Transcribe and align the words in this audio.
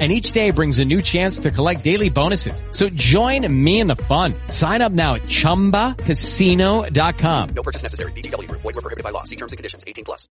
And 0.00 0.10
each 0.10 0.32
day 0.32 0.50
brings 0.50 0.80
a 0.80 0.84
new 0.84 1.00
chance 1.02 1.38
to 1.38 1.52
collect 1.52 1.84
daily 1.84 2.10
bonuses. 2.10 2.64
So 2.72 2.88
join 2.88 3.46
me 3.64 3.78
in 3.78 3.86
the 3.86 3.94
fun. 3.94 4.34
Sign 4.48 4.82
up 4.82 4.90
now 4.90 5.14
at 5.14 5.22
ChumbaCasino.com. 5.22 7.48
No 7.54 7.62
purchase 7.62 7.84
necessary. 7.84 8.10
VGW. 8.10 8.50
Void 8.50 8.64
were 8.64 8.72
prohibited 8.72 9.04
by 9.04 9.10
law. 9.10 9.22
See 9.22 9.36
terms 9.36 9.52
and 9.52 9.56
conditions. 9.56 9.84
18 9.86 10.04
plus. 10.04 10.26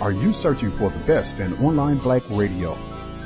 Are 0.00 0.12
you 0.12 0.32
searching 0.32 0.70
for 0.76 0.90
the 0.90 0.98
best 1.00 1.40
in 1.40 1.54
online 1.54 1.98
black 1.98 2.22
radio? 2.30 2.78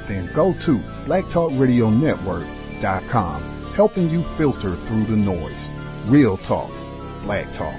Then 0.07 0.33
go 0.33 0.55
to 0.55 0.79
blacktalkradionetwork.com, 1.05 3.43
helping 3.75 4.09
you 4.09 4.23
filter 4.23 4.77
through 4.77 5.05
the 5.05 5.17
noise. 5.17 5.73
Real 6.07 6.37
talk, 6.37 6.71
black 7.23 7.53
talk. 7.53 7.75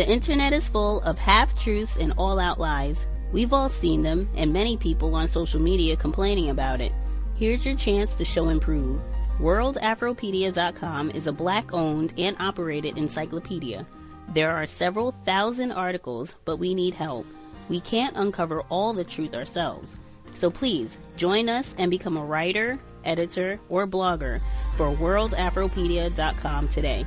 The 0.00 0.08
internet 0.08 0.54
is 0.54 0.66
full 0.66 1.02
of 1.02 1.18
half 1.18 1.54
truths 1.62 1.98
and 1.98 2.14
all 2.16 2.38
out 2.38 2.58
lies. 2.58 3.06
We've 3.32 3.52
all 3.52 3.68
seen 3.68 4.00
them, 4.02 4.30
and 4.34 4.50
many 4.50 4.78
people 4.78 5.14
on 5.14 5.28
social 5.28 5.60
media 5.60 5.94
complaining 5.94 6.48
about 6.48 6.80
it. 6.80 6.90
Here's 7.34 7.66
your 7.66 7.76
chance 7.76 8.14
to 8.14 8.24
show 8.24 8.48
and 8.48 8.62
prove. 8.62 8.98
WorldAfropedia.com 9.40 11.10
is 11.10 11.26
a 11.26 11.32
black 11.32 11.74
owned 11.74 12.14
and 12.16 12.34
operated 12.40 12.96
encyclopedia. 12.96 13.86
There 14.32 14.50
are 14.50 14.64
several 14.64 15.12
thousand 15.26 15.72
articles, 15.72 16.34
but 16.46 16.56
we 16.56 16.72
need 16.72 16.94
help. 16.94 17.26
We 17.68 17.80
can't 17.80 18.16
uncover 18.16 18.62
all 18.70 18.94
the 18.94 19.04
truth 19.04 19.34
ourselves. 19.34 19.98
So 20.32 20.50
please 20.50 20.96
join 21.18 21.50
us 21.50 21.74
and 21.76 21.90
become 21.90 22.16
a 22.16 22.24
writer, 22.24 22.78
editor, 23.04 23.60
or 23.68 23.86
blogger 23.86 24.40
for 24.78 24.96
WorldAfropedia.com 24.96 26.68
today. 26.68 27.04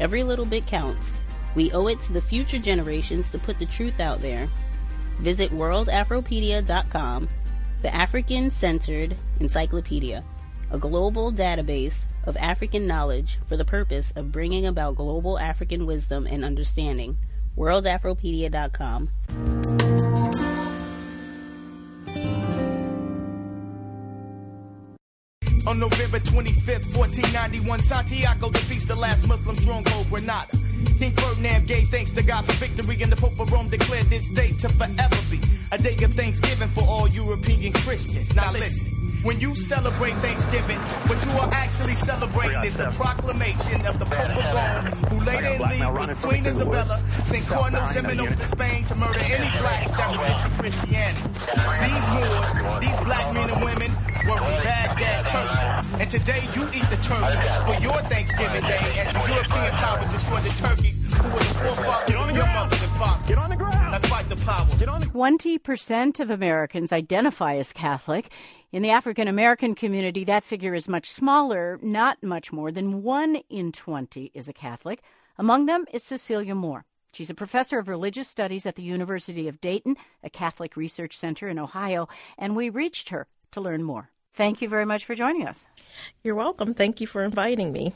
Every 0.00 0.24
little 0.24 0.44
bit 0.44 0.66
counts. 0.66 1.20
We 1.54 1.72
owe 1.72 1.86
it 1.86 2.00
to 2.02 2.12
the 2.12 2.20
future 2.20 2.58
generations 2.58 3.30
to 3.30 3.38
put 3.38 3.58
the 3.58 3.66
truth 3.66 4.00
out 4.00 4.20
there. 4.20 4.48
Visit 5.18 5.52
worldafropedia.com, 5.52 7.28
the 7.82 7.94
African 7.94 8.50
centered 8.50 9.16
encyclopedia, 9.40 10.24
a 10.70 10.78
global 10.78 11.32
database 11.32 12.04
of 12.24 12.36
African 12.38 12.86
knowledge 12.86 13.38
for 13.46 13.56
the 13.56 13.64
purpose 13.64 14.12
of 14.16 14.32
bringing 14.32 14.66
about 14.66 14.96
global 14.96 15.38
African 15.38 15.86
wisdom 15.86 16.26
and 16.26 16.44
understanding. 16.44 17.16
worldafropedia.com. 17.56 20.43
On 25.66 25.78
November 25.78 26.18
25th, 26.18 26.94
1491, 26.94 27.80
Santiago 27.80 28.50
defeats 28.50 28.84
the 28.84 28.94
last 28.94 29.26
Muslim 29.26 29.56
stronghold, 29.56 30.08
Granada. 30.10 30.58
King 30.98 31.12
Ferdinand 31.12 31.66
gave 31.66 31.88
thanks 31.88 32.10
to 32.10 32.22
God 32.22 32.44
for 32.44 32.52
victory, 32.52 33.02
and 33.02 33.10
the 33.10 33.16
Pope 33.16 33.38
of 33.40 33.50
Rome 33.50 33.70
declared 33.70 34.06
this 34.06 34.28
day 34.28 34.48
to 34.60 34.68
forever 34.68 35.16
be 35.30 35.40
a 35.72 35.78
day 35.78 35.96
of 36.04 36.12
thanksgiving 36.12 36.68
for 36.68 36.84
all 36.84 37.08
European 37.08 37.72
Christians. 37.72 38.34
Now 38.34 38.52
listen. 38.52 39.03
When 39.24 39.40
you 39.40 39.54
celebrate 39.54 40.12
Thanksgiving, 40.20 40.76
what 41.08 41.24
you 41.24 41.32
are 41.40 41.48
actually 41.50 41.94
celebrating 41.94 42.62
is 42.62 42.76
the 42.76 42.90
proclamation 42.90 43.86
of 43.86 43.98
the 43.98 44.04
Pope 44.04 44.36
of 44.36 44.44
Rome, 44.52 44.84
who 45.08 45.24
later 45.24 45.48
in 45.48 45.62
league 45.64 46.08
with 46.08 46.20
Queen 46.20 46.44
Isabella 46.44 46.98
sent 47.24 47.46
Cardinal 47.48 47.86
Ximenes 47.88 48.36
to 48.36 48.46
Spain 48.46 48.84
to 48.84 48.94
murder 48.94 49.20
any 49.20 49.48
blacks 49.56 49.92
that 49.92 50.12
resisted 50.12 50.52
Christianity. 50.60 51.24
These 51.88 52.06
Moors, 52.12 52.52
these 52.84 53.00
black 53.00 53.32
men 53.32 53.48
and 53.48 53.64
women, 53.64 53.90
were 54.28 54.36
from 54.36 54.60
Baghdad, 54.60 55.24
Turkey. 55.32 56.02
And 56.02 56.10
today 56.10 56.44
you 56.52 56.68
eat 56.76 56.84
the 56.92 57.00
turkey 57.00 57.48
for 57.64 57.80
your 57.80 57.96
Thanksgiving 58.12 58.60
Day 58.68 58.84
as 59.00 59.08
the 59.08 59.24
European 59.32 59.72
powers 59.80 60.12
destroy 60.12 60.40
the 60.40 60.52
turkeys 60.60 61.00
who 61.00 61.22
were 61.32 61.38
the 61.40 61.54
forefathers 61.64 62.14
of 62.14 62.36
your 62.36 62.46
mothers 62.46 62.82
and 62.82 62.92
fathers. 62.92 63.26
Get 63.26 63.38
on 63.38 63.48
the 63.48 63.56
ground. 63.56 63.92
Now 63.92 63.98
fight 64.00 64.28
the 64.28 64.36
power. 64.44 64.66
Get 64.78 64.88
on 64.90 65.00
the 65.00 65.06
20% 65.06 66.20
of 66.20 66.30
Americans 66.30 66.92
identify 66.92 67.56
as 67.56 67.72
Catholic. 67.72 68.28
In 68.74 68.82
the 68.82 68.90
African 68.90 69.28
American 69.28 69.76
community, 69.76 70.24
that 70.24 70.42
figure 70.42 70.74
is 70.74 70.88
much 70.88 71.08
smaller. 71.08 71.78
Not 71.80 72.20
much 72.24 72.52
more 72.52 72.72
than 72.72 73.04
1 73.04 73.36
in 73.48 73.70
20 73.70 74.32
is 74.34 74.48
a 74.48 74.52
Catholic. 74.52 75.00
Among 75.38 75.66
them 75.66 75.84
is 75.92 76.02
Cecilia 76.02 76.56
Moore. 76.56 76.84
She's 77.12 77.30
a 77.30 77.34
professor 77.34 77.78
of 77.78 77.86
religious 77.86 78.26
studies 78.26 78.66
at 78.66 78.74
the 78.74 78.82
University 78.82 79.46
of 79.46 79.60
Dayton, 79.60 79.94
a 80.24 80.28
Catholic 80.28 80.76
research 80.76 81.16
center 81.16 81.48
in 81.48 81.56
Ohio, 81.56 82.08
and 82.36 82.56
we 82.56 82.68
reached 82.68 83.10
her 83.10 83.28
to 83.52 83.60
learn 83.60 83.84
more. 83.84 84.10
Thank 84.34 84.60
you 84.60 84.68
very 84.68 84.84
much 84.84 85.04
for 85.04 85.14
joining 85.14 85.46
us. 85.46 85.64
You're 86.24 86.34
welcome. 86.34 86.74
Thank 86.74 87.00
you 87.00 87.06
for 87.06 87.22
inviting 87.22 87.72
me. 87.72 87.94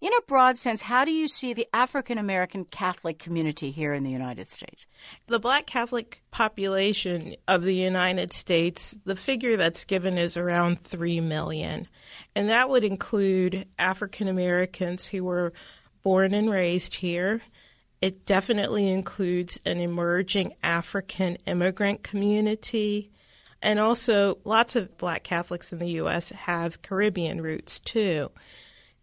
In 0.00 0.12
a 0.12 0.22
broad 0.28 0.56
sense, 0.56 0.82
how 0.82 1.04
do 1.04 1.10
you 1.10 1.26
see 1.26 1.52
the 1.52 1.66
African 1.72 2.16
American 2.16 2.64
Catholic 2.64 3.18
community 3.18 3.72
here 3.72 3.92
in 3.92 4.04
the 4.04 4.10
United 4.10 4.46
States? 4.46 4.86
The 5.26 5.40
black 5.40 5.66
Catholic 5.66 6.22
population 6.30 7.34
of 7.48 7.64
the 7.64 7.74
United 7.74 8.32
States, 8.32 8.98
the 9.04 9.16
figure 9.16 9.56
that's 9.56 9.84
given 9.84 10.16
is 10.16 10.36
around 10.36 10.80
3 10.80 11.20
million. 11.20 11.88
And 12.36 12.48
that 12.50 12.68
would 12.68 12.84
include 12.84 13.66
African 13.76 14.28
Americans 14.28 15.08
who 15.08 15.24
were 15.24 15.52
born 16.04 16.34
and 16.34 16.50
raised 16.50 16.94
here. 16.96 17.42
It 18.00 18.26
definitely 18.26 18.88
includes 18.88 19.58
an 19.66 19.80
emerging 19.80 20.54
African 20.62 21.36
immigrant 21.46 22.04
community. 22.04 23.10
And 23.62 23.78
also, 23.78 24.38
lots 24.44 24.74
of 24.74 24.96
black 24.96 25.22
Catholics 25.22 25.72
in 25.72 25.78
the 25.78 25.90
U.S. 25.92 26.30
have 26.30 26.82
Caribbean 26.82 27.42
roots 27.42 27.78
too. 27.78 28.30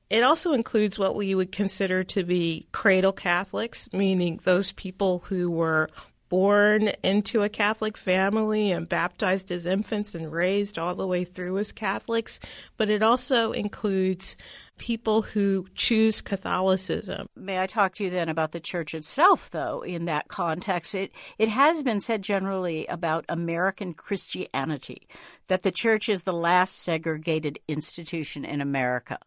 It 0.10 0.24
also 0.24 0.54
includes 0.54 0.98
what 0.98 1.16
we 1.16 1.36
would 1.36 1.52
consider 1.52 2.04
to 2.06 2.24
be 2.24 2.68
cradle 2.72 3.12
Catholics, 3.12 3.90
meaning 3.92 4.40
those 4.44 4.72
people 4.72 5.20
who 5.28 5.52
were 5.52 5.90
born 6.30 6.90
into 7.04 7.44
a 7.44 7.50
Catholic 7.50 7.98
family 7.98 8.72
and 8.72 8.88
baptized 8.88 9.52
as 9.52 9.66
infants 9.66 10.16
and 10.16 10.32
raised 10.32 10.78
all 10.78 10.96
the 10.96 11.08
way 11.08 11.24
through 11.24 11.58
as 11.58 11.72
Catholics. 11.72 12.40
But 12.78 12.90
it 12.90 13.04
also 13.04 13.52
includes 13.52 14.36
people 14.78 15.22
who 15.22 15.68
choose 15.76 16.22
Catholicism. 16.22 17.28
May 17.36 17.60
I 17.60 17.68
talk 17.68 17.96
to 17.96 18.04
you 18.04 18.10
then 18.10 18.30
about 18.30 18.52
the 18.52 18.60
church 18.60 18.94
itself, 18.94 19.50
though, 19.50 19.82
in 19.82 20.06
that 20.06 20.28
context? 20.28 20.96
It, 20.96 21.12
it 21.38 21.50
has 21.50 21.84
been 21.84 22.00
said 22.00 22.22
generally 22.22 22.86
about 22.88 23.26
American 23.30 23.94
Christianity 23.94 25.08
that 25.48 25.64
the 25.64 25.72
church 25.72 26.10
is 26.10 26.24
the 26.24 26.34
last 26.34 26.80
segregated 26.80 27.60
institution 27.68 28.46
in 28.46 28.62
America. 28.62 29.18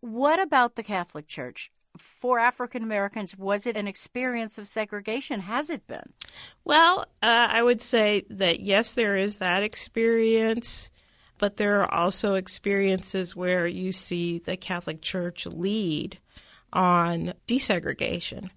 What 0.00 0.40
about 0.40 0.76
the 0.76 0.82
Catholic 0.82 1.26
Church? 1.26 1.70
For 1.98 2.38
African 2.38 2.82
Americans, 2.82 3.36
was 3.36 3.66
it 3.66 3.76
an 3.76 3.86
experience 3.86 4.56
of 4.56 4.66
segregation? 4.66 5.40
Has 5.40 5.68
it 5.68 5.86
been? 5.86 6.14
Well, 6.64 7.00
uh, 7.22 7.48
I 7.50 7.62
would 7.62 7.82
say 7.82 8.24
that 8.30 8.60
yes, 8.60 8.94
there 8.94 9.14
is 9.16 9.38
that 9.38 9.62
experience 9.62 10.88
but 11.42 11.56
there 11.56 11.82
are 11.82 11.92
also 11.92 12.34
experiences 12.34 13.34
where 13.34 13.66
you 13.66 13.90
see 13.90 14.38
the 14.38 14.56
Catholic 14.56 15.02
Church 15.02 15.44
lead 15.44 16.20
on 16.72 17.34
desegregation. 17.48 18.50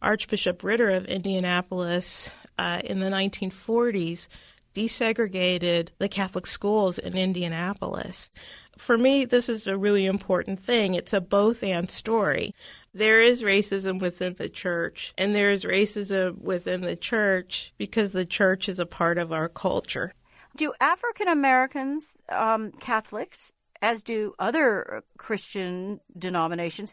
Archbishop 0.00 0.64
Ritter 0.64 0.88
of 0.88 1.04
Indianapolis 1.04 2.32
uh, 2.58 2.80
in 2.82 3.00
the 3.00 3.10
1940s 3.10 4.26
desegregated 4.72 5.88
the 5.98 6.08
Catholic 6.08 6.46
schools 6.46 6.98
in 6.98 7.14
Indianapolis. 7.14 8.30
For 8.78 8.96
me, 8.96 9.26
this 9.26 9.50
is 9.50 9.66
a 9.66 9.76
really 9.76 10.06
important 10.06 10.60
thing. 10.60 10.94
It's 10.94 11.12
a 11.12 11.20
both 11.20 11.62
and 11.62 11.90
story. 11.90 12.54
There 12.94 13.20
is 13.20 13.42
racism 13.42 14.00
within 14.00 14.36
the 14.38 14.48
church, 14.48 15.12
and 15.18 15.34
there 15.34 15.50
is 15.50 15.64
racism 15.64 16.40
within 16.40 16.80
the 16.80 16.96
church 16.96 17.74
because 17.76 18.12
the 18.12 18.24
church 18.24 18.66
is 18.66 18.80
a 18.80 18.86
part 18.86 19.18
of 19.18 19.30
our 19.30 19.50
culture. 19.50 20.14
Do 20.60 20.74
African 20.78 21.26
Americans, 21.26 22.18
um, 22.28 22.72
Catholics, 22.72 23.50
as 23.80 24.02
do 24.02 24.34
other 24.38 25.02
Christian 25.16 26.00
denominations, 26.18 26.92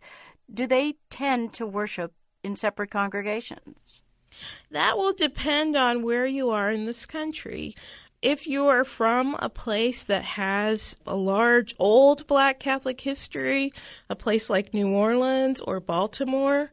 do 0.53 0.67
they 0.67 0.93
tend 1.09 1.51
to 1.55 1.67
worship 1.67 2.13
in 2.45 2.55
separate 2.55 2.91
congregations? 2.91 4.03
That 4.71 4.97
will 4.97 5.11
depend 5.11 5.75
on 5.75 6.01
where 6.01 6.25
you 6.25 6.49
are 6.49 6.71
in 6.71 6.85
this 6.85 7.05
country. 7.05 7.75
If 8.21 8.47
you 8.47 8.67
are 8.67 8.85
from 8.85 9.35
a 9.39 9.49
place 9.49 10.05
that 10.05 10.23
has 10.23 10.95
a 11.05 11.17
large 11.17 11.75
old 11.77 12.25
black 12.25 12.61
Catholic 12.61 13.01
history, 13.01 13.73
a 14.09 14.15
place 14.15 14.49
like 14.49 14.73
New 14.73 14.91
Orleans 14.93 15.59
or 15.59 15.81
Baltimore, 15.81 16.71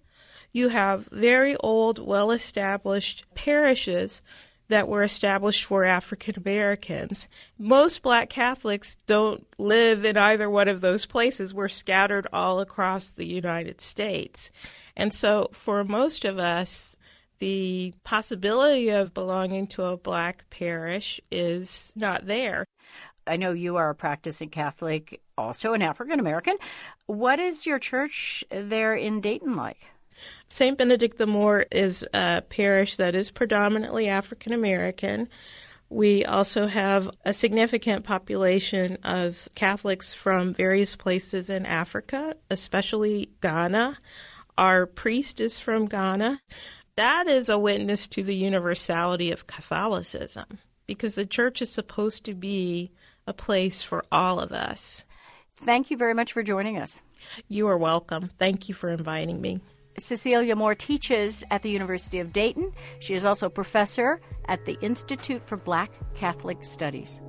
you 0.53 0.69
have 0.69 1.09
very 1.11 1.57
old, 1.57 1.99
well 1.99 2.31
established 2.31 3.25
parishes 3.35 4.23
that 4.69 4.89
were 4.89 5.03
established 5.03 5.65
for 5.65 5.85
African 5.85 6.35
Americans. 6.37 7.29
Most 7.59 8.03
black 8.03 8.31
Catholics 8.31 8.97
don't 9.07 9.47
live 9.59 10.05
in 10.05 10.17
either 10.17 10.49
one 10.49 10.69
of 10.69 10.81
those 10.81 11.07
places. 11.07 11.53
We're 11.53 11.69
scattered 11.69 12.27
all 12.33 12.61
across 12.61 13.11
the 13.11 13.27
United 13.27 13.81
States. 13.81 14.51
And 14.97 15.13
so 15.13 15.49
for 15.53 15.85
most 15.85 16.25
of 16.25 16.39
us, 16.39 16.97
the 17.39 17.93
possibility 18.05 18.89
of 18.89 19.13
belonging 19.13 19.67
to 19.67 19.85
a 19.85 19.97
black 19.97 20.49
parish 20.51 21.21
is 21.31 21.93
not 21.97 22.27
there. 22.27 22.65
I 23.27 23.37
know 23.37 23.53
you 23.53 23.77
are 23.77 23.91
a 23.91 23.95
practicing 23.95 24.51
Catholic, 24.51 25.21
also 25.37 25.73
an 25.73 25.83
African 25.83 26.21
American. 26.21 26.57
What 27.07 27.41
is 27.41 27.67
your 27.67 27.79
church 27.79 28.45
there 28.51 28.95
in 28.95 29.21
Dayton 29.21 29.57
like? 29.57 29.87
St. 30.49 30.77
Benedict 30.77 31.19
the 31.19 31.27
Moor 31.27 31.67
is 31.71 32.07
a 32.15 32.43
parish 32.43 32.97
that 32.97 33.15
is 33.15 33.31
predominantly 33.31 34.09
African 34.09 34.53
American. 34.53 35.29
We 35.89 36.25
also 36.25 36.67
have 36.67 37.11
a 37.25 37.33
significant 37.33 38.05
population 38.05 38.99
of 39.05 39.49
Catholics 39.55 40.15
from 40.15 40.55
various 40.55 40.97
places 40.97 41.51
in 41.51 41.67
Africa, 41.67 42.35
especially 42.51 43.31
Ghana. 43.41 43.99
Our 44.57 44.87
priest 44.87 45.41
is 45.41 45.61
from 45.61 45.87
Ghana. 45.87 46.41
That 46.97 47.27
is 47.27 47.49
a 47.49 47.59
witness 47.59 48.07
to 48.09 48.23
the 48.23 48.35
universality 48.35 49.33
of 49.33 49.47
Catholicism 49.47 50.59
because 50.87 51.17
the 51.17 51.27
church 51.27 51.61
is 51.61 51.71
supposed 51.71 52.25
to 52.25 52.35
be 52.35 52.93
a 53.27 53.33
place 53.33 53.83
for 53.83 54.05
all 54.13 54.39
of 54.39 54.53
us. 54.53 55.05
Thank 55.57 55.91
you 55.91 55.97
very 55.97 56.15
much 56.15 56.33
for 56.33 56.43
joining 56.43 56.79
us. 56.79 57.03
You 57.49 57.69
are 57.69 57.79
welcome. 57.79 58.31
Thank 58.39 58.69
you 58.69 58.75
for 58.75 58.91
inviting 58.91 59.41
me. 59.41 59.61
Cecilia 59.99 60.57
Moore 60.57 60.75
teaches 60.75 61.45
at 61.51 61.63
the 61.63 61.71
University 61.71 62.19
of 62.19 62.33
Dayton. 62.33 62.73
She 62.99 63.15
is 63.15 63.25
also 63.25 63.49
professor 63.49 64.21
at 64.47 64.65
the 64.65 64.77
Institute 64.81 65.43
for 65.43 65.57
Black 65.57 65.91
Catholic 66.15 66.65
Studies. 66.65 67.21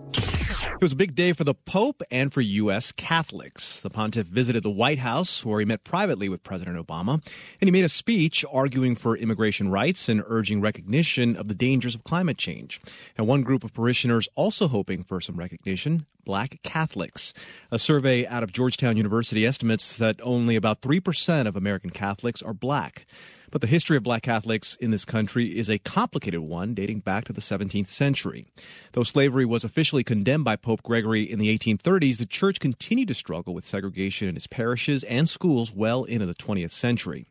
It 0.86 0.94
was 0.94 0.94
a 0.94 0.98
big 0.98 1.16
day 1.16 1.34
for 1.34 1.44
the 1.44 1.56
Pope 1.56 2.04
and 2.12 2.32
for 2.32 2.42
U.S. 2.42 2.92
Catholics. 2.92 3.80
The 3.80 3.90
pontiff 3.90 4.28
visited 4.28 4.62
the 4.62 4.70
White 4.70 5.00
House, 5.00 5.44
where 5.44 5.60
he 5.60 5.66
met 5.66 5.84
privately 5.84 6.30
with 6.30 6.44
President 6.44 6.78
Obama, 6.78 7.14
and 7.60 7.68
he 7.68 7.72
made 7.72 7.86
a 7.86 7.90
speech 7.90 8.46
arguing 8.54 8.96
for 8.96 9.18
immigration 9.18 9.72
rights 9.72 10.08
and 10.08 10.22
urging 10.28 10.62
recognition 10.62 11.36
of 11.38 11.48
the 11.48 11.56
dangers 11.56 11.96
of 11.96 12.04
climate 12.04 12.38
change. 12.38 12.80
And 13.18 13.26
one 13.26 13.42
group 13.42 13.64
of 13.64 13.74
parishioners 13.74 14.28
also 14.36 14.68
hoping 14.68 15.02
for 15.02 15.20
some 15.20 15.38
recognition 15.38 16.06
black 16.24 16.60
Catholics. 16.62 17.34
A 17.72 17.80
survey 17.80 18.28
out 18.28 18.44
of 18.44 18.54
Georgetown 18.54 18.96
University 18.96 19.44
estimates 19.44 19.98
that 19.98 20.22
only 20.22 20.56
about 20.56 20.82
3% 20.82 21.48
of 21.48 21.56
American 21.56 21.90
Catholics 21.90 22.44
are 22.44 22.54
black. 22.54 23.08
But 23.52 23.62
the 23.62 23.68
history 23.68 23.98
of 23.98 24.04
black 24.04 24.24
Catholics 24.24 24.76
in 24.80 24.92
this 24.92 25.06
country 25.06 25.58
is 25.58 25.70
a 25.70 25.80
complicated 25.80 26.42
one 26.42 26.74
dating 26.74 27.00
back 27.00 27.26
to 27.26 27.34
the 27.34 27.42
17th 27.42 27.88
century. 27.88 28.46
Though 28.94 29.04
slavery 29.04 29.46
was 29.46 29.64
officially 29.64 30.04
condemned 30.04 30.46
by 30.46 30.56
Pope 30.56 30.84
Gregory 30.84 31.24
in 31.24 31.40
the 31.40 31.58
1830s, 31.58 32.18
the 32.18 32.26
church 32.26 32.60
continued 32.60 33.08
to 33.10 33.14
struggle 33.14 33.54
with 33.54 33.66
segregation 33.66 34.28
in 34.28 34.36
its 34.36 34.48
parishes 34.48 35.04
and 35.04 35.30
schools 35.30 35.72
well 35.72 36.04
into 36.04 36.26
the 36.26 36.36
20th 36.36 36.72
century. 36.72 37.26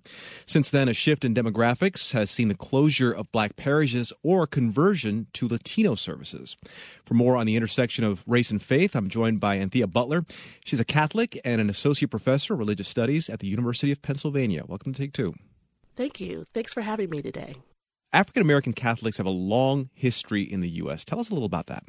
Since 0.46 0.70
then, 0.70 0.88
a 0.88 0.94
shift 0.94 1.24
in 1.24 1.34
demographics 1.34 2.12
has 2.12 2.30
seen 2.30 2.48
the 2.48 2.54
closure 2.54 3.12
of 3.12 3.32
black 3.32 3.56
parishes 3.56 4.12
or 4.22 4.46
conversion 4.46 5.26
to 5.34 5.48
Latino 5.48 5.94
services. 5.94 6.56
For 7.04 7.14
more 7.14 7.36
on 7.36 7.46
the 7.46 7.56
intersection 7.56 8.04
of 8.04 8.22
race 8.26 8.50
and 8.50 8.62
faith, 8.62 8.94
I'm 8.94 9.08
joined 9.08 9.40
by 9.40 9.56
Anthea 9.56 9.86
Butler. 9.86 10.24
She's 10.64 10.80
a 10.80 10.84
Catholic 10.84 11.40
and 11.44 11.60
an 11.60 11.70
associate 11.70 12.10
professor 12.10 12.54
of 12.54 12.58
religious 12.58 12.88
studies 12.88 13.28
at 13.28 13.40
the 13.40 13.46
University 13.46 13.92
of 13.92 14.02
Pennsylvania. 14.02 14.64
Welcome 14.66 14.92
to 14.92 15.02
Take 15.02 15.12
Two. 15.12 15.34
Thank 15.96 16.20
you. 16.20 16.44
Thanks 16.52 16.72
for 16.72 16.80
having 16.80 17.10
me 17.10 17.22
today. 17.22 17.56
African 18.12 18.42
American 18.42 18.72
Catholics 18.72 19.16
have 19.16 19.26
a 19.26 19.30
long 19.30 19.90
history 19.94 20.42
in 20.42 20.60
the 20.60 20.68
U.S. 20.70 21.04
Tell 21.04 21.18
us 21.18 21.30
a 21.30 21.34
little 21.34 21.46
about 21.46 21.66
that. 21.66 21.84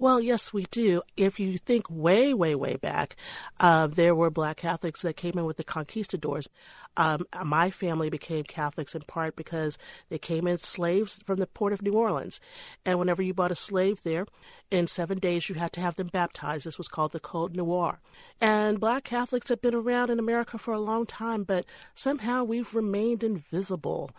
Well, 0.00 0.18
yes, 0.18 0.50
we 0.50 0.64
do. 0.70 1.02
If 1.18 1.38
you 1.38 1.58
think 1.58 1.84
way, 1.90 2.32
way, 2.32 2.54
way 2.54 2.76
back, 2.76 3.16
uh, 3.60 3.86
there 3.86 4.14
were 4.14 4.30
black 4.30 4.56
Catholics 4.56 5.02
that 5.02 5.18
came 5.18 5.34
in 5.36 5.44
with 5.44 5.58
the 5.58 5.62
conquistadors. 5.62 6.48
Um, 6.96 7.26
my 7.44 7.68
family 7.68 8.08
became 8.08 8.44
Catholics 8.44 8.94
in 8.94 9.02
part 9.02 9.36
because 9.36 9.76
they 10.08 10.16
came 10.16 10.46
in 10.46 10.56
slaves 10.56 11.22
from 11.26 11.36
the 11.36 11.46
port 11.46 11.74
of 11.74 11.82
New 11.82 11.92
Orleans. 11.92 12.40
And 12.86 12.98
whenever 12.98 13.20
you 13.20 13.34
bought 13.34 13.50
a 13.50 13.54
slave 13.54 14.02
there, 14.02 14.24
in 14.70 14.86
seven 14.86 15.18
days 15.18 15.50
you 15.50 15.56
had 15.56 15.74
to 15.74 15.82
have 15.82 15.96
them 15.96 16.08
baptized. 16.10 16.64
This 16.64 16.78
was 16.78 16.88
called 16.88 17.12
the 17.12 17.20
Code 17.20 17.54
Noir. 17.54 18.00
And 18.40 18.80
black 18.80 19.04
Catholics 19.04 19.50
have 19.50 19.60
been 19.60 19.74
around 19.74 20.08
in 20.08 20.18
America 20.18 20.56
for 20.56 20.72
a 20.72 20.80
long 20.80 21.04
time, 21.04 21.44
but 21.44 21.66
somehow 21.94 22.42
we've 22.42 22.74
remained 22.74 23.22
invisible. 23.22 24.12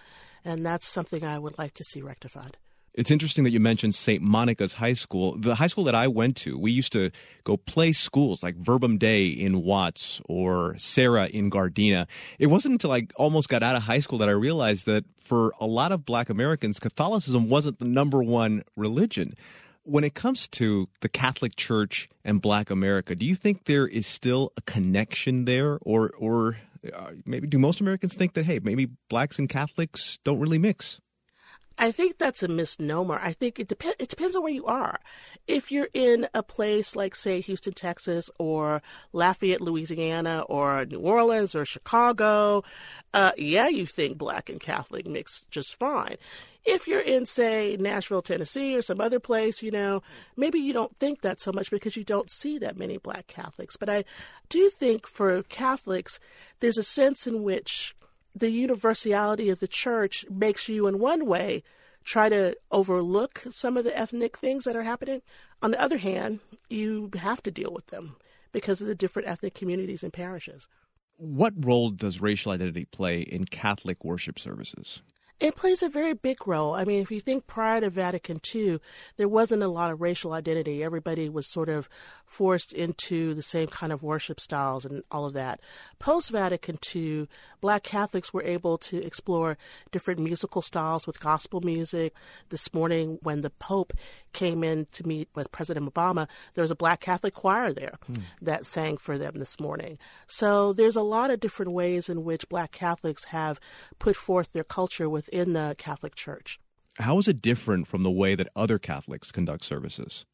And 0.46 0.64
that's 0.64 0.88
something 0.88 1.24
I 1.26 1.40
would 1.40 1.58
like 1.58 1.74
to 1.74 1.84
see 1.84 2.04
rectified. 2.04 2.58
It's 2.94 3.10
interesting 3.10 3.46
that 3.46 3.52
you 3.52 3.62
mentioned 3.62 3.96
St. 3.96 4.22
Monica's 4.22 4.74
High 4.74 4.94
School. 4.94 5.38
The 5.38 5.56
high 5.56 5.68
school 5.68 5.86
that 5.86 5.96
I 5.96 6.10
went 6.10 6.36
to, 6.38 6.58
we 6.58 6.72
used 6.72 6.92
to 6.92 7.10
go 7.46 7.56
play 7.56 7.94
schools 7.94 8.44
like 8.44 8.58
Verbum 8.58 8.98
Dei 8.98 9.28
in 9.28 9.64
Watts 9.64 10.22
or 10.28 10.78
Serra 10.78 11.28
in 11.28 11.50
Gardena. 11.50 12.06
It 12.38 12.48
wasn't 12.48 12.74
until 12.74 12.92
I 12.92 13.08
almost 13.16 13.48
got 13.48 13.64
out 13.64 13.78
of 13.78 13.84
high 13.84 14.00
school 14.00 14.18
that 14.18 14.28
I 14.28 14.34
realized 14.34 14.86
that 14.88 15.06
for 15.22 15.54
a 15.62 15.66
lot 15.66 15.94
of 15.94 16.06
black 16.06 16.30
Americans, 16.30 16.80
Catholicism 16.80 17.48
wasn't 17.48 17.80
the 17.80 17.86
number 17.86 18.22
one 18.22 18.64
religion. 18.76 19.36
When 19.84 20.04
it 20.04 20.14
comes 20.14 20.50
to 20.50 20.90
the 21.00 21.10
Catholic 21.10 21.56
Church 21.56 22.10
and 22.26 22.42
black 22.42 22.70
America, 22.70 23.16
do 23.16 23.26
you 23.26 23.36
think 23.36 23.66
there 23.66 23.88
is 23.88 24.06
still 24.06 24.52
a 24.58 24.62
connection 24.62 25.46
there 25.46 25.80
or 25.82 26.12
or 26.20 26.58
uh, 26.94 27.12
maybe 27.26 27.48
do 27.48 27.58
most 27.58 27.80
Americans 27.80 28.16
think 28.16 28.34
that 28.34 28.46
hey, 28.46 28.60
maybe 28.62 28.90
blacks 29.10 29.40
and 29.40 29.48
Catholics 29.48 30.20
don't 30.26 30.40
really 30.40 30.58
mix? 30.58 31.00
I 31.82 31.92
think 31.92 32.20
that's 32.20 32.44
a 32.44 32.48
misnomer. 32.48 33.20
I 33.20 33.34
think 33.34 33.60
it 33.60 33.68
depends. 33.68 33.96
It 33.98 34.08
depends 34.08 34.36
on 34.36 34.44
where 34.44 34.54
you 34.54 34.68
are. 34.68 35.00
If 35.48 35.72
you're 35.72 35.90
in 35.96 36.28
a 36.32 36.44
place 36.44 36.96
like, 36.96 37.16
say, 37.16 37.42
Houston, 37.42 37.74
Texas, 37.74 38.30
or 38.38 38.84
Lafayette, 39.14 39.62
Louisiana, 39.62 40.46
or 40.48 40.86
New 40.86 41.00
Orleans, 41.00 41.56
or 41.56 41.66
Chicago, 41.66 42.64
uh, 43.16 43.32
yeah, 43.36 43.68
you 43.68 43.88
think 43.88 44.20
black 44.20 44.48
and 44.48 44.60
Catholic 44.62 45.08
mix 45.08 45.48
just 45.50 45.74
fine. 45.80 46.18
If 46.64 46.88
you're 46.88 47.00
in, 47.02 47.26
say, 47.26 47.76
Nashville, 47.80 48.22
Tennessee, 48.22 48.78
or 48.78 48.84
some 48.84 49.02
other 49.02 49.20
place, 49.20 49.64
you 49.64 49.72
know, 49.72 50.04
maybe 50.38 50.60
you 50.60 50.74
don't 50.74 50.96
think 50.98 51.22
that 51.22 51.42
so 51.42 51.52
much 51.52 51.72
because 51.72 51.98
you 51.98 52.04
don't 52.04 52.30
see 52.30 52.60
that 52.60 52.78
many 52.78 53.00
black 53.00 53.26
Catholics. 53.26 53.76
But 53.76 53.90
I 53.90 54.04
do 54.50 54.70
think 54.70 55.08
for 55.08 55.42
Catholics, 55.42 56.20
there's 56.60 56.78
a 56.78 56.84
sense 56.84 57.26
in 57.26 57.42
which 57.42 57.96
the 58.36 58.52
universality 58.52 59.50
of 59.50 59.60
the 59.60 59.68
church 59.68 60.26
makes 60.30 60.70
you, 60.70 60.88
in 60.88 61.00
one 61.00 61.26
way, 61.26 61.64
try 62.04 62.30
to 62.30 62.56
overlook 62.72 63.44
some 63.52 63.78
of 63.78 63.84
the 63.84 63.98
ethnic 63.98 64.38
things 64.38 64.64
that 64.64 64.76
are 64.76 64.84
happening. 64.84 65.22
On 65.62 65.72
the 65.72 65.82
other 65.82 65.98
hand, 65.98 66.40
you 66.70 67.10
have 67.16 67.44
to 67.44 67.52
deal 67.52 67.72
with 67.72 67.88
them 67.88 68.16
because 68.52 68.82
of 68.82 68.88
the 68.88 68.96
different 68.96 69.28
ethnic 69.28 69.54
communities 69.54 70.04
and 70.04 70.14
parishes. 70.14 70.68
What 71.18 71.54
role 71.56 71.92
does 71.92 72.22
racial 72.22 72.52
identity 72.52 72.86
play 72.86 73.22
in 73.22 73.46
Catholic 73.46 74.04
worship 74.04 74.40
services? 74.40 75.02
It 75.40 75.56
plays 75.56 75.82
a 75.82 75.90
very 75.90 76.14
big 76.14 76.48
role. 76.48 76.76
I 76.76 76.86
mean, 76.86 77.02
if 77.02 77.10
you 77.10 77.20
think 77.20 77.48
prior 77.48 77.82
to 77.82 77.90
Vatican 77.90 78.40
II, 78.54 78.80
there 79.18 79.28
wasn't 79.28 79.64
a 79.64 79.68
lot 79.68 79.90
of 79.90 80.00
racial 80.00 80.34
identity. 80.34 80.84
Everybody 80.84 81.30
was 81.30 81.52
sort 81.52 81.68
of 81.68 81.90
forced 82.26 82.74
into 82.74 83.34
the 83.34 83.42
same 83.42 83.68
kind 83.68 83.92
of 83.92 84.04
worship 84.04 84.40
styles 84.40 84.86
and 84.86 85.04
all 85.10 85.26
of 85.26 85.34
that. 85.34 85.60
Post 86.02 86.32
Vatican 86.32 86.80
II, 86.96 87.28
black 87.62 87.84
Catholics 87.84 88.34
were 88.34 88.42
able 88.42 88.80
to 88.80 88.98
explore 89.06 89.56
different 89.92 90.20
musical 90.20 90.64
styles 90.64 91.06
with 91.06 91.20
gospel 91.20 91.62
music. 91.62 92.16
This 92.50 92.74
morning, 92.74 93.20
when 93.22 93.42
the 93.42 93.52
Pope 93.52 93.94
came 94.34 94.64
in 94.64 94.88
to 94.94 95.08
meet 95.08 95.30
with 95.36 95.52
President 95.52 95.94
Obama, 95.94 96.28
there 96.56 96.64
was 96.64 96.72
a 96.72 96.76
black 96.76 97.02
Catholic 97.02 97.36
choir 97.36 97.72
there 97.72 98.00
hmm. 98.08 98.16
that 98.42 98.66
sang 98.66 98.98
for 98.98 99.20
them 99.20 99.34
this 99.36 99.60
morning. 99.60 100.00
So 100.26 100.74
there's 100.74 100.96
a 100.96 101.04
lot 101.04 101.30
of 101.30 101.40
different 101.40 101.72
ways 101.72 102.10
in 102.10 102.24
which 102.24 102.50
black 102.50 102.72
Catholics 102.72 103.26
have 103.26 103.60
put 104.00 104.16
forth 104.16 104.54
their 104.54 104.64
culture 104.64 105.08
within 105.08 105.54
the 105.54 105.76
Catholic 105.78 106.16
Church. 106.16 106.60
How 106.98 107.20
is 107.20 107.28
it 107.28 107.44
different 107.44 107.88
from 107.88 108.02
the 108.02 108.10
way 108.10 108.34
that 108.34 108.50
other 108.56 108.80
Catholics 108.80 109.32
conduct 109.32 109.64
services? 109.64 110.26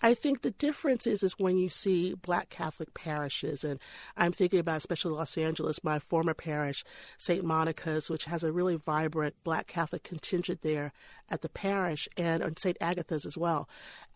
I 0.00 0.14
think 0.14 0.42
the 0.42 0.52
difference 0.52 1.06
is 1.06 1.22
is 1.22 1.38
when 1.38 1.58
you 1.58 1.68
see 1.68 2.14
black 2.14 2.50
Catholic 2.50 2.94
parishes, 2.94 3.64
and 3.64 3.80
I'm 4.16 4.32
thinking 4.32 4.60
about 4.60 4.76
especially 4.76 5.12
Los 5.12 5.36
Angeles, 5.36 5.82
my 5.82 5.98
former 5.98 6.34
parish, 6.34 6.84
St. 7.18 7.44
Monica's, 7.44 8.08
which 8.08 8.26
has 8.26 8.44
a 8.44 8.52
really 8.52 8.76
vibrant 8.76 9.34
black 9.42 9.66
Catholic 9.66 10.04
contingent 10.04 10.62
there 10.62 10.92
at 11.28 11.42
the 11.42 11.48
parish, 11.48 12.08
and 12.16 12.42
on 12.42 12.56
St. 12.56 12.76
Agatha's 12.80 13.26
as 13.26 13.36
well. 13.36 13.68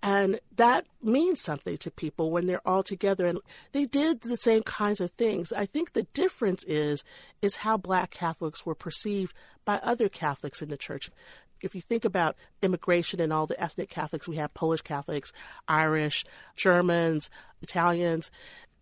And 0.02 0.40
that 0.56 0.86
means 1.02 1.40
something 1.40 1.76
to 1.78 1.90
people 1.90 2.30
when 2.30 2.46
they're 2.46 2.66
all 2.66 2.82
together 2.82 3.26
and 3.26 3.38
they 3.72 3.84
did 3.84 4.22
the 4.22 4.36
same 4.36 4.62
kinds 4.62 5.00
of 5.00 5.12
things. 5.12 5.52
I 5.52 5.66
think 5.66 5.92
the 5.92 6.06
difference 6.14 6.64
is 6.64 7.04
is 7.40 7.56
how 7.56 7.76
black 7.76 8.10
Catholics 8.10 8.66
were 8.66 8.74
perceived 8.74 9.34
by 9.64 9.76
other 9.76 10.08
Catholics 10.08 10.62
in 10.62 10.70
the 10.70 10.76
church 10.76 11.10
if 11.62 11.74
you 11.74 11.80
think 11.80 12.04
about 12.04 12.36
immigration 12.62 13.20
and 13.20 13.32
all 13.32 13.46
the 13.46 13.60
ethnic 13.62 13.88
Catholics, 13.88 14.28
we 14.28 14.36
have 14.36 14.52
Polish 14.54 14.82
Catholics, 14.82 15.32
Irish, 15.68 16.24
Germans, 16.56 17.30
Italians. 17.62 18.30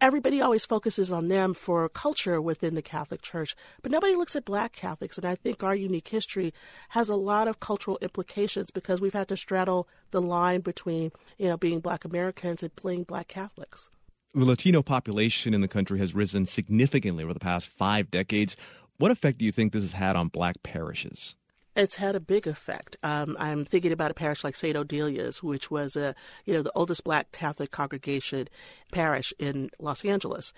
everybody 0.01 0.41
always 0.41 0.65
focuses 0.65 1.13
on 1.13 1.29
them 1.29 1.53
for 1.53 1.89
culture 1.89 2.41
within 2.41 2.75
the 2.75 2.83
Catholic 2.83 3.21
Church, 3.23 3.55
but 3.83 3.93
nobody 3.93 4.15
looks 4.15 4.35
at 4.35 4.45
black 4.45 4.73
Catholics. 4.73 5.19
And 5.19 5.27
I 5.27 5.35
think 5.35 5.63
our 5.63 5.75
unique 5.75 6.09
history 6.09 6.55
has 6.91 7.09
a 7.09 7.17
lot 7.17 7.49
of 7.49 7.61
cultural 7.61 7.99
implications 8.01 8.71
because 8.71 9.01
we've 9.01 9.13
had 9.13 9.29
to 9.29 9.37
straddle 9.37 9.89
the 10.11 10.23
line 10.23 10.61
between, 10.61 11.13
you 11.39 11.49
know, 11.49 11.57
being 11.57 11.81
black 11.81 12.05
Americans 12.05 12.63
and 12.63 12.73
being 12.83 13.03
black 13.03 13.29
Catholics. 13.29 13.91
The 14.33 14.45
Latino 14.45 14.81
population 14.81 15.55
in 15.55 15.61
the 15.61 15.69
country 15.69 15.99
has 15.99 16.15
risen 16.15 16.47
significantly 16.47 17.25
over 17.25 17.35
the 17.35 17.41
past 17.41 17.69
five 17.69 18.11
decades. 18.11 18.57
What 18.97 19.11
effect 19.11 19.39
do 19.39 19.45
you 19.45 19.53
think 19.53 19.73
this 19.73 19.83
has 19.83 19.93
had 19.93 20.17
on 20.17 20.29
black 20.29 20.63
parishes? 20.63 21.35
It's 21.77 21.97
had 21.97 22.17
a 22.17 22.21
big 22.21 22.47
effect. 22.47 22.97
Um, 23.03 23.37
I'm 23.39 23.65
thinking 23.65 23.93
about 23.93 24.11
a 24.11 24.15
parish 24.15 24.43
like 24.43 24.57
St. 24.57 24.77
Odilia's, 24.77 25.43
which 25.43 25.71
was 25.71 25.97
a 25.97 26.15
you 26.45 26.53
know 26.53 26.63
the 26.63 26.73
oldest 26.75 27.05
Black 27.05 27.31
Catholic 27.33 27.71
congregation 27.71 28.49
parish 28.93 29.33
in 29.39 29.71
Los 29.79 30.05
Angeles. 30.05 30.53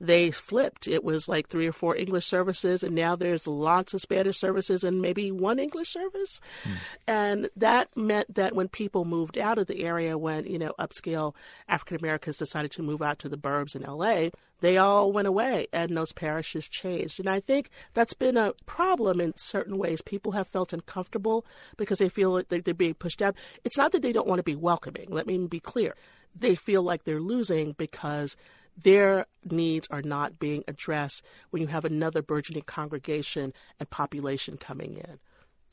They 0.00 0.30
flipped. 0.30 0.86
It 0.86 1.02
was 1.02 1.28
like 1.28 1.48
three 1.48 1.66
or 1.66 1.72
four 1.72 1.96
English 1.96 2.26
services, 2.26 2.82
and 2.82 2.94
now 2.94 3.16
there's 3.16 3.46
lots 3.46 3.94
of 3.94 4.00
Spanish 4.00 4.38
services 4.38 4.84
and 4.84 5.00
maybe 5.00 5.32
one 5.32 5.58
English 5.58 5.88
service. 5.88 6.40
Mm. 6.64 6.76
And 7.06 7.50
that 7.56 7.96
meant 7.96 8.34
that 8.34 8.54
when 8.54 8.68
people 8.68 9.04
moved 9.04 9.38
out 9.38 9.58
of 9.58 9.66
the 9.66 9.84
area, 9.84 10.18
when 10.18 10.44
you 10.46 10.58
know 10.58 10.74
upscale 10.78 11.34
African 11.68 11.96
Americans 11.96 12.36
decided 12.36 12.70
to 12.72 12.82
move 12.82 13.00
out 13.00 13.18
to 13.20 13.28
the 13.28 13.38
burbs 13.38 13.74
in 13.74 13.84
L.A., 13.84 14.30
they 14.60 14.76
all 14.78 15.12
went 15.12 15.28
away 15.28 15.66
and 15.72 15.96
those 15.96 16.12
parishes 16.12 16.68
changed. 16.68 17.20
And 17.20 17.28
I 17.28 17.40
think 17.40 17.70
that's 17.94 18.14
been 18.14 18.36
a 18.36 18.52
problem 18.66 19.20
in 19.20 19.36
certain 19.36 19.78
ways. 19.78 20.02
People 20.02 20.32
have 20.32 20.48
felt 20.48 20.72
uncomfortable 20.72 21.46
because 21.76 21.98
they 21.98 22.08
feel 22.08 22.30
like 22.30 22.48
they're 22.48 22.74
being 22.74 22.94
pushed 22.94 23.22
out. 23.22 23.36
It's 23.64 23.76
not 23.76 23.92
that 23.92 24.02
they 24.02 24.12
don't 24.12 24.26
want 24.26 24.38
to 24.40 24.44
be 24.44 24.56
welcoming. 24.56 25.06
Let 25.10 25.26
me 25.26 25.38
be 25.46 25.60
clear. 25.60 25.94
They 26.34 26.54
feel 26.54 26.82
like 26.82 27.04
they're 27.04 27.20
losing 27.20 27.72
because 27.72 28.36
their 28.80 29.26
needs 29.44 29.88
are 29.90 30.02
not 30.02 30.38
being 30.38 30.62
addressed 30.68 31.24
when 31.50 31.62
you 31.62 31.68
have 31.68 31.84
another 31.84 32.22
burgeoning 32.22 32.62
congregation 32.62 33.52
and 33.80 33.90
population 33.90 34.56
coming 34.56 34.96
in. 34.96 35.18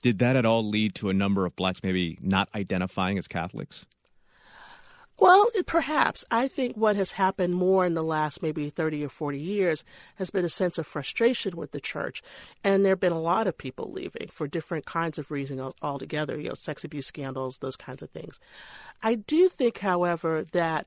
Did 0.01 0.19
that 0.19 0.35
at 0.35 0.45
all 0.45 0.67
lead 0.67 0.95
to 0.95 1.09
a 1.09 1.13
number 1.13 1.45
of 1.45 1.55
blacks 1.55 1.81
maybe 1.83 2.17
not 2.21 2.49
identifying 2.53 3.17
as 3.17 3.27
Catholics? 3.27 3.85
Well, 5.17 5.49
perhaps. 5.65 6.25
I 6.29 6.47
think 6.49 6.75
what 6.75 6.97
has 6.97 7.11
happened 7.11 7.55
more 7.55 7.85
in 7.85 7.93
the 7.93 8.03
last 8.03 8.43
maybe 8.43 8.69
30 8.69 9.05
or 9.05 9.09
40 9.09 9.37
years 9.37 9.85
has 10.15 10.29
been 10.29 10.43
a 10.43 10.49
sense 10.49 10.77
of 10.77 10.85
frustration 10.85 11.55
with 11.55 11.71
the 11.71 11.79
church. 11.79 12.21
And 12.63 12.83
there 12.83 12.91
have 12.91 12.99
been 12.99 13.13
a 13.13 13.21
lot 13.21 13.47
of 13.47 13.57
people 13.57 13.91
leaving 13.91 14.27
for 14.29 14.47
different 14.47 14.85
kinds 14.85 15.17
of 15.17 15.31
reasons 15.31 15.73
altogether, 15.81 16.37
you 16.37 16.49
know, 16.49 16.55
sex 16.55 16.83
abuse 16.83 17.07
scandals, 17.07 17.59
those 17.59 17.77
kinds 17.77 18.03
of 18.03 18.09
things. 18.09 18.39
I 19.03 19.15
do 19.15 19.47
think, 19.47 19.79
however, 19.79 20.43
that 20.51 20.85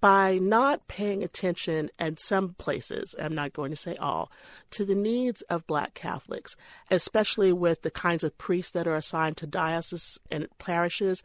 by 0.00 0.38
not 0.38 0.88
paying 0.88 1.22
attention 1.22 1.90
in 1.98 2.16
some 2.16 2.54
places, 2.54 3.14
I'm 3.20 3.34
not 3.34 3.52
going 3.52 3.70
to 3.70 3.76
say 3.76 3.96
all, 3.96 4.32
to 4.70 4.84
the 4.86 4.94
needs 4.94 5.42
of 5.42 5.66
black 5.66 5.92
Catholics, 5.92 6.56
especially 6.90 7.52
with 7.52 7.82
the 7.82 7.90
kinds 7.90 8.24
of 8.24 8.36
priests 8.38 8.72
that 8.72 8.88
are 8.88 8.96
assigned 8.96 9.36
to 9.36 9.46
dioceses 9.46 10.18
and 10.30 10.48
parishes, 10.58 11.22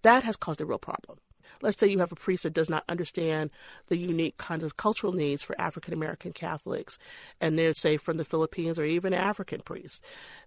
that 0.00 0.24
has 0.24 0.36
caused 0.36 0.60
a 0.60 0.64
real 0.64 0.78
problem 0.78 1.18
let's 1.60 1.78
say 1.78 1.86
you 1.86 1.98
have 1.98 2.12
a 2.12 2.16
priest 2.16 2.42
that 2.44 2.52
does 2.52 2.70
not 2.70 2.84
understand 2.88 3.50
the 3.88 3.96
unique 3.96 4.36
kinds 4.36 4.64
of 4.64 4.76
cultural 4.76 5.12
needs 5.12 5.42
for 5.42 5.60
African 5.60 5.94
American 5.94 6.32
Catholics, 6.32 6.98
and 7.40 7.58
they're, 7.58 7.74
say, 7.74 7.96
from 7.96 8.16
the 8.16 8.24
Philippines 8.24 8.78
or 8.78 8.84
even 8.84 9.12
African 9.12 9.60
priests. 9.60 10.00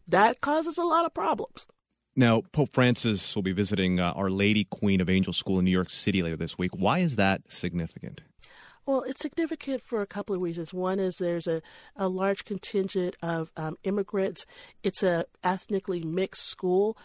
That 0.07 0.41
causes 0.41 0.77
a 0.77 0.83
lot 0.83 1.05
of 1.05 1.13
problems. 1.13 1.67
Now, 2.15 2.43
Pope 2.53 2.69
Francis 2.71 3.35
will 3.35 3.43
be 3.43 3.51
visiting 3.51 3.99
uh, 3.99 4.13
Our 4.13 4.29
Lady 4.29 4.63
Queen 4.63 5.01
of 5.01 5.09
Angels 5.09 5.35
School 5.35 5.59
in 5.59 5.65
New 5.65 5.71
York 5.71 5.89
City 5.89 6.23
later 6.23 6.37
this 6.37 6.57
week. 6.57 6.71
Why 6.73 6.99
is 6.99 7.17
that 7.17 7.51
significant? 7.51 8.21
Well, 8.85 9.01
it's 9.01 9.21
significant 9.21 9.81
for 9.81 10.01
a 10.01 10.07
couple 10.07 10.35
of 10.35 10.41
reasons. 10.41 10.73
One 10.73 10.99
is 10.99 11.17
there's 11.17 11.47
a, 11.47 11.61
a 11.95 12.07
large 12.07 12.45
contingent 12.45 13.15
of 13.21 13.51
um, 13.57 13.77
immigrants. 13.83 14.45
It's 14.83 15.01
a 15.01 15.25
ethnically 15.43 16.01
mixed 16.03 16.47
school. 16.47 16.95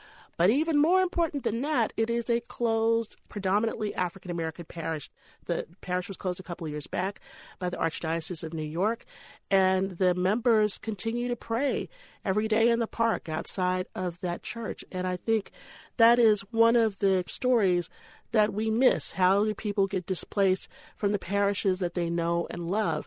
But 0.40 0.48
even 0.48 0.78
more 0.78 1.02
important 1.02 1.44
than 1.44 1.60
that, 1.60 1.92
it 1.98 2.08
is 2.08 2.30
a 2.30 2.40
closed, 2.40 3.18
predominantly 3.28 3.94
African 3.94 4.30
American 4.30 4.64
parish. 4.64 5.10
The 5.44 5.66
parish 5.82 6.08
was 6.08 6.16
closed 6.16 6.40
a 6.40 6.42
couple 6.42 6.66
of 6.66 6.70
years 6.70 6.86
back 6.86 7.20
by 7.58 7.68
the 7.68 7.76
Archdiocese 7.76 8.42
of 8.42 8.54
New 8.54 8.62
York, 8.62 9.04
and 9.50 9.90
the 9.98 10.14
members 10.14 10.78
continue 10.78 11.28
to 11.28 11.36
pray 11.36 11.90
every 12.24 12.48
day 12.48 12.70
in 12.70 12.78
the 12.78 12.86
park 12.86 13.28
outside 13.28 13.86
of 13.94 14.18
that 14.22 14.42
church. 14.42 14.82
And 14.90 15.06
I 15.06 15.16
think 15.16 15.50
that 15.98 16.18
is 16.18 16.40
one 16.50 16.74
of 16.74 17.00
the 17.00 17.22
stories 17.26 17.90
that 18.32 18.54
we 18.54 18.70
miss. 18.70 19.12
How 19.12 19.44
do 19.44 19.54
people 19.54 19.86
get 19.86 20.06
displaced 20.06 20.70
from 20.96 21.12
the 21.12 21.18
parishes 21.18 21.80
that 21.80 21.92
they 21.92 22.08
know 22.08 22.46
and 22.50 22.70
love? 22.70 23.06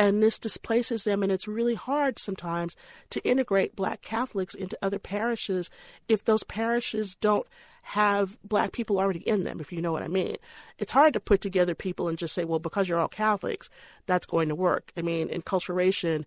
And 0.00 0.22
this 0.22 0.38
displaces 0.38 1.04
them 1.04 1.22
and 1.22 1.30
it's 1.30 1.46
really 1.46 1.74
hard 1.74 2.18
sometimes 2.18 2.74
to 3.10 3.22
integrate 3.22 3.76
black 3.76 4.00
catholics 4.00 4.54
into 4.54 4.78
other 4.80 4.98
parishes 4.98 5.68
if 6.08 6.24
those 6.24 6.42
parishes 6.42 7.14
don't 7.16 7.46
have 7.82 8.38
black 8.42 8.72
people 8.72 8.98
already 8.98 9.20
in 9.28 9.44
them 9.44 9.60
if 9.60 9.70
you 9.70 9.82
know 9.82 9.92
what 9.92 10.02
i 10.02 10.08
mean. 10.08 10.36
It's 10.78 10.92
hard 10.92 11.12
to 11.12 11.20
put 11.20 11.42
together 11.42 11.74
people 11.74 12.08
and 12.08 12.16
just 12.16 12.34
say 12.34 12.44
well 12.44 12.58
because 12.58 12.88
you're 12.88 12.98
all 12.98 13.08
catholics 13.08 13.68
that's 14.06 14.24
going 14.24 14.48
to 14.48 14.54
work. 14.54 14.90
I 14.96 15.02
mean 15.02 15.28
enculturation 15.28 16.24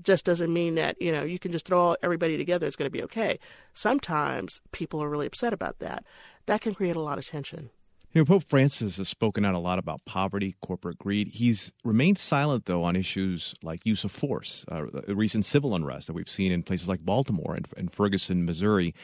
just 0.00 0.24
doesn't 0.24 0.52
mean 0.52 0.76
that 0.76 1.00
you 1.02 1.10
know 1.10 1.24
you 1.24 1.40
can 1.40 1.50
just 1.50 1.66
throw 1.66 1.96
everybody 2.04 2.36
together 2.36 2.66
it's 2.68 2.76
going 2.76 2.86
to 2.86 2.96
be 2.96 3.02
okay. 3.02 3.40
Sometimes 3.72 4.60
people 4.70 5.02
are 5.02 5.10
really 5.10 5.26
upset 5.26 5.52
about 5.52 5.80
that. 5.80 6.04
That 6.46 6.60
can 6.60 6.76
create 6.76 6.94
a 6.94 7.00
lot 7.00 7.18
of 7.18 7.26
tension 7.26 7.70
you 8.16 8.22
know, 8.22 8.24
Pope 8.24 8.44
Francis 8.48 8.96
has 8.96 9.10
spoken 9.10 9.44
out 9.44 9.54
a 9.54 9.58
lot 9.58 9.78
about 9.78 10.06
poverty, 10.06 10.56
corporate 10.62 10.96
greed. 10.96 11.28
He's 11.28 11.70
remained 11.84 12.16
silent, 12.16 12.64
though, 12.64 12.82
on 12.82 12.96
issues 12.96 13.54
like 13.62 13.84
use 13.84 14.04
of 14.04 14.10
force, 14.10 14.64
uh, 14.68 14.86
the 15.06 15.14
recent 15.14 15.44
civil 15.44 15.74
unrest 15.74 16.06
that 16.06 16.14
we've 16.14 16.26
seen 16.26 16.50
in 16.50 16.62
places 16.62 16.88
like 16.88 17.00
Baltimore 17.00 17.54
and, 17.54 17.68
and 17.76 17.92
Ferguson, 17.92 18.46
Missouri. 18.46 18.94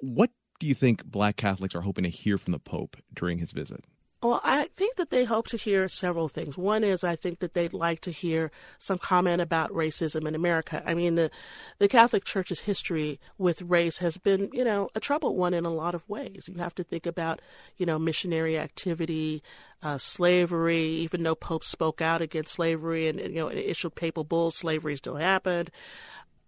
What 0.00 0.30
do 0.58 0.66
you 0.66 0.74
think 0.74 1.04
black 1.04 1.36
Catholics 1.36 1.76
are 1.76 1.82
hoping 1.82 2.02
to 2.02 2.10
hear 2.10 2.38
from 2.38 2.50
the 2.50 2.58
Pope 2.58 2.96
during 3.14 3.38
his 3.38 3.52
visit? 3.52 3.84
Well, 4.22 4.40
I 4.42 4.68
think 4.74 4.96
that 4.96 5.10
they 5.10 5.24
hope 5.24 5.46
to 5.48 5.58
hear 5.58 5.88
several 5.88 6.28
things. 6.28 6.56
One 6.56 6.82
is 6.82 7.04
I 7.04 7.16
think 7.16 7.40
that 7.40 7.52
they'd 7.52 7.74
like 7.74 8.00
to 8.00 8.10
hear 8.10 8.50
some 8.78 8.96
comment 8.96 9.42
about 9.42 9.70
racism 9.70 10.26
in 10.26 10.34
America. 10.34 10.82
I 10.86 10.94
mean, 10.94 11.16
the 11.16 11.30
the 11.78 11.86
Catholic 11.86 12.24
Church's 12.24 12.60
history 12.60 13.20
with 13.36 13.60
race 13.60 13.98
has 13.98 14.16
been, 14.16 14.48
you 14.54 14.64
know, 14.64 14.88
a 14.94 15.00
troubled 15.00 15.36
one 15.36 15.52
in 15.52 15.66
a 15.66 15.72
lot 15.72 15.94
of 15.94 16.08
ways. 16.08 16.48
You 16.50 16.58
have 16.60 16.74
to 16.76 16.82
think 16.82 17.04
about, 17.04 17.40
you 17.76 17.84
know, 17.84 17.98
missionary 17.98 18.58
activity, 18.58 19.42
uh, 19.82 19.98
slavery. 19.98 20.78
Even 20.78 21.22
though 21.22 21.34
Pope 21.34 21.62
spoke 21.62 22.00
out 22.00 22.22
against 22.22 22.54
slavery 22.54 23.08
and, 23.08 23.20
you 23.20 23.28
know 23.34 23.50
issued 23.50 23.96
papal 23.96 24.24
bulls, 24.24 24.56
slavery 24.56 24.96
still 24.96 25.16
happened 25.16 25.70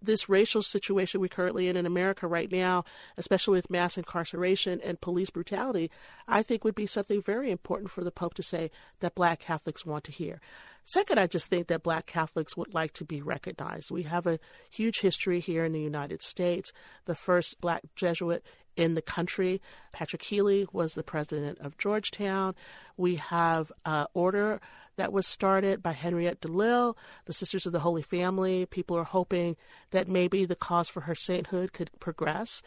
this 0.01 0.29
racial 0.29 0.61
situation 0.61 1.19
we're 1.19 1.27
currently 1.27 1.67
in 1.67 1.77
in 1.77 1.85
America 1.85 2.27
right 2.27 2.51
now, 2.51 2.83
especially 3.17 3.57
with 3.57 3.69
mass 3.69 3.97
incarceration 3.97 4.79
and 4.81 5.01
police 5.01 5.29
brutality, 5.29 5.91
I 6.27 6.41
think 6.43 6.63
would 6.63 6.75
be 6.75 6.85
something 6.85 7.21
very 7.21 7.51
important 7.51 7.91
for 7.91 8.03
the 8.03 8.11
Pope 8.11 8.33
to 8.35 8.43
say 8.43 8.71
that 8.99 9.15
black 9.15 9.39
Catholics 9.39 9.85
want 9.85 10.03
to 10.05 10.11
hear. 10.11 10.39
Second, 10.83 11.19
I 11.19 11.27
just 11.27 11.47
think 11.47 11.67
that 11.67 11.83
black 11.83 12.07
Catholics 12.07 12.57
would 12.57 12.73
like 12.73 12.93
to 12.93 13.05
be 13.05 13.21
recognized. 13.21 13.91
We 13.91 14.03
have 14.03 14.25
a 14.25 14.39
huge 14.71 15.01
history 15.01 15.39
here 15.39 15.63
in 15.63 15.71
the 15.71 15.81
United 15.81 16.23
States. 16.23 16.71
The 17.05 17.15
first 17.15 17.61
black 17.61 17.83
Jesuit 17.95 18.43
in 18.79 18.93
the 18.93 19.01
country, 19.01 19.61
Patrick 19.91 20.23
Healy, 20.23 20.65
was 20.71 20.93
the 20.93 21.03
president 21.03 21.59
of 21.59 21.77
Georgetown. 21.77 22.55
We 22.95 23.15
have 23.15 23.73
an 23.85 24.07
order 24.13 24.61
that 24.95 25.11
was 25.11 25.27
started 25.27 25.83
by 25.83 25.91
Henriette 25.91 26.39
DeLille, 26.39 26.95
the 27.25 27.33
Sisters 27.33 27.65
of 27.65 27.73
the 27.73 27.81
Holy 27.81 28.01
Family. 28.01 28.65
People 28.65 28.97
are 28.97 29.03
hoping 29.03 29.57
that 29.91 30.07
maybe 30.07 30.45
the 30.45 30.55
cause 30.55 30.87
for 30.87 31.01
her 31.01 31.15
sainthood 31.15 31.73
could 31.73 31.91
progress. 31.99 32.61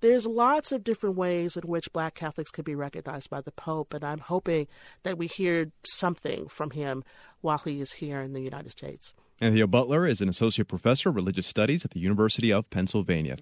There's 0.00 0.26
lots 0.26 0.72
of 0.72 0.82
different 0.82 1.16
ways 1.16 1.58
in 1.58 1.64
which 1.64 1.92
black 1.92 2.14
Catholics 2.14 2.50
could 2.50 2.64
be 2.64 2.74
recognized 2.74 3.28
by 3.28 3.42
the 3.42 3.52
Pope, 3.52 3.92
and 3.92 4.02
I'm 4.02 4.20
hoping 4.20 4.66
that 5.02 5.18
we 5.18 5.26
hear 5.26 5.72
something 5.84 6.48
from 6.48 6.70
him 6.70 7.04
while 7.42 7.58
he 7.58 7.82
is 7.82 7.92
here 7.92 8.22
in 8.22 8.32
the 8.32 8.40
United 8.40 8.70
States. 8.70 9.14
Anthea 9.42 9.66
Butler 9.66 10.06
is 10.06 10.22
an 10.22 10.30
associate 10.30 10.68
professor 10.68 11.10
of 11.10 11.16
religious 11.16 11.46
studies 11.46 11.84
at 11.84 11.90
the 11.90 12.00
University 12.00 12.50
of 12.50 12.70
Pennsylvania. 12.70 13.36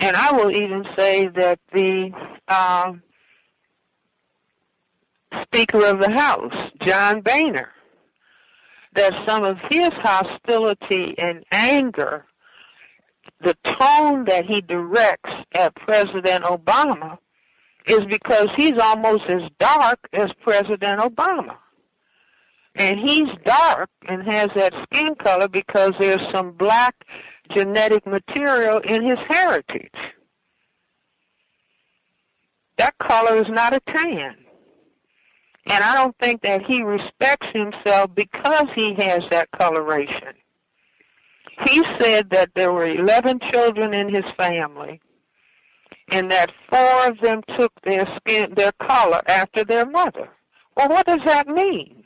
And 0.00 0.16
I 0.16 0.32
will 0.32 0.50
even 0.50 0.84
say 0.96 1.28
that 1.28 1.58
the 1.72 2.10
uh, 2.48 2.92
Speaker 5.44 5.84
of 5.86 6.00
the 6.00 6.10
House, 6.10 6.54
John 6.84 7.20
Boehner, 7.20 7.70
that 8.94 9.12
some 9.26 9.44
of 9.44 9.58
his 9.70 9.90
hostility 9.94 11.14
and 11.18 11.44
anger, 11.50 12.26
the 13.42 13.56
tone 13.64 14.24
that 14.26 14.44
he 14.44 14.60
directs 14.60 15.30
at 15.54 15.74
President 15.76 16.44
Obama, 16.44 17.18
is 17.86 18.00
because 18.10 18.48
he's 18.56 18.78
almost 18.80 19.24
as 19.28 19.42
dark 19.58 19.98
as 20.12 20.30
President 20.42 21.00
Obama. 21.00 21.56
And 22.74 22.98
he's 23.00 23.28
dark 23.44 23.90
and 24.08 24.22
has 24.30 24.48
that 24.54 24.72
skin 24.84 25.14
color 25.16 25.48
because 25.48 25.92
there's 25.98 26.22
some 26.32 26.52
black 26.52 26.94
genetic 27.54 28.06
material 28.06 28.78
in 28.78 29.04
his 29.04 29.18
heritage. 29.28 29.90
That 32.78 32.96
color 32.98 33.36
is 33.36 33.48
not 33.48 33.74
a 33.74 33.80
tan. 33.80 34.36
And 35.66 35.84
I 35.84 35.94
don't 35.94 36.16
think 36.18 36.42
that 36.42 36.62
he 36.66 36.82
respects 36.82 37.46
himself 37.52 38.10
because 38.14 38.66
he 38.74 38.94
has 38.98 39.20
that 39.30 39.48
coloration. 39.56 40.34
He 41.68 41.82
said 41.98 42.30
that 42.30 42.50
there 42.54 42.72
were 42.72 42.86
11 42.86 43.38
children 43.52 43.94
in 43.94 44.12
his 44.12 44.24
family 44.36 45.00
and 46.10 46.30
that 46.30 46.50
four 46.68 47.06
of 47.06 47.18
them 47.20 47.42
took 47.56 47.72
their 47.82 48.06
skin, 48.16 48.52
their 48.54 48.72
color 48.72 49.22
after 49.26 49.64
their 49.64 49.86
mother. 49.86 50.28
Well, 50.76 50.88
what 50.88 51.06
does 51.06 51.20
that 51.24 51.46
mean? 51.48 52.01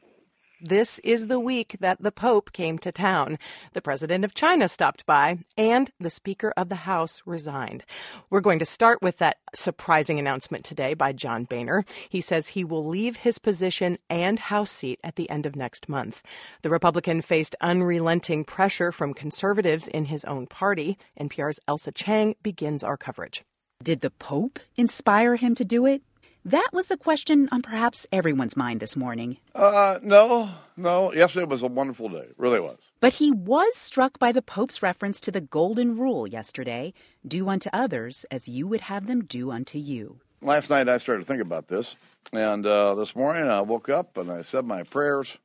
This 0.68 0.98
is 1.04 1.28
the 1.28 1.38
week 1.38 1.76
that 1.78 2.02
the 2.02 2.10
Pope 2.10 2.52
came 2.52 2.76
to 2.78 2.90
town. 2.90 3.38
The 3.72 3.80
President 3.80 4.24
of 4.24 4.34
China 4.34 4.68
stopped 4.68 5.06
by, 5.06 5.38
and 5.56 5.92
the 6.00 6.10
Speaker 6.10 6.52
of 6.56 6.70
the 6.70 6.86
House 6.90 7.22
resigned. 7.24 7.84
We're 8.30 8.40
going 8.40 8.58
to 8.58 8.64
start 8.64 9.00
with 9.00 9.18
that 9.18 9.36
surprising 9.54 10.18
announcement 10.18 10.64
today 10.64 10.94
by 10.94 11.12
John 11.12 11.44
Boehner. 11.44 11.84
He 12.08 12.20
says 12.20 12.48
he 12.48 12.64
will 12.64 12.84
leave 12.84 13.18
his 13.18 13.38
position 13.38 13.98
and 14.10 14.40
House 14.40 14.72
seat 14.72 14.98
at 15.04 15.14
the 15.14 15.30
end 15.30 15.46
of 15.46 15.54
next 15.54 15.88
month. 15.88 16.20
The 16.62 16.70
Republican 16.70 17.22
faced 17.22 17.54
unrelenting 17.60 18.44
pressure 18.44 18.90
from 18.90 19.14
conservatives 19.14 19.86
in 19.86 20.06
his 20.06 20.24
own 20.24 20.48
party. 20.48 20.98
NPR's 21.20 21.60
Ailsa 21.68 21.92
Chang 21.94 22.34
begins 22.42 22.82
our 22.82 22.96
coverage. 22.96 23.44
Did 23.80 24.00
the 24.00 24.10
Pope 24.10 24.58
inspire 24.76 25.36
him 25.36 25.54
to 25.54 25.64
do 25.64 25.86
it? 25.86 26.02
That 26.46 26.68
was 26.72 26.86
the 26.86 26.96
question 26.96 27.48
on 27.50 27.60
perhaps 27.60 28.06
everyone's 28.12 28.56
mind 28.56 28.78
this 28.78 28.94
morning. 28.94 29.38
Uh, 29.52 29.98
no, 30.00 30.48
no. 30.76 31.12
Yesterday 31.12 31.44
was 31.44 31.60
a 31.60 31.66
wonderful 31.66 32.08
day. 32.08 32.18
It 32.18 32.36
really 32.38 32.60
was. 32.60 32.78
But 33.00 33.14
he 33.14 33.32
was 33.32 33.74
struck 33.74 34.20
by 34.20 34.30
the 34.30 34.42
Pope's 34.42 34.80
reference 34.80 35.18
to 35.22 35.32
the 35.32 35.40
Golden 35.40 35.98
Rule 35.98 36.24
yesterday 36.24 36.94
do 37.26 37.48
unto 37.48 37.68
others 37.72 38.24
as 38.30 38.46
you 38.46 38.68
would 38.68 38.82
have 38.82 39.08
them 39.08 39.24
do 39.24 39.50
unto 39.50 39.76
you. 39.76 40.20
Last 40.40 40.70
night 40.70 40.88
I 40.88 40.98
started 40.98 41.22
to 41.22 41.26
think 41.26 41.42
about 41.42 41.66
this, 41.66 41.96
and 42.32 42.64
uh, 42.64 42.94
this 42.94 43.16
morning 43.16 43.48
I 43.48 43.62
woke 43.62 43.88
up 43.88 44.16
and 44.16 44.30
I 44.30 44.42
said 44.42 44.64
my 44.64 44.84
prayers, 44.84 45.38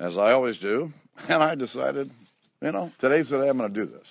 as 0.00 0.18
I 0.18 0.32
always 0.32 0.58
do, 0.58 0.92
and 1.28 1.44
I 1.44 1.54
decided, 1.54 2.10
you 2.60 2.72
know, 2.72 2.90
today's 2.98 3.28
the 3.28 3.40
day 3.40 3.48
I'm 3.48 3.58
going 3.58 3.72
to 3.72 3.86
do 3.86 3.86
this. 3.86 4.08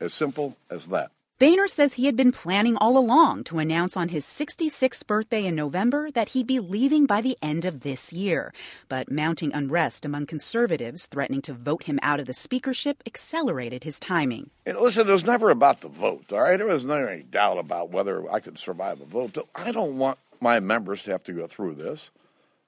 As 0.00 0.12
simple 0.12 0.54
as 0.68 0.88
that. 0.88 1.12
Boehner 1.42 1.66
says 1.66 1.94
he 1.94 2.06
had 2.06 2.14
been 2.14 2.30
planning 2.30 2.76
all 2.76 2.96
along 2.96 3.42
to 3.42 3.58
announce 3.58 3.96
on 3.96 4.10
his 4.10 4.24
66th 4.24 5.04
birthday 5.08 5.44
in 5.44 5.56
November 5.56 6.08
that 6.12 6.28
he'd 6.28 6.46
be 6.46 6.60
leaving 6.60 7.04
by 7.04 7.20
the 7.20 7.36
end 7.42 7.64
of 7.64 7.80
this 7.80 8.12
year. 8.12 8.54
But 8.88 9.10
mounting 9.10 9.52
unrest 9.52 10.04
among 10.04 10.26
conservatives 10.26 11.06
threatening 11.06 11.42
to 11.42 11.52
vote 11.52 11.82
him 11.82 11.98
out 12.00 12.20
of 12.20 12.26
the 12.26 12.32
speakership 12.32 13.02
accelerated 13.06 13.82
his 13.82 13.98
timing. 13.98 14.50
And 14.64 14.78
listen, 14.78 15.08
it 15.08 15.10
was 15.10 15.26
never 15.26 15.50
about 15.50 15.80
the 15.80 15.88
vote, 15.88 16.32
all 16.32 16.42
right? 16.42 16.56
There 16.56 16.68
was 16.68 16.84
never 16.84 17.08
any 17.08 17.24
doubt 17.24 17.58
about 17.58 17.90
whether 17.90 18.30
I 18.30 18.38
could 18.38 18.56
survive 18.56 19.00
a 19.00 19.04
vote. 19.04 19.36
I 19.56 19.72
don't 19.72 19.98
want 19.98 20.18
my 20.40 20.60
members 20.60 21.02
to 21.02 21.10
have 21.10 21.24
to 21.24 21.32
go 21.32 21.48
through 21.48 21.74
this. 21.74 22.10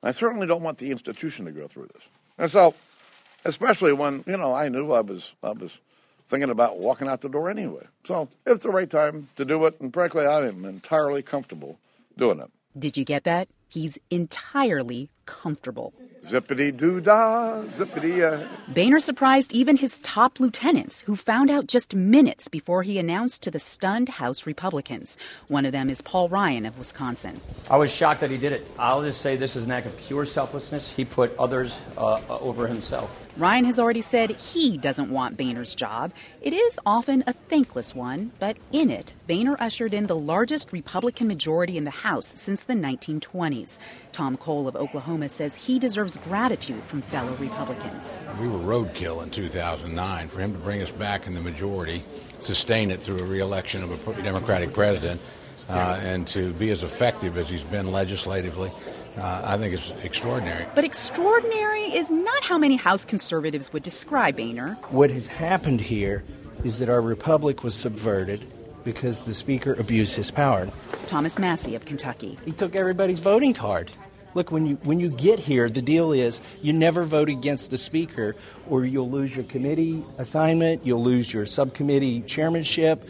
I 0.02 0.10
certainly 0.10 0.48
don't 0.48 0.64
want 0.64 0.78
the 0.78 0.90
institution 0.90 1.44
to 1.44 1.52
go 1.52 1.68
through 1.68 1.90
this. 1.94 2.02
And 2.38 2.50
so, 2.50 2.74
especially 3.44 3.92
when, 3.92 4.24
you 4.26 4.36
know, 4.36 4.52
I 4.52 4.68
knew 4.68 4.90
I 4.90 5.02
was, 5.02 5.32
I 5.44 5.52
was 5.52 5.78
thinking 6.34 6.50
about 6.50 6.80
walking 6.80 7.06
out 7.06 7.20
the 7.20 7.28
door 7.28 7.48
anyway. 7.48 7.86
So 8.04 8.28
it's 8.44 8.64
the 8.64 8.70
right 8.70 8.90
time 8.90 9.28
to 9.36 9.44
do 9.44 9.64
it, 9.66 9.80
and 9.80 9.94
frankly, 9.94 10.26
I 10.26 10.48
am 10.48 10.64
entirely 10.64 11.22
comfortable 11.22 11.78
doing 12.18 12.40
it. 12.40 12.50
Did 12.76 12.96
you 12.96 13.04
get 13.04 13.22
that? 13.22 13.46
He's 13.68 13.98
entirely 14.10 15.10
comfortable. 15.26 15.92
Zippity 16.26 16.74
doo 16.74 17.00
dah, 17.00 17.62
zippity. 17.64 18.22
Uh. 18.22 18.46
Boehner 18.68 18.98
surprised 18.98 19.52
even 19.52 19.76
his 19.76 19.98
top 19.98 20.40
lieutenants, 20.40 21.00
who 21.02 21.16
found 21.16 21.50
out 21.50 21.66
just 21.66 21.94
minutes 21.94 22.48
before 22.48 22.82
he 22.82 22.98
announced 22.98 23.42
to 23.42 23.50
the 23.50 23.58
stunned 23.58 24.08
House 24.08 24.46
Republicans. 24.46 25.18
One 25.48 25.66
of 25.66 25.72
them 25.72 25.90
is 25.90 26.00
Paul 26.00 26.30
Ryan 26.30 26.64
of 26.64 26.78
Wisconsin. 26.78 27.42
I 27.70 27.76
was 27.76 27.92
shocked 27.92 28.20
that 28.20 28.30
he 28.30 28.38
did 28.38 28.52
it. 28.52 28.66
I'll 28.78 29.02
just 29.02 29.20
say 29.20 29.36
this 29.36 29.54
is 29.54 29.66
an 29.66 29.70
act 29.72 29.86
of 29.86 29.96
pure 29.98 30.24
selflessness. 30.24 30.90
He 30.90 31.04
put 31.04 31.36
others 31.38 31.78
uh, 31.98 32.20
over 32.28 32.66
himself. 32.66 33.20
Ryan 33.36 33.64
has 33.64 33.80
already 33.80 34.00
said 34.00 34.30
he 34.30 34.78
doesn't 34.78 35.10
want 35.10 35.36
Boehner's 35.36 35.74
job. 35.74 36.12
It 36.40 36.52
is 36.52 36.78
often 36.86 37.24
a 37.26 37.32
thankless 37.32 37.92
one, 37.92 38.30
but 38.38 38.56
in 38.70 38.90
it, 38.90 39.12
Boehner 39.26 39.56
ushered 39.58 39.92
in 39.92 40.06
the 40.06 40.14
largest 40.14 40.72
Republican 40.72 41.26
majority 41.26 41.76
in 41.76 41.82
the 41.82 41.90
House 41.90 42.28
since 42.28 42.62
the 42.62 42.74
1920s. 42.74 43.78
Tom 44.12 44.36
Cole 44.36 44.68
of 44.68 44.76
Oklahoma 44.76 45.13
says 45.28 45.54
he 45.54 45.78
deserves 45.78 46.16
gratitude 46.18 46.82
from 46.84 47.02
fellow 47.02 47.32
Republicans. 47.34 48.16
We 48.40 48.48
were 48.48 48.58
roadkill 48.58 49.22
in 49.22 49.30
2009. 49.30 50.28
For 50.28 50.40
him 50.40 50.52
to 50.52 50.58
bring 50.58 50.82
us 50.82 50.90
back 50.90 51.26
in 51.26 51.34
the 51.34 51.40
majority, 51.40 52.02
sustain 52.38 52.90
it 52.90 53.00
through 53.00 53.20
a 53.20 53.24
reelection 53.24 53.82
of 53.82 53.90
a 53.90 54.22
Democratic 54.22 54.72
president, 54.72 55.20
uh, 55.68 55.98
and 56.02 56.26
to 56.28 56.52
be 56.54 56.70
as 56.70 56.82
effective 56.82 57.38
as 57.38 57.48
he's 57.48 57.64
been 57.64 57.90
legislatively, 57.90 58.70
uh, 59.16 59.42
I 59.44 59.56
think 59.56 59.72
it's 59.72 59.92
extraordinary. 60.02 60.66
But 60.74 60.84
extraordinary 60.84 61.82
is 61.82 62.10
not 62.10 62.44
how 62.44 62.58
many 62.58 62.76
House 62.76 63.04
conservatives 63.04 63.72
would 63.72 63.82
describe 63.82 64.36
Boehner. 64.36 64.74
What 64.90 65.10
has 65.10 65.26
happened 65.26 65.80
here 65.80 66.24
is 66.64 66.78
that 66.80 66.88
our 66.88 67.00
republic 67.00 67.62
was 67.62 67.74
subverted 67.74 68.46
because 68.84 69.20
the 69.20 69.34
speaker 69.34 69.74
abused 69.74 70.16
his 70.16 70.30
power. 70.30 70.68
Thomas 71.06 71.38
Massie 71.38 71.74
of 71.74 71.84
Kentucky. 71.84 72.38
He 72.44 72.52
took 72.52 72.76
everybody's 72.76 73.18
voting 73.18 73.54
card. 73.54 73.90
Look, 74.34 74.50
when 74.50 74.66
you 74.66 74.74
when 74.82 74.98
you 74.98 75.10
get 75.10 75.38
here, 75.38 75.68
the 75.68 75.82
deal 75.82 76.12
is 76.12 76.40
you 76.60 76.72
never 76.72 77.04
vote 77.04 77.28
against 77.28 77.70
the 77.70 77.78
speaker, 77.78 78.34
or 78.68 78.84
you'll 78.84 79.10
lose 79.10 79.34
your 79.34 79.44
committee 79.44 80.04
assignment, 80.18 80.84
you'll 80.84 81.02
lose 81.02 81.32
your 81.32 81.46
subcommittee 81.46 82.22
chairmanship. 82.22 83.08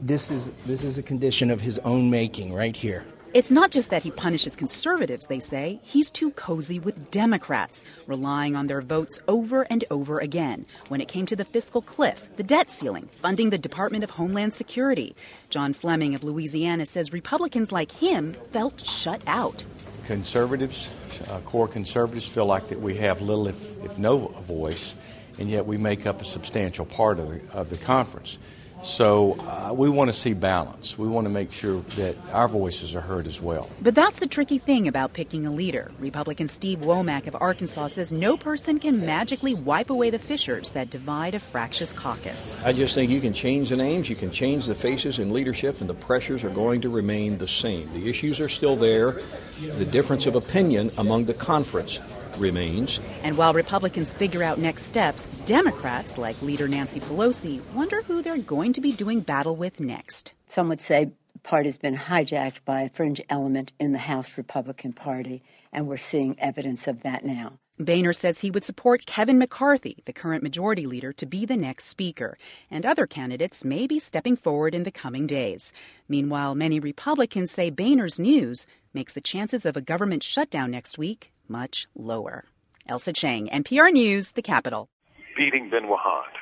This 0.00 0.30
is 0.30 0.52
this 0.64 0.84
is 0.84 0.96
a 0.96 1.02
condition 1.02 1.50
of 1.50 1.60
his 1.60 1.78
own 1.80 2.08
making 2.08 2.52
right 2.52 2.76
here. 2.76 3.04
It's 3.34 3.50
not 3.50 3.72
just 3.72 3.90
that 3.90 4.04
he 4.04 4.12
punishes 4.12 4.54
conservatives, 4.54 5.26
they 5.26 5.40
say. 5.40 5.80
He's 5.82 6.08
too 6.08 6.30
cozy 6.30 6.78
with 6.78 7.10
Democrats, 7.10 7.82
relying 8.06 8.54
on 8.54 8.68
their 8.68 8.80
votes 8.80 9.18
over 9.26 9.62
and 9.62 9.84
over 9.90 10.20
again 10.20 10.66
when 10.86 11.00
it 11.00 11.08
came 11.08 11.26
to 11.26 11.34
the 11.34 11.44
fiscal 11.44 11.82
cliff, 11.82 12.30
the 12.36 12.44
debt 12.44 12.70
ceiling, 12.70 13.08
funding 13.20 13.50
the 13.50 13.58
Department 13.58 14.04
of 14.04 14.10
Homeland 14.10 14.54
Security. 14.54 15.16
John 15.50 15.72
Fleming 15.72 16.14
of 16.14 16.22
Louisiana 16.22 16.86
says 16.86 17.12
Republicans 17.12 17.72
like 17.72 17.90
him 17.90 18.36
felt 18.52 18.86
shut 18.86 19.20
out. 19.26 19.64
Conservatives, 20.04 20.90
uh, 21.30 21.40
core 21.40 21.66
conservatives, 21.66 22.28
feel 22.28 22.44
like 22.44 22.68
that 22.68 22.80
we 22.80 22.96
have 22.96 23.22
little, 23.22 23.48
if, 23.48 23.82
if 23.84 23.96
no 23.96 24.28
voice, 24.28 24.96
and 25.38 25.48
yet 25.48 25.64
we 25.64 25.78
make 25.78 26.06
up 26.06 26.20
a 26.20 26.24
substantial 26.24 26.84
part 26.84 27.18
of 27.18 27.28
the, 27.28 27.52
of 27.52 27.70
the 27.70 27.78
conference. 27.78 28.38
So 28.84 29.38
uh, 29.40 29.72
we 29.72 29.88
want 29.88 30.10
to 30.10 30.12
see 30.12 30.34
balance. 30.34 30.98
We 30.98 31.08
want 31.08 31.24
to 31.24 31.30
make 31.30 31.52
sure 31.52 31.80
that 31.96 32.16
our 32.32 32.46
voices 32.46 32.94
are 32.94 33.00
heard 33.00 33.26
as 33.26 33.40
well. 33.40 33.70
But 33.80 33.94
that's 33.94 34.18
the 34.18 34.26
tricky 34.26 34.58
thing 34.58 34.86
about 34.86 35.14
picking 35.14 35.46
a 35.46 35.50
leader. 35.50 35.90
Republican 35.98 36.48
Steve 36.48 36.80
Womack 36.80 37.26
of 37.26 37.34
Arkansas 37.40 37.88
says 37.88 38.12
no 38.12 38.36
person 38.36 38.78
can 38.78 39.06
magically 39.06 39.54
wipe 39.54 39.88
away 39.88 40.10
the 40.10 40.18
fissures 40.18 40.72
that 40.72 40.90
divide 40.90 41.34
a 41.34 41.40
fractious 41.40 41.94
caucus. 41.94 42.58
I 42.62 42.74
just 42.74 42.94
think 42.94 43.10
you 43.10 43.22
can 43.22 43.32
change 43.32 43.70
the 43.70 43.76
names, 43.76 44.10
you 44.10 44.16
can 44.16 44.30
change 44.30 44.66
the 44.66 44.74
faces 44.74 45.18
in 45.18 45.32
leadership, 45.32 45.80
and 45.80 45.88
the 45.88 45.94
pressures 45.94 46.44
are 46.44 46.50
going 46.50 46.82
to 46.82 46.90
remain 46.90 47.38
the 47.38 47.48
same. 47.48 47.90
The 47.94 48.10
issues 48.10 48.38
are 48.38 48.50
still 48.50 48.76
there. 48.76 49.18
The 49.60 49.86
difference 49.86 50.26
of 50.26 50.36
opinion 50.36 50.90
among 50.98 51.24
the 51.24 51.34
conference 51.34 52.00
remains. 52.38 53.00
And 53.22 53.36
while 53.36 53.54
Republicans 53.54 54.12
figure 54.12 54.42
out 54.42 54.58
next 54.58 54.84
steps, 54.84 55.26
Democrats, 55.44 56.18
like 56.18 56.40
leader 56.42 56.68
Nancy 56.68 57.00
Pelosi, 57.00 57.60
wonder 57.72 58.02
who 58.02 58.22
they're 58.22 58.38
going 58.38 58.72
to 58.72 58.80
be 58.80 58.92
doing 58.92 59.20
battle 59.20 59.56
with 59.56 59.80
next. 59.80 60.32
Some 60.48 60.68
would 60.68 60.80
say 60.80 61.10
the 61.32 61.38
party's 61.40 61.78
been 61.78 61.96
hijacked 61.96 62.64
by 62.64 62.82
a 62.82 62.90
fringe 62.90 63.20
element 63.28 63.72
in 63.78 63.92
the 63.92 63.98
House 63.98 64.36
Republican 64.36 64.92
Party, 64.92 65.42
and 65.72 65.86
we're 65.86 65.96
seeing 65.96 66.38
evidence 66.38 66.86
of 66.86 67.02
that 67.02 67.24
now. 67.24 67.54
Boehner 67.76 68.12
says 68.12 68.38
he 68.38 68.52
would 68.52 68.62
support 68.62 69.04
Kevin 69.04 69.36
McCarthy, 69.36 70.00
the 70.04 70.12
current 70.12 70.44
majority 70.44 70.86
leader, 70.86 71.12
to 71.14 71.26
be 71.26 71.44
the 71.44 71.56
next 71.56 71.86
speaker, 71.86 72.38
and 72.70 72.86
other 72.86 73.04
candidates 73.04 73.64
may 73.64 73.88
be 73.88 73.98
stepping 73.98 74.36
forward 74.36 74.76
in 74.76 74.84
the 74.84 74.92
coming 74.92 75.26
days. 75.26 75.72
Meanwhile, 76.08 76.54
many 76.54 76.78
Republicans 76.78 77.50
say 77.50 77.70
Boehner's 77.70 78.20
news 78.20 78.64
makes 78.92 79.14
the 79.14 79.20
chances 79.20 79.66
of 79.66 79.76
a 79.76 79.82
government 79.82 80.22
shutdown 80.22 80.70
next 80.70 80.98
week 80.98 81.32
much 81.48 81.88
lower. 81.94 82.44
Ailsa 82.88 83.14
Chang, 83.14 83.48
NPR 83.48 83.92
News, 83.92 84.32
the 84.32 84.42
capital. 84.42 84.88
Beating 85.36 85.70
bin 85.70 85.84
Wahad. 85.84 86.34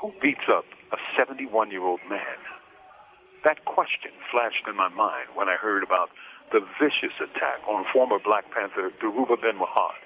Who 0.00 0.12
beats 0.20 0.46
up 0.48 0.64
a 0.92 0.96
71 1.16 1.70
year 1.70 1.82
old 1.82 2.00
man? 2.08 2.38
That 3.44 3.64
question 3.64 4.12
flashed 4.30 4.66
in 4.68 4.76
my 4.76 4.88
mind 4.88 5.28
when 5.34 5.48
I 5.48 5.56
heard 5.56 5.82
about 5.82 6.10
the 6.52 6.60
vicious 6.80 7.14
attack 7.18 7.66
on 7.68 7.84
former 7.92 8.18
Black 8.18 8.44
Panther 8.52 8.90
Dhoruba 9.02 9.40
bin 9.40 9.58
Wahad 9.58 9.98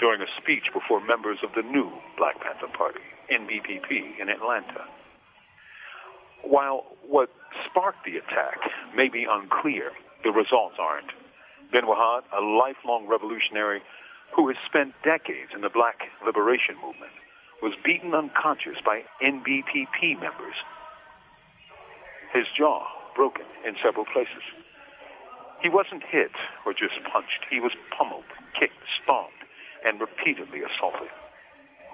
during 0.00 0.20
a 0.22 0.30
speech 0.40 0.72
before 0.72 1.00
members 1.04 1.38
of 1.42 1.50
the 1.54 1.62
new 1.62 1.90
Black 2.16 2.40
Panther 2.40 2.68
Party, 2.76 3.00
NBPP, 3.30 4.20
in 4.20 4.28
Atlanta. 4.28 4.84
While 6.42 6.84
what 7.06 7.30
sparked 7.66 8.04
the 8.04 8.16
attack 8.16 8.58
may 8.94 9.08
be 9.08 9.26
unclear, 9.28 9.90
the 10.24 10.30
results 10.30 10.76
aren't. 10.78 11.10
Ben 11.72 11.84
Wahad, 11.84 12.22
a 12.36 12.40
lifelong 12.40 13.06
revolutionary 13.06 13.82
who 14.34 14.48
has 14.48 14.56
spent 14.66 14.94
decades 15.04 15.50
in 15.54 15.60
the 15.60 15.68
black 15.68 16.00
liberation 16.24 16.76
movement, 16.76 17.12
was 17.62 17.72
beaten 17.84 18.14
unconscious 18.14 18.78
by 18.84 19.02
NBPP 19.22 20.20
members. 20.20 20.54
His 22.32 22.46
jaw 22.56 22.86
broken 23.16 23.46
in 23.66 23.74
several 23.82 24.04
places. 24.04 24.42
He 25.62 25.68
wasn't 25.68 26.04
hit 26.04 26.30
or 26.64 26.72
just 26.72 27.02
punched. 27.10 27.44
He 27.50 27.58
was 27.58 27.72
pummeled, 27.96 28.30
kicked, 28.58 28.78
stomped, 29.02 29.42
and 29.84 30.00
repeatedly 30.00 30.60
assaulted. 30.62 31.08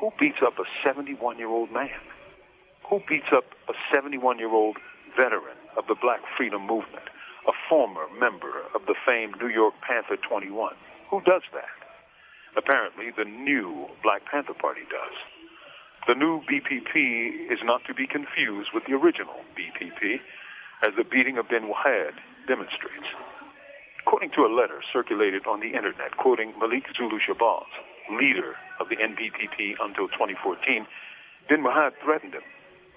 Who 0.01 0.13
beats 0.19 0.39
up 0.45 0.59
a 0.59 0.65
71 0.85 1.39
year 1.39 1.49
old 1.49 1.73
man? 1.73 2.01
Who 2.91 3.01
beats 3.09 3.33
up 3.33 3.45
a 3.69 3.73
71 3.95 4.39
year 4.39 4.53
old 4.53 4.77
veteran 5.17 5.57
of 5.79 5.87
the 5.87 5.95
Black 5.95 6.21
Freedom 6.37 6.61
Movement, 6.67 7.09
a 7.47 7.53
former 7.69 8.07
member 8.19 8.65
of 8.75 8.87
the 8.87 8.95
famed 9.07 9.37
New 9.41 9.49
York 9.49 9.75
Panther 9.87 10.17
21? 10.17 10.75
Who 11.11 11.21
does 11.23 11.43
that? 11.53 11.77
Apparently, 12.57 13.11
the 13.11 13.25
new 13.25 13.87
Black 14.03 14.23
Panther 14.31 14.55
Party 14.55 14.83
does. 14.91 15.17
The 16.07 16.15
new 16.15 16.43
BPP 16.43 17.51
is 17.51 17.59
not 17.65 17.85
to 17.87 17.95
be 17.95 18.07
confused 18.07 18.71
with 18.75 18.85
the 18.87 18.95
original 18.95 19.37
BPP, 19.57 20.21
as 20.87 20.95
the 20.97 21.05
beating 21.05 21.39
of 21.39 21.49
bin 21.49 21.65
Wahad 21.73 22.13
demonstrates. 22.47 23.09
According 24.07 24.31
to 24.33 24.45
a 24.45 24.53
letter 24.53 24.81
circulated 24.93 25.47
on 25.47 25.61
the 25.61 25.73
internet 25.73 26.17
quoting 26.19 26.53
Malik 26.59 26.85
Zulu 26.97 27.19
Shabazz, 27.19 27.65
leader 28.11 28.55
of 28.79 28.91
the 28.91 28.97
NBPP 28.97 29.77
until 29.81 30.09
2014, 30.09 30.87
bin 31.49 31.63
Wahad 31.63 31.93
threatened 32.03 32.35
him. 32.35 32.45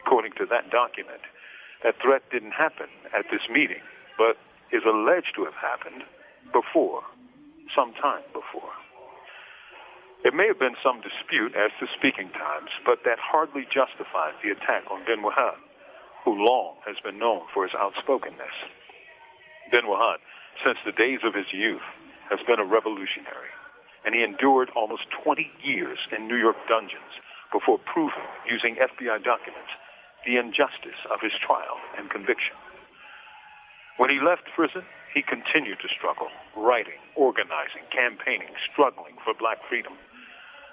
According 0.05 0.33
to 0.33 0.45
that 0.47 0.69
document, 0.69 1.21
that 1.83 1.95
threat 2.01 2.23
didn't 2.31 2.51
happen 2.51 2.87
at 3.17 3.25
this 3.31 3.47
meeting, 3.49 3.81
but 4.17 4.37
is 4.71 4.83
alleged 4.85 5.33
to 5.35 5.45
have 5.45 5.55
happened 5.55 6.03
before, 6.51 7.03
some 7.75 7.93
time 7.93 8.23
before. 8.33 8.71
There 10.23 10.31
may 10.31 10.47
have 10.47 10.59
been 10.59 10.75
some 10.83 11.01
dispute 11.01 11.55
as 11.55 11.71
to 11.79 11.87
speaking 11.95 12.29
times, 12.31 12.71
but 12.85 13.03
that 13.05 13.19
hardly 13.19 13.63
justifies 13.63 14.33
the 14.43 14.51
attack 14.51 14.89
on 14.91 15.05
bin 15.05 15.21
Wahad, 15.21 15.55
who 16.25 16.33
long 16.43 16.75
has 16.85 16.97
been 17.03 17.19
known 17.19 17.43
for 17.53 17.63
his 17.63 17.75
outspokenness. 17.75 18.57
bin 19.71 19.85
Wahad, 19.85 20.17
since 20.65 20.77
the 20.85 20.91
days 20.91 21.19
of 21.23 21.33
his 21.33 21.53
youth, 21.53 21.85
has 22.29 22.39
been 22.45 22.59
a 22.59 22.65
revolutionary, 22.65 23.53
and 24.03 24.15
he 24.15 24.23
endured 24.23 24.69
almost 24.75 25.03
20 25.23 25.49
years 25.63 25.99
in 26.11 26.27
New 26.27 26.35
York 26.35 26.57
dungeons 26.67 27.21
before 27.53 27.79
proving, 27.79 28.27
using 28.49 28.75
FBI 28.75 29.23
documents, 29.23 29.71
the 30.25 30.37
injustice 30.37 30.99
of 31.11 31.21
his 31.21 31.33
trial 31.39 31.77
and 31.97 32.09
conviction. 32.09 32.55
When 33.97 34.09
he 34.09 34.21
left 34.21 34.45
prison, 34.55 34.85
he 35.13 35.21
continued 35.25 35.79
to 35.81 35.89
struggle, 35.89 36.29
writing, 36.55 37.01
organizing, 37.15 37.81
campaigning, 37.89 38.53
struggling 38.71 39.17
for 39.25 39.33
black 39.33 39.57
freedom. 39.67 39.93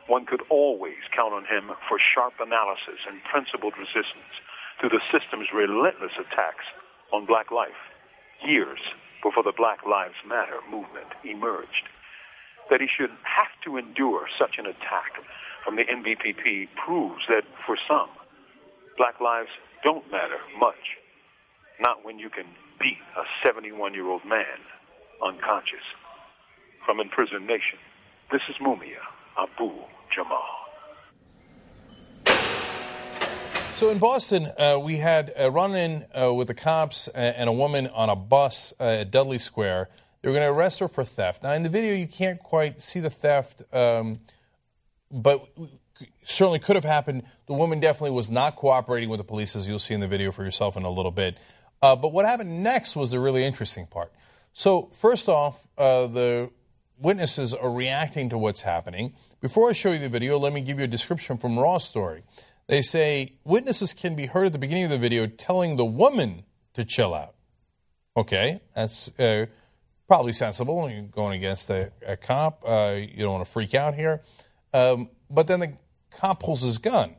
One 0.06 0.26
could 0.26 0.42
always 0.50 1.00
count 1.16 1.32
on 1.32 1.46
him 1.48 1.72
for 1.88 1.98
sharp 1.98 2.34
analysis 2.38 3.00
and 3.08 3.24
principled 3.24 3.72
resistance 3.80 4.36
to 4.82 4.88
the 4.92 5.00
system's 5.08 5.48
relentless 5.54 6.12
attacks 6.20 6.68
on 7.12 7.24
black 7.24 7.50
life, 7.50 7.80
years 8.44 8.80
before 9.22 9.42
the 9.42 9.56
Black 9.56 9.86
Lives 9.88 10.20
Matter 10.28 10.60
movement 10.70 11.08
emerged. 11.24 11.88
That 12.68 12.82
he 12.82 12.88
should 12.88 13.10
have 13.24 13.52
to 13.64 13.78
endure 13.78 14.28
such 14.38 14.58
an 14.58 14.66
attack 14.66 15.16
from 15.64 15.76
the 15.76 15.84
NBPP 15.84 16.68
proves 16.76 17.24
that 17.28 17.44
for 17.64 17.78
some, 17.88 18.10
black 18.98 19.20
lives 19.20 19.48
don't 19.82 20.04
matter 20.12 20.38
much. 20.58 21.00
Not 21.80 22.04
when 22.04 22.18
you 22.18 22.28
can 22.28 22.46
beat 22.84 22.98
a 23.16 23.24
71 23.46 23.94
year 23.94 24.06
old 24.06 24.24
man 24.26 24.60
unconscious. 25.24 25.84
From 26.84 27.00
Imprisoned 27.00 27.46
Nation, 27.46 27.78
this 28.30 28.42
is 28.46 28.56
Mumia 28.60 29.00
Abu 29.38 29.72
Jamal. 30.14 30.44
So 33.74 33.88
in 33.88 33.98
Boston, 33.98 34.52
uh, 34.58 34.78
we 34.84 34.98
had 34.98 35.32
a 35.34 35.50
run-in 35.50 36.04
uh, 36.14 36.34
with 36.34 36.48
the 36.48 36.54
cops 36.54 37.08
and 37.08 37.48
a 37.48 37.52
woman 37.52 37.88
on 37.88 38.10
a 38.10 38.14
bus 38.14 38.74
uh, 38.78 38.84
at 38.84 39.10
Dudley 39.10 39.38
Square. 39.38 39.88
They 40.20 40.28
were 40.28 40.34
going 40.34 40.46
to 40.46 40.52
arrest 40.52 40.78
her 40.80 40.88
for 40.88 41.04
theft. 41.04 41.42
Now, 41.42 41.52
in 41.52 41.62
the 41.62 41.70
video, 41.70 41.94
you 41.94 42.06
can't 42.06 42.38
quite 42.38 42.82
see 42.82 43.00
the 43.00 43.10
theft, 43.10 43.62
um, 43.72 44.16
but 45.10 45.48
certainly 46.24 46.58
could 46.58 46.76
have 46.76 46.84
happened. 46.84 47.22
The 47.46 47.54
woman 47.54 47.80
definitely 47.80 48.12
was 48.12 48.30
not 48.30 48.56
cooperating 48.56 49.08
with 49.08 49.18
the 49.18 49.24
police, 49.24 49.56
as 49.56 49.66
you'll 49.66 49.78
see 49.78 49.94
in 49.94 50.00
the 50.00 50.08
video 50.08 50.30
for 50.30 50.44
yourself 50.44 50.76
in 50.76 50.84
a 50.84 50.90
little 50.90 51.10
bit. 51.10 51.38
Uh, 51.84 51.94
but 51.94 52.14
what 52.14 52.24
happened 52.24 52.64
next 52.64 52.96
was 52.96 53.10
the 53.10 53.20
really 53.20 53.44
interesting 53.44 53.86
part. 53.86 54.10
So, 54.54 54.88
first 54.90 55.28
off, 55.28 55.68
uh, 55.76 56.06
the 56.06 56.50
witnesses 56.98 57.52
are 57.52 57.70
reacting 57.70 58.30
to 58.30 58.38
what's 58.38 58.62
happening. 58.62 59.12
Before 59.42 59.68
I 59.68 59.74
show 59.74 59.92
you 59.92 59.98
the 59.98 60.08
video, 60.08 60.38
let 60.38 60.54
me 60.54 60.62
give 60.62 60.78
you 60.78 60.86
a 60.86 60.88
description 60.88 61.36
from 61.36 61.58
Raw's 61.58 61.84
story. 61.84 62.22
They 62.68 62.80
say 62.80 63.34
witnesses 63.44 63.92
can 63.92 64.16
be 64.16 64.24
heard 64.24 64.46
at 64.46 64.52
the 64.54 64.58
beginning 64.58 64.84
of 64.84 64.90
the 64.90 64.96
video 64.96 65.26
telling 65.26 65.76
the 65.76 65.84
woman 65.84 66.44
to 66.72 66.86
chill 66.86 67.12
out. 67.12 67.34
Okay, 68.16 68.62
that's 68.74 69.10
uh, 69.18 69.44
probably 70.08 70.32
sensible. 70.32 70.88
You're 70.88 71.02
going 71.02 71.36
against 71.36 71.68
a, 71.68 71.92
a 72.06 72.16
cop. 72.16 72.64
Uh, 72.66 72.94
you 72.98 73.24
don't 73.24 73.34
want 73.34 73.44
to 73.44 73.50
freak 73.52 73.74
out 73.74 73.92
here. 73.92 74.22
Um, 74.72 75.10
but 75.28 75.48
then 75.48 75.60
the 75.60 75.76
cop 76.10 76.40
pulls 76.40 76.62
his 76.62 76.78
gun. 76.78 77.16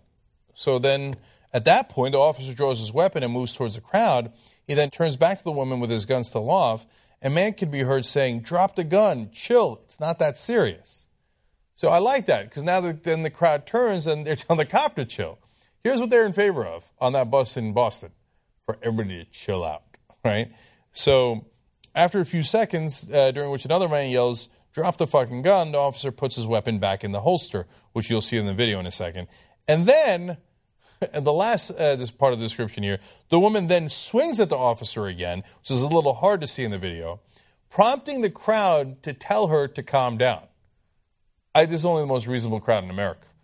So 0.56 0.80
then 0.80 1.18
at 1.54 1.66
that 1.66 1.88
point, 1.88 2.14
the 2.14 2.18
officer 2.18 2.56
draws 2.56 2.80
his 2.80 2.92
weapon 2.92 3.22
and 3.22 3.32
moves 3.32 3.56
towards 3.56 3.76
the 3.76 3.82
crowd. 3.82 4.34
He 4.68 4.74
then 4.74 4.90
turns 4.90 5.18
back 5.18 5.38
to 5.38 5.44
the 5.44 5.52
woman 5.52 5.80
with 5.80 5.90
his 5.90 6.06
gun 6.06 6.24
still 6.24 6.50
off. 6.50 6.86
A 7.22 7.30
man 7.30 7.54
could 7.54 7.72
be 7.72 7.82
heard 7.82 8.06
saying, 8.06 8.42
Drop 8.42 8.76
the 8.76 8.84
gun, 8.84 9.30
chill, 9.32 9.82
it's 9.84 10.00
not 10.00 10.20
that 10.20 10.38
serious. 10.38 11.08
So 11.76 11.90
I 11.90 11.98
like 11.98 12.26
that 12.28 12.50
because 12.50 12.64
now 12.64 12.80
the, 12.82 12.94
then 12.94 13.24
the 13.24 13.30
crowd 13.30 13.66
turns 13.66 14.08
and 14.08 14.26
they're 14.26 14.36
telling 14.36 14.60
the 14.60 14.66
cop 14.66 14.96
to 14.96 15.06
chill. 15.06 15.40
Here's 15.84 16.02
what 16.02 16.10
they're 16.10 16.26
in 16.26 16.34
favor 16.34 16.66
of 16.66 16.92
on 17.00 17.14
that 17.14 17.30
bus 17.30 17.58
in 17.58 17.74
Boston 17.74 18.12
for 18.66 18.78
everybody 18.82 19.24
to 19.24 19.32
chill 19.32 19.64
out, 19.64 19.84
right? 20.26 20.52
So 20.92 21.46
after 21.94 22.20
a 22.20 22.26
few 22.26 22.44
seconds, 22.44 23.10
uh, 23.12 23.32
during 23.32 23.52
which 23.52 23.66
another 23.66 23.90
man 23.90 24.10
yells, 24.10 24.50
Drop 24.74 24.98
the 24.98 25.08
fucking 25.08 25.42
gun, 25.42 25.72
the 25.72 25.78
officer 25.78 26.12
puts 26.12 26.36
his 26.36 26.46
weapon 26.46 26.80
back 26.80 27.06
in 27.06 27.14
the 27.14 27.22
holster, 27.22 27.66
which 27.94 28.10
you'll 28.10 28.20
see 28.20 28.36
in 28.36 28.46
the 28.46 28.54
video 28.54 28.78
in 28.78 28.86
a 28.86 28.92
second. 28.92 29.30
And 29.70 29.86
then 29.86 30.36
and 31.14 31.26
the 31.26 31.34
last 31.34 31.72
uh, 31.72 31.96
this 31.96 32.12
part 32.12 32.34
of 32.34 32.40
the 32.40 32.46
description 32.46 32.84
here, 32.84 33.00
the 33.30 33.40
woman 33.40 33.68
then 33.68 33.90
swings 33.90 34.40
at 34.40 34.50
the 34.50 34.58
officer 34.58 35.08
again, 35.08 35.44
which 35.60 35.72
is 35.72 35.82
a 35.82 35.88
little 35.88 36.14
hard 36.14 36.42
to 36.42 36.48
see 36.48 36.64
in 36.64 36.72
the 36.72 36.78
video, 36.78 37.20
prompting 37.70 38.22
the 38.22 38.30
crowd 38.30 39.02
to 39.04 39.14
tell 39.14 39.48
her 39.48 39.68
to 39.68 39.84
calm 39.84 40.18
down. 40.18 40.44
I, 41.54 41.66
this 41.66 41.82
is 41.82 41.86
only 41.86 42.04
the 42.04 42.08
most 42.08 42.28
reasonable 42.28 42.60
crowd 42.60 42.84
in 42.84 42.90
America. 42.90 43.28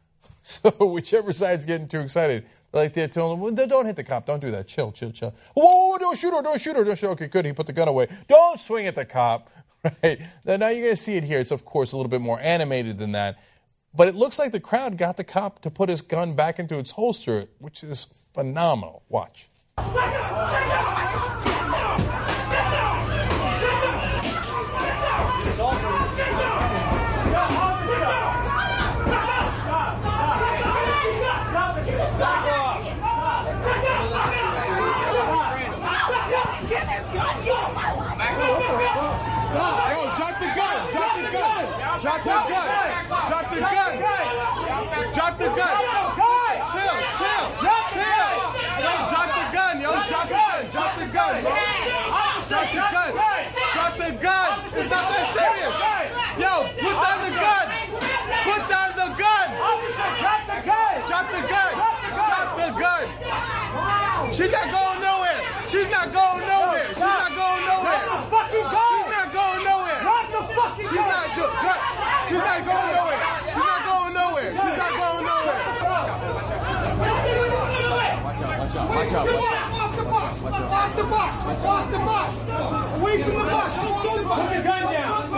So 0.43 0.71
whichever 0.71 1.33
side's 1.33 1.65
getting 1.65 1.87
too 1.87 1.99
excited, 1.99 2.45
like 2.73 2.93
they're 2.93 3.07
telling 3.07 3.39
them, 3.39 3.55
well, 3.55 3.67
"Don't 3.67 3.85
hit 3.85 3.95
the 3.95 4.03
cop. 4.03 4.25
Don't 4.25 4.39
do 4.39 4.49
that. 4.49 4.67
Chill, 4.67 4.91
chill, 4.91 5.11
chill. 5.11 5.35
Whoa, 5.53 5.63
whoa, 5.63 5.87
whoa, 5.89 5.97
don't 5.99 6.17
shoot 6.17 6.33
her. 6.33 6.41
Don't 6.41 6.59
shoot 6.59 6.75
her. 6.75 6.83
Don't 6.83 6.97
shoot 6.97 7.05
her. 7.05 7.11
Okay, 7.11 7.27
good. 7.27 7.45
He 7.45 7.53
put 7.53 7.67
the 7.67 7.73
gun 7.73 7.87
away. 7.87 8.07
Don't 8.27 8.59
swing 8.59 8.87
at 8.87 8.95
the 8.95 9.05
cop. 9.05 9.51
Right 10.03 10.21
now, 10.45 10.57
now 10.57 10.67
you're 10.69 10.85
going 10.85 10.91
to 10.91 10.95
see 10.95 11.15
it 11.15 11.23
here. 11.23 11.39
It's 11.39 11.49
of 11.49 11.65
course 11.65 11.91
a 11.91 11.97
little 11.97 12.09
bit 12.09 12.21
more 12.21 12.39
animated 12.39 12.99
than 12.99 13.13
that. 13.13 13.39
But 13.93 14.07
it 14.07 14.15
looks 14.15 14.39
like 14.39 14.53
the 14.53 14.59
crowd 14.59 14.97
got 14.97 15.17
the 15.17 15.23
cop 15.23 15.59
to 15.61 15.69
put 15.69 15.89
his 15.89 16.01
gun 16.01 16.33
back 16.33 16.59
into 16.59 16.79
its 16.79 16.91
holster, 16.91 17.47
which 17.59 17.83
is 17.83 18.07
phenomenal. 18.33 19.03
Watch. 19.09 19.49
Drop 40.17 40.39
the 40.39 40.45
gun! 40.47 40.91
Drop 40.91 41.15
the 41.15 41.23
gun! 41.31 42.01
Drop 42.01 42.23
the 42.23 42.29
gun! 42.29 42.71
Drop 43.27 43.45
the 43.53 43.59
gun! 43.59 43.91
Drop 45.31 45.39
the 45.39 45.47
gun! 45.55 45.79
Chill, 46.75 46.97
chill, 47.15 47.47
chill! 47.95 48.31
Yo, 48.83 48.91
drop 49.07 49.31
the 49.31 49.45
gun, 49.55 49.79
yo, 49.79 49.91
drop 50.11 50.27
the 50.27 50.35
gun, 50.35 50.67
drop 50.75 50.91
the 50.99 51.07
gun. 51.07 51.39
Drop 52.51 52.67
the 52.67 52.83
gun, 52.91 53.11
drop 53.71 53.95
the 53.95 54.11
gun. 54.19 54.49
It's 54.75 54.89
not 54.91 55.07
that 55.07 55.31
serious. 55.31 55.71
Yo, 56.35 56.67
put 56.83 56.95
down 56.99 57.19
the 57.23 57.31
gun. 57.31 57.65
Put 58.43 58.61
down 58.67 58.91
the 58.91 59.07
gun. 59.15 59.47
Drop 60.19 60.43
the 60.51 60.59
gun. 60.67 60.99
Drop 61.07 61.25
the 61.31 61.41
gun. 61.47 61.71
Drop 62.11 62.49
the 62.59 62.69
gun. 62.75 63.07
She's 64.35 64.51
not 64.51 64.67
going 64.67 64.99
nowhere. 64.99 65.39
She's 65.71 65.87
not 65.87 66.11
going 66.11 66.43
nowhere. 66.43 66.87
She's 66.91 66.99
not 66.99 67.31
going 67.39 67.63
nowhere. 67.71 68.03
She's 68.51 68.67
not 68.67 69.31
going 69.31 69.63
nowhere. 69.63 70.01
She's 70.75 70.91
not 70.91 71.23
do- 71.39 71.55
drop- 71.63 71.87
She's 72.27 72.37
not 72.37 72.63
going 72.67 72.91
nowhere. 72.95 73.19
She's 73.47 73.55
not 73.57 73.83
going 73.87 74.13
nowhere. 74.13 74.51
She's 74.51 74.77
not 74.77 74.91
going 74.91 75.25
nowhere. 75.25 75.61
Watch 78.91 79.13
out, 79.13 79.25
watch. 79.25 79.71
Off 79.71 79.95
the 79.95 80.03
bus! 80.03 80.43
Off 80.43 80.95
the 80.95 81.03
bus! 81.03 81.45
Off 81.45 81.91
the 81.91 81.97
bus! 81.97 82.33
Away 82.99 83.23
from 83.23 83.31
the 83.31 83.39
bus! 83.39 83.71
Put 83.77 84.17
the 84.17 84.63
gun 84.63 84.83
down! 84.93 85.29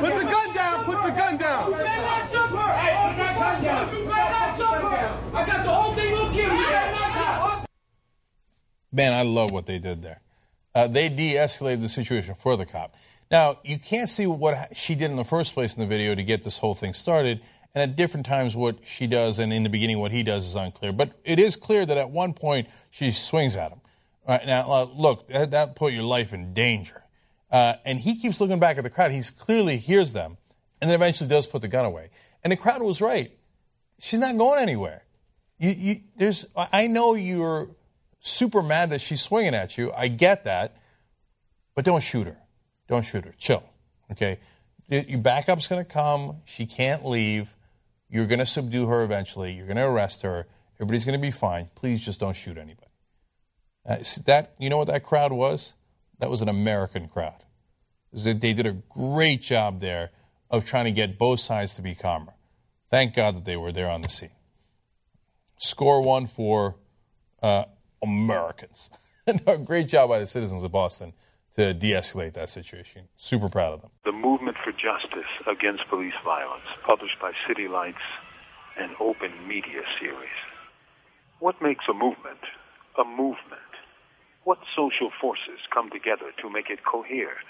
Put 0.00 0.14
the 0.14 0.24
gun 0.24 0.54
down. 0.54 0.84
Put 0.84 1.02
the 1.02 1.10
gun 1.10 1.36
down. 1.36 1.72
Hey, 1.72 1.78
put 1.78 1.84
that 3.18 3.36
gun 3.38 3.62
down! 3.62 3.94
You 3.94 4.04
better 4.06 4.30
not 4.30 4.58
jump 4.58 4.82
her! 4.82 5.36
I 5.36 5.46
got 5.46 5.64
the 5.64 5.70
whole 5.70 5.94
thing 5.94 6.14
on 6.14 6.32
camera! 6.32 6.56
You 6.56 6.64
better 6.64 6.92
not 6.92 7.12
jump! 7.12 7.66
Man, 8.92 9.12
I 9.12 9.22
love 9.22 9.50
what 9.50 9.66
they 9.66 9.78
did 9.78 10.00
there. 10.02 10.20
Uh, 10.74 10.86
they 10.86 11.10
de 11.10 11.34
escalated 11.34 11.82
the 11.82 11.90
situation 11.90 12.34
for 12.34 12.56
the 12.56 12.64
cop. 12.64 12.94
Now, 13.30 13.58
you 13.62 13.78
can't 13.78 14.08
see 14.08 14.26
what 14.26 14.76
she 14.76 14.94
did 14.94 15.10
in 15.10 15.16
the 15.16 15.24
first 15.24 15.52
place 15.54 15.74
in 15.76 15.80
the 15.80 15.86
video 15.86 16.14
to 16.14 16.22
get 16.22 16.44
this 16.44 16.58
whole 16.58 16.74
thing 16.74 16.94
started, 16.94 17.42
and 17.74 17.82
at 17.90 17.96
different 17.96 18.26
times 18.26 18.54
what 18.54 18.86
she 18.86 19.06
does 19.06 19.38
and 19.38 19.52
in 19.52 19.62
the 19.62 19.68
beginning 19.68 19.98
what 19.98 20.12
he 20.12 20.22
does 20.22 20.46
is 20.46 20.56
unclear. 20.56 20.92
But 20.92 21.12
it 21.24 21.38
is 21.38 21.56
clear 21.56 21.86
that 21.86 21.96
at 21.96 22.10
one 22.10 22.34
point 22.34 22.68
she 22.90 23.10
swings 23.12 23.56
at 23.56 23.72
him. 23.72 23.80
Right, 24.28 24.46
now, 24.46 24.70
uh, 24.70 24.86
look, 24.94 25.28
that, 25.28 25.50
that 25.50 25.74
put 25.74 25.92
your 25.92 26.04
life 26.04 26.32
in 26.32 26.54
danger. 26.54 27.02
Uh, 27.50 27.74
and 27.84 28.00
he 28.00 28.16
keeps 28.16 28.40
looking 28.40 28.60
back 28.60 28.78
at 28.78 28.84
the 28.84 28.90
crowd. 28.90 29.10
He 29.10 29.22
clearly 29.38 29.76
hears 29.76 30.12
them, 30.12 30.38
and 30.80 30.88
then 30.88 30.94
eventually 30.94 31.28
does 31.28 31.46
put 31.46 31.60
the 31.60 31.68
gun 31.68 31.84
away. 31.84 32.10
And 32.44 32.52
the 32.52 32.56
crowd 32.56 32.82
was 32.82 33.00
right. 33.00 33.32
She's 33.98 34.20
not 34.20 34.36
going 34.38 34.60
anywhere. 34.60 35.04
You, 35.58 35.70
you, 35.70 35.94
there's, 36.16 36.46
I 36.56 36.86
know 36.86 37.14
you're 37.14 37.70
super 38.20 38.62
mad 38.62 38.90
that 38.90 39.00
she's 39.00 39.20
swinging 39.20 39.54
at 39.54 39.76
you. 39.76 39.92
I 39.92 40.08
get 40.08 40.44
that, 40.44 40.76
but 41.74 41.84
don't 41.84 42.02
shoot 42.02 42.26
her. 42.26 42.38
Don't 42.88 43.04
shoot 43.04 43.24
her. 43.24 43.34
Chill. 43.38 43.62
Okay. 44.10 44.40
Your 44.88 45.20
backup's 45.20 45.68
going 45.68 45.84
to 45.84 45.90
come. 45.90 46.38
She 46.44 46.66
can't 46.66 47.06
leave. 47.06 47.54
You're 48.12 48.26
going 48.26 48.40
to 48.40 48.46
subdue 48.46 48.86
her 48.86 49.02
eventually. 49.02 49.54
You're 49.54 49.66
going 49.66 49.78
to 49.78 49.86
arrest 49.86 50.20
her. 50.20 50.46
Everybody's 50.76 51.06
going 51.06 51.18
to 51.18 51.22
be 51.22 51.30
fine. 51.30 51.70
Please 51.74 52.04
just 52.04 52.20
don't 52.20 52.36
shoot 52.36 52.58
anybody. 52.58 52.90
Uh, 53.88 53.96
that 54.26 54.54
you 54.58 54.68
know 54.68 54.76
what 54.76 54.88
that 54.88 55.02
crowd 55.02 55.32
was? 55.32 55.72
That 56.18 56.28
was 56.30 56.42
an 56.42 56.48
American 56.48 57.08
crowd. 57.08 57.44
They 58.12 58.34
did 58.34 58.66
a 58.66 58.72
great 58.72 59.40
job 59.40 59.80
there 59.80 60.10
of 60.50 60.66
trying 60.66 60.84
to 60.84 60.92
get 60.92 61.16
both 61.16 61.40
sides 61.40 61.74
to 61.76 61.82
be 61.82 61.94
calmer. 61.94 62.34
Thank 62.90 63.14
God 63.14 63.34
that 63.34 63.44
they 63.46 63.56
were 63.56 63.72
there 63.72 63.88
on 63.88 64.02
the 64.02 64.10
scene. 64.10 64.28
Score 65.56 66.02
one 66.02 66.26
for 66.26 66.76
uh, 67.42 67.64
Americans. 68.02 68.90
great 69.64 69.88
job 69.88 70.10
by 70.10 70.18
the 70.18 70.26
citizens 70.26 70.62
of 70.62 70.70
Boston 70.70 71.14
to 71.56 71.74
de 71.74 71.92
escalate 71.92 72.34
that 72.34 72.48
situation. 72.48 73.08
Super 73.16 73.48
proud 73.48 73.74
of 73.74 73.80
them. 73.82 73.90
The 74.04 74.12
Movement 74.12 74.56
for 74.64 74.72
Justice 74.72 75.30
Against 75.46 75.88
Police 75.88 76.16
Violence, 76.24 76.66
published 76.86 77.20
by 77.20 77.32
City 77.46 77.68
Lights, 77.68 78.04
an 78.78 78.96
open 79.00 79.46
media 79.46 79.82
series. 80.00 80.38
What 81.40 81.60
makes 81.60 81.84
a 81.88 81.94
movement 81.94 82.40
a 82.98 83.04
movement? 83.04 83.72
What 84.44 84.58
social 84.76 85.10
forces 85.20 85.60
come 85.72 85.88
together 85.90 86.32
to 86.42 86.50
make 86.50 86.68
it 86.68 86.84
cohere, 86.84 87.40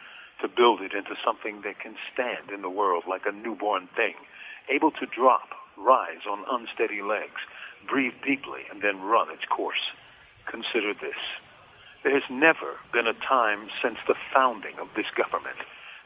to 0.40 0.48
build 0.48 0.82
it 0.82 0.92
into 0.92 1.16
something 1.24 1.62
that 1.64 1.80
can 1.80 1.96
stand 2.12 2.50
in 2.54 2.62
the 2.62 2.70
world 2.70 3.04
like 3.08 3.26
a 3.26 3.32
newborn 3.32 3.88
thing, 3.96 4.14
able 4.70 4.90
to 4.92 5.06
drop, 5.06 5.50
rise 5.76 6.22
on 6.28 6.44
unsteady 6.46 7.02
legs, 7.02 7.42
breathe 7.88 8.14
deeply, 8.24 8.68
and 8.70 8.82
then 8.82 9.00
run 9.00 9.30
its 9.30 9.44
course? 9.50 9.90
Consider 10.46 10.94
this. 10.94 11.18
There 12.02 12.14
has 12.14 12.28
never 12.30 12.78
been 12.92 13.06
a 13.06 13.14
time 13.14 13.68
since 13.82 13.98
the 14.06 14.16
founding 14.34 14.78
of 14.80 14.88
this 14.96 15.06
government 15.16 15.58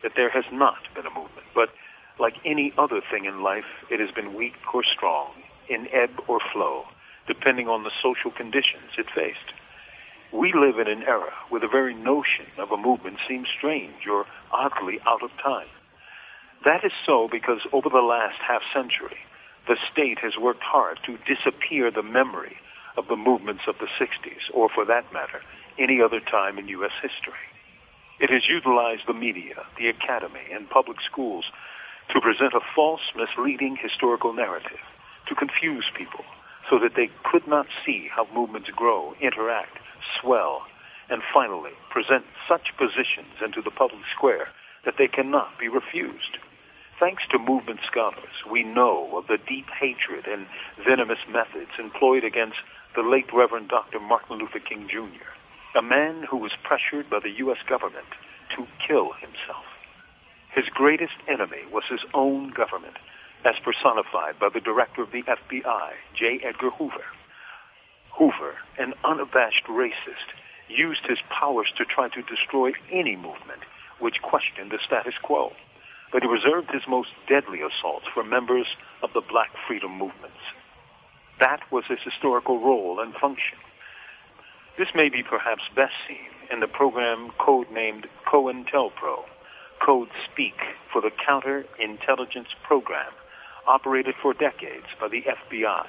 that 0.02 0.12
there 0.14 0.30
has 0.30 0.44
not 0.52 0.78
been 0.94 1.06
a 1.06 1.10
movement. 1.10 1.46
But 1.54 1.70
like 2.18 2.34
any 2.44 2.72
other 2.76 3.00
thing 3.10 3.24
in 3.24 3.42
life, 3.42 3.64
it 3.90 4.00
has 4.00 4.10
been 4.10 4.34
weak 4.34 4.54
or 4.74 4.84
strong, 4.84 5.32
in 5.68 5.88
ebb 5.92 6.10
or 6.28 6.38
flow, 6.52 6.84
depending 7.26 7.68
on 7.68 7.82
the 7.82 7.90
social 8.02 8.30
conditions 8.30 8.92
it 8.98 9.06
faced. 9.14 9.52
We 10.32 10.52
live 10.52 10.78
in 10.78 10.88
an 10.88 11.02
era 11.04 11.32
where 11.48 11.60
the 11.60 11.68
very 11.68 11.94
notion 11.94 12.46
of 12.58 12.70
a 12.70 12.76
movement 12.76 13.18
seems 13.28 13.48
strange 13.48 14.06
or 14.10 14.26
oddly 14.52 15.00
out 15.06 15.22
of 15.22 15.30
time. 15.42 15.68
That 16.64 16.84
is 16.84 16.92
so 17.04 17.28
because 17.30 17.60
over 17.72 17.88
the 17.88 18.04
last 18.04 18.38
half 18.46 18.62
century, 18.72 19.18
the 19.68 19.76
state 19.92 20.18
has 20.20 20.36
worked 20.36 20.62
hard 20.62 20.98
to 21.06 21.18
disappear 21.26 21.90
the 21.90 22.02
memory 22.02 22.56
of 22.96 23.08
the 23.08 23.16
movements 23.16 23.64
of 23.66 23.76
the 23.78 23.88
60s, 24.00 24.52
or 24.54 24.68
for 24.68 24.84
that 24.84 25.12
matter, 25.12 25.42
any 25.78 26.00
other 26.00 26.20
time 26.20 26.58
in 26.58 26.68
U.S. 26.68 26.92
history. 27.02 27.46
It 28.18 28.30
has 28.30 28.48
utilized 28.48 29.02
the 29.06 29.12
media, 29.12 29.66
the 29.78 29.88
academy, 29.88 30.48
and 30.52 30.70
public 30.70 30.98
schools 31.04 31.44
to 32.12 32.20
present 32.20 32.54
a 32.54 32.60
false, 32.74 33.12
misleading 33.14 33.76
historical 33.76 34.32
narrative, 34.32 34.80
to 35.28 35.34
confuse 35.34 35.84
people 35.96 36.24
so 36.70 36.78
that 36.78 36.96
they 36.96 37.10
could 37.24 37.46
not 37.46 37.66
see 37.84 38.08
how 38.10 38.26
movements 38.34 38.70
grow, 38.74 39.14
interact, 39.20 39.78
swell, 40.20 40.62
and 41.10 41.22
finally 41.32 41.76
present 41.90 42.24
such 42.48 42.72
positions 42.78 43.38
into 43.44 43.60
the 43.62 43.70
public 43.70 44.02
square 44.16 44.48
that 44.84 44.94
they 44.98 45.08
cannot 45.08 45.58
be 45.58 45.68
refused. 45.68 46.38
Thanks 46.98 47.22
to 47.30 47.38
movement 47.38 47.80
scholars, 47.86 48.48
we 48.50 48.62
know 48.62 49.18
of 49.18 49.26
the 49.26 49.36
deep 49.36 49.66
hatred 49.68 50.26
and 50.26 50.46
venomous 50.82 51.20
methods 51.28 51.76
employed 51.78 52.24
against 52.24 52.56
the 52.94 53.02
late 53.02 53.28
Reverend 53.34 53.68
Dr. 53.68 54.00
Martin 54.00 54.38
Luther 54.38 54.60
King 54.60 54.88
Jr 54.90 55.35
a 55.76 55.82
man 55.82 56.24
who 56.28 56.38
was 56.38 56.52
pressured 56.64 57.10
by 57.10 57.20
the 57.22 57.36
U.S. 57.44 57.58
government 57.68 58.08
to 58.56 58.66
kill 58.86 59.12
himself. 59.20 59.68
His 60.54 60.64
greatest 60.72 61.20
enemy 61.28 61.68
was 61.70 61.84
his 61.90 62.00
own 62.14 62.50
government, 62.50 62.96
as 63.44 63.56
personified 63.62 64.38
by 64.40 64.48
the 64.52 64.60
director 64.60 65.02
of 65.02 65.12
the 65.12 65.22
FBI, 65.22 65.90
J. 66.18 66.40
Edgar 66.42 66.70
Hoover. 66.70 67.04
Hoover, 68.16 68.56
an 68.78 68.94
unabashed 69.04 69.66
racist, 69.68 70.32
used 70.68 71.04
his 71.06 71.18
powers 71.28 71.68
to 71.76 71.84
try 71.84 72.08
to 72.08 72.22
destroy 72.22 72.72
any 72.90 73.14
movement 73.14 73.62
which 74.00 74.22
questioned 74.22 74.70
the 74.70 74.78
status 74.84 75.14
quo, 75.22 75.52
but 76.10 76.22
he 76.22 76.28
reserved 76.28 76.70
his 76.72 76.88
most 76.88 77.10
deadly 77.28 77.60
assaults 77.60 78.06
for 78.14 78.24
members 78.24 78.66
of 79.02 79.10
the 79.12 79.20
black 79.20 79.50
freedom 79.68 79.92
movements. 79.92 80.40
That 81.38 81.60
was 81.70 81.84
his 81.86 82.00
historical 82.02 82.58
role 82.58 82.98
and 82.98 83.12
function. 83.14 83.58
This 84.78 84.88
may 84.94 85.08
be 85.08 85.22
perhaps 85.22 85.62
best 85.74 85.94
seen 86.06 86.28
in 86.52 86.60
the 86.60 86.66
program 86.66 87.30
code-named 87.38 88.06
COINTELPRO, 88.26 89.24
Code 89.80 90.08
Speak 90.30 90.54
for 90.92 91.00
the 91.00 91.10
Counterintelligence 91.10 92.52
Program, 92.62 93.12
operated 93.66 94.14
for 94.20 94.34
decades 94.34 94.84
by 95.00 95.08
the 95.08 95.22
FBI, 95.22 95.86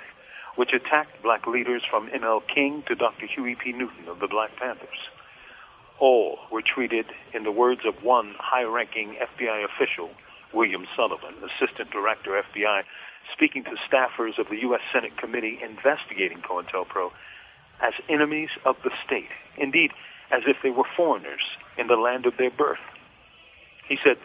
which 0.56 0.71
attacked 0.71 1.21
black 1.21 1.45
leaders 1.47 1.84
from 1.89 2.08
ML 2.10 2.41
King 2.47 2.82
to 2.88 2.95
Dr. 2.95 3.28
Huey 3.28 3.56
P. 3.56 3.73
Newton 3.73 4.08
of 4.08 4.19
the 4.19 4.28
Black 4.28 4.56
Panthers. 4.56 5.10
All 6.00 6.39
were 6.50 6.62
treated, 6.62 7.08
in 7.34 7.43
the 7.43 7.52
words 7.52 7.82
of 7.86 8.02
one 8.04 8.36
high-ranking 8.39 9.17
FBI 9.19 9.65
official, 9.65 10.12
William 10.54 10.86
Sullivan, 10.95 11.36
Assistant 11.43 11.91
Director, 11.91 12.41
FBI, 12.56 12.84
speaking 13.34 13.65
to 13.65 13.76
staffers 13.91 14.39
of 14.39 14.47
the 14.50 14.62
U.S. 14.62 14.82
Senate 14.93 15.17
Committee 15.17 15.60
investigating 15.62 16.41
COINTELPRO, 16.41 17.12
as 17.82 17.94
enemies 18.10 18.50
of 18.66 18.76
the 18.84 18.92
state, 19.06 19.30
indeed, 19.58 19.92
as 20.32 20.44
if 20.48 20.58
they 20.63 20.70
were 20.70 20.88
foreigners 20.96 21.42
in 21.78 21.88
the 21.88 21.96
land 21.96 22.26
of 22.26 22.34
their 22.38 22.52
birth. 22.52 22.84
He 23.88 23.98
said, 24.04 24.18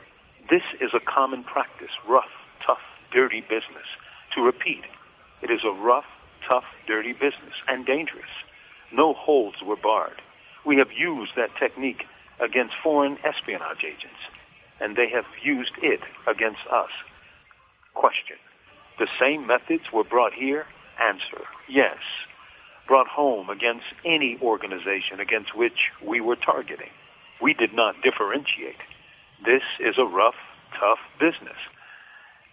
This 0.51 0.63
is 0.81 0.91
a 0.95 1.01
common 1.01 1.45
practice, 1.45 1.93
rough, 2.09 2.33
tough, 2.67 2.83
dirty 3.13 3.41
business. 3.41 3.87
To 4.35 4.43
repeat, 4.43 4.83
it 5.43 5.51
is 5.51 5.61
a 5.65 5.71
rough, 5.71 6.07
tough, 6.49 6.65
dirty 6.87 7.13
business 7.13 7.55
and 7.69 7.87
dangerous. 7.87 8.31
No 8.93 9.15
holds 9.15 9.59
were 9.65 9.77
barred. 9.77 10.21
We 10.67 10.77
have 10.77 10.93
used 10.97 11.33
that 11.37 11.51
technique 11.59 12.05
against 12.41 12.75
foreign 12.83 13.19
espionage 13.25 13.85
agents, 13.85 14.21
and 14.81 14.97
they 14.97 15.09
have 15.11 15.27
used 15.43 15.73
it 15.83 16.01
against 16.27 16.67
us. 16.71 16.91
Question. 17.95 18.37
The 18.99 19.09
same 19.21 19.47
methods 19.47 19.85
were 19.93 20.05
brought 20.05 20.33
here? 20.33 20.67
Answer. 21.01 21.45
Yes 21.69 21.99
brought 22.93 23.09
home 23.09 23.49
against 23.49 23.87
any 24.05 24.37
organization 24.43 25.19
against 25.19 25.57
which 25.57 25.89
we 26.07 26.21
were 26.21 26.37
targeting. 26.37 26.93
We 27.41 27.55
did 27.55 27.73
not 27.73 27.95
differentiate. 28.03 28.85
This 29.47 29.63
is 29.81 29.95
a 29.97 30.05
rough, 30.05 30.37
tough 30.79 30.99
business. 31.19 31.57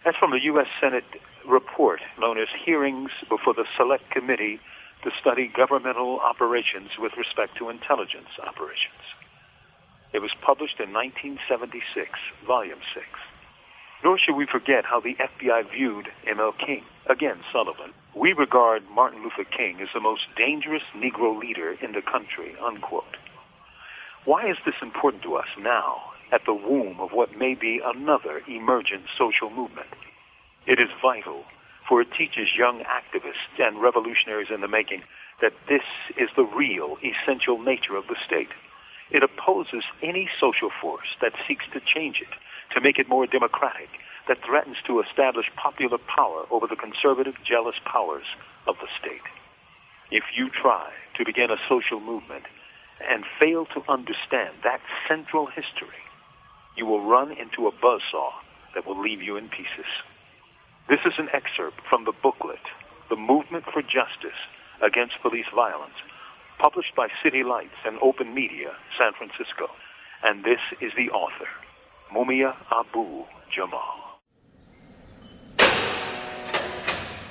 That's 0.02 0.16
from 0.16 0.32
a 0.32 0.40
U.S. 0.40 0.66
Senate 0.80 1.04
report 1.46 2.00
known 2.18 2.38
as 2.38 2.48
Hearings 2.64 3.10
Before 3.28 3.52
the 3.52 3.66
Select 3.76 4.10
Committee 4.10 4.60
to 5.04 5.10
Study 5.20 5.52
Governmental 5.54 6.20
Operations 6.20 6.88
with 6.98 7.12
Respect 7.18 7.58
to 7.58 7.68
Intelligence 7.68 8.32
Operations. 8.40 9.04
It 10.14 10.20
was 10.20 10.32
published 10.40 10.80
in 10.80 10.90
1976, 10.90 12.16
Volume 12.46 12.80
6. 12.94 13.04
Nor 14.02 14.16
should 14.18 14.36
we 14.36 14.46
forget 14.46 14.86
how 14.86 15.00
the 15.00 15.16
FBI 15.20 15.70
viewed 15.70 16.08
M.L. 16.26 16.54
King, 16.64 16.84
again 17.10 17.44
Sullivan, 17.52 17.92
we 18.14 18.32
regard 18.32 18.82
Martin 18.94 19.22
Luther 19.22 19.44
King 19.44 19.80
as 19.80 19.88
the 19.94 20.00
most 20.00 20.22
dangerous 20.36 20.82
Negro 20.96 21.38
leader 21.38 21.76
in 21.80 21.92
the 21.92 22.02
country, 22.02 22.54
unquote. 22.60 23.16
Why 24.24 24.50
is 24.50 24.56
this 24.66 24.74
important 24.82 25.22
to 25.22 25.36
us 25.36 25.48
now, 25.58 26.02
at 26.32 26.44
the 26.44 26.54
womb 26.54 27.00
of 27.00 27.12
what 27.12 27.38
may 27.38 27.54
be 27.54 27.80
another 27.84 28.42
emergent 28.48 29.04
social 29.16 29.50
movement? 29.50 29.88
It 30.66 30.78
is 30.78 30.88
vital, 31.00 31.44
for 31.88 32.00
it 32.00 32.08
teaches 32.16 32.48
young 32.56 32.82
activists 32.84 33.58
and 33.58 33.80
revolutionaries 33.80 34.50
in 34.52 34.60
the 34.60 34.68
making 34.68 35.02
that 35.40 35.54
this 35.68 35.82
is 36.16 36.28
the 36.36 36.44
real, 36.44 36.98
essential 37.02 37.58
nature 37.58 37.96
of 37.96 38.06
the 38.08 38.16
state. 38.26 38.50
It 39.10 39.22
opposes 39.22 39.84
any 40.02 40.28
social 40.38 40.70
force 40.80 41.16
that 41.20 41.32
seeks 41.48 41.64
to 41.72 41.80
change 41.80 42.20
it, 42.20 42.34
to 42.74 42.80
make 42.80 42.98
it 42.98 43.08
more 43.08 43.26
democratic, 43.26 43.88
that 44.28 44.44
threatens 44.44 44.76
to 44.86 45.00
establish 45.00 45.46
popular 45.56 45.98
power 45.98 46.44
over 46.50 46.66
the 46.66 46.76
conservative, 46.76 47.34
jealous 47.44 47.76
powers 47.84 48.24
of 48.66 48.76
the 48.80 48.88
state. 49.00 49.26
If 50.10 50.24
you 50.36 50.50
try 50.50 50.90
to 51.16 51.24
begin 51.24 51.50
a 51.50 51.60
social 51.68 52.00
movement 52.00 52.44
and 53.00 53.24
fail 53.40 53.66
to 53.66 53.82
understand 53.88 54.54
that 54.64 54.80
central 55.08 55.46
history, 55.46 56.02
you 56.76 56.86
will 56.86 57.02
run 57.02 57.32
into 57.32 57.66
a 57.66 57.72
buzzsaw 57.72 58.30
that 58.74 58.86
will 58.86 59.00
leave 59.00 59.22
you 59.22 59.36
in 59.36 59.48
pieces. 59.48 59.88
This 60.88 61.00
is 61.06 61.14
an 61.18 61.28
excerpt 61.32 61.80
from 61.88 62.04
the 62.04 62.12
booklet, 62.22 62.66
The 63.08 63.16
Movement 63.16 63.64
for 63.72 63.82
Justice 63.82 64.38
Against 64.82 65.20
Police 65.22 65.46
Violence, 65.54 65.94
published 66.58 66.94
by 66.96 67.08
City 67.22 67.42
Lights 67.42 67.78
and 67.84 67.98
Open 68.02 68.34
Media, 68.34 68.72
San 68.98 69.12
Francisco. 69.12 69.68
And 70.22 70.44
this 70.44 70.60
is 70.80 70.92
the 70.96 71.10
author, 71.10 71.48
Mumia 72.12 72.54
Abu 72.70 73.24
Jamal. 73.54 74.10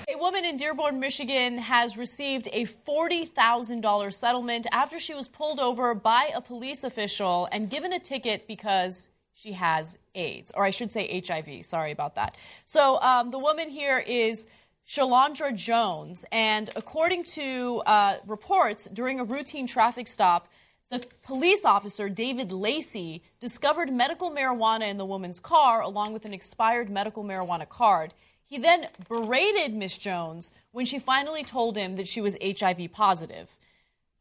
A 0.08 0.18
woman 0.30 0.46
in 0.46 0.58
Dearborn, 0.58 1.00
Michigan 1.00 1.58
has 1.58 1.98
received 1.98 2.48
a 2.54 2.66
$40,000 2.66 4.14
settlement 4.14 4.68
after 4.72 5.00
she 5.00 5.16
was 5.16 5.28
pulled 5.28 5.60
over 5.60 5.96
by 5.96 6.30
a 6.36 6.40
police 6.40 6.84
official 6.84 7.50
and 7.52 7.68
given 7.68 7.92
a 7.94 7.98
ticket 7.98 8.48
because 8.48 9.10
she 9.34 9.54
has 9.54 9.98
AIDS, 10.14 10.52
or 10.54 10.64
I 10.64 10.70
should 10.70 10.92
say 10.92 11.20
HIV. 11.28 11.66
Sorry 11.66 11.92
about 11.92 12.14
that. 12.14 12.38
So 12.64 13.02
um, 13.02 13.30
the 13.30 13.40
woman 13.40 13.70
here 13.70 13.98
is 13.98 14.46
Shalandra 14.88 15.56
Jones, 15.56 16.26
and 16.32 16.70
according 16.76 17.24
to 17.34 17.82
uh, 17.88 18.18
reports, 18.28 18.86
during 18.86 19.20
a 19.20 19.24
routine 19.24 19.66
traffic 19.66 20.08
stop, 20.08 20.48
the 20.92 21.04
police 21.24 21.66
officer, 21.66 22.08
David 22.08 22.52
Lacey, 22.52 23.24
discovered 23.40 23.92
medical 23.92 24.30
marijuana 24.30 24.88
in 24.90 24.98
the 24.98 25.06
woman's 25.06 25.40
car 25.40 25.82
along 25.82 26.14
with 26.14 26.26
an 26.26 26.36
expired 26.36 26.88
medical 26.88 27.24
marijuana 27.24 27.68
card. 27.68 28.14
He 28.50 28.58
then 28.58 28.88
berated 29.08 29.76
Miss 29.76 29.96
Jones 29.98 30.50
when 30.72 30.86
she 30.86 30.98
finally 30.98 31.44
told 31.44 31.78
him 31.78 31.96
that 31.96 32.08
she 32.08 32.20
was 32.20 32.36
HIV 32.42 32.92
positive. 32.92 33.56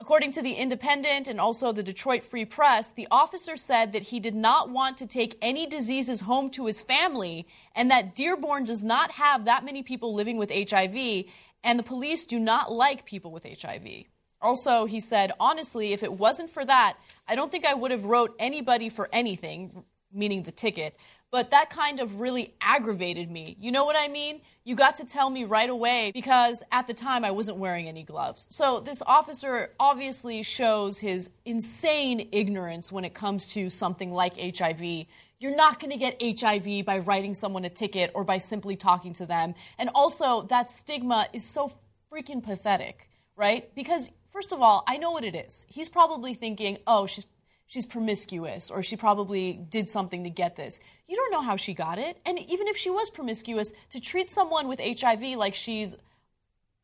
According 0.01 0.31
to 0.33 0.43
The 0.43 0.53
Independent 0.53 1.27
and 1.27 1.41
also 1.41 1.73
the 1.73 1.83
Detroit 1.83 2.23
Free 2.23 2.45
Press, 2.45 2.93
the 2.93 3.09
officer 3.11 3.57
said 3.57 3.93
that 3.93 4.05
he 4.05 4.21
did 4.21 4.35
not 4.35 4.71
want 4.71 4.99
to 4.99 5.07
take 5.07 5.37
any 5.43 5.67
diseases 5.67 6.21
home 6.21 6.51
to 6.51 6.67
his 6.67 6.81
family 6.81 7.49
and 7.75 7.91
that 7.91 8.15
Dearborn 8.15 8.65
does 8.65 8.85
not 8.85 9.13
have 9.13 9.47
that 9.47 9.65
many 9.65 9.83
people 9.83 10.15
living 10.15 10.37
with 10.37 10.53
HIV, 10.53 11.25
and 11.65 11.79
the 11.79 11.83
police 11.83 12.27
do 12.27 12.39
not 12.39 12.71
like 12.71 13.07
people 13.07 13.33
with 13.33 13.45
HIV. 13.45 14.05
Also, 14.41 14.85
he 14.85 15.01
said, 15.01 15.33
honestly, 15.41 15.93
if 15.93 16.05
it 16.05 16.13
wasn't 16.13 16.51
for 16.51 16.65
that, 16.65 16.97
I 17.27 17.35
don't 17.35 17.51
think 17.51 17.67
I 17.67 17.75
would 17.75 17.91
have 17.91 18.05
wrote 18.05 18.37
anybody 18.39 18.89
for 18.89 19.09
anything, 19.13 19.83
meaning 20.13 20.45
the 20.45 20.53
ticket. 20.53 20.97
But 21.31 21.51
that 21.51 21.69
kind 21.69 22.01
of 22.01 22.21
really 22.21 22.55
aggravated 22.61 23.31
me. 23.31 23.57
You 23.61 23.71
know 23.71 23.85
what 23.85 23.97
I 23.99 24.09
mean? 24.09 24.41
You 24.65 24.75
got 24.75 24.95
to 24.97 25.05
tell 25.05 25.29
me 25.29 25.45
right 25.45 25.69
away 25.69 26.11
because 26.15 26.63
at 26.73 26.87
the 26.87 26.95
time 26.95 27.23
I 27.23 27.33
wasn't 27.33 27.59
wearing 27.59 27.87
any 27.87 28.03
gloves. 28.03 28.47
So 28.49 28.81
this 28.81 29.03
officer 29.05 29.73
obviously 29.79 30.43
shows 30.43 30.99
his 30.99 31.31
insane 31.45 32.31
ignorance 32.33 32.91
when 32.91 33.05
it 33.05 33.13
comes 33.13 33.49
to 33.49 33.69
something 33.69 34.11
like 34.11 34.39
HIV. 34.39 35.07
You're 35.39 35.55
not 35.55 35.81
going 35.81 35.91
to 35.91 35.99
get 35.99 36.41
HIV 36.41 36.87
by 36.87 37.01
writing 37.01 37.35
someone 37.35 37.65
a 37.65 37.71
ticket 37.71 38.11
or 38.15 38.25
by 38.25 38.39
simply 38.39 38.77
talking 38.77 39.13
to 39.15 39.27
them. 39.27 39.55
And 39.77 39.91
also, 39.95 40.43
that 40.49 40.71
stigma 40.71 41.29
is 41.33 41.45
so 41.45 41.71
freaking 42.11 42.43
pathetic, 42.43 43.09
right? 43.37 43.73
Because, 43.75 44.11
first 44.33 44.53
of 44.53 44.63
all, 44.63 44.83
I 44.89 44.97
know 44.97 45.11
what 45.11 45.25
it 45.25 45.37
is. 45.37 45.65
He's 45.69 45.89
probably 45.89 46.35
thinking, 46.35 46.79
oh, 46.87 47.07
she's 47.07 47.27
she's 47.69 47.87
promiscuous 47.87 48.71
or 48.71 48.83
she 48.83 48.97
probably 48.97 49.53
did 49.53 49.89
something 49.89 50.25
to 50.25 50.31
get 50.31 50.57
this. 50.57 50.81
You 51.07 51.15
don't 51.15 51.31
know 51.31 51.43
how 51.43 51.55
she 51.55 51.75
got 51.75 51.99
it. 51.99 52.19
And 52.27 52.39
even 52.39 52.67
if 52.67 52.77
she 52.77 52.91
was 52.91 53.11
promiscuous, 53.11 53.73
to 53.91 54.01
treat 54.01 54.31
someone 54.31 54.67
with 54.67 54.81
HIV 54.81 55.23
like 55.37 55.55
she's 55.55 55.97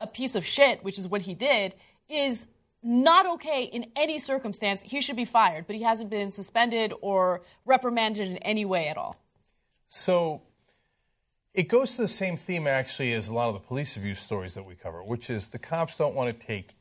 a 0.01 0.07
piece 0.07 0.37
of 0.37 0.45
shit, 0.45 0.85
which 0.85 0.99
is 0.99 1.09
what 1.09 1.23
he 1.23 1.35
did, 1.35 1.75
is 2.09 2.47
not 2.83 3.27
okay 3.27 3.65
in 3.65 3.87
any 3.97 4.19
circumstance. 4.19 4.83
He 4.83 5.01
should 5.01 5.17
be 5.17 5.25
fired, 5.25 5.67
but 5.67 5.75
he 5.75 5.83
hasn't 5.83 6.11
been 6.11 6.31
suspended 6.31 6.93
or 7.01 7.41
reprimanded 7.65 8.29
in 8.29 8.37
any 8.39 8.67
way 8.67 8.89
at 8.89 8.99
all. 8.99 9.17
So 9.89 10.43
it 11.55 11.69
goes 11.69 11.97
to 11.97 12.03
the 12.03 12.09
same 12.09 12.37
theme 12.37 12.67
actually 12.67 13.15
as 13.15 13.29
a 13.29 13.35
lot 13.35 13.49
of 13.49 13.55
the 13.55 13.61
police 13.61 13.97
abuse 13.97 14.21
stories 14.21 14.53
that 14.55 14.65
we 14.65 14.75
cover, 14.75 15.03
which 15.03 15.31
is 15.31 15.49
the 15.49 15.59
cops 15.59 15.97
don't 15.97 16.15
want 16.15 16.39
to 16.39 16.47
take 16.47 16.75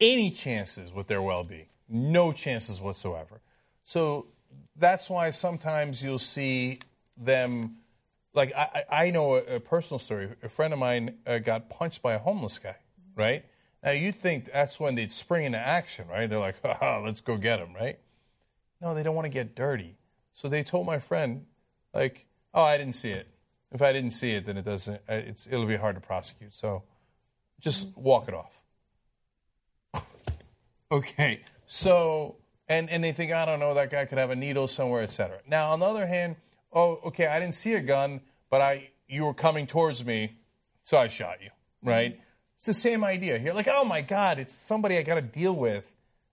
any 0.00 0.32
chances 0.32 0.92
with 0.92 1.06
their 1.06 1.22
well 1.22 1.44
being. 1.44 1.66
No 1.88 2.32
chances 2.32 2.80
whatsoever. 2.80 3.40
So 3.84 4.26
that's 4.76 5.08
why 5.08 5.30
sometimes 5.30 6.02
you'll 6.02 6.18
see 6.18 6.78
them. 7.16 7.76
Like, 8.34 8.52
I, 8.54 8.84
I 8.90 9.10
know 9.10 9.36
a, 9.36 9.56
a 9.56 9.60
personal 9.60 9.98
story. 9.98 10.28
A 10.42 10.48
friend 10.48 10.72
of 10.72 10.78
mine 10.78 11.18
uh, 11.26 11.38
got 11.38 11.70
punched 11.70 12.02
by 12.02 12.14
a 12.14 12.18
homeless 12.18 12.58
guy, 12.58 12.76
right? 13.14 13.44
Now, 13.82 13.92
you'd 13.92 14.16
think 14.16 14.50
that's 14.52 14.80
when 14.80 14.94
they'd 14.94 15.12
spring 15.12 15.44
into 15.44 15.58
action, 15.58 16.08
right? 16.08 16.28
They're 16.28 16.38
like, 16.38 16.56
oh, 16.64 17.02
let's 17.04 17.20
go 17.20 17.36
get 17.36 17.60
him, 17.60 17.74
right? 17.74 17.98
No, 18.80 18.94
they 18.94 19.02
don't 19.02 19.14
want 19.14 19.26
to 19.26 19.30
get 19.30 19.54
dirty. 19.54 19.96
So 20.34 20.48
they 20.48 20.62
told 20.62 20.86
my 20.86 20.98
friend, 20.98 21.46
like, 21.94 22.26
oh, 22.52 22.62
I 22.62 22.76
didn't 22.76 22.94
see 22.94 23.10
it. 23.10 23.28
If 23.72 23.82
I 23.82 23.92
didn't 23.92 24.10
see 24.10 24.32
it, 24.32 24.46
then 24.46 24.56
it 24.56 24.64
doesn't, 24.64 25.00
uh, 25.08 25.14
it's, 25.14 25.46
it'll 25.46 25.66
be 25.66 25.76
hard 25.76 25.94
to 25.96 26.00
prosecute. 26.00 26.54
So 26.54 26.82
just 27.60 27.96
walk 27.96 28.28
it 28.28 28.34
off. 28.34 28.60
okay. 30.92 31.40
So, 31.66 32.36
and, 32.68 32.88
and 32.90 33.02
they 33.02 33.12
think, 33.12 33.32
I 33.32 33.44
don't 33.44 33.60
know, 33.60 33.74
that 33.74 33.90
guy 33.90 34.04
could 34.04 34.18
have 34.18 34.30
a 34.30 34.36
needle 34.36 34.68
somewhere, 34.68 35.02
etc. 35.02 35.40
Now, 35.46 35.70
on 35.70 35.80
the 35.80 35.86
other 35.86 36.06
hand, 36.06 36.36
oh, 36.72 37.00
okay, 37.06 37.26
I 37.26 37.40
didn't 37.40 37.54
see 37.54 37.74
a 37.74 37.80
gun, 37.80 38.20
but 38.50 38.60
I 38.60 38.90
you 39.08 39.24
were 39.24 39.34
coming 39.34 39.66
towards 39.66 40.04
me, 40.04 40.36
so 40.84 40.96
I 40.96 41.08
shot 41.08 41.42
you, 41.42 41.50
right? 41.82 42.12
Mm-hmm. 42.12 42.22
It's 42.56 42.66
the 42.66 42.74
same 42.74 43.04
idea 43.04 43.38
here. 43.38 43.52
Like, 43.52 43.68
oh 43.70 43.84
my 43.84 44.00
God, 44.00 44.38
it's 44.38 44.54
somebody 44.54 44.98
I 44.98 45.02
got 45.02 45.16
to 45.16 45.22
deal 45.22 45.54
with. 45.54 45.92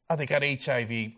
Oh, 0.09 0.15
they 0.15 0.25
got 0.25 0.43
HIV. 0.43 1.11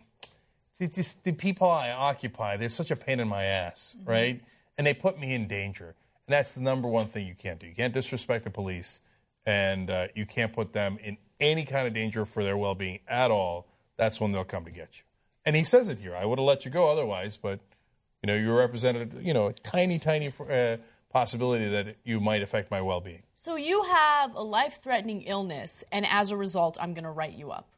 Just, 0.79 1.23
the 1.23 1.31
people 1.31 1.69
I 1.69 1.91
occupy, 1.91 2.57
they're 2.57 2.69
such 2.69 2.91
a 2.91 2.95
pain 2.95 3.19
in 3.19 3.27
my 3.27 3.43
ass, 3.43 3.95
mm-hmm. 3.97 4.09
right? 4.09 4.43
And 4.77 4.85
they 4.85 4.93
put 4.93 5.19
me 5.19 5.33
in 5.33 5.47
danger. 5.47 5.95
And 6.27 6.33
that's 6.33 6.53
the 6.53 6.61
number 6.61 6.87
one 6.87 7.07
thing 7.07 7.27
you 7.27 7.35
can't 7.35 7.59
do. 7.59 7.67
You 7.67 7.75
can't 7.75 7.93
disrespect 7.93 8.43
the 8.43 8.49
police, 8.49 8.99
and 9.45 9.89
uh, 9.89 10.07
you 10.15 10.25
can't 10.25 10.51
put 10.51 10.73
them 10.73 10.97
in 11.01 11.17
any 11.39 11.65
kind 11.65 11.87
of 11.87 11.93
danger 11.93 12.25
for 12.25 12.43
their 12.43 12.57
well 12.57 12.75
being 12.75 12.99
at 13.07 13.31
all 13.31 13.67
that's 13.97 14.19
when 14.19 14.31
they'll 14.31 14.43
come 14.43 14.65
to 14.65 14.71
get 14.71 14.97
you. 14.97 15.03
And 15.45 15.55
he 15.55 15.63
says 15.63 15.89
it 15.89 15.99
here. 15.99 16.15
I 16.15 16.25
would 16.25 16.39
have 16.39 16.45
let 16.45 16.65
you 16.65 16.71
go 16.71 16.89
otherwise, 16.89 17.37
but 17.37 17.59
you 18.23 18.27
know, 18.27 18.35
you 18.35 18.51
represented, 18.53 19.13
you 19.21 19.33
know, 19.33 19.47
a 19.47 19.53
tiny, 19.53 19.99
tiny 19.99 20.31
uh, 20.49 20.77
possibility 21.09 21.69
that 21.69 21.95
you 22.03 22.19
might 22.19 22.41
affect 22.41 22.71
my 22.71 22.81
well-being. 22.81 23.21
So 23.35 23.55
you 23.55 23.83
have 23.83 24.33
a 24.33 24.41
life-threatening 24.41 25.21
illness, 25.23 25.83
and 25.91 26.05
as 26.09 26.31
a 26.31 26.37
result, 26.37 26.77
I'm 26.81 26.93
going 26.93 27.03
to 27.03 27.11
write 27.11 27.33
you 27.33 27.51
up, 27.51 27.69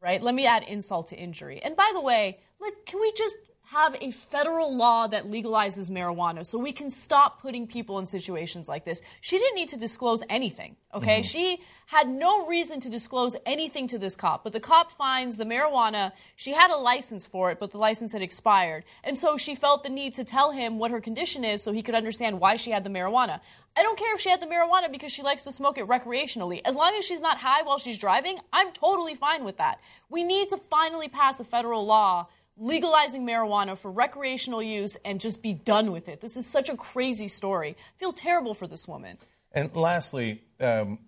right? 0.00 0.22
Let 0.22 0.34
me 0.34 0.46
add 0.46 0.62
insult 0.62 1.08
to 1.08 1.16
injury. 1.16 1.60
And 1.60 1.74
by 1.74 1.90
the 1.92 2.00
way, 2.00 2.38
let, 2.60 2.86
can 2.86 3.00
we 3.00 3.12
just 3.16 3.50
have 3.72 3.96
a 4.02 4.10
federal 4.10 4.76
law 4.76 5.06
that 5.06 5.24
legalizes 5.24 5.90
marijuana 5.90 6.44
so 6.44 6.58
we 6.58 6.72
can 6.72 6.90
stop 6.90 7.40
putting 7.40 7.66
people 7.66 7.98
in 7.98 8.04
situations 8.04 8.68
like 8.68 8.84
this. 8.84 9.00
She 9.22 9.38
didn't 9.38 9.54
need 9.54 9.68
to 9.68 9.78
disclose 9.78 10.22
anything, 10.28 10.76
okay? 10.92 11.20
Mm-hmm. 11.20 11.22
She 11.22 11.62
had 11.86 12.06
no 12.06 12.46
reason 12.46 12.80
to 12.80 12.90
disclose 12.90 13.34
anything 13.46 13.86
to 13.86 13.98
this 13.98 14.14
cop, 14.14 14.44
but 14.44 14.52
the 14.52 14.60
cop 14.60 14.92
finds 14.92 15.38
the 15.38 15.44
marijuana. 15.44 16.12
She 16.36 16.52
had 16.52 16.70
a 16.70 16.76
license 16.76 17.26
for 17.26 17.50
it, 17.50 17.58
but 17.58 17.70
the 17.70 17.78
license 17.78 18.12
had 18.12 18.20
expired. 18.20 18.84
And 19.04 19.16
so 19.16 19.38
she 19.38 19.54
felt 19.54 19.84
the 19.84 19.88
need 19.88 20.14
to 20.16 20.24
tell 20.24 20.50
him 20.50 20.78
what 20.78 20.90
her 20.90 21.00
condition 21.00 21.42
is 21.42 21.62
so 21.62 21.72
he 21.72 21.82
could 21.82 21.94
understand 21.94 22.40
why 22.40 22.56
she 22.56 22.72
had 22.72 22.84
the 22.84 22.90
marijuana. 22.90 23.40
I 23.74 23.82
don't 23.82 23.98
care 23.98 24.14
if 24.14 24.20
she 24.20 24.28
had 24.28 24.42
the 24.42 24.46
marijuana 24.46 24.92
because 24.92 25.12
she 25.12 25.22
likes 25.22 25.44
to 25.44 25.52
smoke 25.52 25.78
it 25.78 25.86
recreationally. 25.86 26.60
As 26.66 26.76
long 26.76 26.94
as 26.98 27.06
she's 27.06 27.22
not 27.22 27.38
high 27.38 27.62
while 27.62 27.78
she's 27.78 27.96
driving, 27.96 28.38
I'm 28.52 28.70
totally 28.72 29.14
fine 29.14 29.44
with 29.44 29.56
that. 29.56 29.80
We 30.10 30.24
need 30.24 30.50
to 30.50 30.58
finally 30.58 31.08
pass 31.08 31.40
a 31.40 31.44
federal 31.44 31.86
law 31.86 32.28
legalizing 32.56 33.26
marijuana 33.26 33.76
for 33.76 33.90
recreational 33.90 34.62
use 34.62 34.96
and 35.04 35.20
just 35.20 35.42
be 35.42 35.54
done 35.54 35.90
with 35.92 36.08
it. 36.08 36.20
This 36.20 36.36
is 36.36 36.46
such 36.46 36.68
a 36.68 36.76
crazy 36.76 37.28
story. 37.28 37.76
I 37.78 37.98
feel 37.98 38.12
terrible 38.12 38.54
for 38.54 38.66
this 38.66 38.86
woman. 38.86 39.18
And 39.52 39.74
lastly, 39.74 40.42
um, 40.60 40.98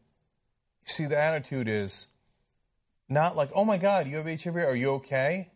see, 0.84 1.06
the 1.06 1.18
attitude 1.18 1.68
is 1.68 2.08
not 3.08 3.36
like, 3.36 3.50
oh 3.54 3.64
my 3.64 3.76
God, 3.76 4.06
you 4.06 4.16
have 4.16 4.26
HIV, 4.26 4.56
are 4.56 4.76
you 4.76 4.90
okay? 4.92 5.50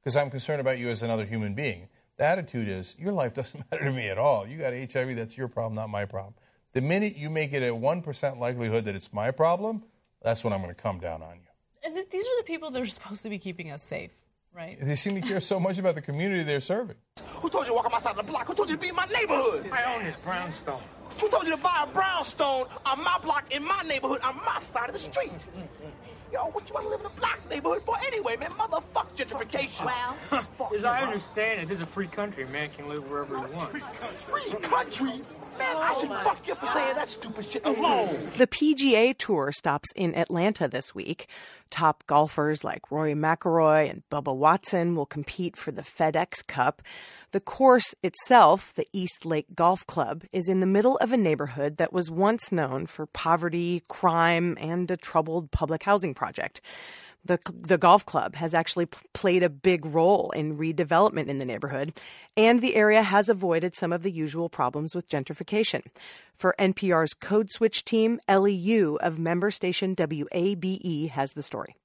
Because 0.00 0.16
I'm 0.16 0.30
concerned 0.30 0.60
about 0.60 0.78
you 0.78 0.88
as 0.88 1.02
another 1.02 1.24
human 1.24 1.54
being. 1.54 1.88
The 2.16 2.24
attitude 2.24 2.68
is, 2.68 2.94
your 2.98 3.12
life 3.12 3.34
doesn't 3.34 3.64
matter 3.70 3.84
to 3.84 3.92
me 3.92 4.08
at 4.08 4.18
all. 4.18 4.46
You 4.46 4.58
got 4.58 4.72
HIV, 4.72 5.16
that's 5.16 5.36
your 5.36 5.48
problem, 5.48 5.74
not 5.74 5.90
my 5.90 6.04
problem. 6.04 6.34
The 6.72 6.80
minute 6.80 7.16
you 7.16 7.30
make 7.30 7.52
it 7.52 7.62
a 7.62 7.72
1% 7.72 8.38
likelihood 8.38 8.84
that 8.86 8.94
it's 8.96 9.12
my 9.12 9.30
problem, 9.30 9.84
that's 10.22 10.42
when 10.42 10.52
I'm 10.52 10.60
going 10.60 10.74
to 10.74 10.82
come 10.82 10.98
down 10.98 11.22
on 11.22 11.36
you. 11.36 11.48
And 11.84 11.94
th- 11.94 12.08
these 12.10 12.24
are 12.24 12.38
the 12.38 12.44
people 12.44 12.70
that 12.70 12.82
are 12.82 12.86
supposed 12.86 13.22
to 13.22 13.30
be 13.30 13.38
keeping 13.38 13.70
us 13.70 13.82
safe. 13.82 14.10
Right. 14.54 14.78
They 14.80 14.94
seem 14.94 15.16
to 15.16 15.20
care 15.20 15.40
so 15.40 15.58
much 15.58 15.78
about 15.80 15.96
the 15.96 16.00
community 16.00 16.44
they're 16.44 16.60
serving. 16.60 16.94
Who 17.40 17.48
told 17.48 17.64
you 17.64 17.70
to 17.70 17.74
walk 17.74 17.86
on 17.86 17.90
my 17.92 17.98
side 17.98 18.16
of 18.16 18.24
the 18.24 18.30
block? 18.30 18.46
Who 18.46 18.54
told 18.54 18.68
you 18.70 18.76
to 18.76 18.80
be 18.80 18.88
in 18.88 18.94
my 18.94 19.06
neighborhood? 19.06 19.68
I 19.72 19.94
own 19.94 20.04
this 20.04 20.14
brownstone. 20.14 20.80
Who 21.20 21.28
told 21.28 21.44
you 21.44 21.50
to 21.50 21.56
buy 21.56 21.84
a 21.88 21.92
brownstone 21.92 22.66
on 22.86 23.02
my 23.02 23.18
block 23.20 23.52
in 23.52 23.64
my 23.64 23.82
neighborhood 23.86 24.20
on 24.22 24.36
my 24.46 24.60
side 24.60 24.88
of 24.88 24.92
the 24.92 24.98
street? 25.00 25.32
Yo, 26.32 26.46
what 26.46 26.68
you 26.68 26.74
want 26.74 26.86
to 26.86 26.90
live 26.90 27.00
in 27.00 27.06
a 27.06 27.20
black 27.20 27.40
neighborhood 27.50 27.82
for 27.84 27.96
anyway, 28.06 28.36
man? 28.36 28.50
Motherfuck 28.52 29.08
gentrification. 29.16 29.84
Well, 29.86 30.72
as 30.74 30.84
I 30.84 31.02
understand 31.02 31.60
it, 31.60 31.68
this 31.68 31.78
is 31.78 31.82
a 31.82 31.86
free 31.86 32.06
country. 32.08 32.44
Man 32.46 32.70
can 32.70 32.88
live 32.88 33.10
wherever 33.10 33.36
he 33.38 33.54
wants. 33.54 33.72
Free 34.22 34.52
country? 34.62 35.22
Man, 35.58 35.76
I 35.76 35.94
should 35.98 36.08
fuck 36.08 36.46
you 36.46 36.54
for 36.54 36.66
saying 36.66 36.96
that 36.96 37.08
stupid 37.08 37.50
shit 37.50 37.64
alone. 37.64 38.30
The 38.38 38.46
PGA 38.46 39.16
Tour 39.16 39.52
stops 39.52 39.88
in 39.94 40.14
Atlanta 40.16 40.68
this 40.68 40.94
week. 40.94 41.28
Top 41.70 42.04
golfers 42.06 42.64
like 42.64 42.90
Rory 42.90 43.14
McIlroy 43.14 43.90
and 43.90 44.02
Bubba 44.10 44.34
Watson 44.34 44.94
will 44.94 45.06
compete 45.06 45.56
for 45.56 45.70
the 45.70 45.82
FedEx 45.82 46.46
Cup. 46.46 46.82
The 47.32 47.40
course 47.40 47.94
itself, 48.02 48.72
the 48.74 48.86
East 48.92 49.26
Lake 49.26 49.46
Golf 49.54 49.86
Club, 49.86 50.24
is 50.32 50.48
in 50.48 50.60
the 50.60 50.66
middle 50.66 50.96
of 50.98 51.12
a 51.12 51.16
neighborhood 51.16 51.78
that 51.78 51.92
was 51.92 52.10
once 52.10 52.52
known 52.52 52.86
for 52.86 53.06
poverty, 53.06 53.82
crime, 53.88 54.56
and 54.60 54.90
a 54.90 54.96
troubled 54.96 55.50
public 55.50 55.82
housing 55.82 56.14
project. 56.14 56.60
The, 57.24 57.38
the 57.54 57.78
golf 57.78 58.04
club 58.04 58.34
has 58.36 58.52
actually 58.52 58.86
p- 58.86 58.98
played 59.14 59.42
a 59.42 59.48
big 59.48 59.86
role 59.86 60.30
in 60.32 60.58
redevelopment 60.58 61.28
in 61.28 61.38
the 61.38 61.46
neighborhood, 61.46 61.98
and 62.36 62.60
the 62.60 62.76
area 62.76 63.02
has 63.02 63.30
avoided 63.30 63.74
some 63.74 63.92
of 63.92 64.02
the 64.02 64.10
usual 64.10 64.50
problems 64.50 64.94
with 64.94 65.08
gentrification. 65.08 65.82
For 66.34 66.54
NPR's 66.58 67.14
Code 67.14 67.50
Switch 67.50 67.84
team, 67.84 68.20
Elly 68.28 68.54
Yu 68.54 68.96
of 68.96 69.18
member 69.18 69.50
station 69.50 69.96
WABE 69.96 71.10
has 71.10 71.32
the 71.32 71.42
story. 71.42 71.76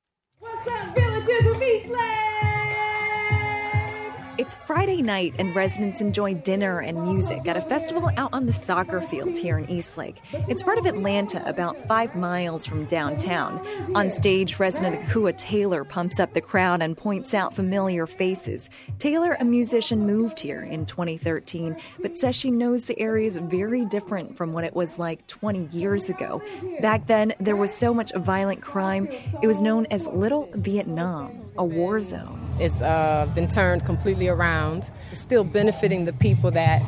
It's 4.40 4.56
Friday 4.66 5.02
night, 5.02 5.36
and 5.38 5.54
residents 5.54 6.00
enjoy 6.00 6.34
dinner 6.34 6.80
and 6.80 7.04
music 7.04 7.46
at 7.46 7.58
a 7.58 7.62
festival 7.62 8.10
out 8.16 8.30
on 8.32 8.46
the 8.46 8.54
soccer 8.54 9.02
field 9.02 9.38
here 9.38 9.58
in 9.58 9.70
Eastlake. 9.70 10.22
It's 10.32 10.64
part 10.64 10.78
of 10.78 10.86
Atlanta, 10.86 11.44
about 11.46 11.86
five 11.90 12.16
miles 12.16 12.66
from 12.66 12.86
downtown. 12.86 13.60
On 13.96 14.10
stage, 14.10 14.58
resident 14.58 15.02
Akua 15.02 15.36
Taylor 15.36 15.84
pumps 15.84 16.22
up 16.22 16.34
the 16.34 16.40
crowd 16.40 16.82
and 16.82 16.96
points 16.96 17.34
out 17.34 17.54
familiar 17.54 18.08
faces. 18.08 18.70
Taylor, 18.98 19.36
a 19.42 19.44
musician, 19.44 20.08
moved 20.08 20.40
here 20.40 20.62
in 20.62 20.86
2013, 20.86 21.76
but 22.02 22.18
says 22.18 22.34
she 22.34 22.50
knows 22.50 22.86
the 22.86 22.98
area 22.98 23.28
is 23.28 23.36
very 23.36 23.84
different 23.88 24.38
from 24.38 24.54
what 24.54 24.64
it 24.64 24.74
was 24.74 24.98
like 24.98 25.28
20 25.28 25.66
years 25.78 26.10
ago. 26.10 26.42
Back 26.80 27.08
then, 27.08 27.34
there 27.42 27.58
was 27.58 27.74
so 27.74 27.94
much 27.94 28.14
violent 28.16 28.62
crime, 28.62 29.10
it 29.44 29.48
was 29.48 29.60
known 29.60 29.86
as 29.88 30.08
Little 30.08 30.50
Vietnam, 30.56 31.52
a 31.58 31.66
war 31.66 32.00
zone. 32.00 32.49
It's 32.60 32.82
uh, 32.82 33.30
been 33.34 33.47
turned 33.47 33.86
completely 33.86 34.28
around, 34.28 34.91
still 35.14 35.43
benefiting 35.43 36.05
the 36.05 36.14
people 36.14 36.51
that 36.51 36.82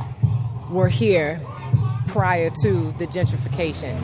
were 0.70 0.90
here 0.90 1.40
prior 2.08 2.50
to 2.62 2.94
the 2.98 3.08
gentrification. 3.08 4.02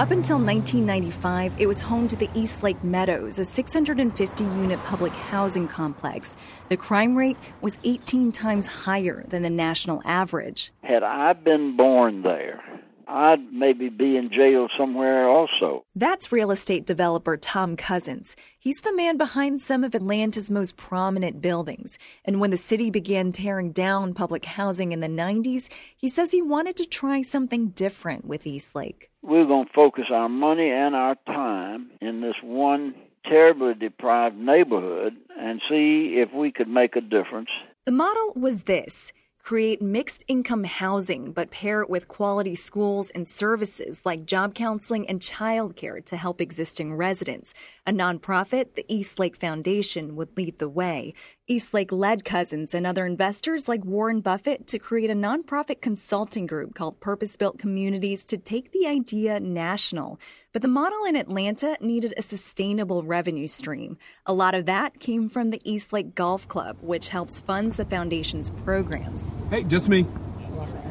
Up 0.00 0.12
until 0.12 0.38
1995, 0.38 1.56
it 1.58 1.66
was 1.66 1.82
home 1.82 2.08
to 2.08 2.16
the 2.16 2.30
East 2.32 2.62
Lake 2.62 2.82
Meadows, 2.82 3.38
a 3.38 3.44
650 3.44 4.44
unit 4.44 4.82
public 4.84 5.12
housing 5.12 5.68
complex. 5.68 6.38
The 6.70 6.78
crime 6.78 7.16
rate 7.16 7.36
was 7.60 7.76
18 7.84 8.32
times 8.32 8.66
higher 8.66 9.26
than 9.28 9.42
the 9.42 9.50
national 9.50 10.00
average. 10.06 10.72
Had 10.82 11.02
I 11.02 11.34
been 11.34 11.76
born 11.76 12.22
there, 12.22 12.62
I'd 13.10 13.52
maybe 13.52 13.88
be 13.88 14.16
in 14.16 14.30
jail 14.30 14.68
somewhere 14.78 15.28
also. 15.28 15.84
That's 15.96 16.30
real 16.30 16.52
estate 16.52 16.86
developer 16.86 17.36
Tom 17.36 17.74
Cousins. 17.74 18.36
He's 18.58 18.80
the 18.80 18.94
man 18.94 19.16
behind 19.16 19.60
some 19.60 19.82
of 19.82 19.96
Atlanta's 19.96 20.48
most 20.48 20.76
prominent 20.76 21.42
buildings. 21.42 21.98
And 22.24 22.40
when 22.40 22.50
the 22.50 22.56
city 22.56 22.88
began 22.88 23.32
tearing 23.32 23.72
down 23.72 24.14
public 24.14 24.44
housing 24.44 24.92
in 24.92 25.00
the 25.00 25.08
90s, 25.08 25.68
he 25.96 26.08
says 26.08 26.30
he 26.30 26.40
wanted 26.40 26.76
to 26.76 26.86
try 26.86 27.22
something 27.22 27.70
different 27.70 28.26
with 28.26 28.46
Eastlake. 28.46 29.10
We're 29.22 29.46
going 29.46 29.66
to 29.66 29.72
focus 29.72 30.04
our 30.12 30.28
money 30.28 30.70
and 30.70 30.94
our 30.94 31.16
time 31.26 31.90
in 32.00 32.20
this 32.20 32.36
one 32.44 32.94
terribly 33.24 33.74
deprived 33.74 34.36
neighborhood 34.36 35.14
and 35.38 35.60
see 35.68 36.16
if 36.18 36.32
we 36.32 36.52
could 36.52 36.68
make 36.68 36.94
a 36.94 37.00
difference. 37.00 37.50
The 37.86 37.92
model 37.92 38.34
was 38.36 38.64
this 38.64 39.12
create 39.42 39.80
mixed 39.80 40.24
income 40.28 40.64
housing, 40.64 41.32
but 41.32 41.50
pair 41.50 41.82
it 41.82 41.90
with 41.90 42.08
quality 42.08 42.54
schools 42.54 43.10
and 43.10 43.26
services 43.26 44.04
like 44.04 44.26
job 44.26 44.54
counseling 44.54 45.08
and 45.08 45.20
childcare 45.20 46.04
to 46.04 46.16
help 46.16 46.40
existing 46.40 46.94
residents. 46.94 47.54
A 47.86 47.92
nonprofit, 47.92 48.74
the 48.74 48.84
Eastlake 48.88 49.36
Foundation, 49.36 50.16
would 50.16 50.36
lead 50.36 50.58
the 50.58 50.68
way. 50.68 51.14
Eastlake 51.50 51.90
led 51.90 52.24
Cousins 52.24 52.74
and 52.74 52.86
other 52.86 53.04
investors 53.04 53.66
like 53.66 53.84
Warren 53.84 54.20
Buffett 54.20 54.68
to 54.68 54.78
create 54.78 55.10
a 55.10 55.14
nonprofit 55.14 55.80
consulting 55.80 56.46
group 56.46 56.76
called 56.76 57.00
Purpose 57.00 57.36
Built 57.36 57.58
Communities 57.58 58.24
to 58.26 58.38
take 58.38 58.70
the 58.70 58.86
idea 58.86 59.40
national. 59.40 60.20
But 60.52 60.62
the 60.62 60.68
model 60.68 61.04
in 61.06 61.16
Atlanta 61.16 61.76
needed 61.80 62.14
a 62.16 62.22
sustainable 62.22 63.02
revenue 63.02 63.48
stream. 63.48 63.98
A 64.26 64.32
lot 64.32 64.54
of 64.54 64.66
that 64.66 65.00
came 65.00 65.28
from 65.28 65.48
the 65.48 65.60
Eastlake 65.64 66.14
Golf 66.14 66.46
Club, 66.46 66.76
which 66.82 67.08
helps 67.08 67.40
funds 67.40 67.78
the 67.78 67.84
foundation's 67.84 68.50
programs. 68.64 69.34
Hey, 69.50 69.64
just 69.64 69.88
me. 69.88 70.06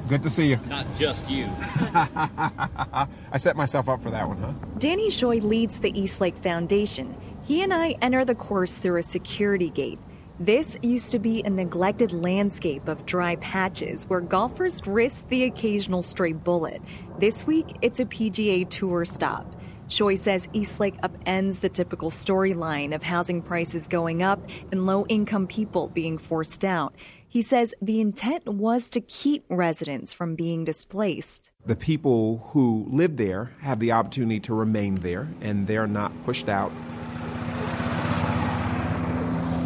Good 0.10 0.24
to 0.24 0.30
see 0.30 0.48
you. 0.48 0.60
Not 0.68 0.94
just 0.94 1.30
you. 1.30 1.46
I 1.80 3.08
set 3.38 3.56
myself 3.56 3.88
up 3.88 4.04
for 4.04 4.12
that 4.12 4.28
one, 4.28 4.40
huh? 4.40 4.52
Danny 4.78 5.10
Joy 5.10 5.38
leads 5.38 5.80
the 5.80 5.98
Eastlake 5.98 6.36
Foundation. 6.36 7.16
He 7.44 7.64
and 7.64 7.74
I 7.74 7.96
enter 8.02 8.26
the 8.26 8.36
course 8.36 8.78
through 8.78 8.98
a 8.98 9.04
security 9.04 9.70
gate. 9.70 10.00
This 10.42 10.78
used 10.82 11.12
to 11.12 11.20
be 11.20 11.44
a 11.44 11.50
neglected 11.50 12.14
landscape 12.14 12.88
of 12.88 13.06
dry 13.06 13.36
patches 13.38 14.08
where 14.08 14.22
golfers 14.22 14.88
risked 14.88 15.28
the 15.28 15.44
occasional 15.44 16.02
stray 16.02 16.32
bullet. 16.32 16.82
This 17.20 17.46
week, 17.46 17.76
it's 17.82 18.00
a 18.00 18.06
PGA 18.06 18.70
Tour 18.70 19.04
stop. 19.04 19.54
Choi 19.90 20.16
says 20.16 20.48
Eastlake 20.54 20.96
upends 21.02 21.60
the 21.60 21.68
typical 21.68 22.10
storyline 22.10 22.96
of 22.96 23.04
housing 23.04 23.42
prices 23.42 23.90
going 23.90 24.24
up 24.24 24.40
and 24.72 24.86
low 24.86 25.06
income 25.08 25.46
people 25.46 25.90
being 25.90 26.18
forced 26.18 26.64
out. 26.64 26.96
He 27.28 27.42
says 27.42 27.74
the 27.82 28.00
intent 28.00 28.46
was 28.48 28.90
to 28.92 29.02
keep 29.02 29.44
residents 29.50 30.14
from 30.14 30.36
being 30.36 30.64
displaced. 30.64 31.52
The 31.66 31.76
people 31.76 32.50
who 32.54 32.88
live 32.90 33.18
there 33.18 33.52
have 33.60 33.82
the 33.82 33.92
opportunity 33.92 34.40
to 34.42 34.54
remain 34.54 34.96
there 34.96 35.28
and 35.42 35.68
they're 35.68 35.86
not 35.86 36.14
pushed 36.24 36.48
out. 36.48 36.72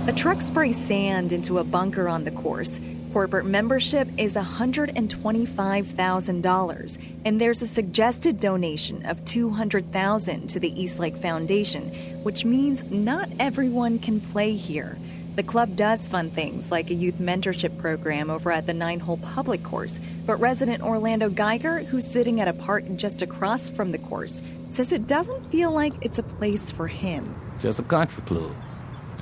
A 0.05 0.11
truck 0.11 0.41
sprays 0.41 0.77
sand 0.77 1.31
into 1.31 1.59
a 1.59 1.63
bunker 1.63 2.09
on 2.09 2.25
the 2.25 2.31
course. 2.31 2.81
Corporate 3.13 3.45
membership 3.45 4.09
is 4.17 4.35
$125,000, 4.35 6.97
and 7.23 7.39
there's 7.39 7.61
a 7.61 7.67
suggested 7.67 8.37
donation 8.37 9.05
of 9.05 9.23
$200,000 9.23 10.47
to 10.49 10.59
the 10.59 10.81
Eastlake 10.81 11.15
Foundation, 11.15 11.87
which 12.21 12.43
means 12.43 12.83
not 12.91 13.29
everyone 13.39 13.97
can 13.97 14.19
play 14.19 14.57
here. 14.57 14.97
The 15.37 15.43
club 15.43 15.77
does 15.77 16.09
fund 16.09 16.33
things 16.33 16.69
like 16.69 16.89
a 16.89 16.95
youth 16.95 17.19
mentorship 17.19 17.77
program 17.77 18.29
over 18.29 18.51
at 18.51 18.65
the 18.65 18.73
nine 18.73 18.99
hole 18.99 19.15
public 19.15 19.63
course, 19.63 20.01
but 20.25 20.35
resident 20.35 20.83
Orlando 20.83 21.29
Geiger, 21.29 21.83
who's 21.83 22.05
sitting 22.05 22.41
at 22.41 22.49
a 22.49 22.53
park 22.53 22.83
just 22.97 23.21
across 23.21 23.69
from 23.69 23.93
the 23.93 23.99
course, 23.99 24.41
says 24.67 24.91
it 24.91 25.07
doesn't 25.07 25.49
feel 25.49 25.71
like 25.71 25.93
it's 26.01 26.19
a 26.19 26.23
place 26.23 26.71
for 26.71 26.87
him. 26.87 27.33
Just 27.57 27.79
a 27.79 27.83
country 27.83 28.21
club. 28.25 28.53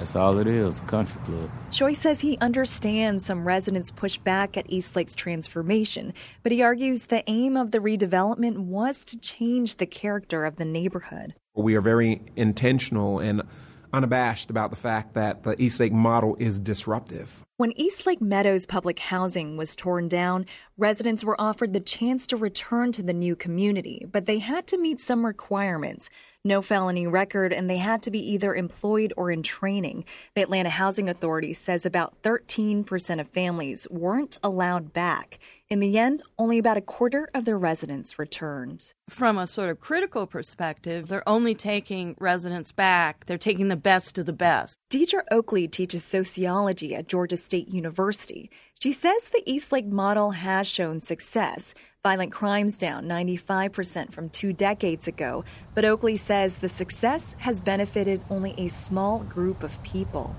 That's 0.01 0.15
all 0.15 0.39
it 0.39 0.47
is, 0.47 0.79
a 0.79 0.83
country 0.85 1.21
club. 1.25 1.51
Choi 1.69 1.93
says 1.93 2.21
he 2.21 2.35
understands 2.39 3.23
some 3.23 3.45
residents 3.45 3.91
push 3.91 4.17
back 4.17 4.57
at 4.57 4.65
Eastlake's 4.67 5.13
transformation, 5.13 6.15
but 6.41 6.51
he 6.51 6.63
argues 6.63 7.05
the 7.05 7.23
aim 7.29 7.55
of 7.55 7.69
the 7.69 7.77
redevelopment 7.77 8.57
was 8.57 9.05
to 9.05 9.19
change 9.19 9.75
the 9.75 9.85
character 9.85 10.43
of 10.43 10.55
the 10.55 10.65
neighborhood. 10.65 11.35
We 11.53 11.75
are 11.75 11.81
very 11.81 12.23
intentional 12.35 13.19
and 13.19 13.43
unabashed 13.93 14.49
about 14.49 14.71
the 14.71 14.75
fact 14.75 15.13
that 15.13 15.43
the 15.43 15.61
Eastlake 15.61 15.93
model 15.93 16.35
is 16.39 16.59
disruptive. 16.59 17.43
When 17.57 17.79
Eastlake 17.79 18.21
Meadows 18.21 18.65
public 18.65 18.97
housing 18.97 19.55
was 19.55 19.75
torn 19.75 20.07
down, 20.07 20.47
residents 20.77 21.23
were 21.23 21.39
offered 21.39 21.73
the 21.73 21.79
chance 21.79 22.25
to 22.27 22.37
return 22.37 22.91
to 22.93 23.03
the 23.03 23.13
new 23.13 23.35
community, 23.35 24.07
but 24.11 24.25
they 24.25 24.39
had 24.39 24.65
to 24.65 24.79
meet 24.79 24.99
some 24.99 25.23
requirements. 25.23 26.09
No 26.43 26.63
felony 26.63 27.05
record, 27.05 27.53
and 27.53 27.69
they 27.69 27.77
had 27.77 28.01
to 28.01 28.09
be 28.09 28.19
either 28.33 28.55
employed 28.55 29.13
or 29.15 29.29
in 29.29 29.43
training. 29.43 30.05
The 30.35 30.41
Atlanta 30.41 30.71
Housing 30.71 31.07
Authority 31.07 31.53
says 31.53 31.85
about 31.85 32.19
13% 32.23 33.19
of 33.19 33.27
families 33.27 33.87
weren't 33.91 34.39
allowed 34.41 34.91
back. 34.91 35.37
In 35.69 35.79
the 35.79 35.99
end, 35.99 36.23
only 36.39 36.57
about 36.57 36.77
a 36.77 36.81
quarter 36.81 37.29
of 37.35 37.45
their 37.45 37.59
residents 37.59 38.17
returned. 38.17 38.91
From 39.07 39.37
a 39.37 39.45
sort 39.45 39.69
of 39.69 39.79
critical 39.79 40.25
perspective, 40.25 41.07
they're 41.07 41.27
only 41.29 41.53
taking 41.53 42.15
residents 42.19 42.71
back. 42.71 43.25
They're 43.27 43.37
taking 43.37 43.67
the 43.67 43.75
best 43.75 44.17
of 44.17 44.25
the 44.25 44.33
best. 44.33 44.77
Deirdre 44.89 45.23
Oakley 45.31 45.67
teaches 45.67 46.03
sociology 46.03 46.95
at 46.95 47.07
Georgia 47.07 47.37
State 47.37 47.69
University. 47.69 48.49
She 48.81 48.91
says 48.91 49.29
the 49.29 49.43
Eastlake 49.45 49.85
model 49.85 50.31
has 50.31 50.67
shown 50.67 51.01
success. 51.01 51.73
Violent 52.03 52.31
crimes 52.31 52.79
down 52.79 53.05
95% 53.05 54.11
from 54.11 54.27
two 54.31 54.53
decades 54.53 55.07
ago, 55.07 55.45
but 55.75 55.85
Oakley 55.85 56.17
says 56.17 56.55
the 56.55 56.67
success 56.67 57.35
has 57.37 57.61
benefited 57.61 58.23
only 58.27 58.55
a 58.57 58.69
small 58.69 59.19
group 59.19 59.61
of 59.61 59.83
people. 59.83 60.35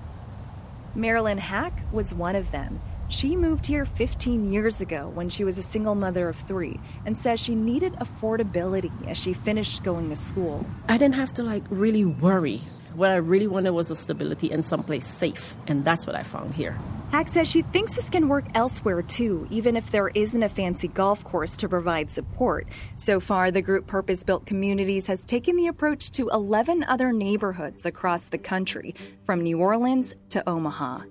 Marilyn 0.93 1.37
Hack 1.37 1.71
was 1.93 2.13
one 2.13 2.35
of 2.35 2.51
them. 2.51 2.81
She 3.07 3.37
moved 3.37 3.65
here 3.65 3.85
15 3.85 4.51
years 4.51 4.81
ago 4.81 5.09
when 5.13 5.29
she 5.29 5.45
was 5.45 5.57
a 5.57 5.63
single 5.63 5.95
mother 5.95 6.27
of 6.27 6.35
three 6.35 6.81
and 7.05 7.17
says 7.17 7.39
she 7.39 7.55
needed 7.55 7.93
affordability 7.93 8.91
as 9.07 9.17
she 9.17 9.31
finished 9.31 9.85
going 9.85 10.09
to 10.09 10.17
school. 10.17 10.65
I 10.89 10.97
didn't 10.97 11.15
have 11.15 11.31
to 11.33 11.43
like 11.43 11.63
really 11.69 12.03
worry 12.03 12.61
What 12.95 13.09
I 13.09 13.15
really 13.15 13.47
wanted 13.47 13.71
was 13.71 13.89
a 13.89 13.95
stability 13.95 14.51
and 14.51 14.63
someplace 14.63 15.07
safe, 15.07 15.55
and 15.67 15.83
that's 15.83 16.05
what 16.05 16.15
I 16.15 16.21
found 16.21 16.53
here. 16.53 16.77
Hack 17.11 17.27
says 17.27 17.47
she 17.47 17.63
thinks 17.63 17.95
this 17.95 18.09
can 18.09 18.27
work 18.27 18.45
elsewhere 18.53 19.01
too, 19.01 19.47
even 19.49 19.75
if 19.75 19.91
there 19.91 20.09
isn't 20.09 20.43
a 20.43 20.49
fancy 20.49 20.87
golf 20.87 21.23
course 21.23 21.57
to 21.57 21.67
provide 21.67 22.11
support. 22.11 22.67
So 22.95 23.19
far, 23.19 23.49
the 23.49 23.61
group 23.61 23.87
Purpose 23.87 24.23
Built 24.23 24.45
Communities 24.45 25.07
has 25.07 25.25
taken 25.25 25.55
the 25.55 25.67
approach 25.67 26.11
to 26.11 26.29
11 26.29 26.83
other 26.83 27.11
neighborhoods 27.11 27.85
across 27.85 28.25
the 28.25 28.37
country, 28.37 28.93
from 29.25 29.41
New 29.41 29.59
Orleans 29.59 30.13
to 30.29 30.47
Omaha. 30.47 31.01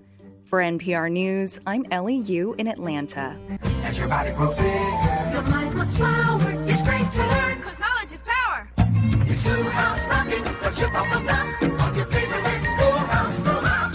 For 0.44 0.60
NPR 0.60 1.10
News, 1.10 1.58
I'm 1.66 1.84
Elly 1.90 2.16
Yu 2.16 2.54
in 2.58 2.68
Atlanta. 2.68 3.36
Schoolhouse 9.34 10.06
Rockin', 10.06 10.46
a 10.46 10.70
chip 10.74 10.94
off 10.94 11.08
the 11.12 11.20
block 11.20 11.90
of 11.90 11.96
your 11.96 12.06
favorite 12.06 12.64
schoolhouse, 12.76 13.36
schoolhouse 13.38 13.92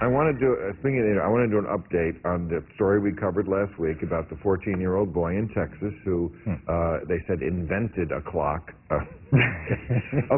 I 0.00 0.06
want 0.06 0.32
to 0.32 0.38
do 0.38 0.52
a 0.54 0.72
thing. 0.80 0.94
I 1.20 1.26
want 1.26 1.50
to 1.50 1.50
do 1.50 1.58
an 1.58 1.66
update 1.66 2.24
on 2.24 2.46
the 2.46 2.62
story 2.76 3.00
we 3.00 3.12
covered 3.12 3.48
last 3.48 3.76
week 3.80 4.02
about 4.02 4.30
the 4.30 4.36
14-year-old 4.36 5.12
boy 5.12 5.36
in 5.36 5.48
Texas 5.48 5.92
who 6.04 6.30
uh, 6.68 7.00
they 7.08 7.18
said 7.26 7.42
invented 7.42 8.12
a 8.12 8.22
clock. 8.22 8.72
Uh, 8.90 9.02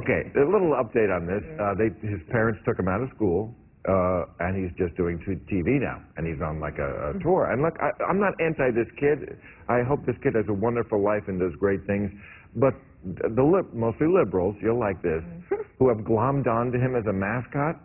okay, 0.01 0.33
a 0.35 0.49
little 0.49 0.73
update 0.81 1.15
on 1.15 1.27
this. 1.27 1.45
Uh, 1.61 1.75
they, 1.77 1.93
his 2.09 2.21
parents 2.33 2.59
took 2.65 2.79
him 2.79 2.89
out 2.89 3.03
of 3.03 3.11
school. 3.15 3.55
Uh, 3.89 4.27
and 4.41 4.61
he's 4.61 4.77
just 4.77 4.95
doing 4.99 5.17
t- 5.25 5.41
TV 5.49 5.81
now, 5.81 6.03
and 6.19 6.27
he's 6.27 6.43
on 6.43 6.61
like 6.61 6.77
a, 6.77 7.17
a 7.17 7.23
tour. 7.23 7.51
And 7.51 7.63
look, 7.63 7.73
I, 7.81 7.89
I'm 8.05 8.21
not 8.21 8.35
anti 8.39 8.71
this 8.71 8.89
kid. 9.01 9.41
I 9.71 9.81
hope 9.81 10.05
this 10.05 10.17
kid 10.23 10.35
has 10.35 10.45
a 10.51 10.53
wonderful 10.53 11.01
life 11.03 11.25
and 11.29 11.41
does 11.41 11.57
great 11.59 11.87
things. 11.87 12.13
But 12.55 12.75
the 13.05 13.43
lib- 13.43 13.73
mostly 13.73 14.07
liberals, 14.07 14.57
you'll 14.61 14.79
like 14.79 15.01
this, 15.03 15.23
mm-hmm. 15.25 15.63
who 15.79 15.89
have 15.89 15.99
glommed 15.99 16.47
onto 16.47 16.79
him 16.79 16.95
as 16.97 17.07
a 17.07 17.13
mascot, 17.13 17.81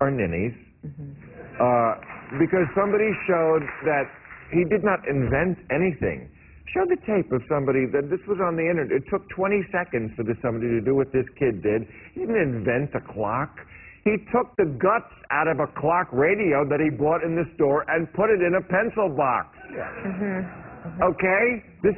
are 0.00 0.10
ninnies 0.10 0.54
mm-hmm. 0.86 1.10
uh, 1.58 1.92
because 2.38 2.64
somebody 2.74 3.10
showed 3.26 3.62
that 3.84 4.06
he 4.52 4.64
did 4.64 4.84
not 4.84 5.00
invent 5.08 5.58
anything. 5.70 6.30
Show 6.72 6.84
the 6.84 7.00
tape 7.08 7.32
of 7.32 7.40
somebody 7.48 7.88
that 7.92 8.10
this 8.12 8.20
was 8.28 8.38
on 8.44 8.56
the 8.56 8.64
internet. 8.64 8.92
It 8.92 9.04
took 9.08 9.24
20 9.30 9.64
seconds 9.72 10.12
for 10.16 10.22
this 10.22 10.36
somebody 10.44 10.68
to 10.68 10.80
do 10.80 10.94
what 10.94 11.12
this 11.12 11.24
kid 11.38 11.62
did. 11.62 11.88
He 12.12 12.20
didn't 12.20 12.60
invent 12.60 12.92
a 12.92 13.00
clock. 13.00 13.56
He 14.04 14.16
took 14.32 14.52
the 14.56 14.68
guts 14.76 15.12
out 15.32 15.48
of 15.48 15.60
a 15.60 15.68
clock 15.80 16.08
radio 16.12 16.68
that 16.68 16.80
he 16.80 16.88
bought 16.92 17.24
in 17.24 17.36
the 17.36 17.48
store 17.56 17.84
and 17.88 18.08
put 18.12 18.28
it 18.30 18.40
in 18.40 18.54
a 18.56 18.64
pencil 18.64 19.08
box. 19.08 19.56
Mm-hmm. 19.72 21.02
Okay? 21.02 21.64
This 21.82 21.96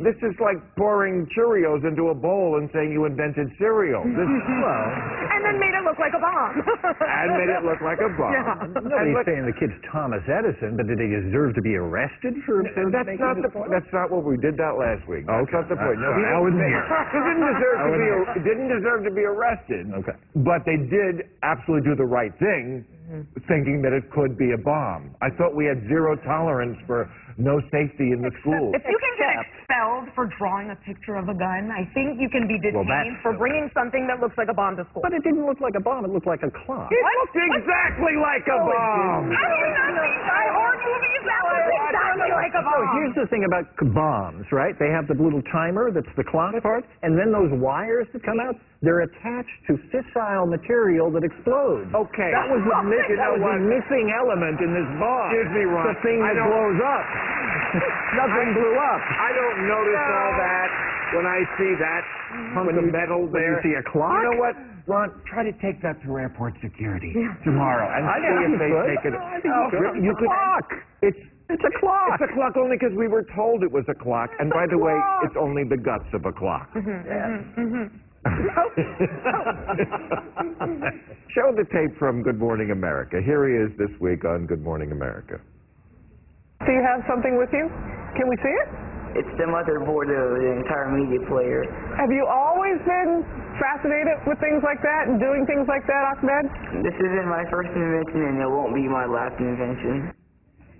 this 0.00 0.16
is 0.24 0.34
like 0.40 0.56
pouring 0.76 1.28
Cheerios 1.36 1.84
into 1.84 2.08
a 2.08 2.14
bowl 2.16 2.56
and 2.58 2.68
saying 2.72 2.92
you 2.92 3.04
invented 3.04 3.52
cereal. 3.60 4.02
This, 4.04 4.16
well, 4.64 4.86
and 5.30 5.40
then 5.44 5.56
made 5.60 5.76
it 5.76 5.84
look 5.84 5.98
like 6.00 6.12
a 6.16 6.20
bomb. 6.20 6.56
and 6.60 7.28
made 7.36 7.52
it 7.52 7.62
look 7.64 7.80
like 7.84 8.00
a 8.00 8.08
bomb. 8.16 8.32
Yeah. 8.32 8.64
And 8.64 8.74
Nobody's 8.88 9.14
look- 9.14 9.26
saying 9.28 9.44
the 9.44 9.56
kid's 9.60 9.76
Thomas 9.92 10.24
Edison, 10.26 10.76
but 10.76 10.88
did 10.88 10.98
he 10.98 11.08
deserve 11.12 11.54
to 11.54 11.62
be 11.62 11.76
arrested 11.76 12.34
for? 12.48 12.64
for 12.72 12.88
That's 12.90 13.06
making 13.06 13.20
not 13.20 13.36
the. 13.40 13.48
point? 13.52 13.68
That's 13.70 13.92
not 13.92 14.10
what 14.10 14.24
we 14.24 14.36
did 14.40 14.56
that 14.56 14.74
last 14.80 15.04
week. 15.08 15.26
That's 15.28 15.44
Okay. 15.48 15.56
not 15.60 15.68
the 15.68 15.76
point. 15.76 15.98
No, 16.00 16.10
Uh, 16.10 16.16
he 16.16 16.24
I 16.24 16.38
wasn't 16.40 16.64
here. 16.64 16.84
He 17.12 17.20
didn't 17.20 17.46
deserve 17.46 17.76
to 17.84 17.90
be. 17.92 18.08
He 18.34 18.40
didn't 18.46 18.68
deserve 18.72 19.00
to 19.04 19.12
be 19.12 19.24
arrested. 19.28 19.84
Okay. 20.00 20.16
But 20.42 20.64
they 20.64 20.76
did 20.76 21.28
absolutely 21.42 21.88
do 21.88 21.94
the 21.96 22.06
right 22.08 22.32
thing, 22.38 22.84
Mm-hmm. 23.10 23.42
thinking 23.50 23.82
that 23.82 23.90
it 23.90 24.06
could 24.14 24.38
be 24.38 24.54
a 24.54 24.60
bomb. 24.62 25.18
I 25.18 25.34
thought 25.34 25.58
we 25.58 25.66
had 25.66 25.82
zero 25.90 26.14
tolerance 26.22 26.78
for 26.86 27.10
no 27.42 27.58
safety 27.74 28.14
in 28.14 28.22
the 28.22 28.30
school. 28.38 28.70
If 28.70 28.86
you 28.86 28.98
can 29.02 29.14
get 29.18 29.34
expelled 29.42 30.14
for 30.14 30.30
drawing 30.38 30.70
a 30.70 30.78
picture 30.86 31.18
of 31.18 31.26
a 31.26 31.34
gun, 31.34 31.74
I 31.74 31.90
think 31.90 32.22
you 32.22 32.30
can 32.30 32.46
be 32.46 32.54
detained 32.62 32.86
Well, 32.86 33.18
for 33.26 33.34
bringing 33.34 33.66
something 33.74 34.06
that 34.06 34.22
looks 34.22 34.38
like 34.38 34.46
a 34.46 34.54
bomb 34.54 34.78
to 34.78 34.86
school. 34.94 35.02
But 35.02 35.10
it 35.10 35.26
didn't 35.26 35.42
look 35.42 35.58
like 35.58 35.74
a 35.74 35.82
bomb. 35.82 36.06
It 36.06 36.14
looked 36.14 36.30
like 36.30 36.46
a 36.46 36.52
clock. 36.52 36.86
It 36.94 37.02
looked 37.02 37.34
exactly 37.34 38.14
like 38.14 38.46
a 38.46 38.62
oh, 38.62 38.70
bomb. 38.70 39.26
Have 39.26 39.52
you 39.58 39.68
not 39.74 39.90
seen 39.90 40.20
Die 40.30 40.50
Hard 40.54 40.78
movies? 40.86 41.22
That 41.26 41.42
looks 41.50 41.66
exactly 41.66 42.30
oh, 42.30 42.38
like 42.38 42.54
a 42.54 42.62
So 42.62 42.70
bomb. 42.70 42.78
Oh, 42.78 42.94
here's 42.94 43.14
the 43.18 43.26
thing 43.26 43.42
about 43.42 43.66
bombs, 43.90 44.46
right? 44.54 44.78
They 44.78 44.94
have 44.94 45.10
the 45.10 45.18
little 45.18 45.42
timer 45.50 45.90
that's 45.90 46.14
the 46.14 46.24
clock 46.24 46.54
part, 46.62 46.86
and 47.02 47.18
then 47.18 47.34
those 47.34 47.50
wires 47.58 48.06
that 48.14 48.22
come 48.22 48.38
out, 48.38 48.54
they're 48.82 49.04
attached 49.04 49.58
to 49.68 49.76
fissile 49.92 50.48
material 50.48 51.10
that 51.12 51.24
explodes. 51.24 51.88
Okay. 51.92 52.32
That 52.32 52.48
was 52.48 52.62
the, 52.68 52.99
mi- 53.00 53.08
You 53.12 53.16
that 53.16 53.28
know 53.32 53.36
was 53.36 53.42
what? 53.42 53.56
the 53.58 53.66
missing 53.70 54.06
element 54.12 54.56
in 54.60 54.70
this 54.76 54.88
bomb. 55.00 55.28
Excuse 55.32 55.50
me, 55.56 55.62
Ron. 55.64 55.84
The 55.88 55.98
thing 56.04 56.18
I 56.22 56.32
that 56.36 56.44
blows 56.46 56.80
up. 56.84 57.04
Nothing 58.20 58.48
blew 58.54 58.74
up. 58.76 59.00
I 59.00 59.30
don't 59.32 59.58
notice 59.70 60.00
all 60.00 60.32
that 60.42 60.68
when 61.14 61.26
I 61.26 61.38
see 61.58 61.72
that 61.78 62.02
hunk 62.54 62.66
When 62.66 62.76
of 62.78 62.84
you- 62.86 62.92
metal 62.92 63.26
when 63.26 63.42
you 63.42 63.56
see 63.62 63.74
a 63.78 63.82
clock? 63.86 64.20
You 64.22 64.30
know 64.34 64.38
what, 64.38 64.54
Ron? 64.86 65.08
Try 65.26 65.44
to 65.46 65.54
take 65.62 65.80
that 65.82 66.00
through 66.02 66.18
airport 66.18 66.54
security 66.62 67.14
tomorrow 67.44 67.86
and 67.94 68.06
I 68.06 68.18
see 68.18 68.26
think 68.26 68.54
if 68.54 68.58
they 68.58 68.72
take 68.94 69.04
it. 69.06 69.14
I 69.14 69.40
think 69.40 69.54
oh, 69.54 69.64
you 69.64 69.70
could. 69.70 69.80
really? 69.80 70.08
It's 70.10 70.18
a 70.20 70.24
clock. 70.26 70.66
It's 71.02 71.18
It's 71.50 71.64
a 71.66 71.74
clock. 71.78 72.18
it's 72.18 72.30
a 72.30 72.34
clock 72.34 72.56
only 72.56 72.76
because 72.78 72.94
we 72.96 73.06
were 73.08 73.26
told 73.34 73.62
it 73.62 73.70
was 73.70 73.84
a 73.88 73.94
clock. 73.94 74.30
And 74.38 74.50
by 74.50 74.66
the 74.70 74.78
way, 74.78 74.94
it's 75.22 75.36
only 75.38 75.64
the 75.64 75.76
guts 75.78 76.06
of 76.12 76.24
a 76.26 76.32
clock. 76.32 76.70
Mm-hmm, 76.74 76.90
mm-hmm, 76.90 77.60
mm-hmm. 77.60 77.96
Show 81.32 81.56
the 81.56 81.64
tape 81.72 81.96
from 81.98 82.22
Good 82.22 82.38
Morning 82.38 82.70
America. 82.70 83.20
Here 83.24 83.48
he 83.48 83.54
is 83.56 83.72
this 83.78 83.90
week 84.00 84.24
on 84.24 84.46
Good 84.46 84.62
Morning 84.62 84.92
America. 84.92 85.40
Do 86.66 86.72
you 86.72 86.84
have 86.84 87.00
something 87.08 87.38
with 87.38 87.48
you? 87.52 87.70
Can 88.16 88.28
we 88.28 88.36
see 88.44 88.52
it? 88.52 88.68
It's 89.16 89.32
the 89.40 89.48
motherboard 89.48 90.12
of 90.12 90.38
the 90.38 90.50
entire 90.60 90.92
media 90.92 91.18
player. 91.26 91.64
Have 91.96 92.12
you 92.12 92.28
always 92.28 92.78
been 92.86 93.24
fascinated 93.58 94.20
with 94.28 94.38
things 94.38 94.62
like 94.62 94.82
that 94.82 95.08
and 95.08 95.18
doing 95.18 95.46
things 95.48 95.66
like 95.66 95.82
that, 95.88 96.14
Ahmed? 96.14 96.46
This 96.84 96.94
isn't 96.94 97.26
my 97.26 97.42
first 97.50 97.72
invention, 97.74 98.22
and 98.22 98.38
it 98.38 98.46
won't 98.46 98.74
be 98.74 98.86
my 98.86 99.06
last 99.06 99.34
invention. 99.40 100.12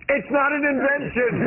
It's 0.09 0.27
not 0.31 0.51
an 0.51 0.65
invention. 0.65 1.31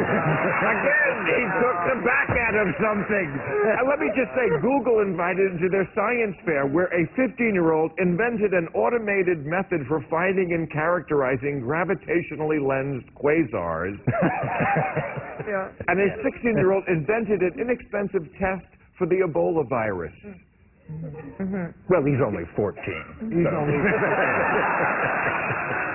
Again, 0.74 1.16
he 1.26 1.44
took 1.60 1.78
the 1.90 1.96
back 2.06 2.30
end 2.32 2.56
of 2.56 2.68
something. 2.80 3.28
And 3.76 3.88
let 3.88 3.98
me 3.98 4.08
just 4.16 4.30
say, 4.32 4.48
Google 4.62 5.00
invited 5.00 5.52
him 5.52 5.58
to 5.58 5.68
their 5.68 5.88
science 5.94 6.36
fair 6.44 6.64
where 6.66 6.86
a 6.94 7.04
15-year-old 7.18 7.92
invented 7.98 8.54
an 8.54 8.68
automated 8.72 9.44
method 9.44 9.84
for 9.88 10.00
finding 10.08 10.52
and 10.54 10.70
characterizing 10.70 11.60
gravitationally 11.60 12.60
lensed 12.62 13.08
quasars. 13.14 13.98
Yeah. 15.46 15.68
And 15.88 16.00
a 16.00 16.08
16-year-old 16.24 16.84
invented 16.88 17.42
an 17.42 17.52
inexpensive 17.60 18.24
test 18.40 18.64
for 18.96 19.06
the 19.06 19.16
Ebola 19.28 19.68
virus. 19.68 20.12
Mm-hmm. 20.90 21.66
Well, 21.88 22.02
he's 22.04 22.20
only 22.24 22.44
14. 22.56 22.80
He's 23.28 23.46
only 23.52 23.76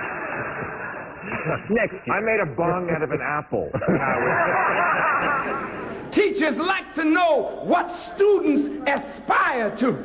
Next. 1.70 1.96
I 2.10 2.20
made 2.20 2.40
a 2.40 2.46
bong 2.46 2.90
out 2.90 3.02
of 3.02 3.10
an 3.10 3.20
apple. 3.20 3.70
Teachers 6.10 6.58
like 6.58 6.94
to 6.94 7.04
know 7.04 7.60
what 7.62 7.92
students 7.92 8.68
aspire 8.86 9.74
to 9.76 10.04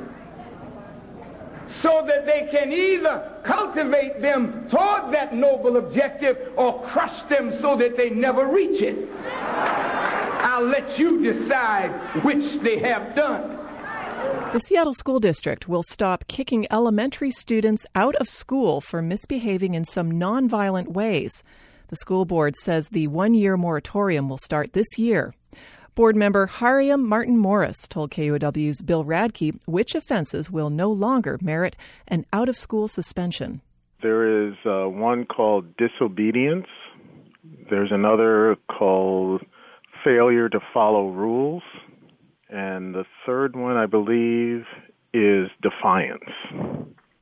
so 1.67 2.05
that 2.07 2.25
they 2.25 2.47
can 2.51 2.71
either 2.71 3.39
cultivate 3.43 4.21
them 4.21 4.67
toward 4.69 5.11
that 5.11 5.33
noble 5.33 5.77
objective 5.77 6.53
or 6.55 6.79
crush 6.81 7.23
them 7.23 7.51
so 7.51 7.75
that 7.75 7.97
they 7.97 8.11
never 8.11 8.47
reach 8.47 8.81
it. 8.81 9.09
I'll 9.23 10.65
let 10.65 10.99
you 10.99 11.23
decide 11.23 11.89
which 12.23 12.59
they 12.59 12.77
have 12.79 13.15
done. 13.15 13.64
The 14.53 14.59
Seattle 14.59 14.93
School 14.93 15.19
District 15.19 15.67
will 15.67 15.83
stop 15.83 16.27
kicking 16.27 16.65
elementary 16.71 17.31
students 17.31 17.85
out 17.93 18.15
of 18.15 18.29
school 18.29 18.79
for 18.79 19.01
misbehaving 19.01 19.73
in 19.73 19.83
some 19.83 20.13
nonviolent 20.13 20.89
ways. 20.89 21.43
The 21.89 21.97
school 21.97 22.25
board 22.25 22.55
says 22.55 22.89
the 22.89 23.07
one 23.07 23.33
year 23.33 23.57
moratorium 23.57 24.29
will 24.29 24.37
start 24.37 24.73
this 24.73 24.97
year. 24.97 25.33
Board 25.93 26.15
member 26.15 26.47
Harium 26.47 27.05
Martin 27.05 27.37
Morris 27.37 27.87
told 27.87 28.11
KUOW's 28.11 28.81
Bill 28.81 29.05
Radke 29.05 29.57
which 29.65 29.95
offenses 29.95 30.51
will 30.51 30.69
no 30.69 30.91
longer 30.91 31.37
merit 31.41 31.75
an 32.07 32.25
out 32.33 32.49
of 32.49 32.57
school 32.57 32.87
suspension. 32.87 33.61
There 34.01 34.47
is 34.47 34.55
uh, 34.65 34.89
one 34.89 35.25
called 35.25 35.77
disobedience. 35.77 36.67
There's 37.69 37.91
another 37.91 38.57
called 38.67 39.43
failure 40.03 40.49
to 40.49 40.59
follow 40.73 41.09
rules. 41.09 41.63
And 42.55 42.95
the 42.95 43.03
third 43.25 43.53
one, 43.53 43.75
I 43.75 43.85
believe, 43.85 44.63
is 45.13 45.49
defiance. 45.61 46.23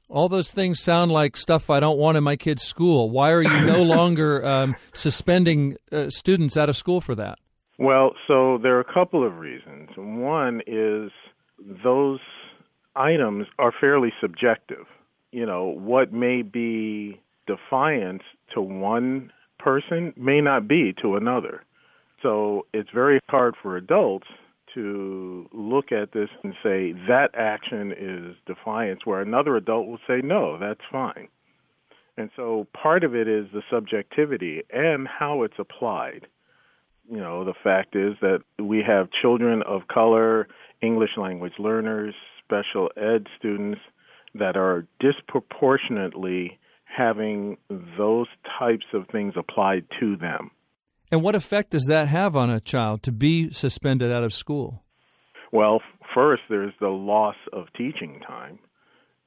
All 0.08 0.30
those 0.30 0.52
things 0.52 0.80
sound 0.80 1.12
like 1.12 1.36
stuff 1.36 1.72
I 1.72 1.80
don't 1.80 1.98
want 1.98 2.18
in 2.18 2.24
my 2.24 2.36
kid's 2.36 2.62
school. 2.62 3.10
Why 3.10 3.32
are 3.32 3.42
you 3.42 3.62
no 3.62 3.82
longer 3.98 4.46
um, 4.46 4.76
suspending 4.94 5.78
uh, 5.92 6.12
students 6.12 6.56
out 6.56 6.70
of 6.70 6.78
school 6.78 7.02
for 7.02 7.16
that? 7.16 7.40
Well, 7.80 8.12
so 8.28 8.60
there 8.62 8.78
are 8.78 8.80
a 8.80 8.94
couple 8.94 9.26
of 9.26 9.40
reasons. 9.40 9.90
One 9.98 10.62
is 10.68 11.10
those 11.84 12.20
items 12.96 13.48
are 13.58 13.74
fairly 13.82 14.14
subjective. 14.22 14.86
You 15.32 15.48
know, 15.48 15.66
what 15.66 16.14
may 16.14 16.44
be 16.44 17.20
defiance 17.48 18.22
to 18.54 18.62
one 18.62 19.32
person 19.58 20.14
may 20.16 20.42
not 20.42 20.68
be 20.68 20.94
to 21.02 21.16
another. 21.16 21.64
So 22.22 22.68
it's 22.72 22.90
very 22.94 23.20
hard 23.30 23.56
for 23.64 23.76
adults 23.78 24.28
to 24.74 25.50
look 25.52 25.92
at 25.92 26.12
this 26.12 26.30
and 26.44 26.54
say 26.64 26.94
that 27.08 27.30
action 27.34 27.92
is 27.92 28.36
defiance, 28.46 29.02
where 29.06 29.22
another 29.22 29.56
adult 29.56 29.88
will 29.88 30.00
say, 30.08 30.22
no, 30.24 30.58
that's 30.58 30.82
fine. 30.92 31.28
And 32.18 32.30
so 32.36 32.68
part 32.80 33.04
of 33.04 33.16
it 33.16 33.28
is 33.28 33.48
the 33.54 33.64
subjectivity 33.72 34.64
and 34.72 35.08
how 35.08 35.44
it's 35.44 35.58
applied. 35.58 36.28
You 37.10 37.18
know, 37.18 37.44
the 37.44 37.56
fact 37.64 37.96
is 37.96 38.14
that 38.22 38.42
we 38.60 38.84
have 38.86 39.10
children 39.22 39.64
of 39.64 39.88
color, 39.88 40.48
English 40.82 41.18
language 41.18 41.54
learners, 41.60 42.14
special 42.44 42.92
ed 42.96 43.28
students 43.38 43.82
that 44.36 44.56
are 44.56 44.86
disproportionately 45.00 46.60
having 46.86 47.58
those 47.98 48.28
types 48.60 48.86
of 48.94 49.08
things 49.12 49.34
applied 49.36 49.86
to 50.00 50.16
them. 50.16 50.52
And 51.14 51.22
what 51.22 51.36
effect 51.36 51.70
does 51.70 51.86
that 51.90 52.08
have 52.08 52.36
on 52.36 52.50
a 52.50 52.60
child 52.60 53.04
to 53.04 53.12
be 53.12 53.54
suspended 53.54 54.12
out 54.12 54.24
of 54.24 54.34
school? 54.34 54.82
Well, 55.52 55.80
first, 56.16 56.42
there's 56.50 56.74
the 56.82 56.88
loss 56.88 57.36
of 57.54 57.68
teaching 57.78 58.20
time, 58.28 58.58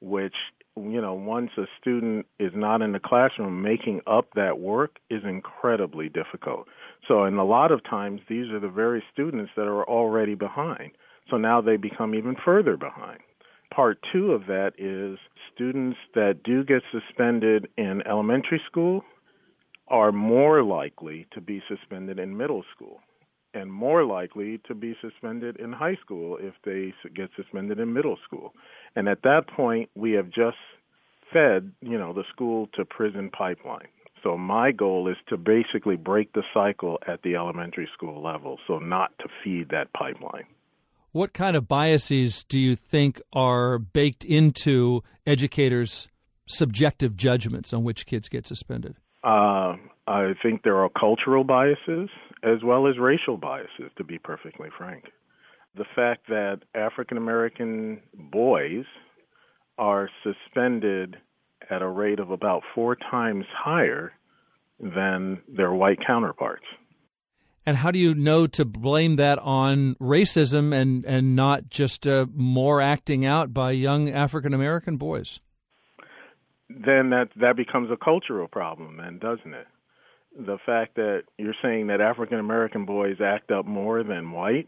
which, 0.01 0.33
you 0.75 0.99
know, 0.99 1.13
once 1.13 1.51
a 1.57 1.63
student 1.79 2.25
is 2.39 2.51
not 2.53 2.81
in 2.81 2.91
the 2.91 2.99
classroom, 2.99 3.61
making 3.61 4.01
up 4.05 4.27
that 4.35 4.59
work 4.59 4.97
is 5.09 5.23
incredibly 5.23 6.09
difficult. 6.09 6.67
So, 7.07 7.23
in 7.23 7.35
a 7.35 7.45
lot 7.45 7.71
of 7.71 7.81
times, 7.89 8.19
these 8.27 8.51
are 8.51 8.59
the 8.59 8.67
very 8.67 9.01
students 9.13 9.53
that 9.55 9.67
are 9.69 9.85
already 9.85 10.35
behind. 10.35 10.91
So 11.29 11.37
now 11.37 11.61
they 11.61 11.77
become 11.77 12.13
even 12.15 12.35
further 12.43 12.75
behind. 12.75 13.19
Part 13.73 13.99
two 14.11 14.33
of 14.33 14.47
that 14.47 14.73
is 14.77 15.17
students 15.53 15.97
that 16.15 16.43
do 16.43 16.65
get 16.65 16.81
suspended 16.91 17.69
in 17.77 18.01
elementary 18.05 18.61
school 18.69 19.05
are 19.87 20.11
more 20.11 20.63
likely 20.63 21.27
to 21.33 21.41
be 21.41 21.61
suspended 21.67 22.19
in 22.19 22.35
middle 22.35 22.63
school 22.75 22.99
and 23.53 23.71
more 23.71 24.05
likely 24.05 24.59
to 24.67 24.75
be 24.75 24.95
suspended 25.01 25.57
in 25.57 25.71
high 25.71 25.97
school 26.01 26.37
if 26.39 26.53
they 26.63 26.93
get 27.15 27.29
suspended 27.35 27.79
in 27.79 27.93
middle 27.93 28.17
school. 28.25 28.53
And 28.95 29.07
at 29.07 29.23
that 29.23 29.47
point, 29.47 29.89
we 29.95 30.11
have 30.11 30.27
just 30.27 30.57
fed, 31.33 31.71
you 31.81 31.97
know, 31.97 32.13
the 32.13 32.23
school 32.31 32.67
to 32.75 32.85
prison 32.85 33.29
pipeline. 33.35 33.87
So 34.23 34.37
my 34.37 34.71
goal 34.71 35.07
is 35.07 35.17
to 35.29 35.37
basically 35.37 35.95
break 35.95 36.33
the 36.33 36.43
cycle 36.53 36.99
at 37.07 37.21
the 37.21 37.35
elementary 37.35 37.87
school 37.93 38.21
level, 38.21 38.57
so 38.67 38.79
not 38.79 39.11
to 39.19 39.27
feed 39.43 39.69
that 39.69 39.93
pipeline. 39.93 40.45
What 41.11 41.33
kind 41.33 41.55
of 41.55 41.67
biases 41.67 42.43
do 42.43 42.59
you 42.59 42.75
think 42.75 43.21
are 43.33 43.79
baked 43.79 44.25
into 44.25 45.03
educators' 45.25 46.07
subjective 46.47 47.15
judgments 47.15 47.73
on 47.73 47.83
which 47.83 48.05
kids 48.05 48.27
get 48.29 48.45
suspended? 48.45 48.95
Uh, 49.23 49.75
I 50.07 50.33
think 50.41 50.63
there 50.63 50.77
are 50.77 50.89
cultural 50.89 51.43
biases 51.43 52.09
as 52.43 52.63
well 52.63 52.87
as 52.87 52.97
racial 52.97 53.37
biases, 53.37 53.91
to 53.97 54.03
be 54.03 54.19
perfectly 54.19 54.69
frank. 54.77 55.05
The 55.75 55.85
fact 55.95 56.27
that 56.27 56.59
African 56.75 57.17
American 57.17 58.01
boys 58.13 58.85
are 59.77 60.09
suspended 60.23 61.17
at 61.69 61.81
a 61.81 61.87
rate 61.87 62.19
of 62.19 62.31
about 62.31 62.63
four 62.73 62.95
times 62.95 63.45
higher 63.53 64.13
than 64.79 65.41
their 65.47 65.73
white 65.73 65.99
counterparts. 66.05 66.65
And 67.65 67.77
how 67.77 67.91
do 67.91 67.99
you 67.99 68.15
know 68.15 68.47
to 68.47 68.63
blame 68.63 69.17
that 69.17 69.39
on 69.39 69.95
racism 69.95 70.73
and, 70.73 71.03
and 71.03 71.35
not 71.35 71.69
just 71.69 72.07
uh, 72.07 72.25
more 72.33 72.81
acting 72.81 73.25
out 73.25 73.53
by 73.53 73.71
young 73.71 74.09
African 74.09 74.53
American 74.53 74.95
boys? 74.95 75.41
Then 76.69 77.09
that 77.11 77.29
that 77.37 77.55
becomes 77.55 77.89
a 77.91 77.97
cultural 77.97 78.47
problem, 78.47 78.97
then, 78.97 79.19
doesn't 79.19 79.53
it? 79.53 79.67
The 80.37 80.57
fact 80.65 80.95
that 80.95 81.23
you're 81.37 81.55
saying 81.61 81.87
that 81.87 82.01
African 82.01 82.39
American 82.39 82.85
boys 82.85 83.17
act 83.23 83.51
up 83.51 83.65
more 83.65 84.03
than 84.03 84.31
white, 84.31 84.67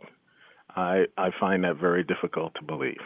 I 0.75 1.05
I 1.17 1.29
find 1.39 1.63
that 1.63 1.77
very 1.77 2.03
difficult 2.03 2.53
to 2.55 2.63
believe. 2.63 3.01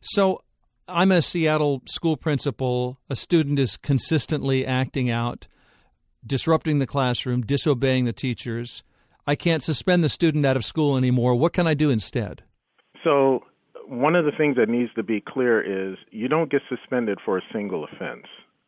So 0.00 0.42
I'm 0.88 1.12
a 1.12 1.22
Seattle 1.22 1.82
school 1.86 2.16
principal. 2.16 2.98
A 3.08 3.16
student 3.16 3.58
is 3.58 3.76
consistently 3.76 4.66
acting 4.66 5.10
out 5.10 5.46
disrupting 6.26 6.78
the 6.78 6.86
classroom, 6.86 7.42
disobeying 7.42 8.04
the 8.04 8.12
teachers. 8.12 8.82
I 9.26 9.34
can't 9.34 9.62
suspend 9.62 10.02
the 10.04 10.08
student 10.08 10.44
out 10.44 10.56
of 10.56 10.64
school 10.64 10.96
anymore. 10.96 11.34
What 11.34 11.52
can 11.52 11.66
I 11.66 11.74
do 11.74 11.90
instead? 11.90 12.42
So, 13.02 13.40
one 13.86 14.16
of 14.16 14.24
the 14.24 14.32
things 14.32 14.56
that 14.56 14.68
needs 14.68 14.92
to 14.94 15.02
be 15.02 15.20
clear 15.20 15.60
is 15.60 15.96
you 16.10 16.28
don't 16.28 16.50
get 16.50 16.62
suspended 16.68 17.18
for 17.24 17.38
a 17.38 17.42
single 17.52 17.84
offense. 17.84 18.26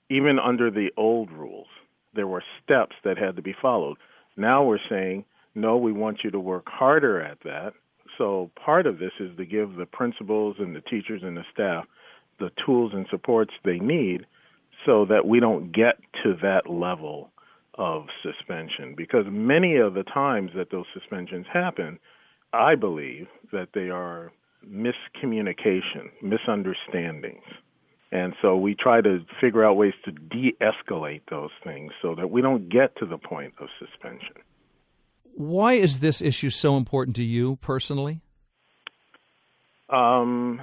Even 0.09 0.39
under 0.39 0.71
the 0.71 0.91
old 0.97 1.31
rules, 1.31 1.67
there 2.15 2.27
were 2.27 2.43
steps 2.63 2.97
that 3.05 3.19
had 3.19 3.37
to 3.37 3.43
be 3.43 3.55
followed. 3.61 3.97
Now 4.37 4.63
we're 4.65 4.79
saying, 4.89 5.25
no, 5.55 5.77
we 5.77 5.93
want 5.93 6.21
you 6.23 6.31
to 6.31 6.41
work 6.41 6.67
harder 6.69 7.21
at 7.21 7.39
that. 7.45 7.73
So, 8.19 8.51
part 8.63 8.87
of 8.87 8.99
this 8.99 9.13
is 9.21 9.37
to 9.37 9.45
give 9.45 9.75
the 9.75 9.85
principals 9.85 10.57
and 10.59 10.75
the 10.75 10.81
teachers 10.81 11.23
and 11.23 11.37
the 11.37 11.45
staff 11.53 11.85
the 12.39 12.51
tools 12.65 12.93
and 12.95 13.07
supports 13.11 13.53
they 13.65 13.79
need 13.79 14.27
so 14.85 15.07
that 15.07 15.27
we 15.27 15.41
don't 15.41 15.73
get 15.73 15.97
to 16.23 16.35
that 16.43 16.69
level 16.69 17.31
of 17.79 18.07
suspension 18.23 18.95
because 18.97 19.25
many 19.29 19.77
of 19.77 19.95
the 19.95 20.03
times 20.03 20.51
that 20.57 20.71
those 20.71 20.87
suspensions 20.95 21.47
happen, 21.53 21.99
I 22.53 22.75
believe 22.75 23.27
that 23.53 23.69
they 23.75 23.91
are 23.91 24.33
miscommunication, 24.71 26.11
misunderstandings. 26.23 27.45
And 28.13 28.35
so 28.41 28.57
we 28.57 28.75
try 28.75 29.01
to 29.01 29.25
figure 29.41 29.65
out 29.65 29.77
ways 29.77 29.95
to 30.05 30.13
de 30.13 30.57
escalate 30.61 31.23
those 31.29 31.51
things 31.65 31.93
so 32.01 32.15
that 32.15 32.31
we 32.31 32.41
don't 32.41 32.69
get 32.69 32.97
to 32.97 33.07
the 33.07 33.19
point 33.19 33.55
of 33.61 33.69
suspension. 33.79 34.37
Why 35.35 35.75
is 35.75 36.01
this 36.01 36.23
issue 36.23 36.51
so 36.51 36.77
important 36.77 37.17
to 37.17 37.25
you 37.25 37.57
personally? 37.57 38.21
Um, 39.91 40.61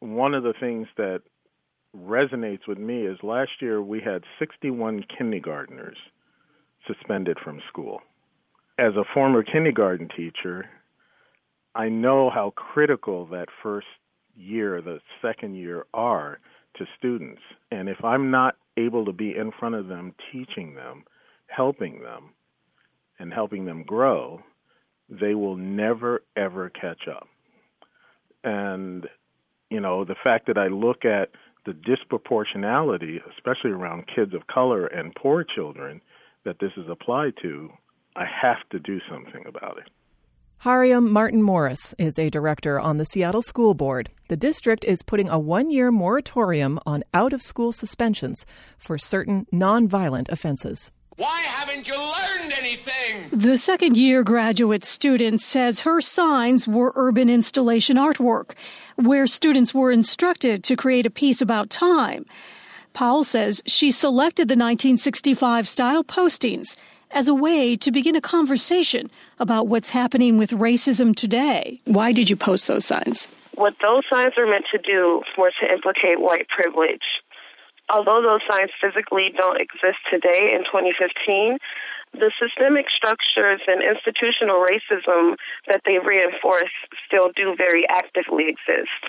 one 0.00 0.34
of 0.34 0.42
the 0.42 0.52
things 0.58 0.86
that 0.96 1.22
resonates 1.96 2.66
with 2.68 2.78
me 2.78 3.06
is 3.06 3.18
last 3.22 3.50
year 3.60 3.82
we 3.82 4.00
had 4.00 4.22
61 4.38 5.04
kindergartners 5.16 5.96
suspended 6.86 7.38
from 7.42 7.60
school. 7.68 8.00
As 8.78 8.94
a 8.94 9.04
former 9.12 9.42
kindergarten 9.42 10.08
teacher, 10.14 10.66
I 11.78 11.88
know 11.88 12.28
how 12.28 12.52
critical 12.56 13.26
that 13.26 13.46
first 13.62 13.86
year, 14.34 14.82
the 14.82 14.98
second 15.22 15.54
year 15.54 15.86
are 15.94 16.40
to 16.76 16.84
students. 16.98 17.40
And 17.70 17.88
if 17.88 18.04
I'm 18.04 18.32
not 18.32 18.56
able 18.76 19.04
to 19.04 19.12
be 19.12 19.36
in 19.36 19.52
front 19.52 19.76
of 19.76 19.86
them, 19.86 20.12
teaching 20.32 20.74
them, 20.74 21.04
helping 21.46 22.02
them, 22.02 22.34
and 23.20 23.32
helping 23.32 23.64
them 23.64 23.84
grow, 23.84 24.42
they 25.08 25.34
will 25.34 25.56
never, 25.56 26.22
ever 26.36 26.68
catch 26.68 27.06
up. 27.08 27.28
And, 28.42 29.06
you 29.70 29.78
know, 29.78 30.04
the 30.04 30.16
fact 30.22 30.48
that 30.48 30.58
I 30.58 30.66
look 30.66 31.04
at 31.04 31.30
the 31.64 31.72
disproportionality, 31.72 33.18
especially 33.36 33.70
around 33.70 34.06
kids 34.12 34.34
of 34.34 34.48
color 34.48 34.86
and 34.86 35.14
poor 35.14 35.44
children, 35.44 36.00
that 36.44 36.56
this 36.60 36.72
is 36.76 36.86
applied 36.90 37.34
to, 37.42 37.70
I 38.16 38.24
have 38.24 38.68
to 38.70 38.80
do 38.80 38.98
something 39.08 39.44
about 39.46 39.78
it. 39.78 39.90
Harium 40.64 41.08
Martin 41.10 41.40
Morris 41.40 41.94
is 41.98 42.18
a 42.18 42.30
director 42.30 42.80
on 42.80 42.96
the 42.96 43.04
Seattle 43.04 43.42
School 43.42 43.74
Board. 43.74 44.10
The 44.26 44.36
district 44.36 44.84
is 44.84 45.04
putting 45.04 45.28
a 45.28 45.38
one 45.38 45.70
year 45.70 45.92
moratorium 45.92 46.80
on 46.84 47.04
out 47.14 47.32
of 47.32 47.42
school 47.42 47.70
suspensions 47.70 48.44
for 48.76 48.98
certain 48.98 49.46
nonviolent 49.52 50.28
offenses. 50.30 50.90
Why 51.16 51.42
haven't 51.42 51.86
you 51.86 51.94
learned 51.94 52.52
anything? 52.58 53.28
The 53.32 53.56
second 53.56 53.96
year 53.96 54.24
graduate 54.24 54.82
student 54.82 55.40
says 55.40 55.80
her 55.80 56.00
signs 56.00 56.66
were 56.66 56.92
urban 56.96 57.30
installation 57.30 57.96
artwork, 57.96 58.54
where 58.96 59.28
students 59.28 59.72
were 59.72 59.92
instructed 59.92 60.64
to 60.64 60.74
create 60.74 61.06
a 61.06 61.10
piece 61.10 61.40
about 61.40 61.70
time. 61.70 62.26
Powell 62.94 63.22
says 63.22 63.62
she 63.64 63.92
selected 63.92 64.48
the 64.48 64.54
1965 64.54 65.68
style 65.68 66.02
postings 66.02 66.74
as 67.10 67.28
a 67.28 67.34
way 67.34 67.76
to 67.76 67.90
begin 67.90 68.16
a 68.16 68.20
conversation 68.20 69.10
about 69.38 69.68
what's 69.68 69.90
happening 69.90 70.38
with 70.38 70.50
racism 70.50 71.14
today. 71.14 71.80
Why 71.84 72.12
did 72.12 72.30
you 72.30 72.36
post 72.36 72.66
those 72.66 72.84
signs? 72.84 73.28
What 73.54 73.74
those 73.82 74.04
signs 74.10 74.34
are 74.36 74.46
meant 74.46 74.66
to 74.72 74.78
do 74.78 75.22
was 75.36 75.52
to 75.60 75.72
implicate 75.72 76.20
white 76.20 76.48
privilege. 76.48 77.22
Although 77.90 78.22
those 78.22 78.40
signs 78.48 78.70
physically 78.80 79.32
don't 79.36 79.60
exist 79.60 79.98
today 80.10 80.52
in 80.54 80.64
2015, 80.64 81.58
the 82.12 82.30
systemic 82.38 82.86
structures 82.90 83.60
and 83.66 83.82
institutional 83.82 84.64
racism 84.64 85.36
that 85.66 85.82
they 85.84 85.98
reinforce 85.98 86.72
still 87.06 87.30
do 87.34 87.54
very 87.56 87.86
actively 87.88 88.48
exist. 88.48 89.02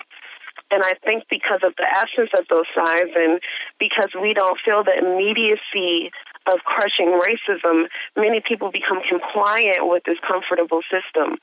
And 0.70 0.82
I 0.84 0.94
think 1.04 1.24
because 1.28 1.60
of 1.64 1.74
the 1.76 1.86
absence 1.88 2.30
of 2.38 2.46
those 2.48 2.66
signs 2.74 3.10
and 3.16 3.40
because 3.78 4.10
we 4.20 4.34
don't 4.34 4.58
feel 4.64 4.84
the 4.84 4.96
immediacy 4.96 6.12
of 6.46 6.60
crushing 6.64 7.18
racism, 7.20 7.84
many 8.16 8.40
people 8.46 8.70
become 8.70 9.00
compliant 9.08 9.88
with 9.88 10.02
this 10.04 10.18
comfortable 10.26 10.80
system. 10.90 11.38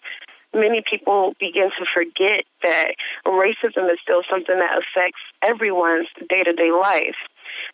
Many 0.53 0.81
people 0.89 1.35
begin 1.39 1.69
to 1.77 1.85
forget 1.93 2.45
that 2.63 2.95
racism 3.25 3.91
is 3.91 3.99
still 4.01 4.23
something 4.29 4.57
that 4.57 4.79
affects 4.79 5.21
everyone's 5.43 6.07
day 6.29 6.43
to 6.43 6.53
day 6.53 6.71
life. 6.71 7.17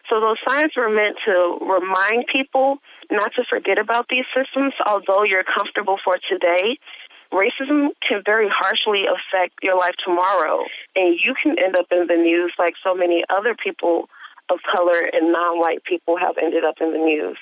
So 0.09 0.19
those 0.19 0.38
signs 0.47 0.74
were 0.76 0.89
meant 0.89 1.17
to 1.26 1.57
remind 1.61 2.26
people 2.28 2.80
not 3.11 3.32
to 3.36 3.43
forget 3.49 3.78
about 3.78 4.07
these 4.09 4.26
systems, 4.36 4.74
although 4.86 5.24
you're 5.24 5.43
comfortable 5.43 5.97
for 6.03 6.17
today 6.30 6.78
racism 7.34 7.89
can 8.07 8.21
very 8.24 8.47
harshly 8.47 9.05
affect 9.09 9.55
your 9.63 9.78
life 9.78 9.95
tomorrow, 10.05 10.63
and 10.95 11.19
you 11.19 11.34
can 11.41 11.57
end 11.57 11.76
up 11.76 11.88
in 11.91 12.07
the 12.07 12.15
news 12.15 12.53
like 12.59 12.76
so 12.84 12.93
many 12.93 13.24
other 13.30 13.55
people 13.55 14.07
of 14.49 14.59
color 14.69 14.99
and 15.11 15.31
non-white 15.31 15.83
people 15.83 16.17
have 16.17 16.35
ended 16.41 16.63
up 16.63 16.75
in 16.81 16.91
the 16.91 16.97
news. 16.97 17.37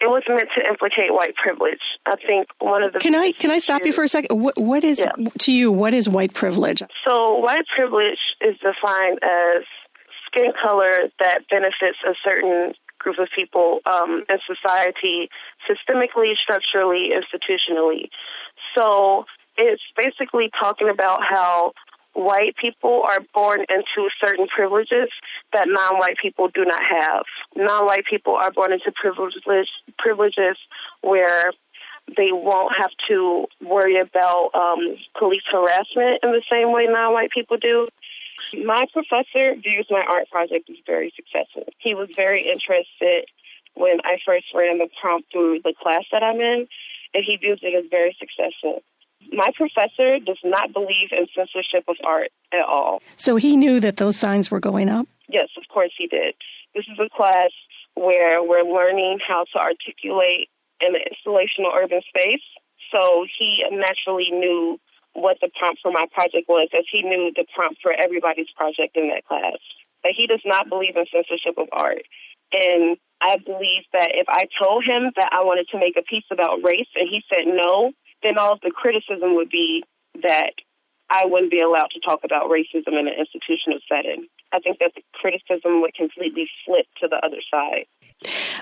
It 0.00 0.06
was 0.06 0.22
meant 0.28 0.48
to 0.56 0.66
implicate 0.66 1.12
white 1.12 1.34
privilege. 1.34 1.80
I 2.06 2.14
think 2.16 2.48
one 2.60 2.82
of 2.82 2.92
the 2.92 3.00
can 3.00 3.14
I 3.14 3.32
can 3.32 3.50
I 3.50 3.58
stop 3.58 3.84
you 3.84 3.92
for 3.92 4.04
a 4.04 4.08
second? 4.08 4.40
what, 4.40 4.56
what 4.56 4.84
is 4.84 4.98
Yeah. 5.00 5.12
to 5.40 5.52
you? 5.52 5.72
What 5.72 5.94
is 5.94 6.08
white 6.08 6.34
privilege? 6.34 6.82
So, 7.06 7.34
white 7.38 7.66
privilege 7.74 8.18
is 8.40 8.56
defined 8.58 9.18
as 9.22 9.64
skin 10.26 10.52
color 10.60 11.08
that 11.20 11.48
benefits 11.50 11.98
a 12.06 12.14
certain 12.22 12.74
group 12.98 13.18
of 13.18 13.28
people 13.34 13.80
um, 13.86 14.24
in 14.28 14.38
society, 14.46 15.30
systemically, 15.68 16.36
structurally, 16.36 17.10
institutionally. 17.10 18.10
So, 18.76 19.26
it's 19.56 19.82
basically 19.96 20.50
talking 20.58 20.88
about 20.88 21.20
how 21.28 21.72
white 22.18 22.56
people 22.60 23.04
are 23.08 23.20
born 23.32 23.60
into 23.60 24.10
certain 24.20 24.48
privileges 24.48 25.08
that 25.52 25.68
non-white 25.68 26.16
people 26.20 26.48
do 26.48 26.64
not 26.64 26.82
have. 26.82 27.22
Non-white 27.54 28.04
people 28.10 28.34
are 28.34 28.50
born 28.50 28.72
into 28.72 28.90
privileges, 28.92 29.68
privileges 29.98 30.56
where 31.00 31.52
they 32.16 32.32
won't 32.32 32.74
have 32.76 32.90
to 33.08 33.46
worry 33.64 34.00
about 34.00 34.50
um, 34.54 34.96
police 35.16 35.42
harassment 35.50 36.18
in 36.22 36.32
the 36.32 36.42
same 36.50 36.72
way 36.72 36.86
non-white 36.88 37.30
people 37.30 37.56
do. 37.56 37.86
My 38.64 38.86
professor 38.92 39.54
views 39.54 39.86
my 39.88 40.02
art 40.08 40.28
project 40.30 40.68
as 40.70 40.76
very 40.86 41.12
successful. 41.14 41.72
He 41.78 41.94
was 41.94 42.08
very 42.16 42.48
interested 42.48 43.26
when 43.74 44.00
I 44.04 44.18
first 44.26 44.46
ran 44.54 44.78
the 44.78 44.88
prompt 45.00 45.30
through 45.30 45.60
the 45.62 45.74
class 45.80 46.04
that 46.10 46.22
I'm 46.24 46.40
in, 46.40 46.66
and 47.14 47.24
he 47.24 47.36
views 47.36 47.60
it 47.62 47.76
as 47.78 47.88
very 47.90 48.16
successful. 48.18 48.82
My 49.32 49.50
professor 49.54 50.18
does 50.18 50.38
not 50.44 50.72
believe 50.72 51.10
in 51.12 51.26
censorship 51.34 51.84
of 51.88 51.96
art 52.04 52.30
at 52.52 52.64
all. 52.64 53.02
So 53.16 53.36
he 53.36 53.56
knew 53.56 53.80
that 53.80 53.96
those 53.96 54.16
signs 54.16 54.50
were 54.50 54.60
going 54.60 54.88
up. 54.88 55.06
Yes, 55.28 55.48
of 55.56 55.64
course 55.68 55.92
he 55.96 56.06
did. 56.06 56.34
This 56.74 56.84
is 56.90 56.98
a 56.98 57.08
class 57.14 57.50
where 57.94 58.42
we're 58.42 58.62
learning 58.62 59.18
how 59.26 59.44
to 59.52 59.58
articulate 59.58 60.48
in 60.80 60.94
an 60.94 61.02
installational 61.10 61.74
urban 61.74 62.00
space. 62.08 62.42
So 62.92 63.26
he 63.38 63.64
naturally 63.70 64.30
knew 64.30 64.80
what 65.12 65.38
the 65.40 65.50
prompt 65.58 65.80
for 65.82 65.90
my 65.90 66.06
project 66.12 66.48
was, 66.48 66.68
as 66.76 66.84
he 66.90 67.02
knew 67.02 67.32
the 67.34 67.44
prompt 67.54 67.80
for 67.82 67.92
everybody's 67.92 68.50
project 68.56 68.96
in 68.96 69.08
that 69.08 69.26
class. 69.26 69.58
But 70.02 70.12
he 70.16 70.26
does 70.26 70.42
not 70.44 70.68
believe 70.68 70.96
in 70.96 71.04
censorship 71.12 71.58
of 71.58 71.68
art. 71.72 72.02
And 72.52 72.96
I 73.20 73.36
believe 73.44 73.84
that 73.92 74.12
if 74.14 74.28
I 74.28 74.46
told 74.58 74.84
him 74.84 75.10
that 75.16 75.30
I 75.32 75.42
wanted 75.42 75.68
to 75.72 75.78
make 75.78 75.96
a 75.98 76.02
piece 76.02 76.24
about 76.30 76.62
race 76.62 76.88
and 76.94 77.08
he 77.08 77.22
said 77.28 77.44
no, 77.46 77.92
then 78.22 78.38
all 78.38 78.52
of 78.52 78.60
the 78.60 78.70
criticism 78.70 79.36
would 79.36 79.50
be 79.50 79.84
that 80.22 80.52
I 81.10 81.24
wouldn't 81.24 81.50
be 81.50 81.60
allowed 81.60 81.90
to 81.92 82.00
talk 82.00 82.20
about 82.24 82.50
racism 82.50 82.88
in 82.88 83.08
an 83.08 83.14
institutional 83.18 83.78
setting. 83.88 84.26
I 84.52 84.58
think 84.60 84.78
that 84.78 84.92
the 84.94 85.02
criticism 85.14 85.80
would 85.80 85.94
completely 85.94 86.48
flip 86.64 86.86
to 87.00 87.08
the 87.08 87.16
other 87.16 87.40
side. 87.50 87.86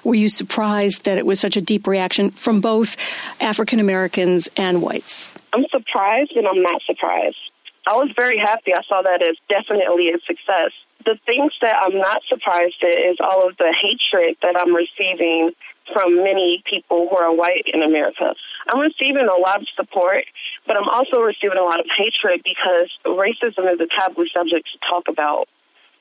Were 0.04 0.14
you 0.14 0.28
surprised 0.28 1.04
that 1.04 1.18
it 1.18 1.26
was 1.26 1.40
such 1.40 1.56
a 1.56 1.60
deep 1.60 1.86
reaction 1.86 2.30
from 2.30 2.60
both 2.60 2.96
African 3.40 3.80
Americans 3.80 4.48
and 4.56 4.82
whites? 4.82 5.30
I'm 5.52 5.64
surprised 5.70 6.32
and 6.36 6.46
I'm 6.46 6.62
not 6.62 6.82
surprised. 6.86 7.38
I 7.86 7.94
was 7.94 8.10
very 8.16 8.38
happy. 8.38 8.74
I 8.74 8.82
saw 8.88 9.02
that 9.02 9.22
as 9.22 9.36
definitely 9.48 10.10
a 10.10 10.18
success. 10.26 10.72
The 11.04 11.18
things 11.24 11.52
that 11.62 11.76
I'm 11.80 11.98
not 11.98 12.22
surprised 12.28 12.82
at 12.82 12.98
is 12.98 13.16
all 13.20 13.48
of 13.48 13.56
the 13.56 13.72
hatred 13.72 14.36
that 14.42 14.56
I'm 14.58 14.74
receiving 14.74 15.52
from 15.92 16.16
many 16.16 16.62
people 16.68 17.08
who 17.08 17.16
are 17.16 17.34
white 17.34 17.64
in 17.72 17.82
America. 17.82 18.34
I'm 18.68 18.80
receiving 18.80 19.28
a 19.28 19.38
lot 19.38 19.62
of 19.62 19.68
support, 19.76 20.24
but 20.66 20.76
I'm 20.76 20.88
also 20.88 21.20
receiving 21.20 21.58
a 21.58 21.62
lot 21.62 21.80
of 21.80 21.86
hatred 21.96 22.42
because 22.44 22.90
racism 23.04 23.72
is 23.72 23.80
a 23.80 23.86
taboo 23.86 24.26
subject 24.34 24.68
to 24.72 24.78
talk 24.88 25.04
about. 25.08 25.48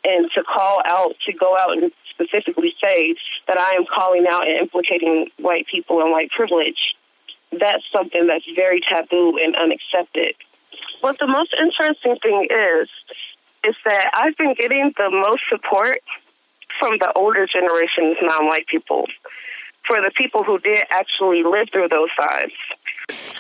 And 0.04 0.30
to 0.36 0.44
call 0.44 0.84
out, 0.86 1.16
to 1.26 1.34
go 1.34 1.58
out 1.58 1.76
and 1.78 1.92
specifically 2.12 2.76
say 2.80 3.16
that 3.48 3.58
I 3.58 3.74
am 3.74 3.86
calling 3.86 4.26
out 4.30 4.48
and 4.48 4.58
implicating 4.60 5.28
white 5.40 5.66
people 5.66 6.00
and 6.02 6.12
white 6.12 6.30
privilege, 6.30 6.96
that's 7.52 7.84
something 7.92 8.28
that's 8.28 8.46
very 8.56 8.82
taboo 8.82 9.40
and 9.42 9.56
unaccepted. 9.56 10.36
What 11.02 11.18
the 11.20 11.28
most 11.28 11.56
interesting 11.60 12.18
thing 12.22 12.48
is, 12.52 12.90
is 13.64 13.76
that 13.86 14.12
I've 14.14 14.38
been 14.38 14.54
getting 14.54 14.94
the 14.96 15.10
most 15.10 15.42
support 15.50 16.02
from 16.80 16.98
the 17.00 17.12
older 17.14 17.48
generation's 17.48 18.18
non-white 18.22 18.68
people, 18.68 19.08
for 19.88 19.98
the 19.98 20.12
people 20.16 20.44
who 20.44 20.60
did 20.60 20.86
actually 20.90 21.44
live 21.44 21.68
through 21.72 21.90
those 21.90 22.10
times. 22.20 22.54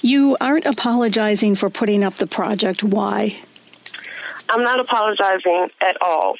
You 0.01 0.37
aren't 0.39 0.65
apologizing 0.65 1.55
for 1.55 1.69
putting 1.69 2.03
up 2.03 2.15
the 2.15 2.27
project. 2.27 2.83
Why? 2.83 3.35
I'm 4.49 4.63
not 4.63 4.79
apologizing 4.79 5.69
at 5.81 6.01
all. 6.01 6.35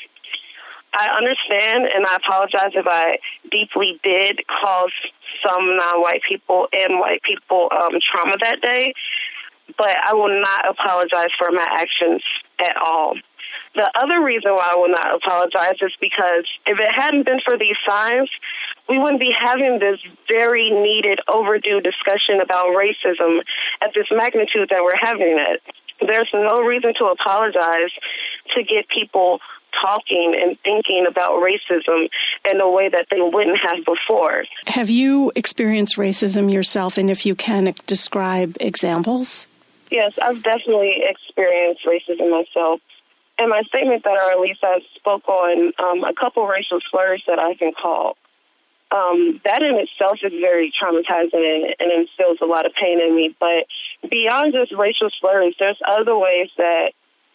I 0.93 1.10
understand 1.18 1.86
and 1.93 2.06
I 2.06 2.16
apologize 2.16 2.72
if 2.74 2.86
I 2.88 3.18
deeply 3.51 3.99
did 4.03 4.41
cause 4.47 4.91
some 5.45 5.76
non 5.76 6.01
white 6.01 6.22
people 6.28 6.68
and 6.72 6.99
white 6.99 7.22
people 7.24 7.70
um, 7.72 7.99
trauma 8.01 8.38
that 8.41 8.62
day, 8.62 8.93
but 9.78 9.97
I 10.08 10.14
will 10.14 10.41
not 10.41 10.70
apologize 10.70 11.30
for 11.38 11.51
my 11.51 11.68
actions 11.70 12.22
at 12.60 12.78
all. 12.78 13.16
The 13.76 13.91
other 14.01 14.24
reason 14.24 14.53
why 14.53 14.72
I 14.72 14.76
will 14.76 14.89
not 14.89 15.16
apologize 15.16 15.76
is 15.82 15.91
because 15.99 16.47
if 16.66 16.80
it 16.80 16.91
hadn't 16.93 17.26
been 17.26 17.39
for 17.43 17.58
these 17.58 17.76
signs, 17.86 18.30
we 18.88 18.99
wouldn't 18.99 19.19
be 19.19 19.33
having 19.38 19.79
this 19.79 19.99
very 20.27 20.69
needed, 20.69 21.19
overdue 21.27 21.81
discussion 21.81 22.39
about 22.41 22.67
racism 22.67 23.39
at 23.81 23.91
this 23.93 24.07
magnitude 24.11 24.69
that 24.69 24.83
we're 24.83 24.95
having 24.99 25.38
it. 25.39 25.61
There's 26.05 26.29
no 26.33 26.61
reason 26.61 26.93
to 26.99 27.05
apologize 27.05 27.91
to 28.55 28.63
get 28.63 28.88
people 28.89 29.39
talking 29.81 30.39
and 30.41 30.57
thinking 30.63 31.05
about 31.07 31.41
racism 31.41 32.07
in 32.49 32.61
a 32.61 32.69
way 32.69 32.89
that 32.89 33.07
they 33.09 33.19
wouldn't 33.21 33.59
have 33.59 33.83
before. 33.86 34.45
Have 34.67 34.89
you 34.89 35.31
experienced 35.36 35.97
racism 35.97 36.51
yourself? 36.51 36.97
And 36.97 37.09
if 37.09 37.25
you 37.25 37.36
can, 37.36 37.73
describe 37.88 38.55
examples? 38.59 39.47
Yes, 39.91 40.17
I've 40.21 40.41
definitely 40.43 41.03
experienced 41.07 41.86
racism 41.86 42.31
myself. 42.31 42.81
In 43.38 43.49
my 43.49 43.63
statement 43.63 44.03
that 44.03 44.17
I 44.17 44.36
released, 44.36 44.63
I 44.63 44.79
spoke 44.95 45.27
on 45.27 45.73
um, 45.79 46.03
a 46.03 46.13
couple 46.13 46.47
racial 46.47 46.79
slurs 46.89 47.23
that 47.27 47.38
I've 47.38 47.59
been 47.59 47.73
called. 47.73 48.15
Um, 48.91 49.41
that 49.43 49.61
in 49.61 49.75
itself 49.75 50.19
is 50.23 50.31
very 50.39 50.71
traumatizing 50.71 51.73
and, 51.79 51.91
instills 51.91 52.38
a 52.41 52.45
lot 52.45 52.65
of 52.65 52.73
pain 52.73 53.01
in 53.01 53.15
me. 53.15 53.36
But 53.39 53.65
beyond 54.09 54.53
just 54.53 54.71
racial 54.71 55.09
slurs, 55.19 55.55
there's 55.59 55.79
other 55.86 56.17
ways 56.17 56.49
that 56.57 56.91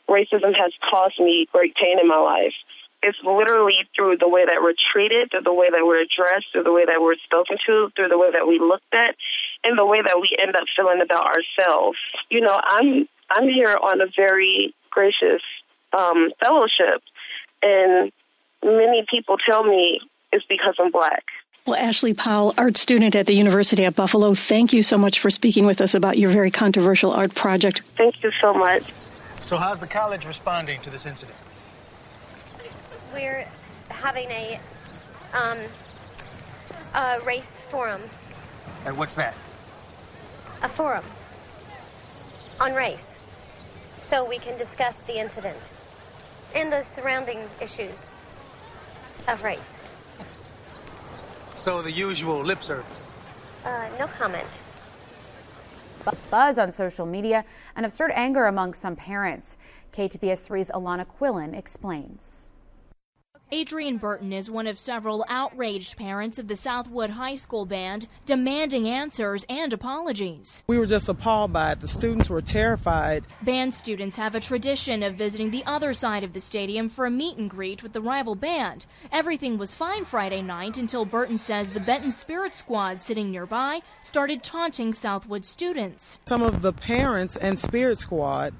racism 0.08 0.54
has 0.56 0.72
caused 0.88 1.18
me 1.18 1.48
great 1.52 1.74
pain 1.74 1.98
in 2.00 2.08
my 2.08 2.18
life. 2.18 2.54
It's 3.02 3.18
literally 3.24 3.88
through 3.96 4.18
the 4.18 4.28
way 4.28 4.44
that 4.44 4.60
we're 4.62 4.74
treated, 4.92 5.30
through 5.30 5.42
the 5.42 5.54
way 5.54 5.70
that 5.70 5.86
we're 5.86 6.02
addressed, 6.02 6.46
through 6.52 6.64
the 6.64 6.72
way 6.72 6.84
that 6.84 7.00
we're 7.00 7.16
spoken 7.24 7.56
to, 7.66 7.90
through 7.96 8.08
the 8.08 8.18
way 8.18 8.30
that 8.30 8.46
we 8.46 8.58
looked 8.58 8.92
at, 8.92 9.16
and 9.64 9.78
the 9.78 9.86
way 9.86 10.02
that 10.02 10.20
we 10.20 10.36
end 10.40 10.54
up 10.54 10.64
feeling 10.76 11.00
about 11.00 11.26
ourselves. 11.26 11.98
You 12.28 12.42
know, 12.42 12.60
I'm 12.62 13.08
I'm 13.30 13.48
here 13.48 13.76
on 13.80 14.00
a 14.00 14.06
very 14.14 14.74
gracious 14.90 15.42
um, 15.96 16.30
fellowship, 16.40 17.02
and 17.62 18.12
many 18.62 19.06
people 19.08 19.38
tell 19.38 19.64
me 19.64 20.00
it's 20.32 20.44
because 20.46 20.74
I'm 20.78 20.90
black. 20.90 21.24
Well, 21.66 21.76
Ashley 21.76 22.14
Powell, 22.14 22.54
art 22.56 22.76
student 22.78 23.14
at 23.14 23.26
the 23.26 23.34
University 23.34 23.84
of 23.84 23.94
Buffalo, 23.94 24.34
thank 24.34 24.72
you 24.72 24.82
so 24.82 24.96
much 24.96 25.20
for 25.20 25.30
speaking 25.30 25.66
with 25.66 25.80
us 25.80 25.94
about 25.94 26.16
your 26.18 26.30
very 26.30 26.50
controversial 26.50 27.12
art 27.12 27.34
project. 27.34 27.82
Thank 27.96 28.22
you 28.22 28.30
so 28.40 28.54
much. 28.54 28.82
So, 29.42 29.56
how's 29.56 29.78
the 29.78 29.86
college 29.86 30.24
responding 30.26 30.80
to 30.82 30.90
this 30.90 31.06
incident? 31.06 31.36
We're 33.12 33.46
having 33.90 34.30
a, 34.30 34.58
um, 35.34 35.58
a 36.94 37.20
race 37.26 37.64
forum, 37.68 38.02
And 38.86 38.96
what's 38.96 39.14
that? 39.16 39.34
a 40.62 40.68
forum 40.68 41.04
on 42.60 42.74
race, 42.74 43.18
so 43.98 44.24
we 44.28 44.38
can 44.38 44.56
discuss 44.58 45.00
the 45.00 45.18
incident 45.18 45.56
and 46.54 46.70
the 46.72 46.82
surrounding 46.82 47.48
issues 47.60 48.12
of 49.28 49.42
race. 49.42 49.79
So, 51.60 51.82
the 51.82 51.92
usual 51.92 52.42
lip 52.42 52.62
service. 52.64 53.06
Uh, 53.66 53.86
no 53.98 54.06
comment. 54.06 54.48
buzz 56.30 56.56
on 56.56 56.72
social 56.72 57.04
media 57.04 57.44
and 57.76 57.84
have 57.84 57.92
stirred 57.92 58.12
anger 58.14 58.46
among 58.46 58.72
some 58.72 58.96
parents. 58.96 59.58
KTBS 59.94 60.40
3's 60.40 60.68
Alana 60.68 61.04
Quillen 61.04 61.54
explains. 61.54 62.39
Adrian 63.52 63.96
Burton 63.96 64.32
is 64.32 64.48
one 64.48 64.68
of 64.68 64.78
several 64.78 65.24
outraged 65.28 65.96
parents 65.96 66.38
of 66.38 66.46
the 66.46 66.54
Southwood 66.54 67.10
High 67.10 67.34
School 67.34 67.66
band 67.66 68.06
demanding 68.24 68.86
answers 68.86 69.44
and 69.48 69.72
apologies. 69.72 70.62
We 70.68 70.78
were 70.78 70.86
just 70.86 71.08
appalled 71.08 71.52
by 71.52 71.72
it. 71.72 71.80
The 71.80 71.88
students 71.88 72.30
were 72.30 72.42
terrified. 72.42 73.26
Band 73.42 73.74
students 73.74 74.16
have 74.16 74.36
a 74.36 74.40
tradition 74.40 75.02
of 75.02 75.16
visiting 75.16 75.50
the 75.50 75.64
other 75.64 75.92
side 75.92 76.22
of 76.22 76.32
the 76.32 76.40
stadium 76.40 76.88
for 76.88 77.06
a 77.06 77.10
meet 77.10 77.38
and 77.38 77.50
greet 77.50 77.82
with 77.82 77.92
the 77.92 78.00
rival 78.00 78.36
band. 78.36 78.86
Everything 79.10 79.58
was 79.58 79.74
fine 79.74 80.04
Friday 80.04 80.42
night 80.42 80.78
until 80.78 81.04
Burton 81.04 81.36
says 81.36 81.72
the 81.72 81.80
Benton 81.80 82.12
Spirit 82.12 82.54
Squad 82.54 83.02
sitting 83.02 83.32
nearby 83.32 83.80
started 84.00 84.44
taunting 84.44 84.94
Southwood 84.94 85.44
students. 85.44 86.20
Some 86.28 86.42
of 86.42 86.62
the 86.62 86.72
parents 86.72 87.36
and 87.36 87.58
Spirit 87.58 87.98
Squad 87.98 88.54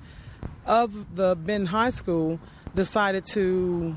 of 0.67 1.15
the 1.15 1.37
Benton 1.37 1.67
High 1.67 1.91
School 1.91 2.41
decided 2.75 3.25
to 3.27 3.97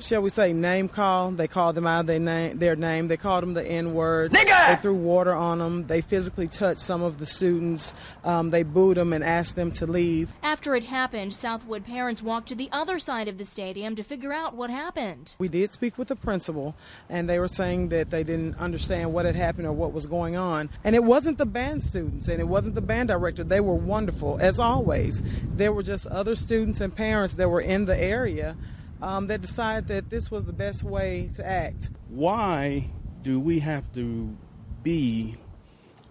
shall 0.00 0.22
we 0.22 0.30
say, 0.30 0.52
name 0.52 0.88
call. 0.88 1.30
They 1.30 1.48
called 1.48 1.74
them 1.74 1.86
out 1.86 2.00
of 2.00 2.06
their 2.06 2.18
name. 2.18 2.58
Their 2.58 2.76
name. 2.76 3.08
They 3.08 3.16
called 3.16 3.42
them 3.42 3.54
the 3.54 3.64
N 3.64 3.94
word. 3.94 4.32
They 4.32 4.78
threw 4.82 4.94
water 4.94 5.34
on 5.34 5.58
them. 5.58 5.86
They 5.86 6.00
physically 6.00 6.48
touched 6.48 6.80
some 6.80 7.02
of 7.02 7.18
the 7.18 7.26
students. 7.26 7.94
Um, 8.24 8.50
they 8.50 8.62
booed 8.62 8.96
them 8.96 9.12
and 9.12 9.22
asked 9.22 9.56
them 9.56 9.70
to 9.72 9.86
leave. 9.86 10.32
After 10.42 10.74
it 10.74 10.84
happened, 10.84 11.34
Southwood 11.34 11.84
parents 11.84 12.22
walked 12.22 12.48
to 12.48 12.54
the 12.54 12.68
other 12.72 12.98
side 12.98 13.28
of 13.28 13.38
the 13.38 13.44
stadium 13.44 13.96
to 13.96 14.02
figure 14.02 14.32
out 14.32 14.54
what 14.54 14.70
happened. 14.70 15.34
We 15.38 15.48
did 15.48 15.72
speak 15.72 15.98
with 15.98 16.08
the 16.08 16.16
principal, 16.16 16.74
and 17.08 17.28
they 17.28 17.38
were 17.38 17.48
saying 17.48 17.88
that 17.90 18.10
they 18.10 18.24
didn't 18.24 18.58
understand 18.58 19.12
what 19.12 19.24
had 19.24 19.34
happened 19.34 19.66
or 19.66 19.72
what 19.72 19.92
was 19.92 20.06
going 20.06 20.36
on. 20.36 20.70
And 20.84 20.94
it 20.94 21.04
wasn't 21.04 21.38
the 21.38 21.46
band 21.46 21.82
students, 21.82 22.28
and 22.28 22.40
it 22.40 22.48
wasn't 22.48 22.74
the 22.74 22.80
band 22.80 23.08
director. 23.08 23.44
They 23.44 23.60
were 23.60 23.74
wonderful, 23.74 24.38
as 24.40 24.58
always. 24.58 25.22
There 25.44 25.72
were 25.72 25.82
just 25.82 26.06
other 26.06 26.36
students 26.36 26.80
and 26.80 26.94
parents 26.94 27.34
that 27.34 27.48
were 27.48 27.60
in 27.60 27.84
the 27.84 27.98
area 27.98 28.56
um, 29.02 29.26
that 29.26 29.40
decided 29.40 29.88
that 29.88 30.10
this 30.10 30.30
was 30.30 30.44
the 30.44 30.52
best 30.52 30.82
way 30.84 31.30
to 31.34 31.46
act. 31.46 31.90
Why 32.08 32.90
do 33.22 33.40
we 33.40 33.60
have 33.60 33.92
to 33.94 34.36
be 34.82 35.36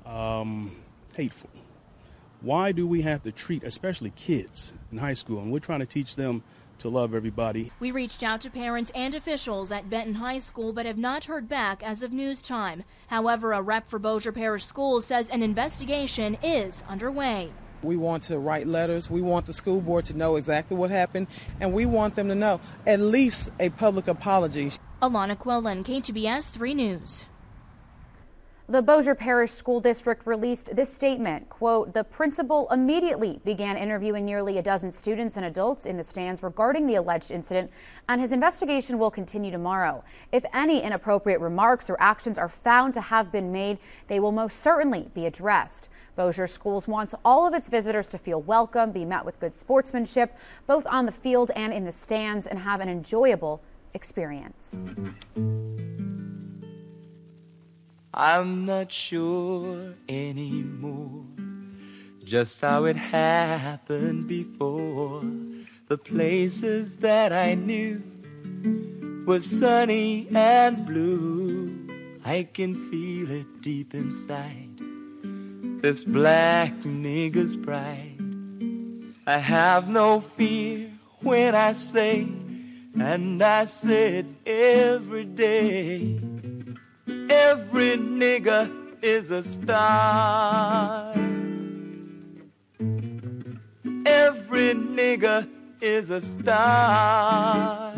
um, 0.06 0.76
hateful? 1.16 1.50
Why 2.42 2.72
do 2.72 2.86
we 2.86 3.02
have 3.02 3.24
to 3.24 3.32
treat, 3.32 3.64
especially 3.64 4.12
kids 4.12 4.74
in 4.92 5.00
high 5.00 5.14
school, 5.14 5.40
and 5.40 5.52
we're 5.52 5.60
trying 5.60 5.80
to 5.80 5.86
teach 5.86 6.16
them 6.16 6.44
to 6.80 6.90
love 6.90 7.16
everybody? 7.16 7.72
We 7.80 7.92
reached 7.92 8.22
out 8.22 8.42
to 8.42 8.50
parents 8.50 8.92
and 8.94 9.16
officials 9.16 9.72
at 9.72 9.90
Benton 9.90 10.16
High 10.16 10.38
School 10.40 10.74
but 10.74 10.86
have 10.86 10.98
not 10.98 11.26
heard 11.26 11.48
back 11.48 11.82
as 11.82 12.04
of 12.04 12.12
news 12.12 12.42
time. 12.42 12.84
However, 13.08 13.54
a 13.54 13.62
rep 13.62 13.88
for 13.88 13.98
Bossier 13.98 14.32
Parish 14.32 14.66
Schools 14.66 15.06
says 15.06 15.30
an 15.30 15.42
investigation 15.42 16.38
is 16.44 16.84
underway. 16.88 17.52
We 17.86 17.96
want 17.96 18.24
to 18.24 18.40
write 18.40 18.68
letters. 18.68 19.10
We 19.10 19.22
want 19.22 19.46
the 19.46 19.54
school 19.54 19.80
board 19.80 20.06
to 20.06 20.18
know 20.18 20.36
exactly 20.36 20.76
what 20.76 20.90
happened, 20.90 21.28
and 21.62 21.72
we 21.72 21.86
want 21.86 22.16
them 22.16 22.28
to 22.30 22.36
know 22.36 22.60
at 22.88 23.00
least 23.00 23.52
a 23.60 23.70
public 23.70 24.08
apology. 24.08 24.72
Alana 25.02 25.38
Quillen, 25.38 25.84
KTBS 25.84 26.52
3 26.52 26.74
News. 26.74 27.28
The 28.68 28.82
Bossier 28.82 29.14
Parish 29.14 29.52
School 29.52 29.80
District 29.80 30.26
released 30.26 30.76
this 30.76 30.92
statement, 30.92 31.50
quote, 31.50 31.94
the 31.94 32.04
principal 32.04 32.68
immediately 32.72 33.40
began 33.46 33.78
interviewing 33.78 34.26
nearly 34.26 34.58
a 34.58 34.64
dozen 34.64 34.92
students 34.92 35.36
and 35.36 35.46
adults 35.46 35.86
in 35.86 35.98
the 35.98 36.04
stands 36.04 36.42
regarding 36.42 36.88
the 36.88 36.96
alleged 36.96 37.30
incident, 37.30 37.70
and 38.10 38.20
his 38.20 38.32
investigation 38.32 38.98
will 38.98 39.12
continue 39.12 39.52
tomorrow. 39.52 40.04
If 40.32 40.46
any 40.52 40.82
inappropriate 40.82 41.42
remarks 41.42 41.92
or 41.92 42.02
actions 42.02 42.40
are 42.40 42.50
found 42.50 42.96
to 42.96 43.02
have 43.02 43.32
been 43.32 43.52
made, 43.52 43.78
they 44.08 44.20
will 44.20 44.32
most 44.32 44.64
certainly 44.64 45.12
be 45.14 45.28
addressed. 45.28 45.88
Bossier 46.16 46.48
Schools 46.48 46.88
wants 46.88 47.14
all 47.24 47.46
of 47.48 47.54
its 47.54 47.68
visitors 47.68 48.08
to 48.08 48.18
feel 48.18 48.42
welcome, 48.42 48.92
be 48.92 49.06
met 49.06 49.26
with 49.26 49.40
good 49.40 49.60
sportsmanship, 49.60 50.36
both 50.68 50.86
on 50.88 51.06
the 51.06 51.12
field 51.12 51.52
and 51.56 51.74
in 51.74 51.86
the 51.86 51.92
stands, 51.92 52.48
and 52.48 52.60
have 52.60 52.82
an 52.82 52.90
enjoyable 52.90 53.62
experience. 53.94 54.56
I'm 58.14 58.66
not 58.66 58.92
sure 58.92 59.94
anymore 60.08 61.26
just 62.26 62.60
how 62.62 62.86
it 62.86 62.98
happened 62.98 64.28
before. 64.28 65.24
The 65.88 65.98
places 65.98 66.98
that 66.98 67.32
I 67.32 67.54
knew 67.54 68.02
were 69.28 69.40
sunny 69.40 70.28
and 70.34 70.86
blue. 70.86 72.18
I 72.26 72.50
can 72.52 72.90
feel 72.90 73.30
it 73.30 73.62
deep 73.62 73.94
inside 73.94 74.65
this 75.86 76.04
black 76.04 76.74
nigger's 76.82 77.56
pride. 77.56 78.18
I 79.28 79.38
have 79.38 79.88
no 79.88 80.20
fear 80.20 80.90
when 81.22 81.54
I 81.54 81.74
say, 81.74 82.22
and 83.00 83.40
I 83.40 83.66
say 83.66 84.18
it 84.18 84.26
every 84.48 85.26
day. 85.26 86.20
Every 87.30 87.98
nigger 88.00 88.66
is 89.04 89.30
a 89.30 89.44
star. 89.44 91.14
Every 94.08 94.74
nigger 94.74 95.48
is 95.82 96.10
a 96.10 96.22
star. 96.22 97.94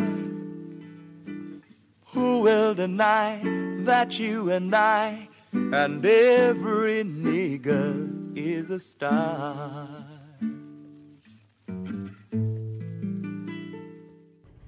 Who 2.07 2.39
will 2.39 2.73
deny 2.75 3.39
that 3.85 4.19
you 4.19 4.51
and 4.51 4.75
I 4.75 5.26
and 5.53 6.05
every 6.05 7.03
nigger 7.03 8.37
is 8.37 8.69
a 8.69 8.79
star? 8.79 10.05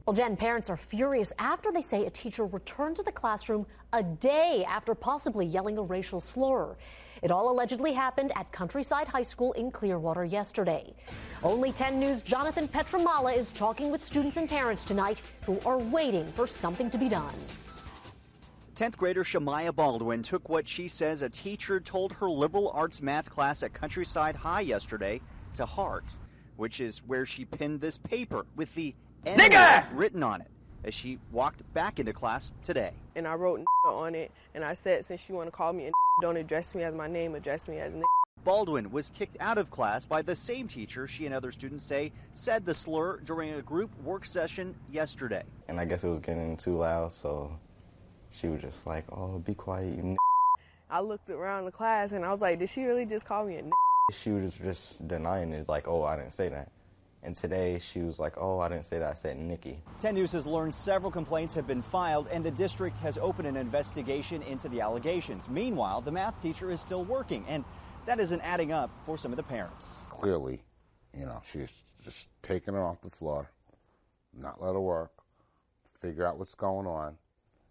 Well, 0.09 0.15
Jen, 0.15 0.36
parents 0.36 0.71
are 0.71 0.77
furious 0.77 1.32
after 1.38 1.71
they 1.71 1.84
say 1.84 2.07
a 2.07 2.09
teacher 2.09 2.47
returned 2.47 2.95
to 2.95 3.03
the 3.03 3.11
classroom 3.11 3.67
a 3.93 4.01
day 4.01 4.65
after 4.67 4.95
possibly 4.95 5.45
yelling 5.45 5.77
a 5.77 5.84
racial 5.84 6.19
slur. 6.19 6.75
It 7.21 7.30
all 7.30 7.51
allegedly 7.51 7.93
happened 7.93 8.32
at 8.36 8.51
Countryside 8.51 9.07
High 9.07 9.21
School 9.21 9.51
in 9.53 9.69
Clearwater 9.69 10.25
yesterday. 10.25 10.95
Only 11.43 11.71
10 11.71 11.99
News' 11.99 12.21
Jonathan 12.21 12.67
Petramala 12.67 13.38
is 13.38 13.51
talking 13.51 13.91
with 13.91 14.03
students 14.03 14.38
and 14.38 14.49
parents 14.49 14.84
tonight 14.84 15.21
who 15.45 15.59
are 15.63 15.77
waiting 15.77 16.32
for 16.32 16.47
something 16.47 16.89
to 16.89 16.97
be 16.97 17.07
done. 17.07 17.36
10th 18.80 18.95
grader 18.95 19.25
Shamaya 19.25 19.75
Baldwin 19.75 20.23
took 20.23 20.47
what 20.47 20.65
she 20.65 20.88
says 20.88 21.21
a 21.21 21.27
teacher 21.27 21.82
told 21.82 22.13
her 22.13 22.30
liberal 22.30 22.71
arts 22.73 23.01
math 23.01 23.30
class 23.30 23.61
at 23.61 23.73
Countryside 23.73 24.38
High 24.38 24.61
yesterday 24.61 25.19
to 25.55 25.65
heart, 25.65 26.17
which 26.55 26.80
is 26.80 26.99
where 26.99 27.25
she 27.25 27.43
pinned 27.43 27.82
this 27.82 27.97
paper 27.97 28.45
with 28.55 28.73
the 28.75 28.95
N 29.25 29.38
written 29.93 30.23
on 30.23 30.39
it 30.39 30.47
as 30.86 30.93
she 30.93 31.19
walked 31.34 31.61
back 31.73 31.99
into 31.99 32.13
class 32.13 32.51
today. 32.63 32.93
And 33.17 33.27
I 33.27 33.34
wrote 33.34 33.65
on 33.86 34.15
it, 34.15 34.32
and 34.55 34.63
I 34.63 34.75
said, 34.75 35.03
since 35.03 35.27
you 35.27 35.36
want 35.36 35.47
to 35.47 35.51
call 35.51 35.73
me 35.73 35.88
a 35.88 35.91
don't 36.21 36.38
address 36.38 36.73
me 36.73 36.84
as 36.84 36.95
my 36.95 37.07
name, 37.07 37.36
address 37.36 37.67
me 37.67 37.80
as 37.80 37.91
Baldwin 38.45 38.91
was 38.91 39.09
kicked 39.09 39.36
out 39.41 39.57
of 39.57 39.69
class 39.69 40.05
by 40.05 40.21
the 40.21 40.38
same 40.38 40.69
teacher 40.69 41.05
she 41.05 41.25
and 41.25 41.36
other 41.36 41.51
students 41.51 41.84
say 41.84 42.13
said 42.32 42.65
the 42.65 42.73
slur 42.73 43.17
during 43.25 43.55
a 43.55 43.61
group 43.61 43.91
work 44.03 44.25
session 44.25 44.73
yesterday. 44.89 45.43
And 45.67 45.82
I 45.82 45.84
guess 45.84 46.05
it 46.05 46.09
was 46.09 46.19
getting 46.21 46.55
too 46.55 46.77
loud, 46.77 47.11
so 47.11 47.59
she 48.32 48.47
was 48.47 48.61
just 48.61 48.88
like, 48.88 49.05
"Oh, 49.11 49.39
be 49.39 49.53
quiet, 49.53 49.95
you." 49.95 50.17
I 50.89 51.01
looked 51.01 51.30
around 51.30 51.65
the 51.65 51.71
class 51.71 52.11
and 52.11 52.25
I 52.25 52.32
was 52.32 52.41
like, 52.41 52.59
"Did 52.59 52.69
she 52.69 52.84
really 52.84 53.05
just 53.05 53.25
call 53.25 53.45
me 53.45 53.57
a?" 53.57 53.63
She 54.11 54.32
was 54.32 54.57
just 54.57 55.07
denying 55.07 55.53
it, 55.53 55.69
like, 55.69 55.88
"Oh, 55.88 56.03
I 56.03 56.15
didn't 56.15 56.34
say 56.34 56.49
that." 56.49 56.71
And 57.21 57.36
today 57.36 57.80
she 57.80 58.01
was 58.01 58.17
like, 58.17 58.36
"Oh, 58.38 58.59
I 58.59 58.69
didn't 58.69 58.86
say 58.86 58.97
that. 58.99 59.11
I 59.11 59.13
said 59.13 59.38
Nikki." 59.38 59.84
10 59.99 60.15
News 60.15 60.32
has 60.32 60.47
learned 60.47 60.73
several 60.73 61.11
complaints 61.11 61.53
have 61.55 61.67
been 61.67 61.82
filed, 61.82 62.27
and 62.30 62.43
the 62.43 62.51
district 62.51 62.97
has 62.99 63.17
opened 63.17 63.47
an 63.47 63.57
investigation 63.57 64.41
into 64.43 64.69
the 64.69 64.82
allegations. 64.82 65.49
Meanwhile, 65.49 66.01
the 66.01 66.11
math 66.11 66.39
teacher 66.39 66.71
is 66.71 66.80
still 66.80 67.03
working, 67.03 67.45
and 67.47 67.65
that 68.05 68.19
isn't 68.19 68.41
adding 68.41 68.71
up 68.71 68.89
for 69.05 69.17
some 69.17 69.32
of 69.32 69.38
the 69.38 69.43
parents. 69.43 69.97
Clearly, 70.09 70.63
you 71.13 71.25
know, 71.25 71.41
she's 71.43 71.84
just 72.03 72.30
taking 72.41 72.73
her 72.73 72.82
off 72.82 73.01
the 73.01 73.09
floor, 73.09 73.51
not 74.34 74.61
let 74.61 74.73
her 74.73 74.80
work, 74.80 75.11
figure 75.99 76.25
out 76.25 76.39
what's 76.39 76.55
going 76.55 76.88
on. 76.88 77.17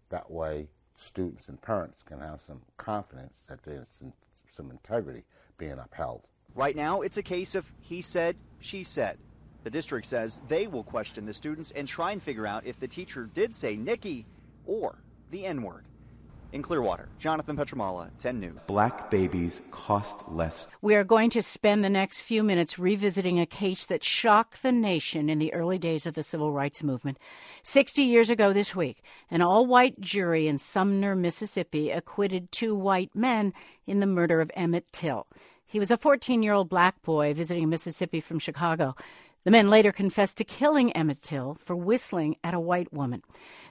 That 0.09 0.29
way, 0.29 0.69
students 0.93 1.49
and 1.49 1.61
parents 1.61 2.03
can 2.03 2.19
have 2.19 2.41
some 2.41 2.61
confidence 2.77 3.45
that 3.49 3.63
there's 3.63 4.03
some, 4.49 4.71
integrity 4.71 5.23
being 5.57 5.79
upheld. 5.79 6.23
Right 6.55 6.75
now, 6.75 7.01
it's 7.01 7.17
a 7.17 7.23
case 7.23 7.55
of 7.55 7.71
he 7.79 8.01
said, 8.01 8.35
she 8.59 8.83
said. 8.83 9.17
The 9.63 9.69
district 9.69 10.07
says 10.07 10.41
they 10.47 10.67
will 10.67 10.83
question 10.83 11.25
the 11.25 11.33
students 11.33 11.71
and 11.71 11.87
try 11.87 12.11
and 12.11 12.21
figure 12.21 12.47
out 12.47 12.65
if 12.65 12.79
the 12.79 12.87
teacher 12.87 13.29
did 13.33 13.53
say 13.53 13.75
Nikki 13.75 14.25
or 14.65 14.99
the 15.31 15.45
N 15.45 15.61
word. 15.61 15.85
In 16.51 16.63
Clearwater, 16.63 17.09
Jonathan 17.19 17.55
Petramala, 17.55 18.09
10 18.17 18.39
News. 18.39 18.59
Black 18.65 19.11
babies 19.11 19.61
cost 19.69 20.27
less. 20.29 20.67
We 20.81 20.95
are 20.95 21.03
going 21.03 21.29
to 21.31 21.43
spend 21.43 21.83
the 21.83 21.91
next 21.91 22.21
few 22.21 22.41
minutes 22.41 22.79
revisiting 22.79 23.39
a 23.39 23.45
case 23.45 23.85
that 23.85 24.03
shocked 24.03 24.63
the 24.63 24.71
nation 24.71 25.29
in 25.29 25.37
the 25.37 25.53
early 25.53 25.77
days 25.77 26.07
of 26.07 26.15
the 26.15 26.23
civil 26.23 26.51
rights 26.51 26.81
movement. 26.81 27.19
60 27.61 28.01
years 28.01 28.31
ago 28.31 28.51
this 28.51 28.75
week, 28.75 29.03
an 29.29 29.43
all 29.43 29.67
white 29.67 29.99
jury 30.01 30.47
in 30.47 30.57
Sumner, 30.57 31.15
Mississippi 31.15 31.91
acquitted 31.91 32.51
two 32.51 32.73
white 32.73 33.13
men 33.13 33.53
in 33.85 33.99
the 33.99 34.07
murder 34.07 34.41
of 34.41 34.49
Emmett 34.55 34.91
Till. 34.91 35.27
He 35.67 35.77
was 35.77 35.91
a 35.91 35.97
14 35.97 36.41
year 36.41 36.53
old 36.53 36.67
black 36.67 37.03
boy 37.03 37.31
visiting 37.35 37.69
Mississippi 37.69 38.21
from 38.21 38.39
Chicago. 38.39 38.95
The 39.45 39.51
men 39.51 39.67
later 39.67 39.91
confessed 39.91 40.37
to 40.37 40.43
killing 40.43 40.91
Emmett 40.91 41.21
Till 41.23 41.55
for 41.55 41.75
whistling 41.75 42.35
at 42.43 42.53
a 42.53 42.59
white 42.59 42.91
woman. 42.91 43.23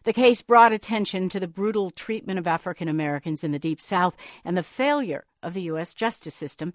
The 0.04 0.14
case 0.14 0.40
brought 0.40 0.72
attention 0.72 1.28
to 1.28 1.40
the 1.40 1.46
brutal 1.46 1.90
treatment 1.90 2.38
of 2.38 2.46
African 2.46 2.88
Americans 2.88 3.44
in 3.44 3.50
the 3.50 3.58
Deep 3.58 3.80
South 3.80 4.16
and 4.44 4.56
the 4.56 4.62
failure 4.62 5.24
of 5.42 5.52
the 5.52 5.62
U.S. 5.62 5.92
justice 5.92 6.34
system. 6.34 6.72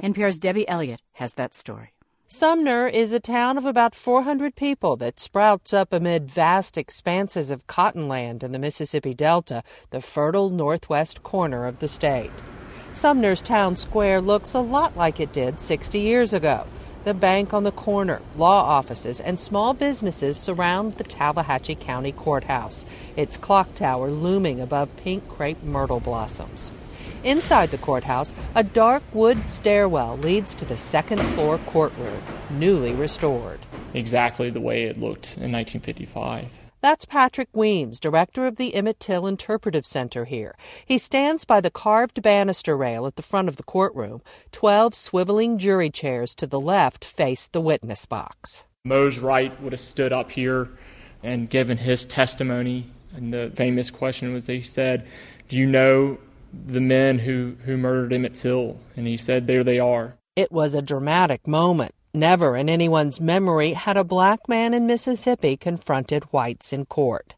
NPR's 0.00 0.38
Debbie 0.38 0.68
Elliott 0.68 1.00
has 1.14 1.34
that 1.34 1.54
story. 1.54 1.92
Sumner 2.28 2.88
is 2.88 3.12
a 3.12 3.20
town 3.20 3.56
of 3.56 3.66
about 3.66 3.94
400 3.94 4.56
people 4.56 4.96
that 4.96 5.20
sprouts 5.20 5.72
up 5.72 5.92
amid 5.92 6.30
vast 6.30 6.76
expanses 6.76 7.50
of 7.50 7.66
cottonland 7.66 8.42
in 8.42 8.50
the 8.50 8.58
Mississippi 8.58 9.14
Delta, 9.14 9.62
the 9.90 10.00
fertile 10.00 10.50
northwest 10.50 11.22
corner 11.22 11.66
of 11.66 11.78
the 11.78 11.86
state. 11.88 12.32
Sumner's 12.92 13.40
town 13.40 13.76
square 13.76 14.20
looks 14.20 14.54
a 14.54 14.60
lot 14.60 14.96
like 14.96 15.20
it 15.20 15.32
did 15.32 15.60
60 15.60 16.00
years 16.00 16.32
ago. 16.32 16.66
The 17.06 17.14
bank 17.14 17.54
on 17.54 17.62
the 17.62 17.70
corner, 17.70 18.20
law 18.36 18.64
offices, 18.64 19.20
and 19.20 19.38
small 19.38 19.74
businesses 19.74 20.36
surround 20.36 20.96
the 20.96 21.04
Tallahatchie 21.04 21.76
County 21.76 22.10
Courthouse, 22.10 22.84
its 23.14 23.36
clock 23.36 23.72
tower 23.76 24.10
looming 24.10 24.60
above 24.60 24.90
pink 24.96 25.28
crepe 25.28 25.62
myrtle 25.62 26.00
blossoms. 26.00 26.72
Inside 27.22 27.70
the 27.70 27.78
courthouse, 27.78 28.34
a 28.56 28.64
dark 28.64 29.04
wood 29.12 29.48
stairwell 29.48 30.18
leads 30.18 30.52
to 30.56 30.64
the 30.64 30.76
second 30.76 31.22
floor 31.22 31.58
courtroom, 31.58 32.20
newly 32.50 32.92
restored. 32.92 33.60
Exactly 33.94 34.50
the 34.50 34.60
way 34.60 34.82
it 34.86 34.98
looked 34.98 35.36
in 35.36 35.52
1955. 35.52 36.65
That's 36.86 37.04
Patrick 37.04 37.48
Weems, 37.52 37.98
director 37.98 38.46
of 38.46 38.54
the 38.54 38.72
Emmett 38.72 39.00
Till 39.00 39.26
Interpretive 39.26 39.84
Center 39.84 40.24
here. 40.24 40.54
He 40.84 40.98
stands 40.98 41.44
by 41.44 41.60
the 41.60 41.68
carved 41.68 42.22
banister 42.22 42.76
rail 42.76 43.08
at 43.08 43.16
the 43.16 43.24
front 43.24 43.48
of 43.48 43.56
the 43.56 43.64
courtroom. 43.64 44.22
Twelve 44.52 44.92
swiveling 44.92 45.56
jury 45.56 45.90
chairs 45.90 46.32
to 46.36 46.46
the 46.46 46.60
left 46.60 47.04
face 47.04 47.48
the 47.48 47.60
witness 47.60 48.06
box. 48.06 48.62
Mose 48.84 49.18
Wright 49.18 49.60
would 49.60 49.72
have 49.72 49.80
stood 49.80 50.12
up 50.12 50.30
here 50.30 50.68
and 51.24 51.50
given 51.50 51.76
his 51.76 52.04
testimony. 52.04 52.88
And 53.16 53.34
the 53.34 53.50
famous 53.56 53.90
question 53.90 54.32
was, 54.32 54.46
he 54.46 54.62
said, 54.62 55.08
Do 55.48 55.56
you 55.56 55.66
know 55.66 56.18
the 56.52 56.80
men 56.80 57.18
who, 57.18 57.56
who 57.64 57.76
murdered 57.76 58.12
Emmett 58.12 58.36
Till? 58.36 58.78
And 58.96 59.08
he 59.08 59.16
said, 59.16 59.48
There 59.48 59.64
they 59.64 59.80
are. 59.80 60.14
It 60.36 60.52
was 60.52 60.76
a 60.76 60.82
dramatic 60.82 61.48
moment. 61.48 61.95
Never 62.16 62.56
in 62.56 62.70
anyone's 62.70 63.20
memory 63.20 63.74
had 63.74 63.98
a 63.98 64.02
black 64.02 64.48
man 64.48 64.72
in 64.72 64.86
Mississippi 64.86 65.54
confronted 65.54 66.24
whites 66.32 66.72
in 66.72 66.86
court. 66.86 67.34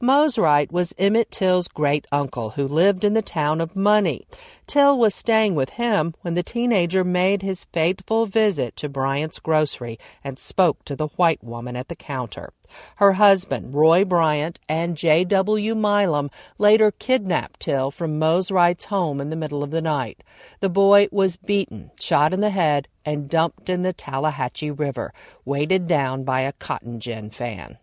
Mose 0.00 0.36
Wright 0.36 0.70
was 0.72 0.92
Emmett 0.98 1.30
Till's 1.30 1.68
great 1.68 2.08
uncle 2.10 2.50
who 2.50 2.66
lived 2.66 3.04
in 3.04 3.14
the 3.14 3.22
town 3.22 3.60
of 3.60 3.76
Money. 3.76 4.26
Till 4.66 4.98
was 4.98 5.14
staying 5.14 5.54
with 5.54 5.70
him 5.70 6.12
when 6.22 6.34
the 6.34 6.42
teenager 6.42 7.04
made 7.04 7.42
his 7.42 7.66
fateful 7.66 8.26
visit 8.26 8.74
to 8.78 8.88
Bryant's 8.88 9.38
grocery 9.38 9.96
and 10.24 10.40
spoke 10.40 10.84
to 10.86 10.96
the 10.96 11.06
white 11.06 11.44
woman 11.44 11.76
at 11.76 11.86
the 11.86 11.94
counter. 11.94 12.52
Her 12.96 13.14
husband, 13.14 13.74
Roy 13.74 14.04
Bryant, 14.04 14.58
and 14.68 14.96
J.W. 14.96 15.74
Milam 15.74 16.30
later 16.58 16.90
kidnapped 16.90 17.60
Till 17.60 17.90
from 17.90 18.18
Mose 18.18 18.50
Wright's 18.50 18.84
home 18.86 19.20
in 19.20 19.30
the 19.30 19.36
middle 19.36 19.62
of 19.62 19.70
the 19.70 19.82
night. 19.82 20.22
The 20.60 20.68
boy 20.68 21.08
was 21.10 21.36
beaten, 21.36 21.90
shot 22.00 22.32
in 22.32 22.40
the 22.40 22.50
head, 22.50 22.88
and 23.04 23.28
dumped 23.28 23.68
in 23.68 23.82
the 23.82 23.92
Tallahatchie 23.92 24.70
River, 24.70 25.12
weighted 25.44 25.86
down 25.86 26.24
by 26.24 26.40
a 26.42 26.52
cotton 26.52 27.00
gin 27.00 27.30
fan. 27.30 27.78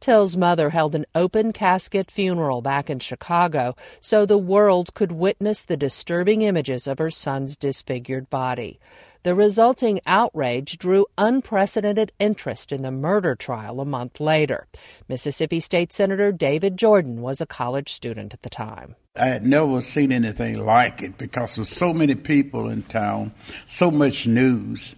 Till's 0.00 0.36
mother 0.36 0.70
held 0.70 0.94
an 0.94 1.06
open 1.14 1.52
casket 1.52 2.10
funeral 2.10 2.60
back 2.60 2.90
in 2.90 2.98
Chicago 2.98 3.74
so 4.00 4.26
the 4.26 4.38
world 4.38 4.94
could 4.94 5.12
witness 5.12 5.62
the 5.64 5.76
disturbing 5.76 6.42
images 6.42 6.86
of 6.86 6.98
her 6.98 7.10
son's 7.10 7.56
disfigured 7.56 8.28
body. 8.28 8.78
The 9.26 9.34
resulting 9.34 9.98
outrage 10.06 10.78
drew 10.78 11.04
unprecedented 11.18 12.12
interest 12.20 12.70
in 12.70 12.82
the 12.82 12.92
murder 12.92 13.34
trial 13.34 13.80
a 13.80 13.84
month 13.84 14.20
later. 14.20 14.68
Mississippi 15.08 15.58
State 15.58 15.92
Senator 15.92 16.30
David 16.30 16.76
Jordan 16.76 17.20
was 17.22 17.40
a 17.40 17.44
college 17.46 17.92
student 17.92 18.34
at 18.34 18.42
the 18.42 18.48
time. 18.48 18.94
I 19.16 19.26
had 19.26 19.44
never 19.44 19.82
seen 19.82 20.12
anything 20.12 20.64
like 20.64 21.02
it 21.02 21.18
because 21.18 21.58
of 21.58 21.66
so 21.66 21.92
many 21.92 22.14
people 22.14 22.68
in 22.68 22.84
town, 22.84 23.34
so 23.66 23.90
much 23.90 24.28
news, 24.28 24.94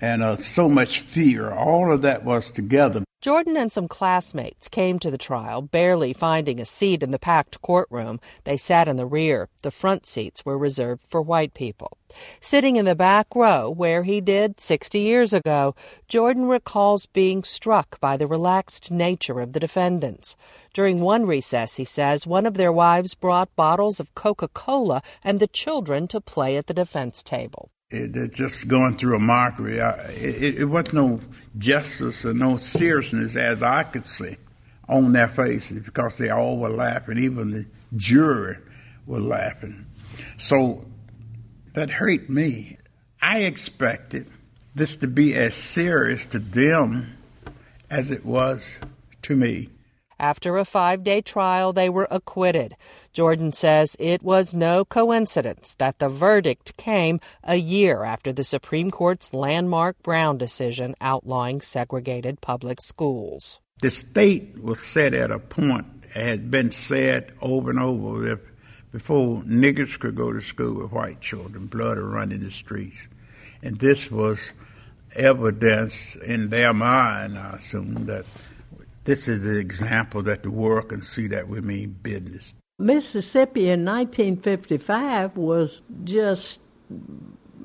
and 0.00 0.22
uh, 0.22 0.36
so 0.36 0.68
much 0.68 1.00
fear. 1.00 1.50
All 1.50 1.90
of 1.90 2.02
that 2.02 2.24
was 2.24 2.52
together. 2.52 3.02
Jordan 3.24 3.56
and 3.56 3.72
some 3.72 3.88
classmates 3.88 4.68
came 4.68 4.98
to 4.98 5.10
the 5.10 5.16
trial, 5.16 5.62
barely 5.62 6.12
finding 6.12 6.60
a 6.60 6.66
seat 6.66 7.02
in 7.02 7.10
the 7.10 7.18
packed 7.18 7.58
courtroom. 7.62 8.20
They 8.44 8.58
sat 8.58 8.86
in 8.86 8.96
the 8.96 9.06
rear. 9.06 9.48
The 9.62 9.70
front 9.70 10.04
seats 10.04 10.44
were 10.44 10.58
reserved 10.58 11.06
for 11.08 11.22
white 11.22 11.54
people. 11.54 11.96
Sitting 12.42 12.76
in 12.76 12.84
the 12.84 12.94
back 12.94 13.28
row, 13.34 13.70
where 13.70 14.02
he 14.02 14.20
did 14.20 14.60
60 14.60 14.98
years 14.98 15.32
ago, 15.32 15.74
Jordan 16.06 16.48
recalls 16.48 17.06
being 17.06 17.44
struck 17.44 17.98
by 17.98 18.18
the 18.18 18.26
relaxed 18.26 18.90
nature 18.90 19.40
of 19.40 19.54
the 19.54 19.60
defendants. 19.60 20.36
During 20.74 21.00
one 21.00 21.24
recess, 21.24 21.76
he 21.76 21.84
says, 21.86 22.26
one 22.26 22.44
of 22.44 22.58
their 22.58 22.72
wives 22.72 23.14
brought 23.14 23.56
bottles 23.56 24.00
of 24.00 24.14
Coca 24.14 24.48
Cola 24.48 25.00
and 25.22 25.40
the 25.40 25.46
children 25.46 26.08
to 26.08 26.20
play 26.20 26.58
at 26.58 26.66
the 26.66 26.74
defense 26.74 27.22
table 27.22 27.70
it, 27.94 28.34
just 28.34 28.68
going 28.68 28.96
through 28.96 29.16
a 29.16 29.20
mockery. 29.20 29.80
I, 29.80 29.92
it, 30.10 30.58
it 30.58 30.64
wasn't 30.64 30.94
no 30.94 31.20
justice 31.58 32.24
or 32.24 32.34
no 32.34 32.56
seriousness 32.56 33.36
as 33.36 33.62
I 33.62 33.84
could 33.84 34.06
see 34.06 34.36
on 34.88 35.12
their 35.12 35.28
faces 35.28 35.84
because 35.84 36.18
they 36.18 36.30
all 36.30 36.58
were 36.58 36.70
laughing. 36.70 37.18
Even 37.18 37.50
the 37.50 37.66
jury 37.96 38.58
were 39.06 39.20
laughing. 39.20 39.86
So 40.36 40.84
that 41.74 41.90
hurt 41.90 42.28
me. 42.28 42.78
I 43.20 43.40
expected 43.40 44.26
this 44.74 44.96
to 44.96 45.06
be 45.06 45.34
as 45.34 45.54
serious 45.54 46.26
to 46.26 46.38
them 46.38 47.16
as 47.90 48.10
it 48.10 48.24
was 48.24 48.66
to 49.22 49.36
me. 49.36 49.70
After 50.24 50.56
a 50.56 50.64
five 50.64 51.04
day 51.04 51.20
trial, 51.20 51.74
they 51.74 51.90
were 51.90 52.08
acquitted. 52.10 52.76
Jordan 53.12 53.52
says 53.52 53.94
it 54.00 54.22
was 54.22 54.54
no 54.54 54.82
coincidence 54.82 55.74
that 55.74 55.98
the 55.98 56.08
verdict 56.08 56.78
came 56.78 57.20
a 57.42 57.56
year 57.56 58.04
after 58.04 58.32
the 58.32 58.42
Supreme 58.42 58.90
Court's 58.90 59.34
landmark 59.34 60.02
Brown 60.02 60.38
decision 60.38 60.94
outlawing 60.98 61.60
segregated 61.60 62.40
public 62.40 62.80
schools. 62.80 63.60
The 63.82 63.90
state 63.90 64.62
was 64.62 64.80
set 64.80 65.12
at 65.12 65.30
a 65.30 65.38
point, 65.38 65.84
it 66.04 66.12
had 66.12 66.50
been 66.50 66.70
said 66.70 67.34
over 67.42 67.68
and 67.68 67.78
over, 67.78 68.26
if 68.26 68.40
before 68.92 69.42
niggers 69.42 70.00
could 70.00 70.14
go 70.14 70.32
to 70.32 70.40
school 70.40 70.84
with 70.84 70.90
white 70.90 71.20
children, 71.20 71.66
blood 71.66 71.98
would 71.98 72.06
run 72.06 72.32
in 72.32 72.44
the 72.44 72.50
streets. 72.50 73.08
And 73.62 73.76
this 73.76 74.10
was 74.10 74.40
evidence 75.14 76.14
in 76.14 76.48
their 76.48 76.72
mind, 76.72 77.38
I 77.38 77.56
assume, 77.56 78.06
that 78.06 78.24
this 79.04 79.28
is 79.28 79.44
an 79.44 79.56
example 79.56 80.22
that 80.22 80.42
the 80.42 80.50
world 80.50 80.88
can 80.88 81.02
see 81.02 81.26
that 81.28 81.48
we 81.48 81.60
mean 81.60 81.96
business. 82.02 82.54
Mississippi 82.78 83.70
in 83.70 83.84
1955 83.84 85.36
was 85.36 85.82
just 86.02 86.60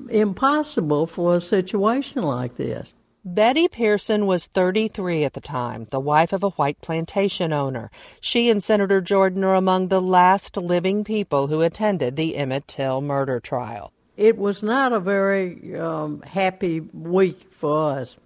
impossible 0.08 1.06
for 1.06 1.36
a 1.36 1.40
situation 1.40 2.22
like 2.22 2.56
this. 2.56 2.94
Betty 3.24 3.68
Pearson 3.68 4.24
was 4.24 4.46
33 4.46 5.24
at 5.24 5.34
the 5.34 5.42
time, 5.42 5.86
the 5.90 6.00
wife 6.00 6.32
of 6.32 6.42
a 6.42 6.50
white 6.50 6.80
plantation 6.80 7.52
owner. 7.52 7.90
She 8.20 8.48
and 8.48 8.64
Senator 8.64 9.02
Jordan 9.02 9.44
are 9.44 9.54
among 9.54 9.88
the 9.88 10.00
last 10.00 10.56
living 10.56 11.04
people 11.04 11.48
who 11.48 11.60
attended 11.60 12.16
the 12.16 12.36
Emmett 12.36 12.66
Till 12.66 13.02
murder 13.02 13.38
trial. 13.38 13.92
It 14.16 14.38
was 14.38 14.62
not 14.62 14.94
a 14.94 15.00
very 15.00 15.78
um, 15.78 16.22
happy 16.22 16.80
week 16.80 17.52
for 17.52 17.98
us. 17.98 18.18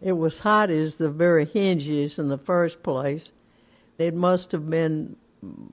It 0.00 0.12
was 0.12 0.40
hot 0.40 0.70
as 0.70 0.96
the 0.96 1.10
very 1.10 1.44
hinges 1.44 2.18
in 2.18 2.28
the 2.28 2.38
first 2.38 2.82
place. 2.82 3.32
It 3.98 4.14
must 4.14 4.52
have 4.52 4.68
been 4.70 5.16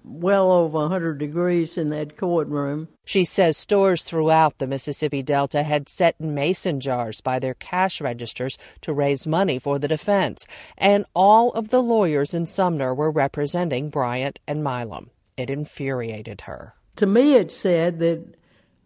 well 0.03 0.51
over 0.51 0.79
100 0.79 1.17
degrees 1.17 1.77
in 1.77 1.89
that 1.89 2.17
courtroom. 2.17 2.87
She 3.05 3.25
says 3.25 3.57
stores 3.57 4.03
throughout 4.03 4.57
the 4.57 4.67
Mississippi 4.67 5.21
Delta 5.21 5.63
had 5.63 5.89
set 5.89 6.19
mason 6.19 6.79
jars 6.79 7.21
by 7.21 7.39
their 7.39 7.53
cash 7.53 7.99
registers 8.01 8.57
to 8.81 8.93
raise 8.93 9.27
money 9.27 9.59
for 9.59 9.79
the 9.79 9.87
defense, 9.87 10.45
and 10.77 11.05
all 11.13 11.51
of 11.51 11.69
the 11.69 11.81
lawyers 11.81 12.33
in 12.33 12.47
Sumner 12.47 12.93
were 12.93 13.11
representing 13.11 13.89
Bryant 13.89 14.39
and 14.47 14.63
Milam. 14.63 15.09
It 15.35 15.49
infuriated 15.49 16.41
her. 16.41 16.73
To 16.97 17.05
me, 17.05 17.35
it 17.35 17.51
said 17.51 17.99
that, 17.99 18.36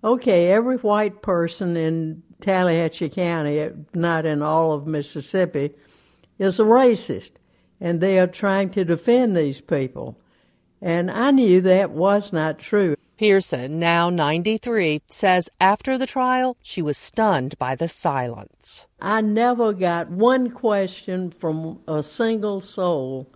okay, 0.03 0.47
every 0.47 0.77
white 0.77 1.21
person 1.21 1.77
in 1.77 2.23
Tallahatchie 2.39 3.09
County, 3.09 3.69
not 3.93 4.25
in 4.25 4.41
all 4.41 4.73
of 4.73 4.87
Mississippi, 4.87 5.71
is 6.39 6.59
a 6.59 6.63
racist, 6.63 7.31
and 7.79 8.01
they 8.01 8.19
are 8.19 8.27
trying 8.27 8.69
to 8.71 8.83
defend 8.83 9.35
these 9.35 9.61
people. 9.61 10.17
And 10.81 11.11
I 11.11 11.31
knew 11.31 11.61
that 11.61 11.91
was 11.91 12.33
not 12.33 12.57
true. 12.57 12.95
Pearson, 13.17 13.77
now 13.77 14.09
93, 14.09 15.03
says 15.11 15.47
after 15.59 15.95
the 15.95 16.07
trial, 16.07 16.57
she 16.63 16.81
was 16.81 16.97
stunned 16.97 17.55
by 17.59 17.75
the 17.75 17.87
silence. 17.87 18.87
I 18.99 19.21
never 19.21 19.73
got 19.73 20.09
one 20.09 20.49
question 20.49 21.29
from 21.29 21.81
a 21.87 22.01
single 22.01 22.61
soul 22.61 23.31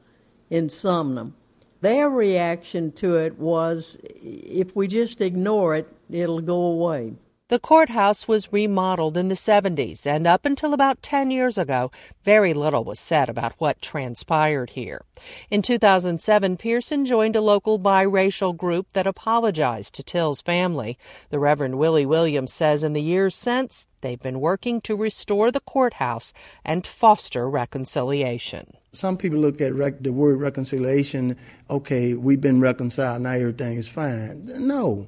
in 0.49 0.69
Sumner. 0.69 1.33
Their 1.81 2.09
reaction 2.09 2.93
to 2.93 3.17
it 3.17 3.37
was 3.37 3.99
if 4.01 4.75
we 4.75 4.87
just 4.87 5.21
ignore 5.21 5.75
it, 5.75 5.94
it'll 6.09 6.41
go 6.41 6.55
away. 6.55 7.15
The 7.47 7.59
courthouse 7.59 8.27
was 8.27 8.51
remodeled 8.51 9.15
in 9.15 9.27
the 9.27 9.35
70s, 9.35 10.07
and 10.07 10.25
up 10.25 10.45
until 10.45 10.73
about 10.73 11.03
10 11.03 11.29
years 11.29 11.59
ago, 11.59 11.91
very 12.23 12.55
little 12.55 12.83
was 12.83 12.99
said 12.99 13.29
about 13.29 13.53
what 13.59 13.83
transpired 13.83 14.71
here. 14.71 15.05
In 15.51 15.61
2007, 15.61 16.57
Pearson 16.57 17.05
joined 17.05 17.35
a 17.35 17.41
local 17.41 17.77
biracial 17.77 18.57
group 18.57 18.93
that 18.93 19.05
apologized 19.05 19.93
to 19.93 20.01
Till's 20.01 20.41
family. 20.41 20.97
The 21.29 21.37
Reverend 21.37 21.77
Willie 21.77 22.07
Williams 22.07 22.51
says 22.51 22.83
in 22.83 22.93
the 22.93 23.01
years 23.03 23.35
since, 23.35 23.87
they've 24.01 24.17
been 24.17 24.39
working 24.39 24.81
to 24.81 24.95
restore 24.95 25.51
the 25.51 25.59
courthouse 25.59 26.33
and 26.65 26.87
foster 26.87 27.47
reconciliation. 27.47 28.73
Some 28.91 29.17
people 29.17 29.37
look 29.37 29.61
at 29.61 29.75
rec- 29.75 30.01
the 30.01 30.11
word 30.11 30.39
reconciliation, 30.39 31.37
okay, 31.69 32.15
we've 32.15 32.41
been 32.41 32.59
reconciled, 32.59 33.21
now 33.21 33.33
everything 33.33 33.77
is 33.77 33.87
fine. 33.87 34.45
No 34.65 35.05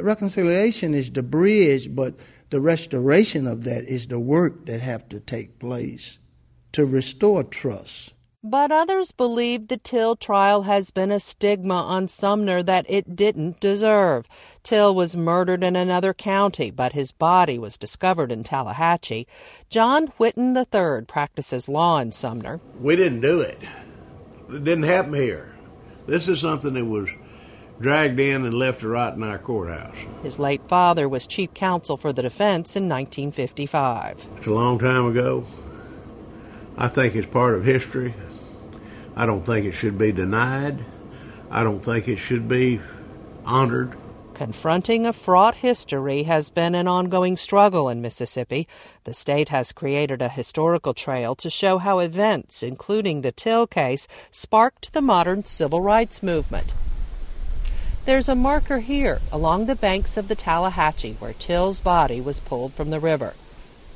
reconciliation 0.00 0.94
is 0.94 1.10
the 1.10 1.22
bridge, 1.22 1.94
but 1.94 2.14
the 2.50 2.60
restoration 2.60 3.46
of 3.46 3.64
that 3.64 3.84
is 3.84 4.06
the 4.06 4.20
work 4.20 4.66
that 4.66 4.80
have 4.80 5.08
to 5.08 5.20
take 5.20 5.58
place 5.58 6.18
to 6.72 6.84
restore 6.84 7.44
trust. 7.44 8.14
But 8.46 8.70
others 8.70 9.10
believe 9.10 9.68
the 9.68 9.78
Till 9.78 10.16
trial 10.16 10.64
has 10.64 10.90
been 10.90 11.10
a 11.10 11.18
stigma 11.18 11.76
on 11.76 12.08
Sumner 12.08 12.62
that 12.62 12.84
it 12.90 13.16
didn't 13.16 13.58
deserve. 13.58 14.26
Till 14.62 14.94
was 14.94 15.16
murdered 15.16 15.64
in 15.64 15.76
another 15.76 16.12
county, 16.12 16.70
but 16.70 16.92
his 16.92 17.10
body 17.10 17.58
was 17.58 17.78
discovered 17.78 18.30
in 18.30 18.44
Tallahatchie. 18.44 19.26
John 19.70 20.08
Whitten 20.18 20.54
III 20.54 21.06
practices 21.06 21.70
law 21.70 21.98
in 22.00 22.12
Sumner. 22.12 22.60
We 22.78 22.96
didn't 22.96 23.22
do 23.22 23.40
it. 23.40 23.58
It 24.50 24.62
didn't 24.62 24.84
happen 24.84 25.14
here. 25.14 25.54
This 26.06 26.28
is 26.28 26.40
something 26.40 26.74
that 26.74 26.84
was 26.84 27.08
dragged 27.80 28.20
in 28.20 28.44
and 28.44 28.54
left 28.54 28.80
to 28.80 28.88
rot 28.88 29.14
in 29.14 29.22
our 29.22 29.38
courthouse. 29.38 29.96
His 30.22 30.38
late 30.38 30.62
father 30.68 31.08
was 31.08 31.26
chief 31.26 31.52
counsel 31.54 31.96
for 31.96 32.12
the 32.12 32.22
defense 32.22 32.76
in 32.76 32.88
1955. 32.88 34.26
It's 34.36 34.46
a 34.46 34.52
long 34.52 34.78
time 34.78 35.06
ago. 35.06 35.46
I 36.76 36.88
think 36.88 37.14
it's 37.14 37.26
part 37.26 37.54
of 37.54 37.64
history. 37.64 38.14
I 39.16 39.26
don't 39.26 39.44
think 39.44 39.66
it 39.66 39.72
should 39.72 39.96
be 39.96 40.12
denied. 40.12 40.84
I 41.50 41.62
don't 41.62 41.84
think 41.84 42.08
it 42.08 42.16
should 42.16 42.48
be 42.48 42.80
honored. 43.44 43.96
Confronting 44.34 45.06
a 45.06 45.12
fraught 45.12 45.54
history 45.54 46.24
has 46.24 46.50
been 46.50 46.74
an 46.74 46.88
ongoing 46.88 47.36
struggle 47.36 47.88
in 47.88 48.02
Mississippi. 48.02 48.66
The 49.04 49.14
state 49.14 49.50
has 49.50 49.70
created 49.70 50.20
a 50.20 50.28
historical 50.28 50.92
trail 50.92 51.36
to 51.36 51.48
show 51.48 51.78
how 51.78 52.00
events, 52.00 52.64
including 52.64 53.20
the 53.20 53.30
Till 53.30 53.68
case, 53.68 54.08
sparked 54.32 54.92
the 54.92 55.02
modern 55.02 55.44
civil 55.44 55.80
rights 55.80 56.20
movement. 56.20 56.72
There's 58.04 58.28
a 58.28 58.34
marker 58.34 58.80
here 58.80 59.22
along 59.32 59.64
the 59.64 59.74
banks 59.74 60.18
of 60.18 60.28
the 60.28 60.34
Tallahatchie 60.34 61.16
where 61.20 61.32
Till's 61.32 61.80
body 61.80 62.20
was 62.20 62.38
pulled 62.38 62.74
from 62.74 62.90
the 62.90 63.00
river. 63.00 63.32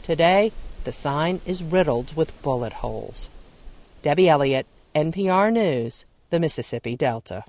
Today, 0.02 0.50
the 0.84 0.92
sign 0.92 1.42
is 1.44 1.62
riddled 1.62 2.16
with 2.16 2.40
bullet 2.40 2.72
holes. 2.72 3.28
Debbie 4.00 4.30
Elliott, 4.30 4.66
NPR 4.94 5.52
News, 5.52 6.06
the 6.30 6.40
Mississippi 6.40 6.96
Delta. 6.96 7.44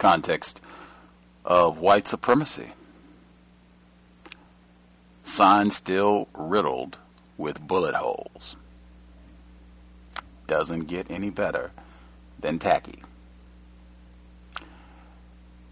Context 0.00 0.62
of 1.44 1.78
white 1.78 2.08
supremacy. 2.08 2.70
Sign 5.22 5.70
still 5.70 6.26
riddled 6.34 6.96
with 7.36 7.60
bullet 7.60 7.94
holes. 7.94 8.56
Doesn't 10.46 10.88
get 10.88 11.08
any 11.10 11.30
better 11.30 11.70
than 12.38 12.58
tacky. 12.58 13.02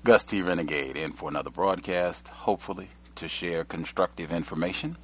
Gus 0.05 0.24
T. 0.24 0.43
Renegade 0.43 0.97
in 0.97 1.12
for 1.12 1.29
another 1.29 1.51
broadcast, 1.51 2.29
hopefully 2.29 2.91
to 3.16 3.29
share 3.29 3.64
constructive 3.64 4.33
information 4.33 4.97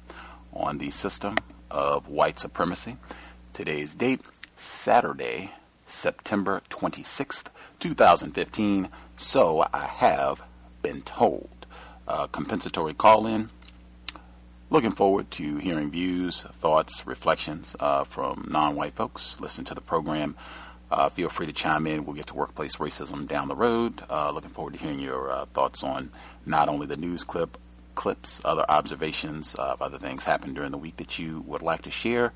on 0.53 0.77
the 0.77 0.91
system 0.91 1.35
of 1.69 2.07
white 2.07 2.39
supremacy. 2.39 2.97
Today's 3.53 3.95
date, 3.95 4.21
Saturday, 4.55 5.51
September 5.85 6.61
26th, 6.69 7.47
2015. 7.79 8.89
So 9.17 9.65
I 9.73 9.85
have 9.85 10.41
been 10.81 11.01
told. 11.01 11.49
Uh, 12.07 12.27
compensatory 12.27 12.93
call 12.93 13.25
in. 13.25 13.49
Looking 14.69 14.91
forward 14.91 15.31
to 15.31 15.57
hearing 15.57 15.91
views, 15.91 16.41
thoughts, 16.43 17.05
reflections 17.05 17.75
uh, 17.79 18.03
from 18.03 18.47
non 18.49 18.75
white 18.75 18.95
folks. 18.95 19.39
Listen 19.39 19.63
to 19.65 19.75
the 19.75 19.81
program. 19.81 20.35
Uh, 20.91 21.09
feel 21.09 21.29
free 21.29 21.45
to 21.45 21.53
chime 21.53 21.87
in. 21.87 22.05
We'll 22.05 22.15
get 22.15 22.27
to 22.27 22.35
workplace 22.35 22.75
racism 22.77 23.27
down 23.27 23.47
the 23.47 23.55
road. 23.55 24.01
Uh, 24.09 24.31
looking 24.31 24.49
forward 24.51 24.73
to 24.75 24.79
hearing 24.79 24.99
your 24.99 25.31
uh, 25.31 25.45
thoughts 25.45 25.83
on 25.83 26.11
not 26.45 26.69
only 26.69 26.85
the 26.85 26.97
news 26.97 27.23
clip, 27.23 27.57
clips, 27.95 28.41
other 28.45 28.65
observations 28.69 29.55
of 29.55 29.81
other 29.81 29.97
things 29.97 30.25
happened 30.25 30.55
during 30.55 30.71
the 30.71 30.77
week 30.77 30.97
that 30.97 31.17
you 31.17 31.41
would 31.47 31.61
like 31.61 31.81
to 31.83 31.91
share. 31.91 32.33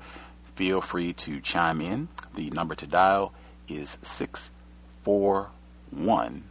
Feel 0.54 0.80
free 0.80 1.12
to 1.12 1.40
chime 1.40 1.80
in. 1.80 2.08
The 2.34 2.50
number 2.50 2.74
to 2.74 2.86
dial 2.86 3.32
is 3.70 3.96
641 4.02 6.44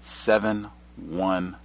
715 0.00 1.56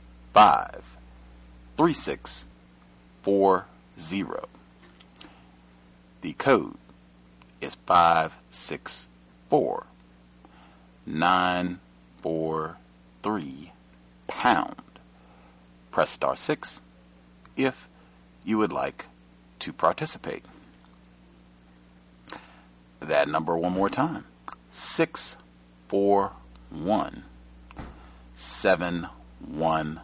3640. 1.78 4.48
The 6.22 6.34
code 6.34 6.76
is 7.62 7.76
564 7.76 9.86
943 11.06 13.72
pound. 14.28 14.76
Press 15.92 16.10
star 16.10 16.36
6 16.36 16.82
if 17.56 17.88
you 18.44 18.58
would 18.58 18.74
like 18.74 19.06
to 19.60 19.72
participate. 19.74 20.44
That 23.00 23.30
number 23.30 23.56
one 23.58 23.74
more 23.74 23.90
time 23.90 24.26
641 24.80 27.24
715 28.34 30.00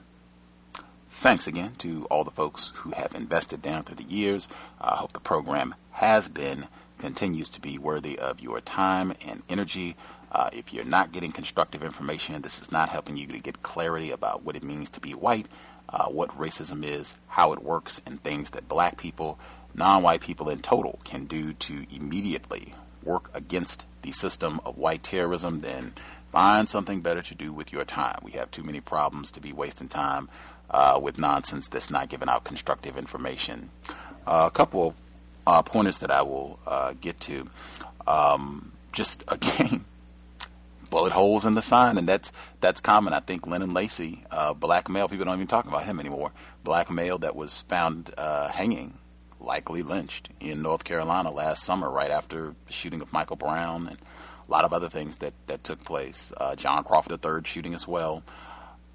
Thanks 1.10 1.47
again 1.47 1.74
to 1.78 2.06
all 2.10 2.24
the 2.24 2.31
folks 2.31 2.72
who 2.76 2.90
have 2.90 3.14
invested 3.14 3.62
down 3.62 3.85
through 3.85 3.97
the 3.97 4.05
years. 4.05 4.48
I 4.81 4.97
hope 4.97 5.12
the 5.12 5.20
program 5.20 5.74
has 5.93 6.28
been, 6.28 6.66
continues 6.98 7.48
to 7.51 7.60
be 7.60 7.78
worthy 7.78 8.18
of 8.18 8.40
your 8.40 8.60
time 8.60 9.14
and 9.26 9.43
energy. 9.48 9.97
Uh, 10.32 10.51
if 10.52 10.72
you're 10.72 10.85
not 10.85 11.12
getting 11.12 11.31
constructive 11.31 11.85
information, 11.85 12.43
this 12.43 12.60
is 12.60 12.72
not 12.72 12.89
helping 12.89 13.16
you 13.16 13.28
to 13.28 13.39
get 13.39 13.62
clarity 13.62 14.10
about 14.10 14.43
what 14.43 14.56
it 14.56 14.64
means 14.64 14.90
to 14.90 15.01
be 15.01 15.12
white, 15.12 15.47
uh, 15.89 16.06
what 16.06 16.36
racism 16.36 16.85
is, 16.85 17.16
how 17.28 17.52
it 17.52 17.62
works, 17.62 18.01
and 18.05 18.22
things 18.22 18.51
that 18.51 18.68
black 18.68 18.98
people, 18.98 19.39
non 19.72 20.02
white 20.02 20.20
people 20.20 20.51
in 20.51 20.60
total, 20.60 20.98
can 21.05 21.26
do 21.26 21.52
to 21.52 21.86
immediately 21.94 22.74
work 23.05 23.31
against 23.35 23.86
the 24.02 24.12
system 24.12 24.60
of 24.64 24.76
white 24.76 25.02
terrorism, 25.02 25.60
then 25.60 25.93
find 26.31 26.68
something 26.68 27.01
better 27.01 27.22
to 27.22 27.35
do 27.35 27.52
with 27.52 27.72
your 27.72 27.85
time. 27.85 28.18
We 28.22 28.32
have 28.32 28.51
too 28.51 28.62
many 28.62 28.81
problems 28.81 29.31
to 29.32 29.40
be 29.40 29.52
wasting 29.52 29.89
time 29.89 30.28
uh, 30.70 30.98
with 31.02 31.18
nonsense 31.18 31.68
that's 31.68 31.90
not 31.90 32.09
giving 32.09 32.28
out 32.28 32.44
constructive 32.44 32.97
information. 32.97 33.70
Uh, 34.26 34.48
a 34.48 34.51
couple 34.51 34.89
of 34.89 34.94
uh, 35.47 35.62
pointers 35.62 35.98
that 35.98 36.10
I 36.10 36.22
will 36.22 36.59
uh, 36.66 36.94
get 37.01 37.20
to. 37.20 37.48
Um, 38.06 38.72
just 38.93 39.24
again, 39.28 39.85
bullet 40.90 41.12
holes 41.12 41.44
in 41.44 41.55
the 41.55 41.62
sign, 41.62 41.98
and 41.98 42.09
that's 42.09 42.32
that's 42.60 42.81
common. 42.81 43.12
I 43.12 43.20
think 43.20 43.47
Lennon 43.47 43.74
Lacy, 43.74 44.24
uh, 44.31 44.55
black 44.55 44.89
male, 44.89 45.09
people 45.09 45.24
don't 45.24 45.35
even 45.35 45.47
talk 45.47 45.66
about 45.66 45.85
him 45.85 46.01
anymore. 46.01 46.32
Black 46.62 46.90
male 46.90 47.18
that 47.18 47.36
was 47.36 47.62
found 47.62 48.12
uh, 48.16 48.48
hanging, 48.48 48.94
likely 49.44 49.82
lynched 49.82 50.30
in 50.40 50.62
North 50.62 50.84
Carolina 50.84 51.30
last 51.30 51.62
summer, 51.62 51.90
right 51.90 52.10
after 52.10 52.54
the 52.66 52.72
shooting 52.72 53.00
of 53.00 53.12
Michael 53.12 53.36
Brown 53.36 53.88
and 53.88 53.98
a 54.46 54.50
lot 54.50 54.64
of 54.64 54.72
other 54.72 54.88
things 54.88 55.16
that 55.16 55.34
that 55.46 55.64
took 55.64 55.84
place. 55.84 56.32
Uh, 56.36 56.54
John 56.54 56.84
Crawford 56.84 57.24
III 57.24 57.42
shooting 57.44 57.74
as 57.74 57.86
well. 57.86 58.22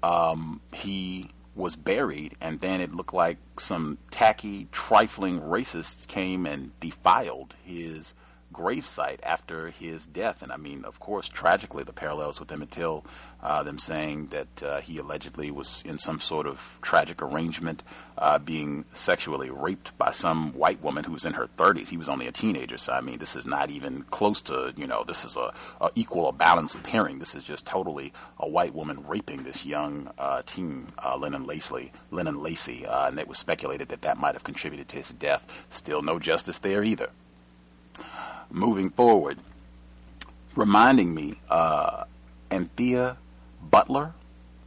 Um, 0.02 0.60
he 0.72 1.28
was 1.54 1.76
buried, 1.76 2.34
and 2.40 2.60
then 2.60 2.80
it 2.80 2.94
looked 2.94 3.12
like 3.12 3.38
some 3.58 3.98
tacky, 4.10 4.68
trifling 4.72 5.40
racists 5.40 6.06
came 6.06 6.46
and 6.46 6.78
defiled 6.80 7.56
his 7.64 8.14
gravesite 8.60 9.18
after 9.22 9.68
his 9.68 10.06
death. 10.06 10.42
And 10.42 10.52
I 10.52 10.56
mean, 10.56 10.84
of 10.84 11.00
course, 11.00 11.28
tragically, 11.28 11.84
the 11.84 11.92
parallels 11.92 12.38
with 12.38 12.52
Emmett 12.52 12.70
Till, 12.70 13.04
uh, 13.42 13.62
them 13.62 13.78
saying 13.78 14.26
that 14.26 14.62
uh, 14.62 14.80
he 14.80 14.98
allegedly 14.98 15.50
was 15.50 15.82
in 15.86 15.98
some 15.98 16.20
sort 16.20 16.46
of 16.46 16.78
tragic 16.82 17.22
arrangement, 17.22 17.82
uh, 18.18 18.38
being 18.38 18.84
sexually 18.92 19.50
raped 19.50 19.96
by 19.96 20.10
some 20.10 20.52
white 20.52 20.82
woman 20.82 21.04
who 21.04 21.12
was 21.12 21.24
in 21.24 21.32
her 21.32 21.48
30s. 21.56 21.88
He 21.88 21.96
was 21.96 22.10
only 22.10 22.26
a 22.26 22.32
teenager, 22.32 22.76
so 22.76 22.92
I 22.92 23.00
mean, 23.00 23.18
this 23.18 23.34
is 23.34 23.46
not 23.46 23.70
even 23.70 24.02
close 24.10 24.42
to, 24.42 24.74
you 24.76 24.86
know, 24.86 25.04
this 25.04 25.24
is 25.24 25.36
a, 25.36 25.54
a 25.80 25.90
equal, 25.94 26.28
a 26.28 26.32
balanced 26.32 26.82
pairing. 26.82 27.18
This 27.18 27.34
is 27.34 27.44
just 27.44 27.66
totally 27.66 28.12
a 28.38 28.48
white 28.48 28.74
woman 28.74 29.06
raping 29.06 29.42
this 29.44 29.64
young 29.64 30.10
uh, 30.18 30.42
teen, 30.44 30.88
uh, 31.02 31.16
Lennon 31.16 31.46
Lacy, 31.46 31.92
Lennon 32.10 32.42
Lacy, 32.42 32.84
uh, 32.84 33.08
and 33.08 33.18
it 33.18 33.28
was 33.28 33.38
speculated 33.38 33.88
that 33.88 34.02
that 34.02 34.18
might 34.18 34.34
have 34.34 34.44
contributed 34.44 34.88
to 34.88 34.96
his 34.98 35.10
death. 35.10 35.64
Still 35.70 36.02
no 36.02 36.18
justice 36.18 36.58
there 36.58 36.84
either 36.84 37.10
moving 38.50 38.90
forward, 38.90 39.38
reminding 40.56 41.14
me, 41.14 41.36
uh, 41.48 42.04
Anthea 42.50 43.16
Butler. 43.62 44.14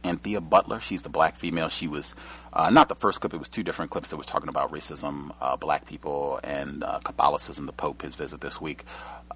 Anthea 0.02 0.42
Butler, 0.42 0.80
she's 0.80 1.00
the 1.00 1.08
black 1.08 1.34
female. 1.34 1.70
She 1.70 1.88
was 1.88 2.14
uh, 2.52 2.68
not 2.68 2.88
the 2.88 2.94
first 2.94 3.20
clip, 3.20 3.32
it 3.32 3.38
was 3.38 3.48
two 3.48 3.62
different 3.62 3.90
clips 3.90 4.10
that 4.10 4.16
was 4.16 4.26
talking 4.26 4.48
about 4.50 4.70
racism, 4.70 5.34
uh, 5.40 5.56
black 5.56 5.86
people, 5.86 6.40
and 6.44 6.84
uh, 6.84 6.98
Catholicism, 6.98 7.66
the 7.66 7.72
Pope, 7.72 8.02
his 8.02 8.14
visit 8.14 8.40
this 8.40 8.60
week. 8.60 8.84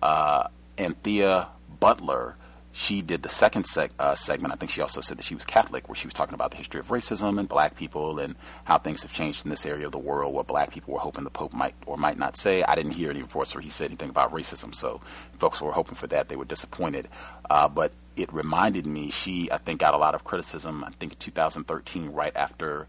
Uh, 0.02 0.48
Anthea 0.76 1.48
Butler 1.80 2.36
she 2.72 3.02
did 3.02 3.22
the 3.22 3.28
second 3.28 3.64
seg- 3.64 3.90
uh, 3.98 4.14
segment. 4.14 4.52
I 4.52 4.56
think 4.56 4.70
she 4.70 4.80
also 4.80 5.00
said 5.00 5.18
that 5.18 5.24
she 5.24 5.34
was 5.34 5.44
Catholic, 5.44 5.88
where 5.88 5.96
she 5.96 6.06
was 6.06 6.14
talking 6.14 6.34
about 6.34 6.50
the 6.50 6.58
history 6.58 6.80
of 6.80 6.88
racism 6.88 7.38
and 7.38 7.48
black 7.48 7.76
people 7.76 8.18
and 8.18 8.36
how 8.64 8.78
things 8.78 9.02
have 9.02 9.12
changed 9.12 9.44
in 9.44 9.50
this 9.50 9.66
area 9.66 9.86
of 9.86 9.92
the 9.92 9.98
world, 9.98 10.34
what 10.34 10.46
black 10.46 10.72
people 10.72 10.94
were 10.94 11.00
hoping 11.00 11.24
the 11.24 11.30
Pope 11.30 11.52
might 11.52 11.74
or 11.86 11.96
might 11.96 12.18
not 12.18 12.36
say. 12.36 12.62
I 12.62 12.74
didn't 12.74 12.92
hear 12.92 13.10
any 13.10 13.22
reports 13.22 13.54
where 13.54 13.62
he 13.62 13.70
said 13.70 13.86
anything 13.86 14.10
about 14.10 14.32
racism, 14.32 14.74
so 14.74 15.00
folks 15.38 15.60
were 15.60 15.72
hoping 15.72 15.94
for 15.94 16.06
that. 16.08 16.28
They 16.28 16.36
were 16.36 16.44
disappointed. 16.44 17.08
Uh, 17.50 17.68
but 17.68 17.92
it 18.16 18.32
reminded 18.32 18.86
me, 18.86 19.10
she, 19.10 19.50
I 19.50 19.58
think, 19.58 19.80
got 19.80 19.94
a 19.94 19.98
lot 19.98 20.14
of 20.14 20.24
criticism, 20.24 20.84
I 20.84 20.90
think 20.90 21.12
in 21.12 21.18
2013, 21.18 22.10
right 22.10 22.36
after 22.36 22.86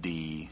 the 0.00 0.48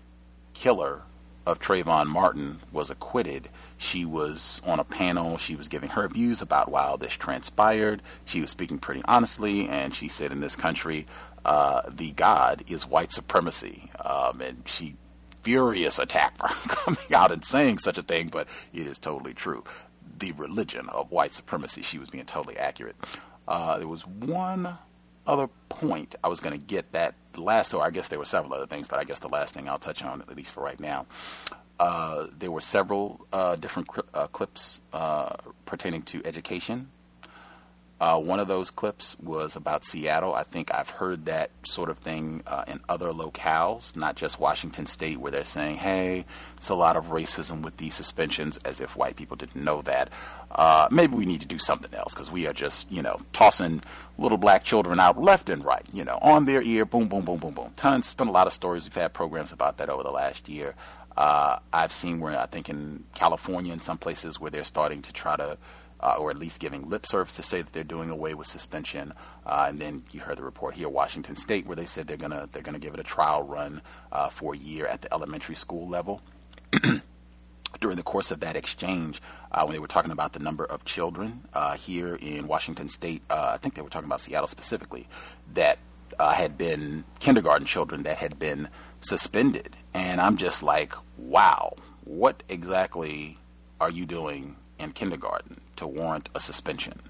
killer 0.52 1.02
of 1.46 1.60
Trayvon 1.60 2.06
Martin 2.06 2.60
was 2.72 2.90
acquitted, 2.90 3.48
she 3.76 4.04
was 4.04 4.62
on 4.64 4.80
a 4.80 4.84
panel. 4.84 5.36
She 5.36 5.56
was 5.56 5.68
giving 5.68 5.90
her 5.90 6.08
views 6.08 6.40
about 6.40 6.70
why 6.70 6.96
this 6.98 7.12
transpired. 7.12 8.02
She 8.24 8.40
was 8.40 8.50
speaking 8.50 8.78
pretty 8.78 9.02
honestly, 9.06 9.68
and 9.68 9.94
she 9.94 10.08
said, 10.08 10.32
in 10.32 10.40
this 10.40 10.56
country, 10.56 11.06
uh, 11.44 11.82
the 11.88 12.12
God 12.12 12.62
is 12.66 12.86
white 12.86 13.12
supremacy. 13.12 13.90
Um, 14.02 14.40
and 14.40 14.66
she 14.66 14.96
furious 15.42 15.98
attack 15.98 16.36
for 16.38 16.48
coming 16.68 17.14
out 17.14 17.30
and 17.30 17.44
saying 17.44 17.78
such 17.78 17.98
a 17.98 18.02
thing, 18.02 18.28
but 18.28 18.48
it 18.72 18.86
is 18.86 18.98
totally 18.98 19.34
true. 19.34 19.62
The 20.18 20.32
religion 20.32 20.88
of 20.88 21.10
white 21.10 21.34
supremacy. 21.34 21.82
She 21.82 21.98
was 21.98 22.08
being 22.08 22.24
totally 22.24 22.56
accurate. 22.56 22.96
Uh, 23.46 23.78
there 23.78 23.88
was 23.88 24.06
one 24.06 24.78
other 25.26 25.48
point 25.68 26.14
I 26.22 26.28
was 26.28 26.40
going 26.40 26.58
to 26.58 26.64
get 26.64 26.92
that 26.92 27.14
last, 27.36 27.70
so 27.70 27.80
I 27.80 27.90
guess 27.90 28.08
there 28.08 28.18
were 28.18 28.24
several 28.24 28.54
other 28.54 28.66
things, 28.66 28.86
but 28.86 28.98
I 28.98 29.04
guess 29.04 29.18
the 29.18 29.28
last 29.28 29.54
thing 29.54 29.68
I'll 29.68 29.78
touch 29.78 30.02
on, 30.04 30.22
at 30.22 30.36
least 30.36 30.52
for 30.52 30.62
right 30.62 30.78
now, 30.78 31.06
uh, 31.80 32.26
there 32.36 32.50
were 32.50 32.60
several 32.60 33.26
uh, 33.32 33.56
different 33.56 33.88
uh, 34.12 34.26
clips 34.28 34.80
uh, 34.92 35.36
pertaining 35.66 36.02
to 36.02 36.22
education. 36.24 36.90
Uh, 38.04 38.20
one 38.20 38.38
of 38.38 38.48
those 38.48 38.70
clips 38.70 39.16
was 39.18 39.56
about 39.56 39.82
Seattle. 39.82 40.34
I 40.34 40.42
think 40.42 40.70
I've 40.74 40.90
heard 40.90 41.24
that 41.24 41.50
sort 41.62 41.88
of 41.88 41.96
thing 41.96 42.42
uh, 42.46 42.62
in 42.68 42.80
other 42.86 43.12
locales, 43.12 43.96
not 43.96 44.14
just 44.14 44.38
Washington 44.38 44.84
State, 44.84 45.16
where 45.16 45.32
they're 45.32 45.42
saying, 45.42 45.76
hey, 45.76 46.26
it's 46.58 46.68
a 46.68 46.74
lot 46.74 46.98
of 46.98 47.06
racism 47.06 47.62
with 47.62 47.78
these 47.78 47.94
suspensions, 47.94 48.58
as 48.58 48.82
if 48.82 48.94
white 48.94 49.16
people 49.16 49.38
didn't 49.38 49.64
know 49.64 49.80
that. 49.80 50.10
maybe 50.90 51.16
we 51.16 51.24
need 51.24 51.40
to 51.40 51.46
do 51.46 51.58
something 51.58 51.94
else 51.94 52.12
because 52.12 52.30
we 52.30 52.46
are 52.46 52.52
just, 52.52 52.92
you 52.92 53.00
know, 53.00 53.22
tossing 53.32 53.80
little 54.18 54.36
black 54.36 54.64
children 54.64 55.00
out 55.00 55.18
left 55.18 55.48
and 55.48 55.64
right, 55.64 55.88
you 55.90 56.04
know, 56.04 56.18
on 56.20 56.44
their 56.44 56.60
ear, 56.60 56.84
boom, 56.84 57.08
boom, 57.08 57.24
boom, 57.24 57.38
boom, 57.38 57.54
boom. 57.54 57.72
Tons, 57.74 58.12
been 58.12 58.28
a 58.28 58.32
lot 58.32 58.46
of 58.46 58.52
stories. 58.52 58.84
We've 58.84 59.02
had 59.02 59.14
programs 59.14 59.50
about 59.50 59.78
that 59.78 59.88
over 59.88 60.02
the 60.02 60.12
last 60.12 60.46
year. 60.46 60.74
Uh, 61.16 61.58
I've 61.72 61.92
seen 61.92 62.20
where 62.20 62.38
I 62.38 62.44
think 62.44 62.68
in 62.68 63.04
California 63.14 63.72
and 63.72 63.82
some 63.82 63.96
places 63.96 64.38
where 64.38 64.50
they're 64.50 64.62
starting 64.62 65.00
to 65.00 65.12
try 65.12 65.36
to, 65.36 65.56
uh, 66.04 66.16
or 66.18 66.30
at 66.30 66.38
least 66.38 66.60
giving 66.60 66.88
lip 66.88 67.06
service 67.06 67.32
to 67.32 67.42
say 67.42 67.62
that 67.62 67.72
they're 67.72 67.82
doing 67.82 68.10
away 68.10 68.34
with 68.34 68.46
suspension. 68.46 69.14
Uh, 69.46 69.66
and 69.68 69.80
then 69.80 70.04
you 70.12 70.20
heard 70.20 70.36
the 70.36 70.44
report 70.44 70.76
here, 70.76 70.88
Washington 70.88 71.34
State, 71.34 71.66
where 71.66 71.76
they 71.76 71.86
said 71.86 72.06
they're 72.06 72.18
gonna 72.18 72.46
they're 72.52 72.62
gonna 72.62 72.78
give 72.78 72.94
it 72.94 73.00
a 73.00 73.04
trial 73.04 73.42
run 73.42 73.80
uh, 74.12 74.28
for 74.28 74.54
a 74.54 74.56
year 74.56 74.86
at 74.86 75.00
the 75.00 75.12
elementary 75.12 75.56
school 75.56 75.88
level. 75.88 76.20
During 77.80 77.96
the 77.96 78.04
course 78.04 78.30
of 78.30 78.40
that 78.40 78.54
exchange, 78.54 79.20
uh, 79.50 79.64
when 79.64 79.72
they 79.72 79.80
were 79.80 79.88
talking 79.88 80.12
about 80.12 80.32
the 80.32 80.38
number 80.38 80.64
of 80.64 80.84
children 80.84 81.42
uh, 81.54 81.74
here 81.74 82.14
in 82.14 82.46
Washington 82.46 82.88
State, 82.88 83.22
I 83.28 83.56
think 83.56 83.74
they 83.74 83.82
were 83.82 83.90
talking 83.90 84.06
about 84.06 84.20
Seattle 84.20 84.46
specifically, 84.46 85.08
that 85.54 85.78
had 86.18 86.56
been 86.56 87.04
kindergarten 87.18 87.66
children 87.66 88.04
that 88.04 88.18
had 88.18 88.38
been 88.38 88.68
suspended. 89.00 89.76
And 89.92 90.20
I'm 90.20 90.36
just 90.36 90.62
like, 90.62 90.92
wow, 91.18 91.74
what 92.04 92.44
exactly 92.48 93.38
are 93.80 93.90
you 93.90 94.06
doing 94.06 94.54
in 94.78 94.92
kindergarten 94.92 95.60
to 95.76 95.86
warrant 95.86 96.28
a 96.34 96.40
suspension? 96.40 97.00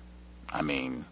I 0.53 0.63
mean, 0.63 1.05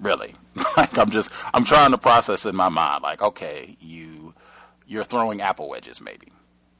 really? 0.00 0.34
like 0.76 0.98
I'm 0.98 1.10
just 1.10 1.32
I'm 1.54 1.64
trying 1.64 1.92
to 1.92 1.98
process 1.98 2.46
in 2.46 2.56
my 2.56 2.68
mind 2.68 3.02
like, 3.02 3.22
okay, 3.22 3.76
you 3.80 4.34
you're 4.86 5.04
throwing 5.04 5.40
apple 5.40 5.68
wedges 5.68 6.00
maybe. 6.00 6.28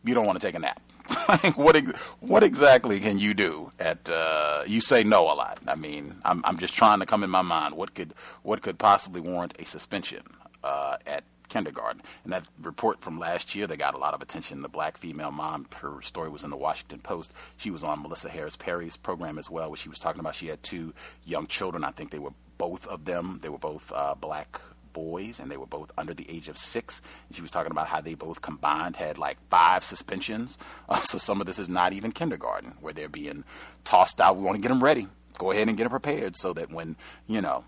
You 0.04 0.14
don't 0.14 0.26
want 0.26 0.40
to 0.40 0.46
take 0.46 0.54
a 0.54 0.58
nap. 0.58 0.80
like 1.28 1.56
what 1.56 1.76
what 2.20 2.42
exactly 2.42 3.00
can 3.00 3.18
you 3.18 3.34
do 3.34 3.70
at 3.78 4.10
uh, 4.10 4.62
you 4.66 4.80
say 4.80 5.04
no 5.04 5.24
a 5.24 5.34
lot. 5.34 5.58
I 5.66 5.74
mean, 5.74 6.16
I'm 6.24 6.42
I'm 6.44 6.58
just 6.58 6.74
trying 6.74 7.00
to 7.00 7.06
come 7.06 7.22
in 7.24 7.30
my 7.30 7.42
mind 7.42 7.74
what 7.74 7.94
could 7.94 8.14
what 8.42 8.62
could 8.62 8.78
possibly 8.78 9.20
warrant 9.20 9.58
a 9.58 9.64
suspension 9.64 10.22
uh, 10.62 10.96
at 11.06 11.24
kindergarten. 11.48 12.02
And 12.24 12.32
that 12.32 12.48
report 12.62 13.00
from 13.00 13.18
last 13.18 13.54
year, 13.54 13.66
they 13.66 13.76
got 13.76 13.94
a 13.94 13.98
lot 13.98 14.14
of 14.14 14.22
attention. 14.22 14.62
The 14.62 14.68
black 14.68 14.96
female 14.96 15.30
mom, 15.30 15.66
her 15.76 16.00
story 16.02 16.28
was 16.28 16.44
in 16.44 16.50
the 16.50 16.56
Washington 16.56 17.00
Post. 17.00 17.34
She 17.56 17.70
was 17.70 17.84
on 17.84 18.02
Melissa 18.02 18.28
Harris 18.28 18.56
Perry's 18.56 18.96
program 18.96 19.38
as 19.38 19.50
well, 19.50 19.68
where 19.70 19.76
she 19.76 19.88
was 19.88 19.98
talking 19.98 20.20
about 20.20 20.34
she 20.34 20.48
had 20.48 20.62
two 20.62 20.94
young 21.24 21.46
children. 21.46 21.84
I 21.84 21.90
think 21.90 22.10
they 22.10 22.18
were 22.18 22.32
both 22.58 22.86
of 22.86 23.04
them. 23.04 23.38
They 23.42 23.48
were 23.48 23.58
both 23.58 23.92
uh, 23.94 24.14
black 24.14 24.60
boys 24.92 25.38
and 25.38 25.50
they 25.50 25.56
were 25.56 25.66
both 25.66 25.92
under 25.96 26.12
the 26.12 26.28
age 26.28 26.48
of 26.48 26.58
six. 26.58 27.00
And 27.28 27.36
she 27.36 27.42
was 27.42 27.50
talking 27.50 27.70
about 27.70 27.86
how 27.86 28.00
they 28.00 28.14
both 28.14 28.42
combined 28.42 28.96
had 28.96 29.16
like 29.18 29.38
five 29.48 29.84
suspensions. 29.84 30.58
Uh, 30.88 31.00
so 31.02 31.18
some 31.18 31.40
of 31.40 31.46
this 31.46 31.58
is 31.58 31.68
not 31.68 31.92
even 31.92 32.12
kindergarten 32.12 32.74
where 32.80 32.92
they're 32.92 33.08
being 33.08 33.44
tossed 33.84 34.20
out. 34.20 34.36
We 34.36 34.42
want 34.42 34.56
to 34.56 34.62
get 34.62 34.68
them 34.68 34.82
ready. 34.82 35.06
Go 35.38 35.52
ahead 35.52 35.68
and 35.68 35.76
get 35.76 35.84
them 35.84 35.90
prepared 35.90 36.34
so 36.36 36.52
that 36.54 36.72
when, 36.72 36.96
you 37.28 37.40
know, 37.40 37.64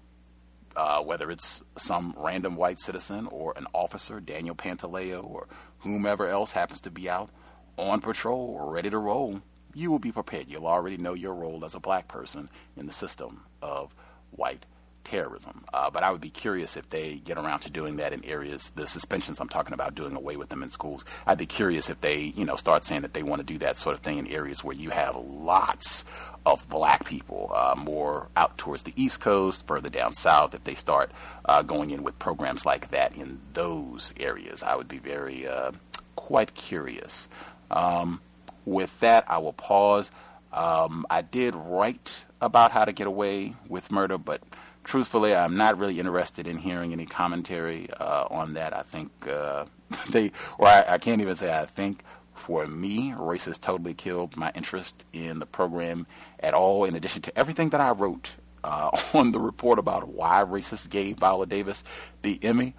uh, 0.81 1.03
whether 1.03 1.31
it's 1.31 1.63
some 1.77 2.15
random 2.17 2.57
white 2.57 2.79
citizen 2.79 3.27
or 3.27 3.53
an 3.55 3.67
officer, 3.75 4.19
Daniel 4.19 4.55
Pantaleo, 4.55 5.23
or 5.23 5.47
whomever 5.81 6.27
else 6.27 6.53
happens 6.53 6.81
to 6.81 6.91
be 6.91 7.07
out 7.07 7.29
on 7.77 8.01
patrol 8.01 8.57
or 8.59 8.73
ready 8.73 8.89
to 8.89 8.97
roll, 8.97 9.43
you 9.75 9.91
will 9.91 9.99
be 9.99 10.11
prepared. 10.11 10.49
You'll 10.49 10.67
already 10.67 10.97
know 10.97 11.13
your 11.13 11.35
role 11.35 11.67
as 11.67 11.75
a 11.75 11.81
black 11.81 12.09
person 12.09 12.49
in 12.79 12.87
the 12.87 12.95
system 12.95 13.43
of 13.61 13.95
white 14.31 14.65
terrorism. 15.11 15.65
Uh, 15.75 15.91
but 15.91 16.03
I 16.05 16.13
would 16.13 16.21
be 16.21 16.31
curious 16.31 16.77
if 16.77 16.89
they 16.89 17.17
get 17.17 17.37
around 17.37 17.61
to 17.61 17.71
doing 17.71 17.97
that 17.97 18.13
in 18.13 18.25
areas, 18.25 18.71
the 18.71 18.87
suspensions 18.87 19.41
I'm 19.41 19.49
talking 19.49 19.75
about, 19.75 19.97
doing 19.97 20.15
away 20.15 20.37
with 20.37 20.51
them 20.51 20.63
in 20.63 20.71
schools. 20.71 21.05
I'd 21.27 21.39
be 21.39 21.47
curious 21.47 21.91
if 21.91 22.01
they, 22.01 22.33
you 22.37 22.45
know, 22.45 22.57
start 22.57 22.85
saying 22.85 23.03
that 23.03 23.13
they 23.13 23.25
want 23.25 23.41
to 23.41 23.47
do 23.47 23.59
that 23.59 23.77
sort 23.77 23.95
of 23.95 24.01
thing 24.03 24.19
in 24.19 24.29
areas 24.29 24.63
where 24.63 24.77
you 24.77 24.91
have 24.91 25.17
lots 25.17 26.05
of 26.47 26.69
black 26.69 27.05
people, 27.05 27.51
uh, 27.55 27.75
more 27.77 28.29
out 28.37 28.57
towards 28.57 28.85
the 28.85 28.93
East 28.95 29.21
Coast, 29.21 29.67
further 29.67 29.91
down 29.91 30.15
south, 30.15 30.55
if 30.55 30.63
they 30.65 30.75
start 30.75 31.11
uh, 31.45 31.63
going 31.63 31.91
in 31.91 32.03
with 32.05 32.19
programs 32.19 32.65
like 32.65 32.91
that 32.91 33.17
in 33.17 33.41
those 33.53 34.15
areas. 34.19 34.63
I 34.63 34.77
would 34.77 34.89
be 34.89 34.99
very, 34.99 35.47
uh, 35.47 35.73
quite 36.15 36.55
curious. 36.55 37.29
Um, 37.71 38.21
with 38.65 39.01
that, 39.01 39.25
I 39.27 39.39
will 39.39 39.55
pause. 39.55 40.13
Um, 40.53 41.07
I 41.11 41.23
did 41.23 41.55
write 41.55 42.25
about 42.41 42.73
how 42.73 42.85
to 42.85 42.93
get 42.93 43.07
away 43.07 43.55
with 43.69 43.91
murder, 43.91 44.19
but 44.19 44.50
truthfully, 44.85 45.35
I'm 45.35 45.57
not 45.57 45.79
really 45.79 45.99
interested 46.01 46.47
in 46.47 46.59
hearing 46.59 46.93
any 46.93 47.07
commentary 47.07 47.89
uh, 47.99 48.27
on 48.31 48.55
that. 48.55 48.77
I 48.77 48.83
think 48.83 49.11
uh, 49.29 49.67
they, 50.11 50.33
or 50.59 50.69
I, 50.69 50.85
I, 50.89 50.99
can't 50.99 51.21
even 51.21 51.37
say 51.37 51.57
I 51.57 51.67
think. 51.67 52.03
For 52.33 52.67
me, 52.67 53.13
race 53.19 53.45
has 53.45 53.59
totally 53.59 53.93
killed 53.93 54.35
my 54.35 54.51
interest 54.55 55.05
in 55.13 55.41
the 55.41 55.47
program 55.47 56.07
at 56.39 56.55
all. 56.55 56.85
In 56.87 56.95
addition 56.95 57.21
to 57.23 57.39
everything 57.39 57.69
that 57.69 57.83
I 57.83 57.91
wrote 57.91 58.37
uh, 58.65 58.97
on 59.15 59.33
the 59.33 59.41
report 59.41 59.79
about 59.79 60.09
why 60.09 60.43
racists 60.43 60.89
gave 60.89 61.19
Viola 61.19 61.45
Davis 61.45 61.85
the 62.23 62.39
Emmy, 62.43 62.75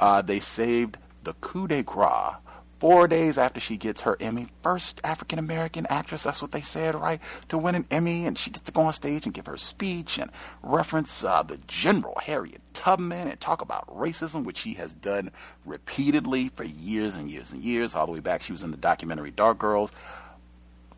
uh, 0.00 0.20
they 0.20 0.38
saved 0.38 0.98
the 1.22 1.32
coup 1.34 1.66
de 1.66 1.82
grace 1.82 2.34
Four 2.80 3.08
days 3.08 3.36
after 3.36 3.60
she 3.60 3.76
gets 3.76 4.00
her 4.00 4.16
Emmy, 4.20 4.48
first 4.62 5.02
African 5.04 5.38
American 5.38 5.86
actress, 5.90 6.22
that's 6.22 6.40
what 6.40 6.52
they 6.52 6.62
said, 6.62 6.94
right? 6.94 7.20
To 7.48 7.58
win 7.58 7.74
an 7.74 7.86
Emmy, 7.90 8.24
and 8.24 8.38
she 8.38 8.50
gets 8.50 8.64
to 8.64 8.72
go 8.72 8.80
on 8.80 8.94
stage 8.94 9.26
and 9.26 9.34
give 9.34 9.44
her 9.44 9.58
speech 9.58 10.18
and 10.18 10.30
reference 10.62 11.22
uh, 11.22 11.42
the 11.42 11.58
General 11.66 12.18
Harriet 12.22 12.62
Tubman 12.72 13.28
and 13.28 13.38
talk 13.38 13.60
about 13.60 13.86
racism, 13.94 14.44
which 14.44 14.56
she 14.56 14.74
has 14.74 14.94
done 14.94 15.30
repeatedly 15.66 16.48
for 16.48 16.64
years 16.64 17.16
and 17.16 17.30
years 17.30 17.52
and 17.52 17.62
years, 17.62 17.94
all 17.94 18.06
the 18.06 18.12
way 18.12 18.20
back. 18.20 18.40
She 18.40 18.52
was 18.52 18.62
in 18.62 18.70
the 18.70 18.78
documentary 18.78 19.30
Dark 19.30 19.58
Girls. 19.58 19.92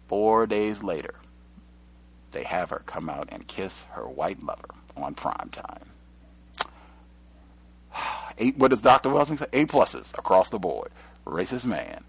Four 0.06 0.46
days 0.46 0.84
later, 0.84 1.16
they 2.30 2.44
have 2.44 2.70
her 2.70 2.84
come 2.86 3.10
out 3.10 3.28
and 3.32 3.48
kiss 3.48 3.88
her 3.90 4.08
white 4.08 4.40
lover 4.40 4.68
on 4.96 5.14
prime 5.14 5.50
time. 5.50 5.90
Eight, 8.38 8.56
what 8.56 8.70
does 8.70 8.82
Dr. 8.82 9.08
Welsing 9.08 9.36
say? 9.36 9.46
A 9.52 9.66
pluses 9.66 10.16
across 10.16 10.48
the 10.48 10.60
board 10.60 10.92
racist 11.24 11.66
man 11.66 12.04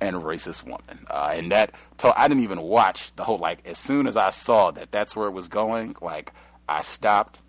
and 0.00 0.16
racist 0.16 0.64
woman. 0.64 1.06
Uh, 1.08 1.32
and 1.34 1.50
that, 1.52 1.72
I 2.16 2.28
didn't 2.28 2.42
even 2.42 2.60
watch 2.60 3.14
the 3.16 3.24
whole, 3.24 3.38
like, 3.38 3.66
as 3.66 3.78
soon 3.78 4.06
as 4.06 4.16
I 4.16 4.30
saw 4.30 4.70
that 4.72 4.92
that's 4.92 5.16
where 5.16 5.28
it 5.28 5.32
was 5.32 5.48
going, 5.48 5.96
like, 6.00 6.32
I 6.68 6.82
stopped. 6.82 7.40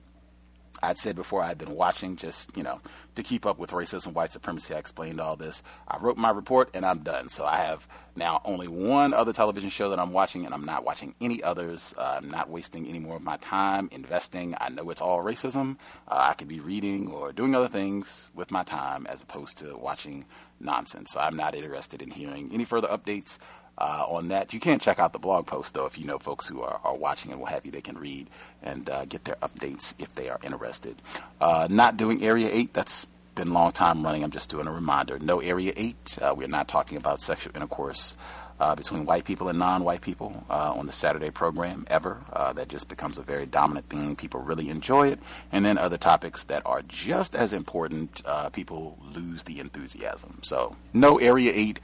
I'd 0.81 0.99
said 0.99 1.15
before 1.15 1.41
I'd 1.43 1.57
been 1.57 1.73
watching 1.73 2.15
just, 2.15 2.55
you 2.55 2.61
know, 2.61 2.79
to 3.15 3.23
keep 3.23 3.47
up 3.47 3.57
with 3.57 3.71
racism, 3.71 4.13
white 4.13 4.31
supremacy. 4.31 4.75
I 4.75 4.77
explained 4.77 5.19
all 5.19 5.35
this. 5.35 5.63
I 5.87 5.97
wrote 5.97 6.17
my 6.17 6.29
report 6.29 6.69
and 6.75 6.85
I'm 6.85 6.99
done. 6.99 7.29
So 7.29 7.45
I 7.45 7.57
have 7.57 7.87
now 8.15 8.41
only 8.45 8.67
one 8.67 9.11
other 9.11 9.33
television 9.33 9.71
show 9.71 9.89
that 9.89 9.97
I'm 9.97 10.13
watching 10.13 10.45
and 10.45 10.53
I'm 10.53 10.65
not 10.65 10.85
watching 10.85 11.15
any 11.19 11.41
others. 11.41 11.95
Uh, 11.97 12.19
I'm 12.21 12.29
not 12.29 12.51
wasting 12.51 12.85
any 12.85 12.99
more 12.99 13.15
of 13.15 13.23
my 13.23 13.37
time 13.37 13.89
investing. 13.91 14.55
I 14.61 14.69
know 14.69 14.91
it's 14.91 15.01
all 15.01 15.23
racism. 15.23 15.77
Uh, 16.07 16.27
I 16.29 16.33
could 16.33 16.47
be 16.47 16.59
reading 16.59 17.07
or 17.07 17.33
doing 17.33 17.55
other 17.55 17.67
things 17.67 18.29
with 18.35 18.51
my 18.51 18.61
time 18.61 19.07
as 19.07 19.23
opposed 19.23 19.57
to 19.57 19.75
watching 19.75 20.25
nonsense. 20.59 21.11
So 21.11 21.19
I'm 21.19 21.35
not 21.35 21.55
interested 21.55 22.01
in 22.01 22.11
hearing 22.11 22.49
any 22.53 22.65
further 22.65 22.87
updates 22.87 23.39
uh, 23.77 24.05
on 24.07 24.29
that. 24.29 24.53
You 24.53 24.59
can 24.59 24.79
check 24.79 24.99
out 24.99 25.13
the 25.13 25.19
blog 25.19 25.45
post, 25.45 25.73
though, 25.73 25.85
if 25.85 25.97
you 25.97 26.05
know 26.05 26.17
folks 26.17 26.47
who 26.47 26.61
are, 26.61 26.79
are 26.83 26.95
watching 26.95 27.31
and 27.31 27.39
what 27.39 27.51
have 27.51 27.65
you, 27.65 27.71
they 27.71 27.81
can 27.81 27.97
read 27.97 28.29
and 28.61 28.89
uh, 28.89 29.05
get 29.05 29.25
their 29.25 29.35
updates 29.35 29.93
if 29.99 30.13
they 30.13 30.29
are 30.29 30.39
interested. 30.43 31.01
Uh, 31.39 31.67
not 31.69 31.97
doing 31.97 32.23
Area 32.23 32.49
8, 32.51 32.73
that's 32.73 33.05
been 33.35 33.49
a 33.49 33.53
long 33.53 33.71
time 33.71 34.03
running. 34.03 34.23
I'm 34.23 34.31
just 34.31 34.49
doing 34.49 34.67
a 34.67 34.71
reminder. 34.71 35.19
No 35.19 35.39
Area 35.39 35.73
8. 35.75 36.17
Uh, 36.21 36.33
we're 36.35 36.47
not 36.47 36.67
talking 36.67 36.97
about 36.97 37.21
sexual 37.21 37.55
intercourse 37.55 38.15
uh, 38.59 38.75
between 38.75 39.05
white 39.05 39.25
people 39.25 39.49
and 39.49 39.59
non-white 39.59 40.01
people 40.01 40.45
uh, 40.49 40.73
on 40.73 40.85
the 40.85 40.91
Saturday 40.91 41.29
program 41.29 41.85
ever. 41.89 42.21
Uh, 42.33 42.53
that 42.53 42.69
just 42.69 42.89
becomes 42.89 43.17
a 43.17 43.23
very 43.23 43.45
dominant 43.45 43.89
thing. 43.89 44.15
People 44.15 44.41
really 44.41 44.69
enjoy 44.69 45.09
it, 45.09 45.19
and 45.51 45.65
then 45.65 45.77
other 45.77 45.97
topics 45.97 46.43
that 46.43 46.65
are 46.65 46.81
just 46.87 47.35
as 47.35 47.53
important, 47.53 48.21
uh, 48.25 48.49
people 48.49 48.97
lose 49.13 49.43
the 49.43 49.59
enthusiasm. 49.59 50.39
So 50.41 50.75
no 50.93 51.17
Area 51.19 51.51
Eight 51.53 51.79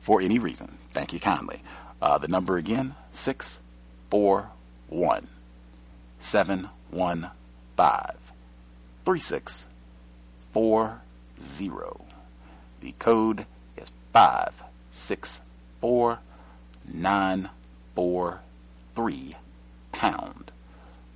for 0.00 0.20
any 0.20 0.38
reason. 0.38 0.78
Thank 0.92 1.12
you 1.12 1.20
kindly. 1.20 1.60
Uh, 2.00 2.18
the 2.18 2.28
number 2.28 2.56
again 2.56 2.94
six 3.12 3.60
four 4.10 4.50
one 4.88 5.28
seven 6.18 6.68
one 6.90 7.30
five 7.76 8.16
three 9.04 9.18
six 9.18 9.66
four 10.52 11.00
zero. 11.40 12.00
The 12.80 12.92
code 12.92 13.46
is 13.76 13.90
five 14.12 14.62
six 14.90 15.40
four 15.86 16.18
nine 16.92 17.48
four 17.94 18.40
three 18.96 19.36
pound. 19.92 20.50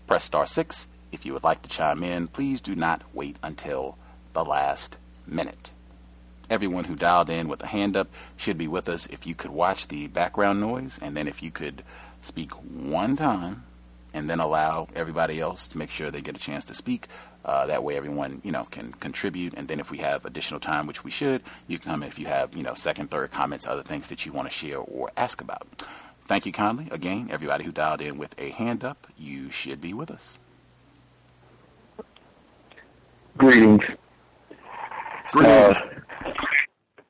Press 0.06 0.22
star 0.22 0.46
six 0.46 0.86
if 1.10 1.26
you 1.26 1.32
would 1.32 1.42
like 1.42 1.60
to 1.62 1.68
chime 1.68 2.04
in. 2.04 2.28
Please 2.28 2.60
do 2.60 2.76
not 2.76 3.02
wait 3.12 3.36
until 3.42 3.98
the 4.32 4.44
last 4.44 4.96
minute. 5.26 5.72
Everyone 6.48 6.84
who 6.84 6.94
dialed 6.94 7.30
in 7.30 7.48
with 7.48 7.64
a 7.64 7.66
hand 7.66 7.96
up 7.96 8.06
should 8.36 8.56
be 8.56 8.68
with 8.68 8.88
us. 8.88 9.06
If 9.06 9.26
you 9.26 9.34
could 9.34 9.50
watch 9.50 9.88
the 9.88 10.06
background 10.06 10.60
noise, 10.60 11.00
and 11.02 11.16
then 11.16 11.26
if 11.26 11.42
you 11.42 11.50
could 11.50 11.82
speak 12.22 12.52
one 12.52 13.16
time, 13.16 13.64
and 14.14 14.30
then 14.30 14.38
allow 14.38 14.86
everybody 14.94 15.40
else 15.40 15.66
to 15.66 15.78
make 15.78 15.90
sure 15.90 16.12
they 16.12 16.20
get 16.20 16.36
a 16.36 16.40
chance 16.40 16.62
to 16.66 16.74
speak. 16.74 17.08
Uh, 17.44 17.66
that 17.66 17.82
way, 17.82 17.96
everyone 17.96 18.40
you 18.44 18.52
know 18.52 18.64
can 18.64 18.92
contribute, 18.92 19.54
and 19.54 19.68
then 19.68 19.80
if 19.80 19.90
we 19.90 19.98
have 19.98 20.24
additional 20.24 20.60
time, 20.60 20.86
which 20.86 21.04
we 21.04 21.10
should, 21.10 21.42
you 21.66 21.78
can 21.78 21.92
come 21.92 22.02
if 22.02 22.18
you 22.18 22.26
have 22.26 22.54
you 22.54 22.62
know 22.62 22.74
second, 22.74 23.10
third 23.10 23.30
comments, 23.30 23.66
other 23.66 23.82
things 23.82 24.08
that 24.08 24.26
you 24.26 24.32
want 24.32 24.50
to 24.50 24.54
share 24.54 24.78
or 24.78 25.10
ask 25.16 25.40
about. 25.40 25.66
Thank 26.26 26.46
you 26.46 26.52
kindly 26.52 26.88
again, 26.90 27.28
everybody 27.30 27.64
who 27.64 27.72
dialed 27.72 28.00
in 28.00 28.18
with 28.18 28.38
a 28.38 28.50
hand 28.50 28.84
up. 28.84 29.06
You 29.18 29.50
should 29.50 29.80
be 29.80 29.92
with 29.94 30.10
us. 30.10 30.38
Greetings. 33.36 33.82
Greetings. 35.32 35.80
Uh, 35.80 36.34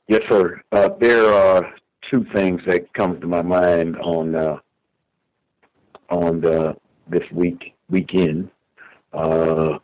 yes, 0.06 0.22
sir. 0.28 0.62
Uh, 0.70 0.90
there 1.00 1.26
are 1.32 1.74
two 2.10 2.24
things 2.32 2.60
that 2.66 2.92
come 2.94 3.20
to 3.20 3.26
my 3.26 3.42
mind 3.42 3.96
on 3.96 4.34
uh, 4.34 4.58
on 6.08 6.40
the 6.40 6.76
this 7.08 7.28
week 7.32 7.74
weekend. 7.88 8.50
Uh, 9.12 9.78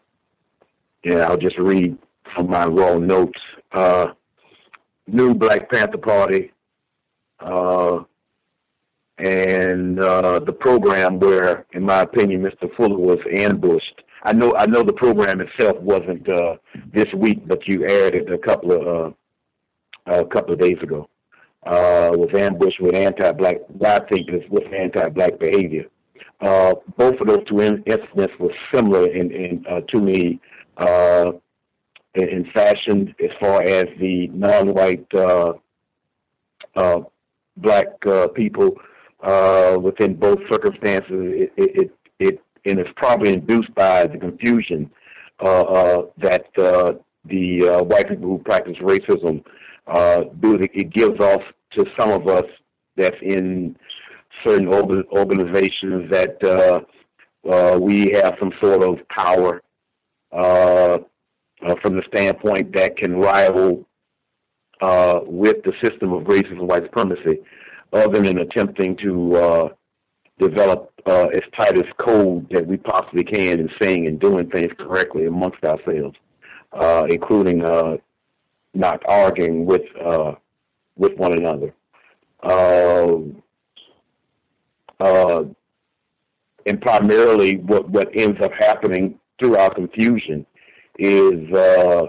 yeah, 1.06 1.28
I'll 1.28 1.36
just 1.36 1.56
read 1.56 1.96
from 2.34 2.50
my 2.50 2.66
raw 2.66 2.98
notes. 2.98 3.38
Uh, 3.70 4.06
new 5.06 5.34
Black 5.34 5.70
Panther 5.70 5.98
Party, 5.98 6.52
uh, 7.38 8.00
and 9.18 10.00
uh, 10.00 10.40
the 10.40 10.52
program 10.52 11.20
where, 11.20 11.64
in 11.74 11.84
my 11.84 12.00
opinion, 12.00 12.42
Mr. 12.42 12.74
Fuller 12.76 12.98
was 12.98 13.20
ambushed. 13.36 14.02
I 14.24 14.32
know 14.32 14.52
I 14.58 14.66
know 14.66 14.82
the 14.82 14.92
program 14.92 15.40
itself 15.40 15.76
wasn't 15.80 16.28
uh, 16.28 16.56
this 16.92 17.06
week, 17.14 17.46
but 17.46 17.68
you 17.68 17.86
aired 17.86 18.16
it 18.16 18.32
a 18.32 18.38
couple 18.38 18.72
of 18.72 19.14
uh, 20.08 20.22
a 20.22 20.26
couple 20.26 20.54
of 20.54 20.60
days 20.60 20.78
ago. 20.82 21.08
Uh, 21.64 22.10
was 22.14 22.30
ambushed 22.34 22.80
with 22.80 22.94
anti-black. 22.94 23.56
I 23.84 24.00
think 24.00 24.28
with 24.50 24.72
anti-black 24.72 25.38
behavior. 25.38 25.84
Uh, 26.40 26.74
both 26.96 27.20
of 27.20 27.28
those 27.28 27.44
two 27.48 27.60
incidents 27.60 28.34
were 28.38 28.52
similar 28.74 29.08
in, 29.08 29.30
in 29.32 29.64
uh, 29.68 29.80
to 29.92 30.00
me 30.00 30.40
uh, 30.76 31.32
in 32.14 32.48
fashion 32.54 33.14
as 33.22 33.30
far 33.40 33.62
as 33.62 33.86
the 33.98 34.28
non-white 34.28 35.06
uh, 35.14 35.52
uh, 36.74 37.00
black 37.56 37.86
uh, 38.06 38.28
people 38.28 38.76
uh, 39.22 39.78
within 39.80 40.14
both 40.14 40.38
circumstances. 40.50 41.10
It, 41.10 41.52
it, 41.56 41.92
it, 42.18 42.42
and 42.64 42.78
it's 42.78 42.90
probably 42.96 43.32
induced 43.32 43.74
by 43.74 44.06
the 44.06 44.18
confusion 44.18 44.90
uh, 45.40 45.62
uh, 45.62 46.06
that 46.18 46.46
uh, 46.58 46.94
the 47.26 47.68
uh, 47.68 47.82
white 47.82 48.08
people 48.08 48.28
who 48.28 48.38
practice 48.38 48.76
racism 48.78 49.44
uh, 49.86 50.24
do. 50.40 50.58
It 50.60 50.90
gives 50.92 51.20
off 51.20 51.42
to 51.72 51.84
some 51.98 52.10
of 52.10 52.28
us 52.28 52.46
that's 52.96 53.16
in 53.22 53.76
certain 54.44 54.68
organizations 54.68 56.10
that 56.10 56.42
uh, 56.42 56.80
uh, 57.48 57.78
we 57.78 58.10
have 58.12 58.34
some 58.38 58.52
sort 58.60 58.82
of 58.82 59.06
power 59.08 59.62
uh, 60.36 60.98
uh, 61.62 61.74
from 61.80 61.96
the 61.96 62.02
standpoint 62.14 62.74
that 62.74 62.94
can 62.98 63.16
rival 63.16 63.86
uh, 64.82 65.20
with 65.24 65.62
the 65.64 65.72
system 65.82 66.12
of 66.12 66.24
racism 66.24 66.58
and 66.58 66.68
white 66.68 66.82
supremacy, 66.82 67.38
other 67.94 68.20
than 68.20 68.38
attempting 68.38 68.94
to 68.98 69.34
uh, 69.34 69.68
develop 70.38 70.92
uh, 71.06 71.28
as 71.28 71.40
tight 71.58 71.78
as 71.78 71.86
code 71.96 72.46
that 72.50 72.66
we 72.66 72.76
possibly 72.76 73.24
can 73.24 73.58
in 73.60 73.70
saying 73.80 74.06
and 74.06 74.20
doing 74.20 74.50
things 74.50 74.70
correctly 74.78 75.24
amongst 75.24 75.64
ourselves, 75.64 76.16
uh, 76.74 77.06
including 77.08 77.60
not 78.74 79.02
arguing 79.08 79.64
with 79.64 79.84
with 80.96 81.16
one 81.16 81.32
another. 81.32 81.72
And 86.68 86.80
primarily, 86.82 87.56
what 87.56 87.88
what 87.88 88.10
ends 88.14 88.38
up 88.42 88.52
happening 88.58 89.18
through 89.38 89.56
our 89.56 89.72
confusion 89.74 90.46
is 90.98 91.52
uh, 91.52 92.06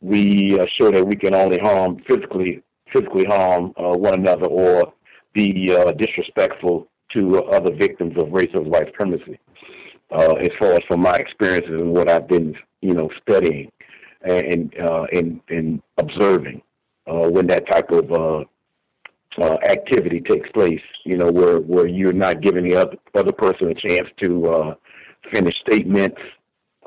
we 0.00 0.58
uh, 0.58 0.66
show 0.78 0.90
that 0.90 1.06
we 1.06 1.16
can 1.16 1.34
only 1.34 1.58
harm 1.58 2.02
physically 2.06 2.62
physically 2.92 3.24
harm 3.24 3.72
uh, 3.76 3.96
one 3.96 4.14
another 4.14 4.46
or 4.46 4.92
be 5.34 5.74
uh, 5.74 5.92
disrespectful 5.92 6.88
to 7.14 7.42
other 7.44 7.74
victims 7.74 8.14
of 8.16 8.28
racism 8.28 8.64
white 8.66 8.86
supremacy. 8.86 9.38
Uh, 10.10 10.34
as 10.40 10.50
far 10.58 10.72
as 10.72 10.80
from 10.88 11.00
my 11.00 11.14
experiences 11.16 11.70
and 11.70 11.92
what 11.92 12.08
I've 12.08 12.26
been, 12.28 12.54
you 12.80 12.94
know, 12.94 13.10
studying 13.22 13.70
and 14.22 14.74
uh, 14.80 15.04
and, 15.12 15.40
and 15.48 15.82
observing 15.98 16.62
uh, 17.06 17.28
when 17.28 17.46
that 17.48 17.68
type 17.70 17.90
of 17.90 18.10
uh, 18.10 18.44
uh, 19.40 19.58
activity 19.64 20.20
takes 20.20 20.50
place. 20.52 20.80
You 21.04 21.16
know, 21.18 21.30
where 21.30 21.58
where 21.60 21.86
you're 21.86 22.12
not 22.12 22.40
giving 22.40 22.66
the 22.66 22.76
other, 22.76 22.96
other 23.14 23.32
person 23.32 23.70
a 23.70 23.74
chance 23.74 24.08
to 24.22 24.46
uh, 24.46 24.74
finish 25.32 25.54
statements. 25.60 26.20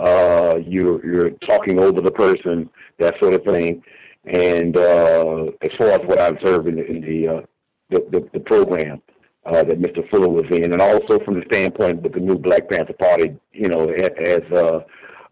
Uh, 0.02 0.58
you're 0.66 1.06
you're 1.06 1.30
talking 1.48 1.80
over 1.80 2.02
the 2.02 2.12
person, 2.12 2.70
that 2.98 3.16
sort 3.22 3.34
of 3.34 3.44
thing. 3.44 3.84
And 4.26 4.78
uh, 4.78 5.46
as 5.62 5.70
far 5.78 5.90
as 5.92 6.00
what 6.06 6.20
I 6.20 6.28
observed 6.28 6.68
in 6.68 6.76
the 6.76 6.86
in 6.86 7.02
the, 7.02 7.28
uh, 7.28 7.42
the, 7.90 8.06
the 8.12 8.30
the 8.34 8.40
program 8.40 9.02
uh, 9.46 9.64
that 9.64 9.80
Mr. 9.80 10.08
Fuller 10.10 10.30
was 10.30 10.46
in, 10.52 10.72
and 10.72 10.82
also 10.82 11.20
from 11.24 11.36
the 11.36 11.46
standpoint 11.52 12.06
of 12.06 12.12
the 12.12 12.20
new 12.20 12.38
Black 12.38 12.70
Panther 12.70 12.94
Party, 12.94 13.36
you 13.54 13.68
know, 13.68 13.90
as 13.90 14.42
uh, 14.52 14.80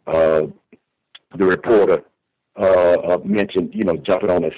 uh, 0.07 0.47
the 1.37 1.45
reporter 1.45 2.03
uh, 2.59 2.63
uh, 2.63 3.17
mentioned, 3.23 3.69
you 3.73 3.83
know, 3.83 3.95
jumping 3.97 4.31
on 4.31 4.43
a 4.43 4.51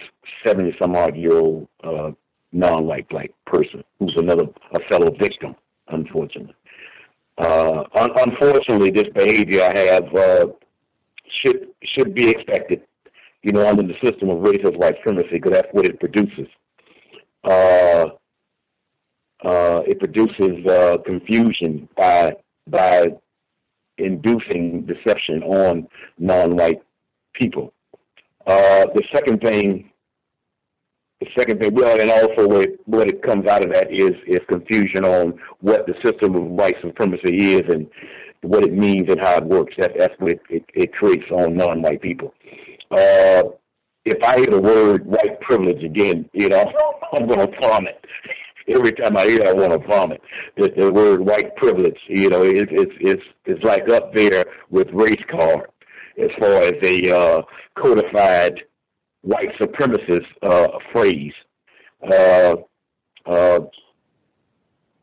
70 0.46 0.76
some 0.82 0.96
odd 0.96 1.16
year 1.16 1.34
old 1.34 1.68
uh, 1.84 2.12
non 2.52 2.86
white 2.86 3.08
black 3.10 3.32
person 3.46 3.84
who's 4.00 4.16
another 4.18 4.46
a 4.74 4.80
fellow 4.90 5.12
victim, 5.20 5.56
unfortunately. 5.90 6.56
Uh, 7.42 7.84
un- 7.96 8.12
unfortunately, 8.18 8.92
this 8.92 9.10
behavior 9.16 9.64
I 9.64 9.78
have 9.94 10.16
uh, 10.16 10.48
should 11.40 11.70
should 11.84 12.14
be 12.14 12.30
expected, 12.30 12.84
you 13.42 13.52
know, 13.52 13.68
under 13.68 13.84
the 13.84 13.96
system 14.04 14.30
of 14.30 14.40
racist 14.40 14.78
white 14.78 14.96
supremacy, 14.98 15.30
because 15.34 15.54
that's 15.54 15.68
what 15.72 15.86
it 15.86 16.00
produces. 16.00 16.48
Uh, 17.44 18.06
uh, 19.44 19.82
it 19.88 20.00
produces 20.00 20.66
uh, 20.68 20.98
confusion 21.06 21.90
by 21.98 22.34
by 22.68 23.08
inducing 23.98 24.86
deception 24.86 25.42
on 25.44 25.88
non-white 26.20 26.82
people. 27.34 27.74
Uh, 28.46 28.86
the 28.96 29.04
second 29.14 29.42
thing, 29.42 29.91
the 31.22 31.28
second 31.38 31.62
thing, 31.62 31.76
well, 31.76 32.02
and 32.02 32.10
also 32.10 32.48
what 32.48 32.64
it, 32.64 32.80
what 32.86 33.08
it 33.08 33.22
comes 33.22 33.48
out 33.48 33.64
of 33.64 33.72
that 33.72 33.92
is 33.92 34.12
is 34.26 34.40
confusion 34.50 35.06
on 35.06 35.40
what 35.60 35.86
the 35.86 35.94
system 36.04 36.36
of 36.36 36.44
white 36.44 36.76
supremacy 36.82 37.54
is 37.54 37.62
and 37.70 37.88
what 38.42 38.64
it 38.64 38.74
means 38.74 39.04
and 39.08 39.20
how 39.20 39.38
it 39.38 39.46
works. 39.46 39.76
That, 39.78 39.92
that's 39.98 40.16
what 40.18 40.32
it, 40.32 40.42
it, 40.50 40.66
it 40.74 40.94
creates 40.94 41.30
on 41.30 41.56
non-white 41.56 42.02
people. 42.02 42.34
Uh, 42.90 43.44
if 44.04 44.24
I 44.24 44.38
hear 44.38 44.48
the 44.48 44.60
word 44.60 45.06
white 45.06 45.40
privilege 45.42 45.84
again, 45.84 46.28
you 46.34 46.50
know, 46.50 46.66
I'm 47.14 47.28
going 47.28 47.52
to 47.52 47.60
vomit. 47.62 48.04
Every 48.68 48.92
time 48.94 49.16
I 49.16 49.26
hear 49.26 49.42
it, 49.42 49.48
I 49.48 49.54
want 49.54 49.80
to 49.80 49.88
vomit. 49.88 50.22
The, 50.58 50.74
the 50.76 50.92
word 50.92 51.22
white 51.22 51.56
privilege, 51.58 51.98
you 52.08 52.30
know, 52.30 52.42
it, 52.44 52.70
it's 52.72 52.94
it's 53.00 53.24
it's 53.46 53.64
like 53.64 53.90
up 53.90 54.14
there 54.16 54.46
with 54.72 54.88
race 54.92 55.22
card 55.30 55.68
as 56.18 56.30
far 56.40 56.64
as 56.64 56.74
a 56.82 57.16
uh, 57.16 57.42
codified 57.76 58.62
white 59.22 59.50
supremacist 59.60 60.26
uh, 60.42 60.68
phrase. 60.92 61.34
Uh, 62.10 62.56
uh, 63.26 63.60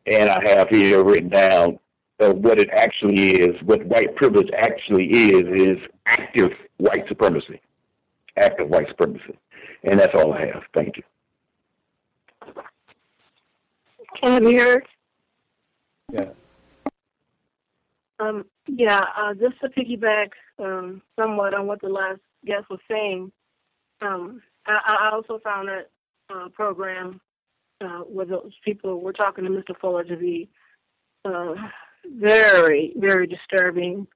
and 0.06 0.30
I 0.30 0.48
have 0.48 0.68
here 0.70 1.04
written 1.04 1.28
down 1.28 1.78
uh, 2.20 2.32
what 2.32 2.58
it 2.58 2.68
actually 2.72 3.30
is, 3.32 3.54
what 3.62 3.84
white 3.84 4.16
privilege 4.16 4.48
actually 4.56 5.06
is, 5.06 5.44
is 5.60 5.78
active 6.06 6.50
white 6.78 7.04
supremacy. 7.08 7.60
Active 8.36 8.68
white 8.68 8.88
supremacy. 8.88 9.38
And 9.84 10.00
that's 10.00 10.14
all 10.14 10.32
I 10.32 10.46
have. 10.46 10.62
Thank 10.74 10.96
you. 10.96 11.02
Can 14.22 14.32
I 14.32 14.40
be 14.40 14.56
heard? 14.56 14.84
Yeah. 16.12 16.30
Um, 18.20 18.46
yeah, 18.66 19.00
uh, 19.16 19.34
just 19.34 19.60
to 19.60 19.68
piggyback 19.68 20.30
um, 20.58 21.02
somewhat 21.20 21.54
on 21.54 21.66
what 21.66 21.80
the 21.80 21.88
last 21.88 22.20
guest 22.44 22.64
was 22.68 22.80
saying, 22.90 23.30
um, 24.00 24.42
I, 24.66 25.08
I 25.08 25.10
also 25.12 25.40
found 25.42 25.68
that 25.68 25.90
uh, 26.30 26.48
program 26.50 27.20
uh, 27.80 28.00
where 28.00 28.26
those 28.26 28.52
people 28.64 29.00
were 29.00 29.12
talking 29.12 29.44
to 29.44 29.50
Mr. 29.50 29.78
Fuller 29.80 30.04
to 30.04 30.16
be 30.16 30.48
uh, 31.24 31.54
very, 32.16 32.92
very 32.96 33.26
disturbing. 33.26 34.06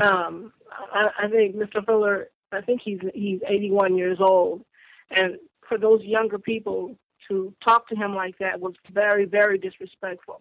Um, 0.00 0.52
I, 0.70 1.08
I 1.24 1.28
think 1.28 1.56
Mr. 1.56 1.84
Fuller, 1.84 2.28
I 2.52 2.60
think 2.60 2.80
he's 2.84 3.00
he's 3.14 3.40
81 3.46 3.96
years 3.96 4.18
old, 4.20 4.64
and 5.10 5.36
for 5.68 5.78
those 5.78 6.02
younger 6.02 6.38
people 6.38 6.96
to 7.28 7.54
talk 7.64 7.88
to 7.88 7.96
him 7.96 8.14
like 8.14 8.38
that 8.38 8.60
was 8.60 8.74
very, 8.92 9.24
very 9.24 9.58
disrespectful. 9.58 10.40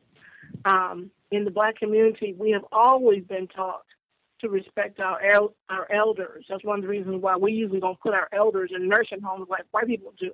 Um, 0.66 1.12
in 1.32 1.46
the 1.46 1.52
black 1.52 1.78
community, 1.78 2.36
we 2.38 2.52
have 2.52 2.66
always 2.72 3.24
been 3.24 3.48
taught 3.48 3.86
to 4.42 4.50
respect 4.50 5.00
our 5.00 5.22
el- 5.24 5.56
our 5.70 5.92
elders. 5.92 6.46
That's 6.50 6.64
one 6.64 6.80
of 6.80 6.84
the 6.84 6.90
reasons 6.90 7.22
why 7.22 7.38
we 7.38 7.52
usually 7.52 7.80
don't 7.80 8.00
put 8.00 8.14
our 8.14 8.28
elders 8.34 8.72
in 8.76 8.88
nursing 8.88 9.22
homes 9.22 9.48
like 9.50 9.64
white 9.72 9.88
people 9.88 10.14
do. 10.20 10.32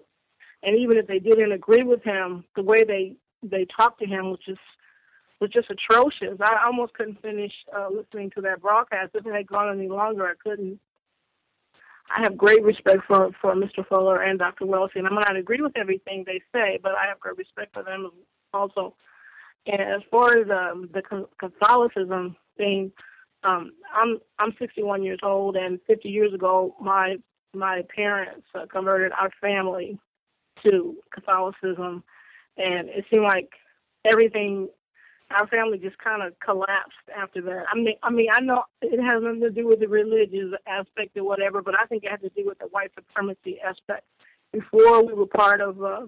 And 0.64 0.78
even 0.78 0.98
if 0.98 1.08
they 1.08 1.20
didn't 1.20 1.52
agree 1.52 1.84
with 1.84 2.04
him, 2.04 2.44
the 2.56 2.64
way 2.64 2.84
they 2.84 3.16
they 3.44 3.66
talked 3.66 4.00
to 4.00 4.08
him 4.08 4.32
was 4.32 4.40
just 4.46 4.60
was 5.40 5.52
just 5.52 5.70
atrocious. 5.70 6.40
I 6.42 6.66
almost 6.66 6.94
couldn't 6.94 7.22
finish 7.22 7.54
uh, 7.76 7.90
listening 7.90 8.32
to 8.32 8.42
that 8.42 8.62
broadcast. 8.62 9.12
If 9.14 9.26
it 9.26 9.34
had 9.34 9.48
gone 9.48 9.78
any 9.78 9.88
longer, 9.88 10.26
I 10.26 10.34
couldn't. 10.42 10.80
I 12.10 12.22
have 12.24 12.38
great 12.38 12.64
respect 12.64 13.00
for 13.08 13.32
for 13.42 13.54
Mr. 13.54 13.86
Fuller 13.88 14.22
and 14.24 14.40
Dr. 14.40 14.66
Welsing, 14.66 14.98
and 14.98 15.08
I 15.08 15.12
might 15.12 15.28
not 15.28 15.36
agree 15.36 15.62
with 15.62 15.78
everything 15.78 16.24
they 16.26 16.42
say, 16.54 16.80
but 16.82 16.94
I 16.94 17.08
have 17.08 17.20
great 17.20 17.38
respect 17.38 17.74
for 17.74 17.84
them 17.84 18.12
also. 18.54 18.96
And 19.66 19.82
as 19.82 20.02
far 20.10 20.38
as 20.38 20.50
um, 20.50 20.90
the 20.94 21.02
Catholicism 21.38 22.38
thing, 22.56 22.92
um, 23.44 23.74
I'm 23.94 24.20
I'm 24.40 24.54
61 24.60 25.04
years 25.04 25.20
old, 25.24 25.56
and 25.56 25.80
50 25.88 26.10
years 26.10 26.34
ago, 26.34 26.76
my 26.82 27.18
my 27.54 27.84
parents 27.96 28.46
uh, 28.56 28.66
converted 28.72 29.12
our 29.12 29.30
family 29.42 30.00
to 30.66 30.96
Catholicism, 31.14 32.04
and 32.58 32.90
it 32.90 33.06
seemed 33.12 33.24
like 33.24 33.50
everything 34.06 34.70
our 35.30 35.48
family 35.48 35.78
just 35.78 35.98
kind 35.98 36.24
of 36.24 36.40
collapsed 36.40 36.96
after 37.16 37.42
that. 37.42 37.66
I 37.72 37.76
mean, 37.76 37.96
I 38.02 38.10
mean, 38.10 38.28
I 38.32 38.40
know 38.40 38.64
it 38.82 39.02
has 39.02 39.22
nothing 39.22 39.42
to 39.42 39.50
do 39.50 39.68
with 39.68 39.80
the 39.80 39.88
religious 39.88 40.54
aspect 40.66 41.18
or 41.18 41.26
whatever, 41.26 41.62
but 41.62 41.76
I 41.80 41.86
think 41.86 42.04
it 42.04 42.12
had 42.12 42.22
to 42.22 42.30
do 42.30 42.46
with 42.46 42.60
the 42.60 42.68
white 42.68 42.92
supremacy 42.96 43.60
aspect. 43.60 44.06
Before 44.54 45.06
we 45.06 45.14
were 45.14 45.28
part 45.28 45.60
of 45.60 45.82
a, 45.82 46.08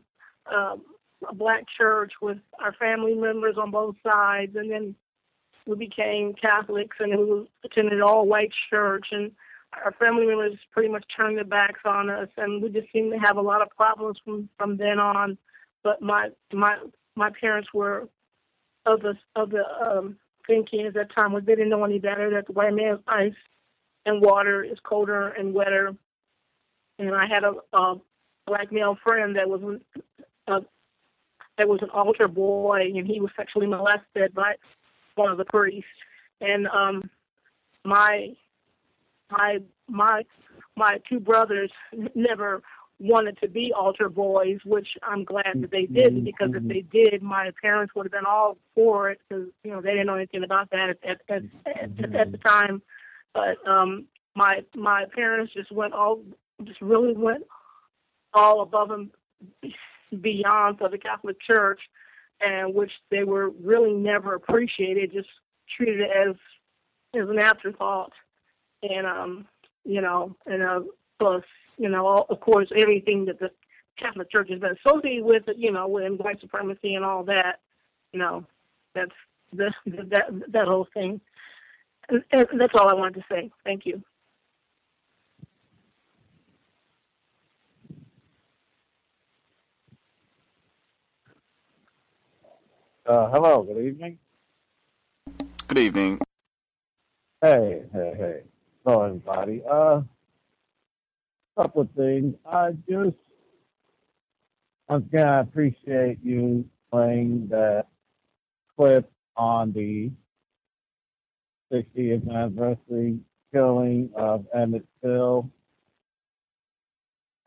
a, 0.49 0.77
a 1.27 1.33
black 1.33 1.65
church 1.77 2.13
with 2.21 2.37
our 2.59 2.73
family 2.73 3.13
members 3.13 3.57
on 3.61 3.71
both 3.71 3.95
sides, 4.09 4.55
and 4.55 4.71
then 4.71 4.95
we 5.69 5.75
became 5.75 6.33
Catholics, 6.33 6.97
and 6.99 7.17
we 7.17 7.49
attended 7.63 8.01
all 8.01 8.25
white 8.25 8.51
church, 8.69 9.07
and 9.11 9.31
our 9.85 9.93
family 10.03 10.25
members 10.25 10.57
pretty 10.71 10.89
much 10.89 11.05
turned 11.19 11.37
their 11.37 11.45
backs 11.45 11.81
on 11.85 12.09
us, 12.09 12.29
and 12.37 12.61
we 12.61 12.69
just 12.69 12.91
seemed 12.91 13.13
to 13.13 13.19
have 13.19 13.37
a 13.37 13.41
lot 13.41 13.61
of 13.61 13.69
problems 13.69 14.17
from 14.25 14.49
from 14.57 14.77
then 14.77 14.99
on. 14.99 15.37
But 15.83 16.01
my 16.01 16.29
my 16.51 16.77
my 17.15 17.29
parents 17.39 17.69
were 17.73 18.09
of 18.85 19.01
the 19.01 19.13
of 19.35 19.51
the 19.51 19.63
um, 19.79 20.17
thinking 20.47 20.87
at 20.87 20.95
that 20.95 21.15
time 21.15 21.33
was 21.33 21.43
they 21.45 21.55
didn't 21.55 21.69
know 21.69 21.85
any 21.85 21.99
better 21.99 22.31
that 22.31 22.47
the 22.47 22.53
white 22.53 22.73
man's 22.73 23.01
ice 23.07 23.33
and 24.05 24.21
water 24.21 24.63
is 24.63 24.79
colder 24.83 25.27
and 25.29 25.53
wetter. 25.53 25.95
And 26.97 27.15
I 27.15 27.27
had 27.27 27.43
a, 27.43 27.53
a 27.77 27.95
black 28.47 28.71
male 28.71 28.97
friend 29.03 29.35
that 29.35 29.47
was 29.47 29.79
a, 30.47 30.59
that 31.57 31.67
was 31.67 31.79
an 31.81 31.89
altar 31.91 32.27
boy, 32.27 32.79
and 32.95 33.05
he 33.05 33.21
was 33.21 33.31
sexually 33.37 33.67
molested 33.67 34.33
by 34.33 34.55
one 35.19 35.31
of 35.31 35.37
the 35.37 35.45
priests. 35.45 35.89
And 36.41 36.67
um, 36.67 37.09
my 37.85 38.33
my 39.29 39.59
my 39.87 40.23
my 40.75 40.97
two 41.07 41.19
brothers 41.19 41.71
never 42.15 42.63
wanted 42.99 43.37
to 43.39 43.47
be 43.47 43.71
altar 43.77 44.09
boys, 44.09 44.59
which 44.65 44.87
I'm 45.03 45.23
glad 45.23 45.61
that 45.61 45.71
they 45.71 45.85
didn't 45.85 46.25
because 46.25 46.51
if 46.53 46.67
they 46.67 46.81
did, 46.81 47.21
my 47.21 47.51
parents 47.61 47.93
would 47.95 48.05
have 48.05 48.11
been 48.11 48.25
all 48.25 48.57
for 48.75 49.09
it 49.09 49.19
because 49.27 49.47
you 49.63 49.71
know 49.71 49.81
they 49.81 49.91
didn't 49.91 50.07
know 50.07 50.15
anything 50.15 50.43
about 50.43 50.69
that 50.71 50.89
at 50.89 51.21
at, 51.29 51.43
at, 51.65 52.15
at, 52.15 52.31
the 52.31 52.37
time. 52.37 52.81
But 53.33 53.65
um, 53.67 54.05
my 54.35 54.63
my 54.75 55.05
parents 55.13 55.53
just 55.53 55.71
went 55.71 55.93
all 55.93 56.21
just 56.63 56.81
really 56.81 57.13
went 57.13 57.43
all 58.33 58.61
above 58.61 58.91
and 58.91 59.09
beyond 60.21 60.77
for 60.77 60.89
the 60.89 60.97
Catholic 60.97 61.37
Church, 61.41 61.79
and 62.41 62.73
which 62.73 62.91
they 63.11 63.23
were 63.23 63.49
really 63.49 63.93
never 63.93 64.35
appreciated, 64.35 65.11
just 65.13 65.29
treated 65.77 66.01
as 66.01 66.35
as 67.15 67.27
an 67.27 67.39
afterthought, 67.39 68.11
and 68.83 69.05
um, 69.05 69.47
you 69.83 70.01
know, 70.01 70.35
and 70.45 70.61
uh, 70.61 70.81
plus 71.19 71.43
you 71.79 71.89
know, 71.89 72.05
all, 72.05 72.25
of 72.29 72.39
course, 72.41 72.67
everything 72.77 73.25
that 73.25 73.39
the 73.39 73.49
Catholic 73.97 74.29
Church 74.29 74.49
has 74.49 74.59
been 74.59 74.75
associated 74.85 75.23
with, 75.23 75.43
you 75.57 75.71
know, 75.71 75.87
with 75.87 76.19
white 76.19 76.39
supremacy 76.41 76.93
and 76.93 77.05
all 77.05 77.23
that, 77.23 77.59
you 78.11 78.19
know, 78.19 78.45
that's 78.93 79.11
the, 79.53 79.71
that 79.85 80.27
that 80.51 80.67
whole 80.67 80.87
thing. 80.93 81.21
And, 82.09 82.23
and 82.31 82.59
that's 82.59 82.73
all 82.75 82.89
I 82.89 82.95
wanted 82.95 83.15
to 83.15 83.25
say. 83.31 83.49
Thank 83.63 83.85
you. 83.85 84.03
Uh, 93.09 93.27
hello. 93.31 93.63
Good 93.63 93.83
evening. 93.83 94.19
Good 95.67 95.79
evening. 95.79 96.19
Hey, 97.41 97.81
hey, 97.91 98.13
hey. 98.15 98.41
Hello, 98.85 99.01
everybody. 99.01 99.63
Uh, 99.67 100.01
couple 101.57 101.81
of 101.81 101.89
things. 101.97 102.35
I 102.45 102.73
just 102.87 103.15
once 104.87 105.07
again, 105.07 105.27
I 105.27 105.39
appreciate 105.39 106.19
you 106.23 106.65
playing 106.91 107.47
that 107.47 107.87
clip 108.77 109.11
on 109.35 109.73
the 109.73 110.11
60th 111.73 112.29
anniversary 112.29 113.21
killing 113.51 114.11
of 114.15 114.45
Emmett 114.53 114.85
Till. 115.03 115.49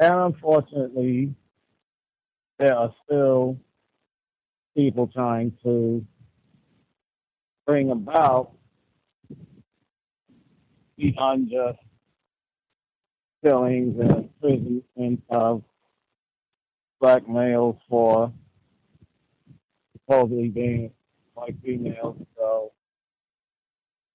And 0.01 0.13
unfortunately, 0.13 1.37
there 2.59 2.77
are 2.77 2.93
still 3.05 3.61
people 4.77 5.07
trying 5.07 5.53
to 5.63 6.05
bring 7.67 7.91
about 7.91 8.53
the 10.97 11.15
unjust 11.19 11.79
killings 13.45 13.99
and 14.01 14.31
imprisonment 14.43 15.23
of 15.31 15.63
black 17.01 17.29
males 17.29 17.77
for 17.89 18.33
supposedly 19.93 20.49
being 20.49 20.91
like 21.37 21.61
females. 21.63 22.17
So 22.37 22.73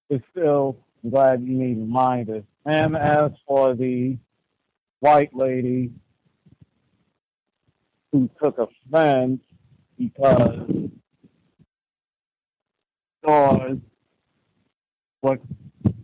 it's 0.10 0.24
still 0.32 0.78
I'm 1.04 1.12
glad 1.12 1.42
you 1.42 1.54
need 1.54 1.78
reminders. 1.78 2.44
And 2.66 2.96
as 2.98 3.32
for 3.48 3.76
the 3.76 4.18
white 5.00 5.34
lady 5.34 5.92
who 8.12 8.30
took 8.42 8.58
offense 8.58 9.42
because 9.98 10.90
stores 13.24 13.80
were, 15.22 15.40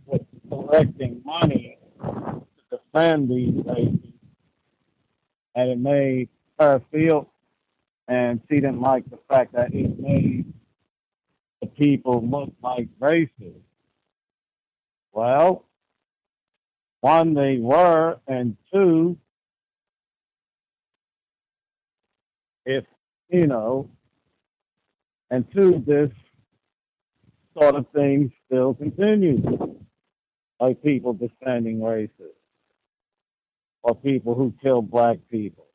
were 0.06 0.20
collecting 0.48 1.22
money 1.24 1.78
to 2.02 2.44
defend 2.70 3.28
these 3.28 3.64
ladies, 3.64 4.12
and 5.54 5.70
it 5.70 5.78
made 5.78 6.28
her 6.58 6.82
feel, 6.90 7.30
and 8.08 8.40
she 8.48 8.56
didn't 8.56 8.80
like 8.80 9.08
the 9.10 9.18
fact 9.28 9.52
that 9.54 9.72
it 9.72 9.98
made 9.98 10.52
the 11.60 11.66
people 11.68 12.26
look 12.26 12.52
like 12.62 12.88
racist. 13.00 13.60
Well, 15.12 15.64
one, 17.00 17.34
they 17.34 17.58
were, 17.58 18.18
and 18.26 18.56
two, 18.72 19.18
if, 22.66 22.84
you 23.30 23.46
know, 23.46 23.90
and 25.30 25.44
two, 25.52 25.82
this 25.86 26.10
sort 27.58 27.74
of 27.76 27.86
thing 27.94 28.32
still 28.46 28.74
continues. 28.74 29.44
Like 30.60 30.82
people 30.82 31.12
defending 31.12 31.82
races 31.82 32.34
or 33.82 33.94
people 33.94 34.34
who 34.34 34.54
kill 34.62 34.82
black 34.82 35.18
people. 35.30 35.66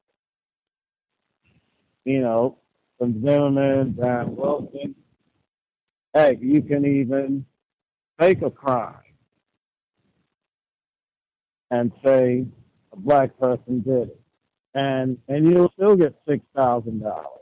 You 2.06 2.22
know, 2.22 2.58
from 2.98 3.22
Zimmerman, 3.24 3.92
Brown 3.92 4.36
Wilson. 4.36 4.96
Heck, 6.14 6.40
you 6.42 6.62
can 6.64 6.86
even 6.86 7.46
fake 8.20 8.42
a 8.42 8.50
crime 8.50 8.96
and 11.72 11.92
say 12.04 12.46
a 12.92 12.96
black 12.98 13.38
person 13.40 13.82
did 13.82 14.10
it, 14.10 14.22
and 14.74 15.18
and 15.28 15.48
you'll 15.48 15.72
still 15.74 15.96
get 15.96 16.16
six 16.28 16.44
thousand 16.56 17.02
dollars, 17.02 17.39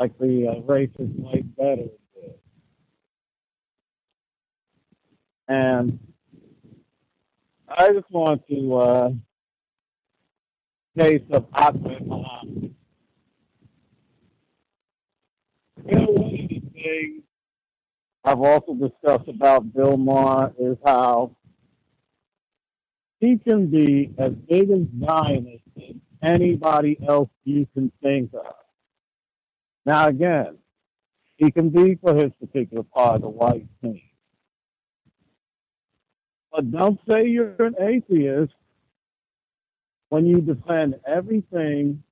like 0.00 0.18
the 0.18 0.48
uh, 0.48 0.54
racist 0.62 1.14
white 1.18 1.44
veteran 1.58 1.90
did. 2.14 2.34
And 5.46 5.98
I 7.68 7.88
just 7.92 8.10
want 8.10 8.42
to 8.48 8.76
uh, 8.76 9.10
of 11.32 11.46
Ahmed 11.52 12.06
Mohamed. 12.06 12.74
You 15.86 15.92
know, 15.94 16.06
one 16.06 16.34
of 16.34 16.48
the 16.48 16.62
things 16.72 17.22
I've 18.24 18.40
also 18.40 18.74
discussed 18.74 19.28
about 19.28 19.72
Bill 19.74 19.96
Maher 19.96 20.52
is 20.58 20.76
how 20.84 21.36
he 23.20 23.38
can 23.38 23.66
be 23.70 24.12
as 24.18 24.32
big 24.48 24.70
as 24.70 24.80
Zionist 25.04 25.64
as 25.76 25.94
anybody 26.22 26.98
else 27.06 27.30
you 27.44 27.66
can 27.74 27.92
think 28.02 28.32
of. 28.34 28.59
Now, 29.86 30.08
again, 30.08 30.58
he 31.36 31.50
can 31.50 31.70
be 31.70 31.94
for 31.94 32.14
his 32.14 32.32
particular 32.38 32.82
part 32.82 33.16
of 33.16 33.22
the 33.22 33.28
white 33.28 33.66
team. 33.82 34.02
But 36.52 36.70
don't 36.70 37.00
say 37.08 37.26
you're 37.26 37.54
an 37.58 37.76
atheist 37.80 38.52
when 40.10 40.26
you 40.26 40.40
defend 40.40 40.96
everything 41.06 42.02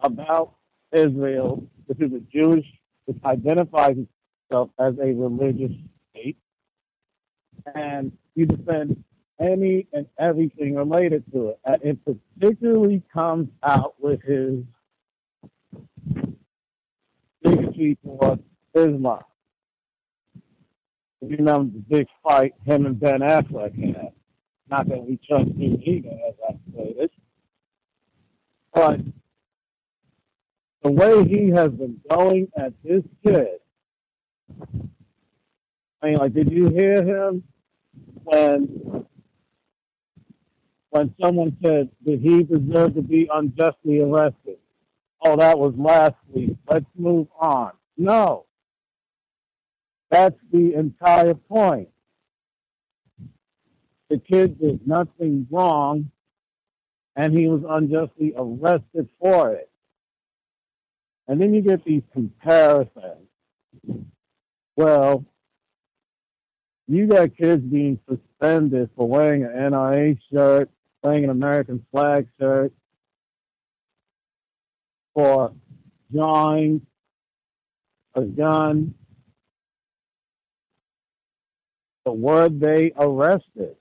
about 0.00 0.54
Israel, 0.92 1.66
which 1.86 2.00
is 2.00 2.12
a 2.12 2.20
Jewish, 2.20 2.66
which 3.06 3.18
identifies 3.24 3.96
itself 3.96 4.70
as 4.78 4.94
a 4.98 5.12
religious 5.14 5.72
state, 6.10 6.36
and 7.74 8.12
you 8.34 8.46
defend 8.46 9.02
any 9.40 9.86
and 9.92 10.06
everything 10.18 10.74
related 10.74 11.24
to 11.32 11.48
it. 11.48 11.60
And 11.64 11.82
it 11.82 11.98
particularly 12.04 13.02
comes 13.12 13.48
out 13.62 13.94
with 13.98 14.22
his 14.22 14.60
bigotry 17.78 17.98
towards 18.04 18.42
Islam. 18.74 19.22
You 21.20 21.36
remember 21.36 21.72
the 21.74 21.96
big 21.96 22.06
fight 22.22 22.54
him 22.64 22.86
and 22.86 22.98
Ben 22.98 23.20
Affleck 23.20 23.74
had. 23.76 24.12
Not 24.70 24.88
that 24.88 25.02
we 25.02 25.18
trust 25.26 25.48
him 25.48 25.82
either, 25.82 26.10
as 26.28 26.34
I 26.48 26.54
stated. 26.72 27.10
But 28.72 29.00
the 30.82 30.90
way 30.90 31.24
he 31.26 31.50
has 31.50 31.70
been 31.72 32.00
going 32.08 32.48
at 32.56 32.72
this 32.84 33.02
kid, 33.24 33.58
I 36.00 36.06
mean, 36.06 36.18
like, 36.18 36.34
did 36.34 36.52
you 36.52 36.68
hear 36.68 37.02
him 37.02 37.42
when 38.24 39.06
when 40.90 41.14
someone 41.20 41.56
said, 41.62 41.90
that 42.04 42.20
he 42.20 42.42
deserved 42.44 42.94
to 42.94 43.02
be 43.02 43.28
unjustly 43.32 44.00
arrested? 44.00 44.58
Oh, 45.20 45.36
that 45.36 45.58
was 45.58 45.74
last 45.76 46.14
week. 46.32 46.56
Let's 46.68 46.86
move 46.96 47.28
on. 47.38 47.72
No. 47.96 48.46
That's 50.10 50.38
the 50.52 50.74
entire 50.74 51.34
point. 51.34 51.88
The 54.08 54.18
kid 54.18 54.58
did 54.58 54.86
nothing 54.86 55.46
wrong, 55.50 56.10
and 57.14 57.36
he 57.36 57.46
was 57.46 57.62
unjustly 57.68 58.32
arrested 58.36 59.08
for 59.20 59.52
it. 59.52 59.70
And 61.26 61.40
then 61.40 61.52
you 61.52 61.60
get 61.60 61.84
these 61.84 62.02
comparisons. 62.14 63.28
Well, 64.76 65.26
you 66.86 67.06
got 67.06 67.36
kids 67.36 67.62
being 67.62 68.00
suspended 68.08 68.88
for 68.96 69.06
wearing 69.06 69.44
an 69.44 69.50
NRA 69.50 70.18
shirt, 70.32 70.70
wearing 71.02 71.24
an 71.24 71.30
American 71.30 71.84
flag 71.92 72.28
shirt, 72.40 72.72
for 75.18 75.52
drawing 76.12 76.80
a 78.14 78.22
gun. 78.22 78.94
But 82.04 82.18
were 82.18 82.48
they 82.48 82.92
arrested? 82.96 83.74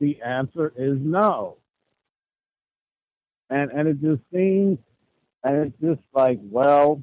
The 0.00 0.22
answer 0.22 0.72
is 0.74 0.96
no. 0.98 1.58
And 3.50 3.70
and 3.72 3.88
it 3.88 4.00
just 4.00 4.22
seems 4.32 4.78
and 5.44 5.66
it's 5.66 5.76
just 5.82 6.00
like, 6.14 6.38
well, 6.42 7.02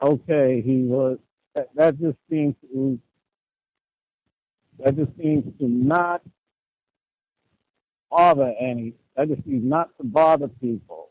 okay, 0.00 0.62
he 0.64 0.84
was 0.84 1.18
that, 1.56 1.70
that 1.74 2.00
just 2.00 2.16
seems 2.30 2.54
to 2.72 3.00
that 4.78 4.96
just 4.96 5.10
seems 5.20 5.44
to 5.58 5.66
not 5.66 6.22
bother 8.08 8.54
any 8.60 8.94
that 9.16 9.28
just 9.28 9.44
seems 9.44 9.64
not 9.64 9.88
to 9.98 10.04
bother 10.04 10.46
people. 10.46 11.09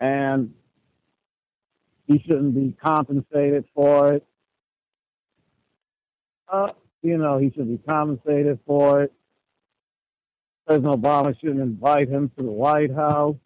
And 0.00 0.54
he 2.06 2.18
shouldn't 2.26 2.54
be 2.54 2.74
compensated 2.82 3.64
for 3.74 4.14
it. 4.14 4.26
Uh, 6.48 6.70
you 7.02 7.16
know, 7.16 7.38
he 7.38 7.50
should 7.50 7.68
be 7.68 7.78
compensated 7.86 8.58
for 8.66 9.02
it. 9.04 9.12
President 10.66 11.02
Obama 11.02 11.38
shouldn't 11.40 11.60
invite 11.60 12.08
him 12.08 12.30
to 12.36 12.42
the 12.42 12.50
White 12.50 12.94
House. 12.94 13.36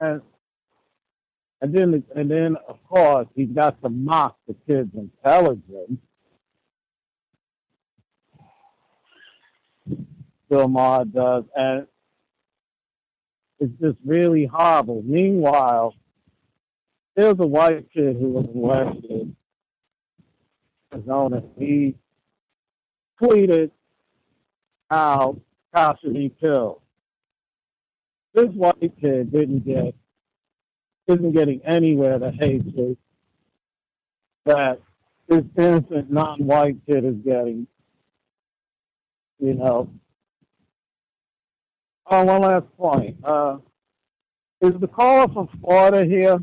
And 0.00 0.22
and 1.60 1.72
then 1.72 2.04
and 2.14 2.30
then 2.30 2.56
of 2.68 2.82
course 2.88 3.26
he's 3.34 3.48
got 3.48 3.80
to 3.82 3.88
mock 3.88 4.36
the 4.46 4.54
kid's 4.66 4.94
intelligence. 4.94 6.00
Bill 10.48 10.68
Maher 10.68 11.04
does, 11.04 11.44
and 11.56 11.86
it's 13.60 13.72
just 13.80 13.96
really 14.04 14.46
horrible. 14.46 15.02
Meanwhile, 15.04 15.94
there's 17.16 17.38
a 17.38 17.46
white 17.46 17.90
kid 17.92 18.16
who 18.16 18.30
was 18.30 18.46
arrested. 18.56 19.34
Arizona. 20.92 21.42
He 21.58 21.94
tweeted 23.20 23.70
how 24.90 25.36
should 26.00 26.14
be 26.14 26.32
killed. 26.40 26.80
This 28.32 28.48
white 28.48 28.92
kid 29.00 29.32
didn't 29.32 29.64
get 29.64 29.94
isn't 31.06 31.32
getting 31.32 31.60
anywhere 31.64 32.18
the 32.18 32.30
hatred 32.32 32.96
that 34.46 34.80
this 35.28 35.44
innocent 35.56 36.10
non-white 36.10 36.76
kid 36.86 37.04
is 37.04 37.16
getting. 37.24 37.66
You 39.38 39.54
know. 39.54 39.90
Oh, 42.16 42.22
one 42.22 42.42
last 42.42 42.76
point. 42.76 43.16
Uh, 43.24 43.56
is 44.60 44.70
the 44.78 44.86
caller 44.86 45.26
from 45.34 45.48
Florida 45.60 46.04
here? 46.04 46.38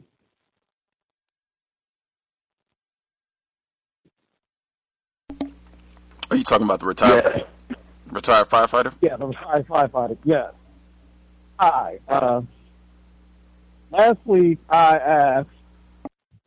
Are 6.30 6.36
you 6.36 6.44
talking 6.44 6.66
about 6.66 6.82
the 6.82 6.88
retired 6.88 7.46
retired 8.10 8.48
firefighter? 8.50 8.94
Yeah, 9.00 9.16
the 9.16 9.28
retired 9.28 9.66
firefighter. 9.66 10.18
Yes. 10.26 10.52
Hi. 11.58 12.00
Uh, 12.06 12.42
last 13.92 14.20
week 14.26 14.60
I 14.70 14.98
asked 14.98 15.50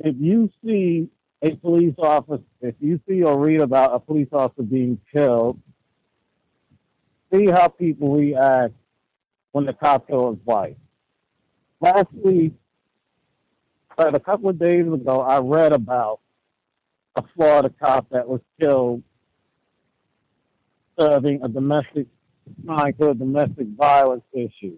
if 0.00 0.16
you 0.20 0.50
see 0.62 1.08
a 1.40 1.56
police 1.56 1.94
officer, 1.96 2.42
if 2.60 2.74
you 2.78 3.00
see 3.08 3.22
or 3.22 3.38
read 3.38 3.62
about 3.62 3.94
a 3.94 4.00
police 4.00 4.28
officer 4.32 4.64
being 4.64 5.00
killed, 5.10 5.58
see 7.32 7.46
how 7.46 7.68
people 7.68 8.16
react 8.16 8.74
when 9.54 9.66
the 9.66 9.72
cop 9.72 10.08
kills 10.08 10.36
white. 10.42 10.76
Last 11.80 12.08
week, 12.12 12.54
but 13.96 14.12
a 14.12 14.18
couple 14.18 14.50
of 14.50 14.58
days 14.58 14.84
ago, 14.84 15.20
I 15.20 15.38
read 15.38 15.72
about 15.72 16.18
a 17.14 17.22
Florida 17.36 17.72
cop 17.80 18.08
that 18.10 18.28
was 18.28 18.40
killed 18.60 19.04
serving 20.98 21.44
a 21.44 21.48
domestic, 21.48 22.08
trying 22.66 22.94
to 22.94 23.10
a 23.10 23.14
domestic 23.14 23.68
violence 23.78 24.24
issue. 24.32 24.76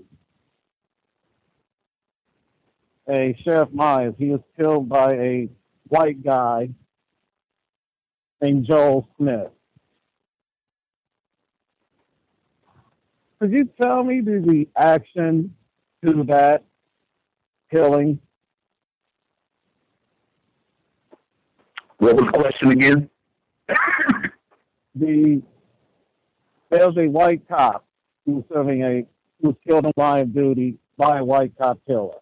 A 3.09 3.35
Sheriff 3.43 3.71
Myers, 3.73 4.15
he 4.19 4.29
was 4.29 4.43
killed 4.59 4.91
by 4.91 5.15
a 5.15 5.49
white 5.89 6.23
guy 6.23 6.69
named 8.43 8.67
Joel 8.67 9.09
Smith. 9.17 9.56
Could 13.41 13.53
you 13.53 13.69
tell 13.81 14.03
me 14.03 14.21
the 14.21 14.67
reaction 14.77 15.55
to 16.05 16.25
that 16.25 16.65
killing? 17.71 18.19
What 21.99 22.17
was 22.17 22.25
the 22.25 22.39
question 22.39 22.71
again? 22.71 23.11
the 24.95 25.43
there 26.71 26.87
was 26.89 26.97
a 26.97 27.09
white 27.09 27.47
cop 27.49 27.85
who 28.25 28.37
was 28.37 28.45
serving 28.53 28.83
a 28.83 29.07
who 29.41 29.49
was 29.49 29.57
killed 29.67 29.85
in 29.85 29.93
line 29.97 30.23
of 30.23 30.35
duty 30.35 30.79
by 30.97 31.19
a 31.19 31.25
white 31.25 31.53
cop 31.59 31.79
killer. 31.87 32.15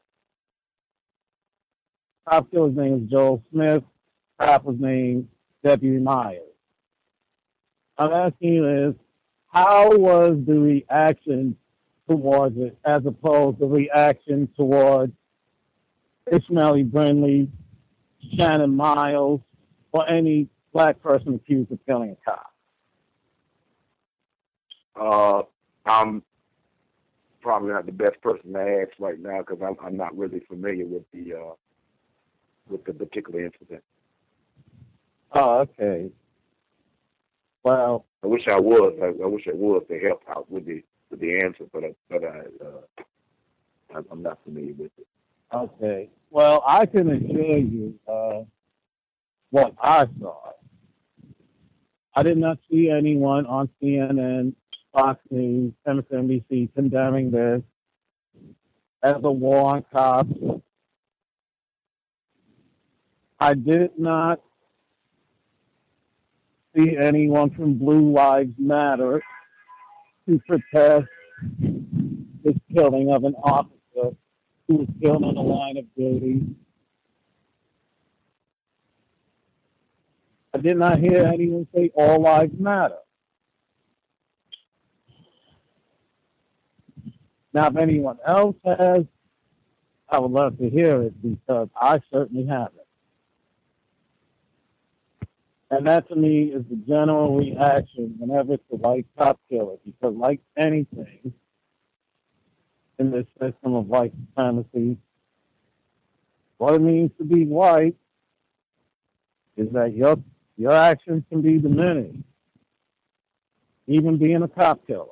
Cop 2.28 2.50
killer's 2.50 2.76
name 2.76 3.04
is 3.04 3.10
Joel 3.10 3.42
Smith. 3.52 3.84
Cop 4.40 4.64
was 4.64 4.76
named 4.80 5.28
Deputy 5.62 5.98
Myers. 5.98 6.40
I'm 7.96 8.12
asking 8.12 8.54
you 8.54 8.88
is 8.88 8.94
how 9.54 9.88
was 9.96 10.36
the 10.46 10.58
reaction 10.58 11.56
towards 12.08 12.58
it 12.58 12.76
as 12.84 13.06
opposed 13.06 13.58
to 13.58 13.66
the 13.66 13.70
reaction 13.70 14.48
towards 14.56 15.12
Ishmael 16.30 16.84
Brinsley, 16.84 17.48
Shannon 18.36 18.74
Miles, 18.74 19.40
or 19.92 20.08
any 20.10 20.48
black 20.72 21.00
person 21.00 21.36
accused 21.36 21.70
of 21.70 21.78
killing 21.86 22.10
a 22.10 22.30
cop? 22.30 22.52
Uh, 24.96 25.42
I'm 25.86 26.22
probably 27.40 27.72
not 27.72 27.86
the 27.86 27.92
best 27.92 28.20
person 28.22 28.54
to 28.54 28.60
ask 28.60 28.90
right 28.98 29.20
now 29.20 29.38
because 29.38 29.58
I'm, 29.62 29.76
I'm 29.84 29.96
not 29.96 30.16
really 30.18 30.40
familiar 30.48 30.86
with 30.86 31.04
the 31.12 31.34
uh, 31.34 31.54
with 32.68 32.84
the 32.84 32.92
particular 32.92 33.44
incident. 33.44 33.84
Oh, 35.32 35.60
okay. 35.60 36.10
Well, 37.64 38.04
I 38.22 38.26
wish 38.26 38.46
I 38.48 38.60
was. 38.60 38.94
I, 39.02 39.06
I 39.06 39.26
wish 39.26 39.46
I 39.48 39.54
was 39.54 39.82
to 39.88 39.98
help 40.00 40.22
out 40.28 40.50
with 40.50 40.66
the 40.66 40.82
with 41.10 41.20
the 41.20 41.38
answer, 41.44 41.64
but 41.72 41.84
I, 41.84 41.94
but 42.10 42.24
I 42.24 42.38
uh, 42.64 43.02
I'm- 43.94 44.06
I'm 44.10 44.22
not 44.22 44.38
familiar 44.44 44.74
with 44.74 44.90
it. 44.98 45.06
Okay. 45.52 46.10
Well, 46.30 46.62
I 46.66 46.84
can 46.86 47.10
assure 47.10 47.58
you 47.58 47.98
uh, 48.08 48.42
what 49.50 49.74
I 49.80 50.06
saw. 50.20 50.50
I 52.16 52.22
did 52.22 52.38
not 52.38 52.58
see 52.70 52.90
anyone 52.90 53.46
on 53.46 53.68
CNN, 53.82 54.54
Fox 54.92 55.20
News, 55.30 55.72
MSNBC 55.86 56.74
condemning 56.74 57.30
this 57.30 57.62
as 59.02 59.16
a 59.22 59.30
war 59.30 59.74
on 59.76 59.84
cops. 59.92 60.32
I 63.38 63.54
did 63.54 63.98
not 63.98 64.40
see 66.76 66.96
anyone 66.96 67.50
from 67.50 67.74
Blue 67.74 68.12
Lives 68.12 68.54
Matter 68.58 69.22
to 70.28 70.40
protest 70.48 71.06
this 72.44 72.56
killing 72.74 73.10
of 73.10 73.24
an 73.24 73.34
officer 73.42 74.16
who 74.68 74.76
was 74.76 74.88
killed 75.02 75.24
on 75.24 75.34
the 75.34 75.40
line 75.40 75.76
of 75.76 75.84
duty. 75.96 76.42
I 80.54 80.58
did 80.58 80.76
not 80.76 81.00
hear 81.00 81.24
anyone 81.26 81.66
say 81.74 81.90
all 81.96 82.20
lives 82.22 82.54
matter. 82.58 82.94
Now, 87.52 87.68
if 87.68 87.76
anyone 87.76 88.18
else 88.26 88.56
has, 88.64 89.04
I 90.08 90.18
would 90.18 90.30
love 90.30 90.58
to 90.58 90.70
hear 90.70 91.02
it 91.02 91.22
because 91.22 91.68
I 91.76 92.00
certainly 92.12 92.46
haven't. 92.46 92.83
And 95.74 95.88
that 95.88 96.08
to 96.08 96.14
me 96.14 96.52
is 96.52 96.62
the 96.70 96.76
general 96.86 97.36
reaction 97.36 98.14
whenever 98.16 98.54
it's 98.54 98.62
a 98.70 98.76
white 98.76 99.06
cop 99.18 99.40
killer, 99.50 99.74
because 99.84 100.14
like 100.14 100.40
anything 100.56 101.32
in 103.00 103.10
this 103.10 103.26
system 103.40 103.74
of 103.74 103.88
white 103.88 104.12
supremacy, 104.12 104.96
what 106.58 106.74
it 106.74 106.80
means 106.80 107.10
to 107.18 107.24
be 107.24 107.44
white 107.44 107.96
is 109.56 109.68
that 109.72 109.96
your 109.96 110.16
your 110.56 110.70
actions 110.70 111.24
can 111.28 111.42
be 111.42 111.58
diminished, 111.58 112.22
even 113.88 114.16
being 114.16 114.44
a 114.44 114.48
cop 114.48 114.86
killer. 114.86 115.06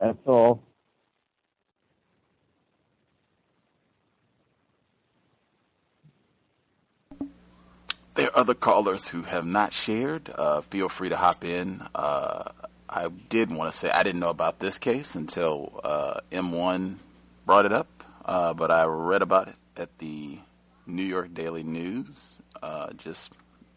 That's 0.00 0.16
all. 0.24 0.62
There 8.14 8.26
are 8.28 8.38
other 8.38 8.54
callers 8.54 9.08
who 9.08 9.22
have 9.22 9.46
not 9.46 9.72
shared. 9.72 10.30
Uh, 10.34 10.60
feel 10.60 10.90
free 10.90 11.08
to 11.08 11.16
hop 11.16 11.44
in. 11.44 11.82
Uh, 11.94 12.50
I 12.88 13.08
did 13.08 13.50
want 13.50 13.72
to 13.72 13.76
say 13.76 13.90
I 13.90 14.02
didn't 14.02 14.20
know 14.20 14.28
about 14.28 14.58
this 14.58 14.78
case 14.78 15.14
until 15.14 15.80
uh, 15.82 16.20
M1 16.30 16.96
brought 17.46 17.64
it 17.64 17.72
up, 17.72 18.04
uh, 18.26 18.52
but 18.52 18.70
I 18.70 18.84
read 18.84 19.22
about 19.22 19.48
it 19.48 19.56
at 19.78 19.98
the 19.98 20.38
New 20.86 21.02
York 21.02 21.32
Daily 21.32 21.62
News. 21.62 22.42
Uh, 22.62 22.92
just 22.92 23.32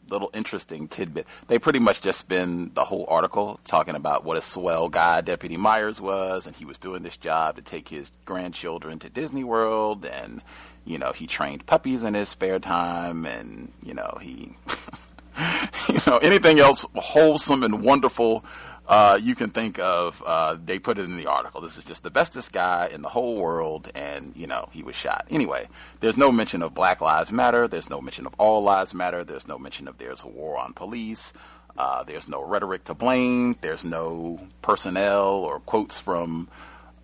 little 0.10 0.30
interesting 0.34 0.88
tidbit. 0.88 1.28
They 1.48 1.60
pretty 1.60 1.80
much 1.80 2.02
just 2.02 2.20
spend 2.20 2.76
the 2.76 2.86
whole 2.86 3.06
article 3.10 3.60
talking 3.64 3.96
about 3.96 4.24
what 4.24 4.38
a 4.38 4.42
swell 4.42 4.90
guy 4.90 5.22
Deputy 5.22 5.58
Myers 5.58 6.00
was, 6.02 6.48
and 6.48 6.56
he 6.56 6.66
was 6.66 6.80
doing 6.80 7.04
this 7.04 7.18
job 7.18 7.56
to 7.56 7.62
take 7.62 7.90
his 7.90 8.12
grandchildren 8.26 9.00
to 9.00 9.10
Disney 9.10 9.44
World, 9.44 10.06
and 10.06 10.42
you 10.86 10.98
know 10.98 11.12
he 11.12 11.28
trained 11.28 11.66
puppies 11.66 12.04
in 12.04 12.14
his 12.14 12.30
spare 12.30 12.60
time, 12.60 13.26
and 13.26 13.72
you 13.84 13.94
know 13.94 14.18
he, 14.22 14.56
you 15.90 16.00
know 16.08 16.18
anything 16.18 16.60
else 16.60 16.86
wholesome 16.96 17.64
and 17.64 17.82
wonderful. 17.82 18.46
Uh, 18.88 19.20
you 19.22 19.34
can 19.34 19.50
think 19.50 19.80
of, 19.80 20.22
uh, 20.26 20.56
they 20.64 20.78
put 20.78 21.00
it 21.00 21.10
in 21.10 21.18
the 21.18 21.26
article. 21.26 21.60
This 21.60 21.78
is 21.78 21.86
just 21.86 22.04
the 22.04 22.12
bestest 22.12 22.54
guy 22.54 22.88
in 22.94 23.02
the 23.02 23.10
whole 23.10 23.38
world, 23.38 23.90
and, 23.96 24.34
you 24.36 24.46
know, 24.46 24.70
he 24.72 24.84
was 24.84 24.96
shot. 24.96 25.26
Anyway, 25.30 25.68
there's 26.02 26.18
no 26.18 26.32
mention 26.32 26.62
of 26.62 26.76
Black 26.76 27.02
Lives 27.02 27.32
Matter. 27.32 27.68
There's 27.68 27.90
no 27.90 28.00
mention 28.00 28.28
of 28.28 28.36
All 28.38 28.62
Lives 28.62 28.94
Matter. 28.94 29.24
There's 29.24 29.48
no 29.48 29.58
mention 29.58 29.88
of 29.88 29.98
there's 29.98 30.22
a 30.22 30.28
war 30.28 30.58
on 30.58 30.74
police. 30.74 31.34
Uh, 31.78 32.04
there's 32.04 32.28
no 32.30 32.44
rhetoric 32.44 32.84
to 32.86 32.94
blame. 32.94 33.58
There's 33.62 33.84
no 33.84 34.48
personnel 34.62 35.30
or 35.30 35.60
quotes 35.60 36.00
from 36.00 36.48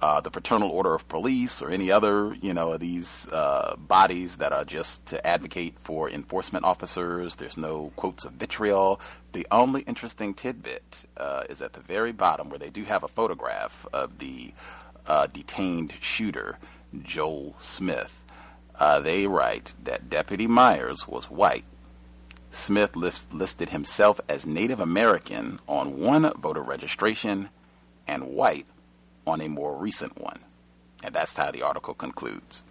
uh, 0.01 0.19
the 0.19 0.31
Fraternal 0.31 0.69
Order 0.69 0.95
of 0.95 1.07
Police 1.07 1.61
or 1.61 1.69
any 1.69 1.91
other, 1.91 2.35
you 2.41 2.53
know, 2.53 2.75
these 2.77 3.27
uh, 3.31 3.75
bodies 3.77 4.37
that 4.37 4.51
are 4.51 4.65
just 4.65 5.05
to 5.07 5.25
advocate 5.25 5.75
for 5.79 6.09
enforcement 6.09 6.65
officers. 6.65 7.35
There's 7.35 7.57
no 7.57 7.91
quotes 7.95 8.25
of 8.25 8.33
vitriol. 8.33 8.99
The 9.33 9.45
only 9.51 9.81
interesting 9.81 10.33
tidbit 10.33 11.05
uh, 11.17 11.43
is 11.49 11.61
at 11.61 11.73
the 11.73 11.81
very 11.81 12.11
bottom 12.11 12.49
where 12.49 12.59
they 12.59 12.71
do 12.71 12.83
have 12.85 13.03
a 13.03 13.07
photograph 13.07 13.85
of 13.93 14.17
the 14.17 14.53
uh, 15.05 15.27
detained 15.27 15.93
shooter, 16.01 16.57
Joel 17.03 17.55
Smith. 17.57 18.25
Uh, 18.79 18.99
they 18.99 19.27
write 19.27 19.75
that 19.83 20.09
Deputy 20.09 20.47
Myers 20.47 21.07
was 21.07 21.29
white 21.29 21.65
Smith 22.49 22.95
list, 22.95 23.33
listed 23.33 23.69
himself 23.69 24.19
as 24.27 24.45
Native 24.45 24.79
American 24.79 25.59
on 25.67 25.99
one 25.99 26.29
voter 26.33 26.61
registration 26.61 27.49
and 28.07 28.27
white 28.27 28.65
on 29.25 29.41
a 29.41 29.47
more 29.47 29.75
recent 29.75 30.19
one. 30.21 30.39
And 31.03 31.13
that's 31.13 31.33
how 31.33 31.51
the 31.51 31.61
article 31.61 31.93
concludes. 31.93 32.63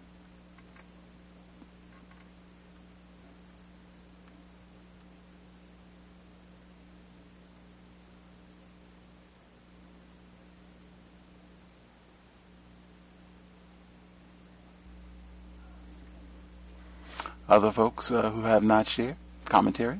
Other 17.49 17.71
folks 17.71 18.09
uh, 18.11 18.29
who 18.29 18.43
have 18.43 18.63
not 18.63 18.87
shared 18.87 19.17
commentary? 19.43 19.99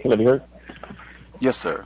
Can 0.00 0.12
I 0.12 0.16
be 0.16 0.24
heard? 0.24 0.42
Yes, 1.40 1.56
sir. 1.56 1.84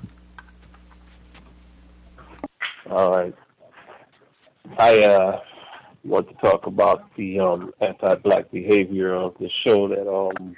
All 2.88 3.10
right. 3.10 3.34
I 4.78 5.02
uh, 5.04 5.40
want 6.04 6.28
to 6.28 6.34
talk 6.34 6.66
about 6.66 7.14
the 7.16 7.40
um, 7.40 7.72
anti-black 7.80 8.50
behavior 8.50 9.14
of 9.14 9.34
the 9.40 9.50
show 9.66 9.88
that 9.88 10.08
um, 10.08 10.54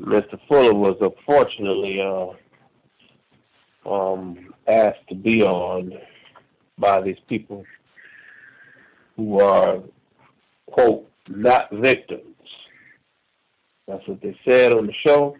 Mr. 0.00 0.38
Fuller 0.48 0.74
was 0.74 0.96
unfortunately 1.00 2.00
uh, 2.00 2.28
um, 3.90 4.54
asked 4.68 5.08
to 5.08 5.14
be 5.14 5.42
on 5.42 5.92
by 6.78 7.00
these 7.00 7.18
people 7.28 7.64
who 9.16 9.40
are, 9.40 9.80
quote, 10.66 11.10
not 11.28 11.72
victims. 11.72 12.36
That's 13.88 14.06
what 14.06 14.20
they 14.20 14.38
said 14.46 14.72
on 14.72 14.86
the 14.86 14.94
show. 15.04 15.36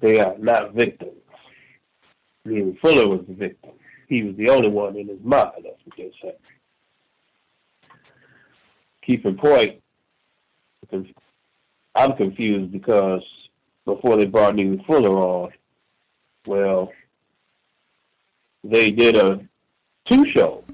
They 0.00 0.20
are 0.20 0.36
not 0.38 0.74
victims. 0.74 1.12
Meaning 2.44 2.78
Fuller 2.80 3.08
was 3.08 3.24
the 3.28 3.34
victim. 3.34 3.72
He 4.08 4.22
was 4.22 4.36
the 4.36 4.48
only 4.48 4.70
one 4.70 4.96
in 4.96 5.08
his 5.08 5.20
mind. 5.22 5.52
That's 5.62 5.76
what 5.84 5.96
they 5.96 6.10
said. 6.22 6.36
Keeping 9.02 9.36
point, 9.36 9.82
I'm 11.94 12.16
confused 12.16 12.72
because 12.72 13.22
before 13.84 14.16
they 14.16 14.26
brought 14.26 14.56
Neely 14.56 14.82
Fuller 14.86 15.10
on, 15.10 15.50
well, 16.46 16.90
they 18.64 18.90
did 18.90 19.16
a 19.16 19.40
two 20.08 20.24
shows. 20.32 20.64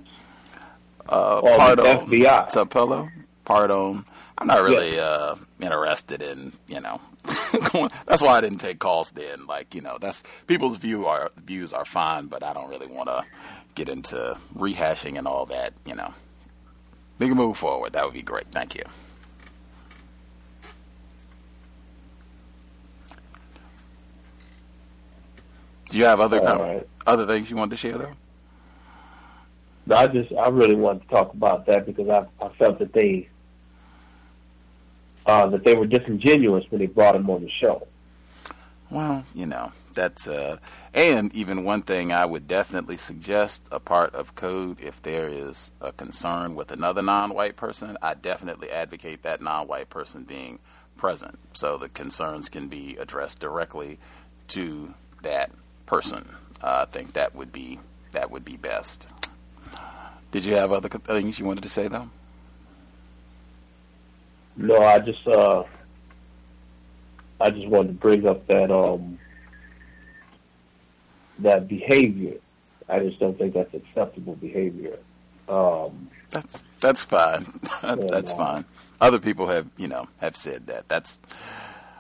Uh, 1.09 1.41
part 1.41 1.79
the 1.79 1.99
on 1.99 2.09
FBI. 2.09 2.49
Tupelo, 2.53 3.09
part 3.45 3.71
on. 3.71 4.05
I'm 4.39 4.49
not 4.49 4.63
really 4.63 4.99
uh, 4.99 5.37
interested 5.61 6.23
in, 6.23 6.53
you 6.69 6.81
know, 6.81 7.01
that's 8.07 8.23
why 8.23 8.39
I 8.39 8.41
didn't 8.41 8.59
take 8.59 8.79
calls 8.79 9.11
then. 9.11 9.47
Like, 9.47 9.75
you 9.75 9.81
know, 9.81 9.99
that's 10.01 10.23
people's 10.47 10.77
view 10.77 11.07
are 11.07 11.31
views 11.37 11.73
are 11.73 11.85
fine, 11.85 12.27
but 12.27 12.43
I 12.43 12.53
don't 12.53 12.71
really 12.71 12.87
want 12.87 13.09
to 13.09 13.25
get 13.75 13.89
into 13.89 14.37
rehashing 14.55 15.19
and 15.19 15.27
all 15.27 15.47
that. 15.47 15.73
You 15.85 15.95
know, 15.95 16.15
we 17.19 17.29
can 17.29 17.37
move 17.37 17.57
forward. 17.57 17.93
That 17.93 18.05
would 18.05 18.15
be 18.15 18.23
great. 18.23 18.49
Thank 18.49 18.75
you. 18.75 18.83
Do 25.91 25.99
you 25.99 26.05
have 26.05 26.21
other 26.21 26.41
All 26.41 26.47
com- 26.47 26.61
right. 26.61 26.89
other 27.07 27.27
things 27.27 27.51
you 27.51 27.57
want 27.57 27.71
to 27.71 27.77
share 27.77 27.97
though? 27.99 28.13
No, 29.87 29.97
I 29.97 30.07
just 30.09 30.33
I 30.33 30.49
really 30.49 30.75
wanted 30.75 31.03
to 31.03 31.09
talk 31.09 31.33
about 31.33 31.67
that 31.67 31.87
because 31.87 32.09
I 32.09 32.27
I 32.45 32.49
felt 32.59 32.79
that 32.81 32.93
they 32.93 33.29
uh, 35.27 35.47
that 35.47 35.65
they 35.65 35.75
were 35.75 35.87
disingenuous 35.87 36.65
when 36.71 36.81
they 36.81 36.87
brought 36.87 37.17
him 37.17 37.29
on 37.29 37.43
the 37.43 37.51
show. 37.51 37.87
Well, 38.91 39.25
you 39.35 39.47
know, 39.47 39.73
that's 39.95 40.29
uh 40.29 40.59
and 40.95 41.35
even 41.35 41.65
one 41.65 41.83
thing 41.83 42.13
I 42.13 42.25
would 42.25 42.47
definitely 42.47 42.97
suggest 42.97 43.67
a 43.73 43.81
part 43.81 44.15
of 44.15 44.37
code 44.37 44.81
if 44.81 45.03
there 45.03 45.27
is 45.29 45.73
a 45.81 45.91
concern 45.91 46.55
with 46.55 46.71
another 46.71 47.03
non-white 47.03 47.57
person, 47.57 47.99
I 48.01 48.15
definitely 48.15 48.71
advocate 48.71 49.23
that 49.23 49.41
non-white 49.41 49.91
person 49.91 50.23
being 50.23 50.61
present 50.97 51.39
so 51.53 51.77
the 51.77 51.89
concerns 51.89 52.49
can 52.49 52.69
be 52.69 52.97
addressed 52.99 53.41
directly 53.41 53.99
to 54.49 54.95
that 55.23 55.51
person. 55.87 56.37
Uh, 56.63 56.87
I 56.87 56.91
think 56.91 57.15
that 57.15 57.35
would 57.35 57.53
be 57.53 57.81
that 58.13 58.31
would 58.31 58.45
be 58.45 58.57
best. 58.57 59.09
Did 60.31 60.45
you 60.45 60.55
have 60.55 60.71
other 60.71 60.89
things 60.89 61.41
you 61.41 61.47
wanted 61.47 61.63
to 61.63 61.69
say 61.69 61.89
though? 61.89 62.11
No, 64.57 64.81
I 64.81 64.99
just 64.99 65.27
uh, 65.27 65.65
I 67.41 67.51
just 67.51 67.67
wanted 67.69 67.89
to 67.89 67.95
bring 67.95 68.27
up 68.27 68.47
that 68.47 68.71
um 68.71 69.19
that 71.41 71.69
behavior. 71.69 72.39
I 72.89 73.01
just 73.01 73.19
don't 73.19 73.37
think 73.37 73.55
that's 73.55 73.75
acceptable 73.75 74.37
behavior. 74.37 74.99
Um, 75.49 76.11
That's 76.31 76.65
that's 76.81 77.05
fine. 77.05 77.47
that's 77.83 78.33
fine. 78.33 78.65
Other 79.01 79.19
people 79.19 79.49
have 79.49 79.69
you 79.77 79.89
know 79.89 80.07
have 80.21 80.37
said 80.37 80.67
that. 80.67 80.89
That's 80.89 81.19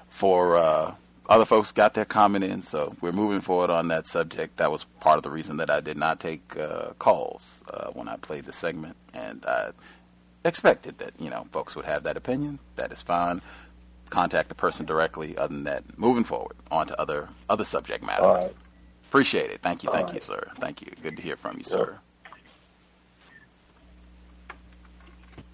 for 0.08 0.56
uh, 0.56 0.94
other 1.28 1.44
folks 1.44 1.72
got 1.72 1.94
their 1.94 2.04
comment 2.04 2.44
in, 2.44 2.62
so 2.62 2.96
we're 3.00 3.12
moving 3.12 3.40
forward 3.40 3.70
on 3.70 3.88
that 3.88 4.06
subject. 4.06 4.56
That 4.56 4.72
was 4.72 4.84
part 5.00 5.16
of 5.16 5.22
the 5.22 5.30
reason 5.30 5.58
that 5.58 5.70
I 5.70 5.80
did 5.80 5.96
not 5.96 6.18
take 6.18 6.56
uh, 6.56 6.90
calls 6.98 7.62
uh, 7.72 7.90
when 7.92 8.08
I 8.08 8.16
played 8.16 8.46
the 8.46 8.52
segment, 8.52 8.96
and 9.14 9.44
I 9.46 9.70
expected 10.46 10.98
that 10.98 11.20
you 11.20 11.30
know 11.30 11.46
folks 11.50 11.76
would 11.76 11.84
have 11.84 12.02
that 12.04 12.16
opinion. 12.16 12.58
That 12.76 12.92
is 12.92 13.02
fine. 13.02 13.42
Contact 14.10 14.48
the 14.48 14.54
person 14.54 14.86
directly. 14.86 15.36
Other 15.36 15.54
than 15.54 15.64
that, 15.64 15.98
moving 15.98 16.24
forward 16.24 16.56
on 16.70 16.86
to 16.86 17.00
other 17.00 17.28
other 17.48 17.64
subject 17.64 18.04
matters. 18.04 18.24
All 18.24 18.34
right. 18.34 18.52
Appreciate 19.08 19.50
it. 19.50 19.60
Thank 19.62 19.82
you. 19.82 19.88
All 19.88 19.94
Thank 19.94 20.08
right. 20.08 20.14
you, 20.16 20.20
sir. 20.20 20.50
Thank 20.58 20.82
you. 20.82 20.88
Good 21.02 21.16
to 21.16 21.22
hear 21.22 21.36
from 21.36 21.58
you, 21.58 21.64
sir. 21.64 21.98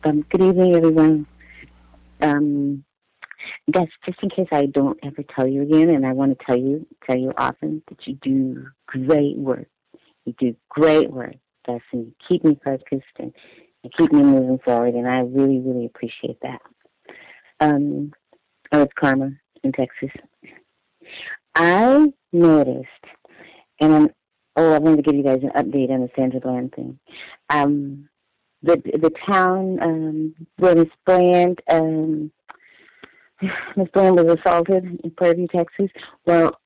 Um, 0.05 0.23
good 0.31 0.43
evening, 0.43 0.75
everyone. 0.75 1.27
Um, 2.21 2.85
guys, 3.71 3.87
just 4.05 4.19
in 4.23 4.31
case 4.31 4.49
I 4.51 4.67
don't 4.67 4.99
ever 5.05 5.23
tell 5.23 5.47
you 5.47 5.63
again, 5.63 5.91
and 5.91 6.05
I 6.05 6.13
want 6.13 6.37
to 6.37 6.45
tell 6.45 6.57
you, 6.57 6.87
tell 7.07 7.17
you 7.17 7.33
often 7.37 7.83
that 7.89 8.07
you 8.07 8.15
do 8.15 8.67
great 8.87 9.37
work. 9.37 9.69
You 10.25 10.35
do 10.39 10.57
great 10.69 11.11
work, 11.11 11.35
Gus, 11.67 11.81
and 11.93 12.07
you 12.07 12.15
keep 12.29 12.45
me 12.45 12.59
focused 12.65 13.05
and 13.19 13.33
you 13.57 13.62
keep 13.91 14.13
me 14.13 14.23
moving 14.23 14.59
forward, 14.65 14.95
and 14.95 15.09
I 15.09 15.21
really, 15.21 15.61
really 15.61 15.87
appreciate 15.87 16.39
that. 16.43 16.61
Um, 17.61 18.13
oh, 18.73 18.83
it's 18.83 18.93
Karma 18.99 19.33
in 19.63 19.73
Texas. 19.73 20.11
I 21.55 22.13
noticed, 22.33 22.89
and 23.81 23.93
I'm, 23.93 24.11
oh, 24.57 24.73
I 24.73 24.79
wanted 24.79 24.97
to 24.97 25.03
give 25.03 25.15
you 25.15 25.25
guys 25.25 25.43
an 25.43 25.51
update 25.51 25.91
on 25.91 26.01
the 26.01 26.11
Sandra 26.17 26.41
Bland 26.41 26.75
thing. 26.75 26.99
Um, 27.51 28.09
the 28.63 28.77
the 28.77 29.13
town 29.27 29.83
um, 29.83 30.35
where 30.59 30.77
Miss 30.77 30.89
Bland 31.05 31.61
um, 31.69 32.31
Miss 33.77 33.89
Bland 33.93 34.17
was 34.17 34.39
assaulted 34.39 35.01
in 35.03 35.11
Prairie 35.11 35.35
View, 35.35 35.49
Texas. 35.49 35.91
Well, 36.27 36.59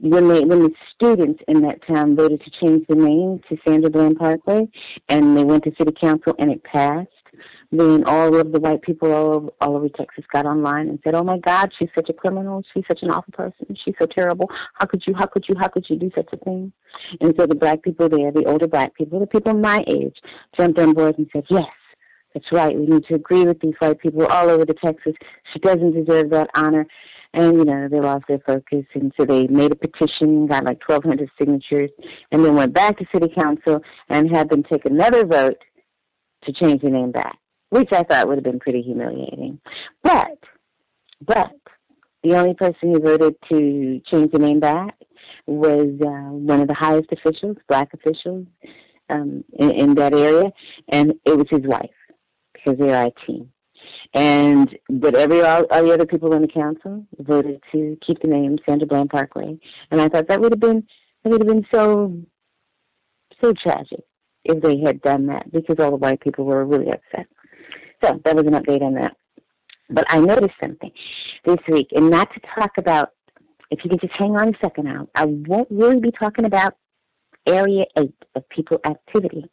when 0.00 0.28
they 0.28 0.40
when 0.44 0.62
the 0.62 0.72
students 0.94 1.42
in 1.48 1.62
that 1.62 1.86
town 1.86 2.16
voted 2.16 2.42
to 2.44 2.50
change 2.50 2.86
the 2.88 2.94
name 2.94 3.40
to 3.48 3.58
Sandra 3.66 3.90
Bland 3.90 4.18
Parkway, 4.18 4.68
and 5.08 5.36
they 5.36 5.44
went 5.44 5.64
to 5.64 5.72
city 5.78 5.92
council 6.00 6.34
and 6.38 6.50
it 6.50 6.62
passed, 6.62 7.08
then 7.72 8.04
all 8.04 8.36
of 8.36 8.52
the 8.52 8.60
white 8.60 8.82
people 8.82 9.12
all 9.12 9.34
over, 9.34 9.48
all 9.60 9.76
over 9.76 9.88
Texas 9.88 10.24
got 10.32 10.46
online 10.46 10.88
and 10.88 10.98
said, 11.04 11.14
"Oh 11.14 11.24
my 11.24 11.38
God, 11.38 11.72
she's 11.78 11.90
such 11.94 12.08
a 12.08 12.12
criminal. 12.12 12.62
She's 12.72 12.84
such 12.86 13.02
an 13.02 13.10
awful 13.10 13.32
person. 13.32 13.76
She's 13.84 13.94
so 14.00 14.06
terrible. 14.06 14.50
How 14.74 14.86
could 14.86 15.02
you? 15.06 15.14
How 15.14 15.26
could 15.26 15.44
you? 15.48 15.56
How 15.58 15.68
could 15.68 15.84
you 15.88 15.96
do 15.96 16.10
such 16.14 16.28
a 16.32 16.36
thing?" 16.36 16.72
And 17.20 17.34
so 17.36 17.46
the 17.46 17.56
black 17.56 17.82
people 17.82 18.08
there, 18.08 18.30
the 18.30 18.44
older 18.46 18.68
black 18.68 18.94
people, 18.94 19.18
the 19.20 19.26
people 19.26 19.54
my 19.54 19.84
age, 19.88 20.16
jumped 20.56 20.78
on 20.78 20.92
board 20.92 21.18
and 21.18 21.28
said, 21.32 21.44
"Yes, 21.48 21.66
that's 22.34 22.52
right. 22.52 22.78
We 22.78 22.86
need 22.86 23.04
to 23.06 23.14
agree 23.14 23.44
with 23.44 23.60
these 23.60 23.74
white 23.80 23.98
people 23.98 24.26
all 24.26 24.48
over 24.48 24.64
the 24.64 24.74
Texas. 24.74 25.14
She 25.52 25.58
doesn't 25.58 25.92
deserve 25.92 26.30
that 26.30 26.50
honor." 26.54 26.86
And 27.38 27.56
you 27.56 27.64
know 27.64 27.86
they 27.88 28.00
lost 28.00 28.24
their 28.26 28.40
focus, 28.40 28.84
and 28.94 29.12
so 29.16 29.24
they 29.24 29.46
made 29.46 29.70
a 29.70 29.76
petition, 29.76 30.48
got 30.48 30.64
like 30.64 30.80
1,200 30.88 31.30
signatures, 31.38 31.88
and 32.32 32.44
then 32.44 32.56
went 32.56 32.74
back 32.74 32.98
to 32.98 33.06
city 33.14 33.32
council 33.32 33.80
and 34.08 34.28
had 34.28 34.50
them 34.50 34.64
take 34.64 34.84
another 34.86 35.24
vote 35.24 35.62
to 36.44 36.52
change 36.52 36.82
the 36.82 36.90
name 36.90 37.12
back, 37.12 37.38
which 37.70 37.92
I 37.92 38.02
thought 38.02 38.26
would 38.26 38.38
have 38.38 38.44
been 38.44 38.58
pretty 38.58 38.82
humiliating. 38.82 39.60
But, 40.02 40.38
but 41.24 41.52
the 42.24 42.34
only 42.34 42.54
person 42.54 42.92
who 42.92 42.98
voted 42.98 43.36
to 43.52 44.00
change 44.10 44.32
the 44.32 44.40
name 44.40 44.58
back 44.58 44.96
was 45.46 45.96
uh, 46.04 46.32
one 46.32 46.60
of 46.60 46.66
the 46.66 46.74
highest 46.74 47.12
officials, 47.12 47.56
black 47.68 47.94
officials 47.94 48.48
um, 49.10 49.44
in, 49.52 49.70
in 49.70 49.94
that 49.94 50.12
area, 50.12 50.50
and 50.88 51.14
it 51.24 51.38
was 51.38 51.46
his 51.48 51.62
wife 51.62 51.88
because 52.52 52.76
they're 52.80 52.96
our 52.96 53.12
team. 53.24 53.52
And 54.14 54.76
but 54.88 55.14
every 55.14 55.42
all, 55.42 55.66
all 55.70 55.84
the 55.84 55.92
other 55.92 56.06
people 56.06 56.32
in 56.32 56.42
the 56.42 56.48
council 56.48 57.06
voted 57.18 57.62
to 57.72 57.98
keep 58.06 58.20
the 58.20 58.28
name 58.28 58.58
Sandra 58.66 58.86
Bland 58.86 59.10
Parkway, 59.10 59.58
and 59.90 60.00
I 60.00 60.08
thought 60.08 60.28
that 60.28 60.40
would 60.40 60.52
have 60.52 60.60
been 60.60 60.86
that 61.22 61.30
would 61.30 61.42
have 61.42 61.48
been 61.48 61.66
so, 61.72 62.16
so 63.42 63.52
tragic 63.52 64.00
if 64.44 64.62
they 64.62 64.78
had 64.78 65.02
done 65.02 65.26
that 65.26 65.50
because 65.52 65.76
all 65.78 65.90
the 65.90 65.96
white 65.96 66.20
people 66.20 66.44
were 66.44 66.64
really 66.64 66.88
upset. 66.88 67.26
So 68.02 68.20
that 68.24 68.36
was 68.36 68.46
an 68.46 68.54
update 68.54 68.82
on 68.82 68.94
that. 68.94 69.16
But 69.90 70.06
I 70.08 70.20
noticed 70.20 70.54
something 70.62 70.92
this 71.44 71.58
week, 71.68 71.88
and 71.92 72.10
not 72.10 72.32
to 72.34 72.40
talk 72.58 72.72
about, 72.78 73.10
if 73.70 73.80
you 73.84 73.90
can 73.90 73.98
just 73.98 74.14
hang 74.14 74.36
on 74.36 74.48
a 74.48 74.58
second 74.62 74.84
now, 74.84 75.08
I 75.14 75.24
won't 75.26 75.68
really 75.70 76.00
be 76.00 76.12
talking 76.12 76.44
about 76.44 76.76
Area 77.46 77.84
8 77.96 78.12
of 78.36 78.48
people 78.50 78.80
activity. 78.86 79.44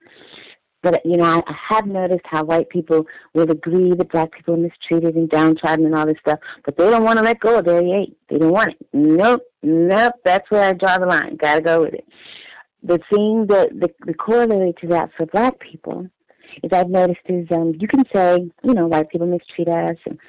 But, 0.85 1.03
you 1.03 1.17
know, 1.17 1.23
I, 1.23 1.41
I 1.51 1.55
have 1.69 1.87
noticed 1.87 2.25
how 2.25 2.43
white 2.43 2.69
people 2.69 3.07
will 3.33 3.49
agree 3.49 3.95
that 3.95 4.11
black 4.11 4.31
people 4.33 4.53
are 4.53 4.57
mistreated 4.57 5.15
and 5.15 5.27
downtrodden 5.27 5.83
and 5.83 5.95
all 5.95 6.05
this 6.05 6.19
stuff, 6.19 6.37
but 6.63 6.77
they 6.77 6.87
don't 6.91 7.03
want 7.03 7.17
to 7.17 7.25
let 7.25 7.39
go 7.39 7.57
of 7.57 7.65
their 7.65 7.79
8. 7.79 8.15
They 8.29 8.37
don't 8.37 8.51
want 8.51 8.69
it. 8.69 8.87
Nope, 8.93 9.41
nope, 9.63 10.13
that's 10.23 10.49
where 10.51 10.69
I 10.69 10.73
draw 10.73 10.99
the 10.99 11.07
line. 11.07 11.37
Gotta 11.37 11.61
go 11.61 11.81
with 11.81 11.95
it. 11.95 12.05
The 12.83 12.99
thing 13.11 13.47
that, 13.47 13.69
the, 13.71 13.89
the 14.05 14.13
corollary 14.13 14.75
to 14.81 14.87
that 14.89 15.09
for 15.17 15.25
black 15.25 15.59
people 15.59 16.07
is 16.61 16.69
I've 16.71 16.91
noticed 16.91 17.21
is 17.29 17.47
um, 17.49 17.73
you 17.79 17.87
can 17.87 18.03
say, 18.13 18.47
you 18.63 18.73
know, 18.75 18.85
white 18.85 19.09
people 19.09 19.25
mistreat 19.25 19.67
us 19.67 19.97
and 20.05 20.19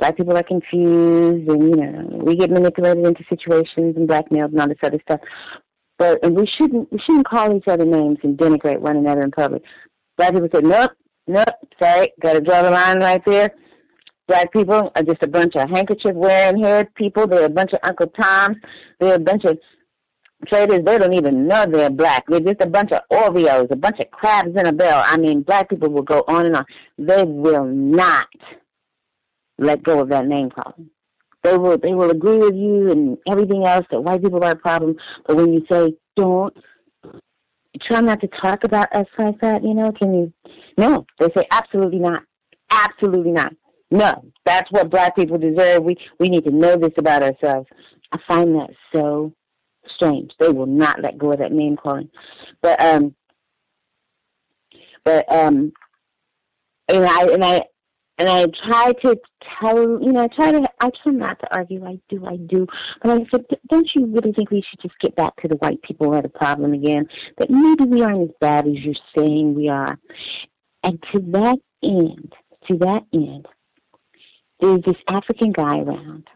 black 0.00 0.16
people 0.16 0.36
are 0.36 0.42
confused 0.42 1.48
and, 1.48 1.62
you 1.70 1.76
know, 1.76 2.18
we 2.24 2.34
get 2.34 2.50
manipulated 2.50 3.06
into 3.06 3.22
situations 3.28 3.94
and 3.96 4.08
blackmailed 4.08 4.50
and 4.50 4.60
all 4.60 4.66
this 4.66 4.76
other 4.82 4.98
stuff. 5.02 5.20
But 6.00 6.24
and 6.24 6.34
we 6.34 6.46
shouldn't 6.46 6.90
we 6.90 6.98
shouldn't 6.98 7.28
call 7.28 7.54
each 7.54 7.68
other 7.68 7.84
names 7.84 8.16
and 8.22 8.38
denigrate 8.38 8.80
one 8.80 8.96
another 8.96 9.20
in 9.20 9.30
public. 9.30 9.62
Black 10.20 10.34
people 10.34 10.50
say, 10.52 10.60
Nope, 10.60 10.90
nope, 11.26 11.48
sorry, 11.82 12.12
gotta 12.20 12.42
draw 12.42 12.60
the 12.60 12.70
line 12.70 13.00
right 13.00 13.24
there. 13.24 13.54
Black 14.28 14.52
people 14.52 14.92
are 14.94 15.02
just 15.02 15.22
a 15.22 15.26
bunch 15.26 15.56
of 15.56 15.70
handkerchief 15.70 16.14
wearing 16.14 16.62
head 16.62 16.94
people, 16.94 17.26
they're 17.26 17.46
a 17.46 17.48
bunch 17.48 17.72
of 17.72 17.78
Uncle 17.82 18.08
Toms, 18.08 18.58
they're 18.98 19.14
a 19.14 19.18
bunch 19.18 19.44
of 19.44 19.58
traders, 20.46 20.80
they 20.84 20.98
don't 20.98 21.14
even 21.14 21.48
know 21.48 21.64
they're 21.64 21.88
black. 21.88 22.24
They're 22.28 22.40
just 22.40 22.60
a 22.60 22.66
bunch 22.66 22.92
of 22.92 23.00
Oreos, 23.10 23.70
a 23.70 23.76
bunch 23.76 23.98
of 23.98 24.10
crabs 24.10 24.50
in 24.50 24.66
a 24.66 24.74
barrel. 24.74 25.02
I 25.06 25.16
mean, 25.16 25.40
black 25.40 25.70
people 25.70 25.88
will 25.88 26.02
go 26.02 26.22
on 26.28 26.44
and 26.44 26.54
on. 26.54 26.66
They 26.98 27.24
will 27.24 27.64
not 27.64 28.28
let 29.56 29.82
go 29.82 30.00
of 30.00 30.10
that 30.10 30.26
name 30.26 30.50
calling. 30.50 30.90
They 31.42 31.56
will 31.56 31.78
they 31.78 31.94
will 31.94 32.10
agree 32.10 32.36
with 32.36 32.54
you 32.54 32.90
and 32.90 33.16
everything 33.26 33.64
else 33.64 33.86
that 33.90 34.02
white 34.02 34.22
people 34.22 34.44
are 34.44 34.50
a 34.50 34.56
problem. 34.56 34.96
But 35.26 35.36
when 35.36 35.54
you 35.54 35.64
say 35.72 35.94
don't 36.14 36.54
try 37.82 38.00
not 38.00 38.20
to 38.20 38.28
talk 38.42 38.64
about 38.64 38.94
us 38.94 39.06
like 39.18 39.40
that, 39.40 39.62
you 39.62 39.74
know, 39.74 39.92
can 39.92 40.14
you 40.14 40.32
no. 40.76 41.06
They 41.18 41.28
say 41.36 41.46
absolutely 41.50 41.98
not. 41.98 42.22
Absolutely 42.70 43.32
not. 43.32 43.52
No. 43.90 44.24
That's 44.46 44.70
what 44.70 44.90
black 44.90 45.14
people 45.16 45.38
deserve. 45.38 45.84
We 45.84 45.96
we 46.18 46.28
need 46.28 46.44
to 46.44 46.50
know 46.50 46.76
this 46.76 46.92
about 46.96 47.22
ourselves. 47.22 47.68
I 48.12 48.18
find 48.26 48.54
that 48.56 48.70
so 48.94 49.32
strange. 49.94 50.32
They 50.38 50.48
will 50.48 50.66
not 50.66 51.02
let 51.02 51.18
go 51.18 51.32
of 51.32 51.38
that 51.38 51.52
name 51.52 51.76
calling. 51.76 52.08
But 52.62 52.80
um 52.82 53.14
but 55.04 55.30
um 55.32 55.72
and 56.88 57.04
I 57.04 57.22
and 57.28 57.44
I 57.44 57.62
and 58.20 58.28
I 58.28 58.44
try 58.68 58.92
to 59.02 59.18
tell 59.60 59.78
you 59.78 60.12
know 60.12 60.24
I 60.24 60.28
try 60.28 60.52
to 60.52 60.68
I 60.80 60.90
try 61.02 61.12
not 61.12 61.40
to 61.40 61.56
argue. 61.56 61.84
I 61.86 61.98
do 62.10 62.26
I 62.26 62.36
do. 62.36 62.66
But 63.02 63.12
I 63.12 63.26
said 63.30 63.46
don't 63.70 63.88
you 63.94 64.06
really 64.06 64.32
think 64.32 64.50
we 64.50 64.62
should 64.68 64.80
just 64.82 64.98
get 65.00 65.16
back 65.16 65.34
to 65.40 65.48
the 65.48 65.56
white 65.56 65.80
people 65.82 66.08
who 66.08 66.12
are 66.12 66.22
the 66.22 66.28
problem 66.28 66.74
again? 66.74 67.08
That 67.38 67.48
maybe 67.48 67.84
we 67.84 68.02
aren't 68.02 68.28
as 68.28 68.36
bad 68.38 68.68
as 68.68 68.74
you're 68.74 68.94
saying 69.16 69.54
we 69.54 69.70
are. 69.70 69.98
And 70.82 71.02
to 71.12 71.20
that 71.30 71.58
end 71.82 72.34
to 72.68 72.76
that 72.78 73.04
end 73.14 73.46
there's 74.60 74.82
this 74.84 74.96
African 75.08 75.52
guy 75.52 75.78
around 75.78 76.28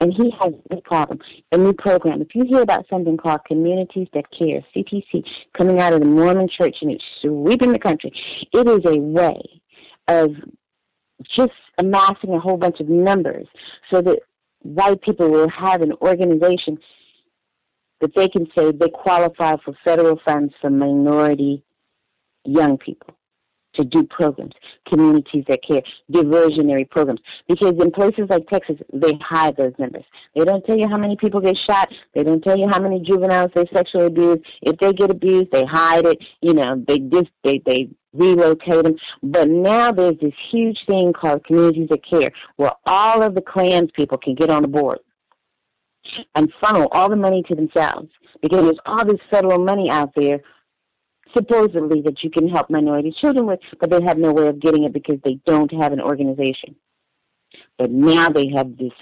and 0.00 0.12
he 0.12 0.34
has 0.42 0.52
a 0.72 0.80
problem, 0.80 1.20
a 1.52 1.56
new 1.56 1.72
program. 1.72 2.20
If 2.20 2.34
you 2.34 2.44
hear 2.44 2.62
about 2.62 2.86
something 2.90 3.16
called 3.16 3.44
Communities 3.46 4.08
That 4.12 4.24
Care, 4.36 4.60
CTC, 4.74 5.24
coming 5.56 5.80
out 5.80 5.92
of 5.92 6.00
the 6.00 6.06
Mormon 6.06 6.48
church 6.48 6.78
and 6.82 6.90
it's 6.90 7.04
sweeping 7.22 7.72
the 7.72 7.78
country, 7.78 8.12
it 8.52 8.68
is 8.68 8.80
a 8.84 8.98
way 8.98 9.40
of 10.08 10.32
just 11.36 11.52
amassing 11.78 12.32
a 12.34 12.40
whole 12.40 12.56
bunch 12.56 12.80
of 12.80 12.88
numbers 12.88 13.46
so 13.92 14.00
that 14.02 14.20
white 14.62 15.00
people 15.02 15.30
will 15.30 15.48
have 15.48 15.82
an 15.82 15.92
organization 16.00 16.78
that 18.00 18.14
they 18.14 18.28
can 18.28 18.46
say 18.56 18.72
they 18.72 18.88
qualify 18.88 19.56
for 19.64 19.74
federal 19.84 20.18
funds 20.24 20.52
for 20.60 20.70
minority 20.70 21.62
young 22.44 22.76
people 22.76 23.13
to 23.76 23.84
do 23.84 24.04
programs, 24.04 24.52
communities 24.88 25.44
that 25.48 25.60
care, 25.66 25.82
diversionary 26.12 26.88
programs. 26.88 27.20
Because 27.48 27.74
in 27.80 27.90
places 27.90 28.26
like 28.28 28.46
Texas, 28.48 28.76
they 28.92 29.12
hide 29.20 29.56
those 29.56 29.72
numbers. 29.78 30.04
They 30.34 30.44
don't 30.44 30.64
tell 30.64 30.78
you 30.78 30.88
how 30.88 30.96
many 30.96 31.16
people 31.16 31.40
get 31.40 31.56
shot. 31.68 31.88
They 32.14 32.22
don't 32.22 32.42
tell 32.42 32.58
you 32.58 32.68
how 32.68 32.80
many 32.80 33.00
juveniles 33.00 33.50
they 33.54 33.64
sexually 33.72 34.06
abuse. 34.06 34.38
If 34.62 34.78
they 34.78 34.92
get 34.92 35.10
abused, 35.10 35.50
they 35.52 35.64
hide 35.64 36.06
it. 36.06 36.18
You 36.40 36.54
know, 36.54 36.82
they 36.86 36.98
just 36.98 37.30
they 37.42 37.62
they 37.64 37.88
relocate 38.12 38.84
them. 38.84 38.96
But 39.22 39.48
now 39.48 39.92
there's 39.92 40.18
this 40.20 40.34
huge 40.50 40.78
thing 40.86 41.12
called 41.12 41.44
communities 41.44 41.88
that 41.90 42.08
care, 42.08 42.30
where 42.56 42.72
all 42.86 43.22
of 43.22 43.34
the 43.34 43.42
clans 43.42 43.90
people 43.94 44.18
can 44.18 44.34
get 44.34 44.50
on 44.50 44.62
the 44.62 44.68
board 44.68 44.98
and 46.34 46.52
funnel 46.60 46.88
all 46.92 47.08
the 47.08 47.16
money 47.16 47.42
to 47.48 47.54
themselves 47.54 48.08
because 48.42 48.62
there's 48.62 48.78
all 48.86 49.04
this 49.04 49.20
federal 49.30 49.58
money 49.58 49.90
out 49.90 50.10
there 50.14 50.40
supposedly 51.36 52.00
that 52.02 52.22
you 52.22 52.30
can 52.30 52.48
help 52.48 52.70
minority 52.70 53.14
children 53.20 53.46
with, 53.46 53.60
but 53.80 53.90
they 53.90 54.02
have 54.02 54.18
no 54.18 54.32
way 54.32 54.48
of 54.48 54.60
getting 54.60 54.84
it 54.84 54.92
because 54.92 55.18
they 55.24 55.38
don't 55.46 55.72
have 55.74 55.92
an 55.92 56.00
organization. 56.00 56.76
But 57.78 57.90
now 57.90 58.28
they 58.28 58.48
have 58.54 58.76
this 58.76 58.92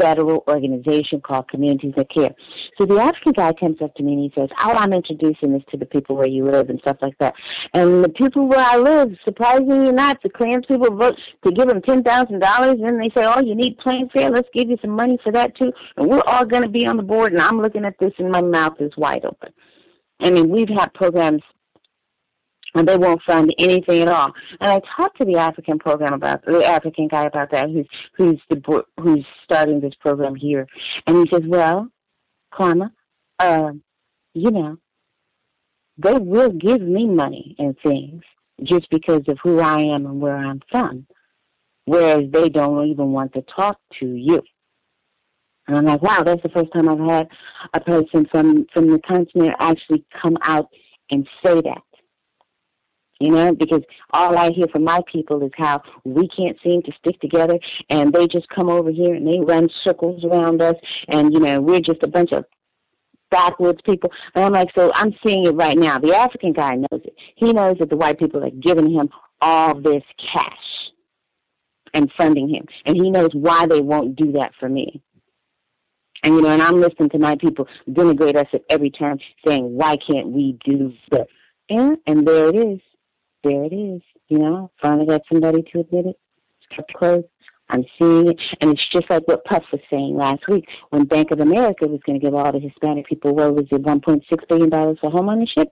federal 0.00 0.42
organization 0.48 1.20
called 1.20 1.48
Communities 1.48 1.92
That 1.96 2.10
Care. 2.10 2.30
So 2.78 2.86
the 2.86 2.98
African 2.98 3.32
guy 3.32 3.52
comes 3.52 3.80
up 3.82 3.94
to 3.96 4.02
me 4.02 4.14
and 4.14 4.22
he 4.22 4.32
says, 4.34 4.48
Oh, 4.60 4.72
I'm 4.72 4.92
introducing 4.92 5.52
this 5.52 5.62
to 5.70 5.76
the 5.76 5.86
people 5.86 6.16
where 6.16 6.28
you 6.28 6.44
live 6.44 6.70
and 6.70 6.80
stuff 6.80 6.96
like 7.02 7.16
that. 7.18 7.34
And 7.74 8.02
the 8.02 8.08
people 8.08 8.48
where 8.48 8.64
I 8.64 8.76
live, 8.76 9.10
surprisingly 9.24 9.92
not, 9.92 10.22
the 10.22 10.30
clans 10.30 10.64
people 10.66 10.94
vote 10.96 11.16
to 11.44 11.52
give 11.52 11.68
them 11.68 11.80
$10,000 11.80 12.88
and 12.88 13.02
they 13.02 13.10
say, 13.14 13.26
Oh, 13.26 13.40
you 13.40 13.54
need 13.54 13.78
plane 13.78 14.08
fare? 14.12 14.30
Let's 14.30 14.48
give 14.54 14.68
you 14.68 14.78
some 14.80 14.92
money 14.92 15.18
for 15.22 15.32
that 15.32 15.56
too. 15.56 15.72
And 15.96 16.08
we're 16.08 16.22
all 16.26 16.44
going 16.44 16.62
to 16.62 16.68
be 16.68 16.86
on 16.86 16.96
the 16.96 17.02
board. 17.02 17.32
And 17.32 17.42
I'm 17.42 17.60
looking 17.60 17.84
at 17.84 17.98
this 17.98 18.12
and 18.18 18.30
my 18.30 18.42
mouth 18.42 18.80
is 18.80 18.92
wide 18.96 19.24
open. 19.24 19.52
I 20.22 20.30
mean, 20.30 20.48
we've 20.48 20.68
had 20.68 20.94
programs 20.94 21.42
and 22.74 22.88
they 22.88 22.96
won't 22.96 23.22
fund 23.22 23.54
anything 23.58 24.02
at 24.02 24.08
all. 24.08 24.32
And 24.60 24.70
I 24.70 24.80
talked 24.96 25.18
to 25.18 25.24
the 25.24 25.36
African 25.36 25.78
program 25.78 26.14
about 26.14 26.44
the 26.44 26.64
African 26.64 27.08
guy 27.08 27.24
about 27.24 27.50
that, 27.50 27.70
who's 27.70 27.86
who's 28.16 28.40
the 28.48 28.84
who's 29.00 29.24
starting 29.44 29.80
this 29.80 29.94
program 30.00 30.34
here, 30.34 30.66
and 31.06 31.16
he 31.18 31.30
says, 31.30 31.42
"Well, 31.46 31.88
Karma, 32.52 32.92
uh, 33.38 33.72
you 34.34 34.50
know, 34.50 34.78
they 35.98 36.14
will 36.14 36.50
give 36.50 36.80
me 36.80 37.06
money 37.06 37.54
and 37.58 37.76
things 37.84 38.22
just 38.62 38.88
because 38.90 39.22
of 39.28 39.38
who 39.42 39.60
I 39.60 39.80
am 39.80 40.06
and 40.06 40.20
where 40.20 40.36
I'm 40.36 40.60
from, 40.70 41.06
whereas 41.84 42.30
they 42.30 42.48
don't 42.48 42.86
even 42.86 43.12
want 43.12 43.34
to 43.34 43.42
talk 43.42 43.78
to 44.00 44.06
you." 44.06 44.42
And 45.66 45.76
I'm 45.76 45.84
like, 45.84 46.02
wow, 46.02 46.22
that's 46.22 46.42
the 46.42 46.48
first 46.48 46.72
time 46.72 46.88
I've 46.88 47.10
had 47.10 47.28
a 47.72 47.80
person 47.80 48.26
from 48.30 48.66
from 48.72 48.90
the 48.90 48.98
continent 49.00 49.54
actually 49.60 50.04
come 50.20 50.36
out 50.44 50.68
and 51.10 51.26
say 51.44 51.60
that. 51.60 51.82
You 53.20 53.30
know, 53.30 53.54
because 53.54 53.82
all 54.12 54.36
I 54.36 54.50
hear 54.50 54.66
from 54.72 54.82
my 54.82 55.00
people 55.10 55.44
is 55.44 55.52
how 55.56 55.80
we 56.04 56.26
can't 56.28 56.58
seem 56.64 56.82
to 56.82 56.92
stick 56.98 57.20
together, 57.20 57.56
and 57.88 58.12
they 58.12 58.26
just 58.26 58.48
come 58.48 58.68
over 58.68 58.90
here 58.90 59.14
and 59.14 59.24
they 59.26 59.38
run 59.38 59.68
circles 59.84 60.24
around 60.24 60.60
us, 60.60 60.74
and 61.08 61.32
you 61.32 61.38
know, 61.38 61.60
we're 61.60 61.80
just 61.80 62.02
a 62.02 62.08
bunch 62.08 62.32
of 62.32 62.44
backwoods 63.30 63.78
people. 63.84 64.10
And 64.34 64.44
I'm 64.44 64.52
like, 64.52 64.70
so 64.76 64.90
I'm 64.96 65.14
seeing 65.24 65.46
it 65.46 65.54
right 65.54 65.78
now. 65.78 65.98
The 65.98 66.16
African 66.16 66.52
guy 66.52 66.74
knows 66.74 67.00
it. 67.04 67.14
He 67.36 67.52
knows 67.52 67.76
that 67.78 67.90
the 67.90 67.96
white 67.96 68.18
people 68.18 68.44
are 68.44 68.50
giving 68.50 68.92
him 68.92 69.08
all 69.40 69.80
this 69.80 70.02
cash 70.32 70.90
and 71.94 72.10
funding 72.18 72.48
him, 72.48 72.66
and 72.86 72.96
he 72.96 73.08
knows 73.08 73.30
why 73.34 73.66
they 73.66 73.80
won't 73.80 74.16
do 74.16 74.32
that 74.32 74.50
for 74.58 74.68
me. 74.68 75.00
And 76.22 76.34
you 76.34 76.42
know, 76.42 76.50
and 76.50 76.62
I'm 76.62 76.80
listening 76.80 77.10
to 77.10 77.18
my 77.18 77.36
people 77.36 77.66
denigrate 77.88 78.36
us 78.36 78.46
at 78.52 78.62
every 78.70 78.90
turn, 78.90 79.18
saying, 79.46 79.74
"Why 79.76 79.96
can't 79.96 80.28
we 80.28 80.58
do 80.64 80.92
this?" 81.10 81.26
And 81.68 81.98
and 82.06 82.26
there 82.26 82.48
it 82.48 82.56
is, 82.56 82.80
there 83.42 83.64
it 83.64 83.72
is. 83.72 84.02
You 84.28 84.38
know, 84.38 84.70
finally 84.80 85.06
got 85.06 85.22
somebody 85.30 85.62
to 85.72 85.80
admit 85.80 86.06
it. 86.06 86.18
It's 86.60 86.76
kept 86.76 86.94
closed. 86.94 87.26
I'm 87.68 87.84
seeing 87.98 88.28
it, 88.28 88.40
and 88.60 88.70
it's 88.70 88.86
just 88.88 89.08
like 89.08 89.26
what 89.26 89.44
Puff 89.44 89.64
was 89.72 89.80
saying 89.90 90.16
last 90.16 90.46
week 90.46 90.68
when 90.90 91.04
Bank 91.04 91.30
of 91.30 91.40
America 91.40 91.88
was 91.88 92.00
going 92.04 92.20
to 92.20 92.24
give 92.24 92.34
all 92.34 92.52
the 92.52 92.60
Hispanic 92.60 93.06
people 93.06 93.34
what 93.34 93.54
was 93.54 93.66
it, 93.70 93.82
1.6 93.82 94.48
billion 94.48 94.68
dollars 94.68 94.98
for 95.00 95.10
home 95.10 95.28
ownership. 95.28 95.68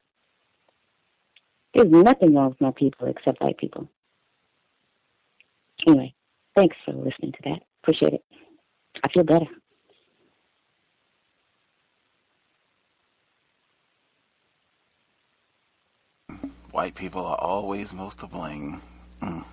There's 1.74 1.90
nothing 1.90 2.34
wrong 2.34 2.50
with 2.50 2.60
my 2.60 2.72
people 2.72 3.06
except 3.06 3.40
white 3.40 3.58
people. 3.58 3.88
Anyway, 5.86 6.14
thanks 6.56 6.76
for 6.84 6.92
listening 6.92 7.32
to 7.32 7.38
that. 7.44 7.60
Appreciate 7.82 8.14
it. 8.14 8.24
I 9.04 9.12
feel 9.12 9.24
better. 9.24 9.46
White 16.72 16.94
people 16.94 17.26
are 17.26 17.38
always 17.38 17.92
most 17.92 18.20
to 18.20 18.26
blame. 18.26 18.80
Mm. 19.20 19.44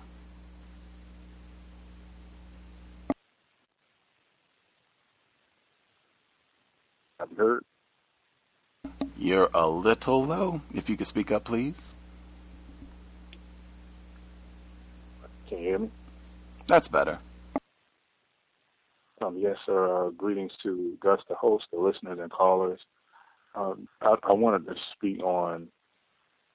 I've 7.20 7.36
heard. 7.36 7.64
You're 9.16 9.50
a 9.52 9.66
little 9.66 10.24
low. 10.24 10.60
If 10.72 10.88
you 10.88 10.96
could 10.96 11.08
speak 11.08 11.32
up, 11.32 11.42
please. 11.44 11.92
Can 15.48 15.58
you 15.58 15.64
hear 15.64 15.78
me? 15.80 15.90
That's 16.68 16.86
better. 16.86 17.18
Um, 19.20 19.36
yes, 19.36 19.56
sir. 19.66 20.06
Uh, 20.06 20.10
greetings 20.10 20.52
to 20.62 20.96
Gus, 21.00 21.20
the 21.28 21.34
host, 21.34 21.64
the 21.72 21.80
listeners, 21.80 22.20
and 22.20 22.30
callers. 22.30 22.78
Um, 23.56 23.88
I, 24.00 24.14
I, 24.22 24.32
wanted 24.34 24.66
to 24.66 24.74
speak 24.94 25.20
on 25.24 25.68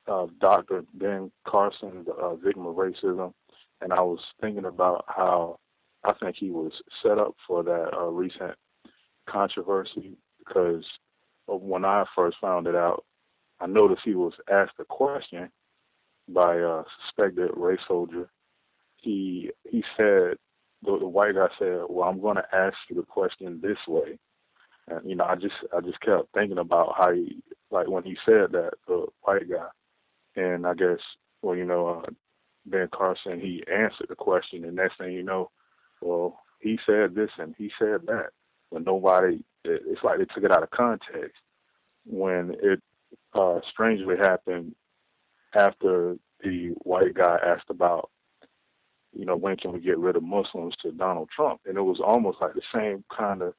uh, 0.07 0.27
Dr. 0.39 0.83
Ben 0.93 1.31
Carson, 1.47 2.03
the 2.05 2.13
uh, 2.13 2.35
victim 2.35 2.65
of 2.65 2.75
racism, 2.75 3.33
and 3.81 3.93
I 3.93 4.01
was 4.01 4.19
thinking 4.41 4.65
about 4.65 5.05
how 5.07 5.59
I 6.03 6.13
think 6.13 6.35
he 6.37 6.49
was 6.49 6.71
set 7.01 7.17
up 7.17 7.35
for 7.47 7.63
that 7.63 7.95
uh, 7.95 8.07
recent 8.07 8.55
controversy 9.27 10.17
because 10.37 10.83
when 11.47 11.85
I 11.85 12.05
first 12.15 12.37
found 12.41 12.67
it 12.67 12.75
out, 12.75 13.05
I 13.59 13.67
noticed 13.67 14.01
he 14.03 14.15
was 14.15 14.33
asked 14.51 14.73
a 14.79 14.85
question 14.85 15.49
by 16.27 16.55
a 16.55 16.83
suspected 17.05 17.51
race 17.55 17.79
soldier. 17.87 18.29
He 18.97 19.51
he 19.69 19.83
said 19.97 20.37
the, 20.83 20.97
the 20.99 21.07
white 21.07 21.35
guy 21.35 21.47
said, 21.59 21.83
"Well, 21.89 22.07
I'm 22.07 22.21
going 22.21 22.37
to 22.37 22.55
ask 22.55 22.75
you 22.89 22.95
the 22.95 23.03
question 23.03 23.59
this 23.61 23.77
way," 23.87 24.17
and 24.87 25.09
you 25.09 25.15
know, 25.15 25.25
I 25.25 25.35
just 25.35 25.55
I 25.75 25.81
just 25.81 25.99
kept 26.01 26.33
thinking 26.33 26.57
about 26.57 26.95
how 26.97 27.13
he 27.13 27.41
like 27.71 27.87
when 27.87 28.03
he 28.03 28.17
said 28.25 28.51
that 28.51 28.71
the 28.87 29.05
white 29.21 29.49
guy, 29.49 29.67
and 30.35 30.65
I 30.65 30.73
guess 30.73 30.99
well, 31.41 31.55
you 31.55 31.65
know, 31.65 31.87
uh, 31.87 32.09
Ben 32.65 32.89
Carson 32.93 33.39
he 33.39 33.63
answered 33.71 34.07
the 34.09 34.15
question, 34.15 34.65
and 34.65 34.75
next 34.75 34.97
thing 34.97 35.13
you 35.13 35.23
know, 35.23 35.51
well, 36.01 36.39
he 36.59 36.79
said 36.85 37.15
this 37.15 37.31
and 37.37 37.55
he 37.57 37.71
said 37.79 38.01
that, 38.07 38.29
but 38.71 38.85
nobody. 38.85 39.43
It's 39.65 40.03
like 40.03 40.19
they 40.19 40.25
took 40.25 40.43
it 40.43 40.51
out 40.51 40.63
of 40.63 40.71
context 40.71 41.39
when 42.05 42.55
it 42.61 42.81
uh, 43.33 43.59
strangely 43.71 44.17
happened 44.17 44.75
after 45.55 46.17
the 46.43 46.73
white 46.83 47.13
guy 47.13 47.37
asked 47.45 47.69
about 47.69 48.09
you 49.13 49.25
know, 49.25 49.35
when 49.35 49.55
can 49.57 49.71
we 49.71 49.79
get 49.79 49.97
rid 49.97 50.15
of 50.15 50.23
Muslims 50.23 50.75
to 50.81 50.91
Donald 50.91 51.29
Trump? 51.35 51.61
And 51.65 51.77
it 51.77 51.81
was 51.81 52.01
almost 52.03 52.39
like 52.41 52.53
the 52.53 52.61
same 52.73 53.03
kind 53.15 53.41
of 53.41 53.53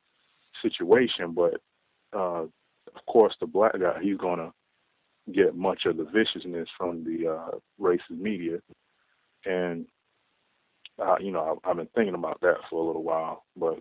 situation, 0.63 1.33
but 1.33 1.61
uh, 2.13 2.43
of 2.43 3.07
course, 3.09 3.35
the 3.41 3.47
black 3.47 3.79
guy, 3.79 4.01
he's 4.03 4.17
going 4.17 4.39
to 4.39 4.53
get 5.33 5.57
much 5.57 5.87
of 5.87 5.97
the 5.97 6.05
viciousness 6.05 6.69
from 6.77 7.05
the 7.05 7.29
uh, 7.29 7.51
racist 7.81 8.19
media. 8.19 8.59
And, 9.47 9.87
uh, 10.99 11.17
you 11.21 11.33
know, 11.33 11.61
I, 11.65 11.71
I've 11.71 11.77
been 11.77 11.89
thinking 11.95 12.15
about 12.15 12.41
that 12.43 12.57
for 12.69 12.83
a 12.83 12.87
little 12.87 13.03
while, 13.03 13.45
but 13.57 13.81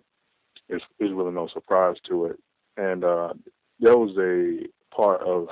it's, 0.68 0.84
it's 0.98 1.12
really 1.12 1.32
no 1.32 1.48
surprise 1.52 1.96
to 2.08 2.26
it. 2.26 2.36
And 2.76 3.04
uh, 3.04 3.34
there 3.80 3.96
was 3.96 4.16
a 4.18 4.66
part 4.94 5.20
of 5.22 5.48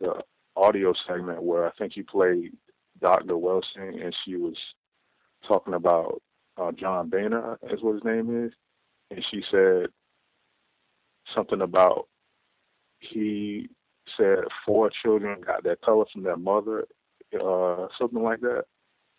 the 0.00 0.22
audio 0.56 0.94
segment 1.06 1.42
where 1.42 1.66
I 1.66 1.70
think 1.78 1.92
he 1.92 2.02
played 2.02 2.52
Dr. 3.00 3.34
Welsing, 3.34 4.02
and 4.02 4.14
she 4.24 4.36
was 4.36 4.56
talking 5.46 5.74
about 5.74 6.22
uh, 6.56 6.72
John 6.72 7.10
Boehner, 7.10 7.58
is 7.70 7.82
what 7.82 7.94
his 7.94 8.04
name 8.04 8.46
is, 8.46 8.52
and 9.10 9.24
she 9.30 9.42
said 9.50 9.86
something 11.34 11.60
about 11.60 12.08
he 13.00 13.68
said 14.16 14.44
four 14.64 14.90
children 15.02 15.40
got 15.40 15.62
their 15.62 15.76
color 15.76 16.04
from 16.12 16.22
their 16.22 16.36
mother, 16.36 16.86
uh, 17.40 17.88
something 17.98 18.22
like 18.22 18.40
that. 18.40 18.64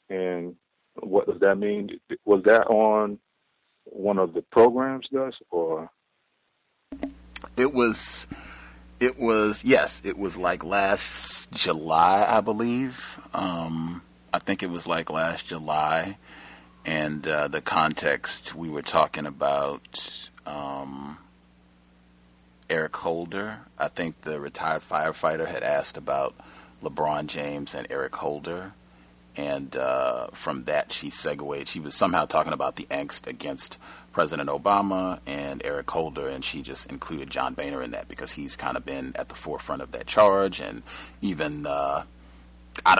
And 0.09 0.55
what 0.99 1.27
does 1.27 1.39
that 1.41 1.57
mean? 1.57 1.99
Was 2.25 2.43
that 2.45 2.67
on 2.67 3.19
one 3.83 4.17
of 4.19 4.33
the 4.33 4.41
programs, 4.41 5.07
Gus, 5.13 5.33
or? 5.49 5.89
It 7.55 7.73
was. 7.73 8.27
It 8.99 9.19
was 9.19 9.63
yes. 9.63 10.01
It 10.03 10.17
was 10.17 10.37
like 10.37 10.63
last 10.63 11.51
July, 11.51 12.25
I 12.27 12.41
believe. 12.41 13.19
Um, 13.33 14.01
I 14.33 14.39
think 14.39 14.63
it 14.63 14.71
was 14.71 14.87
like 14.87 15.11
last 15.11 15.47
July, 15.47 16.17
and 16.83 17.27
uh, 17.27 17.47
the 17.47 17.61
context 17.61 18.55
we 18.55 18.69
were 18.69 18.81
talking 18.81 19.27
about 19.27 20.29
um, 20.47 21.19
Eric 22.69 22.95
Holder. 22.97 23.59
I 23.77 23.87
think 23.87 24.21
the 24.21 24.39
retired 24.39 24.81
firefighter 24.81 25.47
had 25.47 25.63
asked 25.63 25.97
about 25.97 26.35
LeBron 26.83 27.27
James 27.27 27.73
and 27.73 27.87
Eric 27.89 28.15
Holder, 28.17 28.73
and 29.35 29.75
uh, 29.75 30.27
from 30.27 30.65
that 30.65 30.91
she 30.91 31.09
segued. 31.09 31.67
She 31.67 31.79
was 31.79 31.95
somehow 31.95 32.25
talking 32.25 32.53
about 32.53 32.75
the 32.75 32.85
angst 32.85 33.27
against 33.27 33.79
President 34.11 34.49
Obama 34.49 35.19
and 35.27 35.61
Eric 35.63 35.89
Holder, 35.91 36.27
and 36.27 36.43
she 36.43 36.61
just 36.61 36.89
included 36.89 37.29
John 37.29 37.53
Boehner 37.53 37.83
in 37.83 37.91
that 37.91 38.07
because 38.07 38.33
he's 38.33 38.55
kind 38.55 38.75
of 38.75 38.85
been 38.85 39.13
at 39.15 39.29
the 39.29 39.35
forefront 39.35 39.81
of 39.81 39.91
that 39.91 40.07
charge, 40.07 40.59
and 40.59 40.81
even 41.21 41.65
uh, 41.65 42.03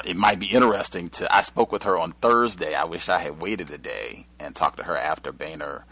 it 0.06 0.18
might 0.18 0.40
be 0.40 0.48
interesting 0.48 1.08
to. 1.10 1.36
I 1.36 1.42
spoke 1.42 1.72
with 1.72 1.84
her 1.84 1.98
on 1.98 2.14
Thursday. 2.14 2.74
I 2.76 2.84
wish 2.84 3.10
I 3.10 3.20
had 3.20 3.42
waited 3.42 3.72
a 3.72 3.78
day 3.78 4.26
and 4.40 4.56
talked 4.56 4.78
to 4.78 4.84
her 4.84 4.98
after 4.98 5.32
Boehner 5.32 5.86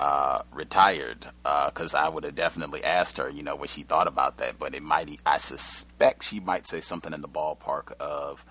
uh, 0.00 0.40
retired, 0.50 1.26
because 1.42 1.92
uh, 1.92 1.98
I 1.98 2.08
would 2.08 2.24
have 2.24 2.34
definitely 2.34 2.82
asked 2.82 3.18
her, 3.18 3.28
you 3.28 3.42
know, 3.42 3.54
what 3.54 3.68
she 3.68 3.82
thought 3.82 4.08
about 4.08 4.38
that. 4.38 4.58
But 4.58 4.74
it 4.74 4.82
might. 4.82 5.20
I 5.26 5.36
suspect 5.36 6.24
she 6.24 6.40
might 6.40 6.66
say 6.66 6.80
something 6.80 7.12
in 7.12 7.20
the 7.20 7.28
ballpark 7.28 7.92
of 8.00 8.44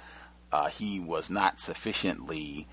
uh, 0.51 0.69
he 0.69 0.99
was 0.99 1.30
not 1.31 1.59
sufficiently 1.59 2.67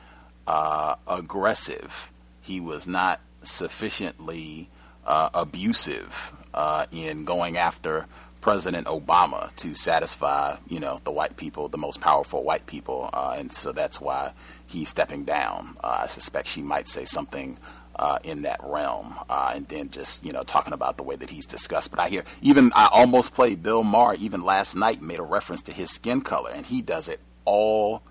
uh, 0.46 0.96
aggressive. 1.08 2.12
He 2.42 2.60
was 2.60 2.86
not 2.86 3.20
sufficiently 3.42 4.68
uh, 5.06 5.30
abusive 5.32 6.34
uh, 6.52 6.84
in 6.92 7.24
going 7.24 7.56
after 7.56 8.06
President 8.42 8.86
Obama 8.86 9.54
to 9.56 9.74
satisfy, 9.74 10.56
you 10.68 10.78
know, 10.78 11.00
the 11.04 11.10
white 11.10 11.36
people, 11.36 11.68
the 11.68 11.78
most 11.78 12.00
powerful 12.00 12.44
white 12.44 12.66
people, 12.66 13.10
uh, 13.12 13.34
and 13.36 13.50
so 13.50 13.72
that's 13.72 14.00
why 14.00 14.32
he's 14.66 14.88
stepping 14.88 15.24
down. 15.24 15.76
Uh, 15.82 16.02
I 16.02 16.06
suspect 16.06 16.46
she 16.46 16.62
might 16.62 16.88
say 16.88 17.04
something 17.04 17.58
uh, 17.98 18.18
in 18.22 18.42
that 18.42 18.60
realm, 18.62 19.18
uh, 19.28 19.52
and 19.54 19.66
then 19.68 19.90
just 19.90 20.24
you 20.24 20.32
know 20.32 20.42
talking 20.42 20.72
about 20.72 20.96
the 20.96 21.02
way 21.02 21.16
that 21.16 21.30
he's 21.30 21.46
discussed. 21.46 21.90
But 21.90 22.00
I 22.00 22.08
hear 22.08 22.24
even 22.42 22.72
I 22.74 22.88
almost 22.92 23.34
played 23.34 23.62
Bill 23.62 23.82
Maher 23.82 24.14
even 24.14 24.42
last 24.42 24.74
night 24.76 25.02
made 25.02 25.18
a 25.18 25.24
reference 25.24 25.62
to 25.62 25.72
his 25.72 25.90
skin 25.90 26.20
color, 26.20 26.50
and 26.50 26.66
he 26.66 26.82
does 26.82 27.08
it 27.08 27.20
all 27.44 28.02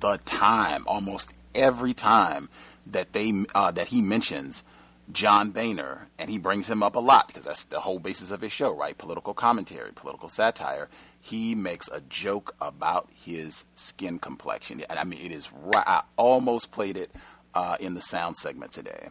the 0.00 0.18
time, 0.18 0.84
almost 0.86 1.32
every 1.54 1.94
time 1.94 2.48
that 2.86 3.12
they 3.12 3.32
uh, 3.54 3.70
that 3.70 3.88
he 3.88 4.02
mentions 4.02 4.64
John 5.12 5.50
Boehner, 5.50 6.08
and 6.18 6.30
he 6.30 6.38
brings 6.38 6.68
him 6.68 6.82
up 6.82 6.96
a 6.96 7.00
lot 7.00 7.26
because 7.26 7.44
that's 7.44 7.64
the 7.64 7.80
whole 7.80 7.98
basis 7.98 8.30
of 8.30 8.40
his 8.40 8.52
show, 8.52 8.74
right? 8.74 8.96
Political 8.96 9.34
commentary, 9.34 9.92
political 9.92 10.28
satire. 10.28 10.88
He 11.20 11.54
makes 11.54 11.88
a 11.88 12.00
joke 12.00 12.54
about 12.60 13.08
his 13.14 13.64
skin 13.74 14.18
complexion. 14.18 14.82
And 14.88 14.98
I 14.98 15.04
mean, 15.04 15.20
it 15.20 15.32
is 15.32 15.50
right. 15.52 15.84
I 15.86 16.02
almost 16.16 16.70
played 16.70 16.96
it 16.96 17.10
uh, 17.54 17.76
in 17.80 17.94
the 17.94 18.00
sound 18.00 18.36
segment 18.36 18.72
today. 18.72 19.08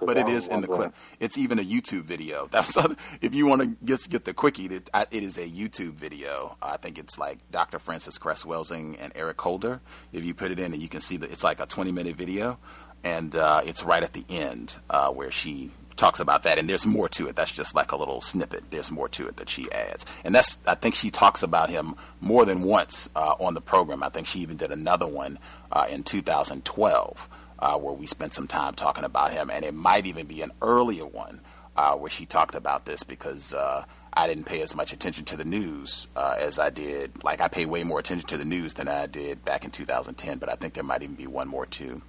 but 0.00 0.16
it 0.16 0.28
is 0.28 0.48
in 0.48 0.60
the 0.60 0.66
clip. 0.66 0.94
It's 1.20 1.36
even 1.36 1.58
a 1.58 1.62
YouTube 1.62 2.04
video. 2.04 2.46
That's 2.50 2.76
if 3.20 3.34
you 3.34 3.46
want 3.46 3.62
to 3.62 3.76
just 3.84 4.10
get 4.10 4.24
the 4.24 4.34
quickie. 4.34 4.66
It, 4.66 4.90
it 5.10 5.22
is 5.22 5.38
a 5.38 5.46
YouTube 5.46 5.92
video. 5.92 6.56
I 6.62 6.76
think 6.76 6.98
it's 6.98 7.18
like 7.18 7.38
Dr. 7.50 7.78
Frances 7.78 8.18
Cress 8.18 8.44
Welsing 8.44 8.96
and 9.00 9.12
Eric 9.14 9.40
Holder. 9.40 9.80
If 10.12 10.24
you 10.24 10.34
put 10.34 10.50
it 10.50 10.58
in, 10.58 10.72
and 10.72 10.82
you 10.82 10.88
can 10.88 11.00
see 11.00 11.16
that 11.18 11.30
it's 11.30 11.44
like 11.44 11.60
a 11.60 11.66
20 11.66 11.92
minute 11.92 12.16
video, 12.16 12.58
and 13.04 13.34
uh, 13.36 13.62
it's 13.64 13.82
right 13.82 14.02
at 14.02 14.12
the 14.12 14.24
end 14.28 14.78
uh, 14.90 15.10
where 15.10 15.30
she 15.30 15.72
talks 15.98 16.20
about 16.20 16.44
that. 16.44 16.58
And 16.58 16.68
there's 16.68 16.86
more 16.86 17.08
to 17.10 17.28
it. 17.28 17.36
That's 17.36 17.52
just 17.52 17.74
like 17.74 17.92
a 17.92 17.96
little 17.96 18.20
snippet. 18.20 18.70
There's 18.70 18.90
more 18.90 19.08
to 19.10 19.28
it 19.28 19.36
that 19.36 19.48
she 19.48 19.70
adds, 19.72 20.06
and 20.24 20.34
that's 20.34 20.58
I 20.66 20.74
think 20.74 20.94
she 20.94 21.10
talks 21.10 21.42
about 21.42 21.68
him 21.68 21.94
more 22.20 22.44
than 22.44 22.62
once 22.62 23.10
uh, 23.14 23.34
on 23.38 23.54
the 23.54 23.60
program. 23.60 24.02
I 24.02 24.08
think 24.08 24.26
she 24.26 24.40
even 24.40 24.56
did 24.56 24.70
another 24.72 25.06
one 25.06 25.38
uh, 25.70 25.86
in 25.90 26.02
2012 26.02 27.28
uh, 27.58 27.78
where 27.78 27.92
we 27.92 28.06
spent 28.06 28.34
some 28.34 28.46
time 28.46 28.74
talking 28.74 29.04
about 29.04 29.32
him, 29.32 29.50
and 29.50 29.64
it 29.64 29.74
might 29.74 30.06
even 30.06 30.26
be 30.26 30.42
an 30.42 30.52
earlier 30.62 31.06
one 31.06 31.40
uh, 31.76 31.94
where 31.94 32.10
she 32.10 32.26
talked 32.26 32.54
about 32.54 32.84
this 32.84 33.02
because 33.02 33.52
uh, 33.54 33.84
I 34.12 34.26
didn't 34.26 34.44
pay 34.44 34.62
as 34.62 34.74
much 34.74 34.92
attention 34.92 35.24
to 35.26 35.36
the 35.36 35.44
news 35.44 36.08
uh, 36.16 36.36
as 36.38 36.58
I 36.58 36.70
did. 36.70 37.22
Like 37.24 37.40
I 37.40 37.48
pay 37.48 37.66
way 37.66 37.84
more 37.84 37.98
attention 37.98 38.26
to 38.28 38.36
the 38.36 38.44
news 38.44 38.74
than 38.74 38.88
I 38.88 39.06
did 39.06 39.44
back 39.44 39.64
in 39.64 39.70
2010, 39.70 40.38
but 40.38 40.48
I 40.48 40.54
think 40.54 40.74
there 40.74 40.84
might 40.84 41.02
even 41.02 41.14
be 41.14 41.26
one 41.26 41.48
more 41.48 41.66
too. 41.66 42.02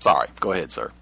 Sorry, 0.00 0.28
go 0.40 0.52
ahead, 0.52 0.70
sir. 0.70 0.92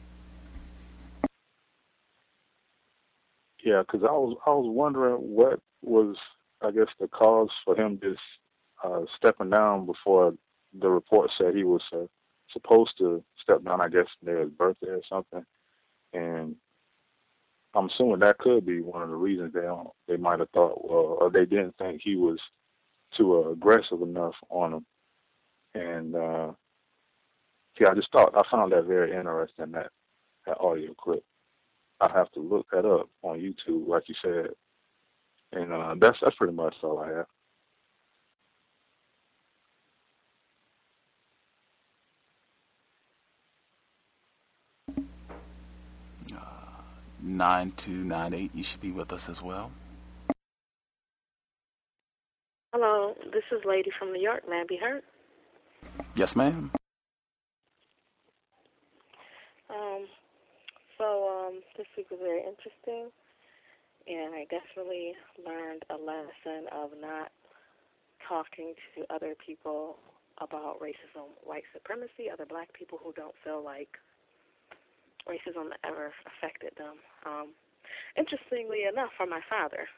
Yeah, 3.67 3.83
because 3.83 4.05
I 4.09 4.13
was 4.13 4.39
I 4.47 4.51
was 4.51 4.67
wondering 4.69 5.17
what 5.17 5.61
was 5.83 6.17
I 6.63 6.71
guess 6.71 6.87
the 7.01 7.09
cause 7.09 7.51
for 7.65 7.77
him 7.77 7.99
just 8.01 8.21
uh, 8.85 9.01
stepping 9.17 9.51
down 9.51 9.87
before 9.87 10.35
the 10.79 10.89
report 10.89 11.33
said 11.37 11.57
he 11.57 11.65
was 11.65 11.83
uh, 11.93 12.07
supposed 12.53 12.93
to 12.99 13.25
step 13.43 13.65
down, 13.65 13.81
I 13.81 13.89
guess, 13.89 14.07
near 14.23 14.43
his 14.43 14.51
birthday 14.53 14.91
or 14.91 15.03
something. 15.11 15.45
And 16.13 16.55
I'm 17.75 17.91
assuming 17.91 18.21
that 18.21 18.39
could 18.39 18.65
be 18.65 18.83
one 18.83 19.03
of 19.03 19.11
the 19.11 19.17
reasons 19.17 19.53
they 19.53 19.63
don't, 19.63 19.91
they 20.07 20.17
might 20.17 20.39
have 20.39 20.51
thought, 20.51 20.89
well, 20.89 21.19
or 21.21 21.31
they 21.33 21.45
didn't 21.45 21.75
think 21.77 22.03
he 22.05 22.15
was 22.15 22.39
too 23.19 23.45
uh, 23.47 23.51
aggressive 23.51 24.01
enough 24.01 24.35
on 24.49 24.71
them. 24.71 24.87
And 25.75 26.15
uh, 26.15 26.53
yeah, 27.81 27.91
I 27.91 27.95
just 27.97 28.13
thought 28.13 28.37
I 28.37 28.43
found 28.49 28.71
that 28.73 28.85
very 28.87 29.11
interesting 29.11 29.73
that 29.73 29.91
that 30.47 30.61
audio 30.61 30.95
clip. 30.95 31.25
I 32.01 32.11
have 32.13 32.31
to 32.33 32.41
look 32.41 32.67
that 32.73 32.85
up 32.85 33.09
on 33.23 33.41
YouTube, 33.41 33.89
like 33.89 34.09
you 34.09 34.15
said, 34.23 34.51
and 35.53 35.73
uh, 35.73 35.95
that's 35.99 36.19
that's 36.23 36.37
pretty 36.37 36.53
much 36.53 36.75
all 36.83 36.99
I 36.99 37.09
have. 37.09 37.27
Nine 47.23 47.73
two 47.73 48.05
nine 48.05 48.35
eight. 48.35 48.55
You 48.55 48.63
should 48.63 48.81
be 48.81 48.93
with 48.93 49.13
us 49.13 49.29
as 49.29 49.43
well. 49.43 49.73
Hello, 52.73 53.15
this 53.33 53.43
is 53.51 53.65
Lady 53.65 53.91
from 53.99 54.13
New 54.13 54.21
York. 54.21 54.43
May 54.49 54.61
I 54.61 54.65
be 54.69 54.77
heard? 54.77 55.03
Yes, 56.15 56.37
ma'am. 56.37 56.71
Um, 59.71 60.07
so 60.99 61.29
um, 61.29 61.61
this 61.77 61.87
week 61.97 62.11
was 62.11 62.21
very 62.23 62.41
interesting, 62.41 63.11
and 64.07 64.35
I 64.35 64.47
definitely 64.49 65.15
learned 65.45 65.85
a 65.91 65.99
lesson 65.99 66.69
of 66.73 66.91
not 67.01 67.33
talking 68.29 68.75
to 68.95 69.05
other 69.13 69.35
people 69.45 69.97
about 70.41 70.81
racism, 70.81 71.33
white 71.45 71.65
supremacy, 71.73 72.29
other 72.33 72.47
black 72.47 72.73
people 72.73 72.99
who 73.03 73.13
don't 73.13 73.35
feel 73.45 73.65
like 73.65 73.89
racism 75.29 75.69
ever 75.85 76.13
affected 76.27 76.73
them. 76.77 76.97
Um, 77.25 77.49
interestingly 78.17 78.85
enough, 78.91 79.11
for 79.17 79.27
my 79.27 79.41
father, 79.49 79.89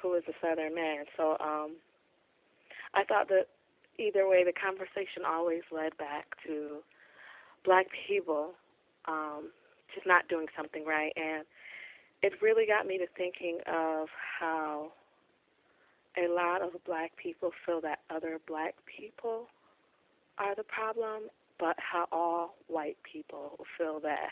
who 0.00 0.14
is 0.14 0.24
a 0.28 0.34
Southern 0.40 0.74
man, 0.74 1.04
so 1.16 1.36
um, 1.40 1.76
I 2.94 3.04
thought 3.04 3.28
that 3.28 3.46
either 3.98 4.28
way, 4.28 4.44
the 4.44 4.52
conversation 4.52 5.22
always 5.26 5.62
led 5.70 5.96
back 5.96 6.26
to 6.46 6.78
black 7.64 7.86
people 8.08 8.52
um, 9.06 9.50
just 9.94 10.06
not 10.06 10.28
doing 10.28 10.46
something 10.56 10.84
right, 10.84 11.12
and 11.16 11.44
it 12.22 12.32
really 12.42 12.66
got 12.66 12.86
me 12.86 12.98
to 12.98 13.06
thinking 13.16 13.58
of 13.66 14.08
how 14.38 14.92
a 16.16 16.28
lot 16.32 16.62
of 16.62 16.72
black 16.84 17.12
people 17.16 17.50
feel 17.64 17.80
that 17.80 18.00
other 18.10 18.38
black 18.46 18.74
people 18.84 19.46
are 20.38 20.54
the 20.54 20.64
problem, 20.64 21.24
but 21.58 21.76
how 21.78 22.06
all 22.10 22.56
white 22.68 22.96
people 23.10 23.64
feel 23.78 24.00
that 24.00 24.30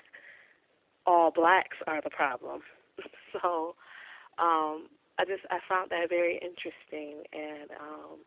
all 1.06 1.30
blacks 1.30 1.76
are 1.86 2.01
the 2.02 2.10
problem. 2.10 2.60
so 3.32 3.74
um, 4.39 4.89
I 5.18 5.24
just 5.26 5.43
I 5.51 5.59
found 5.68 5.90
that 5.90 6.09
very 6.09 6.35
interesting 6.35 7.22
and 7.32 7.70
um, 7.80 8.18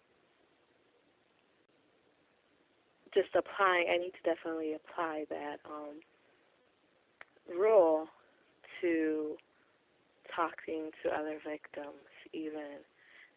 just 3.14 3.30
applying. 3.36 3.88
I 3.90 3.98
need 3.98 4.14
to 4.14 4.24
definitely 4.24 4.74
apply 4.74 5.26
that 5.30 5.58
um, 5.66 6.00
rule 7.50 8.08
to 8.82 9.36
talking 10.36 10.92
to 11.04 11.10
other 11.10 11.38
victims, 11.44 12.08
even 12.34 12.82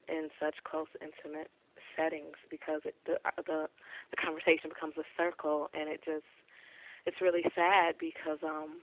in 0.08 0.28
such 0.40 0.54
close, 0.64 0.88
intimate 1.00 1.50
settings, 1.96 2.36
because 2.50 2.82
it, 2.84 2.94
the, 3.06 3.18
the 3.46 3.68
the 4.10 4.16
conversation 4.16 4.70
becomes 4.70 4.94
a 4.98 5.06
circle, 5.16 5.68
and 5.74 5.88
it 5.88 6.00
just 6.04 6.28
it's 7.06 7.20
really 7.20 7.44
sad 7.54 7.96
because 7.98 8.38
um 8.42 8.80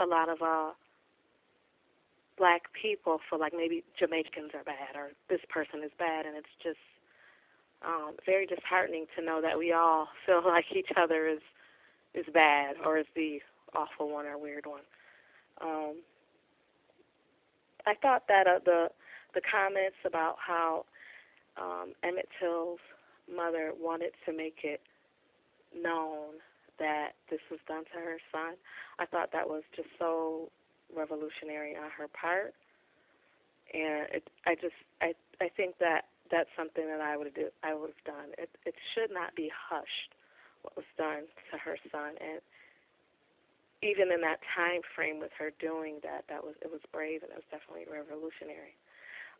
a 0.00 0.06
lot 0.06 0.28
of 0.28 0.42
uh 0.42 0.70
black 2.38 2.62
people 2.72 3.20
feel 3.28 3.38
like 3.38 3.52
maybe 3.54 3.84
Jamaicans 3.98 4.52
are 4.54 4.64
bad 4.64 4.96
or 4.96 5.10
this 5.28 5.40
person 5.48 5.84
is 5.84 5.92
bad, 5.98 6.26
and 6.26 6.36
it's 6.36 6.54
just 6.62 6.80
um, 7.84 8.14
very 8.24 8.46
disheartening 8.46 9.06
to 9.16 9.24
know 9.24 9.40
that 9.42 9.58
we 9.58 9.72
all 9.72 10.08
feel 10.26 10.42
like 10.44 10.66
each 10.74 10.90
other 10.96 11.28
is 11.28 11.40
is 12.14 12.26
bad 12.32 12.76
or 12.84 12.98
is 12.98 13.06
the 13.14 13.40
awful 13.74 14.10
one 14.10 14.26
or 14.26 14.38
weird 14.38 14.66
one. 14.66 14.82
Um, 15.60 15.96
I 17.86 17.94
thought 18.00 18.24
that 18.28 18.46
uh, 18.46 18.58
the 18.64 18.88
the 19.34 19.40
comments 19.50 19.96
about 20.04 20.36
how 20.38 20.84
um, 21.56 21.94
Emmett 22.02 22.28
Till's 22.38 22.80
mother 23.34 23.72
wanted 23.78 24.12
to 24.26 24.32
make 24.32 24.58
it 24.62 24.80
known 25.74 26.36
that 26.78 27.12
this 27.30 27.40
was 27.50 27.60
done 27.66 27.84
to 27.84 27.98
her 27.98 28.18
son, 28.30 28.56
I 28.98 29.06
thought 29.06 29.32
that 29.32 29.48
was 29.48 29.62
just 29.74 29.88
so 29.98 30.50
revolutionary 30.94 31.76
on 31.76 31.90
her 31.96 32.08
part, 32.08 32.54
and 33.72 34.06
it, 34.12 34.28
I 34.46 34.54
just 34.54 34.76
I 35.00 35.14
I 35.40 35.48
think 35.48 35.78
that 35.78 36.02
that's 36.30 36.48
something 36.56 36.86
that 36.86 37.00
I 37.00 37.16
would 37.16 37.34
do 37.34 37.48
I 37.62 37.74
would 37.74 37.90
have 37.94 38.04
done. 38.04 38.28
It 38.38 38.50
it 38.66 38.74
should 38.94 39.12
not 39.12 39.34
be 39.34 39.50
hushed 39.52 40.14
what 40.62 40.76
was 40.76 40.88
done 40.96 41.26
to 41.50 41.58
her 41.58 41.76
son, 41.90 42.14
and 42.18 42.40
even 43.82 44.14
in 44.14 44.22
that 44.22 44.38
time 44.54 44.80
frame 44.94 45.18
with 45.18 45.34
her 45.38 45.50
doing 45.58 45.98
that, 46.02 46.24
that 46.30 46.42
was 46.42 46.54
it 46.62 46.70
was 46.70 46.80
brave 46.94 47.22
and 47.22 47.30
it 47.34 47.38
was 47.42 47.50
definitely 47.50 47.86
revolutionary. 47.90 48.78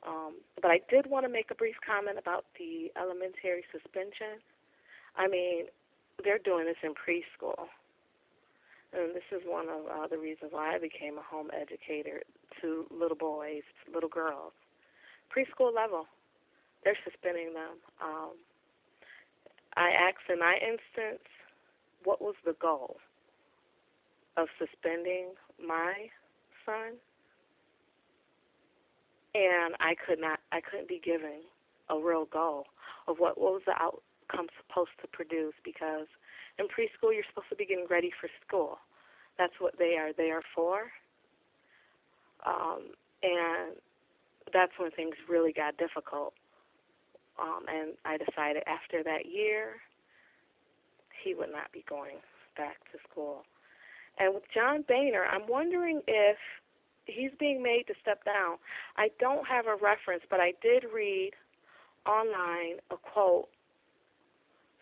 Um, 0.03 0.43
but 0.61 0.71
I 0.71 0.81
did 0.91 1.07
want 1.07 1.25
to 1.27 1.31
make 1.31 1.51
a 1.51 1.55
brief 1.55 1.79
comment 1.87 2.19
about 2.19 2.45
the 2.59 2.91
elementary 2.99 3.63
suspension. 3.71 4.43
I 5.15 5.29
mean, 5.29 5.71
they're 6.25 6.43
doing 6.43 6.67
this 6.67 6.81
in 6.83 6.91
preschool. 6.99 7.71
And 8.93 9.15
this 9.15 9.25
is 9.31 9.41
one 9.47 9.69
of 9.71 9.87
uh, 9.87 10.07
the 10.09 10.19
reasons 10.19 10.51
why 10.53 10.75
I 10.75 10.79
became 10.79 11.17
a 11.17 11.23
home 11.23 11.49
educator 11.55 12.21
to 12.61 12.85
little 12.91 13.17
boys, 13.17 13.63
little 13.95 14.11
girls. 14.11 14.53
Preschool 15.31 15.75
level, 15.75 16.05
they're 16.85 16.99
suspending 17.05 17.55
them. 17.55 17.81
Um, 18.03 18.37
I 19.77 19.91
asked 19.91 20.29
in 20.31 20.39
my 20.39 20.57
instance, 20.61 21.25
what 22.05 22.21
was 22.21 22.35
the 22.45 22.57
goal 22.61 22.97
of 24.37 24.49
suspending 24.59 25.35
my 25.65 25.95
son? 26.67 26.99
And 29.35 29.75
I 29.81 29.95
could 30.07 30.21
not, 30.21 30.41
I 30.53 30.61
couldn't 30.61 30.89
be 30.89 31.01
given 31.03 31.41
a 31.89 31.99
real 31.99 32.27
goal 32.27 32.67
of 33.09 33.17
what, 33.19 33.39
what 33.41 33.55
was 33.55 33.63
the 33.67 33.73
outcome 33.81 34.49
supposed 34.61 34.93
to 35.01 35.09
produce 35.09 35.55
because 35.65 36.07
in 36.59 36.67
preschool, 36.67 37.15
you're 37.15 37.25
supposed 37.29 37.49
to 37.51 37.57
be 37.57 37.67
getting 37.67 37.87
ready 37.89 38.11
for 38.21 38.29
school. 38.47 38.79
That's 39.39 39.55
what 39.59 39.79
they 39.79 39.97
are 39.99 40.13
there 40.13 40.43
for. 40.55 40.93
Um, 42.47 42.93
and 43.23 43.77
that's 44.53 44.73
when 44.79 44.91
things 44.91 45.15
really 45.29 45.53
got 45.53 45.77
difficult. 45.79 46.35
Um, 47.41 47.65
and 47.69 47.93
I 48.05 48.19
decided 48.19 48.63
after 48.67 49.03
that 49.03 49.27
year, 49.27 49.81
he 51.25 51.35
would 51.35 51.51
not 51.51 51.73
be 51.73 51.85
going 51.89 52.17
back 52.57 52.77
to 52.93 52.99
school. 53.11 53.45
And 54.19 54.35
with 54.35 54.45
John 54.53 54.85
Boehner, 54.87 55.25
I'm 55.25 55.49
wondering 55.49 56.03
if 56.07 56.37
he's 57.07 57.31
being 57.39 57.63
made 57.63 57.85
to 57.89 57.95
step 58.01 58.25
down. 58.25 58.57
I 58.97 59.09
don't 59.19 59.47
have 59.47 59.67
a 59.67 59.77
reference, 59.77 60.23
but 60.29 60.41
I 60.41 60.53
did 60.63 60.85
read 60.93 61.33
online 62.07 62.79
a 62.91 62.97
quote 62.97 63.49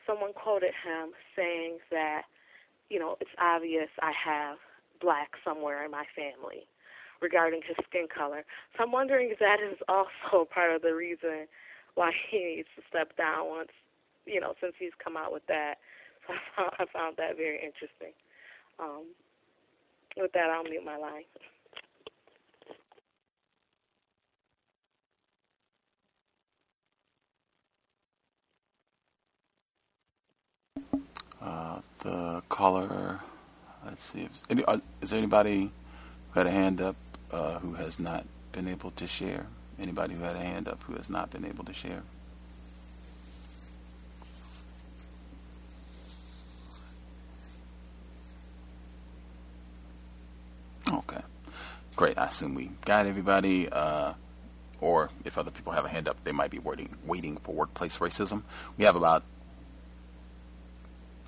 someone 0.06 0.32
quoted 0.32 0.72
him 0.85 1.10
saying 1.36 1.78
that, 1.90 2.22
you 2.89 2.98
know, 2.98 3.16
it's 3.20 3.31
obvious 3.39 3.89
I 4.01 4.12
have 4.12 4.59
black 5.01 5.31
somewhere 5.44 5.85
in 5.85 5.90
my 5.90 6.05
family 6.16 6.66
regarding 7.22 7.60
his 7.66 7.77
skin 7.89 8.06
color. 8.12 8.44
So 8.77 8.85
I'm 8.85 8.93
wondering 8.93 9.31
if 9.31 9.39
that 9.39 9.59
is 9.60 9.78
also 9.89 10.48
part 10.52 10.74
of 10.74 10.82
the 10.82 10.94
reason 10.94 11.47
why 11.95 12.12
he 12.31 12.57
needs 12.57 12.69
to 12.77 12.83
step 12.89 13.17
down 13.17 13.49
once, 13.49 13.73
you 14.27 14.41
know, 14.41 14.55
since 14.61 14.75
he's 14.79 14.97
come 15.03 15.17
out 15.17 15.33
with 15.33 15.47
that. 15.49 15.77
So 16.27 16.35
I 16.59 16.62
found, 16.62 16.73
I 16.79 16.85
found 16.93 17.17
that 17.19 17.37
very 17.37 17.57
interesting. 17.57 18.12
Um, 18.79 19.05
with 20.17 20.33
that, 20.33 20.51
I'll 20.51 20.65
mute 20.65 20.85
my 20.85 20.97
line. 20.97 21.25
Uh, 31.43 31.81
the 32.01 32.43
caller, 32.49 33.21
let's 33.87 34.05
see. 34.05 34.23
If, 34.23 34.43
any, 34.51 34.65
uh, 34.67 34.79
is 35.03 35.11
there 35.11 35.19
anybody 35.19 35.73
who 36.33 36.41
had 36.41 36.47
a 36.47 36.51
hand 36.51 36.81
up 36.81 36.97
uh, 37.33 37.59
who 37.61 37.75
has 37.75 37.99
not 38.01 38.27
been 38.53 38.69
able 38.69 38.91
to 38.93 39.07
share? 39.07 39.47
Anybody 39.81 40.15
who 40.15 40.23
had 40.23 40.36
a 40.36 40.40
hand 40.40 40.69
up 40.69 40.82
who 40.85 40.94
has 40.94 41.09
not 41.09 41.31
been 41.31 41.44
able 41.44 41.65
to 41.65 41.73
share? 41.73 42.02
Okay, 50.93 51.20
great. 51.97 52.19
I 52.19 52.27
assume 52.27 52.55
we 52.55 52.70
got 52.85 53.07
everybody. 53.07 53.69
Uh, 53.69 54.15
or 54.81 55.11
if 55.24 55.39
other 55.39 55.51
people 55.51 55.73
have 55.73 55.85
a 55.85 55.89
hand 55.89 56.09
up, 56.09 56.23
they 56.24 56.32
might 56.32 56.51
be 56.51 56.59
waiting, 56.59 56.97
waiting 57.05 57.36
for 57.36 57.55
workplace 57.55 57.98
racism. 57.98 58.43
We 58.77 58.85
have 58.85 58.97
about 58.97 59.23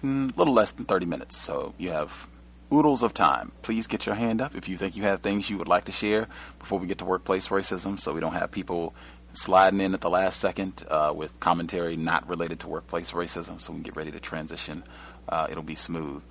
a 0.03 0.07
mm, 0.07 0.37
little 0.37 0.55
less 0.55 0.73
than 0.73 0.85
30 0.85 1.07
minutes. 1.07 1.37
So 1.37 1.75
you 1.79 1.91
have 1.91 2.27
oodles 2.73 3.03
of 3.03 3.13
time. 3.13 3.53
Please 3.63 3.87
get 3.87 4.07
your 4.07 4.15
hand 4.15 4.41
up 4.41 4.55
if 4.55 4.69
you 4.69 4.77
think 4.77 4.97
you 4.97 5.03
have 5.03 5.21
things 5.21 5.51
you 5.51 5.59
would 5.59 5.69
like 5.69 5.85
to 5.85 5.93
share 5.93 6.27
before 6.59 6.79
we 6.79 6.87
get 6.87 6.99
to 6.99 7.05
workplace 7.05 7.49
racism 7.49 8.01
so 8.01 8.13
we 8.13 8.21
don't 8.21 8.35
have 8.35 8.51
people 8.51 8.95
sliding 9.35 9.81
in 9.81 9.95
at 9.95 10.01
the 10.01 10.11
last 10.11 10.41
second 10.41 10.85
uh, 10.89 11.13
with 11.15 11.39
commentary 11.41 11.97
not 11.97 12.27
related 12.29 12.61
to 12.61 12.69
workplace 12.69 13.13
racism 13.13 13.61
so 13.61 13.73
we 13.73 13.77
can 13.77 13.83
get 13.83 13.97
ready 13.97 14.11
to 14.11 14.21
transition. 14.21 14.83
Uh, 15.29 15.47
it'll 15.51 15.63
be 15.63 15.75
smooth. 15.75 16.23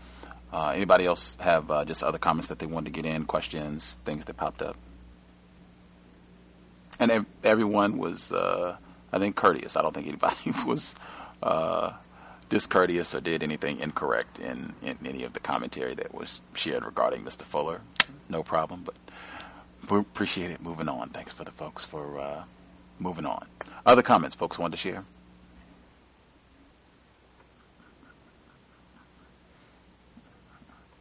Uh, 0.52 0.74
anybody 0.76 1.06
else 1.06 1.38
have 1.40 1.72
uh, 1.72 1.86
just 1.86 2.04
other 2.04 2.18
comments 2.18 2.48
that 2.48 2.60
they 2.60 2.66
wanted 2.66 2.94
to 2.94 3.02
get 3.02 3.06
in, 3.06 3.26
questions, 3.26 3.98
things 4.04 4.26
that 4.26 4.36
popped 4.36 4.62
up? 4.62 4.76
And 7.00 7.10
ev- 7.10 7.26
everyone 7.44 7.98
was, 7.98 8.32
uh, 8.32 8.76
I 9.12 9.20
think, 9.20 9.36
courteous. 9.36 9.76
I 9.76 9.82
don't 9.82 9.94
think 9.94 10.08
anybody 10.08 10.52
was 10.66 10.94
uh, 11.42 11.94
discourteous 12.52 13.16
or 13.16 13.22
did 13.22 13.42
anything 13.42 13.80
incorrect 13.80 14.38
in, 14.38 14.74
in 14.84 14.98
any 15.06 15.24
of 15.24 15.32
the 15.32 15.40
commentary 15.40 15.96
that 15.96 16.14
was 16.14 16.42
shared 16.54 16.84
regarding 16.84 17.24
Mr. 17.24 17.44
Fuller. 17.44 17.80
No 18.28 18.44
problem, 18.44 18.84
but 18.84 18.96
we 19.90 20.00
appreciate 20.00 20.52
it. 20.52 20.62
Moving 20.62 20.90
on. 20.90 21.10
Thanks 21.10 21.32
for 21.32 21.46
the 21.46 21.52
folks 21.52 21.86
for 21.86 22.20
uh, 22.20 22.44
moving 23.00 23.26
on. 23.26 23.48
Other 23.86 24.02
comments 24.02 24.36
folks 24.36 24.60
want 24.60 24.74
to 24.74 24.78
share? 24.78 25.06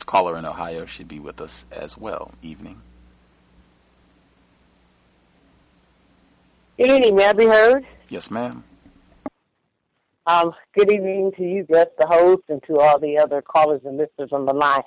Caller 0.06 0.36
in 0.39 0.44
Ohio 0.44 0.86
should 0.86 1.09
be 1.09 1.18
with 1.18 1.40
us 1.40 1.66
as 1.72 1.98
well. 1.98 2.31
Evening. 2.43 2.81
Good 6.77 6.93
evening. 6.93 7.16
May 7.16 7.27
I 7.27 7.32
be 7.32 7.47
heard? 7.47 7.86
Yes, 8.09 8.31
ma'am. 8.31 8.62
Um, 10.31 10.52
good 10.77 10.93
evening 10.93 11.32
to 11.39 11.43
you, 11.43 11.65
Gus, 11.65 11.89
the 11.98 12.07
host, 12.07 12.44
and 12.48 12.62
to 12.65 12.78
all 12.78 13.01
the 13.01 13.19
other 13.19 13.43
callers 13.43 13.81
and 13.85 13.97
listeners 13.97 14.31
on 14.31 14.47
the 14.47 14.52
line. 14.52 14.82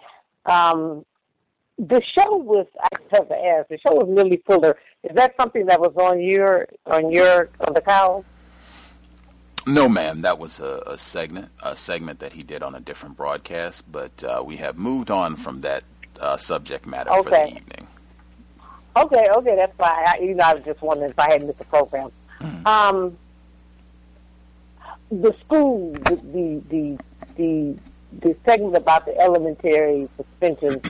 Um, 0.45 1.05
the 1.77 2.01
show 2.01 2.37
was 2.37 2.65
I 2.81 2.87
have 3.11 3.27
to 3.27 3.35
ask. 3.35 3.67
The 3.67 3.77
show 3.79 3.93
was 3.93 4.07
Neely 4.07 4.41
Fuller. 4.45 4.77
Is 5.03 5.13
that 5.15 5.35
something 5.37 5.65
that 5.65 5.81
was 5.81 5.91
on 5.97 6.21
your 6.21 6.69
on 6.85 7.11
your 7.11 7.49
on 7.67 7.73
the 7.73 7.81
cow? 7.81 8.23
No, 9.67 9.89
ma'am. 9.89 10.21
That 10.21 10.39
was 10.39 10.61
a, 10.61 10.81
a, 10.85 10.97
segment, 10.97 11.49
a 11.61 11.75
segment 11.75 12.19
that 12.19 12.33
he 12.33 12.43
did 12.43 12.63
on 12.63 12.73
a 12.75 12.79
different 12.79 13.17
broadcast. 13.17 13.91
But 13.91 14.23
uh, 14.23 14.43
we 14.45 14.57
have 14.57 14.77
moved 14.77 15.11
on 15.11 15.35
from 15.35 15.59
that 15.61 15.83
uh, 16.21 16.37
subject 16.37 16.85
matter 16.85 17.11
okay. 17.11 17.23
for 17.23 17.29
the 17.29 17.47
evening. 17.47 17.89
Okay, 18.95 19.27
okay, 19.35 19.55
that's 19.57 19.75
fine. 19.75 20.05
I, 20.07 20.19
you 20.21 20.35
know, 20.35 20.43
I 20.45 20.53
was 20.53 20.63
just 20.63 20.81
wondering 20.81 21.11
if 21.11 21.19
I 21.19 21.31
had 21.31 21.45
missed 21.45 21.59
the 21.59 21.65
program. 21.65 22.11
Mm-hmm. 22.39 22.67
Um, 22.67 23.17
the 25.21 25.35
school, 25.41 25.93
the, 25.93 26.61
the 26.69 26.97
the 27.35 27.77
the 28.21 28.35
segment 28.45 28.75
about 28.75 29.05
the 29.05 29.17
elementary 29.19 30.07
suspension, 30.17 30.81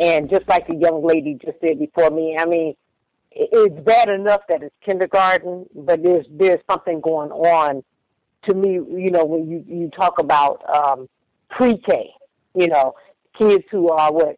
and 0.00 0.30
just 0.30 0.48
like 0.48 0.66
the 0.68 0.76
young 0.76 1.04
lady 1.04 1.38
just 1.44 1.58
said 1.60 1.78
before 1.78 2.10
me, 2.10 2.36
I 2.38 2.46
mean, 2.46 2.74
it's 3.30 3.80
bad 3.80 4.08
enough 4.08 4.42
that 4.48 4.62
it's 4.62 4.74
kindergarten, 4.84 5.66
but 5.74 6.02
there's 6.02 6.26
there's 6.30 6.60
something 6.68 7.00
going 7.00 7.30
on 7.30 7.82
to 8.48 8.54
me, 8.54 8.72
you 8.72 9.10
know, 9.10 9.24
when 9.24 9.48
you, 9.48 9.64
you 9.66 9.90
talk 9.90 10.18
about 10.18 10.62
um, 10.74 11.08
pre-K, 11.50 12.10
you 12.54 12.68
know, 12.68 12.94
kids 13.38 13.64
who 13.70 13.90
are 13.90 14.12
what 14.12 14.36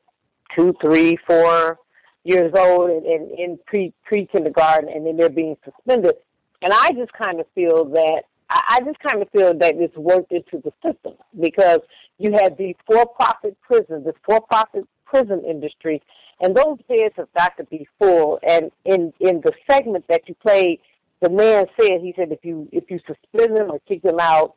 two, 0.56 0.74
three, 0.80 1.18
four 1.26 1.78
years 2.24 2.52
old 2.54 2.90
and, 2.90 3.06
and 3.06 3.30
in 3.38 3.58
pre 3.66 3.92
pre 4.04 4.26
kindergarten, 4.26 4.88
and 4.88 5.06
then 5.06 5.16
they're 5.16 5.28
being 5.28 5.56
suspended. 5.64 6.14
And 6.62 6.72
I 6.72 6.90
just 6.92 7.12
kind 7.12 7.40
of 7.40 7.46
feel 7.54 7.84
that 7.86 8.22
I 8.48 8.80
just 8.84 8.98
kind 9.00 9.22
of 9.22 9.30
feel 9.30 9.54
that 9.58 9.76
it's 9.76 9.96
worked 9.96 10.32
into 10.32 10.62
the 10.62 10.72
system 10.84 11.14
because 11.40 11.80
you 12.18 12.32
have 12.32 12.56
these 12.56 12.76
for-profit 12.86 13.56
prisons, 13.60 14.04
this 14.04 14.14
for-profit 14.24 14.86
prison 15.04 15.42
industry, 15.44 16.02
and 16.40 16.56
those 16.56 16.78
beds 16.88 17.14
have 17.16 17.32
got 17.36 17.56
to 17.56 17.64
be 17.64 17.88
full. 17.98 18.38
And 18.46 18.70
in 18.84 19.12
in 19.20 19.40
the 19.40 19.52
segment 19.68 20.04
that 20.08 20.28
you 20.28 20.34
played 20.34 20.80
the 21.20 21.30
man 21.30 21.66
said, 21.80 22.00
he 22.00 22.12
said, 22.16 22.30
if 22.30 22.44
you 22.44 22.68
if 22.72 22.90
you 22.90 23.00
suspend 23.06 23.56
them 23.56 23.70
or 23.70 23.80
kick 23.88 24.02
them 24.02 24.20
out 24.20 24.56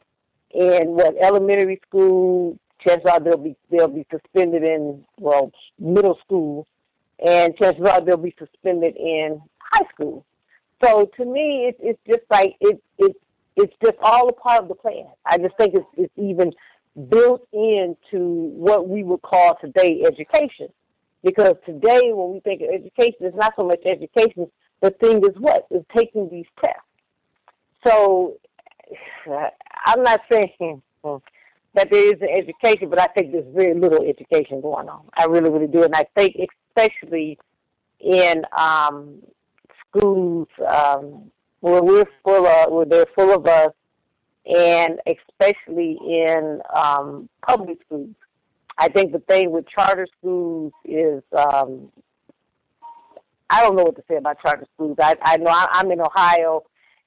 in 0.51 0.89
what 0.89 1.15
elementary 1.21 1.79
school, 1.87 2.57
chances 2.85 3.09
are 3.09 3.19
they'll 3.19 3.37
be 3.37 3.55
they'll 3.71 3.87
be 3.87 4.05
suspended 4.11 4.63
in 4.63 5.03
well 5.17 5.51
middle 5.79 6.17
school, 6.23 6.67
and 7.25 7.55
chances 7.57 7.85
are 7.85 8.01
they'll 8.01 8.17
be 8.17 8.35
suspended 8.37 8.95
in 8.97 9.41
high 9.59 9.87
school. 9.93 10.25
So 10.83 11.09
to 11.17 11.25
me, 11.25 11.67
it's 11.69 11.79
it's 11.81 11.99
just 12.07 12.29
like 12.29 12.55
it 12.59 12.81
it 12.97 13.15
it's 13.59 13.73
just 13.83 13.97
all 14.01 14.29
a 14.29 14.33
part 14.33 14.63
of 14.63 14.69
the 14.69 14.75
plan. 14.75 15.07
I 15.25 15.37
just 15.37 15.55
think 15.57 15.75
it's 15.75 15.85
it's 15.97 16.13
even 16.17 16.51
built 17.09 17.47
into 17.53 18.51
what 18.55 18.87
we 18.87 19.03
would 19.03 19.21
call 19.21 19.57
today 19.61 20.03
education. 20.05 20.69
Because 21.23 21.55
today, 21.65 22.11
when 22.13 22.33
we 22.33 22.39
think 22.39 22.61
of 22.61 22.69
education, 22.69 23.17
it's 23.21 23.35
not 23.35 23.53
so 23.59 23.65
much 23.65 23.81
education, 23.85 24.49
the 24.81 24.91
thing 24.91 25.17
is 25.17 25.35
what? 25.37 25.67
Is 25.69 25.83
taking 25.95 26.29
these 26.29 26.45
tests. 26.63 26.79
So 27.85 28.37
I'm 29.85 30.03
not 30.03 30.21
saying 30.31 30.81
that 31.03 31.89
there 31.91 32.13
is 32.13 32.21
an 32.21 32.29
education, 32.35 32.89
but 32.89 32.99
I 32.99 33.07
think 33.07 33.33
there's 33.33 33.53
very 33.53 33.77
little 33.77 34.03
education 34.03 34.61
going 34.61 34.87
on. 34.87 35.01
I 35.17 35.25
really, 35.25 35.49
really 35.49 35.67
do. 35.67 35.83
And 35.83 35.95
I 35.95 36.05
think 36.15 36.35
especially 36.77 37.37
in 37.99 38.43
um, 38.57 39.21
schools 39.87 40.47
um, 40.65 41.31
where 41.61 41.81
we're 41.81 42.05
full 42.23 42.47
of, 42.47 42.71
where 42.71 42.85
they're 42.85 43.05
full 43.15 43.33
of 43.33 43.45
us, 43.45 43.71
and 44.45 44.99
especially 45.05 45.97
in 46.05 46.61
um, 46.73 47.29
public 47.45 47.79
schools. 47.85 48.15
I 48.77 48.87
think 48.87 49.11
the 49.11 49.19
thing 49.19 49.51
with 49.51 49.67
charter 49.67 50.07
schools 50.17 50.71
is 50.85 51.21
um, 51.33 51.91
I 53.49 53.61
don't 53.61 53.75
know 53.75 53.83
what 53.83 53.95
to 53.97 54.03
say 54.07 54.15
about 54.15 54.41
charter 54.41 54.65
schools. 54.75 54.97
I, 55.01 55.15
I 55.21 55.37
know 55.37 55.51
I, 55.51 55.67
I'm 55.71 55.91
in 55.91 55.99
Ohio, 55.99 56.63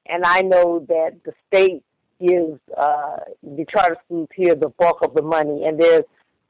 and 0.07 0.25
I 0.25 0.43
know 0.43 0.85
that 0.89 1.19
the 1.25 1.33
state 1.49 1.83
gives 2.21 2.61
uh, 2.77 3.17
the 3.43 3.65
charter 3.75 3.97
schools 4.05 4.29
here 4.35 4.55
the 4.55 4.69
bulk 4.69 5.03
of 5.03 5.15
the 5.15 5.23
money, 5.23 5.65
and 5.65 5.81
there's 5.81 6.05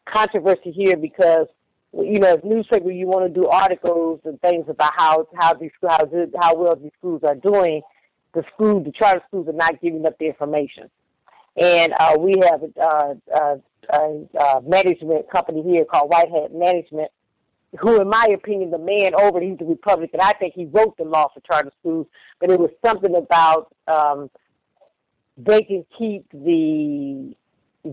controversy 0.06 0.72
here 0.72 0.96
because 0.96 1.46
you 1.94 2.18
know, 2.18 2.34
as 2.34 2.40
newspaper, 2.42 2.90
you 2.90 3.06
want 3.06 3.32
to 3.32 3.40
do 3.40 3.48
articles 3.48 4.20
and 4.24 4.40
things 4.40 4.64
about 4.68 4.92
how 4.96 5.28
how 5.34 5.52
these 5.54 5.70
how 5.82 6.08
how 6.40 6.54
well 6.54 6.76
these 6.76 6.92
schools 6.98 7.22
are 7.22 7.34
doing. 7.34 7.82
The 8.34 8.44
school, 8.54 8.80
the 8.82 8.92
charter 8.92 9.22
schools, 9.28 9.48
are 9.48 9.52
not 9.52 9.80
giving 9.82 10.06
up 10.06 10.18
the 10.18 10.26
information, 10.26 10.90
and 11.56 11.92
uh, 12.00 12.16
we 12.18 12.34
have 12.48 12.62
a, 12.62 12.80
uh, 12.80 13.14
uh, 13.34 13.56
a, 13.90 14.38
a 14.38 14.62
management 14.62 15.30
company 15.30 15.62
here 15.62 15.84
called 15.84 16.10
White 16.10 16.30
Hat 16.30 16.54
Management, 16.54 17.10
who, 17.78 18.00
in 18.00 18.08
my 18.08 18.26
opinion, 18.32 18.70
the 18.70 18.78
man 18.78 19.14
over, 19.14 19.40
he's 19.40 19.58
a 19.60 19.64
Republican. 19.64 20.20
I 20.22 20.32
think 20.34 20.54
he 20.54 20.66
wrote 20.66 20.96
the 20.96 21.04
law 21.04 21.28
for 21.32 21.40
charter 21.40 21.72
schools, 21.80 22.06
but 22.40 22.50
it 22.50 22.58
was 22.58 22.70
something 22.84 23.14
about 23.14 23.74
um, 23.86 24.30
they 25.36 25.62
can 25.62 25.84
keep 25.98 26.30
the 26.32 27.34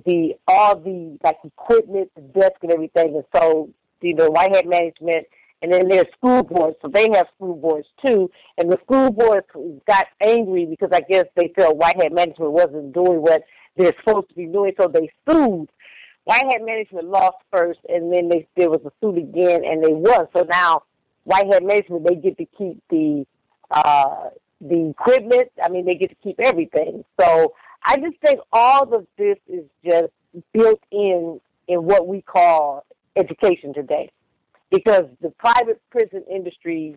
the 0.05 0.35
all 0.47 0.75
the 0.79 1.17
like 1.23 1.37
equipment, 1.43 2.11
the 2.15 2.21
desk, 2.21 2.57
and 2.61 2.71
everything. 2.71 3.15
And 3.15 3.23
so, 3.35 3.69
you 4.01 4.13
know, 4.13 4.29
White 4.29 4.55
Hat 4.55 4.67
Management, 4.67 5.25
and 5.61 5.71
then 5.71 5.87
there's 5.87 6.07
school 6.17 6.43
boards, 6.43 6.77
so 6.81 6.87
they 6.87 7.09
have 7.13 7.27
school 7.35 7.55
boards 7.55 7.87
too. 8.05 8.29
And 8.57 8.71
the 8.71 8.77
school 8.83 9.11
boards 9.11 9.47
got 9.87 10.07
angry 10.21 10.65
because 10.65 10.89
I 10.93 11.01
guess 11.01 11.25
they 11.35 11.51
felt 11.55 11.77
White 11.77 12.01
Hat 12.01 12.13
Management 12.13 12.51
wasn't 12.51 12.93
doing 12.93 13.21
what 13.21 13.43
they're 13.75 13.93
supposed 13.99 14.29
to 14.29 14.35
be 14.35 14.45
doing, 14.45 14.73
so 14.79 14.87
they 14.87 15.11
sued 15.27 15.69
White 16.25 16.45
Hat 16.45 16.61
Management 16.63 17.07
lost 17.07 17.37
first, 17.51 17.79
and 17.89 18.13
then 18.13 18.29
they, 18.29 18.47
there 18.55 18.69
was 18.69 18.81
a 18.85 18.91
suit 19.01 19.17
again, 19.17 19.63
and 19.65 19.83
they 19.83 19.93
won. 19.93 20.27
So 20.35 20.45
now 20.49 20.83
White 21.23 21.47
Hat 21.51 21.63
Management 21.63 22.07
they 22.07 22.15
get 22.15 22.37
to 22.37 22.45
keep 22.57 22.81
the 22.89 23.25
uh, 23.71 24.29
the 24.61 24.89
equipment. 24.89 25.51
I 25.63 25.69
mean, 25.69 25.85
they 25.85 25.95
get 25.95 26.09
to 26.09 26.15
keep 26.23 26.39
everything. 26.39 27.03
So 27.19 27.53
I 27.83 27.97
just 27.97 28.17
think 28.23 28.39
all 28.51 28.93
of 28.93 29.07
this 29.17 29.37
is 29.47 29.65
just 29.83 30.11
built 30.53 30.81
in 30.91 31.41
in 31.67 31.83
what 31.83 32.07
we 32.07 32.21
call 32.21 32.85
education 33.15 33.73
today, 33.73 34.11
because 34.71 35.05
the 35.21 35.29
private 35.31 35.81
prison 35.89 36.23
industry. 36.31 36.95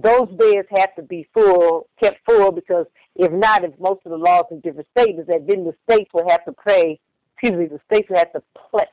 Those 0.00 0.28
beds 0.28 0.68
have 0.76 0.94
to 0.94 1.02
be 1.02 1.26
full, 1.34 1.88
kept 2.00 2.18
full, 2.24 2.52
because 2.52 2.86
if 3.16 3.32
not, 3.32 3.64
if 3.64 3.72
most 3.80 4.02
of 4.04 4.12
the 4.12 4.16
laws 4.16 4.44
in 4.52 4.60
different 4.60 4.86
states 4.96 5.18
is 5.18 5.26
that 5.26 5.44
then 5.48 5.64
the 5.64 5.74
states 5.90 6.08
will 6.14 6.28
have 6.28 6.44
to 6.44 6.52
pay 6.52 7.00
excuse 7.40 7.58
me, 7.58 7.66
the 7.66 7.80
states 7.92 8.08
have 8.14 8.32
to 8.32 8.42
play, 8.70 8.86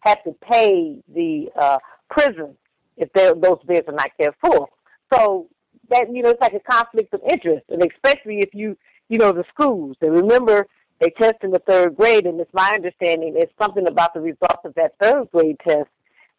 have 0.00 0.22
to 0.24 0.32
pay 0.50 0.96
the 1.14 1.48
uh, 1.60 1.78
prison 2.08 2.56
if 2.96 3.12
those 3.12 3.58
beds 3.66 3.86
are 3.88 3.94
not 3.94 4.10
kept 4.18 4.40
full. 4.40 4.68
So 5.12 5.48
that 5.90 6.06
you 6.12 6.22
know, 6.22 6.30
it's 6.30 6.40
like 6.40 6.54
a 6.54 6.60
conflict 6.60 7.12
of 7.14 7.20
interest, 7.30 7.66
and 7.68 7.82
especially 7.82 8.38
if 8.38 8.54
you 8.54 8.76
you 9.08 9.18
know 9.18 9.32
the 9.32 9.44
schools. 9.52 9.96
And 10.00 10.12
remember, 10.12 10.66
they 11.00 11.10
test 11.10 11.36
in 11.42 11.50
the 11.50 11.62
third 11.66 11.96
grade, 11.96 12.26
and 12.26 12.40
it's 12.40 12.52
my 12.54 12.72
understanding 12.74 13.34
it's 13.36 13.52
something 13.60 13.86
about 13.86 14.14
the 14.14 14.20
results 14.20 14.64
of 14.64 14.74
that 14.74 14.94
third 15.00 15.30
grade 15.32 15.58
test 15.66 15.88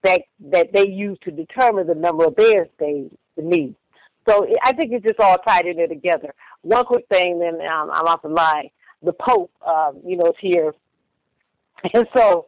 that 0.04 0.22
that 0.52 0.74
they 0.74 0.88
use 0.88 1.18
to 1.24 1.32
determine 1.32 1.88
the 1.88 1.96
number 1.96 2.26
of 2.26 2.36
beds 2.36 2.70
they 2.80 3.06
need. 3.38 3.76
So 4.28 4.48
I 4.64 4.74
think 4.74 4.92
it's 4.92 5.06
just 5.06 5.20
all 5.20 5.38
tied 5.38 5.66
in 5.66 5.78
there 5.78 5.88
together. 5.88 6.34
One 6.62 6.86
quick 6.86 7.06
thing, 7.12 7.40
then 7.40 7.56
um, 7.68 7.90
I'm 7.92 8.06
off 8.06 8.22
the 8.22 8.30
line. 8.30 8.70
The 9.02 9.14
Pope, 9.14 9.52
um, 9.66 10.00
you 10.06 10.16
know, 10.16 10.28
is 10.28 10.36
here 10.40 10.74
And 11.94 12.08
so, 12.16 12.48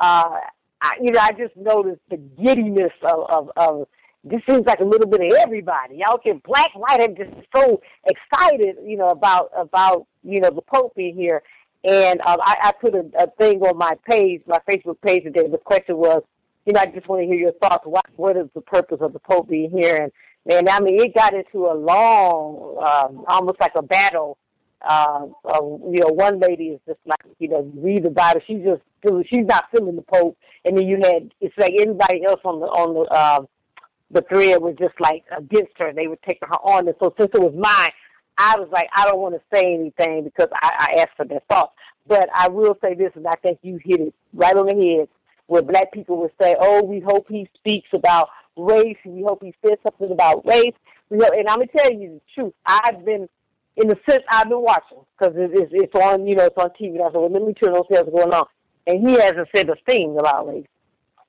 uh, 0.00 0.36
I, 0.80 0.92
you 1.02 1.12
know, 1.12 1.20
I 1.20 1.32
just 1.32 1.56
noticed 1.56 2.00
the 2.10 2.16
giddiness 2.16 2.92
of, 3.02 3.26
of, 3.28 3.50
of 3.56 3.88
this 4.24 4.40
seems 4.48 4.66
like 4.66 4.80
a 4.80 4.84
little 4.84 5.08
bit 5.08 5.20
of 5.20 5.38
everybody. 5.38 5.96
Y'all 5.96 6.18
can 6.18 6.40
black, 6.44 6.68
white, 6.74 7.00
and 7.00 7.16
just 7.16 7.30
so 7.54 7.80
excited, 8.04 8.76
you 8.84 8.96
know, 8.96 9.08
about 9.08 9.50
about 9.56 10.06
you 10.22 10.40
know 10.40 10.50
the 10.50 10.62
Pope 10.62 10.94
being 10.96 11.16
here. 11.16 11.42
And 11.84 12.20
um, 12.22 12.38
I, 12.42 12.56
I 12.62 12.72
put 12.72 12.94
a, 12.94 13.04
a 13.18 13.30
thing 13.38 13.62
on 13.62 13.78
my 13.78 13.92
page, 14.08 14.42
my 14.46 14.58
Facebook 14.68 15.00
page 15.00 15.22
today. 15.22 15.48
The 15.48 15.58
question 15.58 15.96
was, 15.96 16.22
you 16.68 16.74
know, 16.74 16.80
I 16.80 16.86
just 16.86 17.08
want 17.08 17.22
to 17.22 17.26
hear 17.26 17.34
your 17.34 17.52
thoughts. 17.52 17.86
What 17.86 18.04
what 18.16 18.36
is 18.36 18.46
the 18.54 18.60
purpose 18.60 18.98
of 19.00 19.14
the 19.14 19.18
Pope 19.18 19.48
being 19.48 19.70
here? 19.70 19.96
And 19.96 20.12
man, 20.66 20.68
I 20.68 20.80
mean, 20.80 21.00
it 21.00 21.14
got 21.14 21.32
into 21.32 21.64
a 21.64 21.72
long, 21.72 22.76
um, 22.86 23.24
almost 23.26 23.58
like 23.58 23.72
a 23.74 23.82
battle. 23.82 24.36
Uh, 24.86 25.28
uh, 25.46 25.62
you 25.62 26.00
know, 26.00 26.08
one 26.08 26.38
lady 26.40 26.66
is 26.68 26.80
just 26.86 27.00
like, 27.06 27.24
you 27.38 27.48
know, 27.48 27.72
read 27.74 28.04
about 28.04 28.36
it. 28.36 28.42
She's 28.46 28.62
just 28.62 28.82
she's 29.30 29.46
not 29.46 29.64
feeling 29.74 29.96
the 29.96 30.02
Pope, 30.02 30.36
and 30.66 30.76
then 30.76 30.86
you 30.86 30.98
had 31.02 31.32
it's 31.40 31.56
like 31.56 31.72
everybody 31.80 32.26
else 32.26 32.40
on 32.44 32.60
the 32.60 32.66
on 32.66 32.92
the 32.92 33.00
uh, 33.10 33.40
the 34.10 34.22
thread 34.28 34.60
was 34.60 34.76
just 34.78 35.00
like 35.00 35.24
against 35.34 35.72
her. 35.78 35.94
They 35.94 36.06
were 36.06 36.18
taking 36.28 36.48
her 36.48 36.60
on, 36.62 36.86
and 36.86 36.96
so 37.00 37.14
since 37.18 37.30
it 37.32 37.40
was 37.40 37.54
mine, 37.56 37.92
I 38.36 38.56
was 38.58 38.68
like, 38.70 38.90
I 38.94 39.06
don't 39.06 39.20
want 39.20 39.36
to 39.36 39.56
say 39.56 39.72
anything 39.72 40.24
because 40.24 40.48
I, 40.62 40.90
I 40.96 41.00
asked 41.00 41.16
for 41.16 41.24
their 41.24 41.40
thoughts. 41.48 41.72
But 42.06 42.28
I 42.34 42.48
will 42.48 42.76
say 42.82 42.94
this, 42.94 43.12
and 43.14 43.26
I 43.26 43.36
think 43.36 43.58
you 43.62 43.80
hit 43.82 44.00
it 44.00 44.14
right 44.34 44.54
on 44.54 44.66
the 44.66 44.74
head 44.74 45.08
where 45.48 45.62
black 45.62 45.90
people 45.92 46.18
would 46.18 46.30
say, 46.40 46.54
"Oh, 46.60 46.84
we 46.84 47.00
hope 47.00 47.26
he 47.28 47.48
speaks 47.56 47.88
about 47.92 48.28
race. 48.56 48.98
We 49.04 49.22
hope 49.22 49.42
he 49.42 49.54
says 49.66 49.78
something 49.82 50.12
about 50.12 50.46
race." 50.46 50.74
You 51.10 51.16
know, 51.16 51.28
and 51.36 51.48
I'm 51.48 51.58
gonna 51.58 51.70
tell 51.76 51.92
you 51.92 52.20
the 52.20 52.20
truth. 52.34 52.54
I've 52.66 53.04
been, 53.04 53.28
in 53.76 53.88
the 53.88 53.98
sense, 54.08 54.22
I've 54.30 54.48
been 54.48 54.62
watching 54.62 54.98
because 55.18 55.34
it, 55.36 55.50
it's, 55.54 55.72
it's 55.74 55.94
on, 55.94 56.26
you 56.26 56.36
know, 56.36 56.44
it's 56.44 56.56
on 56.56 56.70
TV. 56.80 56.96
And 56.96 57.02
I 57.02 57.06
said, 57.06 57.14
"Well, 57.14 57.32
let 57.32 57.42
me 57.42 57.54
turn 57.54 57.72
those 57.72 57.84
what's 57.88 58.10
going 58.10 58.32
on." 58.32 58.46
And 58.86 59.06
he 59.06 59.14
hasn't 59.14 59.48
said 59.54 59.68
a 59.70 59.76
thing 59.86 60.16
about 60.18 60.46
race, 60.46 60.66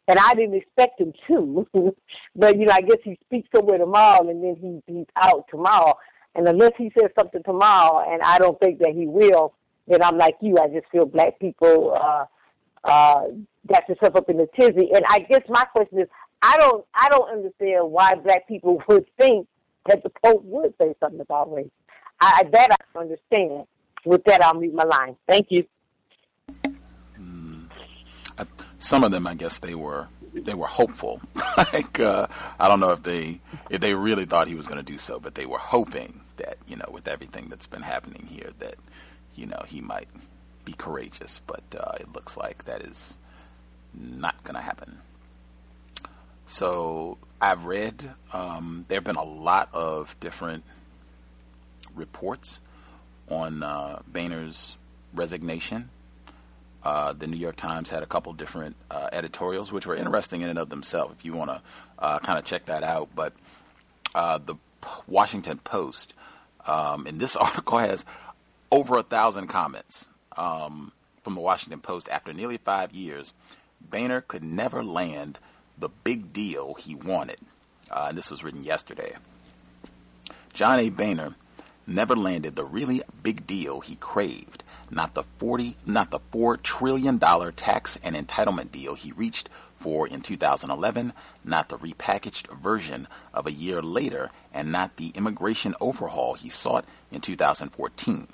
and 0.07 0.19
I 0.19 0.33
didn't 0.33 0.55
expect 0.55 0.99
him 0.99 1.13
to. 1.27 1.67
but 2.35 2.57
you 2.59 2.65
know, 2.65 2.73
I 2.73 2.81
guess 2.81 2.99
he 3.03 3.17
speaks 3.25 3.47
somewhere 3.55 3.77
tomorrow, 3.77 4.27
and 4.29 4.43
then 4.43 4.57
he 4.59 4.93
he's 4.93 5.07
out 5.15 5.45
tomorrow. 5.49 5.97
And 6.35 6.47
unless 6.47 6.73
he 6.77 6.91
says 6.99 7.09
something 7.17 7.41
tomorrow, 7.43 8.05
and 8.07 8.21
I 8.21 8.37
don't 8.37 8.59
think 8.59 8.79
that 8.79 8.93
he 8.93 9.07
will, 9.07 9.53
then 9.87 10.03
I'm 10.03 10.17
like 10.17 10.35
you. 10.41 10.57
I 10.57 10.67
just 10.67 10.87
feel 10.91 11.05
black 11.05 11.39
people. 11.39 11.97
uh 11.99 12.25
uh, 12.84 13.23
got 13.68 13.88
yourself 13.89 14.15
up 14.15 14.30
in 14.30 14.39
a 14.39 14.47
tizzy. 14.60 14.89
And 14.93 15.03
I 15.07 15.19
guess 15.19 15.41
my 15.49 15.65
question 15.65 15.99
is, 15.99 16.07
I 16.41 16.57
don't, 16.57 16.85
I 16.93 17.10
don't 17.10 17.30
understand 17.30 17.91
why 17.91 18.15
black 18.15 18.47
people 18.47 18.81
would 18.88 19.06
think 19.18 19.47
that 19.88 20.03
the 20.03 20.11
Pope 20.23 20.43
would 20.43 20.73
say 20.80 20.93
something 20.99 21.19
about 21.19 21.51
race. 21.53 21.69
I, 22.22 22.43
that 22.51 22.72
I 22.72 22.99
understand. 22.99 23.65
With 24.06 24.23
that, 24.26 24.41
I'll 24.41 24.53
mute 24.53 24.73
my 24.73 24.84
line. 24.84 25.18
Thank 25.27 25.47
you. 25.49 25.65
Mm, 27.19 27.69
I, 28.38 28.45
some 28.77 29.03
of 29.03 29.11
them, 29.11 29.27
I 29.27 29.34
guess, 29.34 29.60
they 29.60 29.76
were 29.76 30.07
they 30.34 30.53
were 30.53 30.68
hopeful. 30.68 31.22
like 31.73 31.99
uh, 31.99 32.27
I 32.60 32.68
don't 32.68 32.80
know 32.80 32.91
if 32.91 33.03
they 33.03 33.41
if 33.69 33.81
they 33.81 33.93
really 33.93 34.26
thought 34.26 34.47
he 34.47 34.56
was 34.56 34.68
going 34.68 34.80
to 34.80 34.91
do 34.91 34.97
so, 34.97 35.19
but 35.19 35.35
they 35.35 35.45
were 35.45 35.57
hoping 35.57 36.22
that 36.38 36.57
you 36.68 36.76
know 36.76 36.89
with 36.91 37.07
everything 37.07 37.47
that's 37.49 37.68
been 37.68 37.81
happening 37.81 38.27
here 38.30 38.51
that 38.60 38.76
you 39.35 39.45
know 39.45 39.61
he 39.68 39.81
might 39.81 40.07
be 40.69 40.75
courageous, 40.77 41.41
but 41.47 41.63
uh, 41.77 41.93
it 41.99 42.13
looks 42.13 42.37
like 42.37 42.65
that 42.65 42.81
is 42.81 43.17
not 43.93 44.43
going 44.43 44.55
to 44.55 44.61
happen. 44.61 44.99
So 46.45 47.17
I've 47.41 47.65
read 47.65 48.11
um, 48.33 48.85
there 48.87 48.97
have 48.97 49.03
been 49.03 49.15
a 49.15 49.23
lot 49.23 49.69
of 49.73 50.15
different 50.19 50.63
reports 51.95 52.61
on 53.29 53.63
uh, 53.63 54.01
Boehner's 54.07 54.77
resignation. 55.13 55.89
Uh, 56.83 57.13
the 57.13 57.27
New 57.27 57.37
York 57.37 57.55
Times 57.55 57.89
had 57.89 58.03
a 58.03 58.05
couple 58.05 58.31
different 58.33 58.75
uh, 58.89 59.09
editorials, 59.11 59.71
which 59.71 59.85
were 59.85 59.95
interesting 59.95 60.41
in 60.41 60.49
and 60.49 60.59
of 60.59 60.69
themselves. 60.69 61.15
If 61.17 61.25
you 61.25 61.33
want 61.33 61.49
to 61.49 61.61
uh, 61.97 62.19
kind 62.19 62.37
of 62.39 62.45
check 62.45 62.65
that 62.67 62.83
out, 62.83 63.09
but 63.15 63.33
uh, 64.15 64.37
the 64.37 64.55
Washington 65.07 65.57
Post 65.59 66.13
um, 66.65 67.05
in 67.07 67.17
this 67.17 67.35
article 67.47 67.79
has 67.79 68.05
over 68.71 68.97
a 68.97 69.03
thousand 69.03 69.47
comments 69.47 70.09
um, 70.40 70.94
from 71.22 71.36
the 71.36 71.41
Washington 71.41 71.82
Post 71.82 72.10
after 72.10 72.34
nearly 72.34 72.57
five 72.57 72.94
years, 72.94 73.34
Boehner 73.82 74.22
could 74.22 74.44
never 74.44 74.84
land 74.84 75.38
the 75.78 75.90
big 75.90 76.34
deal 76.34 76.74
he 76.76 76.95
wanted. 76.95 77.38
Uh, 77.91 78.07
and 78.10 78.18
this 78.18 78.32
was 78.32 78.44
written 78.44 78.64
yesterday. 78.64 79.16
John 80.53 80.80
A. 80.80 80.90
Boehner 80.90 81.36
never 81.86 82.16
landed 82.16 82.56
the 82.56 82.66
really 82.66 83.02
big 83.22 83.45
deal 83.45 83.82
he 83.82 83.95
craved, 83.95 84.64
not 84.90 85.14
the 85.14 85.24
40 85.24 85.76
not 85.86 86.11
the 86.11 86.20
4 86.32 86.57
trillion 86.57 87.18
dollar 87.18 87.52
tax 87.52 87.98
and 88.03 88.16
entitlement 88.16 88.72
deal 88.72 88.95
he 88.95 89.11
reached 89.11 89.49
for 89.76 90.07
in 90.07 90.22
2011, 90.22 91.14
not 91.44 91.70
the 91.70 91.78
repackaged 91.78 92.48
version 92.60 93.07
of 93.34 93.48
a 93.48 93.52
year 93.52 93.82
later, 93.82 94.30
and 94.53 94.72
not 94.72 94.98
the 94.98 95.10
immigration 95.16 95.74
overhaul 95.80 96.34
he 96.34 96.49
sought 96.49 96.86
in 97.11 97.22
2014. 97.22 98.28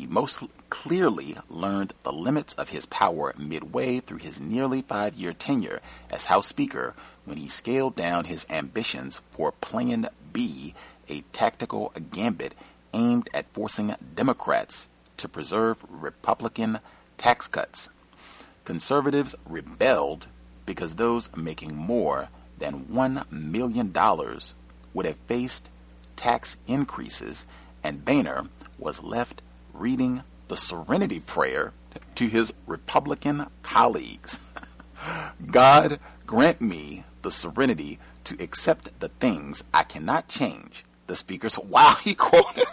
He 0.00 0.06
most 0.06 0.44
clearly 0.70 1.36
learned 1.50 1.92
the 2.04 2.10
limits 2.10 2.54
of 2.54 2.70
his 2.70 2.86
power 2.86 3.34
midway 3.36 4.00
through 4.00 4.20
his 4.20 4.40
nearly 4.40 4.80
five 4.80 5.14
year 5.14 5.34
tenure 5.34 5.82
as 6.08 6.24
House 6.24 6.46
Speaker 6.46 6.94
when 7.26 7.36
he 7.36 7.48
scaled 7.48 7.96
down 7.96 8.24
his 8.24 8.46
ambitions 8.48 9.20
for 9.30 9.52
Plan 9.52 10.08
B, 10.32 10.72
a 11.10 11.20
tactical 11.32 11.92
gambit 12.10 12.54
aimed 12.94 13.28
at 13.34 13.52
forcing 13.52 13.94
Democrats 14.14 14.88
to 15.18 15.28
preserve 15.28 15.84
Republican 15.86 16.78
tax 17.18 17.46
cuts. 17.46 17.90
Conservatives 18.64 19.34
rebelled 19.44 20.28
because 20.64 20.94
those 20.94 21.28
making 21.36 21.76
more 21.76 22.30
than 22.58 22.86
$1 22.86 23.30
million 23.30 23.94
would 24.94 25.04
have 25.04 25.16
faced 25.26 25.68
tax 26.16 26.56
increases, 26.66 27.46
and 27.84 28.02
Boehner 28.02 28.46
was 28.78 29.02
left 29.02 29.42
reading 29.80 30.22
the 30.48 30.56
Serenity 30.58 31.18
Prayer 31.18 31.72
to 32.14 32.28
his 32.28 32.52
Republican 32.66 33.46
colleagues. 33.62 34.38
God 35.50 35.98
grant 36.26 36.60
me 36.60 37.04
the 37.22 37.30
serenity 37.30 37.98
to 38.24 38.36
accept 38.38 39.00
the 39.00 39.08
things 39.08 39.64
I 39.72 39.84
cannot 39.84 40.28
change. 40.28 40.84
The 41.06 41.16
speaker's 41.16 41.58
wow, 41.58 41.96
he 42.04 42.14
quoted. 42.14 42.66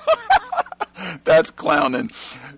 That's 1.24 1.50
clowning. 1.50 2.12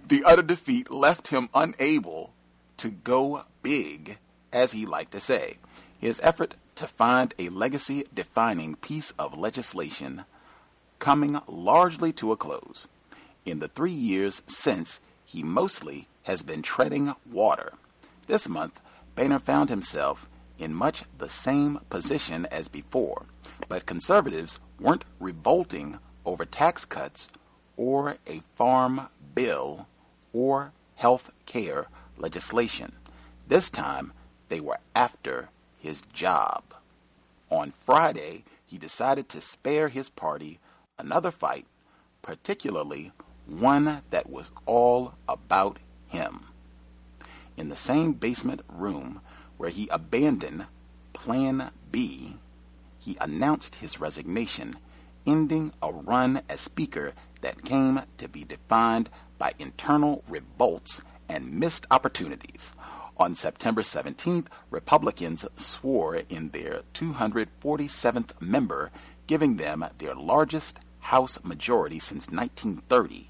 The 0.08 0.24
utter 0.26 0.42
defeat 0.42 0.90
left 0.90 1.28
him 1.28 1.50
unable 1.54 2.34
to 2.78 2.90
go 2.90 3.44
big, 3.62 4.18
as 4.52 4.72
he 4.72 4.88
liked 4.88 5.12
to 5.12 5.20
say. 5.20 5.58
His 6.00 6.20
effort 6.24 6.56
to 6.74 6.88
find 6.88 7.36
a 7.38 7.50
legacy 7.50 8.04
defining 8.12 8.76
piece 8.78 9.12
of 9.12 9.38
legislation 9.38 10.26
coming 10.98 11.40
largely 11.48 12.12
to 12.14 12.32
a 12.32 12.38
close 12.38 12.88
in 13.46 13.60
the 13.60 13.68
three 13.68 13.92
years 13.92 14.42
since 14.48 15.00
he 15.26 15.44
mostly 15.44 16.08
has 16.24 16.44
been 16.44 16.62
treading 16.62 17.16
water. 17.32 17.74
This 18.28 18.48
month, 18.48 18.82
Boehner 19.16 19.40
found 19.40 19.70
himself 19.70 20.28
in 20.58 20.74
much 20.74 21.04
the 21.18 21.30
same 21.30 21.80
position 21.90 22.46
as 22.52 22.68
before, 22.68 23.26
but 23.68 23.86
conservatives 23.86 24.60
weren't 24.80 25.06
revolting 25.20 26.00
over 26.26 26.46
tax 26.46 26.86
cuts 26.86 27.30
or 27.78 28.18
a 28.28 28.42
farm 28.56 29.08
bill 29.34 29.88
or 30.34 30.74
health 30.96 31.32
care 31.46 31.88
legislation. 32.18 32.92
This 33.48 33.70
time, 33.70 34.14
they 34.50 34.60
were 34.60 34.80
after 34.94 35.50
his 35.80 36.02
job. 36.14 36.64
On 37.50 37.72
Friday, 37.72 38.44
he 38.66 38.78
decided 38.78 39.30
to 39.30 39.42
spare 39.42 39.88
his 39.88 40.10
party 40.10 40.60
another 41.00 41.32
fight, 41.32 41.66
particularly 42.22 43.12
one 43.50 44.02
that 44.10 44.30
was 44.30 44.52
all 44.66 45.14
about 45.28 45.78
him. 46.08 46.46
In 47.58 47.70
the 47.70 47.76
same 47.76 48.14
basement 48.14 48.62
room 48.70 49.22
where 49.58 49.70
he 49.70 49.90
abandoned 49.90 50.66
Plan 51.14 51.72
B, 51.92 52.38
he 53.00 53.18
announced 53.20 53.76
his 53.76 54.00
resignation, 54.00 54.76
ending 55.26 55.74
a 55.82 55.92
run 55.92 56.42
as 56.50 56.62
Speaker 56.62 57.14
that 57.42 57.64
came 57.64 58.02
to 58.18 58.28
be 58.28 58.44
defined 58.44 59.10
by 59.38 59.54
internal 59.60 60.24
revolts 60.28 61.02
and 61.28 61.54
missed 61.54 61.86
opportunities. 61.92 62.74
On 63.18 63.36
September 63.36 63.82
17th, 63.82 64.48
Republicans 64.70 65.46
swore 65.58 66.22
in 66.30 66.50
their 66.50 66.84
247th 66.94 68.42
member, 68.42 68.92
giving 69.28 69.58
them 69.58 69.86
their 69.98 70.16
largest 70.16 70.80
House 71.00 71.44
majority 71.44 72.00
since 72.00 72.30
1930 72.30 73.29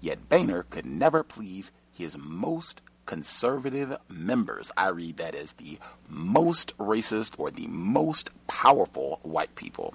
Yet 0.00 0.28
Boehner 0.28 0.64
could 0.64 0.86
never 0.86 1.22
please 1.22 1.72
his 1.92 2.16
most 2.16 2.80
conservative 3.06 3.96
members. 4.08 4.70
I 4.76 4.88
read 4.88 5.16
that 5.16 5.34
as 5.34 5.54
the 5.54 5.78
most 6.08 6.76
racist 6.78 7.34
or 7.38 7.50
the 7.50 7.66
most 7.66 8.30
powerful 8.46 9.18
white 9.22 9.54
people. 9.56 9.94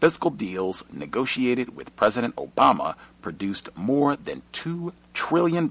Fiscal 0.00 0.30
deals 0.30 0.82
negotiated 0.92 1.76
with 1.76 1.94
President 1.94 2.34
Obama 2.36 2.94
produced 3.22 3.68
more 3.76 4.16
than 4.16 4.42
$2 4.52 4.92
trillion 5.14 5.70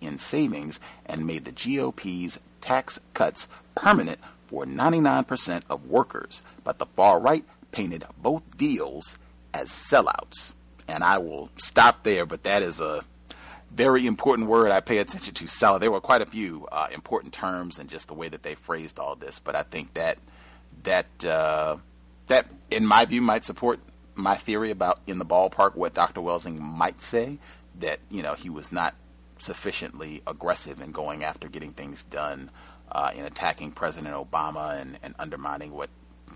in 0.00 0.18
savings 0.18 0.80
and 1.04 1.26
made 1.26 1.44
the 1.44 1.52
GOP's 1.52 2.40
tax 2.60 2.98
cuts 3.14 3.46
permanent 3.74 4.18
for 4.46 4.64
99% 4.64 5.62
of 5.68 5.86
workers. 5.86 6.42
But 6.64 6.78
the 6.78 6.86
far 6.86 7.20
right 7.20 7.44
painted 7.70 8.04
both 8.20 8.56
deals 8.56 9.18
as 9.52 9.68
sellouts 9.70 10.54
and 10.88 11.04
I 11.04 11.18
will 11.18 11.50
stop 11.56 12.02
there. 12.02 12.26
But 12.26 12.42
that 12.42 12.62
is 12.62 12.80
a 12.80 13.02
very 13.70 14.06
important 14.06 14.48
word 14.48 14.70
I 14.70 14.80
pay 14.80 14.98
attention 14.98 15.34
to. 15.34 15.46
Solid. 15.46 15.82
There 15.82 15.90
were 15.90 16.00
quite 16.00 16.22
a 16.22 16.26
few 16.26 16.66
uh, 16.72 16.88
important 16.92 17.32
terms 17.32 17.78
and 17.78 17.88
just 17.88 18.08
the 18.08 18.14
way 18.14 18.28
that 18.28 18.42
they 18.42 18.54
phrased 18.54 18.98
all 18.98 19.16
this. 19.16 19.38
But 19.38 19.54
I 19.54 19.62
think 19.62 19.94
that 19.94 20.18
that 20.82 21.24
uh, 21.24 21.76
that, 22.28 22.46
in 22.70 22.86
my 22.86 23.04
view, 23.04 23.22
might 23.22 23.44
support 23.44 23.80
my 24.14 24.36
theory 24.36 24.70
about 24.70 25.00
in 25.06 25.18
the 25.18 25.26
ballpark 25.26 25.74
what 25.74 25.94
Dr. 25.94 26.20
Welsing 26.20 26.58
might 26.58 27.02
say 27.02 27.38
that 27.78 27.98
you 28.10 28.22
know 28.22 28.34
he 28.34 28.48
was 28.48 28.72
not 28.72 28.94
sufficiently 29.38 30.22
aggressive 30.26 30.80
in 30.80 30.92
going 30.92 31.22
after 31.22 31.48
getting 31.48 31.72
things 31.72 32.02
done 32.04 32.50
uh, 32.90 33.10
in 33.14 33.24
attacking 33.24 33.70
President 33.70 34.14
Obama 34.14 34.80
and, 34.80 34.98
and 35.02 35.14
undermining 35.18 35.72
what 35.72 35.90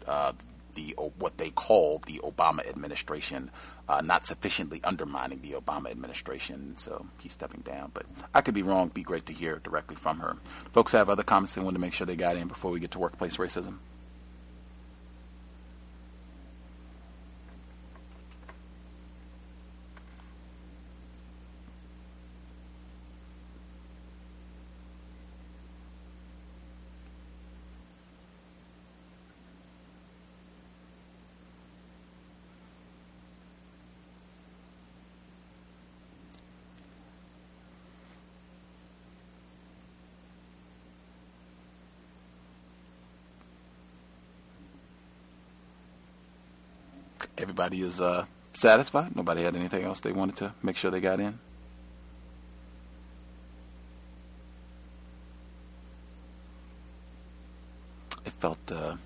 uh, 0.07 0.33
the 0.75 0.95
what 1.19 1.39
they 1.39 1.51
called 1.51 2.05
the 2.05 2.21
Obama 2.25 2.69
administration, 2.69 3.51
uh, 3.89 4.01
not 4.01 4.27
sufficiently 4.27 4.81
undermining 4.85 5.43
the 5.43 5.53
Obama 5.53 5.91
administration. 5.91 6.75
So 6.77 7.07
he's 7.21 7.33
stepping 7.33 7.61
down. 7.61 7.91
But 7.95 8.07
I 8.35 8.41
could 8.41 8.55
be 8.55 8.63
wrong. 8.63 8.89
Be 8.89 9.03
great 9.03 9.27
to 9.27 9.33
hear 9.33 9.61
directly 9.63 9.97
from 9.97 10.19
her. 10.21 10.37
Folks 10.73 10.93
have 10.93 11.09
other 11.09 11.23
comments 11.23 11.55
they 11.55 11.63
want 11.63 11.75
to 11.75 11.81
make 11.81 11.93
sure 11.93 12.07
they 12.07 12.17
got 12.17 12.37
in 12.37 12.49
before 12.49 12.71
we 12.71 12.81
get 12.81 12.91
to 12.93 12.99
workplace 12.99 13.37
racism. 13.37 13.79
Everybody 47.61 47.87
is 47.87 48.01
uh, 48.01 48.25
satisfied. 48.55 49.15
Nobody 49.15 49.43
had 49.43 49.55
anything 49.55 49.85
else 49.85 50.01
they 50.01 50.13
wanted 50.13 50.37
to 50.37 50.55
make 50.63 50.77
sure 50.77 50.91
they 50.91 51.01
got 51.01 51.21
in. 51.21 51.39
It 58.25 58.33
felt 58.33 58.73
uh, 58.73 58.97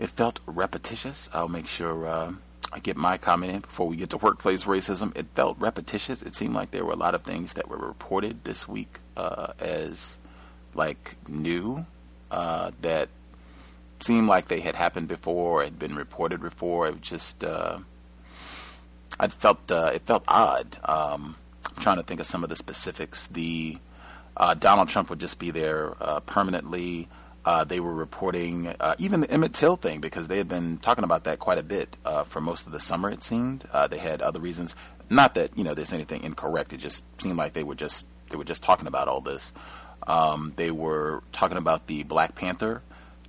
it 0.00 0.10
felt 0.10 0.40
repetitious. 0.44 1.30
I'll 1.32 1.46
make 1.46 1.68
sure 1.68 2.04
uh, 2.04 2.32
I 2.72 2.80
get 2.80 2.96
my 2.96 3.16
comment 3.16 3.52
in 3.52 3.60
before 3.60 3.86
we 3.86 3.94
get 3.94 4.10
to 4.10 4.16
workplace 4.16 4.64
racism. 4.64 5.16
It 5.16 5.26
felt 5.34 5.56
repetitious. 5.60 6.20
It 6.20 6.34
seemed 6.34 6.54
like 6.54 6.72
there 6.72 6.84
were 6.84 6.94
a 6.94 6.96
lot 6.96 7.14
of 7.14 7.22
things 7.22 7.52
that 7.52 7.68
were 7.68 7.78
reported 7.78 8.42
this 8.42 8.66
week 8.66 8.98
uh, 9.16 9.52
as 9.60 10.18
like 10.74 11.14
new 11.28 11.86
uh, 12.32 12.72
that 12.80 13.08
seemed 14.02 14.28
like 14.28 14.48
they 14.48 14.60
had 14.60 14.74
happened 14.74 15.08
before, 15.08 15.62
had 15.62 15.78
been 15.78 15.96
reported 15.96 16.40
before. 16.40 16.88
It 16.88 17.00
just, 17.00 17.44
uh, 17.44 17.78
I 19.18 19.28
felt 19.28 19.70
uh, 19.70 19.92
it 19.94 20.02
felt 20.02 20.24
odd. 20.28 20.78
Um, 20.84 21.36
I'm 21.66 21.82
trying 21.82 21.96
to 21.96 22.02
think 22.02 22.20
of 22.20 22.26
some 22.26 22.42
of 22.42 22.48
the 22.48 22.56
specifics. 22.56 23.26
The 23.26 23.78
uh, 24.36 24.54
Donald 24.54 24.88
Trump 24.88 25.10
would 25.10 25.20
just 25.20 25.38
be 25.38 25.50
there 25.50 25.94
uh, 26.00 26.20
permanently. 26.20 27.08
Uh, 27.44 27.64
they 27.64 27.80
were 27.80 27.94
reporting 27.94 28.68
uh, 28.68 28.94
even 28.98 29.20
the 29.20 29.30
Emmett 29.30 29.54
Till 29.54 29.76
thing 29.76 30.00
because 30.00 30.28
they 30.28 30.36
had 30.38 30.48
been 30.48 30.78
talking 30.78 31.04
about 31.04 31.24
that 31.24 31.38
quite 31.38 31.58
a 31.58 31.62
bit 31.62 31.96
for 32.26 32.40
most 32.40 32.66
of 32.66 32.72
the 32.72 32.80
summer. 32.80 33.10
It 33.10 33.22
seemed 33.22 33.66
they 33.90 33.98
had 33.98 34.22
other 34.22 34.40
reasons. 34.40 34.76
Not 35.08 35.34
that 35.34 35.56
you 35.56 35.64
know 35.64 35.74
there's 35.74 35.92
anything 35.92 36.22
incorrect. 36.22 36.72
It 36.72 36.78
just 36.78 37.04
seemed 37.20 37.38
like 37.38 37.54
they 37.54 37.64
were 37.64 37.74
just 37.74 38.06
they 38.28 38.36
were 38.36 38.44
just 38.44 38.62
talking 38.62 38.86
about 38.86 39.08
all 39.08 39.20
this. 39.20 39.52
Um, 40.06 40.52
they 40.56 40.70
were 40.70 41.22
talking 41.32 41.58
about 41.58 41.86
the 41.86 42.04
Black 42.04 42.34
Panther 42.34 42.82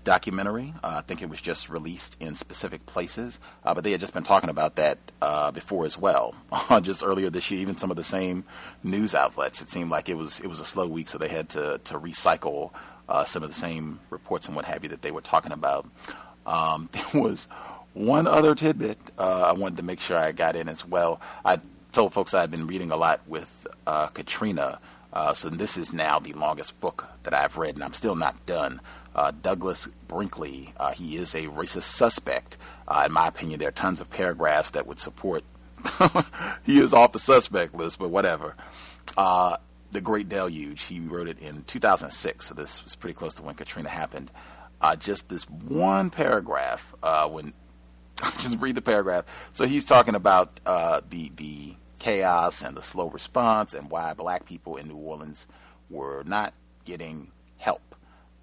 documentary. 0.03 0.73
Uh, 0.84 0.95
I 0.98 1.02
think 1.02 1.22
it 1.22 1.30
was 1.30 1.41
just 1.41 1.69
released 1.69 2.18
in 2.19 2.36
specific 2.36 2.86
places, 2.86 3.40
uh, 3.64 3.73
but 3.73 3.84
they 3.84 3.91
had 3.91 3.99
just 3.99 4.14
been 4.14 4.23
talking 4.23 4.49
about 4.49 4.76
that 4.76 4.98
uh, 5.22 5.52
before 5.52 5.86
as 5.86 5.98
well. 5.98 6.36
just 6.82 7.03
earlier 7.03 7.30
this 7.30 7.52
year, 7.52 7.60
even 7.61 7.78
some 7.78 7.91
of 7.91 7.98
the 7.98 8.03
same 8.03 8.44
news 8.84 9.14
outlets. 9.14 9.61
It 9.61 9.69
seemed 9.69 9.91
like 9.91 10.10
it 10.10 10.15
was 10.15 10.40
it 10.40 10.48
was 10.48 10.60
a 10.60 10.65
slow 10.65 10.88
week, 10.88 11.07
so 11.07 11.18
they 11.18 11.30
had 11.30 11.49
to 11.49 11.80
to 11.84 11.99
recycle 11.99 12.72
uh, 13.07 13.23
some 13.26 13.44
of 13.44 13.49
the 13.49 13.56
same 13.56 13.99
reports 14.10 14.48
and 14.48 14.56
what 14.56 14.65
have 14.65 14.84
you 14.84 14.90
that 14.90 15.02
they 15.02 15.11
were 15.11 15.22
talking 15.22 15.52
about. 15.52 15.88
Um, 16.45 16.90
there 17.14 17.22
was 17.22 17.48
one 17.94 18.26
other 18.26 18.56
tidbit 18.56 18.98
uh, 19.18 19.41
I 19.41 19.52
wanted 19.53 19.78
to 19.78 19.84
make 19.84 19.99
sure 19.99 20.18
I 20.18 20.32
got 20.32 20.56
in 20.56 20.69
as 20.69 20.86
well. 20.86 21.19
I 21.44 21.60
told 21.91 22.14
folks 22.14 22.34
I 22.34 22.41
had 22.41 22.52
been 22.52 22.68
reading 22.68 22.90
a 22.90 22.95
lot 22.95 23.22
with 23.28 23.68
uh, 23.86 24.07
Katrina. 24.07 24.80
so 25.34 25.49
this 25.49 25.78
is 25.78 25.91
now 25.91 26.19
the 26.19 26.32
longest 26.34 26.80
book 26.80 27.10
that 27.23 27.34
I've 27.34 27.57
read, 27.57 27.76
and 27.76 27.84
I'm 27.84 27.94
still 27.94 28.15
not 28.15 28.45
done 28.45 28.80
uh, 29.16 29.32
Douglas 29.42 29.88
Brinkley. 30.08 30.74
Uh, 30.78 30.92
he 30.92 31.16
is 31.16 31.36
a 31.36 31.48
racist 31.48 31.84
suspect. 31.84 32.58
Uh, 32.88 33.04
in 33.06 33.12
my 33.12 33.28
opinion, 33.28 33.60
there 33.60 33.70
are 33.70 33.74
tons 33.74 34.02
of 34.02 34.10
paragraphs 34.10 34.70
that 34.72 34.88
would 34.88 35.00
support. 35.00 35.44
he 36.64 36.80
is 36.80 36.94
off 36.94 37.12
the 37.12 37.20
suspect 37.20 37.74
list, 37.74 38.00
but 38.00 38.10
whatever. 38.10 38.56
Uh, 39.18 39.58
the 39.92 40.02
Great 40.02 40.30
Deluge. 40.30 40.84
He 40.84 41.00
wrote 41.00 41.28
it 41.28 41.40
in 41.40 41.64
2006, 41.64 42.46
so 42.46 42.56
this 42.56 42.84
was 42.84 42.96
pretty 42.96 43.14
close 43.14 43.34
to 43.36 43.44
when 43.44 43.56
Katrina 43.56 43.90
happened. 43.90 44.32
Uh, 44.80 44.96
just 44.96 45.30
this 45.30 45.50
one 45.50 46.10
paragraph. 46.10 46.96
Uh, 47.04 47.28
when 47.28 47.54
just 48.38 48.60
read 48.60 48.76
the 48.76 48.82
paragraph. 48.82 49.26
So 49.54 49.66
he's 49.66 49.86
talking 49.86 50.16
about 50.16 50.56
the 50.64 51.32
the 51.36 51.76
chaos 52.00 52.64
and 52.64 52.76
the 52.76 52.82
slow 52.82 53.10
response 53.10 53.76
and 53.76 53.92
why 53.92 54.14
black 54.14 54.46
people 54.46 54.76
in 54.76 54.88
New 54.88 54.96
Orleans 54.96 55.48
were 55.88 56.24
not 56.26 56.54
getting 56.84 57.32
help 57.58 57.91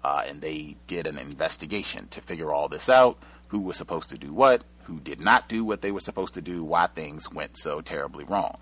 uh, 0.03 0.23
and 0.25 0.41
they 0.41 0.77
did 0.87 1.07
an 1.07 1.17
investigation 1.17 2.07
to 2.09 2.21
figure 2.21 2.51
all 2.51 2.67
this 2.67 2.89
out 2.89 3.17
who 3.49 3.59
was 3.59 3.77
supposed 3.77 4.09
to 4.09 4.17
do 4.17 4.33
what, 4.33 4.63
who 4.83 4.99
did 4.99 5.19
not 5.19 5.49
do 5.49 5.63
what 5.63 5.81
they 5.81 5.91
were 5.91 5.99
supposed 5.99 6.33
to 6.33 6.41
do, 6.41 6.63
why 6.63 6.87
things 6.87 7.31
went 7.31 7.57
so 7.57 7.81
terribly 7.81 8.23
wrong. 8.23 8.57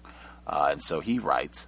Uh, 0.45 0.69
and 0.71 0.81
so 0.81 0.99
he 0.99 1.19
writes 1.19 1.67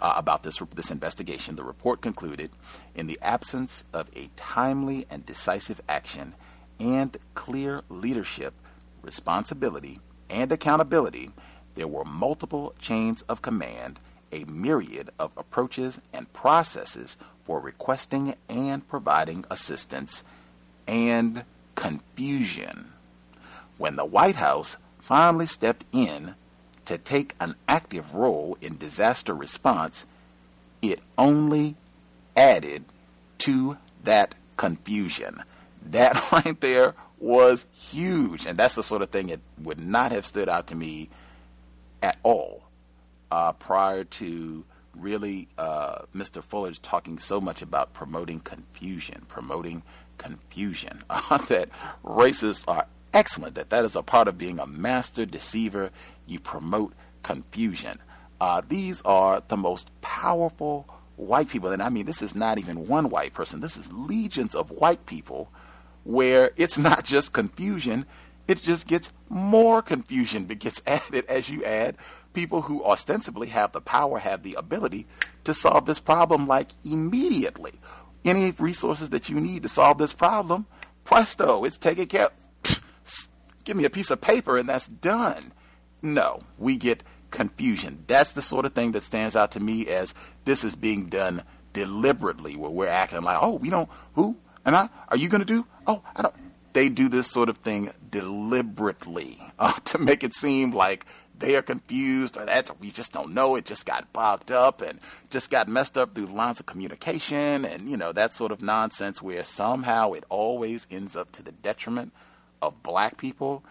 uh, 0.00 0.14
about 0.16 0.42
this, 0.42 0.62
this 0.74 0.90
investigation. 0.90 1.56
The 1.56 1.64
report 1.64 2.00
concluded 2.00 2.50
in 2.94 3.06
the 3.06 3.18
absence 3.22 3.84
of 3.92 4.10
a 4.14 4.28
timely 4.36 5.06
and 5.10 5.24
decisive 5.24 5.80
action 5.88 6.34
and 6.78 7.16
clear 7.34 7.82
leadership, 7.88 8.54
responsibility, 9.02 10.00
and 10.28 10.50
accountability, 10.50 11.30
there 11.74 11.88
were 11.88 12.04
multiple 12.04 12.74
chains 12.78 13.22
of 13.22 13.42
command, 13.42 14.00
a 14.32 14.44
myriad 14.44 15.10
of 15.18 15.32
approaches 15.36 16.00
and 16.12 16.32
processes 16.32 17.16
for 17.44 17.60
requesting 17.60 18.34
and 18.48 18.86
providing 18.86 19.44
assistance, 19.50 20.24
and 20.86 21.44
confusion. 21.74 22.92
When 23.78 23.96
the 23.96 24.04
White 24.04 24.36
House 24.36 24.76
finally 25.00 25.46
stepped 25.46 25.84
in 25.92 26.34
to 26.84 26.98
take 26.98 27.34
an 27.40 27.56
active 27.68 28.14
role 28.14 28.56
in 28.60 28.76
disaster 28.76 29.34
response, 29.34 30.06
it 30.82 31.00
only 31.18 31.76
added 32.36 32.84
to 33.38 33.78
that 34.04 34.34
confusion. 34.56 35.42
That 35.84 36.30
right 36.32 36.60
there 36.60 36.94
was 37.18 37.66
huge. 37.72 38.46
And 38.46 38.56
that's 38.56 38.76
the 38.76 38.82
sort 38.82 39.02
of 39.02 39.10
thing 39.10 39.28
that 39.28 39.40
would 39.62 39.84
not 39.84 40.12
have 40.12 40.26
stood 40.26 40.48
out 40.48 40.66
to 40.68 40.76
me 40.76 41.08
at 42.02 42.18
all 42.22 42.62
uh, 43.30 43.52
prior 43.52 44.04
to 44.04 44.64
really 44.96 45.48
uh, 45.56 46.02
Mr. 46.14 46.42
Fuller's 46.42 46.78
talking 46.78 47.18
so 47.18 47.40
much 47.40 47.62
about 47.62 47.94
promoting 47.94 48.40
confusion, 48.40 49.24
promoting 49.28 49.82
confusion, 50.18 51.02
uh, 51.10 51.38
that 51.38 51.68
racists 52.04 52.64
are 52.68 52.86
excellent, 53.12 53.54
that 53.54 53.70
that 53.70 53.84
is 53.84 53.96
a 53.96 54.02
part 54.02 54.28
of 54.28 54.38
being 54.38 54.58
a 54.58 54.66
master 54.66 55.24
deceiver. 55.24 55.90
You 56.26 56.40
promote 56.40 56.94
confusion. 57.22 57.98
Uh, 58.40 58.62
these 58.66 59.02
are 59.02 59.42
the 59.48 59.56
most 59.56 59.90
powerful 60.00 60.88
white 61.16 61.48
people, 61.48 61.70
and 61.70 61.82
I 61.82 61.90
mean, 61.90 62.06
this 62.06 62.22
is 62.22 62.34
not 62.34 62.58
even 62.58 62.88
one 62.88 63.10
white 63.10 63.34
person, 63.34 63.60
this 63.60 63.76
is 63.76 63.92
legions 63.92 64.54
of 64.54 64.70
white 64.70 65.04
people 65.06 65.50
where 66.04 66.50
it's 66.56 66.78
not 66.90 67.04
just 67.04 67.32
confusion, 67.32 68.06
it 68.48 68.56
just 68.56 68.88
gets 68.88 69.12
more 69.28 69.82
confusion 69.82 70.46
that 70.46 70.58
gets 70.58 70.82
added 70.86 71.26
as 71.26 71.50
you 71.50 71.64
add 71.64 71.96
people 72.32 72.62
who 72.62 72.84
ostensibly 72.84 73.48
have 73.48 73.72
the 73.72 73.80
power, 73.80 74.18
have 74.18 74.42
the 74.42 74.54
ability 74.54 75.06
to 75.44 75.54
solve 75.54 75.86
this 75.86 75.98
problem 75.98 76.46
like 76.46 76.70
immediately. 76.84 77.72
Any 78.24 78.52
resources 78.52 79.10
that 79.10 79.28
you 79.28 79.40
need 79.40 79.62
to 79.62 79.68
solve 79.68 79.98
this 79.98 80.12
problem, 80.12 80.66
presto, 81.04 81.64
it's 81.64 81.78
taken 81.78 82.06
care 82.06 82.26
of. 82.26 82.32
Give 83.64 83.76
me 83.76 83.84
a 83.84 83.90
piece 83.90 84.10
of 84.10 84.20
paper 84.20 84.58
and 84.58 84.68
that's 84.68 84.88
done. 84.88 85.52
No, 86.02 86.42
we 86.58 86.76
get 86.76 87.02
confusion. 87.30 88.04
That's 88.06 88.32
the 88.32 88.42
sort 88.42 88.64
of 88.64 88.72
thing 88.72 88.92
that 88.92 89.02
stands 89.02 89.36
out 89.36 89.52
to 89.52 89.60
me 89.60 89.86
as 89.86 90.14
this 90.44 90.64
is 90.64 90.76
being 90.76 91.06
done 91.06 91.42
deliberately, 91.72 92.56
where 92.56 92.70
we're 92.70 92.88
acting 92.88 93.22
like, 93.22 93.38
oh, 93.40 93.54
we 93.54 93.70
don't, 93.70 93.88
who? 94.14 94.38
And 94.64 94.76
I, 94.76 94.88
are 95.08 95.16
you 95.16 95.28
going 95.28 95.40
to 95.40 95.44
do? 95.44 95.66
Oh, 95.86 96.02
I 96.16 96.22
don't. 96.22 96.34
They 96.72 96.88
do 96.88 97.08
this 97.08 97.26
sort 97.26 97.48
of 97.48 97.56
thing 97.58 97.90
deliberately 98.10 99.38
uh, 99.58 99.72
to 99.72 99.98
make 99.98 100.22
it 100.22 100.34
seem 100.34 100.70
like 100.70 101.06
they 101.40 101.56
are 101.56 101.62
confused 101.62 102.36
or 102.36 102.46
that's 102.46 102.70
we 102.80 102.90
just 102.90 103.12
don't 103.12 103.34
know. 103.34 103.56
It 103.56 103.64
just 103.64 103.86
got 103.86 104.12
bogged 104.12 104.52
up 104.52 104.80
and 104.80 105.00
just 105.28 105.50
got 105.50 105.68
messed 105.68 105.98
up 105.98 106.14
through 106.14 106.26
lines 106.26 106.60
of 106.60 106.66
communication 106.66 107.64
and 107.64 107.88
you 107.88 107.96
know 107.96 108.12
that 108.12 108.34
sort 108.34 108.52
of 108.52 108.62
nonsense 108.62 109.20
where 109.20 109.42
somehow 109.42 110.12
it 110.12 110.24
always 110.28 110.86
ends 110.90 111.16
up 111.16 111.32
to 111.32 111.42
the 111.42 111.52
detriment 111.52 112.12
of 112.62 112.82
black 112.82 113.16
people. 113.16 113.64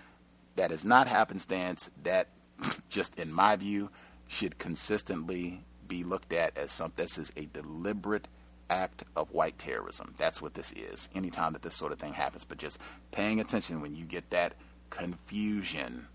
That 0.55 0.71
is 0.71 0.83
not 0.83 1.07
happenstance. 1.07 1.89
That 2.03 2.27
just 2.89 3.19
in 3.19 3.31
my 3.31 3.55
view 3.55 3.89
should 4.27 4.57
consistently 4.57 5.63
be 5.87 6.03
looked 6.03 6.33
at 6.33 6.57
as 6.57 6.71
something. 6.71 7.03
This 7.03 7.17
is 7.17 7.31
a 7.37 7.45
deliberate 7.45 8.27
act 8.69 9.03
of 9.15 9.31
white 9.31 9.57
terrorism. 9.57 10.13
That's 10.17 10.41
what 10.41 10.53
this 10.53 10.71
is. 10.73 11.09
Anytime 11.15 11.53
that 11.53 11.61
this 11.61 11.75
sort 11.75 11.91
of 11.91 11.99
thing 11.99 12.13
happens, 12.13 12.43
but 12.43 12.57
just 12.57 12.79
paying 13.11 13.39
attention 13.39 13.81
when 13.81 13.95
you 13.95 14.05
get 14.05 14.29
that 14.29 14.53
confusion. 14.89 16.07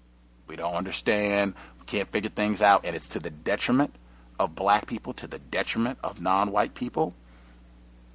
We 0.47 0.57
don't 0.57 0.75
understand. 0.75 1.55
We 1.81 1.87
can't 1.87 2.11
figure 2.11 2.31
things 2.31 2.61
out, 2.61 2.85
and 2.85 2.95
it's 2.95 3.09
to 3.09 3.19
the 3.19 3.31
detriment 3.31 3.95
of 4.39 4.55
black 4.55 4.87
people, 4.87 5.13
to 5.15 5.27
the 5.27 5.39
detriment 5.39 5.99
of 6.03 6.21
non-white 6.21 6.75
people. 6.75 7.15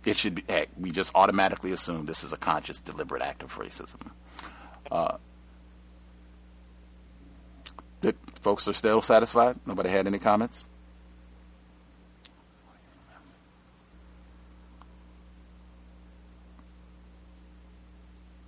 It 0.06 0.16
should 0.16 0.36
be. 0.36 0.44
Heck, 0.48 0.70
we 0.80 0.92
just 0.92 1.14
automatically 1.16 1.72
assume 1.72 2.06
this 2.06 2.24
is 2.24 2.34
a 2.34 2.38
conscious, 2.38 2.80
deliberate 2.80 3.22
act 3.22 3.44
of 3.44 3.58
racism. 3.58 4.12
Uh, 4.92 5.18
folks 8.42 8.68
are 8.68 8.74
still 8.74 9.02
satisfied. 9.02 9.60
Nobody 9.66 9.90
had 9.90 10.08
any 10.08 10.20
comments. 10.20 10.66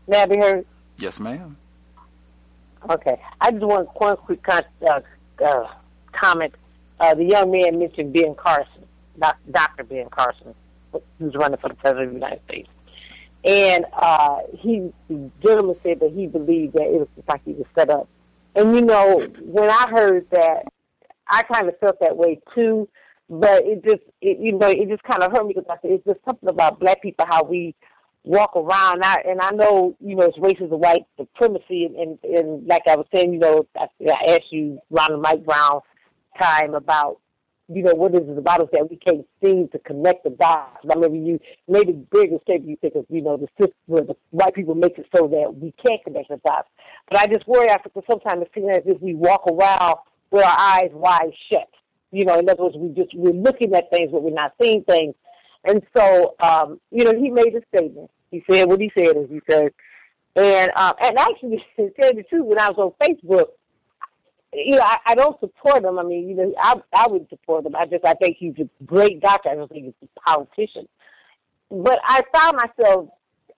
May 0.08 0.22
I 0.22 0.26
be 0.26 0.38
heard? 0.38 0.66
Yes, 0.98 1.20
ma'am. 1.20 1.58
Okay. 2.90 3.22
I 3.40 3.52
just 3.52 3.64
want 3.64 3.90
one 3.96 4.18
quick 4.18 4.44
con- 4.44 4.64
uh, 4.88 5.02
uh, 5.44 5.68
comment. 6.12 6.54
Uh, 7.00 7.16
the 7.16 7.26
young 7.26 7.52
man 7.52 7.80
mentioned 7.80 8.14
Ben 8.14 8.36
Carson, 8.36 8.86
Dr. 9.20 9.84
Ben 9.84 10.08
Carson, 10.10 10.54
who's 11.20 11.36
running 11.36 11.60
for 11.60 11.70
the 11.70 11.76
President 11.76 12.08
of 12.08 12.14
the 12.14 12.20
United 12.20 12.42
States. 12.46 12.70
And 13.44 13.86
uh, 13.94 14.38
he, 14.60 14.92
the 15.10 15.32
gentleman 15.44 15.76
said 15.84 16.00
that 16.00 16.12
he 16.12 16.28
believed 16.28 16.74
that 16.74 16.84
it 16.84 17.00
was 17.00 17.08
just 17.16 17.28
like 17.28 17.42
he 17.44 17.54
was 17.54 17.66
set 17.76 17.90
up. 17.90 18.08
And, 18.56 18.76
you 18.76 18.82
know, 18.82 19.28
when 19.42 19.70
I 19.70 19.88
heard 19.90 20.28
that, 20.32 20.66
I 21.28 21.44
kind 21.44 21.68
of 21.68 21.80
felt 21.80 22.00
that 22.02 22.18
way 22.18 22.40
too. 22.54 22.88
But 23.30 23.66
it 23.66 23.84
just, 23.84 24.04
it, 24.22 24.40
you 24.40 24.58
know, 24.58 24.68
it 24.68 24.90
just 24.90 25.04
kind 25.04 25.24
of 25.24 25.32
hurt 25.32 25.48
me 25.48 25.54
because 25.56 25.70
I 25.70 25.82
said 25.82 25.92
it's 25.92 26.06
just 26.06 26.20
something 26.26 26.50
about 26.50 26.80
black 26.80 27.02
people, 27.02 27.26
how 27.28 27.44
we 27.44 27.74
walk 28.24 28.56
around. 28.56 29.04
I, 29.04 29.22
and 29.28 29.42
I 29.42 29.52
know, 29.52 29.96
you 30.00 30.16
know, 30.16 30.26
it's 30.26 30.38
racist 30.38 30.72
and 30.72 30.80
white 30.80 31.06
supremacy. 31.18 31.86
And, 31.86 31.96
and, 31.96 32.20
and 32.24 32.68
like 32.68 32.84
I 32.88 32.96
was 32.96 33.08
saying, 33.14 33.34
you 33.34 33.40
know, 33.40 33.68
I, 33.78 33.88
I 34.08 34.34
asked 34.34 34.52
you 34.52 34.80
the 34.90 35.18
Mike 35.18 35.46
Brown 35.46 35.82
time 36.40 36.74
about, 36.74 37.20
you 37.74 37.84
know, 37.84 37.94
what 37.94 38.14
is 38.14 38.28
it 38.28 38.38
about 38.38 38.62
us 38.62 38.68
that 38.74 38.90
we 38.90 38.98
can't 38.98 39.26
seem 39.44 39.70
to 39.70 39.80
connect 39.80 40.26
the 40.26 40.32
dots. 40.32 40.78
I 40.84 40.94
remember 40.94 41.16
you 41.16 41.40
made 41.70 41.90
a 41.90 41.94
big 41.94 42.32
mistake. 42.34 42.64
You 42.66 42.76
think 42.82 42.96
of, 42.96 43.06
you 43.10 43.22
know, 43.22 43.38
the 43.38 43.48
system 43.60 43.78
where 43.86 44.04
the 44.04 44.16
white 44.32 44.54
people 44.54 44.76
make 44.76 44.98
it 44.98 45.08
so 45.16 45.28
that 45.28 45.56
we 45.56 45.74
can't 45.86 46.04
connect 46.04 46.30
the 46.30 46.42
dots. 46.46 46.68
But 47.10 47.20
I 47.20 47.28
just 47.28 47.48
worry 47.48 47.70
after 47.70 47.90
sometimes 48.10 48.42
it 48.42 48.52
feels 48.54 48.72
as 48.76 48.84
if 48.86 49.02
we 49.02 49.16
walk 49.16 49.48
around 49.48 49.96
with 50.32 50.44
our 50.44 50.60
eyes 50.60 50.90
wide 50.92 51.32
shut. 51.50 51.70
You 52.12 52.26
know, 52.26 52.40
in 52.40 52.50
other 52.50 52.64
words, 52.64 52.76
we 52.78 52.90
just 52.90 53.16
we're 53.16 53.32
looking 53.32 53.74
at 53.74 53.90
things, 53.90 54.12
but 54.12 54.22
we're 54.22 54.32
not 54.32 54.54
seeing 54.62 54.84
things. 54.84 55.16
And 55.64 55.82
so, 55.96 56.36
um, 56.40 56.80
you 56.92 57.04
know, 57.04 57.14
he 57.14 57.30
made 57.30 57.56
a 57.56 57.62
statement. 57.76 58.10
He 58.32 58.44
said 58.50 58.68
what 58.68 58.80
he 58.80 58.92
said, 58.98 59.16
as 59.18 59.30
he 59.30 59.42
said. 59.50 59.74
And 60.36 60.72
um, 60.76 60.94
and 61.02 61.18
actually, 61.18 61.64
to 61.76 61.92
tell 62.00 62.14
the 62.14 62.24
truth, 62.24 62.46
when 62.46 62.60
I 62.60 62.70
was 62.70 62.78
on 62.78 62.94
Facebook, 63.08 63.48
you 64.54 64.76
know, 64.76 64.84
I, 64.84 64.98
I 65.08 65.16
don't 65.16 65.40
support 65.40 65.84
him. 65.84 66.00
I 66.00 66.04
mean, 66.04 66.30
you 66.30 66.36
know, 66.36 66.54
I 66.60 66.76
I 66.94 67.08
would 67.08 67.28
support 67.30 67.66
him. 67.66 67.76
I 67.76 67.86
just 67.86 68.06
I 68.06 68.14
think 68.14 68.38
he's 68.40 68.56
a 68.60 68.70
great 68.86 69.20
doctor. 69.20 69.50
I 69.50 69.56
don't 69.56 69.70
think 69.70 69.86
he's 69.86 70.10
a 70.10 70.20
politician. 70.22 70.88
But 71.70 72.00
I 72.04 72.22
found 72.34 72.58
myself. 72.58 73.10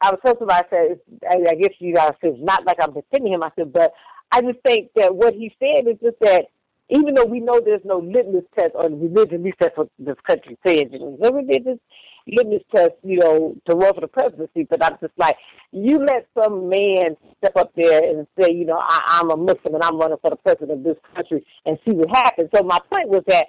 I 0.02 0.12
was 0.12 0.20
talking 0.26 0.44
about. 0.44 0.66
I 0.66 0.70
said, 0.70 1.00
I, 1.30 1.52
I 1.52 1.56
guess 1.56 1.74
you 1.80 1.94
guys 1.94 2.14
it's 2.22 2.38
not 2.42 2.66
like 2.66 2.78
I'm 2.82 2.94
defending 2.94 3.34
him. 3.34 3.44
I 3.44 3.52
said, 3.56 3.72
but 3.72 3.94
I 4.32 4.42
just 4.42 4.60
think 4.66 4.90
that 4.96 5.16
what 5.16 5.36
he 5.36 5.56
said 5.60 5.88
is 5.88 5.98
just 6.02 6.20
that 6.22 6.48
even 6.94 7.16
though 7.16 7.26
we 7.26 7.40
know 7.40 7.60
there's 7.60 7.82
no 7.84 7.98
litmus 7.98 8.44
test 8.58 8.76
on 8.76 9.02
religion, 9.02 9.36
at 9.36 9.44
least 9.44 9.58
that's 9.60 9.78
what 9.78 9.90
this 9.98 10.16
country 10.28 10.58
says, 10.66 10.84
no 10.92 11.32
religious 11.32 11.80
litmus 12.28 12.62
test, 12.74 12.92
you 13.04 13.18
know, 13.18 13.56
to 13.68 13.76
run 13.76 13.94
for 13.96 14.02
the 14.02 14.08
presidency. 14.08 14.68
But 14.70 14.84
I'm 14.84 14.98
just 15.02 15.14
like, 15.18 15.36
you 15.72 16.00
let 16.00 16.28
some 16.40 16.70
man 16.70 17.18
step 17.40 17.58
up 17.58 17.72
there 17.76 18.04
and 18.04 18.28
say, 18.40 18.54
you 18.54 18.66
know, 18.66 18.80
I, 18.80 19.02
I'm 19.20 19.32
a 19.32 19.38
Muslim 19.38 19.74
and 19.76 19.84
I'm 19.84 19.98
running 19.98 20.18
for 20.22 20.30
the 20.30 20.36
president 20.38 20.72
of 20.72 20.84
this 20.84 20.98
country 21.16 21.46
and 21.66 21.80
see 21.84 21.92
what 21.92 22.10
happens. 22.16 22.50
So 22.56 22.64
my 22.64 22.80
point 22.92 23.10
was 23.10 23.24
that 23.28 23.48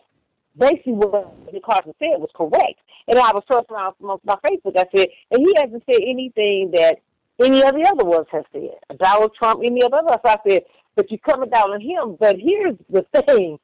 basically 0.59 0.95
what 0.95 1.35
Carson 1.65 1.95
said 1.99 2.19
was 2.19 2.31
correct. 2.35 2.81
And 3.09 3.19
I 3.19 3.33
was 3.33 3.45
talking 3.47 3.77
around 3.77 3.95
my 4.01 4.37
Facebook, 4.47 4.79
I 4.79 4.87
said, 4.97 5.09
and 5.31 5.47
he 5.47 5.53
hasn't 5.57 5.83
said 5.91 6.01
anything 6.01 6.71
that 6.73 6.99
any 7.43 7.63
of 7.63 7.75
the 7.75 7.89
other 7.93 8.05
ones 8.05 8.27
have 8.31 8.45
said. 8.53 8.71
Donald 8.99 9.33
Trump, 9.39 9.61
any 9.65 9.83
of 9.83 9.91
the 9.91 9.97
others. 9.99 10.21
So 10.25 10.31
I 10.31 10.37
said, 10.49 10.63
but 10.97 11.11
you're 11.11 11.19
coming 11.19 11.51
down 11.51 11.71
on 11.71 11.81
him. 11.81 12.17
But 12.19 12.37
here's 12.39 12.77
the 12.91 13.05
thing, 13.27 13.59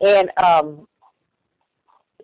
and 0.00 0.30
um, 0.42 0.86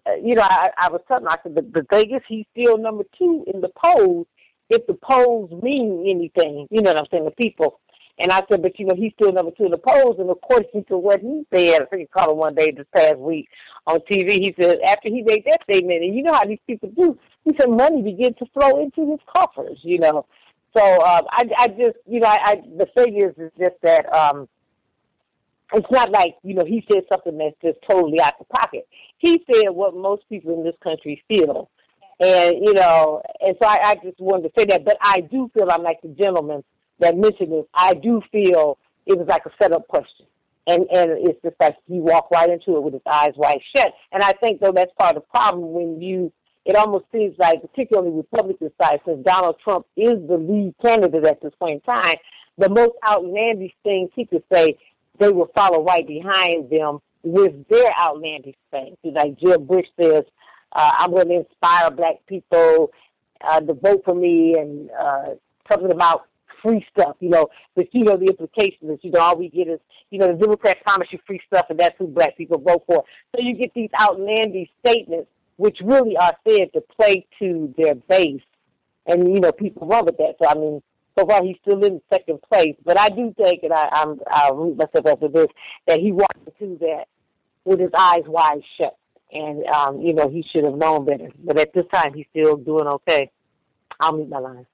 uh, 0.07 0.15
you 0.23 0.35
know, 0.35 0.43
I, 0.43 0.71
I 0.79 0.89
was 0.89 1.01
telling, 1.09 1.27
I 1.27 1.37
said, 1.43 1.55
the, 1.55 1.63
the 1.63 2.17
is, 2.17 2.23
he's 2.29 2.47
still 2.57 2.79
number 2.79 3.05
two 3.19 3.45
in 3.53 3.61
the 3.61 3.71
polls. 3.85 4.27
If 4.71 4.87
the 4.87 4.95
polls 4.95 5.51
mean 5.63 6.05
anything, 6.09 6.69
you 6.71 6.83
know 6.83 6.91
what 6.93 6.99
I'm 6.99 7.07
saying, 7.11 7.25
the 7.25 7.31
people. 7.31 7.81
And 8.21 8.33
I 8.33 8.43
said, 8.51 8.63
but 8.63 8.79
you 8.79 8.87
know, 8.87 8.95
he's 8.97 9.13
still 9.15 9.33
number 9.33 9.53
two 9.53 9.67
in 9.67 9.71
the 9.71 9.79
polls. 9.79 10.17
And 10.19 10.29
of 10.29 10.41
course, 10.41 10.65
according 10.67 10.85
to 10.87 10.99
what 10.99 11.21
he 11.21 11.47
said, 11.55 11.83
I 11.83 11.85
think 11.87 12.01
he 12.03 12.07
called 12.07 12.33
him 12.33 12.37
one 12.39 12.55
day 12.55 12.73
this 12.73 12.87
past 12.95 13.19
week 13.19 13.49
on 13.87 14.01
TV. 14.01 14.33
He 14.33 14.55
said 14.61 14.79
after 14.87 15.09
he 15.09 15.23
made 15.23 15.45
that 15.47 15.63
statement, 15.71 16.03
and 16.03 16.15
you 16.15 16.23
know 16.23 16.35
how 16.35 16.45
these 16.45 16.59
people 16.67 16.91
do, 16.97 17.19
he 17.45 17.53
said 17.59 17.71
money 17.71 18.03
began 18.03 18.35
to 18.35 18.47
flow 18.53 18.83
into 18.83 19.11
his 19.13 19.21
coffers. 19.35 19.79
You 19.83 20.01
know, 20.01 20.27
so 20.77 20.83
um, 21.03 21.23
I, 21.31 21.45
I 21.59 21.69
just, 21.69 21.97
you 22.07 22.21
know, 22.21 22.29
I, 22.29 22.39
I 22.45 22.55
the 22.77 22.87
thing 22.97 23.17
is, 23.17 23.35
is 23.39 23.53
just 23.59 23.77
that 23.83 24.13
um, 24.13 24.49
it's 25.73 25.91
not 25.91 26.11
like 26.11 26.37
you 26.43 26.55
know 26.55 26.65
he 26.65 26.85
said 26.91 27.05
something 27.11 27.39
that's 27.39 27.57
just 27.63 27.79
totally 27.89 28.21
out 28.21 28.35
of 28.41 28.49
pocket. 28.49 28.87
He 29.19 29.43
said 29.51 29.71
what 29.71 29.95
most 29.95 30.29
people 30.29 30.55
in 30.55 30.65
this 30.65 30.77
country 30.83 31.23
feel, 31.29 31.71
and 32.21 32.57
you 32.63 32.75
know, 32.75 33.23
and 33.41 33.57
so 33.61 33.69
I, 33.69 33.79
I 33.83 33.95
just 34.03 34.21
wanted 34.21 34.49
to 34.49 34.53
say 34.59 34.67
that. 34.67 34.85
But 34.85 34.99
I 35.01 35.21
do 35.21 35.51
feel 35.55 35.71
I'm 35.71 35.83
like 35.83 36.01
the 36.03 36.09
gentleman 36.09 36.63
that 37.01 37.17
mentioned 37.17 37.53
this. 37.53 37.65
I 37.75 37.95
do 37.95 38.23
feel 38.31 38.79
it 39.07 39.19
was 39.19 39.27
like 39.29 39.47
a 39.47 39.51
setup 39.61 39.89
question. 39.89 40.27
And 40.67 40.87
and 40.93 41.13
it's 41.27 41.41
just 41.43 41.57
like 41.61 41.77
he 41.87 41.99
walked 41.99 42.33
right 42.33 42.51
into 42.51 42.77
it 42.77 42.83
with 42.83 42.93
his 42.93 43.03
eyes 43.11 43.33
wide 43.37 43.61
shut. 43.75 43.93
And 44.13 44.23
I 44.23 44.33
think 44.33 44.61
though 44.61 44.73
that's 44.73 44.93
part 44.99 45.17
of 45.17 45.23
the 45.23 45.29
problem 45.29 45.73
when 45.73 46.03
you 46.03 46.31
it 46.69 46.77
almost 46.77 47.07
seems 47.11 47.35
like, 47.39 47.63
particularly 47.63 48.11
Republican 48.11 48.71
side, 48.81 49.01
since 49.07 49.25
Donald 49.25 49.57
Trump 49.65 49.87
is 49.97 50.17
the 50.29 50.37
lead 50.37 50.75
candidate 50.83 51.25
at 51.25 51.41
this 51.41 51.55
point 51.59 51.83
in 51.87 51.95
time, 51.95 52.17
the 52.59 52.69
most 52.69 52.93
outlandish 53.07 53.73
things 53.83 54.11
he 54.15 54.27
could 54.27 54.43
say, 54.53 54.77
they 55.19 55.31
will 55.31 55.51
follow 55.55 55.83
right 55.83 56.07
behind 56.07 56.69
them 56.69 56.99
with 57.23 57.67
their 57.69 57.91
outlandish 57.99 58.55
things. 58.71 58.99
Like 59.03 59.39
Jeb 59.41 59.67
Bush 59.67 59.87
says, 59.99 60.25
uh, 60.73 60.93
I'm 60.99 61.11
going 61.11 61.29
to 61.29 61.37
inspire 61.37 61.91
black 61.91 62.17
people 62.27 62.93
uh, 63.41 63.61
to 63.61 63.73
vote 63.73 64.03
for 64.05 64.15
me 64.15 64.55
and 64.59 64.91
uh, 64.91 65.35
something 65.71 65.91
about 65.91 66.27
free 66.63 66.85
stuff, 66.93 67.17
you 67.21 67.31
know, 67.31 67.49
but 67.77 67.87
you 67.93 68.05
know 68.05 68.17
the 68.17 68.27
implications 68.27 68.91
is, 68.91 68.99
you 69.03 69.11
know, 69.11 69.21
all 69.21 69.39
we 69.39 69.49
get 69.49 69.69
is, 69.69 69.81
you 70.11 70.19
know, 70.19 70.27
the 70.27 70.35
Democrats 70.35 70.81
promise 70.85 71.09
you 71.13 71.19
free 71.27 71.41
stuff 71.47 71.65
and 71.71 71.79
that's 71.79 71.97
who 71.99 72.09
black 72.09 72.37
people 72.37 72.59
vote 72.59 72.85
for. 72.87 73.05
So 73.35 73.41
you 73.41 73.55
get 73.55 73.73
these 73.73 73.91
outlandish 73.99 74.69
statements 74.85 75.31
which 75.59 75.79
really 75.85 76.17
are 76.17 76.35
said 76.49 76.73
to 76.73 76.81
play 76.81 77.27
to 77.39 77.75
their 77.77 77.95
base. 77.95 78.41
And, 79.07 79.35
you 79.35 79.41
know, 79.41 79.53
people 79.53 79.87
run 79.87 80.07
with 80.07 80.17
that. 80.17 80.37
So, 80.41 80.49
I 80.49 80.55
mean, 80.55 80.83
so 81.19 81.27
far 81.27 81.43
he's 81.43 81.57
still 81.61 81.85
in 81.85 82.01
second 82.11 82.41
place. 82.51 82.77
But 82.85 82.99
I 82.99 83.09
do 83.09 83.35
think, 83.37 83.65
and 83.65 83.73
I, 83.73 83.89
I'm, 83.93 84.21
I'll 84.31 84.57
root 84.57 84.77
myself 84.77 85.07
after 85.07 85.29
this, 85.29 85.49
that 85.87 86.01
he 86.01 86.13
walked 86.13 86.49
into 86.61 86.79
that 86.79 87.07
with 87.65 87.81
his 87.81 87.91
eyes 87.97 88.23
wide 88.27 88.63
shut. 88.77 88.97
And, 89.33 89.67
um, 89.67 90.01
you 90.01 90.15
know, 90.15 90.29
he 90.29 90.43
should 90.43 90.65
have 90.65 90.77
known 90.77 91.05
better. 91.05 91.31
But 91.43 91.59
at 91.59 91.75
this 91.75 91.87
time, 91.93 92.15
he's 92.15 92.27
still 92.31 92.57
doing 92.57 92.87
okay. 92.87 93.31
I'll 94.01 94.17
meet 94.17 94.29
my 94.29 94.39
line. 94.39 94.67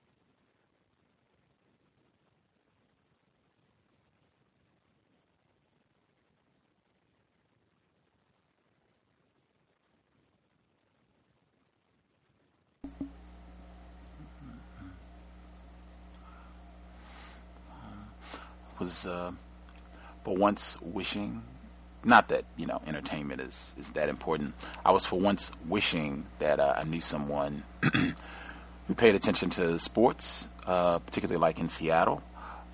Was 18.85 19.06
uh, 19.06 19.32
for 20.24 20.36
once 20.36 20.77
wishing, 20.82 21.43
not 22.05 22.28
that 22.28 22.44
you 22.56 22.66
know 22.66 22.82
entertainment 22.86 23.40
is 23.40 23.74
is 23.78 23.90
that 23.90 24.09
important. 24.09 24.55
I 24.85 24.93
was 24.93 25.05
for 25.05 25.19
once 25.19 25.51
wishing 25.66 26.27
that 26.39 26.61
uh, 26.61 26.74
I 26.77 26.85
knew 26.85 27.01
someone 27.01 27.62
who 28.86 28.94
paid 28.94 29.15
attention 29.15 29.48
to 29.51 29.78
sports, 29.78 30.48
uh, 30.66 30.98
particularly 30.98 31.40
like 31.40 31.59
in 31.59 31.69
Seattle. 31.69 32.23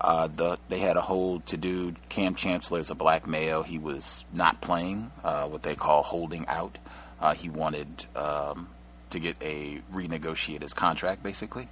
Uh, 0.01 0.27
the, 0.27 0.57
they 0.67 0.79
had 0.79 0.97
a 0.97 1.01
whole 1.01 1.41
to 1.41 1.55
do. 1.55 1.93
Kam 2.09 2.33
Chancellor 2.33 2.79
is 2.79 2.89
a 2.89 2.95
black 2.95 3.27
male. 3.27 3.61
He 3.61 3.77
was 3.77 4.25
not 4.33 4.59
playing, 4.59 5.11
uh, 5.23 5.45
what 5.47 5.61
they 5.61 5.75
call 5.75 6.01
holding 6.01 6.47
out. 6.47 6.79
Uh, 7.19 7.35
he 7.35 7.49
wanted 7.49 8.07
um, 8.15 8.67
to 9.11 9.19
get 9.19 9.35
a 9.43 9.79
renegotiate 9.93 10.63
his 10.63 10.73
contract, 10.73 11.21
basically. 11.21 11.67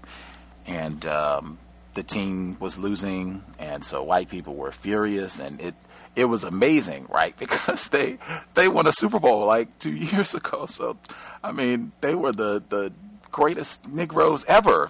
And 0.67 1.07
um, 1.07 1.57
the 1.93 2.03
team 2.03 2.57
was 2.59 2.77
losing, 2.77 3.43
and 3.57 3.83
so 3.83 4.03
white 4.03 4.29
people 4.29 4.55
were 4.55 4.71
furious, 4.71 5.39
and 5.39 5.59
it 5.61 5.75
it 6.15 6.25
was 6.25 6.43
amazing, 6.43 7.07
right? 7.09 7.35
Because 7.49 7.89
they 7.89 8.17
they 8.53 8.67
won 8.67 8.87
a 8.87 8.91
Super 8.91 9.19
Bowl 9.19 9.45
like 9.45 9.79
two 9.79 9.95
years 10.11 10.33
ago. 10.35 10.65
So, 10.65 10.97
I 11.43 11.51
mean, 11.51 11.91
they 12.01 12.15
were 12.15 12.31
the 12.31 12.63
the 12.67 12.93
greatest 13.31 13.87
Negroes 13.87 14.43
ever. 14.47 14.89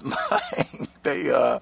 they 1.03 1.29
uh, 1.29 1.59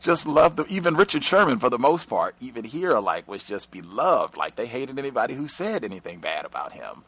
just 0.00 0.26
loved 0.26 0.56
them. 0.56 0.66
Even 0.68 0.94
Richard 0.94 1.24
Sherman, 1.24 1.58
for 1.58 1.70
the 1.70 1.78
most 1.78 2.08
part, 2.08 2.34
even 2.40 2.64
here, 2.64 2.98
like 2.98 3.28
was 3.28 3.42
just 3.42 3.70
beloved. 3.70 4.36
Like 4.36 4.56
they 4.56 4.66
hated 4.66 4.98
anybody 4.98 5.34
who 5.34 5.48
said 5.48 5.84
anything 5.84 6.20
bad 6.20 6.44
about 6.44 6.72
him. 6.72 7.02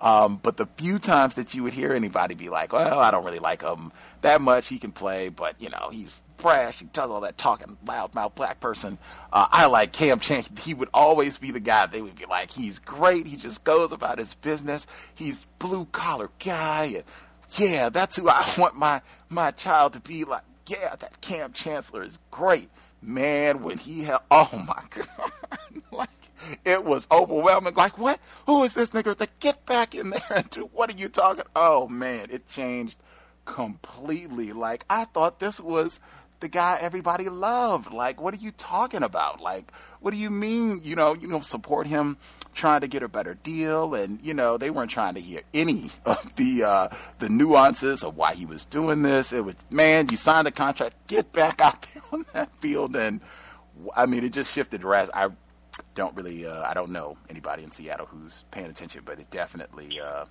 Um, 0.00 0.40
but 0.42 0.56
the 0.56 0.66
few 0.76 0.98
times 0.98 1.34
that 1.34 1.54
you 1.54 1.62
would 1.62 1.74
hear 1.74 1.92
anybody 1.92 2.34
be 2.34 2.48
like, 2.48 2.72
"Well, 2.72 2.98
I 2.98 3.10
don't 3.10 3.24
really 3.24 3.38
like 3.38 3.62
him 3.62 3.92
that 4.22 4.40
much. 4.40 4.68
He 4.68 4.78
can 4.78 4.92
play, 4.92 5.28
but 5.28 5.60
you 5.60 5.68
know, 5.68 5.90
he's 5.92 6.22
brash. 6.38 6.78
He 6.80 6.86
does 6.86 7.10
all 7.10 7.20
that 7.20 7.36
talking, 7.36 7.76
loudmouth 7.84 8.34
black 8.34 8.60
person." 8.60 8.98
Uh, 9.32 9.46
I 9.50 9.66
like 9.66 9.92
Kam 9.92 10.18
Chan. 10.18 10.44
He 10.62 10.72
would 10.72 10.88
always 10.94 11.36
be 11.36 11.50
the 11.50 11.60
guy. 11.60 11.86
They 11.86 12.00
would 12.00 12.16
be 12.16 12.24
like, 12.24 12.50
"He's 12.50 12.78
great. 12.78 13.26
He 13.26 13.36
just 13.36 13.62
goes 13.64 13.92
about 13.92 14.18
his 14.18 14.34
business. 14.34 14.86
He's 15.14 15.44
blue 15.58 15.84
collar 15.86 16.30
guy." 16.42 16.84
And 16.96 17.04
yeah, 17.56 17.90
that's 17.90 18.16
who 18.16 18.28
I 18.28 18.46
want 18.58 18.76
my 18.76 19.02
my 19.28 19.50
child 19.50 19.92
to 19.94 20.00
be 20.00 20.24
like. 20.24 20.42
Yeah, 20.66 20.94
that 21.00 21.20
Kam 21.20 21.52
Chancellor 21.52 22.04
is 22.04 22.20
great, 22.30 22.68
man. 23.02 23.62
When 23.64 23.76
he 23.78 24.04
had, 24.04 24.18
oh 24.30 24.50
my 24.54 24.80
god, 24.90 25.32
like 25.90 26.19
it 26.64 26.84
was 26.84 27.06
overwhelming. 27.10 27.74
Like, 27.74 27.98
what? 27.98 28.20
Who 28.46 28.62
is 28.64 28.74
this 28.74 28.90
nigga? 28.90 29.18
Like, 29.18 29.38
get 29.40 29.64
back 29.66 29.94
in 29.94 30.10
there 30.10 30.32
and 30.34 30.50
do. 30.50 30.70
What 30.72 30.92
are 30.92 30.98
you 30.98 31.08
talking? 31.08 31.44
Oh 31.54 31.88
man, 31.88 32.28
it 32.30 32.48
changed 32.48 32.98
completely. 33.44 34.52
Like, 34.52 34.84
I 34.88 35.04
thought 35.04 35.40
this 35.40 35.60
was 35.60 36.00
the 36.40 36.48
guy 36.48 36.78
everybody 36.80 37.28
loved. 37.28 37.92
Like, 37.92 38.20
what 38.20 38.34
are 38.34 38.38
you 38.38 38.50
talking 38.50 39.02
about? 39.02 39.40
Like, 39.40 39.72
what 40.00 40.12
do 40.12 40.16
you 40.16 40.30
mean? 40.30 40.80
You 40.82 40.96
know, 40.96 41.14
you 41.14 41.28
know, 41.28 41.40
support 41.40 41.86
him 41.86 42.16
trying 42.52 42.80
to 42.80 42.88
get 42.88 43.02
a 43.02 43.08
better 43.08 43.34
deal, 43.34 43.94
and 43.94 44.20
you 44.22 44.34
know, 44.34 44.56
they 44.56 44.70
weren't 44.70 44.90
trying 44.90 45.14
to 45.14 45.20
hear 45.20 45.42
any 45.54 45.90
of 46.04 46.34
the 46.36 46.64
uh, 46.64 46.88
the 47.18 47.28
nuances 47.28 48.02
of 48.02 48.16
why 48.16 48.34
he 48.34 48.46
was 48.46 48.64
doing 48.64 49.02
this. 49.02 49.32
It 49.32 49.44
was, 49.44 49.56
man, 49.70 50.06
you 50.10 50.16
signed 50.16 50.46
the 50.46 50.52
contract, 50.52 50.96
get 51.06 51.32
back 51.32 51.60
out 51.60 51.82
there 51.82 52.02
on 52.12 52.26
that 52.32 52.50
field, 52.58 52.96
and 52.96 53.20
I 53.94 54.06
mean, 54.06 54.24
it 54.24 54.32
just 54.32 54.52
shifted 54.52 54.80
drastically. 54.80 55.22
I 55.22 55.28
don't 55.94 56.14
really, 56.16 56.46
uh, 56.46 56.62
I 56.62 56.74
don't 56.74 56.90
know 56.90 57.16
anybody 57.28 57.62
in 57.62 57.70
Seattle 57.70 58.06
who's 58.06 58.44
paying 58.50 58.68
attention, 58.68 59.02
but 59.04 59.20
it 59.20 59.30
definitely. 59.30 60.00
Uh, 60.00 60.26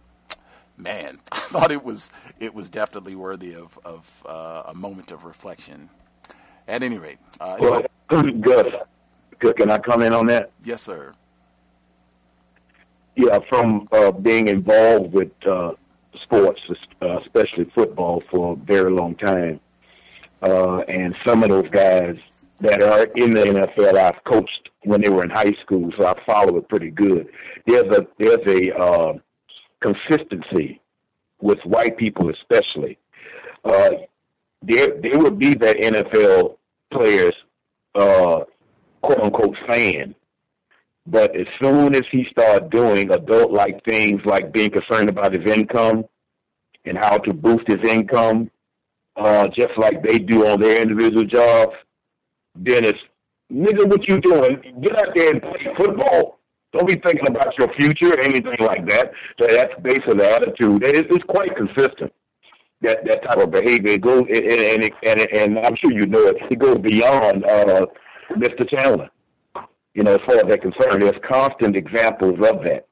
man, 0.78 1.20
I 1.32 1.40
thought 1.40 1.72
it 1.72 1.84
was 1.84 2.12
it 2.40 2.54
was 2.54 2.70
definitely 2.70 3.16
worthy 3.16 3.54
of 3.56 3.78
of 3.86 4.24
uh, 4.28 4.64
a 4.66 4.74
moment 4.74 5.12
of 5.12 5.26
reflection. 5.26 5.90
At 6.68 6.84
any 6.84 7.00
rate, 7.00 7.18
uh, 7.40 7.58
well, 7.60 7.84
good. 8.10 8.76
Good. 9.40 9.56
Can 9.56 9.72
I 9.72 9.78
comment 9.78 10.14
on 10.14 10.28
that? 10.28 10.52
Yes, 10.64 10.82
sir. 10.82 11.14
Yeah, 13.16 13.40
from 13.50 13.88
uh, 13.92 14.12
being 14.12 14.48
involved 14.48 15.14
with 15.14 15.32
uh, 15.48 15.74
sports, 16.22 16.62
uh, 17.02 17.20
especially 17.20 17.66
football, 17.66 18.22
for 18.30 18.54
a 18.54 18.56
very 18.56 18.92
long 18.92 19.16
time, 19.16 19.60
uh, 20.42 20.80
and 20.82 21.16
some 21.26 21.44
of 21.44 21.50
those 21.50 21.70
guys 21.70 22.18
that 22.62 22.82
are 22.84 23.04
in 23.16 23.34
the 23.34 23.42
NFL, 23.42 23.98
I've 23.98 24.24
coached 24.26 24.70
when 24.84 25.02
they 25.02 25.10
were 25.10 25.24
in 25.24 25.30
high 25.30 25.54
school, 25.62 25.92
so 25.98 26.06
I 26.06 26.14
follow 26.26 26.58
it 26.58 26.70
pretty 26.70 26.92
good. 26.92 27.28
There's 27.66 27.96
a 27.96 28.08
there's 28.18 28.46
a 28.48 28.78
uh, 28.78 29.14
consistency 29.82 30.82
with 31.42 31.60
white 31.64 31.98
people, 31.98 32.30
especially. 32.30 32.98
Uh, 33.64 33.92
there 34.62 35.00
there 35.02 35.20
would 35.20 35.40
be 35.40 35.54
that 35.56 35.78
NFL 35.78 36.58
players, 36.92 37.34
uh, 37.96 38.42
quote 39.02 39.20
unquote, 39.20 39.56
fan 39.68 40.16
but 41.10 41.36
as 41.36 41.48
soon 41.62 41.96
as 41.96 42.04
he 42.12 42.28
started 42.30 42.70
doing 42.70 43.12
adult 43.12 43.52
like 43.52 43.84
things 43.84 44.22
like 44.26 44.52
being 44.54 44.70
concerned 44.70 45.10
about 45.10 45.34
his 45.34 45.50
income 45.50 46.06
and 46.86 46.98
how 46.98 47.18
to 47.18 47.34
boost 47.34 47.68
his 47.68 47.80
income, 47.90 48.52
uh, 49.16 49.48
just 49.48 49.76
like 49.78 50.04
they 50.04 50.20
do 50.20 50.46
on 50.48 50.60
their 50.60 50.80
individual 50.80 51.24
jobs, 51.24 51.74
it's 52.66 53.00
nigga, 53.52 53.88
what 53.88 54.08
you 54.08 54.20
doing? 54.20 54.62
Get 54.82 55.00
out 55.00 55.16
there 55.16 55.32
and 55.32 55.42
play 55.42 55.68
football. 55.78 56.40
Don't 56.72 56.88
be 56.88 56.96
thinking 56.96 57.28
about 57.28 57.58
your 57.58 57.74
future 57.74 58.14
or 58.14 58.20
anything 58.20 58.58
like 58.60 58.88
that. 58.90 59.12
So 59.40 59.48
that's 59.48 59.74
basically 59.82 60.18
the 60.18 60.32
attitude. 60.32 60.84
It's, 60.86 61.24
quite 61.28 61.56
consistent. 61.56 62.14
That 62.82 63.04
that 63.06 63.24
type 63.24 63.38
of 63.40 63.52
behavior 63.52 63.94
it 63.94 64.02
goes 64.02 64.24
and 64.34 64.48
and, 64.48 64.92
and 65.06 65.20
and 65.34 65.60
I'm 65.60 65.76
sure 65.76 65.92
you 65.92 66.06
know 66.06 66.28
it. 66.28 66.38
It 66.50 66.60
goes 66.60 66.78
beyond 66.78 67.44
uh, 67.44 67.86
Mr. 68.32 68.70
Chandler 68.70 69.10
you 69.94 70.04
know, 70.04 70.14
as 70.14 70.20
far 70.26 70.38
as 70.38 70.44
they're 70.44 70.58
concerned. 70.58 71.02
There's 71.02 71.20
constant 71.30 71.76
examples 71.76 72.36
of 72.36 72.64
that 72.64 72.88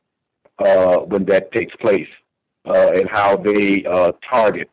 uh, 0.60 0.98
when 1.06 1.26
that 1.26 1.52
takes 1.54 1.76
place 1.78 2.08
uh, 2.66 2.92
and 2.96 3.10
how 3.10 3.38
they 3.38 3.86
uh, 3.86 4.12
target 4.30 4.70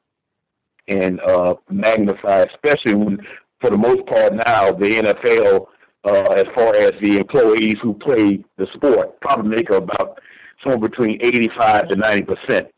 and 0.89 1.21
uh, 1.21 1.55
magnify, 1.71 2.45
especially 2.53 2.95
when, 2.95 3.19
for 3.65 3.70
the 3.70 3.78
most 3.78 4.05
part 4.07 4.35
now, 4.35 4.73
the 4.73 5.01
NFL, 5.24 5.66
uh, 6.05 6.32
as 6.35 6.45
far 6.55 6.77
as 6.77 6.93
the 7.01 7.16
employees 7.19 7.77
who 7.82 7.95
play 7.95 8.45
the 8.59 8.66
sport, 8.74 9.19
probably 9.23 9.57
make 9.57 9.70
about 9.70 10.20
somewhere 10.62 10.91
between 10.91 11.19
85 11.23 11.89
to 11.89 11.97
90 11.97 12.23
percent 12.24 12.69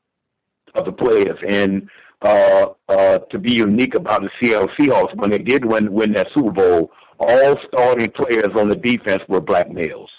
of 0.77 0.85
the 0.85 0.93
players. 0.93 1.37
And 1.49 1.89
uh, 2.23 2.67
uh, 2.89 3.19
to 3.19 3.39
be 3.39 3.53
unique 3.53 3.97
about 3.97 4.23
the 4.23 4.31
Seattle 4.41 4.69
Seahawks, 4.79 5.17
when 5.17 5.31
they 5.31 5.39
did 5.39 5.65
win, 5.65 5.93
win 5.93 6.13
that 6.13 6.29
Super 6.37 6.53
Bowl, 6.53 6.93
all 7.19 7.57
starting 7.67 8.11
players 8.13 8.51
on 8.55 8.69
the 8.69 8.77
defense 8.77 9.23
were 9.29 9.41
black 9.41 9.69
males, 9.69 10.11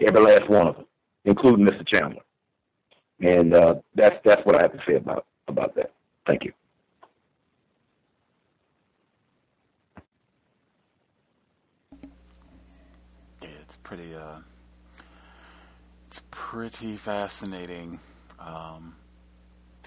every 0.00 0.20
last 0.20 0.50
one 0.50 0.66
of 0.66 0.76
them, 0.76 0.86
including 1.24 1.64
Mr. 1.64 1.86
Chandler. 1.86 2.22
And 3.20 3.54
uh, 3.54 3.76
that's 3.94 4.16
that's 4.24 4.44
what 4.44 4.56
I 4.56 4.62
have 4.62 4.72
to 4.72 4.82
say 4.86 4.96
about 4.96 5.24
about 5.48 5.74
that. 5.76 5.92
Thank 6.26 6.44
you. 6.44 6.52
Yeah, 13.42 13.50
it's 13.70 13.76
pretty. 13.76 14.16
Uh, 14.16 14.40
it's 16.08 16.24
pretty 16.32 16.96
fascinating. 16.96 18.00
Um, 18.40 18.96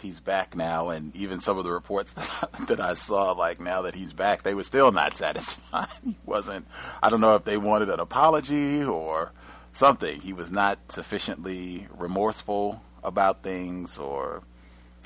he's 0.02 0.22
back 0.22 0.56
now, 0.56 0.88
and 0.88 1.14
even 1.14 1.42
some 1.42 1.58
of 1.58 1.66
the 1.66 1.72
reports 1.72 2.14
that 2.14 2.50
I, 2.54 2.64
that 2.68 2.80
I 2.80 2.94
saw, 2.94 3.34
like 3.34 3.60
now 3.60 3.82
that 3.82 3.94
he's 3.94 4.14
back, 4.14 4.44
they 4.44 4.54
were 4.54 4.64
still 4.64 4.94
not 4.94 5.18
satisfied. 5.18 5.90
he 6.02 6.16
wasn't. 6.26 6.66
I 7.02 7.10
don't 7.10 7.20
know 7.20 7.36
if 7.36 7.44
they 7.44 7.58
wanted 7.58 7.90
an 7.90 8.00
apology 8.00 8.86
or 8.86 9.34
something. 9.74 10.22
He 10.22 10.32
was 10.32 10.50
not 10.50 10.80
sufficiently 10.90 11.90
remorseful 11.98 12.82
about 13.04 13.44
things, 13.44 13.98
or 13.98 14.44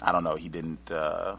I 0.04 0.12
don't 0.12 0.24
know. 0.24 0.36
He 0.36 0.50
didn't 0.50 0.92
uh, 0.92 1.38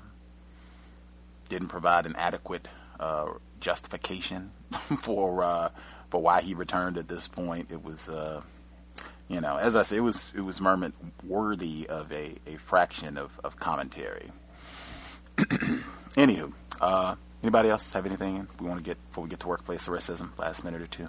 didn't 1.49 1.68
provide 1.68 2.05
an 2.05 2.17
adequate 2.17 2.67
uh, 2.99 3.26
justification 3.60 4.50
for 5.02 5.44
uh, 5.44 5.68
for 6.11 6.20
why 6.20 6.41
he 6.41 6.55
returned 6.55 6.99
at 6.99 7.09
this 7.09 7.28
point. 7.28 7.70
It 7.70 7.85
was 7.85 8.09
uh, 8.09 8.43
you 9.28 9.43
know, 9.43 9.57
as 9.57 9.77
I 9.77 9.83
say, 9.83 9.99
it 9.99 10.01
was 10.01 10.33
it 10.37 10.41
was 10.41 10.59
Mermont 10.59 10.95
worthy 11.23 11.87
of 11.89 12.11
a, 12.12 12.37
a 12.47 12.57
fraction 12.57 13.19
of, 13.19 13.39
of 13.45 13.59
commentary. 13.59 14.31
Anywho, 15.37 16.53
uh, 16.81 17.15
anybody 17.43 17.69
else 17.69 17.93
have 17.93 18.07
anything 18.07 18.49
we 18.59 18.67
want 18.67 18.78
to 18.78 18.85
get 18.85 18.97
before 19.09 19.25
we 19.25 19.31
get 19.31 19.41
to 19.41 19.49
workplace 19.49 19.87
racism? 19.87 20.37
Last 20.39 20.65
minute 20.65 20.81
or 20.81 20.87
two. 20.87 21.09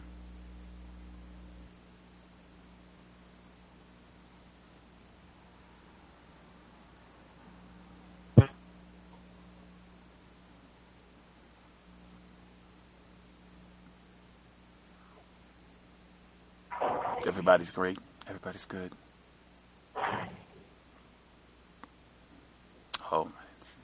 Everybody's 17.40 17.72
great. 17.72 17.98
Everybody's 18.28 18.66
good. 18.66 18.92
Oh, 23.10 23.32
let's 23.56 23.78
see. 23.78 23.80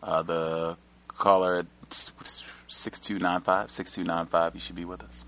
Uh, 0.00 0.22
the 0.22 0.76
caller 1.08 1.56
at 1.56 1.66
6295, 1.92 3.72
6295, 3.72 4.54
you 4.54 4.60
should 4.60 4.76
be 4.76 4.84
with 4.84 5.02
us. 5.02 5.24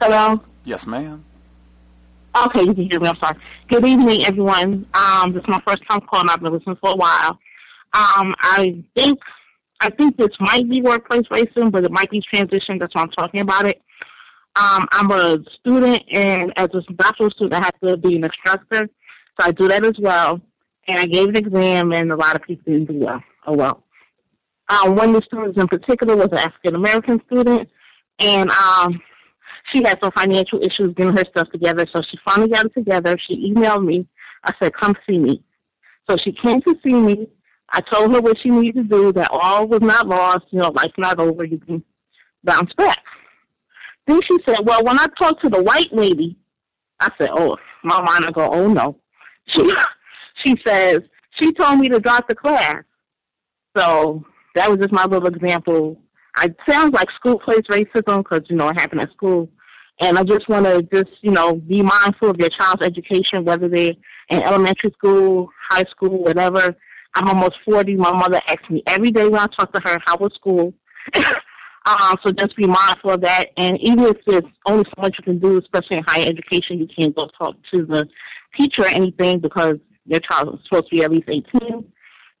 Hello? 0.00 0.40
Yes, 0.64 0.86
ma'am. 0.86 1.24
Okay, 2.36 2.62
you 2.62 2.72
can 2.72 2.88
hear 2.88 3.00
me. 3.00 3.08
I'm 3.08 3.16
sorry. 3.16 3.36
Good 3.66 3.84
evening, 3.84 4.24
everyone. 4.26 4.86
Um, 4.94 5.32
this 5.32 5.42
is 5.42 5.48
my 5.48 5.60
first 5.66 5.82
time 5.88 6.02
calling. 6.02 6.28
I've 6.28 6.40
been 6.40 6.52
listening 6.52 6.76
for 6.76 6.90
a 6.90 6.96
while. 6.96 7.40
Um, 7.94 8.36
I 8.38 8.84
think 8.94 9.18
I 9.84 9.90
think 9.90 10.16
this 10.16 10.30
might 10.40 10.68
be 10.68 10.80
workplace 10.80 11.26
racism, 11.30 11.70
but 11.70 11.84
it 11.84 11.92
might 11.92 12.10
be 12.10 12.22
transition. 12.22 12.78
That's 12.78 12.94
why 12.94 13.02
I'm 13.02 13.10
talking 13.10 13.40
about 13.40 13.66
it. 13.66 13.82
Um, 14.56 14.86
I'm 14.92 15.10
a 15.10 15.38
student, 15.60 16.00
and 16.10 16.52
as 16.56 16.68
a 16.72 16.92
bachelor 16.94 17.30
student, 17.30 17.54
I 17.54 17.64
have 17.64 17.78
to 17.80 17.96
be 17.98 18.16
an 18.16 18.24
instructor, 18.24 18.88
so 19.38 19.46
I 19.46 19.50
do 19.50 19.68
that 19.68 19.84
as 19.84 19.98
well. 19.98 20.40
And 20.88 20.98
I 20.98 21.04
gave 21.04 21.28
an 21.28 21.36
exam, 21.36 21.92
and 21.92 22.10
a 22.12 22.16
lot 22.16 22.34
of 22.34 22.42
people 22.42 22.72
didn't 22.72 22.92
do 22.92 23.04
well. 23.04 23.22
Oh 23.46 23.54
well. 23.54 23.84
Um, 24.70 24.96
one 24.96 25.10
of 25.10 25.16
the 25.16 25.22
students 25.26 25.60
in 25.60 25.68
particular 25.68 26.16
was 26.16 26.28
an 26.32 26.38
African 26.38 26.76
American 26.76 27.20
student, 27.26 27.68
and 28.20 28.50
um, 28.50 29.02
she 29.70 29.82
had 29.82 29.98
some 30.02 30.12
financial 30.12 30.62
issues 30.62 30.94
getting 30.96 31.14
her 31.14 31.24
stuff 31.30 31.50
together. 31.50 31.86
So 31.94 32.00
she 32.10 32.18
finally 32.24 32.48
got 32.48 32.66
it 32.66 32.74
together. 32.74 33.18
She 33.26 33.52
emailed 33.52 33.84
me. 33.84 34.06
I 34.44 34.52
said, 34.62 34.72
"Come 34.74 34.94
see 35.06 35.18
me." 35.18 35.42
So 36.08 36.16
she 36.16 36.32
came 36.32 36.62
to 36.62 36.74
see 36.82 36.94
me. 36.94 37.28
I 37.74 37.80
told 37.80 38.14
her 38.14 38.20
what 38.20 38.38
she 38.40 38.50
needed 38.50 38.88
to 38.88 38.96
do. 38.96 39.12
That 39.12 39.30
all 39.32 39.66
was 39.66 39.80
not 39.80 40.06
lost. 40.06 40.44
You 40.50 40.60
know, 40.60 40.68
life's 40.70 40.96
not 40.96 41.18
over. 41.18 41.42
You 41.42 41.58
can 41.58 41.82
bounce 42.44 42.72
back. 42.74 43.02
Then 44.06 44.20
she 44.22 44.38
said, 44.46 44.58
"Well, 44.62 44.84
when 44.84 44.98
I 44.98 45.06
talked 45.18 45.42
to 45.42 45.50
the 45.50 45.60
white 45.60 45.92
lady, 45.92 46.36
I 47.00 47.08
said, 47.18 47.30
"Oh, 47.32 47.56
my 47.82 48.00
mind." 48.00 48.26
I 48.26 48.30
go, 48.30 48.50
"Oh 48.50 48.68
no." 48.68 48.98
She 49.46 49.70
she 50.42 50.56
says 50.66 51.00
she 51.38 51.52
told 51.52 51.80
me 51.80 51.88
to 51.88 52.00
drop 52.00 52.28
the 52.28 52.34
class. 52.34 52.82
So 53.76 54.24
that 54.54 54.70
was 54.70 54.78
just 54.78 54.92
my 54.92 55.04
little 55.04 55.28
example. 55.28 56.00
It 56.42 56.56
sounds 56.68 56.94
like 56.94 57.08
school 57.10 57.38
place 57.38 57.62
racism 57.68 58.18
because 58.18 58.42
you 58.48 58.56
know 58.56 58.68
it 58.68 58.80
happened 58.80 59.02
at 59.02 59.10
school, 59.10 59.50
and 60.00 60.16
I 60.16 60.22
just 60.22 60.48
want 60.48 60.64
to 60.64 60.82
just 60.82 61.10
you 61.22 61.32
know 61.32 61.56
be 61.56 61.82
mindful 61.82 62.30
of 62.30 62.36
your 62.38 62.50
child's 62.50 62.86
education, 62.86 63.44
whether 63.44 63.68
they're 63.68 63.92
in 64.30 64.42
elementary 64.42 64.92
school, 64.92 65.50
high 65.70 65.84
school, 65.90 66.22
whatever. 66.22 66.76
I'm 67.14 67.28
almost 67.28 67.56
40. 67.64 67.96
My 67.96 68.12
mother 68.12 68.40
asks 68.48 68.68
me 68.70 68.82
every 68.86 69.10
day 69.10 69.28
when 69.28 69.40
I 69.40 69.46
talk 69.46 69.72
to 69.72 69.80
her, 69.84 69.98
how 70.04 70.16
was 70.16 70.32
school? 70.34 70.74
um, 71.86 72.16
so 72.24 72.32
just 72.32 72.56
be 72.56 72.66
mindful 72.66 73.12
of 73.12 73.20
that. 73.22 73.50
And 73.56 73.78
even 73.80 74.04
if 74.04 74.16
there's 74.26 74.44
only 74.66 74.84
so 74.84 75.02
much 75.02 75.16
you 75.18 75.24
can 75.24 75.38
do, 75.38 75.58
especially 75.58 75.98
in 75.98 76.04
higher 76.06 76.26
education, 76.26 76.78
you 76.78 76.88
can't 76.88 77.14
go 77.14 77.28
talk 77.38 77.56
to 77.72 77.84
the 77.84 78.08
teacher 78.58 78.82
or 78.82 78.88
anything 78.88 79.40
because 79.40 79.76
your 80.06 80.20
child 80.20 80.54
is 80.54 80.60
supposed 80.64 80.90
to 80.90 80.96
be 80.96 81.02
at 81.02 81.10
least 81.10 81.28
18 81.28 81.84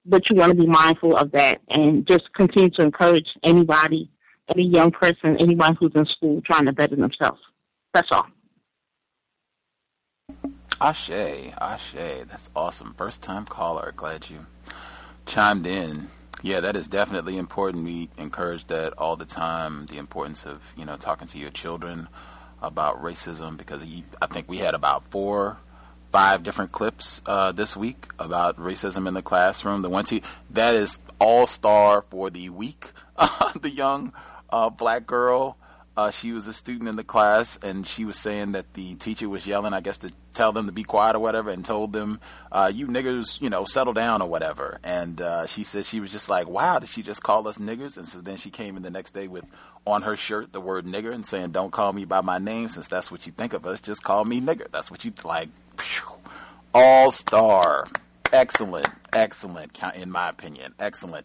but 0.06 0.28
you 0.28 0.36
want 0.36 0.50
to 0.50 0.58
be 0.58 0.66
mindful 0.66 1.16
of 1.16 1.32
that 1.32 1.60
and 1.70 2.06
just 2.06 2.32
continue 2.34 2.70
to 2.70 2.82
encourage 2.82 3.28
anybody, 3.42 4.10
any 4.54 4.68
young 4.68 4.90
person, 4.90 5.36
anyone 5.40 5.76
who's 5.76 5.92
in 5.94 6.06
school 6.06 6.42
trying 6.42 6.66
to 6.66 6.72
better 6.72 6.96
themselves. 6.96 7.40
That's 7.92 8.08
all. 8.10 8.26
Ashe, 10.80 11.10
Ashe, 11.60 11.94
that's 12.26 12.50
awesome. 12.54 12.94
First 12.94 13.22
time 13.22 13.44
caller. 13.44 13.92
Glad 13.96 14.28
you 14.28 14.46
chimed 15.26 15.66
in. 15.66 16.08
Yeah, 16.42 16.60
that 16.60 16.76
is 16.76 16.88
definitely 16.88 17.38
important. 17.38 17.84
We 17.84 18.10
encourage 18.18 18.66
that 18.66 18.92
all 18.98 19.16
the 19.16 19.24
time. 19.24 19.86
The 19.86 19.98
importance 19.98 20.44
of 20.44 20.74
you 20.76 20.84
know 20.84 20.96
talking 20.96 21.28
to 21.28 21.38
your 21.38 21.50
children 21.50 22.08
about 22.60 23.02
racism 23.02 23.56
because 23.56 23.86
I 24.20 24.26
think 24.26 24.48
we 24.48 24.58
had 24.58 24.74
about 24.74 25.04
four 25.10 25.58
five 26.14 26.44
different 26.44 26.70
clips 26.70 27.20
uh, 27.26 27.50
this 27.50 27.76
week 27.76 28.06
about 28.20 28.56
racism 28.56 29.08
in 29.08 29.14
the 29.14 29.22
classroom. 29.22 29.82
The 29.82 29.90
one 29.90 30.04
that 30.50 30.74
is 30.74 31.00
all 31.18 31.46
star 31.46 32.02
for 32.08 32.30
the 32.30 32.50
week. 32.50 32.92
The 33.60 33.70
young 33.70 34.12
uh, 34.50 34.70
black 34.70 35.06
girl. 35.06 35.56
Uh, 35.96 36.10
she 36.10 36.32
was 36.32 36.48
a 36.48 36.52
student 36.52 36.88
in 36.88 36.96
the 36.96 37.04
class, 37.04 37.56
and 37.58 37.86
she 37.86 38.04
was 38.04 38.18
saying 38.18 38.52
that 38.52 38.74
the 38.74 38.96
teacher 38.96 39.28
was 39.28 39.46
yelling, 39.46 39.72
I 39.72 39.80
guess, 39.80 39.98
to 39.98 40.12
tell 40.32 40.50
them 40.50 40.66
to 40.66 40.72
be 40.72 40.82
quiet 40.82 41.14
or 41.14 41.20
whatever, 41.20 41.50
and 41.50 41.64
told 41.64 41.92
them, 41.92 42.18
uh, 42.50 42.70
"You 42.74 42.88
niggers, 42.88 43.40
you 43.40 43.48
know, 43.48 43.64
settle 43.64 43.92
down 43.92 44.20
or 44.20 44.28
whatever." 44.28 44.80
And 44.82 45.20
uh, 45.20 45.46
she 45.46 45.62
said 45.62 45.84
she 45.84 46.00
was 46.00 46.10
just 46.10 46.28
like, 46.28 46.48
"Wow, 46.48 46.80
did 46.80 46.88
she 46.88 47.02
just 47.02 47.22
call 47.22 47.46
us 47.46 47.58
niggers?" 47.58 47.96
And 47.96 48.08
so 48.08 48.20
then 48.20 48.36
she 48.36 48.50
came 48.50 48.76
in 48.76 48.82
the 48.82 48.90
next 48.90 49.12
day 49.12 49.28
with 49.28 49.44
on 49.86 50.02
her 50.02 50.16
shirt 50.16 50.52
the 50.52 50.60
word 50.60 50.84
nigger 50.84 51.12
and 51.12 51.24
saying, 51.24 51.52
"Don't 51.52 51.70
call 51.70 51.92
me 51.92 52.04
by 52.04 52.20
my 52.20 52.38
name, 52.38 52.68
since 52.68 52.88
that's 52.88 53.12
what 53.12 53.26
you 53.26 53.32
think 53.32 53.52
of 53.52 53.64
us. 53.64 53.80
Just 53.80 54.02
call 54.02 54.24
me 54.24 54.40
nigger. 54.40 54.68
That's 54.72 54.90
what 54.90 55.04
you 55.04 55.12
like." 55.22 55.48
All 56.74 57.12
star. 57.12 57.86
Excellent, 58.32 58.88
excellent, 59.12 59.80
in 59.94 60.10
my 60.10 60.28
opinion, 60.28 60.74
excellent 60.80 61.24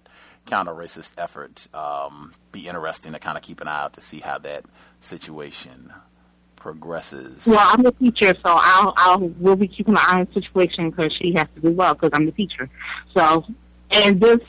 counter 0.50 0.74
racist 0.74 1.14
effort. 1.18 1.68
Um, 1.74 2.34
be 2.52 2.68
interesting 2.68 3.14
to 3.14 3.20
kind 3.20 3.38
of 3.38 3.44
keep 3.44 3.62
an 3.62 3.68
eye 3.68 3.84
out 3.84 3.94
to 3.94 4.02
see 4.02 4.20
how 4.20 4.38
that 4.40 4.66
situation 5.00 5.94
progresses. 6.56 7.48
Well, 7.48 7.60
I'm 7.62 7.84
the 7.84 7.92
teacher, 7.94 8.34
so 8.36 8.42
I'll 8.46 8.94
I'll 8.98 9.20
will 9.20 9.56
be 9.56 9.68
keeping 9.68 9.94
an 9.94 10.00
eye 10.02 10.20
on 10.20 10.28
the 10.34 10.42
situation 10.42 10.90
because 10.90 11.14
she 11.14 11.34
has 11.36 11.48
to 11.56 11.62
do 11.62 11.72
well 11.72 11.94
because 11.94 12.12
I'm 12.14 12.26
the 12.26 12.32
teacher. 12.32 12.70
So, 13.16 13.46
and 13.92 14.20
this, 14.20 14.40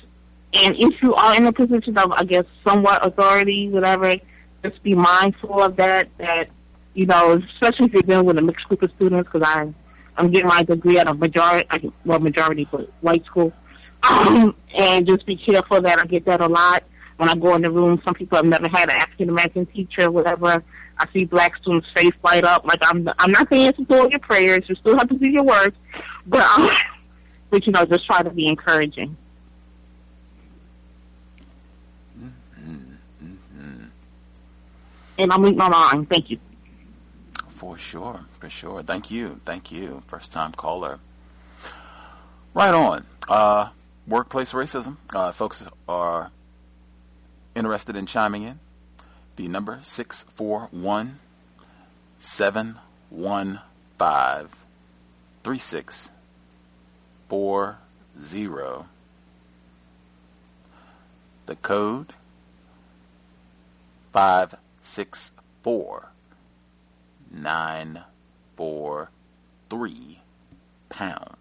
and 0.55 0.75
if 0.79 1.01
you 1.03 1.15
are 1.15 1.37
in 1.37 1.47
a 1.47 1.53
position 1.53 1.97
of, 1.99 2.13
I 2.13 2.25
guess, 2.25 2.45
somewhat 2.67 3.07
authority, 3.07 3.69
whatever, 3.69 4.17
just 4.65 4.83
be 4.83 4.95
mindful 4.95 5.63
of 5.63 5.77
that. 5.77 6.09
That 6.19 6.49
you 6.95 7.07
know, 7.07 7.41
especially 7.55 7.87
if 7.87 7.93
you're 7.93 8.03
dealing 8.03 8.27
with 8.27 8.39
a 8.39 8.43
mixed 8.43 8.67
group 8.67 8.83
of 8.83 8.91
students, 8.97 9.31
because 9.31 9.47
I 9.47 9.73
I'm 10.17 10.31
getting 10.31 10.49
my 10.49 10.63
degree 10.63 10.99
at 10.99 11.09
a 11.09 11.15
majority, 11.15 11.93
well, 12.05 12.21
majority, 12.21 12.69
but 12.71 12.91
white 13.01 13.25
school. 13.25 13.53
Um, 14.03 14.55
and 14.77 15.07
just 15.07 15.27
be 15.27 15.37
careful 15.37 15.81
that 15.81 15.99
I 15.99 16.07
get 16.07 16.25
that 16.25 16.41
a 16.41 16.47
lot 16.47 16.85
when 17.17 17.29
I 17.29 17.35
go 17.35 17.55
in 17.55 17.63
the 17.63 17.71
room. 17.71 18.01
Some 18.05 18.15
people 18.15 18.37
have 18.37 18.47
never 18.47 18.69
had 18.69 18.91
an 18.91 18.97
African 18.97 19.29
American 19.29 19.67
teacher, 19.67 20.05
or 20.05 20.11
whatever. 20.11 20.63
I 20.99 21.07
see 21.13 21.25
black 21.25 21.57
students' 21.57 21.89
face 21.95 22.13
light 22.23 22.45
up. 22.45 22.65
Like 22.65 22.81
I'm, 22.83 23.09
I'm 23.19 23.31
not 23.33 23.49
saying 23.51 23.73
to 23.73 23.99
all 23.99 24.09
your 24.11 24.21
prayers. 24.21 24.65
You 24.69 24.75
still 24.77 24.97
have 24.99 25.09
to 25.09 25.17
do 25.17 25.29
your 25.29 25.45
work, 25.45 25.75
but, 26.27 26.41
um, 26.41 26.71
but 27.51 27.67
you 27.67 27.73
know, 27.73 27.85
just 27.85 28.07
try 28.07 28.23
to 28.23 28.31
be 28.31 28.47
encouraging. 28.47 29.17
And 35.19 35.31
I'm 35.31 35.43
leaving 35.43 35.59
my 35.59 35.69
line. 35.69 36.07
Thank 36.07 36.31
you. 36.31 36.39
For 37.49 37.77
sure, 37.77 38.25
for 38.39 38.49
sure. 38.49 38.83
Thank 38.83 39.11
you, 39.11 39.39
thank 39.45 39.71
you. 39.71 40.03
First 40.07 40.33
time 40.33 40.53
caller. 40.53 40.99
Right 42.55 42.73
on. 42.73 43.05
Uh, 43.29 43.69
workplace 44.11 44.53
racism. 44.53 44.97
Uh, 45.15 45.31
folks 45.31 45.65
are 45.89 46.33
interested 47.55 47.97
in 47.97 48.05
chiming 48.05 48.43
in. 48.43 48.59
The 49.37 49.49
number 49.49 49.79
six 49.83 50.25
four 50.25 50.69
one 50.73 51.21
seven 52.19 52.79
one 53.09 53.61
five 53.97 54.67
three 55.43 55.59
six 55.59 56.11
four 57.29 57.79
zero. 58.21 58.87
The 61.47 61.57
code 61.57 62.13
five 64.13 64.57
six 64.83 65.33
four 65.63 66.11
nine 67.31 68.03
four 68.57 69.11
three 69.71 70.21
pound. 70.89 71.37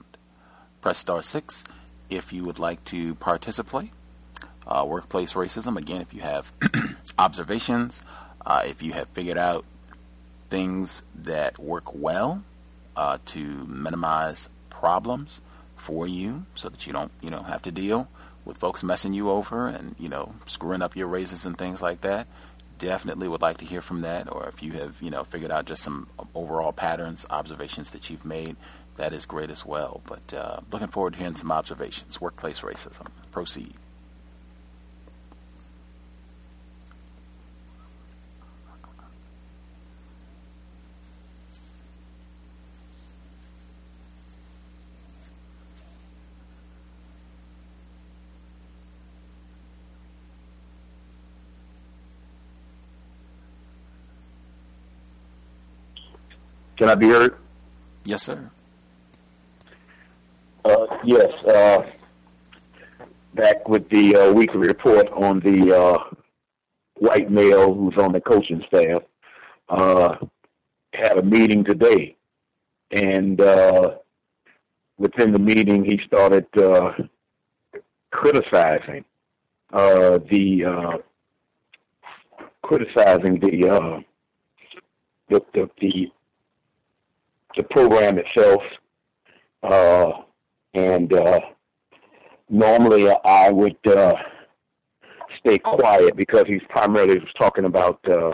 Press 0.81 0.99
star 0.99 1.21
six 1.21 1.63
if 2.09 2.33
you 2.33 2.43
would 2.43 2.59
like 2.59 2.83
to 2.85 3.15
participate. 3.15 3.91
Uh, 4.67 4.85
workplace 4.87 5.33
racism. 5.33 5.77
Again, 5.77 6.01
if 6.01 6.13
you 6.13 6.21
have 6.21 6.53
observations, 7.19 8.03
uh, 8.45 8.63
if 8.65 8.83
you 8.83 8.93
have 8.93 9.07
figured 9.09 9.37
out 9.37 9.65
things 10.49 11.03
that 11.15 11.57
work 11.57 11.93
well 11.95 12.43
uh, 12.95 13.17
to 13.27 13.39
minimize 13.65 14.49
problems 14.69 15.41
for 15.75 16.07
you, 16.07 16.45
so 16.53 16.69
that 16.69 16.85
you 16.85 16.93
don't, 16.93 17.11
you 17.21 17.29
know, 17.29 17.43
have 17.43 17.63
to 17.63 17.71
deal 17.71 18.07
with 18.45 18.57
folks 18.57 18.83
messing 18.83 19.13
you 19.13 19.29
over 19.29 19.67
and 19.67 19.95
you 19.99 20.09
know 20.09 20.33
screwing 20.45 20.81
up 20.81 20.95
your 20.95 21.07
raises 21.07 21.45
and 21.45 21.57
things 21.57 21.81
like 21.81 22.01
that 22.01 22.25
definitely 22.79 23.27
would 23.27 23.41
like 23.41 23.57
to 23.57 23.65
hear 23.65 23.81
from 23.81 24.01
that, 24.01 24.31
or 24.31 24.47
if 24.47 24.63
you 24.63 24.71
have, 24.71 24.99
you 25.01 25.11
know, 25.11 25.23
figured 25.23 25.51
out 25.51 25.65
just 25.65 25.83
some 25.83 26.07
overall 26.33 26.71
patterns, 26.71 27.25
observations 27.29 27.91
that 27.91 28.09
you've 28.09 28.25
made, 28.25 28.55
that 28.99 29.13
is 29.13 29.25
great 29.25 29.49
as 29.49 29.65
well. 29.65 30.01
But 30.05 30.33
uh, 30.33 30.59
looking 30.71 30.89
forward 30.89 31.13
to 31.13 31.19
hearing 31.19 31.37
some 31.37 31.53
observations. 31.53 32.19
Workplace 32.19 32.59
racism. 32.59 33.07
Proceed. 33.31 33.73
Can 56.75 56.89
I 56.89 56.95
be 56.95 57.07
heard? 57.07 57.35
Yes, 58.05 58.23
sir. 58.23 58.49
Uh, 61.09 61.17
yes. 61.17 61.45
Uh, 61.45 61.83
back 63.35 63.67
with 63.67 63.87
the 63.89 64.15
uh, 64.15 64.33
weekly 64.33 64.67
report 64.67 65.07
on 65.09 65.39
the 65.39 65.75
uh, 65.75 65.97
white 66.95 67.31
male 67.31 67.73
who's 67.73 67.97
on 67.97 68.11
the 68.11 68.21
coaching 68.21 68.63
staff. 68.67 69.01
Uh, 69.69 70.15
had 70.93 71.17
a 71.17 71.23
meeting 71.23 71.63
today, 71.63 72.15
and 72.91 73.39
uh, 73.39 73.91
within 74.97 75.31
the 75.31 75.39
meeting, 75.39 75.85
he 75.85 75.99
started 76.07 76.45
criticizing 78.11 79.05
uh, 79.71 80.17
the 80.31 80.65
uh, 80.65 80.97
criticizing 82.63 83.39
the, 83.39 83.69
uh, 83.69 83.99
the 85.29 85.41
the 85.79 86.11
the 87.55 87.63
program 87.63 88.17
itself, 88.17 88.63
uh, 89.63 90.11
and 90.73 91.11
uh, 91.13 91.39
normally 92.49 93.09
I 93.25 93.49
would 93.49 93.77
uh, 93.87 94.15
stay 95.39 95.57
quiet 95.57 96.15
because 96.15 96.45
he's 96.47 96.61
primarily 96.69 97.21
talking 97.39 97.65
about 97.65 97.99
uh, 98.07 98.31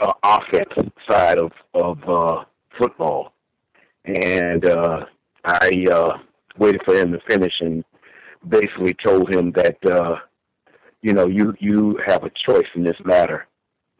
uh, 0.00 0.12
offense 0.22 0.90
side 1.08 1.38
of 1.38 1.52
of 1.74 1.98
uh, 2.08 2.44
football, 2.78 3.32
and 4.04 4.68
uh, 4.68 5.06
I 5.44 5.86
uh, 5.90 6.18
waited 6.58 6.82
for 6.84 6.94
him 6.94 7.12
to 7.12 7.20
finish 7.28 7.54
and 7.60 7.84
basically 8.48 8.94
told 9.04 9.32
him 9.32 9.52
that 9.52 9.78
uh, 9.86 10.16
you 11.02 11.12
know 11.12 11.26
you 11.26 11.54
you 11.58 11.98
have 12.06 12.24
a 12.24 12.30
choice 12.30 12.66
in 12.74 12.84
this 12.84 12.96
matter 13.04 13.46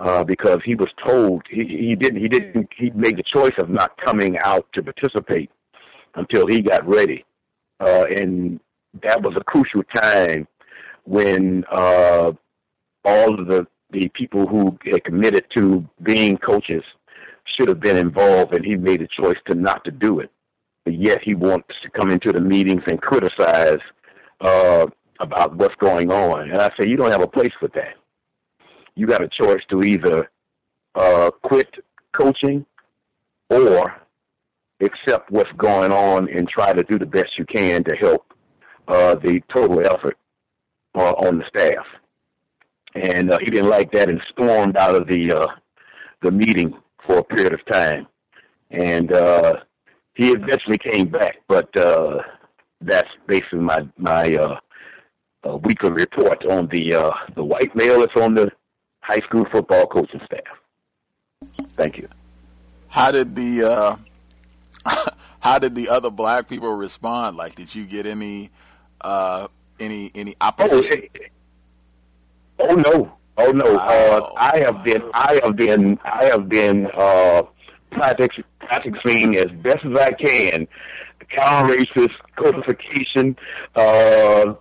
uh, 0.00 0.24
because 0.24 0.58
he 0.64 0.74
was 0.74 0.88
told 1.04 1.42
he, 1.50 1.64
he 1.64 1.94
didn't 1.94 2.20
he 2.20 2.28
didn't 2.28 2.68
he 2.76 2.90
made 2.90 3.16
the 3.16 3.22
choice 3.22 3.54
of 3.58 3.70
not 3.70 3.96
coming 4.04 4.36
out 4.44 4.66
to 4.72 4.82
participate 4.82 5.50
until 6.16 6.46
he 6.46 6.60
got 6.60 6.86
ready, 6.86 7.24
uh, 7.80 8.04
and 8.16 8.60
that 9.02 9.22
was 9.22 9.34
a 9.36 9.44
crucial 9.44 9.82
time 9.94 10.46
when 11.04 11.64
uh, 11.70 12.32
all 13.04 13.40
of 13.40 13.46
the 13.46 13.66
the 13.90 14.08
people 14.08 14.46
who 14.46 14.76
had 14.84 15.04
committed 15.04 15.44
to 15.54 15.88
being 16.02 16.36
coaches 16.36 16.82
should 17.44 17.68
have 17.68 17.80
been 17.80 17.96
involved, 17.96 18.54
and 18.54 18.64
he 18.64 18.74
made 18.74 19.00
a 19.00 19.06
choice 19.06 19.36
to 19.46 19.54
not 19.54 19.84
to 19.84 19.90
do 19.90 20.18
it. 20.18 20.30
But 20.84 20.94
yet 20.94 21.22
he 21.22 21.34
wants 21.34 21.68
to 21.82 21.90
come 21.90 22.10
into 22.10 22.32
the 22.32 22.40
meetings 22.40 22.82
and 22.88 23.00
criticize 23.00 23.78
uh, 24.40 24.86
about 25.20 25.54
what's 25.56 25.74
going 25.76 26.10
on. 26.10 26.50
And 26.50 26.60
I 26.60 26.70
say, 26.78 26.88
you 26.88 26.96
don't 26.96 27.12
have 27.12 27.22
a 27.22 27.28
place 27.28 27.52
for 27.60 27.68
that. 27.68 27.94
You 28.96 29.06
got 29.06 29.22
a 29.22 29.28
choice 29.28 29.62
to 29.70 29.82
either 29.82 30.30
uh, 30.94 31.30
quit 31.42 31.68
coaching 32.12 32.66
or 33.50 33.94
accept 34.80 35.30
what's 35.30 35.50
going 35.52 35.92
on 35.92 36.28
and 36.28 36.48
try 36.48 36.72
to 36.72 36.82
do 36.82 36.98
the 36.98 37.06
best 37.06 37.38
you 37.38 37.44
can 37.46 37.82
to 37.84 37.96
help 37.96 38.32
uh, 38.88 39.14
the 39.16 39.42
total 39.52 39.80
effort 39.86 40.16
uh, 40.94 41.12
on 41.12 41.38
the 41.38 41.44
staff. 41.48 41.84
And 42.94 43.30
uh, 43.30 43.38
he 43.40 43.46
didn't 43.46 43.70
like 43.70 43.92
that 43.92 44.08
and 44.08 44.20
stormed 44.30 44.76
out 44.76 44.94
of 44.94 45.06
the 45.06 45.32
uh, 45.32 45.46
the 46.22 46.30
meeting 46.30 46.74
for 47.06 47.18
a 47.18 47.24
period 47.24 47.52
of 47.52 47.64
time. 47.66 48.06
And 48.70 49.12
uh, 49.12 49.56
he 50.14 50.30
eventually 50.30 50.78
came 50.78 51.08
back, 51.08 51.36
but 51.46 51.74
uh, 51.76 52.22
that's 52.80 53.08
basically 53.26 53.60
my 53.60 53.86
my 53.98 54.34
uh, 54.34 54.58
uh, 55.46 55.56
weekly 55.58 55.90
report 55.90 56.44
on 56.46 56.68
the 56.68 56.94
uh, 56.94 57.10
the 57.34 57.44
white 57.44 57.74
male 57.76 58.00
that's 58.00 58.16
on 58.16 58.34
the 58.34 58.50
high 59.00 59.20
school 59.20 59.46
football 59.52 59.86
coaching 59.86 60.20
staff. 60.24 61.70
Thank 61.72 61.98
you. 61.98 62.08
How 62.88 63.10
did 63.10 63.34
the 63.34 63.62
uh, 63.62 63.96
how 65.40 65.58
did 65.58 65.74
the 65.74 65.88
other 65.88 66.10
black 66.10 66.48
people 66.48 66.72
respond? 66.74 67.36
Like, 67.36 67.54
did 67.54 67.74
you 67.74 67.86
get 67.86 68.06
any 68.06 68.50
uh, 69.00 69.48
any 69.78 70.10
any 70.14 70.34
opposition? 70.40 71.02
Oh, 72.58 72.66
oh 72.70 72.74
no, 72.74 73.16
oh 73.38 73.50
no. 73.50 73.74
Wow. 73.74 73.78
Uh, 73.88 74.32
I 74.36 74.58
have 74.58 74.84
been 74.84 75.02
I 75.12 75.40
have 75.42 75.56
been 75.56 75.98
I 76.04 76.24
have 76.24 76.48
been 76.48 76.88
uh, 76.96 77.42
practicing 77.90 78.44
practicing 78.60 79.36
as 79.36 79.50
best 79.62 79.84
as 79.84 79.96
I 79.96 80.12
can 80.12 80.66
counter-racist 81.30 82.14
codification 82.36 83.36
uh, 83.74 84.54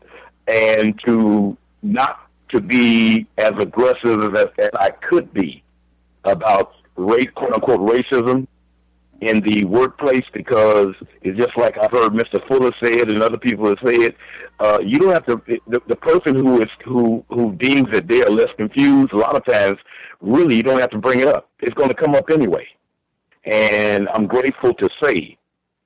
and 0.48 1.00
to 1.06 1.58
not 1.84 2.20
to 2.50 2.62
be 2.62 3.26
as 3.38 3.52
aggressive 3.58 4.36
as, 4.36 4.48
as 4.58 4.70
I 4.80 4.90
could 4.90 5.34
be 5.34 5.64
about 6.24 6.74
race, 6.96 7.28
quote 7.36 7.54
unquote 7.54 7.80
racism 7.80 8.48
in 9.22 9.42
the 9.42 9.66
workplace 9.66 10.26
because 10.34 10.94
it's 11.22 11.38
just 11.38 11.58
like 11.58 11.78
I've 11.78 11.92
heard 11.92 12.12
Mr. 12.12 12.46
Fuller 12.48 12.72
say 12.82 12.94
it 13.00 13.10
and 13.12 13.22
other 13.22 13.38
people 13.38 13.68
have 13.68 13.78
said. 13.84 14.16
Uh, 14.60 14.80
you 14.82 15.00
don't 15.00 15.14
have 15.14 15.26
to. 15.26 15.42
The, 15.68 15.82
the 15.88 15.96
person 15.96 16.36
who 16.36 16.62
is 16.62 16.70
who 16.84 17.26
who 17.30 17.54
deems 17.56 17.92
that 17.92 18.08
they 18.08 18.24
are 18.24 18.30
less 18.30 18.50
confused, 18.58 19.12
a 19.14 19.18
lot 19.18 19.36
of 19.36 19.46
times, 19.46 19.78
really, 20.22 20.56
you 20.56 20.64
don't 20.64 20.80
have 20.80 20.92
to 20.92 20.98
bring 20.98 21.20
it 21.20 21.28
up. 21.28 21.50
It's 21.60 21.74
going 21.74 21.90
to 21.90 21.96
come 21.96 22.16
up 22.16 22.30
anyway. 22.30 22.68
And 23.44 24.08
I'm 24.10 24.28
grateful 24.28 24.74
to 24.76 24.90
say 25.04 25.38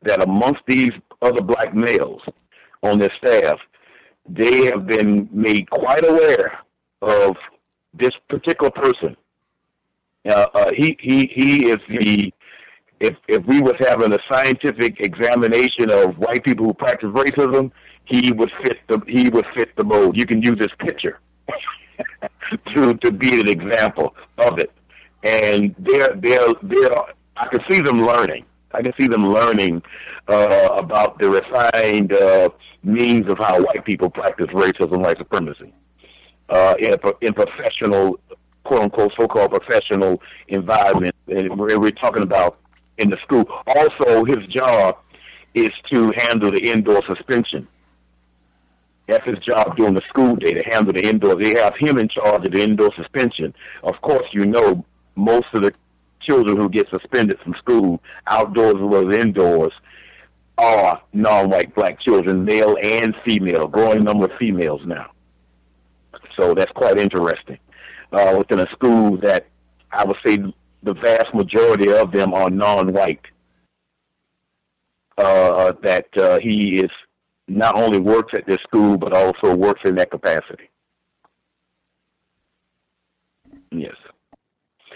that 0.03 0.21
amongst 0.21 0.61
these 0.67 0.91
other 1.21 1.41
black 1.41 1.73
males 1.73 2.21
on 2.83 2.99
their 2.99 3.11
staff, 3.17 3.59
they 4.27 4.65
have 4.65 4.85
been 4.87 5.27
made 5.31 5.69
quite 5.69 6.05
aware 6.05 6.59
of 7.01 7.35
this 7.93 8.11
particular 8.29 8.71
person. 8.71 9.17
Uh, 10.27 10.47
uh, 10.53 10.71
he 10.75 10.97
he 10.99 11.27
he 11.33 11.69
is 11.69 11.79
the 11.89 12.31
if 12.99 13.15
if 13.27 13.45
we 13.45 13.61
was 13.61 13.75
having 13.79 14.13
a 14.13 14.19
scientific 14.31 14.99
examination 14.99 15.89
of 15.89 16.17
white 16.17 16.43
people 16.43 16.65
who 16.65 16.73
practice 16.73 17.09
racism, 17.09 17.71
he 18.05 18.31
would 18.31 18.51
fit 18.63 18.77
the 18.87 19.01
he 19.07 19.29
would 19.29 19.45
fit 19.55 19.75
the 19.75 19.83
mold. 19.83 20.17
You 20.17 20.25
can 20.25 20.41
use 20.41 20.57
this 20.57 20.71
picture 20.79 21.19
to 22.73 22.93
to 22.95 23.11
be 23.11 23.39
an 23.39 23.47
example 23.47 24.15
of 24.37 24.59
it, 24.59 24.71
and 25.23 25.75
they're 25.79 26.15
they're 26.15 26.53
they're 26.63 26.91
I 27.37 27.47
can 27.47 27.61
see 27.69 27.79
them 27.79 28.05
learning. 28.05 28.45
I 28.71 28.81
can 28.81 28.93
see 28.99 29.07
them 29.07 29.33
learning 29.33 29.81
uh, 30.27 30.69
about 30.77 31.17
the 31.19 31.29
refined 31.29 32.13
uh, 32.13 32.49
means 32.83 33.27
of 33.27 33.37
how 33.39 33.61
white 33.61 33.83
people 33.85 34.09
practice 34.09 34.47
racism, 34.47 34.99
white 34.99 35.17
supremacy, 35.17 35.73
uh, 36.49 36.75
in, 36.79 36.93
a, 36.93 37.13
in 37.21 37.33
professional, 37.33 38.19
quote 38.63 38.83
unquote, 38.83 39.11
so-called 39.19 39.51
professional 39.51 40.21
environment. 40.49 41.15
And 41.27 41.57
we're, 41.57 41.79
we're 41.79 41.91
talking 41.91 42.21
about 42.21 42.59
in 42.99 43.09
the 43.09 43.17
school. 43.23 43.45
Also, 43.65 44.25
his 44.25 44.45
job 44.47 44.97
is 45.53 45.71
to 45.91 46.13
handle 46.17 46.51
the 46.51 46.69
indoor 46.69 47.01
suspension. 47.05 47.67
That's 49.07 49.25
his 49.25 49.39
job 49.39 49.75
during 49.75 49.95
the 49.95 50.03
school 50.07 50.35
day 50.35 50.53
to 50.53 50.63
handle 50.69 50.93
the 50.93 51.07
indoor. 51.07 51.35
They 51.35 51.59
have 51.59 51.75
him 51.77 51.97
in 51.97 52.09
charge 52.09 52.45
of 52.45 52.51
the 52.51 52.61
indoor 52.61 52.93
suspension. 52.95 53.55
Of 53.81 53.99
course, 54.01 54.27
you 54.31 54.45
know 54.45 54.85
most 55.15 55.47
of 55.53 55.63
the 55.63 55.73
children 56.21 56.57
who 56.57 56.69
get 56.69 56.89
suspended 56.89 57.39
from 57.39 57.55
school, 57.55 58.01
outdoors 58.27 58.75
as 58.75 58.81
well 58.81 59.09
as 59.09 59.17
indoors, 59.17 59.73
are 60.59 61.01
non-white 61.13 61.73
black 61.73 61.99
children, 62.01 62.45
male 62.45 62.75
and 62.83 63.15
female, 63.25 63.67
growing 63.67 64.03
number 64.03 64.25
of 64.25 64.31
females 64.37 64.81
now. 64.85 65.09
So 66.37 66.53
that's 66.53 66.71
quite 66.73 66.97
interesting. 66.97 67.57
Uh, 68.11 68.35
within 68.37 68.59
a 68.59 68.69
school 68.71 69.17
that 69.17 69.47
I 69.91 70.03
would 70.05 70.17
say 70.25 70.37
the 70.83 70.93
vast 70.93 71.33
majority 71.33 71.91
of 71.91 72.11
them 72.11 72.33
are 72.33 72.49
non-white. 72.49 73.21
Uh, 75.17 75.73
that 75.83 76.07
uh, 76.17 76.39
he 76.39 76.79
is 76.79 76.89
not 77.49 77.75
only 77.75 77.99
works 77.99 78.33
at 78.33 78.47
this 78.47 78.59
school 78.63 78.97
but 78.97 79.11
also 79.13 79.53
works 79.53 79.81
in 79.83 79.95
that 79.95 80.09
capacity. 80.09 80.69
Yes 83.71 83.95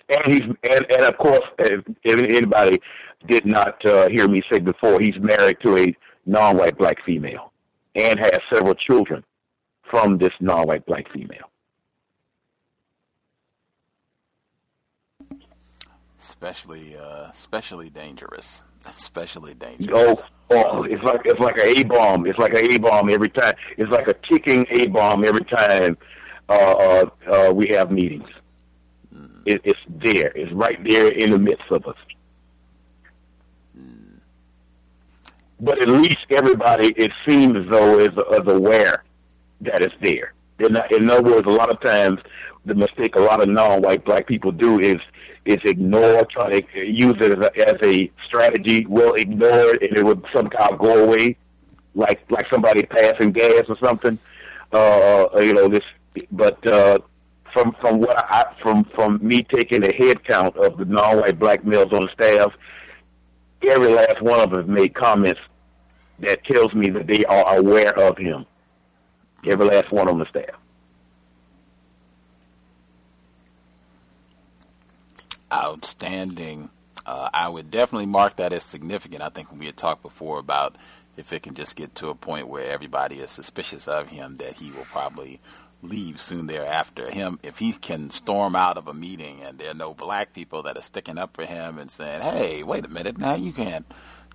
and 0.10 0.34
he's 0.34 0.42
and, 0.42 0.86
and 0.92 1.02
of 1.03 1.18
course, 1.18 1.44
if, 1.60 1.84
anybody 2.06 2.82
did 3.28 3.45
not 3.45 3.84
uh, 3.86 4.08
hear 4.10 4.28
me 4.28 4.42
say 4.52 4.60
before, 4.60 5.00
he's 5.00 5.18
married 5.20 5.58
to 5.64 5.78
a 5.78 5.95
non-white 6.26 6.78
black 6.78 7.03
female 7.06 7.52
and 7.95 8.20
has 8.20 8.40
several 8.52 8.74
children 8.76 9.24
from 9.90 10.18
this 10.18 10.34
non-white 10.40 10.86
black 10.86 11.12
female. 11.14 11.50
Especially, 16.24 16.95
uh, 16.95 17.27
especially 17.32 17.90
dangerous. 17.90 18.64
Especially 18.98 19.53
dangerous. 19.56 20.22
Oh, 20.50 20.56
oh, 20.56 20.84
it's 20.84 21.03
like 21.03 21.22
it's 21.26 21.40
like 21.42 21.58
a 21.58 21.80
A 21.80 21.84
bomb. 21.84 22.26
It's 22.26 22.40
like 22.40 22.53
a 22.53 22.64
A 22.64 22.80
bomb 22.80 23.10
every 23.10 23.30
time. 23.30 23.56
It's 23.77 23.92
like 23.92 24.08
a 24.08 24.14
ticking 24.30 24.66
A 24.72 24.88
bomb 24.88 25.26
every 25.26 25.43
time 25.43 25.98
uh, 26.48 26.53
uh, 26.53 27.10
uh, 27.30 27.53
we 27.53 27.68
have 27.74 27.92
meetings. 27.92 28.30
It, 29.45 29.60
it's 29.66 29.80
there. 29.90 30.32
It's 30.34 30.52
right 30.53 30.82
there 30.88 31.10
in 31.10 31.32
the 31.32 31.40
midst 31.40 31.69
of 31.69 31.85
us. 31.85 31.98
But 35.60 35.82
at 35.82 35.90
least 35.90 36.26
everybody, 36.30 36.93
it 36.95 37.11
seems 37.27 37.58
as 37.58 37.69
though, 37.69 38.00
is, 38.00 38.10
is 38.10 38.48
aware 38.48 39.03
that 39.61 39.82
it's 39.82 39.95
there. 40.02 40.34
In, 40.60 40.77
in 40.92 41.10
other 41.10 41.24
words, 41.24 41.48
a 41.48 41.52
lot 41.52 41.69
of 41.69 41.82
times 41.82 42.19
the 42.66 42.76
mistake 42.76 43.16
a 43.18 43.19
lot 43.19 43.42
of 43.42 43.50
non-white 43.50 44.06
black 44.06 44.26
people 44.26 44.52
do 44.52 44.80
is 44.80 44.98
is 45.46 45.60
ignore, 45.66 46.26
try 46.26 46.60
to 46.60 46.80
use 46.80 47.16
it 47.20 47.38
as 47.38 47.46
a, 47.46 47.68
as 47.68 47.76
a 47.84 48.12
strategy. 48.26 48.86
will 48.86 49.14
ignore 49.14 49.76
it, 49.76 49.84
and 49.84 49.98
it 49.98 50.06
would 50.06 50.24
somehow 50.34 50.70
go 50.72 51.04
away, 51.04 51.36
like 51.96 52.22
like 52.30 52.46
somebody 52.52 52.84
passing 52.84 53.32
gas 53.32 53.64
or 53.68 53.78
something. 53.84 54.18
Uh, 54.72 55.28
you 55.38 55.54
know 55.54 55.68
this, 55.68 55.84
but 56.32 56.66
uh, 56.66 57.00
from 57.52 57.76
from 57.82 58.00
what 58.00 58.18
I 58.18 58.46
from 58.62 58.86
from 58.96 59.20
me 59.22 59.44
taking 59.44 59.84
a 59.86 59.94
head 59.96 60.24
count 60.24 60.56
of 60.58 60.78
the 60.78 60.86
non-white 60.86 61.40
black 61.40 61.66
males 61.66 61.92
on 61.92 62.02
the 62.02 62.10
staff, 62.14 62.54
every 63.70 63.94
last 63.94 64.22
one 64.22 64.40
of 64.40 64.52
them 64.52 64.74
made 64.74 64.96
comments 64.96 65.40
that 66.20 66.44
tells 66.46 66.74
me 66.74 66.90
that 66.90 67.08
they 67.08 67.26
are 67.26 67.58
aware 67.58 67.98
of 68.00 68.18
him. 68.18 68.46
Every 69.46 69.66
last 69.66 69.92
one 69.92 70.08
on 70.08 70.20
the 70.20 70.26
staff. 70.30 70.56
Outstanding. 75.53 76.69
Uh, 77.06 77.30
I 77.33 77.48
would 77.48 77.69
definitely 77.69 78.07
mark 78.07 78.38
that 78.38 78.53
as 78.53 78.64
significant. 78.64 79.22
I 79.22 79.30
think 79.30 79.51
we 79.51 79.67
had 79.67 79.77
talked 79.77 80.01
before 80.01 80.40
about 80.40 80.77
if 81.15 81.32
it 81.32 81.43
can 81.43 81.53
just 81.53 81.75
get 81.75 81.93
to 81.95 82.09
a 82.09 82.15
point 82.15 82.48
where 82.48 82.72
everybody 82.72 83.17
is 83.17 83.30
suspicious 83.30 83.88
of 83.88 84.09
him, 84.09 84.38
that 84.38 84.57
he 84.57 84.72
will 84.72 84.85
probably 84.85 85.40
leave 85.83 86.19
soon 86.19 86.48
thereafter. 86.48 87.11
Him, 87.11 87.40
if 87.43 87.59
he 87.59 87.73
can 87.73 88.09
storm 88.09 88.56
out 88.56 88.77
of 88.77 88.88
a 88.88 88.93
meeting 88.93 89.41
and 89.43 89.59
there 89.59 89.69
are 89.72 89.75
no 89.75 89.93
black 89.93 90.33
people 90.33 90.64
that 90.64 90.77
are 90.77 90.82
sticking 90.82 91.17
up 91.17 91.35
for 91.35 91.45
him 91.45 91.77
and 91.77 91.91
saying, 91.91 92.22
"Hey, 92.22 92.64
wait 92.64 92.85
a 92.85 92.90
minute, 92.90 93.17
now 93.17 93.35
you 93.35 93.51
can't 93.51 93.85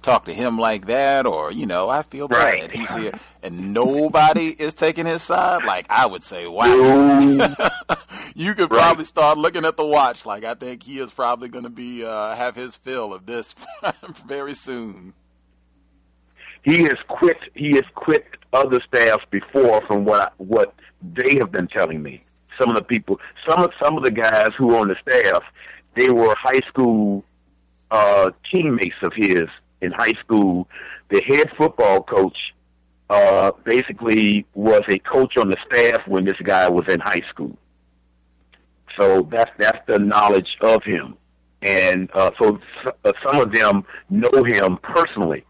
talk 0.02 0.24
to 0.26 0.32
him 0.32 0.58
like 0.58 0.86
that," 0.86 1.26
or 1.26 1.52
you 1.52 1.66
know, 1.66 1.88
I 1.88 2.02
feel 2.02 2.28
bad. 2.28 2.36
Right. 2.36 2.70
He's 2.70 2.94
here, 2.94 3.12
and 3.42 3.72
nobody 3.72 4.48
is 4.48 4.74
taking 4.74 5.06
his 5.06 5.22
side. 5.22 5.64
Like 5.64 5.86
I 5.90 6.06
would 6.06 6.24
say, 6.24 6.46
wow, 6.46 6.74
you 8.34 8.54
could 8.54 8.70
probably 8.70 9.04
start 9.04 9.38
looking 9.38 9.64
at 9.64 9.76
the 9.76 9.86
watch. 9.86 10.26
Like 10.26 10.44
I 10.44 10.54
think 10.54 10.82
he 10.82 10.98
is 10.98 11.12
probably 11.12 11.48
going 11.48 11.64
to 11.64 11.70
be 11.70 12.04
uh, 12.04 12.34
have 12.34 12.56
his 12.56 12.76
fill 12.76 13.12
of 13.12 13.26
this 13.26 13.54
very 14.26 14.54
soon. 14.54 15.14
He 16.62 16.82
has 16.82 16.98
quit. 17.08 17.38
He 17.54 17.72
has 17.76 17.84
quit 17.94 18.26
other 18.52 18.80
staffs 18.86 19.24
before, 19.30 19.80
from 19.86 20.04
what 20.04 20.20
I, 20.20 20.30
what 20.38 20.74
they 21.02 21.36
have 21.38 21.52
been 21.52 21.68
telling 21.68 22.02
me. 22.02 22.22
Some 22.58 22.70
of 22.70 22.76
the 22.76 22.82
people, 22.82 23.20
some 23.48 23.62
of 23.62 23.72
some 23.82 23.96
of 23.96 24.02
the 24.02 24.10
guys 24.10 24.50
who 24.56 24.68
were 24.68 24.78
on 24.78 24.88
the 24.88 24.96
staff, 25.00 25.42
they 25.94 26.10
were 26.10 26.34
high 26.34 26.60
school 26.68 27.24
uh, 27.90 28.30
teammates 28.50 28.96
of 29.02 29.12
his 29.14 29.48
in 29.80 29.92
high 29.92 30.14
school. 30.20 30.68
The 31.10 31.22
head 31.26 31.50
football 31.56 32.02
coach 32.02 32.36
uh, 33.10 33.52
basically 33.64 34.46
was 34.54 34.82
a 34.88 34.98
coach 34.98 35.36
on 35.36 35.48
the 35.48 35.56
staff 35.66 36.06
when 36.06 36.24
this 36.24 36.36
guy 36.42 36.68
was 36.68 36.84
in 36.88 37.00
high 37.00 37.22
school. 37.30 37.56
So 38.98 39.28
that's 39.30 39.50
that's 39.58 39.78
the 39.86 39.98
knowledge 39.98 40.56
of 40.60 40.82
him, 40.82 41.14
and 41.62 42.10
uh, 42.14 42.32
so 42.40 42.58
uh, 43.04 43.12
some 43.24 43.40
of 43.40 43.52
them 43.52 43.84
know 44.10 44.42
him 44.44 44.78
personally 44.82 45.44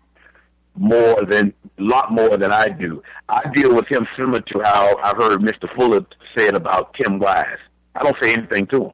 more 0.77 1.25
than 1.25 1.53
a 1.79 1.83
lot 1.83 2.13
more 2.13 2.37
than 2.37 2.53
I 2.53 2.69
do. 2.69 3.03
I 3.29 3.51
deal 3.53 3.75
with 3.75 3.87
him 3.89 4.07
similar 4.19 4.41
to 4.41 4.63
how 4.63 4.97
I 4.99 5.15
heard 5.17 5.41
Mr. 5.41 5.73
Fuller 5.75 6.05
said 6.37 6.55
about 6.55 6.95
Tim 6.95 7.19
Wise. 7.19 7.59
I 7.95 8.03
don't 8.03 8.17
say 8.23 8.33
anything 8.33 8.67
to 8.69 8.85
him. 8.85 8.93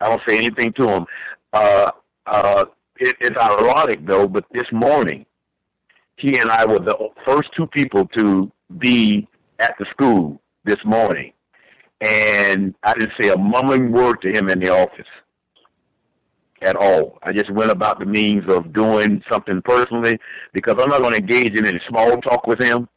I 0.00 0.08
don't 0.08 0.22
say 0.26 0.38
anything 0.38 0.72
to 0.74 0.88
him. 0.88 1.06
Uh, 1.52 1.90
uh, 2.26 2.64
it, 2.98 3.16
it's 3.20 3.38
ironic 3.38 4.06
though, 4.06 4.26
but 4.28 4.44
this 4.52 4.66
morning, 4.72 5.26
he 6.16 6.38
and 6.38 6.50
I 6.50 6.66
were 6.66 6.80
the 6.80 6.96
first 7.26 7.50
two 7.56 7.66
people 7.66 8.06
to 8.16 8.50
be 8.78 9.28
at 9.60 9.74
the 9.78 9.86
school 9.90 10.40
this 10.64 10.78
morning, 10.84 11.32
and 12.00 12.74
I 12.82 12.94
didn't 12.94 13.12
say 13.20 13.28
a 13.30 13.36
mumbling 13.36 13.92
word 13.92 14.20
to 14.22 14.32
him 14.32 14.48
in 14.48 14.60
the 14.60 14.70
office 14.70 15.06
at 16.62 16.76
all. 16.76 17.18
I 17.22 17.32
just 17.32 17.50
went 17.50 17.70
about 17.70 17.98
the 18.00 18.06
means 18.06 18.44
of 18.48 18.72
doing 18.72 19.22
something 19.30 19.62
personally 19.62 20.18
because 20.52 20.74
I'm 20.78 20.90
not 20.90 21.00
going 21.00 21.14
to 21.14 21.20
engage 21.20 21.58
in 21.58 21.66
any 21.66 21.80
small 21.88 22.16
talk 22.20 22.46
with 22.46 22.60
him. 22.60 22.88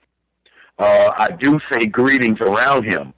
Uh, 0.79 1.11
I 1.17 1.29
do 1.39 1.59
say 1.71 1.85
greetings 1.85 2.39
around 2.41 2.91
him, 2.91 3.13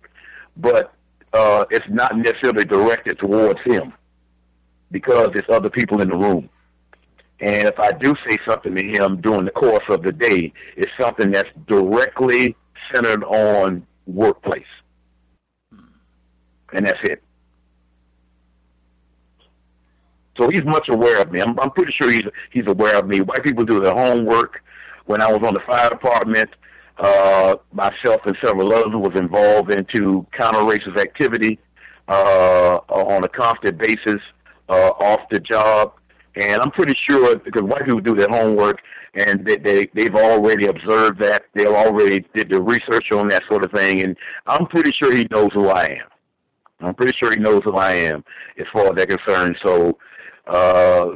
but 0.58 0.94
uh, 1.34 1.64
it's 1.72 1.86
not 1.90 2.18
necessarily 2.18 2.66
directed 2.66 3.20
towards 3.20 3.60
him 3.66 3.94
because 4.92 5.30
there's 5.34 5.50
other 5.50 5.70
people 5.70 6.02
in 6.02 6.10
the 6.10 6.18
room. 6.18 6.50
And 7.44 7.68
if 7.68 7.78
I 7.78 7.92
do 7.92 8.14
say 8.30 8.38
something 8.48 8.74
to 8.74 8.84
him 8.84 9.20
during 9.20 9.44
the 9.44 9.52
course 9.52 9.84
of 9.90 10.02
the 10.02 10.14
day, 10.14 10.54
it's 10.78 10.92
something 10.98 11.30
that's 11.30 11.50
directly 11.68 12.56
centered 12.94 13.22
on 13.26 13.86
workplace. 14.08 14.64
And 16.72 16.88
that's 16.88 17.00
it. 17.04 17.22
So 20.38 20.48
he's 20.48 20.64
much 20.64 20.88
aware 20.88 21.22
of 21.22 21.34
me. 21.34 21.42
I'm, 21.42 21.60
I'm 21.60 21.72
pretty 21.72 21.94
sure 22.00 22.10
he's 22.10 22.24
he's 22.52 22.66
aware 22.66 22.98
of 22.98 23.08
me. 23.08 23.20
White 23.20 23.44
people 23.44 23.66
do 23.66 23.82
their 23.82 23.94
homework. 23.94 24.62
When 25.06 25.22
I 25.22 25.30
was 25.30 25.46
on 25.46 25.54
the 25.54 25.60
fire 25.68 25.90
department, 25.90 26.50
uh, 26.98 27.58
myself 27.74 28.22
and 28.26 28.38
several 28.42 28.72
others 28.72 28.94
was 28.94 29.20
involved 29.20 29.70
into 29.70 30.26
counter 30.32 30.60
racist 30.60 30.98
activity 30.98 31.60
uh, 32.08 32.80
on 32.88 33.26
a 33.26 33.28
constant 33.28 33.78
basis 33.78 34.22
uh, 34.70 34.92
off 34.92 35.20
the 35.30 35.42
job. 35.42 35.92
And 36.36 36.62
I'm 36.62 36.72
pretty 36.72 36.96
sure 37.08 37.38
because 37.38 37.62
white 37.62 37.86
people 37.86 38.00
do 38.00 38.16
their 38.16 38.30
homework 38.30 38.80
and 39.14 39.46
they, 39.46 39.58
they 39.58 39.88
they've 39.94 40.16
already 40.16 40.66
observed 40.66 41.20
that 41.22 41.44
they've 41.54 41.68
already 41.68 42.26
did 42.34 42.50
the 42.50 42.62
research 42.62 43.12
on 43.12 43.28
that 43.28 43.44
sort 43.50 43.64
of 43.64 43.72
thing. 43.72 44.02
And 44.02 44.18
I'm 44.48 44.66
pretty 44.68 44.92
sure 45.02 45.14
he 45.14 45.28
knows 45.30 45.50
who 45.54 45.70
I 45.70 45.84
am. 45.84 46.08
I'm 46.80 46.96
pretty 46.96 47.14
sure 47.22 47.32
he 47.32 47.40
knows 47.40 47.62
who 47.64 47.76
I 47.76 47.94
am 47.94 48.24
as 48.58 48.66
far 48.74 48.88
as 48.88 48.96
they're 48.96 49.06
concerned. 49.06 49.58
So 49.64 49.98
uh, 50.48 51.10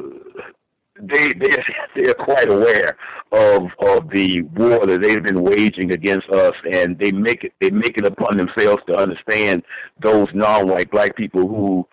they 1.01 1.27
they 1.29 1.49
they're 1.95 2.13
quite 2.13 2.49
aware 2.49 2.95
of 3.31 3.63
of 3.79 4.09
the 4.11 4.43
war 4.55 4.85
that 4.85 5.01
they've 5.01 5.23
been 5.23 5.41
waging 5.41 5.91
against 5.91 6.29
us, 6.29 6.53
and 6.71 6.97
they 6.99 7.11
make 7.11 7.43
it 7.43 7.53
they 7.59 7.71
make 7.71 7.97
it 7.97 8.05
upon 8.05 8.37
themselves 8.37 8.83
to 8.87 8.97
understand 8.97 9.63
those 10.01 10.27
non-white 10.33 10.91
black 10.91 11.15
people 11.15 11.47
who 11.47 11.87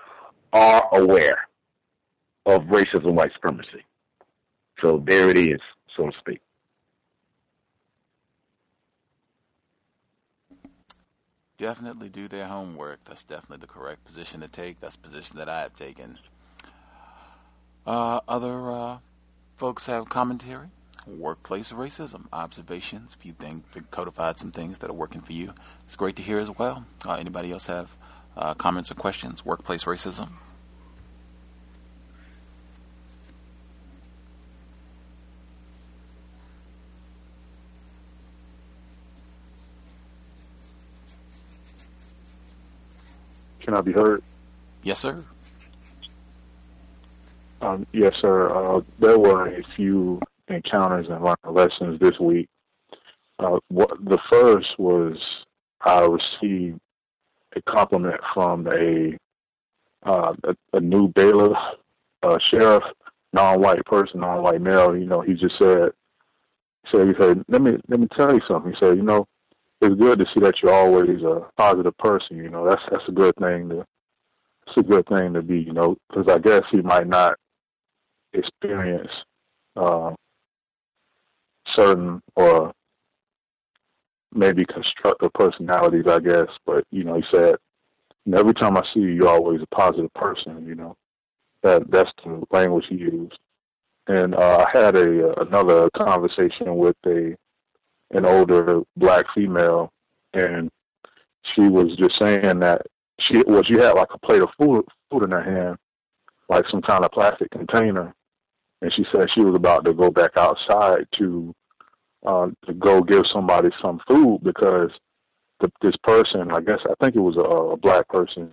are 0.52 0.88
aware 0.92 1.48
of 2.46 2.62
racism, 2.64 3.12
white 3.12 3.32
supremacy. 3.32 3.84
So 4.80 5.02
there 5.06 5.30
it 5.30 5.38
is, 5.38 5.60
so 5.96 6.10
to 6.10 6.12
speak. 6.18 6.40
Definitely 11.56 12.08
do 12.08 12.26
their 12.26 12.46
homework. 12.46 13.04
That's 13.04 13.24
definitely 13.24 13.58
the 13.58 13.68
correct 13.68 14.04
position 14.04 14.40
to 14.40 14.48
take. 14.48 14.80
That's 14.80 14.96
the 14.96 15.02
position 15.02 15.38
that 15.38 15.48
I 15.48 15.60
have 15.60 15.74
taken. 15.74 16.18
Uh, 17.86 18.20
other 18.26 18.70
uh, 18.70 18.98
folks 19.56 19.86
have 19.86 20.08
commentary. 20.08 20.68
Workplace 21.06 21.70
racism, 21.70 22.24
observations. 22.32 23.14
If 23.18 23.26
you 23.26 23.32
think 23.32 23.70
they 23.72 23.82
codified 23.90 24.38
some 24.38 24.50
things 24.50 24.78
that 24.78 24.90
are 24.90 24.94
working 24.94 25.20
for 25.20 25.32
you, 25.32 25.52
it's 25.84 25.96
great 25.96 26.16
to 26.16 26.22
hear 26.22 26.38
as 26.38 26.50
well. 26.50 26.86
Uh, 27.06 27.14
anybody 27.14 27.52
else 27.52 27.66
have 27.66 27.96
uh, 28.36 28.54
comments 28.54 28.90
or 28.90 28.94
questions? 28.94 29.44
Workplace 29.44 29.84
racism. 29.84 30.30
Can 43.64 43.74
I 43.74 43.80
be 43.80 43.92
heard? 43.92 44.22
Yes, 44.82 44.98
sir. 45.00 45.24
Um, 47.62 47.86
yes, 47.92 48.12
sir. 48.20 48.54
Uh, 48.54 48.82
there 48.98 49.18
were 49.18 49.48
a 49.48 49.62
few 49.74 50.20
encounters 50.48 51.06
and 51.08 51.24
learning 51.24 51.36
lessons 51.46 51.98
this 51.98 52.20
week. 52.20 52.46
Uh, 53.38 53.58
what, 53.68 53.90
the 54.04 54.18
first 54.30 54.78
was 54.78 55.16
I 55.80 56.04
received 56.04 56.78
a 57.56 57.62
compliment 57.62 58.20
from 58.34 58.68
a 58.68 59.16
uh, 60.04 60.34
a, 60.44 60.54
a 60.74 60.80
new 60.80 61.08
bailiff, 61.08 61.56
uh, 62.22 62.38
sheriff, 62.50 62.84
non-white 63.32 63.84
person, 63.86 64.20
non-white 64.20 64.60
male. 64.60 64.94
You 64.94 65.06
know, 65.06 65.22
he 65.22 65.32
just 65.32 65.58
said, 65.58 65.92
said 66.92 67.08
he 67.08 67.14
said, 67.18 67.42
let 67.48 67.62
me 67.62 67.78
let 67.88 67.98
me 67.98 68.08
tell 68.14 68.34
you 68.34 68.42
something. 68.46 68.72
He 68.72 68.78
said, 68.78 68.98
you 68.98 69.02
know, 69.02 69.26
it's 69.80 69.94
good 69.94 70.18
to 70.18 70.26
see 70.32 70.40
that 70.40 70.54
you're 70.62 70.72
always 70.72 71.22
a 71.22 71.46
positive 71.56 71.96
person. 71.98 72.36
You 72.36 72.50
know, 72.50 72.68
that's 72.68 72.82
that's 72.90 73.08
a 73.08 73.12
good 73.12 73.34
thing 73.36 73.68
to 73.70 73.84
it's 74.66 74.76
a 74.76 74.82
good 74.82 75.06
thing 75.06 75.34
to 75.34 75.42
be. 75.42 75.58
You 75.60 75.72
know, 75.72 75.96
because 76.08 76.28
I 76.28 76.38
guess 76.38 76.62
he 76.70 76.80
might 76.80 77.06
not 77.06 77.36
experience 78.32 79.10
uh, 79.76 80.14
certain 81.76 82.20
or 82.36 82.72
maybe 84.32 84.64
constructive 84.64 85.32
personalities, 85.34 86.06
I 86.08 86.20
guess. 86.20 86.48
But 86.66 86.84
you 86.90 87.04
know, 87.04 87.14
he 87.16 87.24
said, 87.32 87.56
know, 88.26 88.38
every 88.38 88.54
time 88.54 88.76
I 88.76 88.82
see 88.92 89.00
you, 89.00 89.08
you're 89.08 89.28
always 89.28 89.60
a 89.62 89.74
positive 89.74 90.12
person. 90.14 90.66
You 90.66 90.74
know, 90.74 90.96
that 91.62 91.90
that's 91.90 92.10
the 92.24 92.42
language 92.50 92.86
he 92.88 92.96
used. 92.96 93.38
And 94.06 94.34
uh, 94.34 94.66
I 94.66 94.78
had 94.78 94.96
a 94.96 95.40
another 95.40 95.88
conversation 95.96 96.76
with 96.76 96.96
a 97.06 97.36
an 98.14 98.24
older 98.24 98.82
black 98.96 99.26
female, 99.34 99.92
and 100.32 100.70
she 101.54 101.68
was 101.68 101.94
just 101.96 102.18
saying 102.20 102.60
that 102.60 102.82
she 103.20 103.42
well 103.46 103.62
she 103.62 103.74
had 103.74 103.92
like 103.92 104.08
a 104.12 104.18
plate 104.18 104.42
of 104.42 104.50
food 104.58 104.84
food 105.10 105.24
in 105.24 105.30
her 105.30 105.42
hand, 105.42 105.76
like 106.48 106.64
some 106.70 106.82
kind 106.82 107.04
of 107.04 107.12
plastic 107.12 107.50
container, 107.50 108.14
and 108.82 108.92
she 108.94 109.04
said 109.14 109.28
she 109.34 109.42
was 109.42 109.54
about 109.54 109.84
to 109.84 109.92
go 109.92 110.10
back 110.10 110.36
outside 110.36 111.06
to 111.18 111.54
uh, 112.24 112.48
to 112.66 112.74
go 112.74 113.02
give 113.02 113.24
somebody 113.32 113.68
some 113.82 114.00
food 114.08 114.40
because 114.42 114.90
the, 115.60 115.70
this 115.82 115.96
person, 116.02 116.50
I 116.50 116.60
guess 116.60 116.80
I 116.88 116.94
think 117.00 117.16
it 117.16 117.20
was 117.20 117.36
a, 117.36 117.40
a 117.40 117.76
black 117.76 118.08
person, 118.08 118.50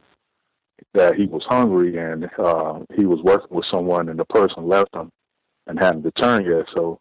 that 0.94 1.16
he 1.16 1.26
was 1.26 1.44
hungry 1.48 1.98
and 1.98 2.30
uh, 2.38 2.80
he 2.96 3.06
was 3.06 3.20
working 3.24 3.56
with 3.56 3.66
someone 3.72 4.10
and 4.10 4.20
the 4.20 4.26
person 4.26 4.68
left 4.68 4.94
him 4.94 5.10
and 5.68 5.80
hadn't 5.80 6.04
returned 6.04 6.46
yet. 6.46 6.66
So 6.76 7.00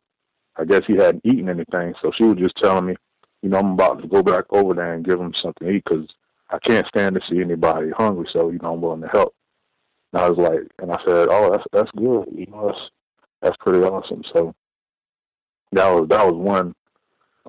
I 0.61 0.65
guess 0.65 0.83
he 0.87 0.95
hadn't 0.95 1.25
eaten 1.25 1.49
anything. 1.49 1.95
So 2.03 2.13
she 2.17 2.25
was 2.25 2.39
just 2.39 2.57
telling 2.57 2.87
me 2.87 2.97
you 3.43 3.49
know, 3.49 3.59
I'm 3.59 3.73
about 3.73 4.03
to 4.03 4.09
go 4.09 4.23
back 4.23 4.45
over 4.51 4.75
there 4.75 4.95
and 4.95 5.05
give 5.05 5.21
him 5.21 5.33
something 5.43 5.67
to 5.67 5.75
eat 5.75 5.85
because 5.85 6.07
I 6.51 6.59
can't 6.59 6.87
stand 6.87 7.15
to 7.15 7.21
see 7.29 7.41
anybody 7.41 7.91
hungry. 7.91 8.29
So, 8.33 8.51
you 8.51 8.59
know, 8.63 8.75
I'm 8.75 8.81
willing 8.81 9.01
to 9.03 9.09
help. 9.09 9.35
And 10.13 10.23
I 10.23 10.29
was 10.29 10.39
like, 10.39 10.61
and 10.79 10.93
I 10.93 10.97
said, 11.07 11.29
oh, 11.31 11.51
that's 11.51 11.65
that's 11.73 11.91
good. 11.93 12.27
You 12.33 12.47
know, 12.47 12.67
that's 12.69 12.91
that's 13.41 13.57
pretty 13.61 13.85
awesome. 13.85 14.23
So 14.35 14.55
that 15.73 15.89
was 15.89 16.09
that 16.09 16.27
was 16.27 16.35
one. 16.35 16.75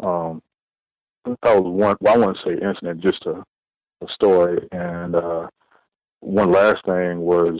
Um, 0.01 0.41
that 1.25 1.61
was 1.61 1.63
one. 1.63 1.97
Well, 1.99 2.13
I 2.13 2.17
wouldn't 2.17 2.37
say 2.45 2.53
incident, 2.53 3.01
just 3.01 3.25
a, 3.25 3.43
a 4.01 4.07
story. 4.13 4.67
And 4.71 5.15
uh, 5.15 5.47
one 6.19 6.51
last 6.51 6.85
thing 6.85 7.19
was 7.19 7.59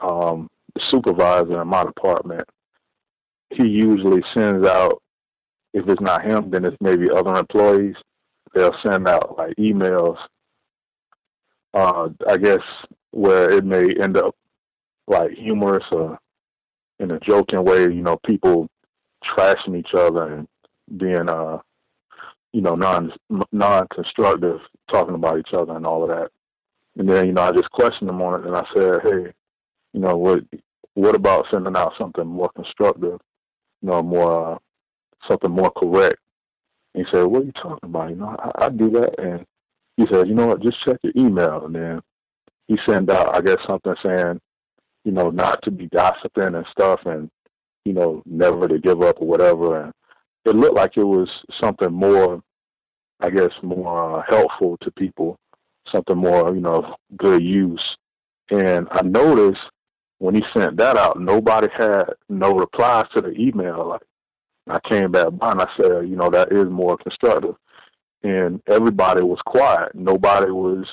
um, 0.00 0.48
the 0.74 0.80
supervisor 0.90 1.60
in 1.60 1.68
my 1.68 1.84
department. 1.84 2.48
He 3.50 3.66
usually 3.66 4.22
sends 4.34 4.66
out. 4.66 5.02
If 5.72 5.88
it's 5.88 6.00
not 6.00 6.24
him, 6.24 6.50
then 6.50 6.64
it's 6.64 6.76
maybe 6.80 7.10
other 7.10 7.34
employees. 7.34 7.96
They'll 8.54 8.76
send 8.86 9.06
out 9.06 9.36
like 9.36 9.54
emails. 9.56 10.16
Uh, 11.74 12.08
I 12.26 12.38
guess 12.38 12.62
where 13.10 13.50
it 13.50 13.64
may 13.64 13.92
end 14.00 14.16
up 14.16 14.34
like 15.06 15.32
humorous 15.32 15.84
or 15.92 16.18
in 16.98 17.10
a 17.10 17.20
joking 17.20 17.62
way, 17.62 17.82
you 17.82 18.02
know, 18.02 18.16
people 18.24 18.68
trashing 19.24 19.76
each 19.78 19.94
other 19.94 20.32
and 20.32 20.48
being 20.96 21.28
uh 21.28 21.58
you 22.52 22.60
know 22.60 22.74
non 22.74 23.12
non 23.52 23.86
constructive 23.94 24.60
talking 24.90 25.14
about 25.14 25.38
each 25.38 25.52
other 25.52 25.76
and 25.76 25.86
all 25.86 26.02
of 26.02 26.08
that 26.08 26.30
and 26.96 27.08
then 27.08 27.26
you 27.26 27.32
know 27.32 27.42
i 27.42 27.50
just 27.50 27.70
questioned 27.70 28.08
him 28.08 28.22
on 28.22 28.40
it 28.40 28.46
and 28.46 28.56
i 28.56 28.64
said 28.74 29.00
hey 29.02 29.32
you 29.92 30.00
know 30.00 30.16
what 30.16 30.40
what 30.94 31.16
about 31.16 31.46
sending 31.52 31.76
out 31.76 31.92
something 31.98 32.26
more 32.26 32.50
constructive 32.54 33.18
you 33.82 33.88
know 33.90 34.02
more 34.02 34.54
uh, 34.54 34.58
something 35.28 35.50
more 35.50 35.70
correct. 35.70 36.18
And 36.94 37.06
he 37.06 37.16
said 37.16 37.24
what 37.24 37.42
are 37.42 37.46
you 37.46 37.52
talking 37.52 37.78
about? 37.88 38.10
You 38.10 38.16
know 38.16 38.36
i, 38.38 38.66
I 38.66 38.68
do 38.70 38.90
that. 38.90 39.18
And 39.18 39.46
he 39.96 40.06
said 40.10 40.28
you 40.28 40.34
know 40.34 40.46
what? 40.48 40.62
Just 40.62 40.82
check 40.84 40.98
your 41.02 41.12
email. 41.16 41.66
And 41.66 41.74
then 41.74 42.02
he 42.68 42.76
sent 42.88 43.10
out 43.10 43.34
i 43.34 43.40
guess 43.40 43.58
something 43.66 43.94
saying 44.04 44.40
you 45.04 45.12
know 45.12 45.30
not 45.30 45.62
to 45.62 45.70
be 45.70 45.88
gossiping 45.88 46.56
and 46.56 46.66
stuff 46.72 47.00
and 47.06 47.30
you 47.86 47.92
know, 47.92 48.20
never 48.26 48.66
to 48.66 48.78
give 48.80 49.00
up 49.02 49.22
or 49.22 49.28
whatever. 49.28 49.80
And 49.80 49.92
it 50.44 50.56
looked 50.56 50.74
like 50.74 50.96
it 50.96 51.04
was 51.04 51.28
something 51.62 51.92
more, 51.92 52.42
I 53.20 53.30
guess, 53.30 53.52
more 53.62 54.18
uh, 54.18 54.22
helpful 54.28 54.76
to 54.82 54.90
people, 54.90 55.38
something 55.94 56.18
more, 56.18 56.52
you 56.52 56.60
know, 56.60 56.96
good 57.16 57.42
use. 57.42 57.82
And 58.50 58.88
I 58.90 59.02
noticed 59.02 59.60
when 60.18 60.34
he 60.34 60.42
sent 60.56 60.76
that 60.78 60.96
out, 60.96 61.20
nobody 61.20 61.68
had 61.76 62.04
no 62.28 62.54
replies 62.54 63.06
to 63.14 63.20
the 63.20 63.32
email. 63.38 63.88
Like 63.88 64.02
I 64.68 64.78
came 64.88 65.12
back 65.12 65.28
by 65.32 65.52
and 65.52 65.62
I 65.62 65.68
said, 65.80 66.08
you 66.08 66.16
know, 66.16 66.30
that 66.30 66.52
is 66.52 66.66
more 66.66 66.96
constructive. 66.96 67.54
And 68.22 68.60
everybody 68.66 69.22
was 69.22 69.38
quiet. 69.46 69.94
Nobody 69.94 70.50
was 70.50 70.86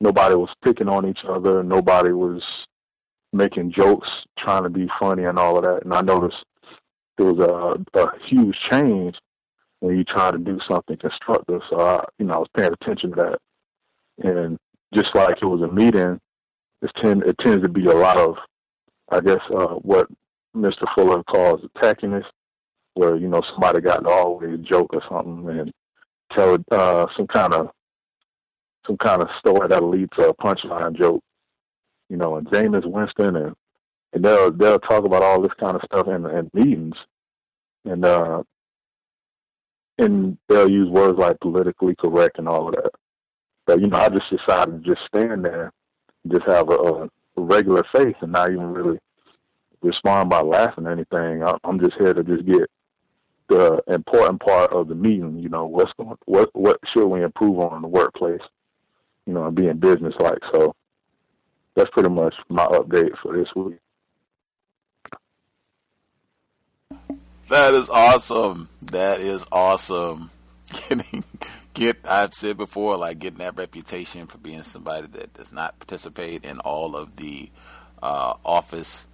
nobody 0.00 0.34
was 0.34 0.50
picking 0.64 0.88
on 0.88 1.08
each 1.08 1.20
other. 1.26 1.62
Nobody 1.62 2.12
was 2.12 2.42
making 3.32 3.72
jokes, 3.72 4.08
trying 4.38 4.64
to 4.64 4.70
be 4.70 4.88
funny 4.98 5.24
and 5.24 5.38
all 5.38 5.56
of 5.56 5.64
that. 5.64 5.84
And 5.84 5.94
I 5.94 6.00
noticed 6.00 6.36
there 7.16 7.32
was 7.32 7.38
a, 7.94 8.00
a 8.00 8.10
huge 8.26 8.56
change 8.70 9.16
when 9.80 9.96
you 9.96 10.04
try 10.04 10.30
to 10.30 10.38
do 10.38 10.58
something 10.68 10.96
constructive. 10.96 11.60
So 11.70 11.80
I, 11.80 12.04
you 12.18 12.26
know, 12.26 12.34
I 12.34 12.38
was 12.38 12.48
paying 12.56 12.72
attention 12.72 13.10
to 13.10 13.16
that. 13.16 13.38
And 14.28 14.58
just 14.94 15.14
like 15.14 15.36
it 15.40 15.46
was 15.46 15.62
a 15.62 15.72
meeting, 15.72 16.20
it 16.82 16.90
tend 17.02 17.22
it 17.24 17.36
tends 17.38 17.62
to 17.62 17.68
be 17.68 17.86
a 17.86 17.94
lot 17.94 18.18
of, 18.18 18.36
I 19.10 19.20
guess, 19.20 19.40
uh, 19.50 19.74
what 19.74 20.08
Mr. 20.56 20.86
Fuller 20.94 21.22
calls 21.24 21.60
attackiness, 21.62 22.24
where 22.94 23.16
you 23.16 23.28
know 23.28 23.42
somebody 23.50 23.80
got 23.80 24.04
to 24.04 24.10
always 24.10 24.60
joke 24.60 24.92
or 24.92 25.02
something 25.08 25.48
and 25.58 25.72
tell 26.36 26.58
uh, 26.70 27.06
some 27.16 27.26
kind 27.26 27.54
of 27.54 27.70
some 28.86 28.96
kind 28.96 29.22
of 29.22 29.28
story 29.38 29.68
that'll 29.68 29.90
lead 29.90 30.08
to 30.18 30.28
a 30.28 30.34
punchline 30.34 30.96
joke 30.96 31.22
you 32.08 32.16
know, 32.16 32.36
and 32.36 32.46
Jameis 32.48 32.86
Winston 32.86 33.36
and 33.36 33.54
and 34.14 34.24
they'll 34.24 34.50
they'll 34.50 34.78
talk 34.78 35.04
about 35.04 35.22
all 35.22 35.42
this 35.42 35.52
kind 35.60 35.76
of 35.76 35.82
stuff 35.84 36.08
in, 36.08 36.24
in 36.26 36.50
meetings, 36.54 36.96
and 37.84 38.04
uh, 38.04 38.42
and 39.98 40.38
they'll 40.48 40.70
use 40.70 40.88
words 40.88 41.18
like 41.18 41.38
politically 41.40 41.94
correct 41.96 42.38
and 42.38 42.48
all 42.48 42.68
of 42.68 42.74
that. 42.76 42.90
But 43.66 43.80
you 43.80 43.88
know, 43.88 43.98
I 43.98 44.08
just 44.08 44.30
decided 44.30 44.82
to 44.82 44.90
just 44.94 45.06
stand 45.06 45.44
there, 45.44 45.72
just 46.26 46.46
have 46.46 46.68
a, 46.70 46.74
a 46.74 47.08
regular 47.36 47.84
face, 47.94 48.16
and 48.20 48.32
not 48.32 48.50
even 48.50 48.72
really 48.72 48.98
respond 49.82 50.30
by 50.30 50.40
laughing 50.40 50.86
or 50.86 50.92
anything. 50.92 51.42
I, 51.42 51.56
I'm 51.64 51.80
just 51.80 51.96
here 51.98 52.14
to 52.14 52.24
just 52.24 52.44
get 52.46 52.70
the 53.48 53.82
important 53.88 54.40
part 54.40 54.72
of 54.72 54.88
the 54.88 54.94
meeting. 54.94 55.38
You 55.38 55.48
know, 55.48 55.66
what's 55.66 55.92
going, 55.98 56.16
what 56.26 56.50
what 56.54 56.78
should 56.92 57.06
we 57.06 57.22
improve 57.22 57.58
on 57.58 57.76
in 57.76 57.82
the 57.82 57.88
workplace? 57.88 58.42
You 59.26 59.34
know, 59.34 59.46
and 59.46 59.56
being 59.56 59.78
business 59.78 60.14
like. 60.18 60.38
So 60.52 60.74
that's 61.74 61.90
pretty 61.90 62.10
much 62.10 62.34
my 62.48 62.66
update 62.66 63.16
for 63.22 63.36
this 63.36 63.48
week. 63.54 63.78
That 67.48 67.72
is 67.72 67.88
awesome. 67.88 68.68
That 68.82 69.20
is 69.20 69.46
awesome. 69.50 70.30
Getting 70.88 71.24
get 71.78 71.98
I've 72.04 72.34
said 72.34 72.56
before, 72.56 72.96
like 72.96 73.20
getting 73.20 73.38
that 73.38 73.56
reputation 73.56 74.26
for 74.26 74.38
being 74.38 74.64
somebody 74.64 75.06
that 75.06 75.34
does 75.34 75.52
not 75.52 75.78
participate 75.78 76.44
in 76.44 76.58
all 76.60 76.96
of 76.96 77.16
the 77.16 77.50
uh, 78.02 78.34
office 78.44 79.06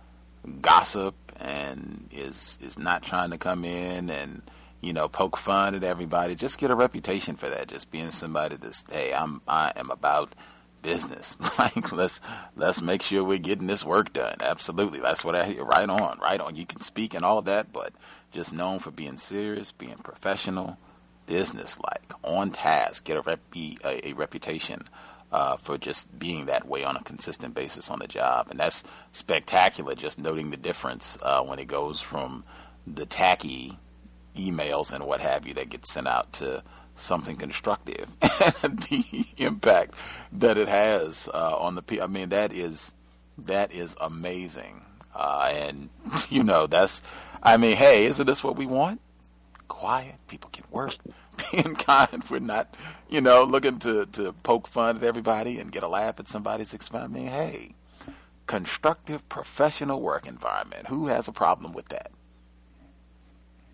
gossip 0.60 1.14
and 1.38 2.08
is 2.10 2.58
is 2.62 2.78
not 2.78 3.02
trying 3.02 3.30
to 3.30 3.38
come 3.38 3.64
in 3.64 4.08
and 4.10 4.42
you 4.80 4.92
know 4.92 5.08
poke 5.08 5.36
fun 5.36 5.74
at 5.74 5.84
everybody. 5.84 6.34
Just 6.34 6.58
get 6.58 6.70
a 6.70 6.74
reputation 6.74 7.36
for 7.36 7.50
that. 7.50 7.68
Just 7.68 7.90
being 7.90 8.10
somebody 8.10 8.56
that's 8.56 8.90
hey, 8.90 9.12
I'm 9.12 9.42
I 9.46 9.72
am 9.76 9.90
about 9.90 10.34
business. 10.80 11.36
like 11.58 11.92
let's 11.92 12.22
let's 12.56 12.80
make 12.80 13.02
sure 13.02 13.22
we're 13.22 13.38
getting 13.38 13.66
this 13.66 13.84
work 13.84 14.12
done. 14.14 14.36
Absolutely, 14.40 15.00
that's 15.00 15.24
what 15.24 15.36
I 15.36 15.44
hear. 15.44 15.64
Right 15.64 15.88
on, 15.88 16.18
right 16.18 16.40
on. 16.40 16.56
You 16.56 16.64
can 16.64 16.80
speak 16.80 17.12
and 17.12 17.24
all 17.24 17.42
that, 17.42 17.72
but 17.74 17.92
just 18.32 18.54
known 18.54 18.78
for 18.78 18.90
being 18.90 19.18
serious, 19.18 19.70
being 19.70 19.98
professional, 19.98 20.78
business 21.26 21.78
like, 21.80 22.12
on 22.22 22.50
task. 22.50 23.04
Get 23.04 23.16
a 23.16 23.22
rep, 23.22 23.40
a, 23.54 24.08
a 24.08 24.12
reputation. 24.14 24.84
Uh, 25.32 25.56
for 25.56 25.76
just 25.76 26.16
being 26.16 26.46
that 26.46 26.68
way 26.68 26.84
on 26.84 26.94
a 26.94 27.02
consistent 27.02 27.56
basis 27.56 27.90
on 27.90 27.98
the 27.98 28.06
job. 28.06 28.46
And 28.50 28.60
that's 28.60 28.84
spectacular, 29.10 29.96
just 29.96 30.16
noting 30.16 30.50
the 30.52 30.56
difference 30.56 31.18
uh, 31.22 31.42
when 31.42 31.58
it 31.58 31.66
goes 31.66 32.00
from 32.00 32.44
the 32.86 33.04
tacky 33.04 33.76
emails 34.36 34.92
and 34.92 35.04
what 35.04 35.20
have 35.20 35.44
you 35.44 35.54
that 35.54 35.70
get 35.70 35.86
sent 35.86 36.06
out 36.06 36.32
to 36.34 36.62
something 36.96 37.36
constructive 37.36 38.08
and 38.62 38.78
the 38.80 39.26
impact 39.38 39.94
that 40.32 40.56
it 40.56 40.68
has 40.68 41.28
uh, 41.34 41.56
on 41.56 41.74
the 41.74 41.82
people. 41.82 42.04
I 42.04 42.08
mean, 42.08 42.28
that 42.28 42.52
is 42.52 42.94
that 43.38 43.72
is 43.72 43.96
amazing. 44.00 44.82
Uh, 45.14 45.52
and 45.52 45.90
you 46.28 46.44
know, 46.44 46.66
that's 46.66 47.02
I 47.42 47.56
mean, 47.56 47.76
hey, 47.76 48.04
isn't 48.04 48.26
this 48.26 48.44
what 48.44 48.56
we 48.56 48.66
want? 48.66 49.00
Quiet, 49.68 50.16
people 50.28 50.50
can 50.50 50.64
work, 50.70 50.94
being 51.52 51.74
kind. 51.74 52.22
We're 52.30 52.38
not, 52.38 52.76
you 53.08 53.20
know, 53.20 53.44
looking 53.44 53.78
to 53.80 54.06
to 54.06 54.32
poke 54.32 54.66
fun 54.66 54.96
at 54.96 55.02
everybody 55.02 55.58
and 55.58 55.72
get 55.72 55.82
a 55.82 55.88
laugh 55.88 56.20
at 56.20 56.28
somebody's 56.28 56.74
expense. 56.74 57.04
I 57.04 57.08
mean, 57.08 57.26
hey, 57.26 57.74
constructive 58.46 59.28
professional 59.28 60.00
work 60.00 60.26
environment. 60.26 60.88
Who 60.88 61.06
has 61.08 61.28
a 61.28 61.32
problem 61.32 61.72
with 61.72 61.88
that? 61.88 62.10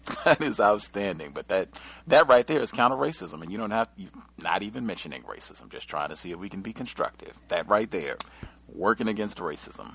that 0.25 0.41
is 0.41 0.61
outstanding. 0.61 1.33
But 1.33 1.49
that 1.49 1.79
that 2.07 2.29
right 2.29 2.47
there 2.47 2.61
is 2.61 2.73
counter 2.73 2.97
racism, 2.97 3.43
and 3.43 3.51
you 3.51 3.59
don't 3.59 3.71
have 3.71 3.89
you 3.97 4.09
not 4.43 4.63
even 4.63 4.87
mentioning 4.87 5.23
racism. 5.23 5.69
Just 5.69 5.89
trying 5.89 6.09
to 6.11 6.17
see 6.17 6.31
if 6.33 6.39
we 6.39 6.49
can 6.49 6.63
be 6.63 6.73
constructive. 6.73 7.39
That 7.49 7.69
right 7.69 7.91
there, 7.91 8.17
working 8.69 9.09
against 9.09 9.39
racism. 9.39 9.95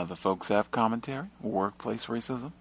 Other 0.00 0.14
folks 0.14 0.48
have 0.48 0.70
commentary? 0.70 1.26
Workplace 1.42 2.06
racism? 2.06 2.52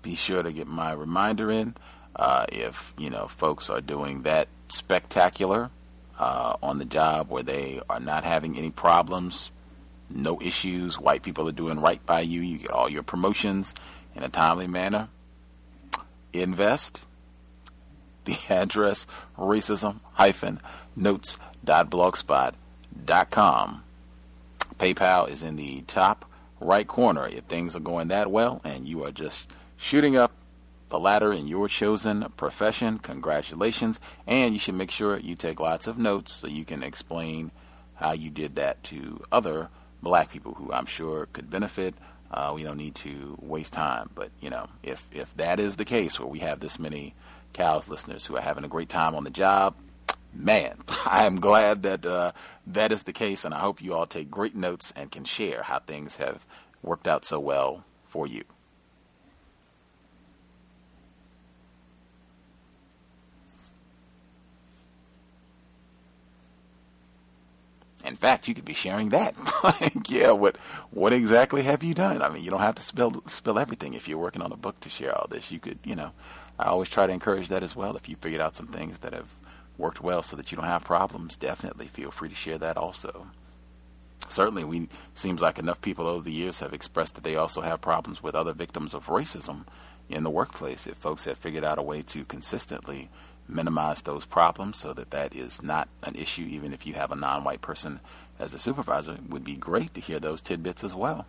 Be 0.00 0.14
sure 0.14 0.44
to 0.44 0.52
get 0.52 0.68
my 0.68 0.92
reminder 0.92 1.50
in 1.50 1.74
uh, 2.14 2.46
if 2.52 2.94
you 2.96 3.10
know 3.10 3.26
folks 3.26 3.68
are 3.68 3.80
doing 3.80 4.22
that 4.22 4.46
spectacular 4.68 5.70
uh, 6.20 6.56
on 6.62 6.78
the 6.78 6.84
job 6.84 7.30
where 7.30 7.42
they 7.42 7.80
are 7.90 7.98
not 7.98 8.22
having 8.22 8.56
any 8.56 8.70
problems 8.70 9.50
no 10.10 10.40
issues. 10.40 10.98
White 10.98 11.22
people 11.22 11.48
are 11.48 11.52
doing 11.52 11.80
right 11.80 12.04
by 12.04 12.20
you. 12.20 12.40
You 12.40 12.58
get 12.58 12.70
all 12.70 12.88
your 12.88 13.02
promotions 13.02 13.74
in 14.14 14.22
a 14.22 14.28
timely 14.28 14.66
manner. 14.66 15.08
Invest. 16.32 17.04
The 18.24 18.36
address 18.50 19.06
racism 19.38 20.00
hyphen 20.12 20.60
notes.blogspot.com. 20.94 23.84
PayPal 24.78 25.30
is 25.30 25.42
in 25.42 25.56
the 25.56 25.80
top 25.82 26.26
right 26.60 26.86
corner 26.86 27.26
if 27.26 27.44
things 27.44 27.74
are 27.74 27.80
going 27.80 28.08
that 28.08 28.30
well 28.30 28.60
and 28.64 28.86
you 28.86 29.02
are 29.02 29.10
just 29.10 29.50
shooting 29.78 30.14
up 30.14 30.32
the 30.88 30.98
ladder 30.98 31.32
in 31.32 31.46
your 31.46 31.68
chosen 31.68 32.26
profession. 32.36 32.98
Congratulations. 32.98 34.00
And 34.26 34.52
you 34.52 34.60
should 34.60 34.74
make 34.74 34.90
sure 34.90 35.18
you 35.18 35.34
take 35.34 35.60
lots 35.60 35.86
of 35.86 35.98
notes 35.98 36.32
so 36.32 36.46
you 36.46 36.64
can 36.64 36.82
explain 36.82 37.50
how 37.96 38.12
you 38.12 38.30
did 38.30 38.54
that 38.56 38.82
to 38.84 39.22
other 39.32 39.68
black 40.02 40.30
people 40.30 40.54
who 40.54 40.72
I'm 40.72 40.86
sure 40.86 41.26
could 41.32 41.50
benefit. 41.50 41.94
Uh, 42.30 42.52
we 42.54 42.62
don't 42.62 42.76
need 42.76 42.94
to 42.96 43.38
waste 43.40 43.72
time. 43.72 44.10
But, 44.14 44.30
you 44.40 44.50
know, 44.50 44.68
if, 44.82 45.08
if 45.12 45.34
that 45.36 45.58
is 45.58 45.76
the 45.76 45.84
case 45.84 46.18
where 46.20 46.28
we 46.28 46.40
have 46.40 46.60
this 46.60 46.78
many 46.78 47.14
cows 47.52 47.88
listeners 47.88 48.26
who 48.26 48.36
are 48.36 48.42
having 48.42 48.64
a 48.64 48.68
great 48.68 48.88
time 48.88 49.14
on 49.14 49.24
the 49.24 49.30
job, 49.30 49.74
man, 50.34 50.78
I 51.06 51.24
am 51.24 51.36
glad 51.36 51.82
that 51.84 52.04
uh, 52.04 52.32
that 52.66 52.92
is 52.92 53.04
the 53.04 53.12
case. 53.12 53.44
And 53.44 53.54
I 53.54 53.60
hope 53.60 53.82
you 53.82 53.94
all 53.94 54.06
take 54.06 54.30
great 54.30 54.54
notes 54.54 54.92
and 54.94 55.10
can 55.10 55.24
share 55.24 55.62
how 55.62 55.78
things 55.78 56.16
have 56.16 56.46
worked 56.82 57.08
out 57.08 57.24
so 57.24 57.40
well 57.40 57.84
for 58.06 58.26
you. 58.26 58.44
In 68.04 68.16
fact, 68.16 68.48
you 68.48 68.54
could 68.54 68.64
be 68.64 68.74
sharing 68.74 69.08
that. 69.10 69.34
like, 69.64 70.10
yeah, 70.10 70.30
what 70.30 70.56
what 70.90 71.12
exactly 71.12 71.62
have 71.62 71.82
you 71.82 71.94
done? 71.94 72.22
I 72.22 72.28
mean, 72.28 72.44
you 72.44 72.50
don't 72.50 72.60
have 72.60 72.76
to 72.76 72.82
spill 72.82 73.22
spill 73.26 73.58
everything 73.58 73.94
if 73.94 74.08
you're 74.08 74.18
working 74.18 74.42
on 74.42 74.52
a 74.52 74.56
book 74.56 74.80
to 74.80 74.88
share 74.88 75.14
all 75.14 75.26
this. 75.28 75.50
You 75.50 75.58
could, 75.58 75.78
you 75.84 75.96
know, 75.96 76.12
I 76.58 76.66
always 76.66 76.88
try 76.88 77.06
to 77.06 77.12
encourage 77.12 77.48
that 77.48 77.62
as 77.62 77.74
well. 77.74 77.96
If 77.96 78.08
you 78.08 78.16
figured 78.16 78.40
out 78.40 78.56
some 78.56 78.68
things 78.68 78.98
that 78.98 79.12
have 79.12 79.34
worked 79.76 80.00
well 80.00 80.22
so 80.22 80.36
that 80.36 80.50
you 80.50 80.56
don't 80.56 80.66
have 80.66 80.84
problems, 80.84 81.36
definitely 81.36 81.86
feel 81.86 82.10
free 82.10 82.28
to 82.28 82.34
share 82.34 82.58
that 82.58 82.76
also. 82.76 83.28
Certainly, 84.28 84.64
we 84.64 84.88
seems 85.14 85.40
like 85.40 85.58
enough 85.58 85.80
people 85.80 86.06
over 86.06 86.24
the 86.24 86.32
years 86.32 86.60
have 86.60 86.74
expressed 86.74 87.14
that 87.14 87.24
they 87.24 87.36
also 87.36 87.62
have 87.62 87.80
problems 87.80 88.22
with 88.22 88.34
other 88.34 88.52
victims 88.52 88.94
of 88.94 89.06
racism 89.06 89.64
in 90.08 90.24
the 90.24 90.30
workplace. 90.30 90.86
If 90.86 90.96
folks 90.96 91.24
have 91.24 91.38
figured 91.38 91.64
out 91.64 91.78
a 91.78 91.82
way 91.82 92.02
to 92.02 92.24
consistently 92.24 93.08
minimize 93.48 94.02
those 94.02 94.24
problems 94.24 94.76
so 94.78 94.92
that 94.92 95.10
that 95.10 95.34
is 95.34 95.62
not 95.62 95.88
an 96.02 96.14
issue, 96.14 96.42
even 96.48 96.72
if 96.72 96.86
you 96.86 96.94
have 96.94 97.10
a 97.12 97.16
non 97.16 97.44
white 97.44 97.62
person 97.62 98.00
as 98.38 98.54
a 98.54 98.58
supervisor. 98.58 99.14
It 99.14 99.30
would 99.30 99.44
be 99.44 99.56
great 99.56 99.94
to 99.94 100.00
hear 100.00 100.20
those 100.20 100.40
tidbits 100.40 100.84
as 100.84 100.94
well. 100.94 101.26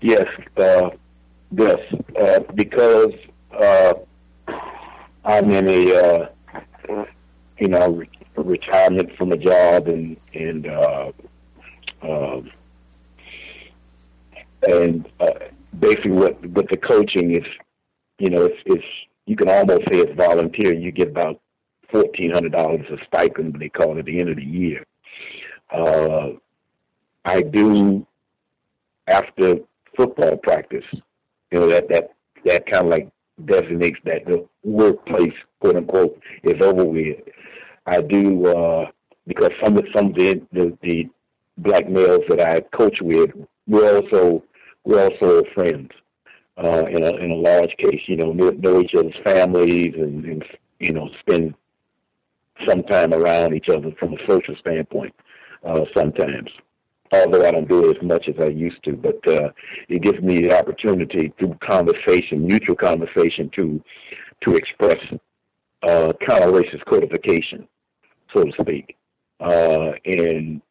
Yes, 0.00 0.28
uh, 0.58 0.90
yes, 1.56 1.78
uh, 2.20 2.40
because 2.54 3.14
uh, 3.58 3.94
I'm 5.24 5.50
in 5.50 5.66
a, 5.68 5.94
uh, 5.96 7.04
you 7.58 7.68
know, 7.68 7.90
re- 7.90 8.08
retirement 8.36 9.16
from 9.16 9.32
a 9.32 9.38
job 9.38 9.88
and 9.88 10.16
and 10.34 10.66
uh, 10.66 11.12
um, 12.04 12.50
and 14.68 15.08
uh, 15.20 15.30
basically, 15.78 16.12
what 16.12 16.40
with 16.48 16.68
the 16.68 16.76
coaching 16.76 17.36
is, 17.36 17.44
you 18.18 18.30
know, 18.30 18.44
it's, 18.44 18.60
it's 18.66 18.84
you 19.26 19.36
can 19.36 19.48
almost 19.48 19.82
say 19.90 19.98
it's 19.98 20.16
volunteer. 20.16 20.74
You 20.74 20.92
get 20.92 21.08
about 21.08 21.40
fourteen 21.90 22.32
hundred 22.32 22.52
dollars 22.52 22.86
a 22.90 22.96
stipend, 23.06 23.56
they 23.58 23.68
call 23.68 23.96
it 23.96 24.00
at 24.00 24.04
the 24.06 24.20
end 24.20 24.30
of 24.30 24.36
the 24.36 24.44
year. 24.44 24.84
Uh, 25.70 26.30
I 27.24 27.42
do 27.42 28.06
after 29.06 29.56
football 29.96 30.36
practice. 30.36 30.84
You 31.50 31.60
know 31.60 31.68
that 31.68 31.88
that 31.88 32.10
that 32.44 32.66
kind 32.70 32.86
of 32.86 32.90
like 32.90 33.08
designates 33.44 33.98
that 34.04 34.26
the 34.26 34.46
workplace, 34.62 35.32
quote 35.60 35.76
unquote, 35.76 36.20
is 36.42 36.60
over 36.62 36.84
with. 36.84 37.18
I 37.86 38.00
do 38.00 38.46
uh, 38.46 38.90
because 39.26 39.50
some 39.62 39.76
of 39.76 39.84
some 39.94 40.06
of 40.06 40.14
the, 40.14 40.42
the 40.52 40.76
the 40.82 41.08
black 41.58 41.88
males 41.88 42.22
that 42.28 42.40
I 42.40 42.60
coach 42.76 42.98
with, 43.00 43.30
we're 43.66 43.96
also 43.96 44.42
we're 44.84 45.02
also 45.02 45.42
friends. 45.54 45.90
Uh, 46.56 46.84
in 46.88 47.02
a 47.02 47.16
in 47.16 47.32
a 47.32 47.34
large 47.34 47.74
case, 47.78 48.00
you 48.06 48.16
know, 48.16 48.32
know, 48.32 48.50
know 48.50 48.80
each 48.80 48.94
other's 48.96 49.16
families 49.24 49.92
and, 49.96 50.24
and 50.24 50.44
you 50.78 50.92
know 50.92 51.08
spend 51.18 51.52
some 52.66 52.84
time 52.84 53.12
around 53.12 53.54
each 53.54 53.68
other 53.68 53.90
from 53.98 54.14
a 54.14 54.26
social 54.28 54.54
standpoint. 54.60 55.12
Uh, 55.64 55.84
sometimes, 55.96 56.50
although 57.12 57.44
I 57.44 57.50
don't 57.50 57.68
do 57.68 57.90
it 57.90 57.96
as 57.96 58.02
much 58.02 58.28
as 58.28 58.36
I 58.38 58.48
used 58.48 58.82
to, 58.84 58.92
but 58.92 59.26
uh, 59.26 59.50
it 59.88 60.02
gives 60.02 60.20
me 60.20 60.42
the 60.42 60.56
opportunity 60.56 61.32
through 61.38 61.58
conversation, 61.60 62.46
mutual 62.46 62.76
conversation, 62.76 63.50
to 63.56 63.82
to 64.42 64.54
express 64.54 64.98
uh, 65.82 66.12
counter 66.28 66.52
racist 66.52 66.84
codification, 66.84 67.66
so 68.34 68.44
to 68.44 68.52
speak. 68.60 68.96
Uh, 69.40 69.92
and 70.04 70.62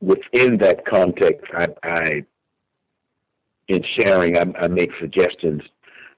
within 0.00 0.58
that 0.58 0.84
context, 0.86 1.46
I, 1.52 1.68
I 1.82 2.24
in 3.68 3.84
sharing, 3.98 4.36
I, 4.36 4.44
I 4.60 4.68
make 4.68 4.90
suggestions. 5.00 5.62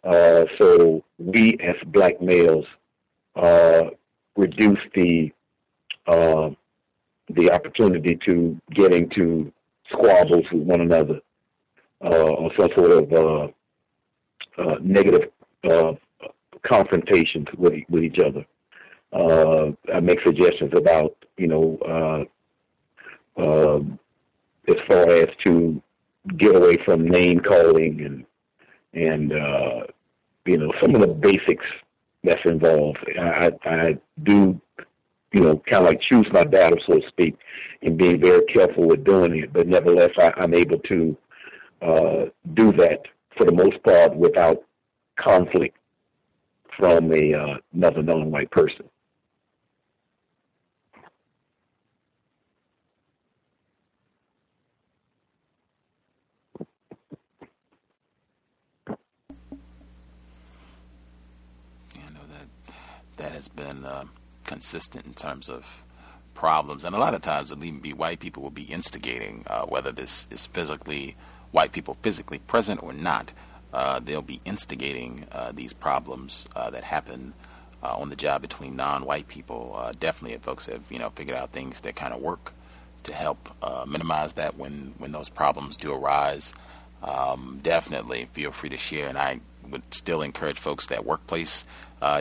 Uh, 0.03 0.47
so 0.59 1.05
we 1.19 1.57
as 1.63 1.77
black 1.87 2.21
males 2.21 2.65
uh, 3.37 3.85
reduce 4.37 4.79
the 4.95 5.31
uh, 6.07 6.51
the 7.29 7.53
opportunity 7.53 8.19
to 8.27 8.61
get 8.75 8.93
into 8.93 9.53
squabbles 9.91 10.45
with 10.51 10.63
one 10.63 10.81
another 10.81 11.21
uh, 12.05 12.09
or 12.09 12.51
some 12.59 12.69
sort 12.77 12.91
of 12.91 13.13
uh, 13.13 13.49
uh, 14.61 14.77
negative 14.83 15.31
confrontations 16.67 17.47
with 17.57 17.75
with 17.89 18.03
each 18.03 18.19
other. 18.19 18.45
I 19.15 20.01
make 20.01 20.19
suggestions 20.25 20.73
about 20.75 21.17
you 21.37 21.47
know 21.47 22.27
um, 23.37 23.99
as 24.69 24.77
far 24.89 25.09
as 25.09 25.29
to 25.45 25.83
get 26.37 26.55
away 26.55 26.77
from 26.85 27.07
name 27.09 27.41
calling 27.41 28.01
and 28.05 28.25
and 28.95 29.33
uh, 29.33 29.81
you 30.45 30.59
know 30.59 30.73
some 30.81 30.95
of 30.95 31.01
the 31.01 31.09
basics 31.09 31.65
that's 32.25 32.45
involved. 32.45 32.99
I, 33.19 33.51
I 33.65 33.99
do 34.23 34.61
you 35.33 35.41
know 35.41 35.63
kind 35.69 35.85
of 35.85 35.91
like 35.91 36.01
choose 36.01 36.27
my 36.33 36.45
battle, 36.45 36.79
so 36.87 36.99
to 36.99 37.09
speak, 37.09 37.37
and 37.83 37.97
being 37.97 38.21
very 38.21 38.45
careful 38.47 38.87
with 38.87 39.05
doing 39.05 39.39
it. 39.39 39.53
But 39.53 39.67
nevertheless, 39.67 40.11
I, 40.19 40.33
I'm 40.37 40.55
able 40.55 40.79
to 40.79 41.17
uh, 41.81 42.25
do 42.55 42.73
that 42.73 43.03
for 43.37 43.45
the 43.45 43.53
most 43.53 43.83
part 43.83 44.15
without 44.15 44.63
conflict 45.17 45.77
from 46.79 47.13
a 47.13 47.35
uh, 47.35 47.57
another 47.73 48.03
non-white 48.03 48.51
person. 48.51 48.89
that 63.23 63.32
has 63.43 63.49
been 63.49 63.85
uh, 63.85 64.05
consistent 64.45 65.05
in 65.05 65.15
terms 65.15 65.49
of 65.49 65.83
problems. 66.35 66.85
And 66.85 66.95
a 66.95 66.99
lot 66.99 67.15
of 67.15 67.23
times 67.23 67.51
it'll 67.51 67.65
even 67.65 67.81
be 67.81 67.93
white 67.93 68.21
people 68.21 68.43
will 68.43 68.51
be 68.51 68.65
instigating, 68.65 69.45
uh, 69.49 69.67
whether 69.67 69.91
this 69.91 70.29
is 70.31 70.47
physically, 70.47 71.17
white 71.51 71.73
people 71.73 71.97
physically 72.03 72.39
present 72.39 72.83
or 72.83 72.93
not. 72.93 73.33
Uh, 73.73 73.99
they'll 73.99 74.23
be 74.23 74.41
instigating 74.45 75.27
uh, 75.33 75.51
these 75.53 75.73
problems 75.73 76.47
uh, 76.55 76.71
that 76.71 76.85
happen 76.85 77.33
uh, 77.83 77.97
on 77.97 78.11
the 78.11 78.17
job 78.17 78.43
between 78.43 78.77
non-white 78.77 79.27
people. 79.27 79.93
definitely, 79.99 80.37
folks 80.39 80.67
have 80.67 80.83
you 80.91 80.99
know 80.99 81.11
figured 81.11 81.37
out 81.37 81.51
things 81.51 81.81
that 81.81 81.97
kind 81.97 82.15
of 82.15 82.21
work 82.21 82.53
to 83.03 83.13
help 83.13 83.49
minimize 83.89 84.35
that 84.35 84.57
when 84.57 84.95
when 84.99 85.11
those 85.11 85.29
problems 85.29 85.77
do 85.77 85.93
arise. 85.93 86.55
Um, 87.03 87.59
definitely 87.63 88.29
feel 88.33 88.53
free 88.53 88.71
to 88.71 88.77
share, 88.77 89.09
and 89.09 89.19
I 89.19 89.41
would 89.69 89.93
still 89.93 90.23
encourage 90.23 90.59
folks 90.59 90.87
that 90.87 91.05
workplace 91.05 91.65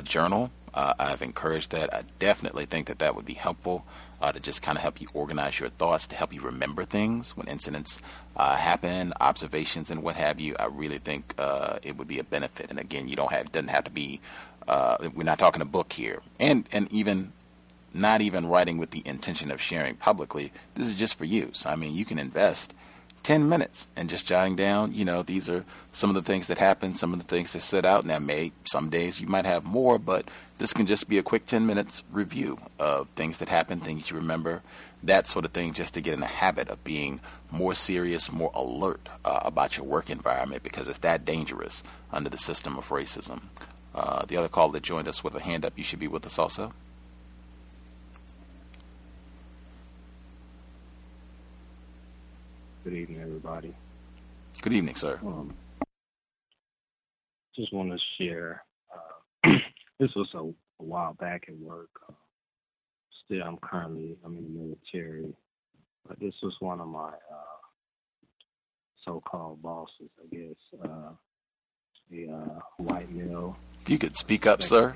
journal 0.04 0.50
uh, 0.74 0.94
I've 1.00 1.22
encouraged 1.22 1.72
that. 1.72 1.94
I 1.94 2.04
definitely 2.20 2.66
think 2.66 2.88
that 2.88 3.00
that 3.00 3.16
would 3.16 3.26
be 3.26 3.34
helpful 3.34 3.86
uh, 4.22 4.32
to 4.32 4.40
just 4.40 4.62
kind 4.62 4.78
of 4.78 4.82
help 4.82 5.02
you 5.02 5.08
organize 5.14 5.60
your 5.60 5.70
thoughts, 5.70 6.08
to 6.08 6.16
help 6.16 6.34
you 6.34 6.42
remember 6.42 6.86
things 6.86 7.36
when 7.36 7.48
incidents 7.48 8.02
uh, 8.36 8.56
happen, 8.56 9.14
observations, 9.20 9.92
and 9.92 10.04
what 10.04 10.16
have 10.16 10.40
you. 10.40 10.56
I 10.60 10.66
really 10.66 11.00
think 11.00 11.34
uh, 11.38 11.80
it 11.84 11.98
would 11.98 12.08
be 12.08 12.20
a 12.20 12.24
benefit. 12.24 12.70
And 12.70 12.80
again, 12.80 13.08
you 13.08 13.16
don't 13.16 13.32
have 13.32 13.52
doesn't 13.52 13.70
have 13.70 13.86
to 13.86 13.92
be. 13.92 14.22
Uh, 14.68 15.10
we're 15.16 15.24
not 15.24 15.40
talking 15.40 15.62
a 15.62 15.66
book 15.66 15.94
here, 15.94 16.22
and 16.40 16.68
and 16.72 16.92
even 16.92 17.34
not 17.94 18.22
even 18.22 18.48
writing 18.48 18.78
with 18.78 18.92
the 18.92 19.02
intention 19.06 19.52
of 19.52 19.60
sharing 19.60 19.96
publicly. 19.96 20.54
This 20.76 20.88
is 20.88 20.96
just 20.96 21.18
for 21.18 21.26
use. 21.26 21.66
I 21.66 21.76
mean, 21.76 21.94
you 21.94 22.06
can 22.06 22.20
invest 22.20 22.74
10 23.24 23.48
minutes 23.48 23.88
and 23.96 24.10
just 24.10 24.28
jotting 24.28 24.56
down, 24.56 24.94
you 24.94 25.06
know, 25.06 25.22
these 25.22 25.48
are 25.48 25.64
some 25.92 26.10
of 26.10 26.16
the 26.16 26.22
things 26.22 26.48
that 26.48 26.58
happen, 26.58 26.96
some 26.96 27.14
of 27.14 27.20
the 27.20 27.26
things 27.26 27.54
that 27.54 27.62
stood 27.62 27.86
out. 27.86 28.06
Now, 28.06 28.20
may 28.20 28.52
some 28.66 28.90
days 28.90 29.22
you 29.22 29.28
might 29.28 29.46
have 29.46 29.64
more, 29.64 30.00
but 30.00 30.26
this 30.58 30.74
can 30.74 30.86
just 30.86 31.08
be 31.08 31.18
a 31.18 31.24
quick 31.24 31.46
10 31.46 31.66
minutes 31.66 32.04
review 32.12 32.58
of 32.80 33.08
things 33.10 33.38
that 33.38 33.50
happen, 33.50 33.80
things 33.80 34.10
you 34.10 34.18
remember, 34.18 34.62
that 35.04 35.28
sort 35.28 35.46
of 35.46 35.52
thing, 35.52 35.74
just 35.74 35.94
to 35.94 36.02
get 36.02 36.14
in 36.14 36.20
the 36.20 36.26
habit 36.26 36.70
of 36.70 36.84
being 36.84 37.20
more 37.52 37.74
serious, 37.74 38.32
more 38.32 38.52
alert 38.54 39.08
uh, 39.26 39.42
about 39.44 39.78
your 39.78 39.86
work 39.86 40.10
environment 40.10 40.64
because 40.64 40.88
it's 40.88 41.00
that 41.00 41.26
dangerous 41.26 41.84
under 42.12 42.30
the 42.30 42.38
system 42.38 42.78
of 42.78 42.90
racism. 42.90 43.42
Uh, 43.94 44.26
the 44.26 44.38
other 44.38 44.48
caller 44.48 44.74
that 44.74 44.84
joined 44.84 45.08
us 45.08 45.24
with 45.24 45.36
a 45.36 45.42
hand 45.42 45.66
up, 45.66 45.74
you 45.76 45.84
should 45.84 46.00
be 46.00 46.08
with 46.08 46.26
us 46.26 46.40
also. 46.40 46.74
Good 52.84 52.94
evening, 52.94 53.22
everybody. 53.22 53.76
Good 54.64 54.74
evening, 54.74 54.96
sir. 54.96 55.20
Um, 55.24 55.54
just 57.56 57.72
want 57.72 57.92
to 57.92 57.98
share. 58.18 58.64
Uh, 58.92 59.52
this 60.00 60.10
was 60.16 60.28
a, 60.34 60.40
a, 60.40 60.54
while 60.84 61.14
back 61.14 61.44
at 61.48 61.56
work. 61.60 61.92
Uh, 62.10 62.14
still, 63.24 63.44
I'm 63.44 63.58
currently 63.58 64.18
I'm 64.26 64.36
in 64.36 64.44
the 64.46 64.50
military, 64.50 65.32
but 66.08 66.20
this 66.20 66.34
was 66.42 66.56
one 66.60 66.82
of 66.82 66.88
my 66.88 67.10
uh, 67.10 67.60
so-called 69.06 69.62
bosses, 69.62 70.10
I 70.20 70.36
guess. 70.36 70.82
Uh, 70.84 71.12
a 72.14 72.34
uh, 72.34 72.60
white 72.78 73.12
male. 73.12 73.58
If 73.84 73.92
you 73.92 74.00
could 74.00 74.18
speak 74.18 74.48
up, 74.48 74.64
sir. 74.64 74.96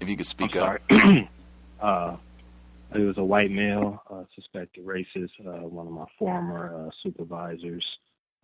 If 0.00 0.08
you 0.08 0.16
could 0.16 0.26
speak 0.26 0.56
up. 0.56 0.80
uh, 1.80 2.16
it 2.94 3.06
was 3.06 3.18
a 3.18 3.24
white 3.24 3.50
male, 3.50 4.02
uh, 4.10 4.24
suspected 4.34 4.84
racist, 4.84 5.30
uh, 5.46 5.66
one 5.66 5.86
of 5.86 5.92
my 5.92 6.04
former 6.18 6.86
uh, 6.86 6.90
supervisors. 7.02 7.84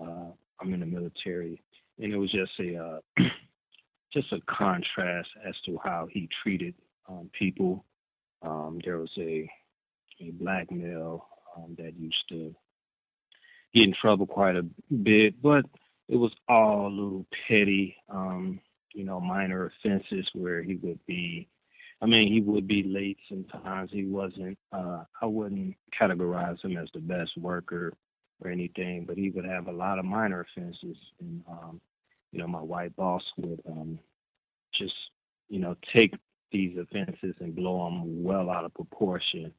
Uh, 0.00 0.30
I'm 0.60 0.72
in 0.72 0.80
the 0.80 0.86
military, 0.86 1.62
and 1.98 2.12
it 2.12 2.16
was 2.16 2.32
just 2.32 2.52
a 2.60 2.76
uh, 2.76 3.00
just 4.12 4.32
a 4.32 4.40
contrast 4.48 5.28
as 5.46 5.54
to 5.66 5.78
how 5.84 6.08
he 6.10 6.28
treated 6.42 6.74
um, 7.08 7.30
people. 7.38 7.84
Um, 8.42 8.80
there 8.84 8.98
was 8.98 9.10
a 9.18 9.50
a 10.20 10.30
black 10.32 10.70
male 10.70 11.26
um, 11.56 11.76
that 11.78 11.98
used 11.98 12.24
to 12.30 12.54
get 13.74 13.86
in 13.86 13.94
trouble 14.00 14.26
quite 14.26 14.56
a 14.56 14.64
bit, 14.94 15.40
but 15.42 15.64
it 16.08 16.16
was 16.16 16.32
all 16.48 16.90
little 16.90 17.26
petty, 17.46 17.96
um, 18.08 18.60
you 18.94 19.04
know, 19.04 19.20
minor 19.20 19.66
offenses 19.66 20.26
where 20.32 20.62
he 20.62 20.76
would 20.76 20.98
be 21.06 21.48
I 22.00 22.06
mean, 22.06 22.32
he 22.32 22.40
would 22.40 22.68
be 22.68 22.84
late 22.84 23.18
sometimes. 23.28 23.90
He 23.92 24.04
wasn't. 24.04 24.56
Uh, 24.72 25.04
I 25.20 25.26
wouldn't 25.26 25.74
categorize 26.00 26.64
him 26.64 26.76
as 26.76 26.88
the 26.94 27.00
best 27.00 27.36
worker 27.36 27.92
or 28.40 28.50
anything, 28.50 29.04
but 29.04 29.16
he 29.16 29.30
would 29.30 29.44
have 29.44 29.66
a 29.66 29.72
lot 29.72 29.98
of 29.98 30.04
minor 30.04 30.42
offenses, 30.42 30.96
and 31.20 31.42
um, 31.50 31.80
you 32.30 32.38
know, 32.38 32.46
my 32.46 32.60
white 32.60 32.94
boss 32.94 33.22
would 33.36 33.60
um, 33.68 33.98
just, 34.74 34.94
you 35.48 35.58
know, 35.58 35.76
take 35.94 36.14
these 36.52 36.76
offenses 36.78 37.34
and 37.40 37.56
blow 37.56 37.84
them 37.84 38.22
well 38.22 38.48
out 38.48 38.64
of 38.64 38.74
proportion, 38.74 39.52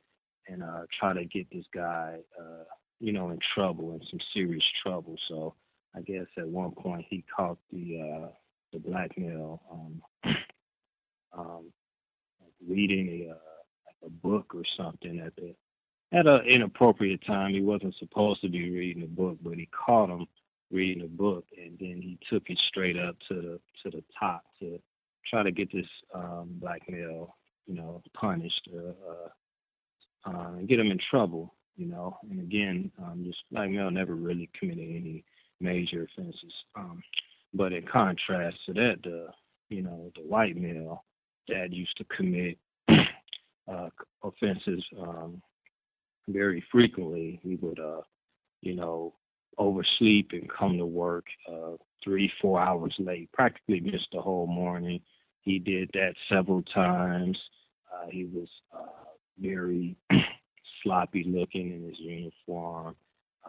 and 0.47 0.63
uh, 0.63 0.81
try 0.97 1.13
to 1.13 1.25
get 1.25 1.47
this 1.51 1.65
guy, 1.73 2.19
uh, 2.39 2.63
you 2.99 3.11
know, 3.11 3.31
in 3.31 3.39
trouble, 3.53 3.91
in 3.91 4.01
some 4.09 4.19
serious 4.33 4.63
trouble. 4.81 5.17
So 5.27 5.55
I 5.93 6.01
guess 6.01 6.25
at 6.37 6.47
one 6.47 6.71
point 6.71 7.05
he 7.09 7.25
caught 7.35 7.57
the 7.71 7.99
uh, 8.01 8.27
the 8.71 8.79
black 8.79 9.17
male 9.17 9.61
um, 9.71 10.01
um, 11.37 11.65
reading 12.67 13.27
a 13.27 13.31
uh, 13.31 13.37
like 13.85 13.95
a 14.05 14.09
book 14.09 14.53
or 14.55 14.63
something 14.77 15.19
at 15.19 15.35
the 15.35 15.55
at 16.11 16.27
an 16.27 16.41
inappropriate 16.47 17.25
time. 17.25 17.53
He 17.53 17.61
wasn't 17.61 17.95
supposed 17.99 18.41
to 18.41 18.49
be 18.49 18.69
reading 18.69 19.03
a 19.03 19.07
book, 19.07 19.37
but 19.41 19.57
he 19.57 19.67
caught 19.67 20.09
him 20.09 20.25
reading 20.71 21.03
a 21.03 21.07
book, 21.07 21.45
and 21.57 21.77
then 21.79 22.01
he 22.01 22.17
took 22.29 22.49
it 22.49 22.59
straight 22.67 22.97
up 22.97 23.15
to 23.27 23.35
the 23.35 23.59
to 23.83 23.97
the 23.97 24.03
top 24.19 24.43
to 24.59 24.79
try 25.29 25.43
to 25.43 25.51
get 25.51 25.71
this 25.71 25.87
um, 26.13 26.49
black 26.59 26.81
male, 26.89 27.35
you 27.67 27.75
know, 27.75 28.01
punished 28.13 28.67
or 28.73 28.95
uh, 29.07 30.29
uh, 30.29 30.51
and 30.57 30.67
get 30.67 30.79
him 30.79 30.91
in 30.91 30.99
trouble. 31.09 31.53
You 31.77 31.87
know, 31.87 32.17
and 32.29 32.41
again, 32.41 32.91
um, 33.01 33.23
this 33.25 33.35
black 33.51 33.69
male 33.69 33.89
never 33.89 34.13
really 34.13 34.49
committed 34.59 34.83
any 34.83 35.23
major 35.61 36.03
offenses. 36.03 36.53
Um, 36.75 37.01
but 37.53 37.71
in 37.71 37.85
contrast 37.85 38.57
to 38.65 38.73
that, 38.73 38.97
the 39.03 39.27
you 39.69 39.81
know 39.81 40.11
the 40.15 40.21
white 40.23 40.57
male 40.57 41.05
dad 41.49 41.73
used 41.73 41.97
to 41.97 42.05
commit 42.15 42.57
uh, 43.67 43.89
offenses 44.23 44.83
um, 44.99 45.41
very 46.27 46.63
frequently. 46.71 47.39
He 47.43 47.55
would, 47.55 47.79
uh, 47.79 48.01
you 48.61 48.75
know, 48.75 49.13
oversleep 49.57 50.29
and 50.31 50.49
come 50.49 50.77
to 50.77 50.85
work 50.85 51.25
uh, 51.51 51.73
three, 52.03 52.31
four 52.41 52.61
hours 52.61 52.95
late, 52.99 53.31
practically 53.33 53.79
missed 53.79 54.07
the 54.13 54.21
whole 54.21 54.47
morning. 54.47 55.01
He 55.41 55.59
did 55.59 55.89
that 55.93 56.13
several 56.29 56.61
times. 56.63 57.37
Uh, 57.93 58.07
he 58.09 58.25
was 58.25 58.47
uh, 58.73 59.11
very 59.39 59.95
sloppy 60.83 61.23
looking 61.27 61.71
in 61.71 61.83
his 61.83 61.99
uniform. 61.99 62.95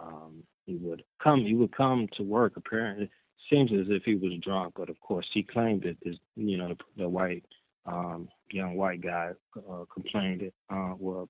Um, 0.00 0.42
he 0.66 0.76
would 0.76 1.02
come. 1.22 1.40
He 1.40 1.54
would 1.54 1.76
come 1.76 2.08
to 2.16 2.22
work. 2.22 2.54
Apparently, 2.56 3.10
seems 3.50 3.72
as 3.72 3.86
if 3.88 4.04
he 4.04 4.14
was 4.14 4.32
drunk, 4.42 4.74
but 4.76 4.88
of 4.88 5.00
course 5.00 5.26
he 5.32 5.42
claimed 5.42 5.82
that 5.82 5.96
this, 6.02 6.16
you 6.36 6.56
know, 6.56 6.68
the, 6.68 6.76
the 7.02 7.08
white 7.08 7.44
um, 7.86 8.28
young 8.50 8.75
white 8.76 9.00
guy 9.02 9.31
uh, 9.57 9.84
complained 9.92 10.41
that, 10.41 10.75
uh, 10.75 10.94
well, 10.99 11.28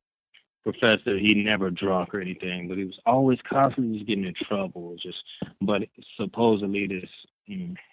professor, 0.62 1.18
he 1.18 1.34
never 1.34 1.70
drunk 1.70 2.14
or 2.14 2.20
anything, 2.20 2.68
but 2.68 2.78
he 2.78 2.84
was 2.84 2.98
always 3.06 3.38
constantly 3.48 3.98
just 3.98 4.08
getting 4.08 4.24
in 4.24 4.34
trouble. 4.46 4.96
Just, 5.02 5.18
but 5.60 5.82
supposedly 6.16 6.86
this 6.86 7.10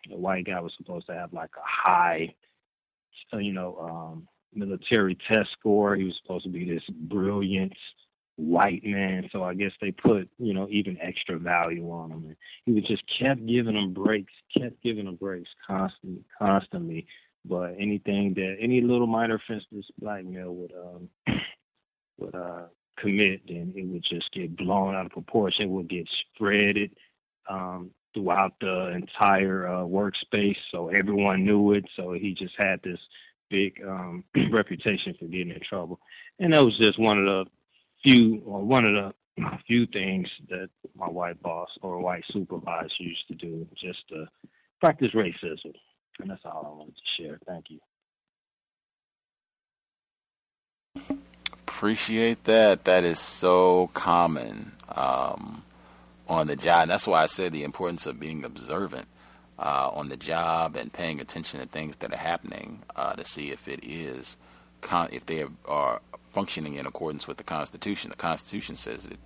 white 0.10 0.46
guy 0.46 0.60
was 0.60 0.74
supposed 0.78 1.08
to 1.08 1.14
have 1.14 1.34
like 1.34 1.52
a 1.58 1.90
high, 1.90 2.34
uh, 3.34 3.38
you 3.38 3.54
know, 3.54 3.78
um, 3.80 4.28
military 4.54 5.18
test 5.32 5.50
score. 5.58 5.96
He 5.96 6.04
was 6.04 6.18
supposed 6.22 6.46
to 6.46 6.52
be 6.52 6.66
this 6.66 6.84
brilliant 6.90 7.74
white 8.36 8.84
man. 8.84 9.30
So 9.32 9.44
I 9.44 9.54
guess 9.54 9.72
they 9.82 9.92
put, 9.92 10.30
you 10.38 10.54
know, 10.54 10.68
even 10.70 10.98
extra 11.02 11.38
value 11.40 11.90
on 11.90 12.12
him. 12.12 12.26
And 12.26 12.36
he 12.66 12.74
was 12.74 12.84
just 12.86 13.04
kept 13.20 13.46
giving 13.46 13.76
him 13.76 13.94
breaks, 13.94 14.34
kept 14.56 14.82
giving 14.84 15.08
him 15.08 15.16
breaks 15.16 15.50
constantly, 15.66 16.24
constantly 16.38 17.08
but 17.48 17.76
anything 17.80 18.34
that 18.36 18.58
any 18.60 18.82
little 18.82 19.08
minor 19.08 19.36
offense 19.36 19.64
this 19.72 19.86
black 20.00 20.26
male 20.26 20.54
would 20.54 20.74
um 20.74 21.10
would 22.18 22.36
uh 22.36 22.66
commit, 23.00 23.42
then 23.48 23.74
it 23.76 23.86
would 23.86 24.04
just 24.10 24.32
get 24.32 24.58
blown 24.58 24.96
out 24.96 25.06
of 25.06 25.12
proportion. 25.12 25.66
It 25.66 25.70
would 25.70 25.90
get 25.90 26.08
spreaded 26.40 26.92
um 27.50 27.92
throughout 28.14 28.54
the 28.62 28.90
entire 28.96 29.68
uh, 29.68 29.82
workspace, 29.82 30.58
so 30.72 30.90
everyone 30.90 31.46
knew 31.46 31.74
it. 31.74 31.86
So 31.96 32.14
he 32.14 32.34
just 32.34 32.56
had 32.58 32.82
this 32.84 33.00
big 33.50 33.82
um 33.88 34.24
reputation 34.52 35.16
for 35.20 35.26
getting 35.26 35.52
in 35.52 35.62
trouble, 35.68 36.00
and 36.40 36.54
that 36.54 36.64
was 36.64 36.78
just 36.78 37.00
one 37.00 37.20
of 37.20 37.26
the 37.26 37.46
few 38.04 38.42
or 38.46 38.62
one 38.62 38.88
of 38.88 38.94
the 38.94 39.14
few 39.68 39.86
things 39.88 40.28
that 40.50 40.70
my 40.96 41.08
white 41.08 41.42
boss 41.42 41.70
or 41.82 42.00
white 42.00 42.24
supervisor 42.32 42.90
used 43.00 43.28
to 43.28 43.36
do 43.36 43.68
just 43.80 44.08
to 44.10 44.26
practice 44.80 45.12
racism. 45.14 45.74
And 46.20 46.30
that's 46.30 46.46
all 46.46 46.66
I 46.66 46.78
wanted 46.78 46.96
to 46.96 47.24
share. 47.24 47.40
Thank 47.46 47.66
you. 47.70 47.80
Appreciate 51.52 52.46
that. 52.46 52.86
That 52.86 53.04
is 53.04 53.20
so 53.20 53.92
common 53.94 54.72
um, 54.96 55.64
on 56.28 56.48
the 56.48 56.56
job. 56.56 56.84
And 56.84 56.92
that's 56.92 57.08
why 57.08 57.22
I 57.22 57.28
said 57.28 57.52
the 57.52 57.64
importance 57.64 58.08
of 58.08 58.20
being 58.20 58.44
observant 58.44 59.08
uh, 59.60 59.92
on 59.94 60.10
the 60.10 60.18
job 60.18 60.76
and 60.76 60.92
paying 60.92 61.20
attention 61.20 61.60
to 61.60 61.68
things 61.68 61.98
that 61.98 62.12
are 62.12 62.18
happening 62.18 62.84
uh, 62.96 63.14
to 63.14 63.24
see 63.24 63.52
if 63.52 63.68
it 63.68 63.84
is 63.84 64.38
con- 64.82 65.10
if 65.12 65.26
they 65.26 65.46
are 65.66 66.02
functioning 66.32 66.76
in 66.76 66.86
accordance 66.86 67.28
with 67.28 67.38
the 67.38 67.44
Constitution. 67.44 68.10
The 68.10 68.16
Constitution 68.16 68.76
says 68.76 69.08
that 69.08 69.20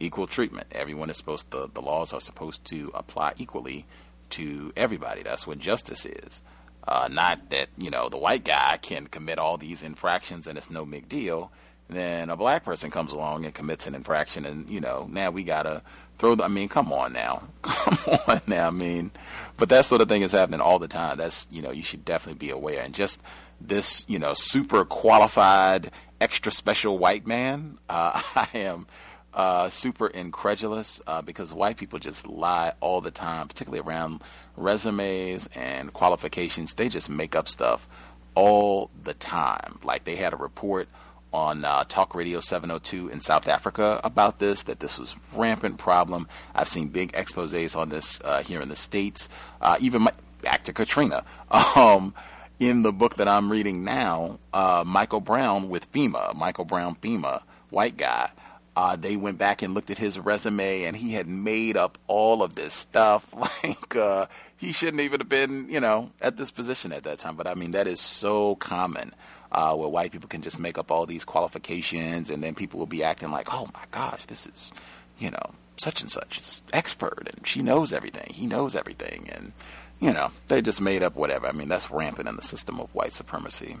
equal 0.00 0.26
treatment. 0.26 0.66
Everyone 0.72 1.10
is 1.10 1.16
supposed 1.16 1.50
to, 1.52 1.70
the 1.72 1.82
laws 1.82 2.12
are 2.12 2.20
supposed 2.20 2.64
to 2.66 2.90
apply 2.94 3.32
equally 3.38 3.86
to 4.30 4.72
everybody. 4.76 5.22
That's 5.22 5.46
what 5.46 5.58
justice 5.58 6.06
is. 6.06 6.42
Uh, 6.88 7.08
not 7.10 7.50
that 7.50 7.68
you 7.76 7.90
know 7.90 8.08
the 8.08 8.16
white 8.16 8.44
guy 8.44 8.78
can 8.80 9.06
commit 9.06 9.38
all 9.38 9.56
these 9.56 9.82
infractions 9.82 10.46
and 10.46 10.56
it's 10.56 10.70
no 10.70 10.84
big 10.84 11.08
deal. 11.08 11.50
Then 11.88 12.30
a 12.30 12.36
black 12.36 12.64
person 12.64 12.90
comes 12.90 13.12
along 13.12 13.44
and 13.44 13.54
commits 13.54 13.86
an 13.86 13.94
infraction, 13.94 14.44
and 14.44 14.68
you 14.68 14.80
know 14.80 15.08
now 15.10 15.30
we 15.30 15.44
gotta 15.44 15.82
throw. 16.18 16.34
The, 16.34 16.44
I 16.44 16.48
mean, 16.48 16.68
come 16.68 16.92
on 16.92 17.12
now, 17.12 17.44
come 17.62 18.18
on 18.26 18.40
now. 18.46 18.68
I 18.68 18.70
mean, 18.72 19.12
but 19.56 19.68
that 19.68 19.84
sort 19.84 20.00
of 20.00 20.08
thing 20.08 20.22
is 20.22 20.32
happening 20.32 20.60
all 20.60 20.80
the 20.80 20.88
time. 20.88 21.16
That's 21.16 21.48
you 21.50 21.62
know 21.62 21.70
you 21.70 21.84
should 21.84 22.04
definitely 22.04 22.44
be 22.44 22.50
aware. 22.50 22.82
And 22.82 22.92
just 22.92 23.22
this 23.60 24.04
you 24.08 24.18
know 24.18 24.34
super 24.34 24.84
qualified, 24.84 25.92
extra 26.20 26.50
special 26.50 26.98
white 26.98 27.24
man, 27.24 27.78
uh, 27.88 28.20
I 28.34 28.48
am 28.54 28.88
uh, 29.36 29.68
super 29.68 30.06
incredulous 30.06 31.00
uh, 31.06 31.20
because 31.22 31.52
white 31.52 31.76
people 31.76 31.98
just 31.98 32.26
lie 32.26 32.72
all 32.80 33.00
the 33.00 33.10
time, 33.10 33.46
particularly 33.46 33.86
around 33.86 34.22
resumes 34.56 35.46
and 35.54 35.92
qualifications. 35.92 36.74
They 36.74 36.88
just 36.88 37.10
make 37.10 37.36
up 37.36 37.46
stuff 37.46 37.86
all 38.34 38.90
the 39.04 39.14
time. 39.14 39.78
Like 39.84 40.04
they 40.04 40.16
had 40.16 40.32
a 40.32 40.36
report 40.36 40.88
on 41.34 41.66
uh, 41.66 41.84
Talk 41.84 42.14
Radio 42.14 42.40
702 42.40 43.08
in 43.08 43.20
South 43.20 43.46
Africa 43.46 44.00
about 44.02 44.38
this, 44.38 44.62
that 44.64 44.80
this 44.80 44.98
was 44.98 45.16
rampant 45.34 45.76
problem. 45.76 46.26
I've 46.54 46.68
seen 46.68 46.88
big 46.88 47.12
exposés 47.12 47.76
on 47.76 47.90
this 47.90 48.20
uh, 48.24 48.42
here 48.42 48.62
in 48.62 48.70
the 48.70 48.76
States, 48.76 49.28
uh, 49.60 49.76
even 49.80 50.02
my, 50.02 50.12
back 50.40 50.64
to 50.64 50.72
Katrina. 50.72 51.24
Um, 51.76 52.14
in 52.58 52.82
the 52.82 52.92
book 52.92 53.16
that 53.16 53.28
I'm 53.28 53.52
reading 53.52 53.84
now, 53.84 54.38
uh, 54.54 54.82
Michael 54.86 55.20
Brown 55.20 55.68
with 55.68 55.92
FEMA, 55.92 56.34
Michael 56.34 56.64
Brown 56.64 56.96
FEMA, 56.96 57.42
white 57.68 57.98
guy, 57.98 58.30
uh, 58.76 58.94
they 58.94 59.16
went 59.16 59.38
back 59.38 59.62
and 59.62 59.72
looked 59.72 59.90
at 59.90 59.96
his 59.96 60.18
resume 60.18 60.84
and 60.84 60.96
he 60.96 61.14
had 61.14 61.26
made 61.26 61.78
up 61.78 61.96
all 62.06 62.42
of 62.42 62.54
this 62.54 62.74
stuff. 62.74 63.34
Like, 63.64 63.96
uh, 63.96 64.26
he 64.56 64.72
shouldn't 64.72 65.00
even 65.00 65.20
have 65.20 65.28
been, 65.28 65.68
you 65.70 65.80
know, 65.80 66.10
at 66.20 66.36
this 66.36 66.50
position 66.50 66.92
at 66.92 67.04
that 67.04 67.18
time. 67.18 67.36
But 67.36 67.46
I 67.46 67.54
mean, 67.54 67.72
that 67.72 67.86
is 67.86 68.00
so 68.00 68.54
common 68.56 69.12
uh, 69.50 69.74
where 69.74 69.88
white 69.88 70.12
people 70.12 70.28
can 70.28 70.42
just 70.42 70.58
make 70.58 70.78
up 70.78 70.90
all 70.90 71.06
these 71.06 71.24
qualifications 71.24 72.30
and 72.30 72.42
then 72.44 72.54
people 72.54 72.78
will 72.78 72.86
be 72.86 73.02
acting 73.02 73.30
like, 73.30 73.52
oh 73.52 73.68
my 73.72 73.84
gosh, 73.90 74.26
this 74.26 74.46
is, 74.46 74.72
you 75.18 75.30
know, 75.30 75.54
such 75.78 76.00
and 76.00 76.10
such 76.10 76.38
is 76.38 76.62
expert 76.72 77.28
and 77.34 77.46
she 77.46 77.62
knows 77.62 77.92
everything. 77.92 78.32
He 78.32 78.46
knows 78.46 78.76
everything. 78.76 79.28
And, 79.34 79.52
you 80.00 80.12
know, 80.12 80.30
they 80.48 80.60
just 80.60 80.80
made 80.80 81.02
up 81.02 81.16
whatever. 81.16 81.46
I 81.46 81.52
mean, 81.52 81.68
that's 81.68 81.90
rampant 81.90 82.28
in 82.28 82.36
the 82.36 82.42
system 82.42 82.78
of 82.78 82.94
white 82.94 83.12
supremacy. 83.12 83.76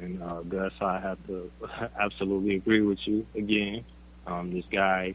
And 0.00 0.22
uh, 0.22 0.42
Gus, 0.42 0.72
I 0.80 1.00
have 1.00 1.18
to 1.26 1.50
absolutely 2.00 2.56
agree 2.56 2.82
with 2.82 2.98
you 3.04 3.26
again. 3.34 3.84
Um, 4.26 4.52
this 4.52 4.64
guy, 4.70 5.14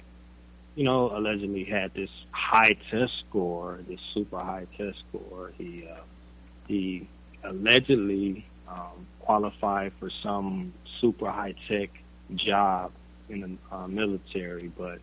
you 0.76 0.84
know, 0.84 1.16
allegedly 1.16 1.64
had 1.64 1.94
this 1.94 2.10
high 2.32 2.76
test 2.90 3.14
score, 3.28 3.80
this 3.88 4.00
super 4.14 4.40
high 4.40 4.68
test 4.78 4.98
score. 5.10 5.52
He 5.58 5.88
uh, 5.90 6.02
he 6.68 7.08
allegedly 7.44 8.46
um, 8.68 9.06
qualified 9.20 9.94
for 10.00 10.10
some 10.22 10.74
super 11.00 11.30
high 11.30 11.56
tech 11.68 11.90
job 12.36 12.92
in 13.30 13.42
the 13.42 13.76
uh, 13.76 13.88
military, 13.88 14.68
but 14.68 15.00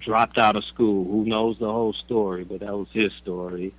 dropped 0.00 0.38
out 0.38 0.56
of 0.56 0.64
school. 0.64 1.04
Who 1.04 1.24
knows 1.24 1.58
the 1.58 1.70
whole 1.70 1.92
story? 1.92 2.44
But 2.44 2.60
that 2.60 2.72
was 2.72 2.88
his 2.92 3.12
story. 3.22 3.72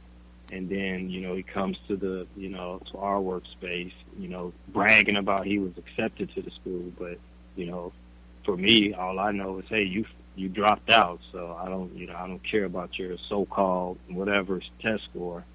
And 0.52 0.70
then, 0.70 1.10
you 1.10 1.22
know, 1.22 1.36
he 1.36 1.44
comes 1.44 1.78
to 1.88 1.96
the, 1.96 2.28
you 2.36 2.50
know, 2.50 2.82
to 2.92 2.98
our 3.00 3.20
workspace, 3.20 3.94
you 4.18 4.28
know, 4.28 4.54
bragging 4.70 5.18
about 5.18 5.46
he 5.46 5.60
was 5.60 5.74
accepted 5.78 6.34
to 6.36 6.42
the 6.42 6.52
school. 6.52 6.92
But, 6.98 7.18
you 7.56 7.66
know, 7.66 7.94
for 8.44 8.56
me, 8.56 8.94
all 8.94 9.20
I 9.20 9.32
know 9.32 9.60
is, 9.60 9.66
hey, 9.70 9.84
you 9.84 10.06
you 10.36 10.50
dropped 10.50 10.90
out, 10.90 11.20
so 11.32 11.58
I 11.62 11.70
don't, 11.70 11.96
you 11.96 12.08
know, 12.08 12.16
I 12.16 12.28
don't 12.28 12.44
care 12.44 12.66
about 12.66 13.00
your 13.00 13.16
so-called 13.30 13.98
whatever 14.10 14.60
test 14.82 15.04
score. 15.10 15.46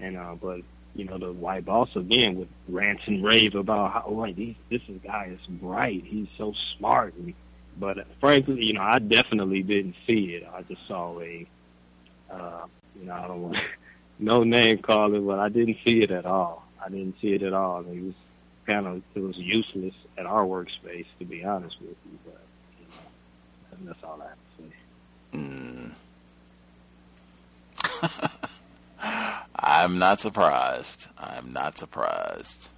And 0.00 0.16
uh, 0.16 0.36
but 0.40 0.60
you 0.94 1.04
know, 1.04 1.18
the 1.18 1.32
white 1.32 1.64
boss 1.64 1.88
again 1.94 2.36
would 2.36 2.48
rant 2.68 3.00
and 3.06 3.24
rave 3.24 3.54
about 3.54 3.92
how, 3.92 4.04
oh, 4.06 4.32
these, 4.32 4.56
this 4.70 4.82
guy 5.04 5.30
is 5.32 5.46
bright, 5.46 6.04
he's 6.04 6.28
so 6.36 6.54
smart, 6.76 7.14
and 7.14 7.34
but 7.78 7.98
uh, 7.98 8.04
frankly, 8.20 8.64
you 8.64 8.74
know, 8.74 8.82
I 8.82 8.98
definitely 8.98 9.62
didn't 9.62 9.94
see 10.06 10.34
it. 10.34 10.48
I 10.52 10.62
just 10.62 10.86
saw 10.88 11.20
a, 11.20 11.46
uh, 12.30 12.66
you 12.98 13.06
know, 13.06 13.12
I 13.12 13.26
don't 13.28 13.42
want 13.42 13.56
no 14.18 14.44
name 14.44 14.78
calling, 14.78 15.26
but 15.26 15.38
I 15.38 15.48
didn't 15.48 15.78
see 15.84 16.00
it 16.00 16.10
at 16.10 16.26
all. 16.26 16.67
I 16.84 16.88
didn't 16.88 17.16
see 17.20 17.34
it 17.34 17.42
at 17.42 17.52
all. 17.52 17.80
It 17.80 18.02
was 18.02 18.14
kind 18.66 18.86
of 18.86 19.02
it 19.14 19.20
was 19.20 19.36
useless 19.36 19.94
at 20.16 20.26
our 20.26 20.42
workspace, 20.42 21.06
to 21.18 21.24
be 21.24 21.44
honest 21.44 21.76
with 21.80 21.96
you. 22.04 22.18
But 22.24 22.40
you 22.80 22.86
know, 23.86 23.92
that's 23.92 24.04
all 24.04 24.20
I 24.22 24.28
have 24.28 24.38
to 24.56 24.62
say. 24.62 24.72
Mm. 25.38 25.92
I'm 29.54 29.98
not 29.98 30.20
surprised. 30.20 31.08
I'm 31.18 31.52
not 31.52 31.78
surprised. 31.78 32.70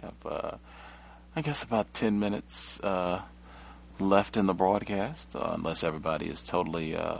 Have, 0.00 0.14
uh, 0.24 0.56
I 1.36 1.42
guess, 1.42 1.62
about 1.62 1.92
10 1.94 2.18
minutes 2.18 2.80
uh, 2.80 3.22
left 3.98 4.36
in 4.36 4.46
the 4.46 4.54
broadcast, 4.54 5.34
uh, 5.36 5.52
unless 5.54 5.84
everybody 5.84 6.26
is 6.26 6.42
totally 6.42 6.96
uh, 6.96 7.18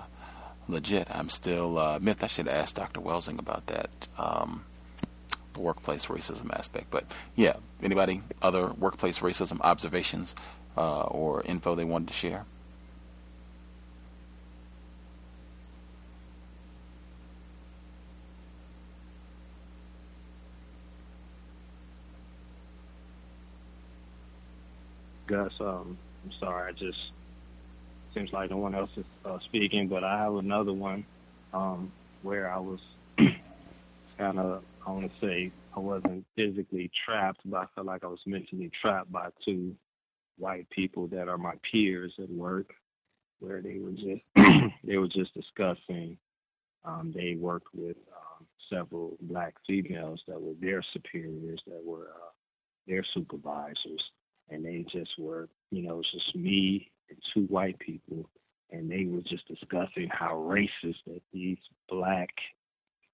legit. 0.68 1.08
I'm 1.10 1.28
still, 1.28 1.78
uh, 1.78 1.98
myth, 2.00 2.22
I 2.22 2.26
should 2.26 2.48
ask 2.48 2.76
Dr. 2.76 3.00
Welsing 3.00 3.38
about 3.38 3.66
that, 3.66 4.08
um, 4.18 4.64
the 5.52 5.60
workplace 5.60 6.06
racism 6.06 6.52
aspect. 6.56 6.90
But 6.90 7.04
yeah, 7.36 7.56
anybody, 7.82 8.22
other 8.40 8.72
workplace 8.72 9.20
racism 9.20 9.60
observations 9.60 10.34
uh, 10.76 11.02
or 11.04 11.42
info 11.42 11.74
they 11.74 11.84
wanted 11.84 12.08
to 12.08 12.14
share? 12.14 12.44
Gus. 25.32 25.52
Um, 25.60 25.96
I'm 26.24 26.32
sorry, 26.38 26.68
I 26.68 26.72
just 26.72 26.98
seems 28.12 28.34
like 28.34 28.50
no 28.50 28.58
one 28.58 28.74
else 28.74 28.90
is 28.98 29.06
uh, 29.24 29.38
speaking, 29.46 29.88
but 29.88 30.04
I 30.04 30.18
have 30.18 30.34
another 30.34 30.74
one 30.74 31.06
um, 31.54 31.90
where 32.20 32.52
I 32.52 32.58
was 32.58 32.80
kind 34.18 34.38
of, 34.38 34.62
I 34.86 34.90
want 34.90 35.10
to 35.10 35.26
say, 35.26 35.50
I 35.74 35.80
wasn't 35.80 36.26
physically 36.36 36.90
trapped, 37.06 37.40
but 37.46 37.56
I 37.56 37.66
felt 37.74 37.86
like 37.86 38.04
I 38.04 38.08
was 38.08 38.20
mentally 38.26 38.70
trapped 38.78 39.10
by 39.10 39.30
two 39.42 39.74
white 40.36 40.68
people 40.68 41.06
that 41.06 41.28
are 41.28 41.38
my 41.38 41.54
peers 41.70 42.12
at 42.22 42.28
work, 42.28 42.74
where 43.40 43.62
they 43.62 43.78
were 43.78 43.92
just 43.92 44.22
they 44.84 44.98
were 44.98 45.08
just 45.08 45.32
discussing. 45.32 46.18
Um, 46.84 47.10
they 47.16 47.36
worked 47.36 47.74
with 47.74 47.96
um, 47.96 48.46
several 48.68 49.16
black 49.22 49.54
females 49.66 50.20
that 50.28 50.42
were 50.42 50.52
their 50.60 50.84
superiors, 50.92 51.62
that 51.66 51.82
were 51.82 52.10
uh, 52.14 52.30
their 52.86 53.04
supervisors, 53.14 54.02
and 54.52 54.64
they 54.64 54.84
just 54.92 55.18
were, 55.18 55.48
you 55.70 55.82
know, 55.82 56.00
it's 56.00 56.12
just 56.12 56.36
me 56.36 56.90
and 57.08 57.18
two 57.32 57.44
white 57.52 57.78
people, 57.78 58.28
and 58.70 58.90
they 58.90 59.06
were 59.06 59.22
just 59.22 59.48
discussing 59.48 60.08
how 60.10 60.34
racist 60.34 60.98
that 61.06 61.22
these 61.32 61.58
black 61.88 62.28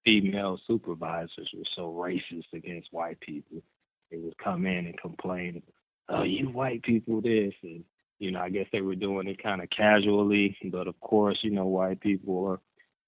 female 0.05 0.59
supervisors 0.67 1.51
were 1.57 1.65
so 1.77 1.93
racist 1.93 2.53
against 2.53 2.93
white 2.93 3.21
people. 3.21 3.63
They 4.11 4.19
would 4.19 4.39
come 4.39 4.67
in 4.67 4.87
and 4.87 5.01
complain, 5.01 5.63
"Oh, 6.09 6.23
you 6.23 6.49
white 6.49 6.83
people 6.83 7.21
this," 7.21 7.55
and 7.63 7.85
you 8.19 8.33
know, 8.33 8.41
I 8.41 8.51
guess 8.51 8.67
they 8.73 8.81
were 8.81 8.97
doing 8.97 9.29
it 9.29 9.43
kind 9.43 9.63
of 9.63 9.71
casually, 9.71 10.57
but 10.65 10.89
of 10.89 10.99
course, 11.01 11.39
you 11.43 11.51
know, 11.51 11.67
white 11.67 12.01
people 12.01 12.47
are 12.47 12.61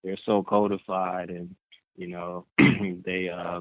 they're 0.05 0.17
so 0.25 0.42
codified, 0.42 1.31
and 1.31 1.55
you 1.97 2.09
know, 2.09 2.47
they 2.59 3.28
uh 3.28 3.60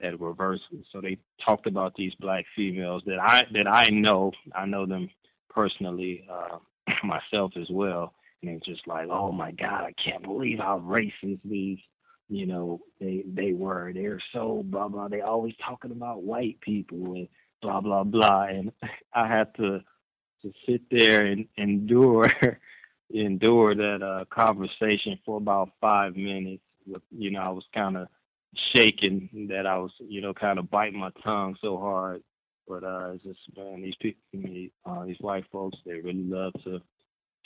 at 0.00 0.20
reverse. 0.20 0.60
So 0.92 1.00
they 1.00 1.18
talked 1.44 1.66
about 1.66 1.94
these 1.96 2.14
black 2.20 2.44
females 2.54 3.02
that 3.06 3.18
I 3.20 3.44
that 3.52 3.66
I 3.66 3.88
know. 3.88 4.32
I 4.54 4.66
know 4.66 4.86
them 4.86 5.10
personally 5.50 6.26
uh, 6.30 6.58
myself 7.04 7.52
as 7.60 7.68
well, 7.70 8.14
and 8.42 8.50
it's 8.50 8.66
just 8.66 8.86
like, 8.86 9.08
oh 9.10 9.32
my 9.32 9.52
God, 9.52 9.84
I 9.84 9.94
can't 10.02 10.22
believe 10.22 10.58
how 10.58 10.80
racist 10.80 11.40
these 11.44 11.78
you 12.28 12.46
know 12.46 12.80
they 13.00 13.24
they 13.26 13.52
were. 13.52 13.92
They're 13.92 14.22
so 14.32 14.62
blah 14.66 14.88
blah. 14.88 15.08
They 15.08 15.20
always 15.20 15.54
talking 15.66 15.92
about 15.92 16.22
white 16.22 16.60
people 16.60 17.14
and 17.14 17.28
blah 17.62 17.80
blah 17.80 18.04
blah. 18.04 18.44
And 18.44 18.72
I 19.14 19.26
had 19.26 19.54
to 19.56 19.80
to 20.42 20.52
sit 20.66 20.82
there 20.90 21.26
and 21.26 21.46
endure 21.56 22.30
endure 23.10 23.74
that 23.74 24.02
uh, 24.02 24.24
conversation 24.34 25.18
for 25.24 25.38
about 25.38 25.70
five 25.80 26.16
minutes. 26.16 26.62
With, 26.86 27.02
you 27.10 27.30
know, 27.30 27.40
I 27.40 27.48
was 27.50 27.64
kind 27.74 27.96
of 27.96 28.08
shaking 28.74 29.48
that 29.50 29.66
I 29.66 29.78
was, 29.78 29.92
you 30.00 30.20
know, 30.20 30.34
kind 30.34 30.58
of 30.58 30.70
biting 30.70 30.98
my 30.98 31.10
tongue 31.22 31.56
so 31.60 31.78
hard. 31.78 32.22
But 32.66 32.84
uh, 32.84 33.12
it's 33.14 33.24
just 33.24 33.40
man, 33.56 33.82
these 33.82 33.94
people, 34.00 34.20
uh, 34.84 35.04
these 35.04 35.16
white 35.20 35.44
folks, 35.50 35.78
they 35.86 35.94
really 35.94 36.24
love 36.24 36.52
to 36.64 36.80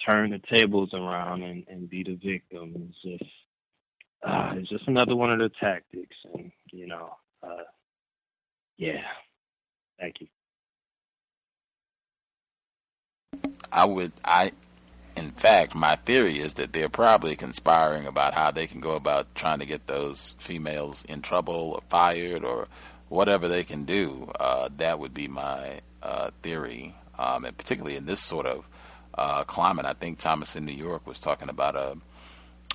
turn 0.08 0.30
the 0.30 0.40
tables 0.52 0.90
around 0.94 1.42
and, 1.42 1.64
and 1.68 1.88
be 1.88 2.02
the 2.02 2.14
victim. 2.14 2.90
It's 2.90 3.20
just, 3.20 3.30
uh, 4.26 4.54
it's 4.56 4.68
just 4.68 4.88
another 4.88 5.14
one 5.14 5.32
of 5.32 5.38
the 5.38 5.50
tactics, 5.60 6.16
and 6.34 6.50
you 6.72 6.88
know, 6.88 7.10
uh, 7.42 7.64
yeah. 8.78 9.02
Thank 10.00 10.16
you. 10.20 10.26
I 13.70 13.84
would, 13.84 14.12
I 14.24 14.52
in 15.22 15.30
fact, 15.32 15.74
my 15.74 15.96
theory 15.96 16.38
is 16.38 16.54
that 16.54 16.72
they're 16.72 16.88
probably 16.88 17.36
conspiring 17.36 18.06
about 18.06 18.34
how 18.34 18.50
they 18.50 18.66
can 18.66 18.80
go 18.80 18.92
about 18.96 19.34
trying 19.34 19.60
to 19.60 19.66
get 19.66 19.86
those 19.86 20.36
females 20.38 21.04
in 21.04 21.22
trouble 21.22 21.72
or 21.74 21.82
fired 21.88 22.44
or 22.44 22.68
whatever 23.08 23.48
they 23.48 23.62
can 23.62 23.84
do. 23.84 24.30
Uh, 24.40 24.68
that 24.76 24.98
would 24.98 25.14
be 25.14 25.28
my 25.28 25.80
uh, 26.02 26.30
theory, 26.42 26.94
um, 27.18 27.44
and 27.44 27.56
particularly 27.56 27.96
in 27.96 28.06
this 28.06 28.20
sort 28.20 28.46
of 28.46 28.68
uh, 29.14 29.44
climate. 29.44 29.86
I 29.86 29.92
think 29.92 30.18
Thomas 30.18 30.56
in 30.56 30.64
New 30.64 30.72
York 30.72 31.06
was 31.06 31.20
talking 31.20 31.48
about 31.48 31.76
a 31.76 31.96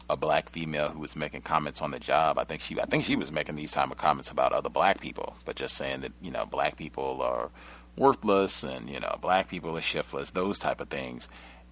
a 0.09 0.16
black 0.16 0.50
female 0.50 0.90
who 0.90 1.00
was 1.00 1.16
making 1.16 1.42
comments 1.42 1.82
on 1.82 1.92
the 1.92 2.00
job. 2.00 2.38
I 2.38 2.45
think 2.45 2.61
she 2.61 2.80
I 2.80 2.85
think 2.85 3.03
she 3.03 3.16
was 3.16 3.32
making 3.32 3.56
these 3.56 3.72
type 3.72 3.92
of 3.92 3.98
comments 3.98 4.30
about 4.30 4.53
other 4.53 4.69
black 4.69 5.01
people, 5.01 5.35
but 5.43 5.56
just 5.56 5.76
saying 5.76 6.01
that 6.01 6.14
you 6.22 6.32
know 6.32 6.45
black 6.45 6.77
people 6.77 7.22
are 7.22 7.50
worthless 7.98 8.64
and 8.64 8.90
you 8.90 9.00
know 9.00 9.17
black 9.22 9.50
people 9.50 9.76
are 9.77 9.82
shiftless, 9.82 10.32
those 10.32 10.59
type 10.59 10.80
of 10.80 10.90
things. 10.90 11.27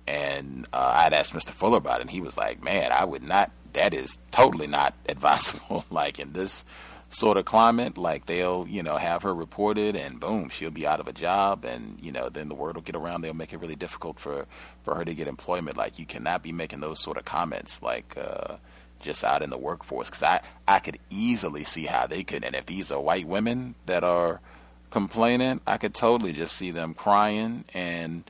And 0.07 0.67
uh, 0.71 0.93
I'd 0.97 1.13
asked 1.13 1.33
Mr. 1.33 1.49
Fuller 1.49 1.77
about 1.77 1.99
it, 1.99 2.01
and 2.01 2.11
he 2.11 2.21
was 2.21 2.37
like, 2.37 2.63
"Man, 2.63 2.91
I 2.91 3.05
would 3.05 3.23
not. 3.23 3.51
That 3.73 3.93
is 3.93 4.17
totally 4.31 4.67
not 4.67 4.93
advisable. 5.09 5.85
like 5.89 6.19
in 6.19 6.33
this." 6.33 6.65
sort 7.09 7.37
of 7.37 7.45
climate, 7.45 7.97
like 7.97 8.25
they'll, 8.25 8.67
you 8.67 8.83
know, 8.83 8.97
have 8.97 9.23
her 9.23 9.33
reported 9.33 9.95
and 9.95 10.19
boom, 10.19 10.49
she'll 10.49 10.71
be 10.71 10.85
out 10.85 10.99
of 10.99 11.07
a 11.07 11.13
job 11.13 11.63
and, 11.63 11.97
you 12.01 12.11
know, 12.11 12.27
then 12.27 12.49
the 12.49 12.55
word 12.55 12.75
will 12.75 12.81
get 12.81 12.95
around, 12.95 13.21
they'll 13.21 13.33
make 13.33 13.53
it 13.53 13.59
really 13.59 13.75
difficult 13.75 14.19
for, 14.19 14.45
for 14.83 14.95
her 14.95 15.05
to 15.05 15.13
get 15.13 15.27
employment. 15.27 15.77
Like 15.77 15.97
you 15.97 16.05
cannot 16.05 16.43
be 16.43 16.51
making 16.51 16.81
those 16.81 17.01
sort 17.01 17.17
of 17.17 17.23
comments 17.23 17.81
like 17.81 18.17
uh, 18.17 18.57
just 18.99 19.23
out 19.23 19.41
in 19.41 19.49
the 19.49 19.57
workforce 19.57 20.09
because 20.09 20.23
I, 20.23 20.41
I 20.67 20.79
could 20.79 20.99
easily 21.09 21.63
see 21.63 21.85
how 21.85 22.07
they 22.07 22.23
could, 22.23 22.43
and 22.43 22.55
if 22.55 22.65
these 22.65 22.91
are 22.91 22.99
white 22.99 23.27
women 23.27 23.75
that 23.85 24.03
are 24.03 24.41
complaining, 24.89 25.61
I 25.65 25.77
could 25.77 25.93
totally 25.93 26.33
just 26.33 26.55
see 26.55 26.71
them 26.71 26.93
crying 26.93 27.65
and, 27.73 28.23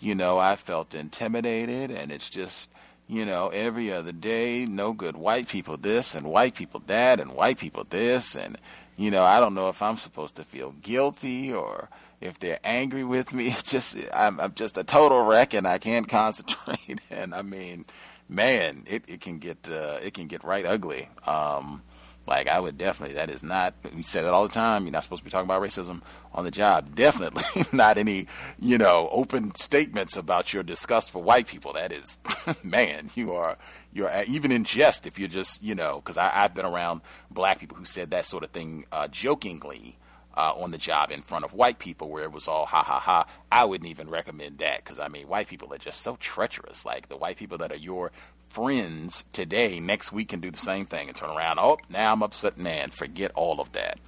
you 0.00 0.14
know, 0.14 0.38
I 0.38 0.56
felt 0.56 0.94
intimidated 0.94 1.90
and 1.90 2.10
it's 2.10 2.30
just, 2.30 2.70
you 3.06 3.26
know, 3.26 3.48
every 3.48 3.92
other 3.92 4.12
day, 4.12 4.66
no 4.66 4.92
good 4.92 5.16
white 5.16 5.48
people 5.48 5.76
this 5.76 6.14
and 6.14 6.26
white 6.26 6.54
people 6.54 6.82
that 6.86 7.20
and 7.20 7.32
white 7.32 7.58
people 7.58 7.84
this. 7.88 8.34
And, 8.34 8.56
you 8.96 9.10
know, 9.10 9.24
I 9.24 9.40
don't 9.40 9.54
know 9.54 9.68
if 9.68 9.82
I'm 9.82 9.96
supposed 9.96 10.36
to 10.36 10.44
feel 10.44 10.72
guilty 10.80 11.52
or 11.52 11.88
if 12.20 12.38
they're 12.38 12.60
angry 12.64 13.04
with 13.04 13.34
me. 13.34 13.48
It's 13.50 13.70
just, 13.70 13.96
I'm, 14.14 14.40
I'm 14.40 14.54
just 14.54 14.78
a 14.78 14.84
total 14.84 15.22
wreck 15.24 15.54
and 15.54 15.66
I 15.66 15.78
can't 15.78 16.08
concentrate. 16.20 17.00
and 17.10 17.34
I 17.34 17.42
mean, 17.42 17.84
man, 18.28 18.84
it, 18.86 19.04
it 19.08 19.20
can 19.20 19.38
get, 19.38 19.68
uh, 19.70 19.98
it 20.02 20.14
can 20.14 20.26
get 20.26 20.44
right 20.44 20.64
ugly. 20.64 21.08
Um, 21.26 21.82
like 22.26 22.48
I 22.48 22.60
would 22.60 22.78
definitely. 22.78 23.16
That 23.16 23.30
is 23.30 23.42
not. 23.42 23.74
We 23.94 24.02
say 24.02 24.22
that 24.22 24.32
all 24.32 24.44
the 24.46 24.52
time. 24.52 24.84
You're 24.84 24.92
not 24.92 25.02
supposed 25.02 25.20
to 25.20 25.24
be 25.24 25.30
talking 25.30 25.46
about 25.46 25.62
racism 25.62 26.02
on 26.32 26.44
the 26.44 26.50
job. 26.50 26.94
Definitely 27.00 27.64
not 27.72 27.98
any, 27.98 28.26
you 28.58 28.78
know, 28.78 29.08
open 29.10 29.54
statements 29.56 30.16
about 30.16 30.52
your 30.52 30.62
disgust 30.62 31.10
for 31.10 31.22
white 31.22 31.48
people. 31.48 31.72
That 31.72 31.92
is, 31.92 32.18
man, 32.62 33.08
you 33.14 33.32
are 33.32 33.58
you're 33.92 34.10
even 34.28 34.52
in 34.52 34.64
jest 34.64 35.06
if 35.06 35.18
you're 35.18 35.28
just, 35.28 35.62
you 35.62 35.74
know, 35.74 35.96
because 35.96 36.16
I've 36.16 36.54
been 36.54 36.66
around 36.66 37.00
black 37.30 37.58
people 37.58 37.76
who 37.76 37.84
said 37.84 38.10
that 38.12 38.24
sort 38.24 38.44
of 38.44 38.50
thing 38.50 38.84
uh, 38.92 39.08
jokingly. 39.08 39.96
Uh, 40.32 40.54
on 40.56 40.70
the 40.70 40.78
job 40.78 41.10
in 41.10 41.20
front 41.22 41.44
of 41.44 41.52
white 41.52 41.80
people 41.80 42.08
where 42.08 42.22
it 42.22 42.30
was 42.30 42.46
all 42.46 42.64
ha 42.64 42.84
ha 42.84 43.00
ha. 43.00 43.26
I 43.50 43.64
wouldn't 43.64 43.90
even 43.90 44.08
recommend 44.08 44.58
that 44.58 44.76
because 44.76 45.00
I 45.00 45.08
mean, 45.08 45.26
white 45.26 45.48
people 45.48 45.74
are 45.74 45.78
just 45.78 46.02
so 46.02 46.16
treacherous. 46.20 46.86
Like 46.86 47.08
the 47.08 47.16
white 47.16 47.36
people 47.36 47.58
that 47.58 47.72
are 47.72 47.76
your 47.76 48.12
friends 48.50 49.24
today, 49.32 49.80
next 49.80 50.12
week 50.12 50.28
can 50.28 50.40
do 50.40 50.50
the 50.50 50.58
same 50.58 50.84
thing 50.84 51.08
and 51.08 51.16
turn 51.16 51.30
around. 51.30 51.58
Oh, 51.58 51.78
now 51.88 52.12
I'm 52.12 52.22
upset. 52.22 52.58
Man, 52.58 52.90
forget 52.90 53.30
all 53.34 53.60
of 53.60 53.72
that. 53.72 53.98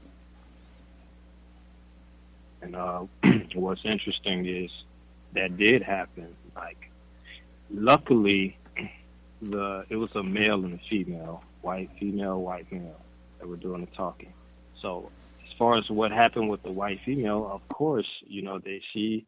And 2.61 2.77
uh, 2.77 3.05
what's 3.55 3.85
interesting 3.85 4.47
is 4.47 4.71
that 5.35 5.57
did 5.57 5.83
happen. 5.83 6.35
Like, 6.55 6.91
luckily, 7.71 8.57
the 9.41 9.85
it 9.89 9.97
was 9.97 10.15
a 10.15 10.23
male 10.23 10.65
and 10.65 10.75
a 10.75 10.83
female, 10.91 11.43
white 11.63 11.91
female, 11.99 12.41
white 12.41 12.71
male, 12.71 13.01
that 13.39 13.49
were 13.49 13.57
doing 13.57 13.81
the 13.81 13.97
talking. 13.97 14.33
So, 14.81 15.11
as 15.47 15.57
far 15.57 15.79
as 15.79 15.89
what 15.89 16.13
happened 16.13 16.51
with 16.51 16.63
the 16.63 16.73
white 16.73 17.01
female, 17.05 17.49
of 17.51 17.67
course, 17.69 18.09
you 18.27 18.43
know, 18.43 18.59
they 18.59 18.83
she, 18.93 19.25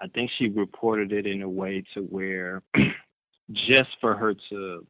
I 0.00 0.08
think 0.08 0.30
she 0.38 0.48
reported 0.48 1.12
it 1.12 1.26
in 1.26 1.42
a 1.42 1.48
way 1.48 1.84
to 1.94 2.02
where 2.02 2.62
just 3.52 3.90
for 4.00 4.16
her 4.16 4.34
to 4.50 4.86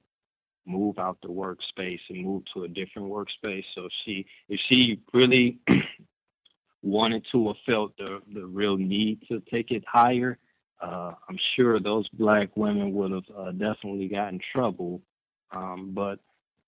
move 0.66 0.98
out 0.98 1.18
the 1.22 1.28
workspace 1.28 2.00
and 2.08 2.24
move 2.24 2.42
to 2.54 2.64
a 2.64 2.68
different 2.68 3.08
workspace. 3.08 3.64
So 3.74 3.88
she, 4.04 4.26
if 4.48 4.60
she 4.70 5.00
really 5.12 5.58
wanted 6.82 7.24
to 7.32 7.48
or 7.48 7.54
felt 7.66 7.96
the 7.96 8.20
the 8.32 8.46
real 8.46 8.76
need 8.76 9.20
to 9.28 9.42
take 9.50 9.70
it 9.70 9.84
higher, 9.86 10.38
uh, 10.80 11.12
I'm 11.28 11.38
sure 11.56 11.80
those 11.80 12.08
black 12.10 12.56
women 12.56 12.92
would 12.94 13.10
have 13.10 13.24
uh, 13.36 13.52
definitely 13.52 14.08
gotten 14.08 14.40
trouble. 14.52 15.00
Um, 15.50 15.92
but 15.94 16.18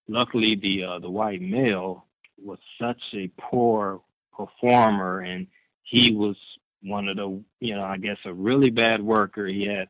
luckily, 0.09 0.57
the 0.57 0.85
uh, 0.85 0.99
the 0.99 1.11
white 1.11 1.43
male 1.43 2.07
was 2.43 2.59
such 2.81 3.01
a 3.15 3.31
poor 3.39 4.01
performer, 4.37 5.21
and 5.21 5.47
he 5.83 6.15
was 6.15 6.37
one 6.83 7.09
of 7.09 7.17
the, 7.17 7.43
you 7.61 7.75
know, 7.75 7.85
I 7.85 7.97
guess 7.97 8.19
a 8.25 8.33
really 8.33 8.71
bad 8.71 9.03
worker. 9.03 9.47
He 9.47 9.67
had 9.67 9.89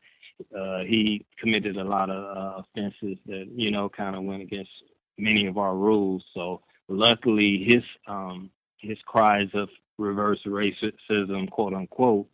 uh, 0.57 0.79
he 0.79 1.25
committed 1.39 1.77
a 1.77 1.83
lot 1.83 2.09
of 2.09 2.37
uh, 2.37 2.61
offenses 2.61 3.17
that 3.25 3.47
you 3.55 3.71
know 3.71 3.89
kind 3.89 4.15
of 4.15 4.23
went 4.23 4.41
against 4.41 4.71
many 5.17 5.47
of 5.47 5.57
our 5.57 5.75
rules. 5.75 6.23
So 6.33 6.61
luckily, 6.87 7.65
his 7.67 7.83
um, 8.07 8.49
his 8.79 8.97
cries 9.05 9.49
of 9.53 9.69
reverse 9.97 10.39
racism, 10.45 11.49
quote 11.49 11.73
unquote, 11.73 12.27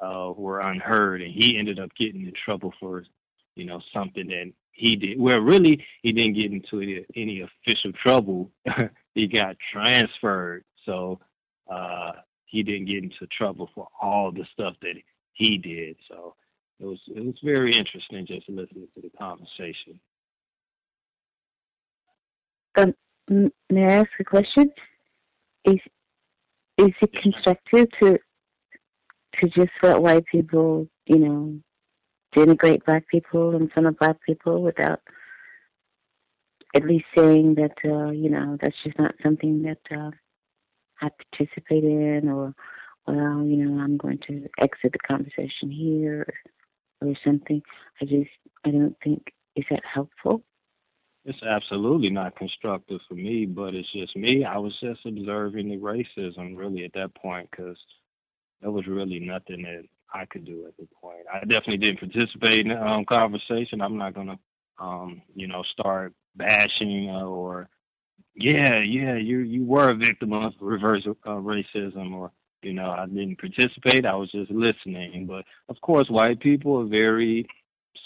uh, 0.00 0.32
were 0.36 0.60
unheard, 0.60 1.22
and 1.22 1.32
he 1.32 1.58
ended 1.58 1.78
up 1.78 1.90
getting 1.98 2.22
in 2.22 2.32
trouble 2.44 2.72
for 2.80 3.04
you 3.56 3.64
know 3.64 3.80
something 3.92 4.26
that 4.28 4.52
he 4.72 4.96
did. 4.96 5.20
Well, 5.20 5.40
really, 5.40 5.84
he 6.02 6.12
didn't 6.12 6.34
get 6.34 6.52
into 6.52 6.80
any, 6.80 7.04
any 7.16 7.40
official 7.40 7.92
trouble. 7.92 8.50
he 9.14 9.26
got 9.26 9.56
transferred, 9.72 10.64
so 10.86 11.18
uh, 11.70 12.12
he 12.46 12.62
didn't 12.62 12.86
get 12.86 13.02
into 13.02 13.26
trouble 13.36 13.68
for 13.74 13.88
all 14.00 14.30
the 14.30 14.46
stuff 14.52 14.74
that 14.82 14.94
he 15.32 15.58
did. 15.58 15.96
So 16.08 16.34
it 16.80 16.84
was 16.84 17.00
it 17.08 17.24
was 17.24 17.34
very 17.42 17.72
interesting 17.72 18.26
just 18.26 18.48
listening 18.48 18.88
to 18.94 19.00
the 19.00 19.10
conversation. 19.18 20.00
Um, 22.76 22.94
may 23.68 23.84
I 23.84 23.94
ask 24.00 24.10
a 24.20 24.24
question? 24.24 24.70
Is 25.64 25.80
is 26.76 26.90
it 27.02 27.12
constructive 27.20 27.86
to 28.00 28.18
to 29.40 29.48
just 29.48 29.72
let 29.82 30.00
white 30.00 30.24
people, 30.30 30.88
you 31.06 31.18
know, 31.18 31.58
denigrate 32.36 32.84
black 32.84 33.08
people 33.08 33.56
in 33.56 33.68
front 33.68 33.88
of 33.88 33.98
black 33.98 34.16
people 34.24 34.62
without 34.62 35.00
at 36.76 36.84
least 36.84 37.06
saying 37.16 37.56
that 37.56 37.74
uh, 37.84 38.10
you 38.10 38.30
know 38.30 38.56
that's 38.60 38.76
just 38.84 38.98
not 38.98 39.14
something 39.20 39.62
that 39.62 39.80
uh, 39.90 40.10
I 41.02 41.08
participate 41.32 41.82
in, 41.82 42.28
or 42.28 42.54
well, 43.08 43.42
you 43.42 43.56
know, 43.56 43.82
I'm 43.82 43.96
going 43.96 44.18
to 44.28 44.48
exit 44.60 44.92
the 44.92 44.98
conversation 44.98 45.70
here 45.70 46.26
or 47.00 47.14
something. 47.24 47.62
I 48.00 48.04
just, 48.04 48.30
I 48.64 48.70
don't 48.70 48.96
think, 49.02 49.32
is 49.56 49.64
that 49.70 49.82
helpful? 49.92 50.42
It's 51.24 51.42
absolutely 51.42 52.10
not 52.10 52.36
constructive 52.36 53.00
for 53.08 53.14
me, 53.14 53.44
but 53.44 53.74
it's 53.74 53.92
just 53.92 54.16
me. 54.16 54.44
I 54.44 54.56
was 54.56 54.72
just 54.80 55.04
observing 55.04 55.68
the 55.68 55.76
racism 55.76 56.56
really 56.56 56.84
at 56.84 56.92
that 56.94 57.14
point 57.14 57.50
because 57.50 57.76
there 58.60 58.70
was 58.70 58.86
really 58.86 59.20
nothing 59.20 59.62
that 59.62 59.82
I 60.14 60.24
could 60.24 60.46
do 60.46 60.66
at 60.66 60.76
the 60.78 60.88
point. 61.00 61.26
I 61.32 61.40
definitely 61.40 61.78
didn't 61.78 62.00
participate 62.00 62.60
in 62.60 62.68
the 62.68 62.80
um, 62.80 63.04
conversation. 63.04 63.82
I'm 63.82 63.98
not 63.98 64.14
to, 64.14 64.38
um, 64.78 65.22
you 65.34 65.48
know, 65.48 65.62
start 65.72 66.14
bashing 66.34 67.10
or, 67.10 67.68
yeah, 68.34 68.80
yeah, 68.80 69.16
you 69.16 69.40
you 69.40 69.64
were 69.64 69.90
a 69.90 69.96
victim 69.96 70.32
of 70.32 70.52
reverse 70.60 71.06
uh, 71.06 71.30
racism 71.30 72.14
or 72.14 72.30
you 72.62 72.72
know, 72.72 72.90
I 72.90 73.06
didn't 73.06 73.38
participate. 73.38 74.06
I 74.06 74.14
was 74.14 74.30
just 74.30 74.50
listening. 74.50 75.26
But 75.26 75.44
of 75.68 75.80
course, 75.80 76.08
white 76.08 76.40
people 76.40 76.80
are 76.80 76.86
very 76.86 77.46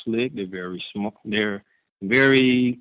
slick. 0.05 0.35
They're 0.35 0.47
very 0.47 0.83
smart. 0.93 1.15
They're 1.25 1.65
very 2.03 2.81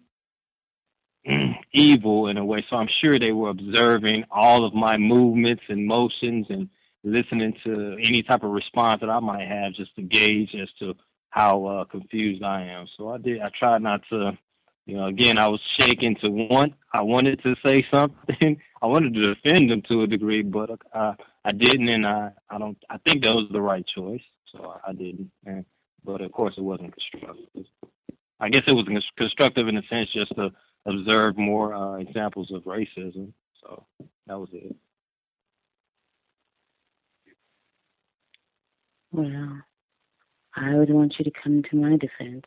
evil 1.74 2.28
in 2.28 2.38
a 2.38 2.46
way. 2.46 2.66
So 2.70 2.76
I'm 2.76 2.90
sure 3.04 3.18
they 3.18 3.32
were 3.32 3.50
observing 3.50 4.26
all 4.32 4.66
of 4.66 4.74
my 4.74 4.98
movements 4.98 5.64
and 5.70 5.86
motions 5.86 6.48
and 6.50 6.70
listening 7.04 7.54
to 7.64 7.98
any 8.04 8.24
type 8.24 8.44
of 8.44 8.52
response 8.52 9.02
that 9.02 9.10
I 9.10 9.20
might 9.20 9.48
have 9.48 9.74
just 9.74 9.96
to 9.96 10.02
gauge 10.02 10.54
as 10.56 10.70
to 10.80 10.96
how 11.30 11.66
uh, 11.66 11.86
confused 11.86 12.44
I 12.44 12.64
am. 12.64 12.88
So 12.98 13.10
I 13.10 13.18
did. 13.18 13.42
I 13.42 13.50
tried 13.58 13.82
not 13.82 14.02
to 14.10 14.38
you 14.86 14.98
know, 14.98 15.08
again, 15.08 15.38
I 15.38 15.48
was 15.48 15.62
shaken 15.80 16.16
to 16.24 16.30
want. 16.30 16.74
I 16.92 17.04
wanted 17.04 17.42
to 17.44 17.56
say 17.66 17.86
something. 17.94 18.60
I 18.82 18.88
wanted 18.88 19.14
to 19.14 19.36
defend 19.36 19.70
them 19.70 19.84
to 19.90 20.02
a 20.02 20.08
degree, 20.08 20.42
but 20.42 20.72
uh, 20.94 21.14
I 21.44 21.52
didn't, 21.52 21.90
and 21.90 22.06
I, 22.06 22.32
I 22.50 22.58
don't. 22.60 22.78
I 22.90 22.98
think 23.00 23.24
that 23.24 23.34
was 23.34 23.48
the 23.52 23.62
right 23.62 23.86
choice, 23.96 24.22
so 24.52 24.80
I 24.88 24.94
didn't. 24.94 25.32
And, 25.46 25.66
but 26.04 26.22
of 26.22 26.32
course, 26.32 26.54
it 26.58 26.62
wasn't 26.64 26.94
constructive. 26.94 27.66
I 28.40 28.50
guess 28.50 28.64
it 28.68 28.76
was 28.76 28.86
constructive 29.18 29.68
in 29.68 29.78
a 29.78 29.84
sense, 29.84 30.10
just 30.14 30.36
to 30.36 30.52
observe 30.86 31.38
more 31.38 31.74
uh, 31.74 31.98
examples 31.98 32.52
of 32.52 32.64
racism. 32.64 33.34
So 33.62 33.86
that 34.28 34.40
was 34.40 34.50
it. 34.54 34.76
Well, 39.12 39.62
I 40.56 40.76
would 40.76 40.90
want 40.90 41.16
you 41.20 41.26
to 41.26 41.32
come 41.44 41.64
to 41.70 41.76
my 41.76 41.98
defense. 41.98 42.46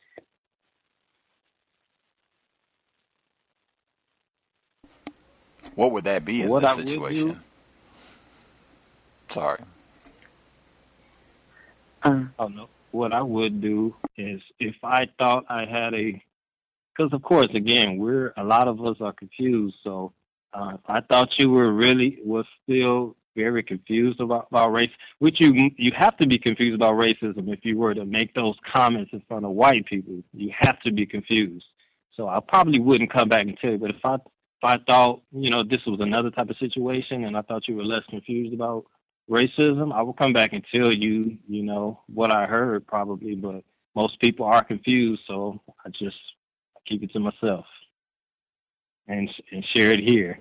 What 5.74 5.92
would 5.92 6.04
that 6.04 6.24
be 6.24 6.42
in 6.42 6.48
what 6.48 6.60
this 6.60 6.70
I 6.70 6.84
situation? 6.84 7.40
Sorry. 9.34 9.58
Uh, 12.04 12.26
oh 12.38 12.46
no. 12.46 12.68
What 12.92 13.12
I 13.12 13.20
would 13.20 13.60
do 13.60 13.92
is 14.16 14.40
if 14.60 14.76
I 14.84 15.08
thought 15.18 15.44
I 15.48 15.64
had 15.64 15.92
a 15.92 16.22
because 16.96 17.12
of 17.12 17.20
course, 17.22 17.48
again, 17.52 17.96
we're 17.96 18.32
a 18.36 18.44
lot 18.44 18.68
of 18.68 18.80
us 18.86 18.98
are 19.00 19.12
confused. 19.12 19.74
So 19.82 20.12
uh, 20.52 20.76
I 20.86 21.00
thought 21.00 21.36
you 21.36 21.50
were 21.50 21.72
really 21.72 22.20
was 22.24 22.46
still 22.62 23.16
very 23.34 23.64
confused 23.64 24.20
about, 24.20 24.46
about 24.52 24.70
race, 24.70 24.92
which 25.18 25.40
you 25.40 25.52
you 25.78 25.90
have 25.98 26.16
to 26.18 26.28
be 26.28 26.38
confused 26.38 26.76
about 26.76 26.94
racism 26.94 27.52
if 27.52 27.64
you 27.64 27.76
were 27.76 27.92
to 27.92 28.04
make 28.04 28.34
those 28.34 28.54
comments 28.72 29.10
in 29.12 29.20
front 29.26 29.44
of 29.44 29.50
white 29.50 29.84
people. 29.86 30.22
You 30.32 30.52
have 30.60 30.80
to 30.82 30.92
be 30.92 31.06
confused. 31.06 31.66
So 32.16 32.28
I 32.28 32.38
probably 32.38 32.78
wouldn't 32.78 33.12
come 33.12 33.28
back 33.28 33.40
and 33.40 33.58
tell 33.58 33.72
you, 33.72 33.78
but 33.78 33.90
if 33.90 34.04
I 34.04 34.14
if 34.14 34.62
I 34.62 34.76
thought 34.86 35.22
you 35.32 35.50
know 35.50 35.64
this 35.64 35.84
was 35.88 35.98
another 35.98 36.30
type 36.30 36.50
of 36.50 36.56
situation 36.58 37.24
and 37.24 37.36
I 37.36 37.42
thought 37.42 37.66
you 37.66 37.74
were 37.74 37.84
less 37.84 38.04
confused 38.08 38.54
about 38.54 38.84
racism, 39.30 39.92
I 39.92 40.02
will 40.02 40.12
come 40.12 40.32
back 40.32 40.52
and 40.52 40.64
tell 40.74 40.92
you 40.92 41.38
you 41.48 41.62
know 41.62 42.00
what 42.06 42.30
I 42.32 42.46
heard 42.46 42.86
probably, 42.86 43.34
but 43.34 43.62
most 43.94 44.20
people 44.20 44.46
are 44.46 44.64
confused, 44.64 45.22
so 45.26 45.60
I 45.84 45.90
just 45.90 46.16
keep 46.86 47.02
it 47.02 47.12
to 47.12 47.20
myself 47.20 47.64
and 49.08 49.28
and 49.52 49.64
share 49.74 49.90
it 49.90 50.00
here. 50.00 50.38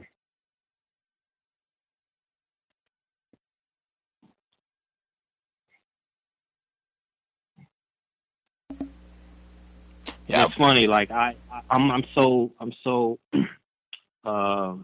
Yeah. 10.28 10.46
It's 10.46 10.56
funny. 10.56 10.88
Like 10.88 11.12
I, 11.12 11.36
I 11.52 11.62
I'm 11.70 11.92
I'm 11.92 12.04
so 12.16 12.52
I'm 12.60 12.74
so 12.84 13.20
uh, 14.26 14.76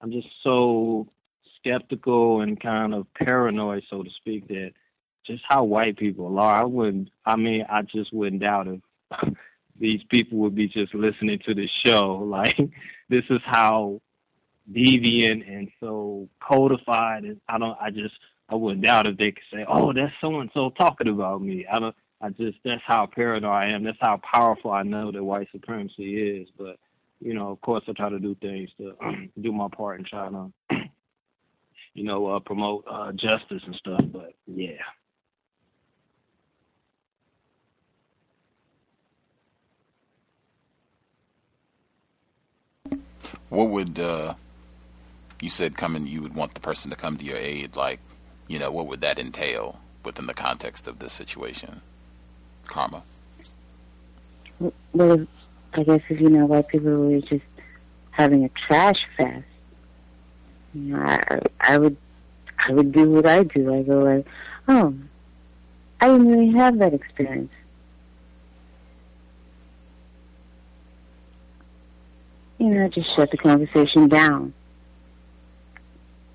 I'm 0.00 0.10
just 0.10 0.28
so 0.42 1.08
skeptical 1.62 2.40
and 2.40 2.60
kind 2.60 2.94
of 2.94 3.06
paranoid, 3.14 3.84
so 3.88 4.02
to 4.02 4.10
speak, 4.10 4.48
that 4.48 4.72
just 5.26 5.42
how 5.48 5.64
white 5.64 5.96
people 5.96 6.38
are. 6.38 6.62
I 6.62 6.64
wouldn't. 6.64 7.10
I 7.24 7.36
mean, 7.36 7.64
I 7.68 7.82
just 7.82 8.12
wouldn't 8.12 8.42
doubt 8.42 8.68
if 8.68 9.34
these 9.78 10.00
people 10.10 10.38
would 10.38 10.54
be 10.54 10.68
just 10.68 10.94
listening 10.94 11.38
to 11.46 11.54
the 11.54 11.68
show. 11.84 12.18
Like 12.32 12.56
this 13.08 13.24
is 13.30 13.40
how 13.44 14.00
deviant 14.70 15.46
and 15.46 15.70
so 15.80 16.28
codified. 16.40 17.24
And 17.24 17.40
I 17.48 17.58
don't. 17.58 17.78
I 17.80 17.90
just. 17.90 18.14
I 18.48 18.54
wouldn't 18.54 18.84
doubt 18.84 19.06
if 19.06 19.16
they 19.16 19.32
could 19.32 19.44
say, 19.52 19.64
"Oh, 19.66 19.92
that's 19.92 20.12
so 20.20 20.40
and 20.40 20.50
so 20.52 20.70
talking 20.70 21.08
about 21.08 21.40
me." 21.40 21.66
I 21.66 21.78
don't. 21.78 21.96
I 22.20 22.30
just 22.30 22.58
that's 22.64 22.82
how 22.86 23.06
paranoid 23.06 23.50
I 23.50 23.68
am. 23.70 23.84
That's 23.84 23.98
how 24.00 24.20
powerful 24.30 24.70
I 24.70 24.82
know 24.82 25.10
that 25.10 25.22
white 25.22 25.48
supremacy 25.52 26.40
is. 26.40 26.48
But 26.58 26.76
you 27.20 27.34
know, 27.34 27.50
of 27.50 27.60
course, 27.60 27.84
I 27.88 27.92
try 27.92 28.10
to 28.10 28.18
do 28.18 28.34
things 28.36 28.70
to 28.78 28.94
do 29.40 29.52
my 29.52 29.68
part 29.68 29.98
in 29.98 30.04
trying 30.04 30.32
to, 30.32 30.76
you 31.94 32.04
know, 32.04 32.26
uh, 32.26 32.40
promote 32.40 32.84
uh, 32.88 33.12
justice 33.12 33.62
and 33.66 33.74
stuff. 33.76 34.00
But 34.12 34.34
yeah. 34.46 34.72
What 43.48 43.68
would 43.68 43.98
uh, 43.98 44.34
you 45.40 45.50
said 45.50 45.76
coming? 45.76 46.06
You 46.06 46.22
would 46.22 46.34
want 46.34 46.54
the 46.54 46.60
person 46.60 46.90
to 46.90 46.96
come 46.96 47.18
to 47.18 47.24
your 47.24 47.36
aid. 47.36 47.76
Like, 47.76 48.00
you 48.48 48.58
know, 48.58 48.70
what 48.70 48.86
would 48.86 49.02
that 49.02 49.18
entail 49.18 49.78
within 50.04 50.26
the 50.26 50.34
context 50.34 50.88
of 50.88 50.98
this 50.98 51.12
situation? 51.12 51.82
Karma. 52.66 53.02
Well, 54.92 55.26
I 55.74 55.82
guess 55.82 56.02
if 56.08 56.20
you 56.20 56.30
know 56.30 56.46
white 56.46 56.68
people 56.68 56.96
were 56.96 57.20
just 57.20 57.44
having 58.12 58.44
a 58.44 58.50
trash 58.66 59.00
fest, 59.16 59.44
I 60.74 61.40
I 61.60 61.78
would 61.78 61.96
I 62.58 62.72
would 62.72 62.92
do 62.92 63.10
what 63.10 63.26
I 63.26 63.42
do. 63.44 63.74
I 63.74 63.82
go 63.82 63.98
like, 64.00 64.26
oh, 64.68 64.94
I 66.00 66.08
didn't 66.08 66.28
really 66.28 66.52
have 66.52 66.78
that 66.78 66.94
experience. 66.94 67.52
You 72.58 72.68
know, 72.68 72.88
just 72.88 73.14
shut 73.16 73.30
the 73.30 73.36
conversation 73.36 74.08
down. 74.08 74.54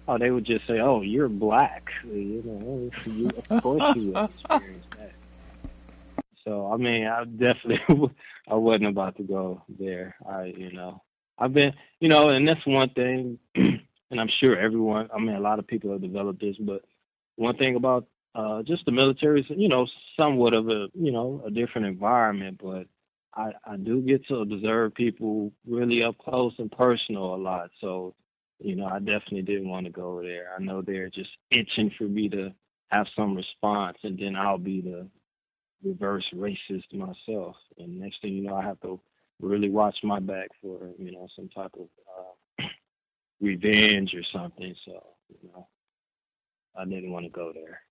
Oh, 0.10 0.18
they 0.18 0.32
would 0.32 0.46
just 0.46 0.66
say, 0.68 0.80
"Oh, 0.80 1.02
you're 1.02 1.30
black." 1.30 1.90
You 2.06 2.42
know, 2.46 2.92
you, 3.06 3.30
of 3.50 3.62
course 3.64 3.96
you 3.96 4.12
would 4.12 4.30
experience 4.30 4.86
that. 4.98 5.12
So, 6.46 6.72
I 6.72 6.78
mean, 6.78 7.06
I 7.08 7.26
definitely 7.26 8.10
I 8.48 8.56
wasn't 8.56 8.88
about 8.88 9.18
to 9.18 9.24
go 9.24 9.62
there. 9.80 10.16
I, 10.28 10.46
you 10.46 10.72
know, 10.72 11.02
I've 11.38 11.54
been, 11.54 11.74
you 12.00 12.08
know, 12.08 12.30
and 12.30 12.48
that's 12.48 12.66
one 12.66 12.90
thing, 12.90 13.40
and 14.12 14.20
I'm 14.20 14.30
sure 14.40 14.58
everyone. 14.58 15.10
I 15.14 15.20
mean, 15.20 15.36
a 15.36 15.40
lot 15.40 15.60
of 15.60 15.68
people 15.68 15.92
have 15.92 16.02
developed 16.02 16.42
this, 16.42 16.56
but 16.60 16.84
one 17.36 17.58
thing 17.58 17.76
about 17.76 18.08
uh, 18.36 18.64
just 18.64 18.86
the 18.86 18.92
military 18.92 19.42
is, 19.42 19.48
you 19.50 19.68
know, 19.68 19.88
somewhat 20.16 20.56
of 20.56 20.70
a, 20.70 20.88
you 20.94 21.12
know, 21.12 21.42
a 21.46 21.52
different 21.52 21.88
environment, 21.88 22.60
but 22.62 22.86
I, 23.36 23.52
I 23.66 23.78
do 23.78 24.02
get 24.02 24.28
to 24.28 24.38
observe 24.38 24.96
people 24.96 25.52
really 25.68 26.04
up 26.04 26.18
close 26.18 26.54
and 26.58 26.72
personal 26.72 27.36
a 27.36 27.38
lot. 27.38 27.70
So, 27.82 28.16
you 28.60 28.76
know, 28.76 28.86
I 28.86 29.00
definitely 29.00 29.44
didn't 29.44 29.70
want 29.70 29.86
to 29.86 29.92
go 29.92 30.22
there. 30.22 30.52
I 30.58 30.64
know 30.64 30.82
they're 30.82 31.10
just 31.10 31.30
itching 31.52 31.92
for 31.98 32.06
me 32.06 32.30
to 32.30 32.54
have 32.90 33.08
some 33.16 33.36
response, 33.36 33.98
and 34.04 34.18
then 34.18 34.36
I'll 34.36 34.58
be 34.58 34.82
the 34.82 35.08
reverse 35.84 36.26
racist 36.34 36.94
myself. 36.94 37.56
And 37.78 38.00
next 38.00 38.22
thing 38.22 38.34
you 38.34 38.44
know, 38.44 38.56
I 38.56 38.64
have 38.64 38.80
to 38.82 39.00
really 39.40 39.70
watch 39.70 39.98
my 40.04 40.20
back 40.20 40.50
for, 40.62 40.90
you 40.98 41.12
know, 41.12 41.28
some 41.36 41.50
type 41.50 41.74
of 41.76 41.88
uh, 42.18 42.34
revenge 43.42 44.14
or 44.14 44.24
something. 44.34 44.76
So, 44.86 45.04
you 45.30 45.50
know, 45.54 45.68
I 46.76 46.86
didn't 46.86 47.12
want 47.12 47.26
to 47.26 47.32
go 47.32 47.54
there. 47.54 47.82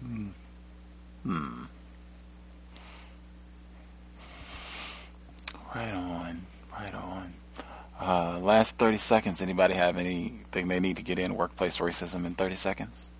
Hmm. 0.00 0.28
Hmm. 1.22 1.64
Right 5.74 5.92
on. 5.92 6.46
Right 6.72 6.94
on. 6.94 7.34
Uh, 8.00 8.38
last 8.40 8.78
30 8.78 8.96
seconds. 8.98 9.42
Anybody 9.42 9.74
have 9.74 9.96
anything 9.96 10.68
they 10.68 10.80
need 10.80 10.96
to 10.96 11.02
get 11.02 11.18
in 11.18 11.34
workplace 11.34 11.78
racism 11.78 12.24
in 12.26 12.34
30 12.34 12.54
seconds? 12.54 13.10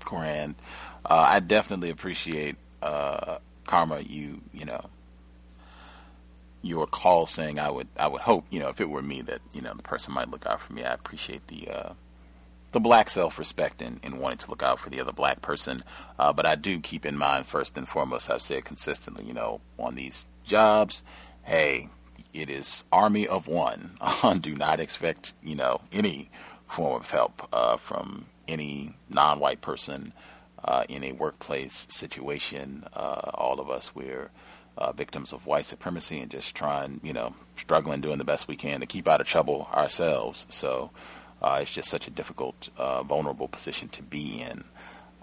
Grand. 0.00 0.54
Uh, 1.04 1.26
I 1.28 1.40
definitely 1.40 1.90
appreciate 1.90 2.56
uh, 2.82 3.38
Karma. 3.66 4.00
You 4.00 4.40
you 4.52 4.64
know 4.64 4.86
your 6.62 6.86
call 6.86 7.26
saying 7.26 7.58
I 7.58 7.70
would 7.70 7.88
I 7.98 8.08
would 8.08 8.22
hope 8.22 8.46
you 8.50 8.58
know 8.58 8.68
if 8.68 8.80
it 8.80 8.88
were 8.88 9.02
me 9.02 9.20
that 9.22 9.40
you 9.52 9.60
know 9.60 9.74
the 9.74 9.82
person 9.82 10.14
might 10.14 10.30
look 10.30 10.46
out 10.46 10.60
for 10.60 10.72
me. 10.72 10.82
I 10.82 10.94
appreciate 10.94 11.46
the 11.48 11.68
uh, 11.68 11.92
the 12.72 12.80
black 12.80 13.10
self 13.10 13.38
respect 13.38 13.82
and, 13.82 14.00
and 14.02 14.18
wanting 14.18 14.38
to 14.38 14.50
look 14.50 14.62
out 14.62 14.78
for 14.80 14.90
the 14.90 15.00
other 15.00 15.12
black 15.12 15.42
person. 15.42 15.82
Uh, 16.18 16.32
but 16.32 16.46
I 16.46 16.54
do 16.56 16.80
keep 16.80 17.04
in 17.04 17.16
mind 17.16 17.46
first 17.46 17.76
and 17.76 17.86
foremost. 17.86 18.30
I've 18.30 18.42
said 18.42 18.64
consistently, 18.64 19.24
you 19.24 19.34
know, 19.34 19.60
on 19.78 19.94
these 19.94 20.26
jobs, 20.42 21.02
hey, 21.44 21.88
it 22.32 22.50
is 22.50 22.84
army 22.90 23.28
of 23.28 23.46
one. 23.46 23.98
do 24.40 24.54
not 24.54 24.80
expect 24.80 25.34
you 25.42 25.54
know 25.54 25.82
any 25.92 26.30
form 26.66 27.00
of 27.00 27.10
help 27.10 27.46
uh, 27.52 27.76
from 27.76 28.26
any 28.48 28.94
non-white 29.08 29.60
person 29.60 30.12
uh, 30.64 30.84
in 30.88 31.04
a 31.04 31.12
workplace 31.12 31.86
situation. 31.90 32.84
Uh, 32.94 33.30
all 33.34 33.60
of 33.60 33.70
us, 33.70 33.94
we're 33.94 34.30
uh, 34.76 34.92
victims 34.92 35.32
of 35.32 35.46
white 35.46 35.64
supremacy 35.64 36.18
and 36.18 36.30
just 36.30 36.54
trying, 36.56 37.00
you 37.02 37.12
know, 37.12 37.34
struggling, 37.56 38.00
doing 38.00 38.18
the 38.18 38.24
best 38.24 38.48
we 38.48 38.56
can 38.56 38.80
to 38.80 38.86
keep 38.86 39.06
out 39.06 39.20
of 39.20 39.26
trouble 39.26 39.68
ourselves. 39.72 40.46
So 40.48 40.90
uh, 41.40 41.58
it's 41.60 41.72
just 41.72 41.88
such 41.88 42.08
a 42.08 42.10
difficult, 42.10 42.70
uh, 42.76 43.02
vulnerable 43.02 43.48
position 43.48 43.88
to 43.90 44.02
be 44.02 44.42
in. 44.42 44.64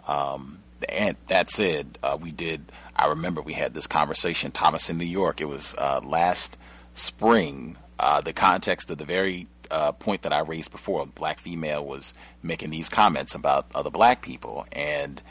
Um, 0.07 0.59
and 0.89 1.17
that 1.27 1.51
said, 1.51 1.97
uh, 2.01 2.17
we 2.19 2.31
did. 2.31 2.71
I 2.95 3.07
remember 3.07 3.41
we 3.41 3.53
had 3.53 3.73
this 3.73 3.87
conversation, 3.87 4.51
Thomas, 4.51 4.89
in 4.89 4.97
New 4.97 5.05
York. 5.05 5.41
It 5.41 5.45
was 5.45 5.75
last 5.77 6.57
spring. 6.93 7.77
the 8.23 8.33
context 8.33 8.89
of 8.89 8.97
the 8.97 9.05
very 9.05 9.47
uh, 9.71 9.91
point 9.93 10.21
that 10.23 10.33
I 10.33 10.41
raised 10.41 10.71
before. 10.71 11.01
A 11.01 11.05
black 11.05 11.39
female 11.39 11.85
was 11.85 12.13
making 12.43 12.69
these 12.69 12.89
comments 12.89 13.33
about 13.33 13.67
other 13.73 13.89
black 13.89 14.21
people, 14.21 14.67
and 14.71 15.21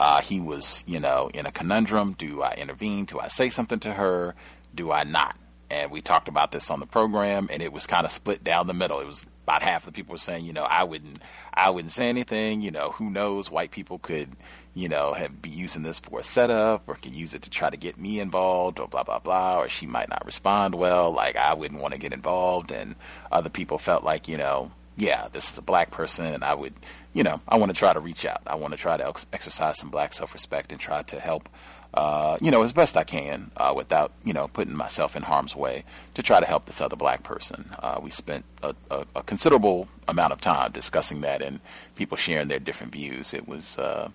uh, 0.00 0.20
he 0.20 0.40
was, 0.40 0.82
you 0.86 0.98
know, 0.98 1.30
in 1.32 1.46
a 1.46 1.52
conundrum. 1.52 2.14
Do 2.14 2.42
I 2.42 2.54
intervene? 2.54 3.04
Do 3.04 3.20
I 3.20 3.28
say 3.28 3.48
something 3.48 3.78
to 3.80 3.92
her? 3.92 4.34
Do 4.74 4.90
I 4.90 5.04
not? 5.04 5.36
And 5.72 5.90
we 5.90 6.02
talked 6.02 6.28
about 6.28 6.52
this 6.52 6.70
on 6.70 6.80
the 6.80 6.86
program, 6.86 7.48
and 7.50 7.62
it 7.62 7.72
was 7.72 7.86
kind 7.86 8.04
of 8.04 8.12
split 8.12 8.44
down 8.44 8.66
the 8.66 8.74
middle. 8.74 9.00
It 9.00 9.06
was 9.06 9.24
about 9.44 9.62
half 9.62 9.86
the 9.86 9.90
people 9.90 10.12
were 10.12 10.18
saying, 10.18 10.44
you 10.44 10.52
know, 10.52 10.64
I 10.68 10.84
wouldn't, 10.84 11.18
I 11.54 11.70
wouldn't 11.70 11.92
say 11.92 12.10
anything. 12.10 12.60
You 12.60 12.70
know, 12.70 12.90
who 12.90 13.08
knows? 13.08 13.50
White 13.50 13.70
people 13.70 13.98
could, 13.98 14.36
you 14.74 14.90
know, 14.90 15.14
have 15.14 15.40
be 15.40 15.48
using 15.48 15.82
this 15.82 15.98
for 15.98 16.20
a 16.20 16.24
setup, 16.24 16.86
or 16.86 16.96
could 16.96 17.16
use 17.16 17.32
it 17.32 17.40
to 17.42 17.50
try 17.50 17.70
to 17.70 17.78
get 17.78 17.98
me 17.98 18.20
involved, 18.20 18.78
or 18.80 18.86
blah 18.86 19.02
blah 19.02 19.18
blah. 19.18 19.60
Or 19.60 19.68
she 19.70 19.86
might 19.86 20.10
not 20.10 20.26
respond 20.26 20.74
well. 20.74 21.10
Like 21.10 21.36
I 21.36 21.54
wouldn't 21.54 21.80
want 21.80 21.94
to 21.94 21.98
get 22.00 22.12
involved. 22.12 22.70
And 22.70 22.94
other 23.32 23.48
people 23.48 23.78
felt 23.78 24.04
like, 24.04 24.28
you 24.28 24.36
know, 24.36 24.72
yeah, 24.98 25.28
this 25.32 25.50
is 25.50 25.56
a 25.56 25.62
black 25.62 25.90
person, 25.90 26.26
and 26.26 26.44
I 26.44 26.52
would 26.52 26.74
you 27.14 27.22
know, 27.22 27.40
I 27.48 27.56
want 27.56 27.72
to 27.72 27.78
try 27.78 27.92
to 27.92 28.00
reach 28.00 28.26
out. 28.26 28.42
I 28.46 28.56
want 28.56 28.72
to 28.72 28.78
try 28.78 28.96
to 28.96 29.08
ex- 29.08 29.26
exercise 29.32 29.78
some 29.78 29.90
black 29.90 30.12
self-respect 30.12 30.72
and 30.72 30.80
try 30.80 31.02
to 31.02 31.20
help, 31.20 31.48
uh, 31.94 32.38
you 32.40 32.50
know, 32.50 32.62
as 32.62 32.72
best 32.72 32.96
I 32.96 33.04
can 33.04 33.50
uh, 33.56 33.74
without, 33.76 34.12
you 34.24 34.32
know, 34.32 34.48
putting 34.48 34.74
myself 34.74 35.14
in 35.14 35.24
harm's 35.24 35.54
way 35.54 35.84
to 36.14 36.22
try 36.22 36.40
to 36.40 36.46
help 36.46 36.64
this 36.64 36.80
other 36.80 36.96
black 36.96 37.22
person. 37.22 37.68
Uh, 37.78 38.00
we 38.02 38.10
spent 38.10 38.44
a, 38.62 38.74
a, 38.90 39.04
a, 39.16 39.22
considerable 39.22 39.88
amount 40.08 40.32
of 40.32 40.40
time 40.40 40.72
discussing 40.72 41.20
that 41.20 41.42
and 41.42 41.60
people 41.94 42.16
sharing 42.16 42.48
their 42.48 42.58
different 42.58 42.92
views. 42.92 43.34
It 43.34 43.46
was 43.46 43.76
uh, 43.76 44.08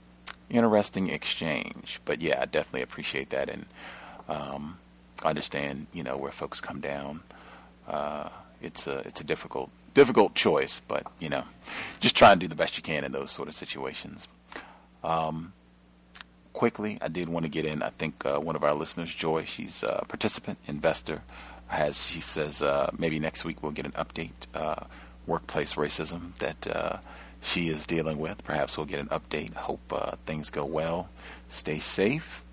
interesting 0.50 1.10
exchange. 1.10 2.00
But 2.04 2.20
yeah, 2.20 2.42
I 2.42 2.46
definitely 2.46 2.82
appreciate 2.82 3.30
that 3.30 3.50
and 3.50 3.66
um, 4.28 4.80
understand, 5.24 5.86
you 5.94 6.04
know, 6.04 6.18
where 6.18 6.32
folks 6.32 6.60
come 6.60 6.80
down. 6.80 7.22
Uh, 7.88 8.30
it's 8.60 8.88
a 8.88 9.00
it's 9.00 9.22
a 9.22 9.24
difficult 9.24 9.70
difficult 9.94 10.34
choice, 10.34 10.82
but 10.88 11.06
you 11.20 11.30
know, 11.30 11.44
just 12.00 12.16
try 12.16 12.32
and 12.32 12.42
do 12.42 12.48
the 12.48 12.56
best 12.56 12.76
you 12.76 12.84
can 12.84 13.04
in 13.04 13.12
those 13.12 13.32
sort 13.32 13.48
of 13.48 13.54
situations. 13.54 14.28
Um, 15.04 15.54
quickly, 16.58 16.98
I 17.04 17.08
did 17.08 17.30
want 17.30 17.46
to 17.46 17.50
get 17.50 17.66
in. 17.66 17.84
I 17.84 17.92
think 17.92 18.26
uh, 18.26 18.40
one 18.40 18.56
of 18.56 18.64
our 18.64 18.74
listeners, 18.74 19.14
Joy, 19.14 19.44
she's 19.46 19.84
a 19.84 20.04
participant 20.08 20.58
investor, 20.66 21.22
has 21.68 22.08
she 22.08 22.20
says 22.20 22.64
uh, 22.64 22.90
maybe 22.98 23.20
next 23.20 23.46
week 23.46 23.62
we'll 23.62 23.74
get 23.74 23.86
an 23.86 23.92
update 23.92 24.32
uh, 24.56 24.86
workplace 25.28 25.76
racism 25.76 26.36
that 26.40 26.66
uh, 26.68 26.98
she 27.42 27.68
is 27.68 27.86
dealing 27.86 28.18
with. 28.18 28.44
Perhaps 28.44 28.76
we'll 28.76 28.88
get 28.88 29.00
an 29.00 29.06
update. 29.10 29.54
Hope 29.54 29.94
uh, 29.94 30.16
things 30.26 30.50
go 30.50 30.66
well. 30.66 31.10
Stay 31.48 31.78
safe. 31.78 32.44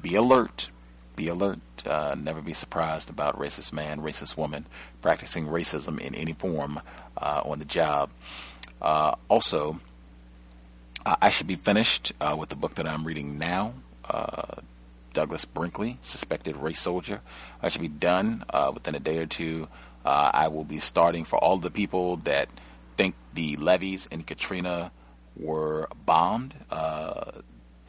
Be 0.00 0.14
alert. 0.14 0.70
Be 1.14 1.28
alert. 1.28 1.58
Uh, 1.84 2.14
never 2.18 2.40
be 2.40 2.54
surprised 2.54 3.10
about 3.10 3.38
racist 3.38 3.74
man, 3.74 4.00
racist 4.00 4.38
woman 4.38 4.64
practicing 5.02 5.46
racism 5.46 6.00
in 6.00 6.14
any 6.14 6.32
form 6.32 6.80
on 7.18 7.58
the 7.58 7.66
job. 7.66 8.08
Uh, 11.04 11.16
I 11.20 11.30
should 11.30 11.46
be 11.46 11.54
finished 11.54 12.12
uh, 12.20 12.36
with 12.38 12.48
the 12.50 12.56
book 12.56 12.74
that 12.74 12.86
I'm 12.86 13.04
reading 13.04 13.38
now. 13.38 13.74
Uh, 14.08 14.60
Douglas 15.12 15.44
Brinkley, 15.44 15.98
suspected 16.02 16.56
race 16.56 16.78
soldier. 16.78 17.20
I 17.62 17.68
should 17.68 17.80
be 17.80 17.88
done 17.88 18.44
uh, 18.50 18.70
within 18.72 18.94
a 18.94 19.00
day 19.00 19.18
or 19.18 19.26
two. 19.26 19.68
I 20.02 20.48
will 20.48 20.64
be 20.64 20.78
starting 20.78 21.24
for 21.24 21.36
all 21.38 21.58
the 21.58 21.70
people 21.70 22.16
that 22.18 22.48
think 22.96 23.14
the 23.34 23.56
levees 23.56 24.06
in 24.06 24.22
Katrina 24.22 24.92
were 25.36 25.88
bombed 26.06 26.54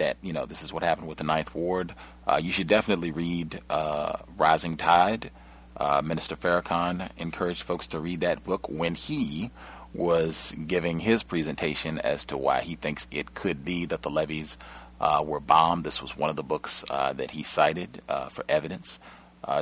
that 0.01 0.17
you 0.23 0.33
know 0.33 0.47
this 0.47 0.63
is 0.63 0.73
what 0.73 0.81
happened 0.81 1.07
with 1.07 1.19
the 1.19 1.23
Ninth 1.23 1.53
Ward. 1.53 1.93
Uh, 2.25 2.39
you 2.41 2.51
should 2.51 2.67
definitely 2.67 3.11
read 3.11 3.61
uh, 3.69 4.17
Rising 4.35 4.75
Tide. 4.75 5.29
Uh, 5.77 6.01
Minister 6.03 6.35
Farrakhan 6.35 7.09
encouraged 7.17 7.61
folks 7.61 7.85
to 7.87 7.99
read 7.99 8.21
that 8.21 8.43
book 8.43 8.67
when 8.67 8.95
he 8.95 9.51
was 9.93 10.55
giving 10.67 10.99
his 10.99 11.23
presentation 11.23 11.99
as 11.99 12.23
to 12.25 12.37
why 12.37 12.61
he 12.61 12.75
thinks 12.75 13.07
it 13.11 13.33
could 13.33 13.65
be 13.65 13.85
that 13.85 14.03
the 14.03 14.09
levees 14.09 14.57
uh, 14.99 15.23
were 15.25 15.39
bombed. 15.39 15.83
This 15.83 16.01
was 16.01 16.15
one 16.15 16.29
of 16.29 16.35
the 16.35 16.43
books 16.43 16.85
uh, 16.89 17.13
that 17.13 17.31
he 17.31 17.43
cited 17.43 18.01
uh, 18.07 18.29
for 18.29 18.45
evidence 18.47 18.99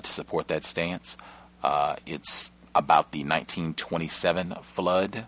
to 0.03 0.11
support 0.11 0.49
that 0.49 0.63
stance. 0.63 1.17
it's 2.05 2.51
about 2.75 3.11
the 3.11 3.19
1927 3.19 4.55
flood 4.61 5.25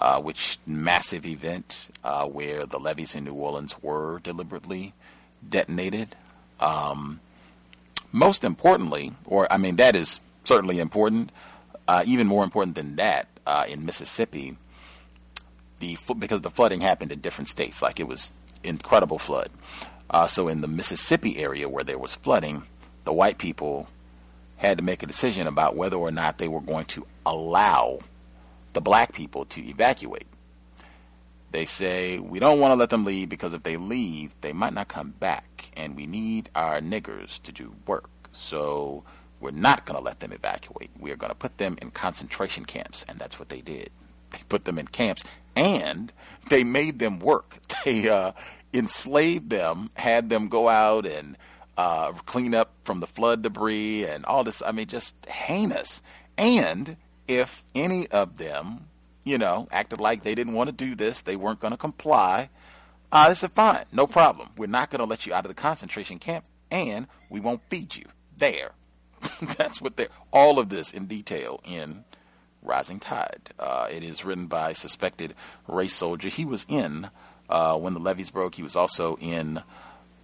uh, 0.00 0.20
which 0.20 0.58
massive 0.66 1.24
event 1.24 1.88
uh, 2.04 2.26
where 2.26 2.66
the 2.66 2.78
levees 2.78 3.14
in 3.14 3.24
New 3.24 3.34
Orleans 3.34 3.82
were 3.82 4.20
deliberately 4.20 4.92
detonated. 5.46 6.14
Um, 6.60 7.20
most 8.12 8.44
importantly, 8.44 9.12
or 9.24 9.50
I 9.50 9.56
mean, 9.56 9.76
that 9.76 9.96
is 9.96 10.20
certainly 10.44 10.80
important. 10.80 11.30
Uh, 11.88 12.02
even 12.04 12.26
more 12.26 12.42
important 12.42 12.74
than 12.74 12.96
that, 12.96 13.28
uh, 13.46 13.64
in 13.68 13.86
Mississippi, 13.86 14.56
the 15.78 15.96
because 16.18 16.40
the 16.40 16.50
flooding 16.50 16.80
happened 16.80 17.12
in 17.12 17.20
different 17.20 17.48
states, 17.48 17.82
like 17.82 18.00
it 18.00 18.08
was 18.08 18.32
incredible 18.62 19.18
flood. 19.18 19.50
Uh, 20.10 20.26
so 20.26 20.48
in 20.48 20.60
the 20.60 20.68
Mississippi 20.68 21.38
area 21.38 21.68
where 21.68 21.84
there 21.84 21.98
was 21.98 22.14
flooding, 22.14 22.64
the 23.04 23.12
white 23.12 23.38
people 23.38 23.88
had 24.56 24.78
to 24.78 24.84
make 24.84 25.02
a 25.02 25.06
decision 25.06 25.46
about 25.46 25.76
whether 25.76 25.96
or 25.96 26.10
not 26.10 26.38
they 26.38 26.48
were 26.48 26.60
going 26.60 26.86
to 26.86 27.06
allow 27.24 27.98
the 28.72 28.80
black 28.80 29.12
people 29.12 29.44
to 29.46 29.62
evacuate. 29.66 30.26
They 31.50 31.64
say, 31.64 32.18
we 32.18 32.38
don't 32.38 32.60
want 32.60 32.72
to 32.72 32.76
let 32.76 32.90
them 32.90 33.04
leave 33.04 33.28
because 33.28 33.54
if 33.54 33.62
they 33.62 33.76
leave, 33.76 34.34
they 34.40 34.52
might 34.52 34.74
not 34.74 34.88
come 34.88 35.10
back, 35.10 35.70
and 35.76 35.96
we 35.96 36.06
need 36.06 36.50
our 36.54 36.80
niggers 36.80 37.40
to 37.42 37.52
do 37.52 37.74
work. 37.86 38.10
So 38.32 39.04
we're 39.40 39.50
not 39.50 39.84
going 39.84 39.98
to 39.98 40.04
let 40.04 40.20
them 40.20 40.32
evacuate. 40.32 40.90
We 40.98 41.10
are 41.10 41.16
going 41.16 41.30
to 41.30 41.36
put 41.36 41.58
them 41.58 41.76
in 41.80 41.90
concentration 41.90 42.64
camps, 42.64 43.04
and 43.08 43.18
that's 43.18 43.38
what 43.38 43.48
they 43.48 43.60
did. 43.60 43.90
They 44.30 44.40
put 44.48 44.64
them 44.64 44.78
in 44.78 44.88
camps, 44.88 45.24
and 45.54 46.12
they 46.48 46.64
made 46.64 46.98
them 46.98 47.18
work. 47.18 47.58
They 47.84 48.08
uh, 48.08 48.32
enslaved 48.74 49.48
them, 49.48 49.90
had 49.94 50.28
them 50.28 50.48
go 50.48 50.68
out 50.68 51.06
and 51.06 51.36
uh, 51.76 52.10
clean 52.12 52.52
up 52.52 52.72
from 52.82 52.98
the 52.98 53.06
flood 53.06 53.42
debris 53.42 54.04
and 54.04 54.24
all 54.24 54.42
this. 54.42 54.60
I 54.60 54.72
mean, 54.72 54.86
just 54.86 55.24
heinous. 55.26 56.02
And 56.36 56.96
if 57.28 57.62
any 57.76 58.08
of 58.08 58.38
them, 58.38 58.88
you 59.22 59.38
know, 59.38 59.68
acted 59.70 60.00
like 60.00 60.24
they 60.24 60.34
didn't 60.34 60.54
want 60.54 60.68
to 60.68 60.74
do 60.74 60.96
this, 60.96 61.20
they 61.20 61.36
weren't 61.36 61.60
going 61.60 61.70
to 61.70 61.76
comply, 61.76 62.50
uh, 63.12 63.28
they 63.28 63.34
said, 63.34 63.52
fine, 63.52 63.84
no 63.92 64.06
problem. 64.06 64.50
We're 64.56 64.66
not 64.66 64.90
going 64.90 64.98
to 64.98 65.04
let 65.04 65.26
you 65.26 65.34
out 65.34 65.44
of 65.44 65.48
the 65.48 65.54
concentration 65.54 66.18
camp, 66.18 66.44
and 66.70 67.06
we 67.30 67.40
won't 67.40 67.62
feed 67.68 67.94
you. 67.94 68.04
There. 68.36 68.72
That's 69.56 69.80
what 69.80 69.96
they're. 69.96 70.08
All 70.32 70.58
of 70.58 70.68
this 70.68 70.92
in 70.92 71.06
detail 71.06 71.60
in 71.64 72.04
Rising 72.62 73.00
Tide. 73.00 73.50
Uh, 73.58 73.88
it 73.90 74.02
is 74.02 74.24
written 74.24 74.46
by 74.46 74.72
suspected 74.72 75.34
race 75.68 75.94
soldier. 75.94 76.28
He 76.28 76.44
was 76.44 76.66
in 76.68 77.08
uh, 77.48 77.78
when 77.78 77.94
the 77.94 78.00
levees 78.00 78.30
broke. 78.30 78.56
He 78.56 78.62
was 78.62 78.76
also 78.76 79.16
in 79.20 79.62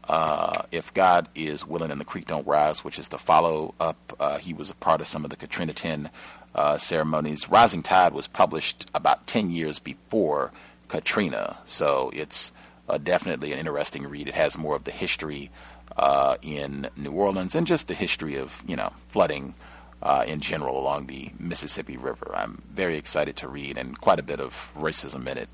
uh, 0.09 0.63
If 0.71 0.93
God 0.93 1.29
is 1.35 1.67
Willing 1.67 1.91
and 1.91 2.01
the 2.01 2.05
Creek 2.05 2.27
Don't 2.27 2.47
Rise, 2.47 2.85
which 2.85 2.99
is 2.99 3.09
the 3.09 3.19
follow 3.19 3.75
up. 3.79 4.17
Uh, 4.19 4.39
he 4.39 4.53
was 4.53 4.71
a 4.71 4.75
part 4.75 5.01
of 5.01 5.07
some 5.07 5.25
of 5.25 5.31
the 5.31 5.37
Katrina 5.37 5.73
10 5.73 6.11
uh, 6.55 6.77
ceremonies. 6.77 7.49
Rising 7.49 7.83
Tide 7.83 8.13
was 8.13 8.27
published 8.27 8.91
about 8.95 9.27
10 9.27 9.51
years 9.51 9.79
before 9.79 10.53
Katrina, 10.89 11.59
so 11.65 12.11
it's 12.13 12.53
uh, 12.89 12.99
definitely 12.99 13.53
an 13.53 13.59
interesting 13.59 14.07
read. 14.07 14.29
It 14.29 14.35
has 14.35 14.59
more 14.59 14.77
of 14.77 14.85
the 14.85 14.91
history 14.91 15.51
uh, 15.97 16.37
in 16.43 16.89
New 16.97 17.13
Orleans 17.13 17.55
and 17.55 17.67
just 17.67 17.89
the 17.89 17.95
history 17.95 18.37
of, 18.37 18.63
you 18.67 18.77
know, 18.77 18.93
flooding 19.09 19.55
uh, 20.03 20.25
in 20.27 20.41
general 20.41 20.79
along 20.79 21.07
the 21.07 21.31
Mississippi 21.39 21.97
River. 21.97 22.33
I'm 22.35 22.63
very 22.73 22.97
excited 22.97 23.37
to 23.37 23.49
read 23.49 23.79
and 23.79 23.99
quite 24.01 24.19
a 24.19 24.23
bit 24.23 24.41
of 24.41 24.71
racism 24.77 25.27
in 25.29 25.39
it, 25.39 25.49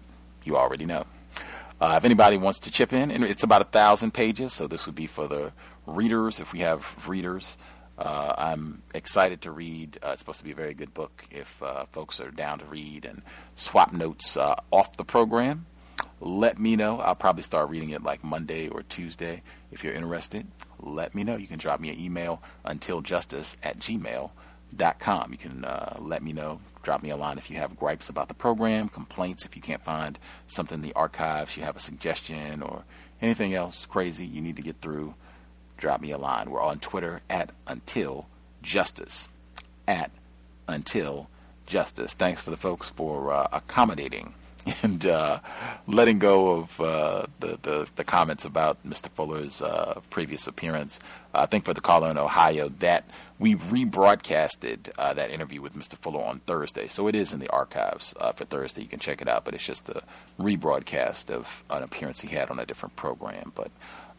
you 0.45 0.57
already 0.57 0.87
know. 0.87 1.05
Uh, 1.81 1.95
if 1.97 2.05
anybody 2.05 2.37
wants 2.37 2.59
to 2.59 2.71
chip 2.71 2.93
in, 2.93 3.11
and 3.11 3.23
it's 3.23 3.45
about 3.45 3.63
a 3.63 3.67
thousand 3.67 4.13
pages, 4.13 4.53
so 4.53 4.67
this 4.67 4.87
would 4.87 4.97
be 4.97 5.07
for 5.07 5.29
the 5.29 5.53
readers 5.87 6.41
if 6.41 6.53
we 6.53 6.59
have 6.61 7.09
readers. 7.09 7.57
Uh, 7.97 8.35
I'm 8.39 8.83
excited 8.95 9.41
to 9.43 9.53
read. 9.53 9.99
Uh, 10.03 10.11
it's 10.11 10.21
supposed 10.21 10.39
to 10.39 10.45
be 10.45 10.53
a 10.53 10.57
very 10.57 10.75
good 10.75 10.95
book 10.95 11.25
if 11.31 11.63
uh, 11.63 11.87
folks 11.87 12.21
are 12.21 12.31
down 12.31 12.61
to 12.61 12.65
read 12.65 13.05
and 13.05 13.23
swap 13.55 13.93
notes 13.93 14.37
uh, 14.37 14.57
off 14.71 14.97
the 14.97 15.05
program. 15.05 15.67
Let 16.21 16.59
me 16.59 16.77
know. 16.77 16.99
I'll 16.99 17.15
probably 17.15 17.43
start 17.43 17.71
reading 17.71 17.91
it 17.91 18.03
like 18.03 18.25
Monday 18.25 18.69
or 18.69 18.83
Tuesday. 18.83 19.43
If 19.71 19.85
you're 19.85 19.93
interested, 19.93 20.47
let 20.81 21.15
me 21.15 21.23
know. 21.25 21.37
You 21.37 21.47
can 21.47 21.59
drop 21.59 21.81
me 21.81 21.91
an 21.91 22.01
email 22.01 22.43
untiljustice 22.65 23.57
at 23.63 23.79
gmail.com. 23.79 25.33
You 25.33 25.39
can 25.39 25.65
uh, 25.65 25.97
let 26.01 26.23
me 26.23 26.33
know. 26.33 26.61
Drop 26.83 27.03
me 27.03 27.11
a 27.11 27.17
line 27.17 27.39
if 27.39 27.51
you 27.51 27.57
have 27.57 27.79
gripes 27.79 28.09
about 28.09 28.29
the 28.29 28.35
program, 28.35 28.89
complaints 28.89 29.45
if 29.45 29.55
you 29.55 29.63
can't 29.63 29.85
find 29.85 30.19
something 30.47 30.77
in 30.77 30.83
the 30.83 30.95
archives, 30.95 31.57
you 31.57 31.63
have 31.63 31.77
a 31.77 31.81
suggestion 31.81 32.63
or 32.63 32.85
anything 33.21 33.53
else 33.53 33.85
crazy 33.85 34.25
you 34.25 34.41
need 34.41 34.57
to 34.57 34.63
get 34.63 34.81
through 34.81 35.15
drop 35.79 36.01
me 36.01 36.11
a 36.11 36.19
line. 36.19 36.51
We're 36.51 36.61
on 36.61 36.81
Twitter 36.81 37.23
at 37.31 37.53
Until 37.67 38.27
Justice. 38.61 39.29
At 39.87 40.11
Until 40.67 41.31
Justice. 41.67 42.13
Thanks 42.13 42.43
for 42.43 42.51
the 42.51 42.57
folks 42.57 42.91
for 42.91 43.33
uh, 43.33 43.49
accommodating 43.53 44.35
and 44.83 45.07
uh, 45.07 45.41
letting 45.87 46.19
go 46.19 46.59
of 46.59 46.81
uh, 46.81 47.27
the, 47.41 47.59
the, 47.63 47.89
the 47.97 48.05
comments 48.05 48.45
about 48.45 48.79
Mr. 48.87 49.09
Fuller's 49.09 49.63
uh, 49.63 50.01
previous 50.11 50.47
appearance. 50.47 51.01
I 51.35 51.47
think 51.47 51.65
for 51.65 51.75
the 51.75 51.81
caller 51.81 52.11
in 52.11 52.19
Ohio 52.19 52.69
that 52.81 53.05
we 53.39 53.55
rebroadcasted 53.55 54.91
uh, 54.99 55.15
that 55.15 55.31
interview 55.31 55.61
with 55.61 55.75
Mr. 55.75 55.95
Fuller 55.95 56.25
on 56.25 56.41
Thursday, 56.41 56.89
so 56.89 57.07
it 57.07 57.15
is 57.15 57.33
in 57.33 57.41
the 57.41 57.51
archives 57.51 58.15
uh, 58.19 58.33
for 58.33 58.45
Thursday. 58.45 58.83
You 58.83 58.89
can 58.89 58.99
check 58.99 59.23
it 59.23 59.29
out, 59.29 59.45
but 59.45 59.55
it's 59.55 59.67
just 59.67 59.87
the 59.87 60.03
rebroadcast 60.39 61.31
of 61.31 61.63
an 61.71 61.83
appearance 61.83 62.21
he 62.23 62.29
had 62.29 62.51
on 62.51 62.59
a 62.59 62.67
different 62.67 62.97
program. 62.97 63.53
But 63.55 63.71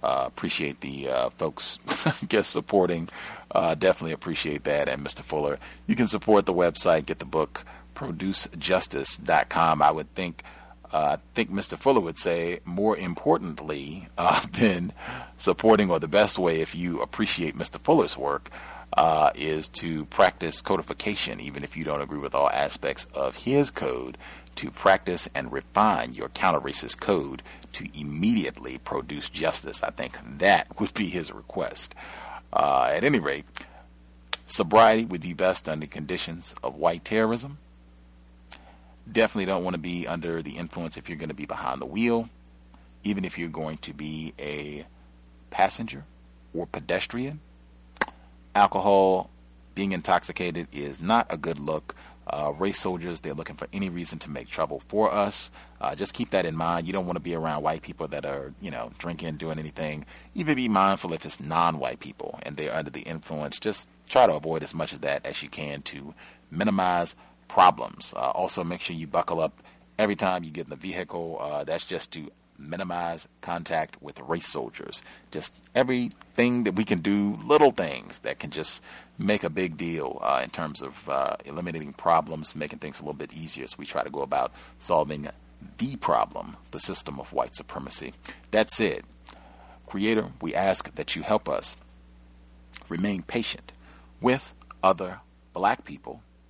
uh, 0.01 0.24
appreciate 0.27 0.80
the 0.80 1.09
folks, 1.38 1.80
I 2.06 2.14
guess, 2.27 2.48
supporting. 2.48 3.09
Definitely 3.53 4.14
appreciate 4.14 4.64
that. 4.64 4.88
And 4.88 5.06
Mr. 5.06 5.22
Fuller, 5.22 5.59
you 5.88 5.95
can 5.95 6.08
support 6.08 6.45
the 6.45 6.53
website, 6.53 7.08
get 7.08 7.19
the 7.19 7.26
book, 7.26 7.66
producejustice.com. 8.00 9.82
I 9.82 9.92
would 9.92 10.16
think, 10.16 10.44
uh, 10.92 11.18
I 11.18 11.34
think 11.34 11.52
Mr. 11.52 11.78
Fuller 11.78 12.00
would 12.00 12.18
say, 12.18 12.61
more 12.64 12.95
importantly 12.95 14.08
uh, 14.18 14.45
than 14.52 14.94
supporting, 15.38 15.92
or 15.92 16.00
the 16.00 16.08
best 16.08 16.40
way 16.40 16.61
if 16.61 16.74
you 16.74 17.02
appreciate 17.02 17.58
Mr. 17.58 17.80
Fuller's 17.80 18.18
work, 18.18 18.50
uh, 18.94 19.32
is 19.36 19.68
to 19.68 20.06
practice 20.06 20.61
codification, 20.61 21.40
even 21.40 21.64
if 21.64 21.76
you 21.78 21.84
don't 21.84 22.02
agree 22.02 22.19
with 22.19 22.34
all 22.34 22.50
aspects 22.50 23.06
of 23.14 23.44
his 23.44 23.69
code 23.69 24.18
to 24.56 24.72
practice 24.72 25.28
and 25.36 25.52
refine 25.52 26.14
your 26.14 26.30
counter 26.30 26.60
racist 26.60 27.00
code 27.00 27.44
to 27.74 27.88
immediately 27.94 28.78
produce 28.80 29.30
justice. 29.30 29.84
I 29.84 29.92
think 29.92 30.18
that 30.40 30.68
would 30.80 30.94
be 30.94 31.08
his 31.08 31.32
request. 31.32 31.94
Uh, 32.52 32.90
at 32.92 33.03
any 33.03 33.19
rate, 33.19 33.45
sobriety 34.48 35.06
would 35.06 35.22
be 35.22 35.34
best 35.34 35.69
under 35.69 35.86
conditions 35.86 36.56
of 36.64 36.76
white 36.76 37.06
terrorism. 37.06 37.60
Definitely 39.12 39.46
don't 39.46 39.64
want 39.64 39.76
to 39.76 39.80
be 39.80 40.08
under 40.08 40.42
the 40.42 40.58
influence 40.58 40.98
if 40.98 41.10
you're 41.10 41.18
going 41.18 41.30
to 41.30 41.36
be 41.36 41.46
behind 41.46 41.82
the 41.82 41.86
wheel, 41.86 42.30
even 43.04 43.26
if 43.26 43.38
you're 43.38 43.50
going 43.50 43.78
to 43.80 43.94
be 43.94 44.34
a 44.40 44.86
passenger 45.50 46.06
or 46.54 46.68
pedestrian. 46.68 47.40
Alcohol, 48.54 49.30
being 49.76 49.92
intoxicated 49.94 50.68
is 50.74 51.02
not 51.02 51.26
a 51.30 51.38
good 51.38 51.60
look. 51.60 51.96
Uh, 52.28 52.54
race 52.58 52.78
soldiers, 52.78 53.22
they're 53.22 53.34
looking 53.34 53.56
for 53.56 53.68
any 53.74 53.90
reason 53.90 54.20
to 54.20 54.30
make 54.30 54.48
trouble 54.48 54.84
for 54.88 55.12
us. 55.12 55.50
Uh, 55.82 55.96
just 55.96 56.14
keep 56.14 56.30
that 56.30 56.46
in 56.46 56.56
mind. 56.56 56.86
You 56.86 56.94
don't 56.94 57.08
want 57.08 57.16
to 57.16 57.22
be 57.22 57.34
around 57.34 57.64
white 57.64 57.82
people 57.82 58.08
that 58.10 58.24
are, 58.24 58.54
you 58.62 58.70
know, 58.70 58.92
drinking, 59.00 59.38
doing 59.38 59.58
anything. 59.58 60.06
Even 60.36 60.56
be 60.56 60.70
mindful 60.70 61.14
if 61.14 61.26
it's 61.26 61.40
non 61.40 61.80
white 61.80 62.00
people 62.00 62.40
and 62.44 62.56
they're 62.56 62.76
under 62.76 62.92
the 62.92 63.02
influence. 63.02 63.60
Just 63.60 63.88
try 64.08 64.28
to 64.28 64.36
avoid 64.36 64.62
as 64.62 64.76
much 64.76 64.94
of 64.94 65.02
that 65.02 65.26
as 65.26 65.42
you 65.42 65.50
can 65.50 65.82
to 65.84 66.14
minimize 66.52 67.16
problems. 67.50 68.14
Uh, 68.16 68.32
also, 68.32 68.64
make 68.64 68.80
sure 68.80 68.95
you 68.95 69.08
buckle 69.08 69.42
up 69.42 69.61
every 69.98 70.16
time 70.16 70.45
you 70.45 70.52
get 70.52 70.66
in 70.66 70.69
the 70.69 70.78
vehicle. 70.78 71.38
Uh, 71.42 71.66
that's 71.66 71.84
just 71.84 72.14
to 72.14 72.32
minimize 72.58 73.28
contact 73.42 74.02
with 74.02 74.19
race 74.22 74.48
soldiers. 74.48 75.03
Just 75.32 75.53
everything 75.76 76.64
that 76.64 76.76
we 76.76 76.86
can 76.86 77.00
do, 77.00 77.38
little 77.44 77.72
things 77.72 78.19
that 78.19 78.40
can 78.40 78.52
just 78.52 78.84
make 79.18 79.44
a 79.44 79.50
big 79.50 79.78
deal 79.78 80.19
uh, 80.22 80.42
in 80.44 80.50
terms 80.50 80.82
of 80.82 81.10
uh, 81.10 81.36
eliminating 81.45 81.94
problems, 81.94 82.56
making 82.56 82.80
things 82.80 83.00
a 83.00 83.03
little 83.03 83.18
bit 83.18 83.34
easier 83.34 83.64
as 83.64 83.78
we 83.78 83.86
try 83.86 84.03
to 84.03 84.10
go 84.10 84.22
about 84.22 84.52
solving 84.78 85.30
the 85.78 85.95
problem, 85.98 86.58
the 86.72 86.80
system 86.80 87.19
of 87.19 87.34
white 87.34 87.56
supremacy. 87.56 88.14
That's 88.52 88.80
it. 88.80 89.03
Creator, 89.86 90.30
we 90.42 90.53
ask 90.53 90.94
that 90.95 91.16
you 91.16 91.24
help 91.24 91.50
us 91.50 91.76
remain 92.88 93.24
patient 93.24 93.74
with 94.22 94.53
other 94.84 95.22
black 95.53 95.84
people, 95.84 96.22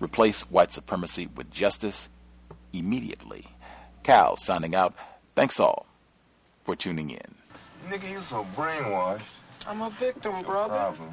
Replace 0.00 0.50
white 0.50 0.72
supremacy 0.72 1.28
with 1.34 1.50
justice 1.50 2.08
immediately. 2.72 3.46
Cal 4.02 4.36
signing 4.36 4.74
out. 4.74 4.94
Thanks 5.34 5.60
all 5.60 5.86
for 6.64 6.76
tuning 6.76 7.10
in. 7.10 7.34
Nigga, 7.88 8.10
you 8.10 8.20
so 8.20 8.46
brainwashed. 8.56 9.22
I'm 9.66 9.82
a 9.82 9.90
victim, 9.90 10.42
brother. 10.42 10.74
Problem. 10.74 11.12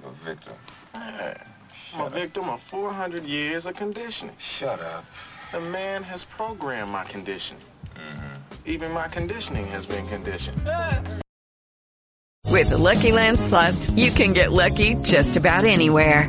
You're 0.00 0.10
a 0.10 0.14
victim. 0.14 0.52
Man, 0.94 1.40
I'm 1.94 2.00
a 2.06 2.10
victim 2.10 2.48
of 2.48 2.60
400 2.62 3.24
years 3.24 3.66
of 3.66 3.74
conditioning. 3.74 4.34
Shut 4.38 4.80
up. 4.80 5.04
The 5.52 5.60
man 5.60 6.02
has 6.02 6.24
programmed 6.24 6.90
my 6.90 7.04
conditioning. 7.04 7.62
Mm-hmm. 7.94 8.32
Even 8.66 8.92
my 8.92 9.08
conditioning 9.08 9.66
has 9.68 9.86
been 9.86 10.06
conditioned. 10.08 10.60
With 12.48 12.68
the 12.70 12.78
Lucky 12.78 13.12
Land 13.12 13.40
slots, 13.40 13.90
you 13.90 14.10
can 14.10 14.32
get 14.32 14.52
lucky 14.52 14.94
just 14.96 15.36
about 15.36 15.64
anywhere. 15.64 16.28